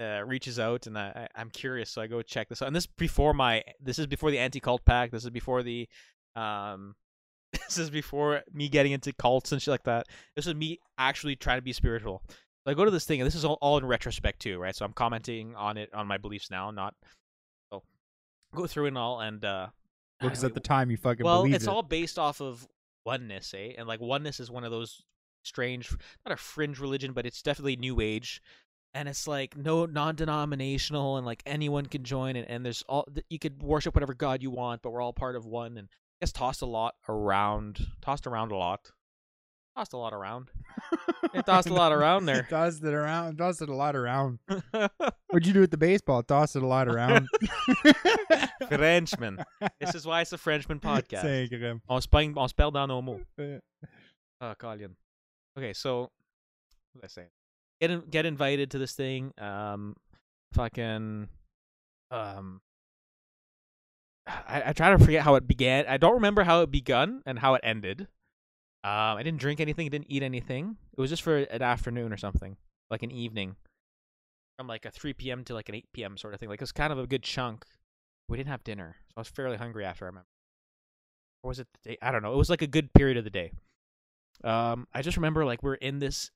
Uh, 0.00 0.22
reaches 0.24 0.60
out 0.60 0.86
and 0.86 0.96
I, 0.96 1.08
I 1.34 1.40
I'm 1.40 1.50
curious, 1.50 1.90
so 1.90 2.00
I 2.00 2.06
go 2.06 2.22
check 2.22 2.48
this 2.48 2.62
out. 2.62 2.66
And 2.66 2.76
this 2.76 2.86
before 2.86 3.34
my 3.34 3.64
this 3.80 3.98
is 3.98 4.06
before 4.06 4.30
the 4.30 4.38
anti 4.38 4.60
cult 4.60 4.84
pack. 4.84 5.10
This 5.10 5.24
is 5.24 5.30
before 5.30 5.64
the 5.64 5.88
um 6.36 6.94
this 7.52 7.78
is 7.78 7.90
before 7.90 8.42
me 8.52 8.68
getting 8.68 8.92
into 8.92 9.12
cults 9.12 9.52
and 9.52 9.60
shit 9.60 9.72
like 9.72 9.84
that. 9.84 10.06
This 10.36 10.46
is 10.46 10.54
me 10.54 10.78
actually 10.98 11.34
trying 11.34 11.58
to 11.58 11.62
be 11.62 11.72
spiritual. 11.72 12.22
So 12.28 12.70
I 12.70 12.74
go 12.74 12.84
to 12.84 12.90
this 12.90 13.06
thing, 13.06 13.20
and 13.20 13.26
this 13.26 13.34
is 13.34 13.44
all, 13.44 13.58
all 13.60 13.78
in 13.78 13.86
retrospect 13.86 14.40
too, 14.40 14.58
right? 14.58 14.76
So 14.76 14.84
I'm 14.84 14.92
commenting 14.92 15.54
on 15.56 15.76
it 15.76 15.92
on 15.94 16.06
my 16.06 16.18
beliefs 16.18 16.50
now, 16.50 16.70
not 16.70 16.94
so 17.72 17.82
go 18.54 18.66
through 18.66 18.86
it 18.86 18.88
and 18.88 18.98
all. 18.98 19.20
And 19.20 19.44
uh, 19.44 19.68
Because 20.20 20.44
at 20.44 20.54
the 20.54 20.60
time 20.60 20.90
you 20.90 20.96
fucking 20.96 21.24
well, 21.24 21.44
it's 21.44 21.64
it. 21.64 21.68
all 21.68 21.82
based 21.82 22.18
off 22.18 22.40
of 22.40 22.68
oneness, 23.04 23.54
eh? 23.56 23.72
And 23.78 23.88
like 23.88 24.00
oneness 24.00 24.38
is 24.38 24.50
one 24.50 24.64
of 24.64 24.70
those 24.70 25.02
strange, 25.42 25.90
not 26.26 26.34
a 26.34 26.36
fringe 26.36 26.78
religion, 26.78 27.12
but 27.12 27.26
it's 27.26 27.42
definitely 27.42 27.76
new 27.76 28.00
age. 28.00 28.42
And 28.94 29.08
it's 29.08 29.28
like 29.28 29.56
no 29.56 29.84
non-denominational, 29.86 31.18
and 31.18 31.26
like 31.26 31.42
anyone 31.46 31.86
can 31.86 32.02
join, 32.04 32.36
and, 32.36 32.48
and 32.48 32.64
there's 32.64 32.82
all 32.88 33.06
you 33.28 33.38
could 33.38 33.62
worship 33.62 33.94
whatever 33.94 34.14
god 34.14 34.42
you 34.42 34.50
want, 34.50 34.82
but 34.82 34.90
we're 34.90 35.02
all 35.02 35.12
part 35.12 35.36
of 35.36 35.44
one. 35.44 35.76
And 35.76 35.88
I 35.90 36.24
guess 36.24 36.32
tossed 36.32 36.62
a 36.62 36.66
lot 36.66 36.94
around, 37.08 37.86
tossed 38.00 38.26
around 38.26 38.50
a 38.50 38.56
lot, 38.56 38.90
tossed 39.76 39.92
a 39.92 39.96
lot 39.98 40.12
around. 40.14 40.50
It 41.34 41.44
tossed 41.44 41.68
a 41.68 41.74
lot 41.74 41.92
around 41.92 42.24
there. 42.26 42.46
tossed 42.48 42.82
it 42.82 42.94
around. 42.94 43.36
Tossed 43.36 43.62
it 43.62 43.68
a 43.68 43.74
lot 43.74 43.94
around. 43.94 44.38
What'd 45.28 45.46
you 45.46 45.52
do 45.52 45.60
with 45.60 45.70
the 45.70 45.76
baseball? 45.76 46.22
Tossed 46.22 46.56
it 46.56 46.62
a 46.62 46.66
lot 46.66 46.88
around. 46.88 47.28
Frenchman. 48.68 49.44
This 49.78 49.94
is 49.94 50.06
why 50.06 50.22
it's 50.22 50.32
a 50.32 50.38
Frenchman 50.38 50.80
podcast. 50.80 51.22
Say, 51.22 51.46
Grim. 51.48 51.82
On 51.88 52.00
spell, 52.00 52.32
on 52.38 52.48
spell 52.48 52.70
down 52.70 52.88
no 52.88 53.02
mot. 53.02 53.20
Uh, 54.40 54.54
Colin. 54.54 54.96
Okay, 55.56 55.72
so 55.72 56.00
what 56.00 56.10
was 56.94 57.04
I 57.04 57.08
saying? 57.08 57.28
Get 57.80 57.90
in, 57.90 58.02
get 58.10 58.26
invited 58.26 58.70
to 58.72 58.78
this 58.78 58.92
thing. 58.92 59.32
Um, 59.38 59.94
fucking, 60.52 61.28
um, 62.10 62.60
I, 64.26 64.62
I 64.66 64.72
try 64.72 64.90
to 64.90 64.98
forget 64.98 65.22
how 65.22 65.36
it 65.36 65.46
began. 65.46 65.86
I 65.88 65.96
don't 65.96 66.14
remember 66.14 66.44
how 66.44 66.62
it 66.62 66.70
begun 66.70 67.22
and 67.24 67.38
how 67.38 67.54
it 67.54 67.60
ended. 67.64 68.08
Um, 68.84 69.16
I 69.16 69.22
didn't 69.22 69.40
drink 69.40 69.60
anything. 69.60 69.88
Didn't 69.88 70.10
eat 70.10 70.22
anything. 70.22 70.76
It 70.96 71.00
was 71.00 71.10
just 71.10 71.22
for 71.22 71.38
an 71.38 71.62
afternoon 71.62 72.12
or 72.12 72.16
something, 72.16 72.56
like 72.90 73.02
an 73.02 73.10
evening, 73.10 73.56
from 74.56 74.66
like 74.66 74.84
a 74.84 74.90
3 74.90 75.12
p.m. 75.14 75.44
to 75.44 75.54
like 75.54 75.68
an 75.68 75.74
8 75.74 75.86
p.m. 75.92 76.16
sort 76.16 76.34
of 76.34 76.40
thing. 76.40 76.48
Like 76.48 76.60
it 76.60 76.62
was 76.62 76.72
kind 76.72 76.92
of 76.92 76.98
a 76.98 77.06
good 77.06 77.22
chunk. 77.22 77.64
We 78.28 78.36
didn't 78.36 78.50
have 78.50 78.62
dinner, 78.64 78.96
so 79.08 79.14
I 79.16 79.20
was 79.20 79.28
fairly 79.28 79.56
hungry 79.56 79.84
after. 79.84 80.04
I 80.04 80.08
remember. 80.08 80.26
Or 81.42 81.48
was 81.48 81.58
it 81.58 81.66
the 81.72 81.90
day? 81.90 81.98
I 82.02 82.10
don't 82.10 82.22
know. 82.22 82.32
It 82.32 82.36
was 82.36 82.50
like 82.50 82.62
a 82.62 82.66
good 82.66 82.92
period 82.92 83.16
of 83.16 83.24
the 83.24 83.30
day. 83.30 83.52
Um, 84.44 84.86
I 84.92 85.02
just 85.02 85.16
remember 85.16 85.44
like 85.44 85.62
we're 85.62 85.74
in 85.74 85.98
this 85.98 86.30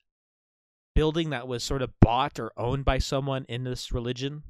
building 0.95 1.29
that 1.31 1.47
was 1.47 1.63
sort 1.63 1.81
of 1.81 1.91
bought 1.99 2.39
or 2.39 2.51
owned 2.57 2.85
by 2.85 2.97
someone 2.99 3.45
in 3.49 3.63
this 3.63 3.91
religion. 3.91 4.43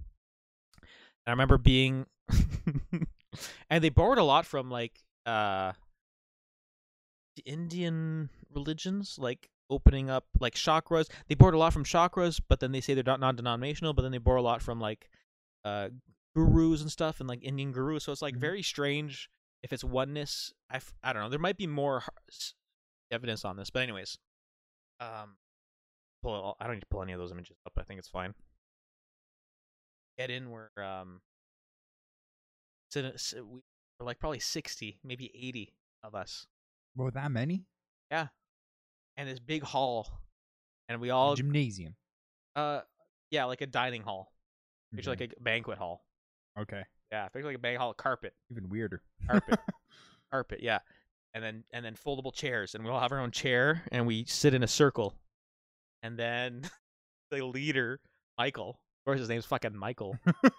And 1.25 1.27
I 1.27 1.31
remember 1.31 1.57
being, 1.57 2.05
and 3.69 3.83
they 3.83 3.89
borrowed 3.89 4.17
a 4.17 4.23
lot 4.23 4.45
from 4.45 4.69
like 4.69 4.99
uh, 5.25 5.73
the 7.35 7.43
Indian 7.45 8.29
religions, 8.53 9.17
like 9.17 9.49
opening 9.69 10.09
up 10.09 10.25
like 10.39 10.53
chakras. 10.55 11.09
They 11.27 11.35
borrowed 11.35 11.53
a 11.55 11.57
lot 11.57 11.73
from 11.73 11.85
chakras, 11.85 12.39
but 12.47 12.59
then 12.59 12.71
they 12.71 12.81
say 12.81 12.93
they're 12.93 13.03
not 13.05 13.19
non-denominational. 13.19 13.93
But 13.93 14.01
then 14.03 14.11
they 14.11 14.17
borrow 14.17 14.41
a 14.41 14.43
lot 14.43 14.61
from 14.61 14.79
like 14.79 15.09
uh, 15.65 15.89
gurus 16.35 16.81
and 16.81 16.91
stuff, 16.91 17.19
and 17.19 17.29
like 17.29 17.43
Indian 17.43 17.71
gurus. 17.71 18.03
So 18.03 18.11
it's 18.11 18.21
like 18.21 18.35
Mhm. 18.35 18.39
very 18.41 18.61
strange 18.63 19.29
if 19.63 19.71
it's 19.71 19.83
oneness. 19.83 20.53
I, 20.69 20.75
f- 20.77 20.93
I 21.01 21.13
don't 21.13 21.23
know. 21.23 21.29
There 21.29 21.39
might 21.39 21.57
be 21.57 21.67
more 21.67 22.03
evidence 23.11 23.45
on 23.45 23.55
this, 23.55 23.69
but 23.69 23.81
anyways, 23.83 24.17
um, 24.99 25.37
pull 26.23 26.33
all, 26.33 26.57
I 26.59 26.65
don't 26.65 26.75
need 26.75 26.81
to 26.81 26.87
pull 26.87 27.01
any 27.03 27.13
of 27.13 27.19
those 27.19 27.31
images 27.31 27.57
up. 27.65 27.73
I 27.77 27.83
think 27.83 27.99
it's 27.99 28.07
fine. 28.09 28.33
Get 30.17 30.29
in 30.29 30.49
where 30.51 30.69
um, 30.81 31.21
sit, 32.91 33.05
s- 33.05 33.33
we 33.35 33.61
we're 33.99 34.05
like 34.05 34.19
probably 34.19 34.39
sixty, 34.39 34.99
maybe 35.03 35.31
eighty 35.35 35.73
of 36.03 36.15
us, 36.15 36.47
Were 36.95 37.11
that 37.11 37.31
many? 37.31 37.65
Yeah, 38.11 38.27
and 39.17 39.27
this 39.29 39.39
big 39.39 39.63
hall, 39.63 40.07
and 40.89 40.99
we 41.01 41.09
all 41.09 41.35
Gymnasium. 41.35 41.95
uh 42.55 42.81
yeah 43.31 43.45
like 43.45 43.61
a 43.61 43.67
dining 43.67 44.03
hall, 44.03 44.33
picture 44.93 45.11
Okay. 45.11 45.23
like 45.25 45.33
a 45.37 45.41
banquet 45.41 45.77
hall. 45.77 46.05
okay. 46.59 46.83
Yeah, 47.11 47.27
picture 47.29 47.47
like 47.47 47.55
a 47.55 47.59
banquet 47.59 47.79
hall, 47.81 47.93
carpet, 47.93 48.33
Even 48.51 48.69
weirder. 48.69 49.01
carpet, 49.27 49.59
carpet. 50.31 50.59
Yeah, 50.61 50.79
and 51.33 51.43
then 51.43 51.63
and 51.71 51.83
then 51.85 51.95
foldable 51.95 52.33
chairs, 52.33 52.75
and 52.75 52.83
we 52.83 52.89
all 52.91 52.99
have 52.99 53.11
our 53.11 53.19
own 53.19 53.31
chair, 53.31 53.83
and 53.91 54.05
we 54.05 54.25
sit 54.25 54.53
in 54.53 54.61
a 54.63 54.67
circle, 54.67 55.15
and 56.03 56.19
then 56.19 56.69
the 57.31 57.43
leader, 57.43 57.99
Michael, 58.37 58.69
of 58.69 59.05
course 59.05 59.19
his 59.19 59.29
name's 59.29 59.45
fucking 59.45 59.75
Michael. 59.75 60.15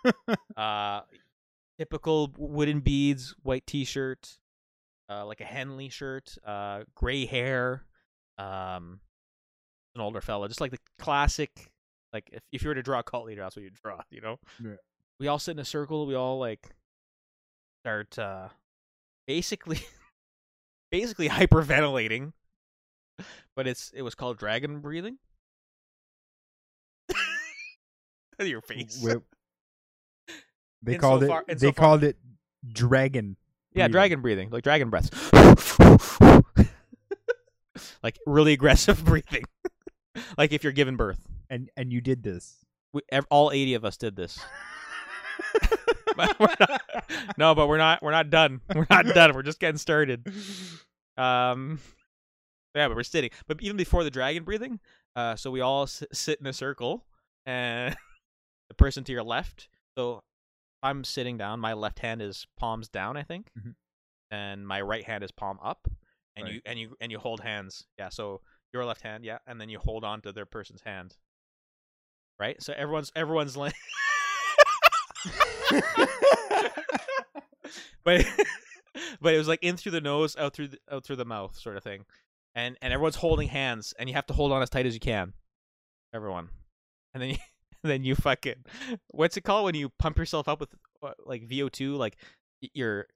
uh, 0.57 1.03
typical 1.79 2.33
wooden 2.37 2.81
beads, 2.81 3.35
white 3.43 3.67
T-shirt, 3.67 4.39
uh, 5.09 5.25
like 5.27 5.41
a 5.41 5.45
Henley 5.45 5.89
shirt, 5.89 6.37
uh, 6.45 6.81
gray 6.95 7.27
hair, 7.27 7.85
um, 8.39 9.01
an 9.95 10.01
older 10.01 10.21
fella, 10.21 10.49
just 10.49 10.61
like 10.61 10.73
the 10.73 10.79
classic. 10.99 11.71
Like 12.13 12.31
if 12.33 12.43
if 12.53 12.63
you 12.63 12.69
were 12.69 12.75
to 12.75 12.83
draw 12.83 13.01
a 13.01 13.03
cult 13.03 13.27
leader, 13.27 13.43
that's 13.43 13.57
what 13.57 13.63
you'd 13.63 13.75
draw. 13.75 14.01
You 14.11 14.21
know. 14.21 14.39
Yeah. 14.63 14.77
We 15.21 15.29
all 15.29 15.39
sit 15.39 15.53
in 15.53 15.59
a 15.59 15.65
circle. 15.65 16.07
We 16.07 16.15
all 16.15 16.39
like 16.39 16.71
start 17.83 18.19
uh, 18.19 18.49
basically 19.27 19.81
basically 20.91 21.29
hyperventilating, 21.29 22.33
but 23.57 23.67
it's 23.67 23.91
it 23.95 24.03
was 24.03 24.15
called 24.15 24.39
dragon 24.39 24.81
breathing. 24.81 25.19
Your 28.41 28.61
face. 28.61 29.05
They 30.83 30.97
In 30.97 31.01
called 31.01 31.21
so 31.23 31.25
it. 31.25 31.29
far- 31.29 31.45
in 31.49 31.57
they 31.57 31.69
so 31.69 31.73
far- 31.73 31.83
called 31.85 32.05
it 32.05 32.19
dragon. 32.71 33.39
Yeah, 33.73 33.85
breathing. 33.89 33.93
dragon 33.93 34.21
breathing, 34.21 34.51
like 34.51 34.63
dragon 34.65 34.91
breaths. 34.91 35.09
like 38.03 38.19
really 38.27 38.53
aggressive 38.53 39.03
breathing. 39.05 39.45
like 40.37 40.53
if 40.53 40.63
you're 40.63 40.73
giving 40.75 40.97
birth. 40.97 41.21
And 41.51 41.71
and 41.77 41.93
you 41.93 42.01
did 42.01 42.23
this. 42.23 42.57
We, 42.93 43.03
ev- 43.11 43.27
all 43.31 43.51
80 43.51 43.75
of 43.75 43.85
us 43.85 43.97
did 43.97 44.17
this. 44.17 44.39
But 46.17 46.39
not- 46.39 46.83
no, 47.39 47.55
but 47.55 47.69
we're 47.69 47.79
not 47.79 48.03
we're 48.03 48.11
not 48.13 48.31
done. 48.31 48.61
We're 48.75 48.87
not 48.91 49.07
done. 49.07 49.35
We're 49.35 49.43
just 49.43 49.61
getting 49.61 49.79
started. 49.79 50.27
Um 51.17 51.81
Yeah, 52.75 52.89
but 52.89 52.97
we're 52.97 53.03
sitting. 53.05 53.31
But 53.47 53.63
even 53.63 53.77
before 53.77 54.05
the 54.05 54.11
dragon 54.11 54.45
breathing, 54.45 54.81
uh 55.17 55.37
so 55.37 55.51
we 55.51 55.61
all 55.61 55.85
s- 55.85 56.03
sit 56.13 56.41
in 56.41 56.47
a 56.47 56.53
circle 56.53 57.05
and 57.47 57.97
the 58.69 58.75
person 58.75 59.05
to 59.05 59.13
your 59.13 59.23
left. 59.23 59.69
So 59.97 60.23
I'm 60.83 61.05
sitting 61.05 61.37
down, 61.39 61.61
my 61.61 61.73
left 61.75 61.99
hand 62.01 62.21
is 62.23 62.47
palms 62.59 62.89
down, 62.89 63.17
I 63.17 63.23
think. 63.23 63.51
Mhm. 63.59 63.75
And 64.31 64.67
my 64.67 64.81
right 64.81 65.05
hand 65.05 65.23
is 65.25 65.31
palm 65.31 65.59
up. 65.63 65.87
And 66.37 66.45
Right. 66.45 66.55
you 66.55 66.61
and 66.65 66.79
you 66.79 66.97
and 67.01 67.13
you 67.13 67.19
hold 67.19 67.41
hands. 67.41 67.87
Yeah, 67.99 68.09
so 68.09 68.41
your 68.73 68.85
left 68.85 69.03
hand, 69.03 69.25
yeah, 69.25 69.39
and 69.47 69.61
then 69.61 69.69
you 69.69 69.79
hold 69.79 70.03
on 70.05 70.21
to 70.23 70.33
their 70.33 70.47
person's 70.47 70.83
hand. 70.83 71.17
Right? 72.41 72.61
So 72.63 72.73
everyone's 72.77 73.13
everyone's 73.15 73.57
like 73.57 73.75
but 78.05 78.25
but 79.21 79.35
it 79.35 79.39
was 79.39 79.49
like 79.49 79.63
in 79.63 79.77
through 79.77 79.93
the 79.93 80.01
nose, 80.01 80.37
out 80.37 80.55
through 80.55 80.69
the, 80.69 80.79
out 80.91 81.05
through 81.05 81.17
the 81.17 81.25
mouth, 81.25 81.57
sort 81.59 81.77
of 81.77 81.83
thing, 81.83 82.05
and 82.55 82.77
and 82.83 82.93
everyone's 82.93 83.17
holding 83.17 83.49
hands, 83.49 83.95
and 83.99 84.09
you 84.09 84.15
have 84.15 84.27
to 84.27 84.35
hold 84.35 84.53
on 84.53 84.63
as 84.63 84.71
tight 84.71 84.87
as 84.87 84.95
you 84.95 85.01
can, 85.01 85.33
everyone, 86.13 86.49
and 87.13 87.23
then 87.23 87.31
you, 87.31 87.37
then 87.91 88.03
you 88.05 88.15
fucking 88.15 88.65
what's 89.11 89.37
it 89.37 89.43
called 89.43 89.65
when 89.67 89.75
you 89.75 89.91
pump 89.99 90.19
yourself 90.19 90.49
up 90.49 90.61
with 90.61 90.75
uh, 91.03 91.13
like 91.27 91.47
VO 91.49 91.69
two, 91.69 91.95
like 91.97 92.17
y- 92.63 92.71
your 92.75 93.07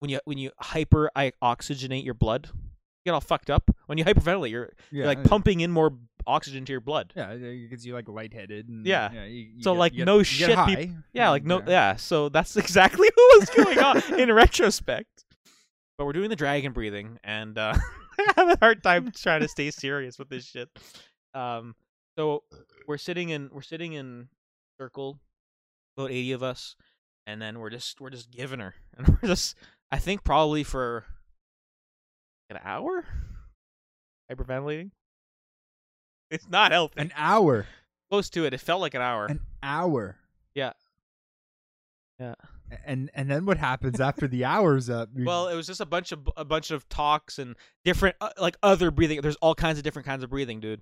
when 0.00 0.10
you 0.10 0.20
when 0.24 0.38
you 0.38 0.50
hyper 0.58 1.10
oxygenate 1.42 2.04
your 2.04 2.14
blood, 2.14 2.48
you 2.52 2.60
get 3.06 3.12
all 3.14 3.20
fucked 3.20 3.50
up. 3.50 3.70
When 3.86 3.98
you 3.98 4.04
hyperventilate, 4.04 4.50
you're, 4.50 4.72
Yeah, 4.90 4.98
you're 4.98 5.06
like 5.06 5.24
pumping 5.24 5.60
in 5.60 5.70
more 5.70 5.92
oxygen 6.26 6.64
to 6.64 6.72
your 6.72 6.80
blood. 6.80 7.12
Yeah, 7.16 7.30
it 7.30 7.70
gets 7.70 7.86
you 7.86 7.94
like 7.94 8.08
lightheaded. 8.08 8.68
And, 8.68 8.84
Yeah. 8.84 9.12
you, 9.24 9.46
you 9.56 9.62
So, 9.62 9.72
get- 9.74 9.78
like, 9.78 9.92
get- 9.94 10.04
no 10.06 10.22
shit 10.24 10.48
People, 10.66 10.96
Yeah, 11.12 11.30
like 11.30 11.44
no, 11.44 11.62
yeah. 11.66 11.96
So 11.96 12.28
that's 12.28 12.56
exactly 12.56 13.08
what 13.14 13.40
was 13.40 13.50
going 13.50 13.78
on 13.78 14.14
in 14.20 14.32
retrospect. 14.32 15.24
But 15.96 16.04
we're 16.04 16.12
doing 16.12 16.28
the 16.30 16.36
dragon 16.36 16.72
breathing, 16.72 17.18
and 17.24 17.56
uh, 17.56 17.74
I 18.18 18.32
have 18.36 18.48
a 18.50 18.56
hard 18.58 18.82
time 18.82 19.12
trying 19.12 19.40
to 19.42 19.48
stay 19.48 19.70
serious 19.70 20.18
with 20.18 20.28
this 20.28 20.44
shit. 20.44 20.68
Um, 21.32 21.74
So 22.18 22.42
we're 22.86 22.98
sitting 22.98 23.28
in 23.30 23.50
we're 23.52 23.62
sitting 23.62 23.92
in 23.94 24.28
circle, 24.80 25.18
about 25.96 26.10
eighty 26.10 26.32
of 26.32 26.42
us, 26.42 26.76
and 27.26 27.40
then 27.40 27.58
we're 27.58 27.70
just 27.70 28.00
we're 28.00 28.10
just 28.10 28.30
giving 28.30 28.60
her, 28.60 28.74
and 28.96 29.08
we're 29.08 29.28
just 29.28 29.56
I 29.90 29.98
think 29.98 30.24
probably 30.24 30.64
for 30.64 31.04
an 32.50 32.58
hour, 32.64 33.04
hyperventilating. 34.30 34.90
It's 36.30 36.48
not 36.48 36.72
healthy. 36.72 37.00
An 37.00 37.12
hour. 37.16 37.66
Close 38.10 38.30
to 38.30 38.44
it. 38.44 38.54
It 38.54 38.60
felt 38.60 38.80
like 38.80 38.94
an 38.94 39.02
hour. 39.02 39.26
An 39.26 39.40
hour. 39.62 40.16
yeah. 40.54 40.72
Yeah. 42.18 42.34
And 42.84 43.10
and 43.14 43.30
then 43.30 43.44
what 43.46 43.58
happens 43.58 44.00
after 44.00 44.26
the 44.26 44.44
hour's 44.44 44.88
up? 44.90 45.10
You- 45.14 45.24
Well, 45.26 45.48
it 45.48 45.54
was 45.54 45.66
just 45.66 45.80
a 45.80 45.86
bunch 45.86 46.10
of 46.12 46.28
a 46.36 46.44
bunch 46.44 46.70
of 46.70 46.88
talks 46.88 47.38
and 47.38 47.54
different 47.84 48.16
uh, 48.20 48.30
like 48.40 48.56
other 48.62 48.90
breathing. 48.90 49.20
There's 49.20 49.36
all 49.36 49.54
kinds 49.54 49.78
of 49.78 49.84
different 49.84 50.06
kinds 50.06 50.24
of 50.24 50.30
breathing, 50.30 50.58
dude. 50.60 50.80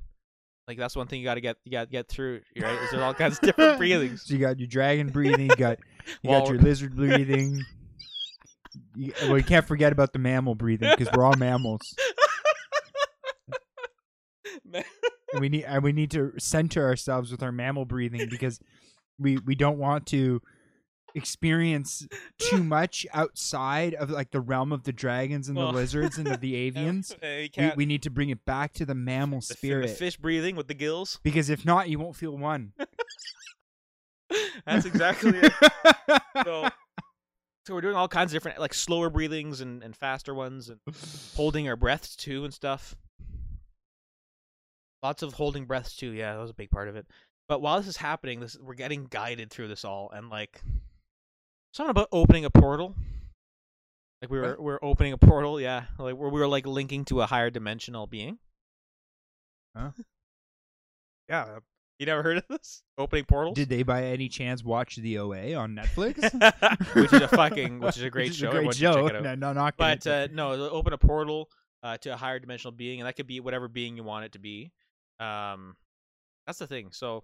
Like 0.66 0.78
that's 0.78 0.97
one 0.97 1.07
thing 1.07 1.20
you 1.20 1.27
got 1.27 1.35
to 1.35 1.41
get 1.41 1.57
you 1.65 1.73
got 1.73 1.85
to 1.85 1.91
get 1.91 2.09
through, 2.09 2.41
right? 2.59 2.78
Is 2.82 2.91
there 2.91 3.03
all 3.03 3.12
kinds 3.12 3.36
of 3.36 3.41
different 3.43 3.78
breathings. 3.78 4.24
So 4.24 4.35
you 4.35 4.41
got 4.41 4.59
your 4.59 4.66
dragon 4.66 5.09
breathing, 5.09 5.51
you 5.51 5.57
got 5.57 5.78
you 6.23 6.31
got 6.31 6.49
your 6.49 6.59
lizard 6.59 6.97
breathing. 6.97 7.62
You, 8.97 9.12
well, 9.23 9.36
you 9.36 9.45
can't 9.45 9.66
forget 9.66 9.93
about 9.93 10.12
the 10.12 10.19
mammal 10.19 10.55
breathing 10.55 10.91
because 10.97 11.12
we're 11.15 11.24
all 11.24 11.36
mammals, 11.36 11.95
and 14.73 14.85
we 15.41 15.49
need 15.49 15.65
and 15.65 15.82
we 15.82 15.93
need 15.93 16.11
to 16.12 16.32
center 16.39 16.85
ourselves 16.85 17.31
with 17.31 17.43
our 17.43 17.53
mammal 17.53 17.85
breathing 17.85 18.28
because 18.31 18.59
we 19.19 19.36
we 19.39 19.55
don't 19.55 19.78
want 19.78 20.07
to 20.07 20.41
experience 21.15 22.07
too 22.39 22.62
much 22.65 23.07
outside 23.12 23.95
of 23.95 24.11
like 24.11 24.31
the 24.31 24.41
realm 24.41 24.73
of 24.73 24.82
the 24.85 24.93
dragons 24.93 25.49
and 25.49 25.57
Well, 25.57 25.69
the 25.73 25.78
lizards 25.78 26.19
and 26.19 26.27
the, 26.27 26.36
the 26.39 26.70
avians. 26.70 27.15
We, 27.57 27.73
we 27.77 27.86
need 27.86 28.03
to 28.03 28.11
bring 28.11 28.31
it 28.31 28.45
back 28.45 28.73
to 28.74 28.85
the 28.86 28.95
mammal 28.95 29.41
the, 29.41 29.47
fi- 29.47 29.53
the 29.53 29.57
spirit 29.57 29.91
fish 29.91 30.16
breathing 30.16 30.57
with 30.57 30.69
the 30.69 30.74
gills. 30.74 31.20
because 31.23 31.51
if 31.51 31.65
not, 31.65 31.89
you 31.89 31.99
won't 31.99 32.16
feel 32.16 32.36
one. 32.36 32.73
That's 34.66 34.86
exactly 34.86 35.39
it. 35.39 35.53
So, 36.45 36.69
so 37.66 37.74
we're 37.74 37.81
doing 37.81 37.95
all 37.95 38.09
kinds 38.09 38.32
of 38.32 38.36
different 38.36 38.59
like 38.59 38.74
slower 38.74 39.11
breathings 39.11 39.61
and, 39.61 39.82
and 39.82 39.95
faster 39.97 40.35
ones 40.35 40.69
and 40.70 40.81
holding 41.36 41.69
our 41.69 41.77
breaths 41.77 42.16
too 42.16 42.45
and 42.45 42.53
stuff. 42.53 42.97
Lots 45.03 45.23
of 45.23 45.35
holding 45.35 45.66
breaths 45.66 45.95
too. 45.95 46.11
Yeah, 46.11 46.32
that 46.35 46.41
was 46.41 46.51
a 46.51 46.55
big 46.55 46.70
part 46.70 46.89
of 46.89 46.97
it. 46.97 47.07
But 47.49 47.61
while 47.61 47.78
this 47.78 47.86
is 47.89 47.99
happening, 47.99 48.41
this 48.41 48.57
we're 48.59 48.74
getting 48.74 49.05
guided 49.05 49.51
through 49.51 49.69
this 49.69 49.85
all 49.85 50.11
and 50.11 50.31
like 50.31 50.62
something 51.75 51.91
about 51.91 52.09
opening 52.13 52.45
a 52.45 52.51
portal. 52.51 52.95
Like 54.23 54.31
we 54.31 54.39
were 54.39 54.51
What? 54.51 54.63
we 54.63 54.73
are 54.73 54.85
opening 54.85 55.13
a 55.13 55.19
portal, 55.19 55.61
yeah. 55.61 55.85
Like 55.99 56.17
where 56.17 56.31
we 56.31 56.41
were 56.41 56.49
like 56.49 56.67
linking 56.67 57.05
to 57.07 57.21
a 57.21 57.27
higher 57.27 57.51
dimensional 57.51 58.07
being. 58.07 58.39
Huh? 59.77 59.91
yeah. 61.29 61.59
You 61.99 62.07
never 62.07 62.23
heard 62.23 62.39
of 62.39 62.45
this? 62.49 62.83
Opening 62.99 63.25
portals? 63.25 63.55
Did 63.55 63.69
they 63.69 63.83
by 63.83 64.05
any 64.05 64.29
chance 64.29 64.65
watch 64.65 64.97
the 64.97 65.19
OA 65.19 65.55
on 65.55 65.77
Netflix? 65.77 66.17
which 66.95 67.13
is 67.13 67.21
a 67.21 67.29
fucking 67.29 67.79
which 67.81 67.97
is 67.97 68.03
a 68.03 68.11
great 68.11 68.31
is 68.31 68.37
show. 68.37 68.49
a 68.49 68.53
great 68.53 68.75
show. 68.75 69.07
No, 69.07 69.35
no, 69.35 69.53
not 69.53 69.77
But 69.77 70.07
uh, 70.07 70.29
no, 70.33 70.53
open 70.71 70.93
a 70.93 70.99
portal 70.99 71.49
uh, 71.83 71.97
to 71.99 72.15
a 72.15 72.17
higher 72.17 72.39
dimensional 72.41 72.73
being, 72.73 73.01
and 73.01 73.07
that 73.07 73.15
could 73.15 73.27
be 73.29 73.39
whatever 73.41 73.69
being 73.69 73.97
you 73.97 74.03
want 74.03 74.25
it 74.25 74.33
to 74.33 74.39
be. 74.41 74.73
Um, 75.21 75.77
that's 76.47 76.59
the 76.59 76.67
thing. 76.67 76.89
So 76.91 77.23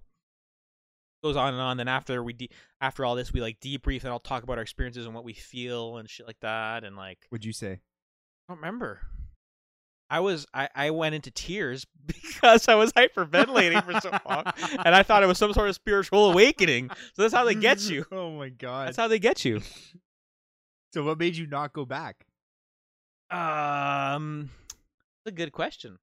goes 1.22 1.36
on 1.36 1.52
and 1.54 1.62
on. 1.62 1.76
Then 1.76 1.88
after 1.88 2.22
we 2.22 2.32
de- 2.32 2.50
after 2.80 3.04
all 3.04 3.14
this, 3.14 3.32
we 3.32 3.40
like 3.40 3.60
debrief, 3.60 4.02
and 4.02 4.10
I'll 4.10 4.18
talk 4.20 4.42
about 4.42 4.58
our 4.58 4.62
experiences 4.62 5.06
and 5.06 5.14
what 5.14 5.24
we 5.24 5.32
feel 5.32 5.96
and 5.98 6.08
shit 6.08 6.26
like 6.26 6.40
that. 6.40 6.84
And 6.84 6.96
like, 6.96 7.18
What'd 7.30 7.44
you 7.44 7.52
say? 7.52 7.72
I 7.72 8.52
don't 8.52 8.58
remember. 8.58 9.00
I 10.10 10.18
was 10.20 10.44
I, 10.52 10.68
I 10.74 10.90
went 10.90 11.14
into 11.14 11.30
tears 11.30 11.86
because 12.06 12.68
I 12.68 12.74
was 12.74 12.92
hyperventilating 12.92 13.84
for 13.84 14.00
so 14.00 14.10
long, 14.28 14.44
and 14.84 14.94
I 14.94 15.02
thought 15.02 15.22
it 15.22 15.26
was 15.26 15.38
some 15.38 15.52
sort 15.52 15.68
of 15.68 15.74
spiritual 15.76 16.32
awakening. 16.32 16.90
So 17.14 17.22
that's 17.22 17.34
how 17.34 17.44
they 17.44 17.54
get 17.54 17.88
you. 17.88 18.04
Oh 18.12 18.32
my 18.32 18.48
god! 18.48 18.88
That's 18.88 18.96
how 18.96 19.08
they 19.08 19.20
get 19.20 19.44
you. 19.44 19.60
so 20.92 21.04
what 21.04 21.18
made 21.18 21.36
you 21.36 21.46
not 21.46 21.72
go 21.72 21.84
back? 21.84 22.26
Um, 23.30 24.50
that's 25.24 25.32
a 25.32 25.36
good 25.36 25.52
question. 25.52 25.98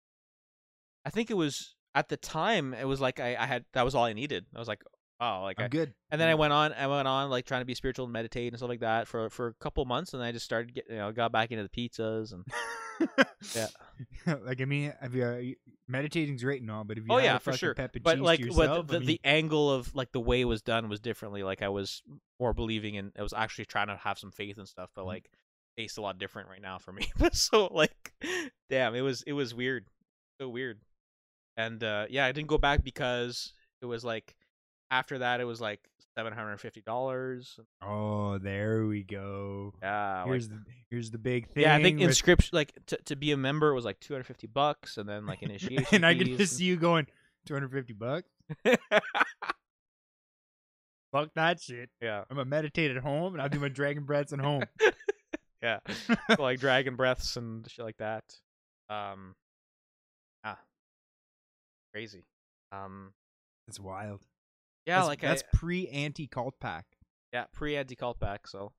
I 1.05 1.09
think 1.09 1.29
it 1.29 1.35
was 1.35 1.75
at 1.93 2.07
the 2.07 2.15
time. 2.17 2.73
It 2.73 2.85
was 2.85 3.01
like 3.01 3.19
I, 3.19 3.35
I 3.37 3.45
had 3.45 3.65
that 3.73 3.83
was 3.83 3.93
all 3.93 4.05
I 4.05 4.13
needed. 4.13 4.45
I 4.55 4.59
was 4.59 4.69
like, 4.69 4.83
oh, 5.19 5.41
like 5.43 5.59
I'm 5.59 5.65
I, 5.65 5.67
good. 5.69 5.93
and 6.11 6.19
then 6.21 6.29
I 6.29 6.35
went 6.35 6.53
on. 6.53 6.73
I 6.73 6.87
went 6.87 7.07
on 7.07 7.29
like 7.29 7.45
trying 7.45 7.61
to 7.61 7.65
be 7.65 7.75
spiritual 7.75 8.05
and 8.05 8.13
meditate 8.13 8.51
and 8.53 8.57
stuff 8.57 8.69
like 8.69 8.81
that 8.81 9.07
for 9.07 9.29
for 9.29 9.47
a 9.47 9.53
couple 9.55 9.83
months, 9.85 10.13
and 10.13 10.21
I 10.23 10.31
just 10.31 10.45
started 10.45 10.73
getting, 10.73 10.93
you 10.93 10.97
know, 10.99 11.11
got 11.11 11.31
back 11.31 11.51
into 11.51 11.63
the 11.63 11.69
pizzas 11.69 12.33
and 12.33 12.45
Yeah. 13.55 13.67
like 14.45 14.61
I 14.61 14.65
mean, 14.65 14.93
have 15.01 15.13
you, 15.13 15.23
uh, 15.23 15.71
meditating's 15.87 16.43
great 16.43 16.61
and 16.61 16.71
all, 16.71 16.83
but 16.83 16.97
if 16.97 17.03
you 17.05 17.09
oh 17.13 17.17
yeah, 17.19 17.37
for 17.37 17.53
sure. 17.53 17.75
But 17.75 18.19
like, 18.19 18.39
yourself, 18.39 18.87
the, 18.87 18.95
I 18.97 18.99
mean, 18.99 19.07
the 19.07 19.21
angle 19.23 19.71
of 19.71 19.93
like 19.95 20.11
the 20.11 20.19
way 20.19 20.41
it 20.41 20.45
was 20.45 20.61
done 20.61 20.89
was 20.89 20.99
differently. 20.99 21.43
Like 21.43 21.61
I 21.61 21.69
was 21.69 22.01
more 22.39 22.53
believing 22.53 22.95
in. 22.95 23.11
I 23.17 23.23
was 23.23 23.33
actually 23.33 23.65
trying 23.65 23.87
to 23.87 23.95
have 23.97 24.17
some 24.19 24.31
faith 24.31 24.57
and 24.57 24.67
stuff, 24.67 24.89
but 24.95 25.03
Mhm. 25.03 25.07
like 25.07 25.29
tastes 25.77 25.97
a 25.97 26.01
lot 26.01 26.17
different 26.17 26.49
right 26.49 26.61
now 26.61 26.79
for 26.79 26.91
me. 26.91 27.07
so 27.33 27.67
like, 27.71 28.13
damn, 28.69 28.95
it 28.95 29.01
was 29.01 29.21
it 29.23 29.33
was 29.33 29.53
weird, 29.53 29.85
so 30.41 30.49
weird. 30.49 30.79
And 31.55 31.83
uh 31.83 32.05
yeah, 32.09 32.25
I 32.25 32.31
didn't 32.31 32.47
go 32.49 32.57
back 32.57 32.83
because 32.83 33.53
it 33.81 33.85
was 33.85 34.03
like 34.03 34.35
after 34.91 35.19
that 35.19 35.39
it 35.41 35.45
was 35.45 35.59
like 35.61 35.79
seven 36.15 36.33
hundred 36.33 36.51
and 36.53 36.59
fifty 36.61 36.81
dollars. 36.81 37.59
oh, 37.81 38.37
there 38.39 38.85
we 38.85 39.03
go. 39.03 39.73
Yeah, 39.81 40.19
like- 40.21 40.27
Here's 40.27 40.49
the 40.49 40.59
here's 40.89 41.11
the 41.11 41.17
big 41.17 41.47
thing. 41.49 41.63
yeah, 41.63 41.75
I 41.75 41.81
think 41.81 41.99
with- 41.99 42.07
inscription 42.09 42.55
like 42.55 42.73
to 42.87 42.97
to 43.05 43.15
be 43.15 43.31
a 43.31 43.37
member 43.37 43.73
was 43.73 43.85
like 43.85 43.99
two 43.99 44.13
hundred 44.13 44.25
fifty 44.25 44.47
bucks, 44.47 44.97
and 44.97 45.07
then 45.07 45.25
like 45.25 45.41
initiation. 45.43 45.85
and 45.91 46.05
I 46.05 46.17
fees 46.17 46.37
just 46.37 46.57
see 46.57 46.65
you 46.65 46.75
going 46.77 47.05
250 47.45 47.93
bucks. 47.93 48.27
Fuck 51.13 51.29
that 51.35 51.61
shit. 51.61 51.89
yeah, 52.01 52.23
I'm 52.29 52.35
gonna 52.37 52.45
meditate 52.49 52.91
at 52.95 53.01
home 53.01 53.33
and 53.33 53.41
I'll 53.41 53.49
do 53.49 53.59
my 53.59 53.69
dragon 53.69 54.03
breaths 54.03 54.33
at 54.33 54.39
home. 54.39 54.63
yeah. 55.63 55.79
So, 56.05 56.15
like 56.41 56.59
dragon 56.59 56.95
breaths 56.95 57.37
and 57.37 57.65
shit 57.71 57.85
like 57.85 57.97
that. 57.97 58.23
Um, 58.89 59.33
ah, 60.43 60.59
crazy. 61.93 62.25
Um, 62.73 63.13
It's 63.69 63.79
wild. 63.79 64.21
Yeah, 64.87 64.95
that's, 64.95 65.07
like 65.07 65.21
that's 65.21 65.43
I, 65.53 65.57
pre 65.57 65.87
anti 65.89 66.27
cult 66.27 66.59
pack. 66.59 66.85
yeah, 67.33 67.45
pre 67.53 67.75
anti 67.75 67.95
cult 67.95 68.19
pack. 68.19 68.47
So, 68.47 68.71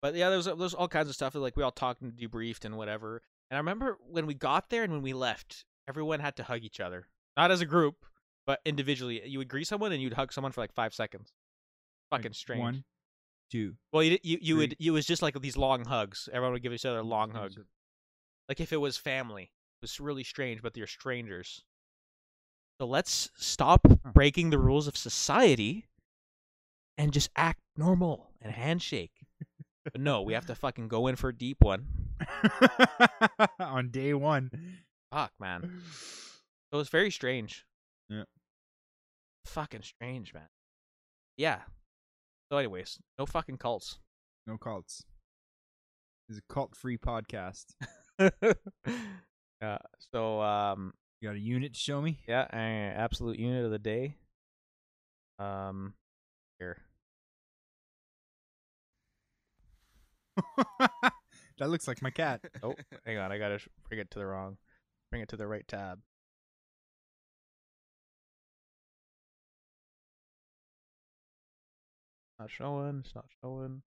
but 0.00 0.14
yeah, 0.14 0.30
there's 0.30 0.44
there's 0.44 0.74
all 0.74 0.88
kinds 0.88 1.08
of 1.08 1.14
stuff 1.14 1.34
like 1.34 1.56
we 1.56 1.62
all 1.62 1.72
talked 1.72 2.00
and 2.02 2.12
debriefed 2.12 2.64
and 2.64 2.76
whatever. 2.76 3.22
And 3.50 3.56
I 3.56 3.58
remember 3.58 3.98
when 4.08 4.26
we 4.26 4.34
got 4.34 4.70
there 4.70 4.84
and 4.84 4.92
when 4.92 5.02
we 5.02 5.12
left, 5.12 5.64
everyone 5.88 6.20
had 6.20 6.36
to 6.36 6.44
hug 6.44 6.62
each 6.62 6.80
other, 6.80 7.08
not 7.36 7.50
as 7.50 7.60
a 7.60 7.66
group, 7.66 8.04
but 8.46 8.60
individually. 8.64 9.22
You 9.26 9.38
would 9.38 9.48
greet 9.48 9.66
someone 9.66 9.92
and 9.92 10.00
you'd 10.00 10.14
hug 10.14 10.32
someone 10.32 10.52
for 10.52 10.60
like 10.60 10.72
five 10.72 10.94
seconds. 10.94 11.32
Like, 12.10 12.22
Fucking 12.22 12.34
strange. 12.34 12.60
One, 12.60 12.84
two. 13.50 13.74
Well, 13.92 14.04
you 14.04 14.18
you 14.22 14.38
you 14.40 14.54
three. 14.54 14.60
would 14.60 14.76
it 14.78 14.90
was 14.92 15.04
just 15.04 15.22
like 15.22 15.40
these 15.40 15.56
long 15.56 15.84
hugs. 15.84 16.28
Everyone 16.32 16.52
would 16.52 16.62
give 16.62 16.72
each 16.72 16.86
other 16.86 16.98
a 16.98 17.02
long 17.02 17.32
hug. 17.32 17.52
Like 18.48 18.60
if 18.60 18.72
it 18.72 18.76
was 18.76 18.96
family, 18.96 19.42
it 19.42 19.82
was 19.82 19.98
really 19.98 20.22
strange, 20.22 20.62
but 20.62 20.74
they're 20.74 20.86
strangers. 20.86 21.64
So 22.80 22.86
let's 22.86 23.30
stop 23.36 23.80
breaking 24.12 24.50
the 24.50 24.58
rules 24.58 24.86
of 24.86 24.96
society 24.96 25.86
and 26.98 27.12
just 27.12 27.30
act 27.36 27.60
normal 27.76 28.30
and 28.42 28.52
handshake. 28.52 29.12
but 29.84 30.00
no, 30.00 30.22
we 30.22 30.34
have 30.34 30.46
to 30.46 30.54
fucking 30.54 30.88
go 30.88 31.06
in 31.06 31.16
for 31.16 31.30
a 31.30 31.36
deep 31.36 31.58
one. 31.60 31.86
on 33.60 33.90
day 33.90 34.14
one. 34.14 34.50
Fuck, 35.12 35.32
man. 35.40 35.82
It 36.72 36.76
was 36.76 36.88
very 36.88 37.12
strange. 37.12 37.64
Yeah. 38.10 38.24
Fucking 39.46 39.82
strange, 39.82 40.34
man. 40.34 40.48
Yeah. 41.36 41.60
So, 42.50 42.58
anyways, 42.58 42.98
no 43.18 43.24
fucking 43.24 43.58
cults. 43.58 44.00
No 44.48 44.58
cults. 44.58 45.04
This 46.28 46.36
is 46.36 46.42
a 46.48 46.52
cult 46.52 46.74
free 46.74 46.98
podcast. 46.98 47.66
yeah. 48.18 49.78
So, 50.12 50.42
um, 50.42 50.92
You 51.20 51.28
got 51.28 51.36
a 51.36 51.40
unit 51.40 51.72
to 51.74 51.78
show 51.78 52.02
me? 52.02 52.18
yeah, 52.28 52.46
uh, 52.52 52.56
absolute 53.00 53.38
unit 53.38 53.64
of 53.64 53.70
the 53.70 53.78
day. 53.78 54.16
Um, 55.38 55.94
here. 56.58 56.78
that 61.58 61.70
looks 61.70 61.88
like 61.88 62.02
my 62.02 62.10
cat. 62.10 62.42
Oh, 62.62 62.74
hang 63.04 63.18
on. 63.18 63.32
I 63.32 63.38
gotta 63.38 63.58
bring 63.88 64.00
it 64.00 64.10
to 64.10 64.18
the 64.18 64.26
wrong. 64.26 64.58
Bring 65.10 65.22
it 65.22 65.28
to 65.30 65.36
the 65.36 65.46
right 65.46 65.66
tab. 65.66 66.00
Not 72.38 72.50
showing. 72.50 73.02
It's 73.04 73.14
not 73.14 73.26
showing. 73.42 73.82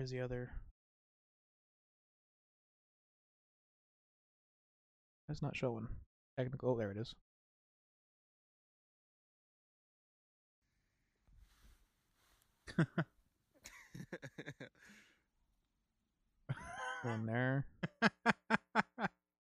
The 0.00 0.20
other? 0.20 0.50
That's 5.28 5.42
not 5.42 5.56
showing. 5.56 5.88
Technical. 6.38 6.70
Oh, 6.70 6.76
there 6.76 6.90
it 6.90 6.96
is. 6.96 7.14
One 17.02 17.26
there. 17.26 17.66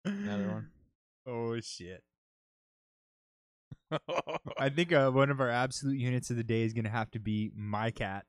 Another 0.05 0.47
one. 0.47 0.67
Oh 1.25 1.57
shit! 1.61 2.03
I 4.59 4.67
think 4.67 4.91
uh, 4.91 5.09
one 5.09 5.29
of 5.29 5.39
our 5.39 5.49
absolute 5.49 5.97
units 5.97 6.29
of 6.29 6.35
the 6.35 6.43
day 6.43 6.63
is 6.63 6.73
gonna 6.73 6.89
have 6.89 7.11
to 7.11 7.19
be 7.19 7.49
my 7.55 7.91
cat. 7.91 8.25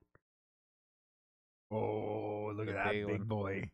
Oh, 1.70 2.52
look 2.54 2.66
The 2.66 2.72
at 2.78 2.84
that 2.84 2.92
big 2.92 3.06
one. 3.06 3.24
boy! 3.24 3.70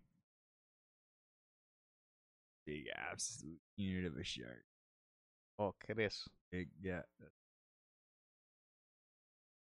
Big 2.66 2.84
absolute 3.10 3.58
unit 3.76 4.12
of 4.12 4.18
a 4.18 4.24
shark. 4.24 4.64
oh, 5.58 5.74
Chris. 5.84 6.28
Big, 6.52 6.68
yeah. 6.82 7.00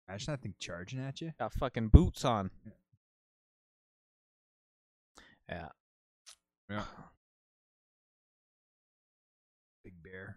Imagine 0.09 0.32
that 0.32 0.43
thing 0.43 0.55
charging 0.59 1.01
at 1.01 1.20
you. 1.20 1.32
Got 1.39 1.52
fucking 1.55 1.89
boots 1.89 2.24
on. 2.24 2.51
Yeah. 5.48 5.68
Yeah. 6.70 6.82
Big 9.84 9.94
bear. 10.02 10.36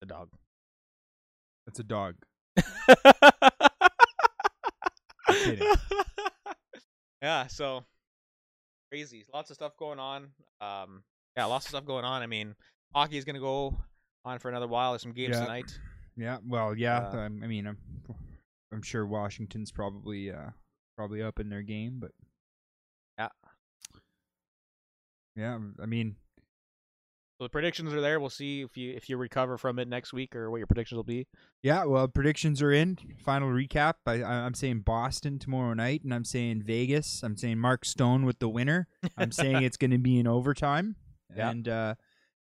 The 0.00 0.06
dog. 0.06 0.28
That's 1.66 1.78
a 1.80 1.84
dog. 1.84 2.14
kidding. 5.34 5.68
yeah, 7.22 7.46
so 7.46 7.84
crazy. 8.90 9.24
Lots 9.32 9.50
of 9.50 9.56
stuff 9.56 9.76
going 9.76 9.98
on. 9.98 10.28
Um, 10.60 11.02
yeah, 11.36 11.44
lots 11.46 11.66
of 11.66 11.70
stuff 11.70 11.84
going 11.86 12.04
on. 12.04 12.22
I 12.22 12.26
mean, 12.26 12.54
hockey 12.94 13.16
is 13.18 13.24
gonna 13.24 13.40
go 13.40 13.76
on 14.24 14.38
for 14.38 14.48
another 14.48 14.68
while. 14.68 14.92
There's 14.92 15.02
some 15.02 15.12
games 15.12 15.34
Yeah. 15.36 15.40
tonight. 15.42 15.78
Yeah. 16.16 16.38
Well, 16.46 16.76
yeah. 16.76 16.98
Uh, 16.98 17.16
I 17.18 17.28
mean, 17.28 17.66
I'm, 17.66 17.78
I'm 18.72 18.82
sure 18.82 19.06
Washington's 19.06 19.72
probably, 19.72 20.30
uh, 20.30 20.50
probably 20.96 21.22
up 21.22 21.40
in 21.40 21.48
their 21.48 21.62
game, 21.62 21.98
but 22.00 22.10
Yeah. 23.18 23.28
yeah. 25.36 25.58
I 25.82 25.86
mean, 25.86 26.16
So 27.42 27.46
the 27.46 27.50
predictions 27.50 27.92
are 27.92 28.00
there. 28.00 28.20
We'll 28.20 28.30
see 28.30 28.60
if 28.60 28.76
you 28.76 28.92
if 28.92 29.08
you 29.08 29.16
recover 29.16 29.58
from 29.58 29.80
it 29.80 29.88
next 29.88 30.12
week 30.12 30.36
or 30.36 30.48
what 30.48 30.58
your 30.58 30.68
predictions 30.68 30.94
will 30.96 31.02
be. 31.02 31.26
yeah. 31.60 31.84
Well, 31.84 32.06
predictions 32.06 32.62
are 32.62 32.70
in. 32.70 32.96
Final 33.24 33.48
recap. 33.48 33.94
I, 34.06 34.22
I'm 34.22 34.54
saying 34.54 34.82
Boston 34.82 35.40
tomorrow 35.40 35.74
night, 35.74 36.04
and 36.04 36.14
I'm 36.14 36.24
saying 36.24 36.62
Vegas. 36.62 37.24
I'm 37.24 37.36
saying 37.36 37.58
Mark 37.58 37.84
Stone 37.84 38.26
with 38.26 38.38
the 38.38 38.48
winner. 38.48 38.86
I'm 39.16 39.32
saying 39.42 39.64
it's 39.64 39.76
going 39.76 39.90
to 39.90 39.98
be 39.98 40.20
in 40.20 40.28
overtime, 40.28 40.94
Yeah. 41.36 41.50
and 41.50 41.66
uh, 41.66 41.94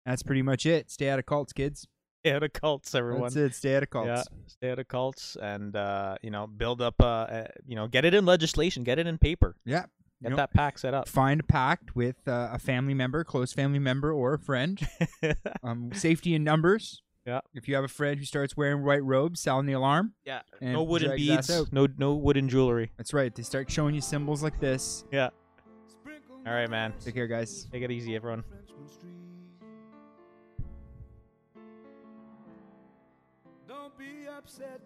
that's 0.05 0.21
pretty 0.21 0.43
much 0.43 0.67
it. 0.67 0.91
Stay 0.91 1.09
out 1.09 1.17
of 1.17 1.25
cults, 1.25 1.51
kids. 1.51 1.87
Stay 2.23 2.35
out 2.35 2.43
of 2.43 2.53
cults, 2.53 2.93
everyone. 2.93 3.23
That's 3.23 3.35
it. 3.37 3.55
Stay 3.55 3.75
out 3.77 3.81
of 3.81 3.89
cults. 3.89 4.07
Yeah, 4.07 4.23
stay 4.45 4.69
out 4.69 4.77
of 4.77 4.87
cults 4.87 5.35
and 5.41 5.75
uh, 5.75 6.17
you 6.21 6.29
know 6.29 6.45
build 6.45 6.79
up. 6.79 7.01
Uh, 7.01 7.05
uh, 7.05 7.47
you 7.65 7.75
know, 7.75 7.87
get 7.87 8.05
it 8.05 8.13
in 8.13 8.27
legislation. 8.27 8.83
Get 8.83 8.99
it 8.99 9.07
in 9.07 9.17
paper. 9.17 9.55
Yeah. 9.65 9.85
Get 10.21 10.27
You 10.27 10.29
know, 10.31 10.35
that 10.37 10.53
pack 10.53 10.77
set 10.77 10.93
up. 10.93 11.07
find 11.07 11.39
a 11.39 11.43
pact 11.43 11.95
with 11.95 12.27
uh, 12.27 12.49
a 12.51 12.59
family 12.59 12.93
member, 12.93 13.23
close 13.23 13.53
family 13.53 13.79
member, 13.79 14.11
or 14.11 14.33
a 14.35 14.39
friend. 14.39 14.79
um, 15.63 15.91
safety 15.93 16.35
in 16.35 16.43
numbers. 16.43 17.01
Yeah. 17.25 17.41
If 17.53 17.67
you 17.67 17.75
have 17.75 17.83
a 17.83 17.87
friend 17.87 18.19
who 18.19 18.25
starts 18.25 18.57
wearing 18.57 18.83
white 18.83 19.03
robes, 19.03 19.39
sound 19.41 19.67
the 19.69 19.73
alarm. 19.73 20.13
yeah. 20.25 20.41
And 20.59 20.73
No 20.73 20.83
wooden 20.83 21.09
drag 21.09 21.19
his 21.19 21.29
ass 21.29 21.47
beads. 21.47 21.71
No 21.71 21.87
no 21.97 22.15
wooden 22.15 22.49
jewelry. 22.49 22.91
That's 22.97 23.13
right. 23.13 23.33
They 23.33 23.43
start 23.43 23.69
showing 23.69 23.93
you 23.95 24.01
symbols 24.01 24.41
like 24.43 24.59
this. 24.59 25.05
Yeah. 25.11 25.29
All 26.47 26.53
right, 26.53 26.69
man. 26.69 26.93
Take 27.03 27.13
care, 27.13 27.27
guys. 27.27 27.67
Take 27.71 27.83
it 27.83 27.91
easy, 27.91 28.15
everyone. 28.15 28.43
Don't 33.67 33.97
be 33.97 34.27
upset 34.27 34.81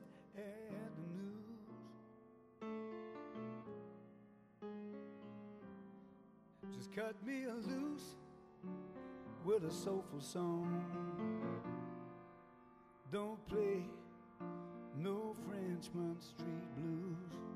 Just 6.73 6.93
cut 6.93 7.15
me 7.25 7.45
loose 7.47 8.15
with 9.43 9.63
a 9.63 9.71
soulful 9.71 10.19
song. 10.19 10.83
Don't 13.11 13.45
play 13.47 13.83
no 14.97 15.35
Frenchman 15.47 16.15
Street 16.19 16.75
blues. 16.77 17.54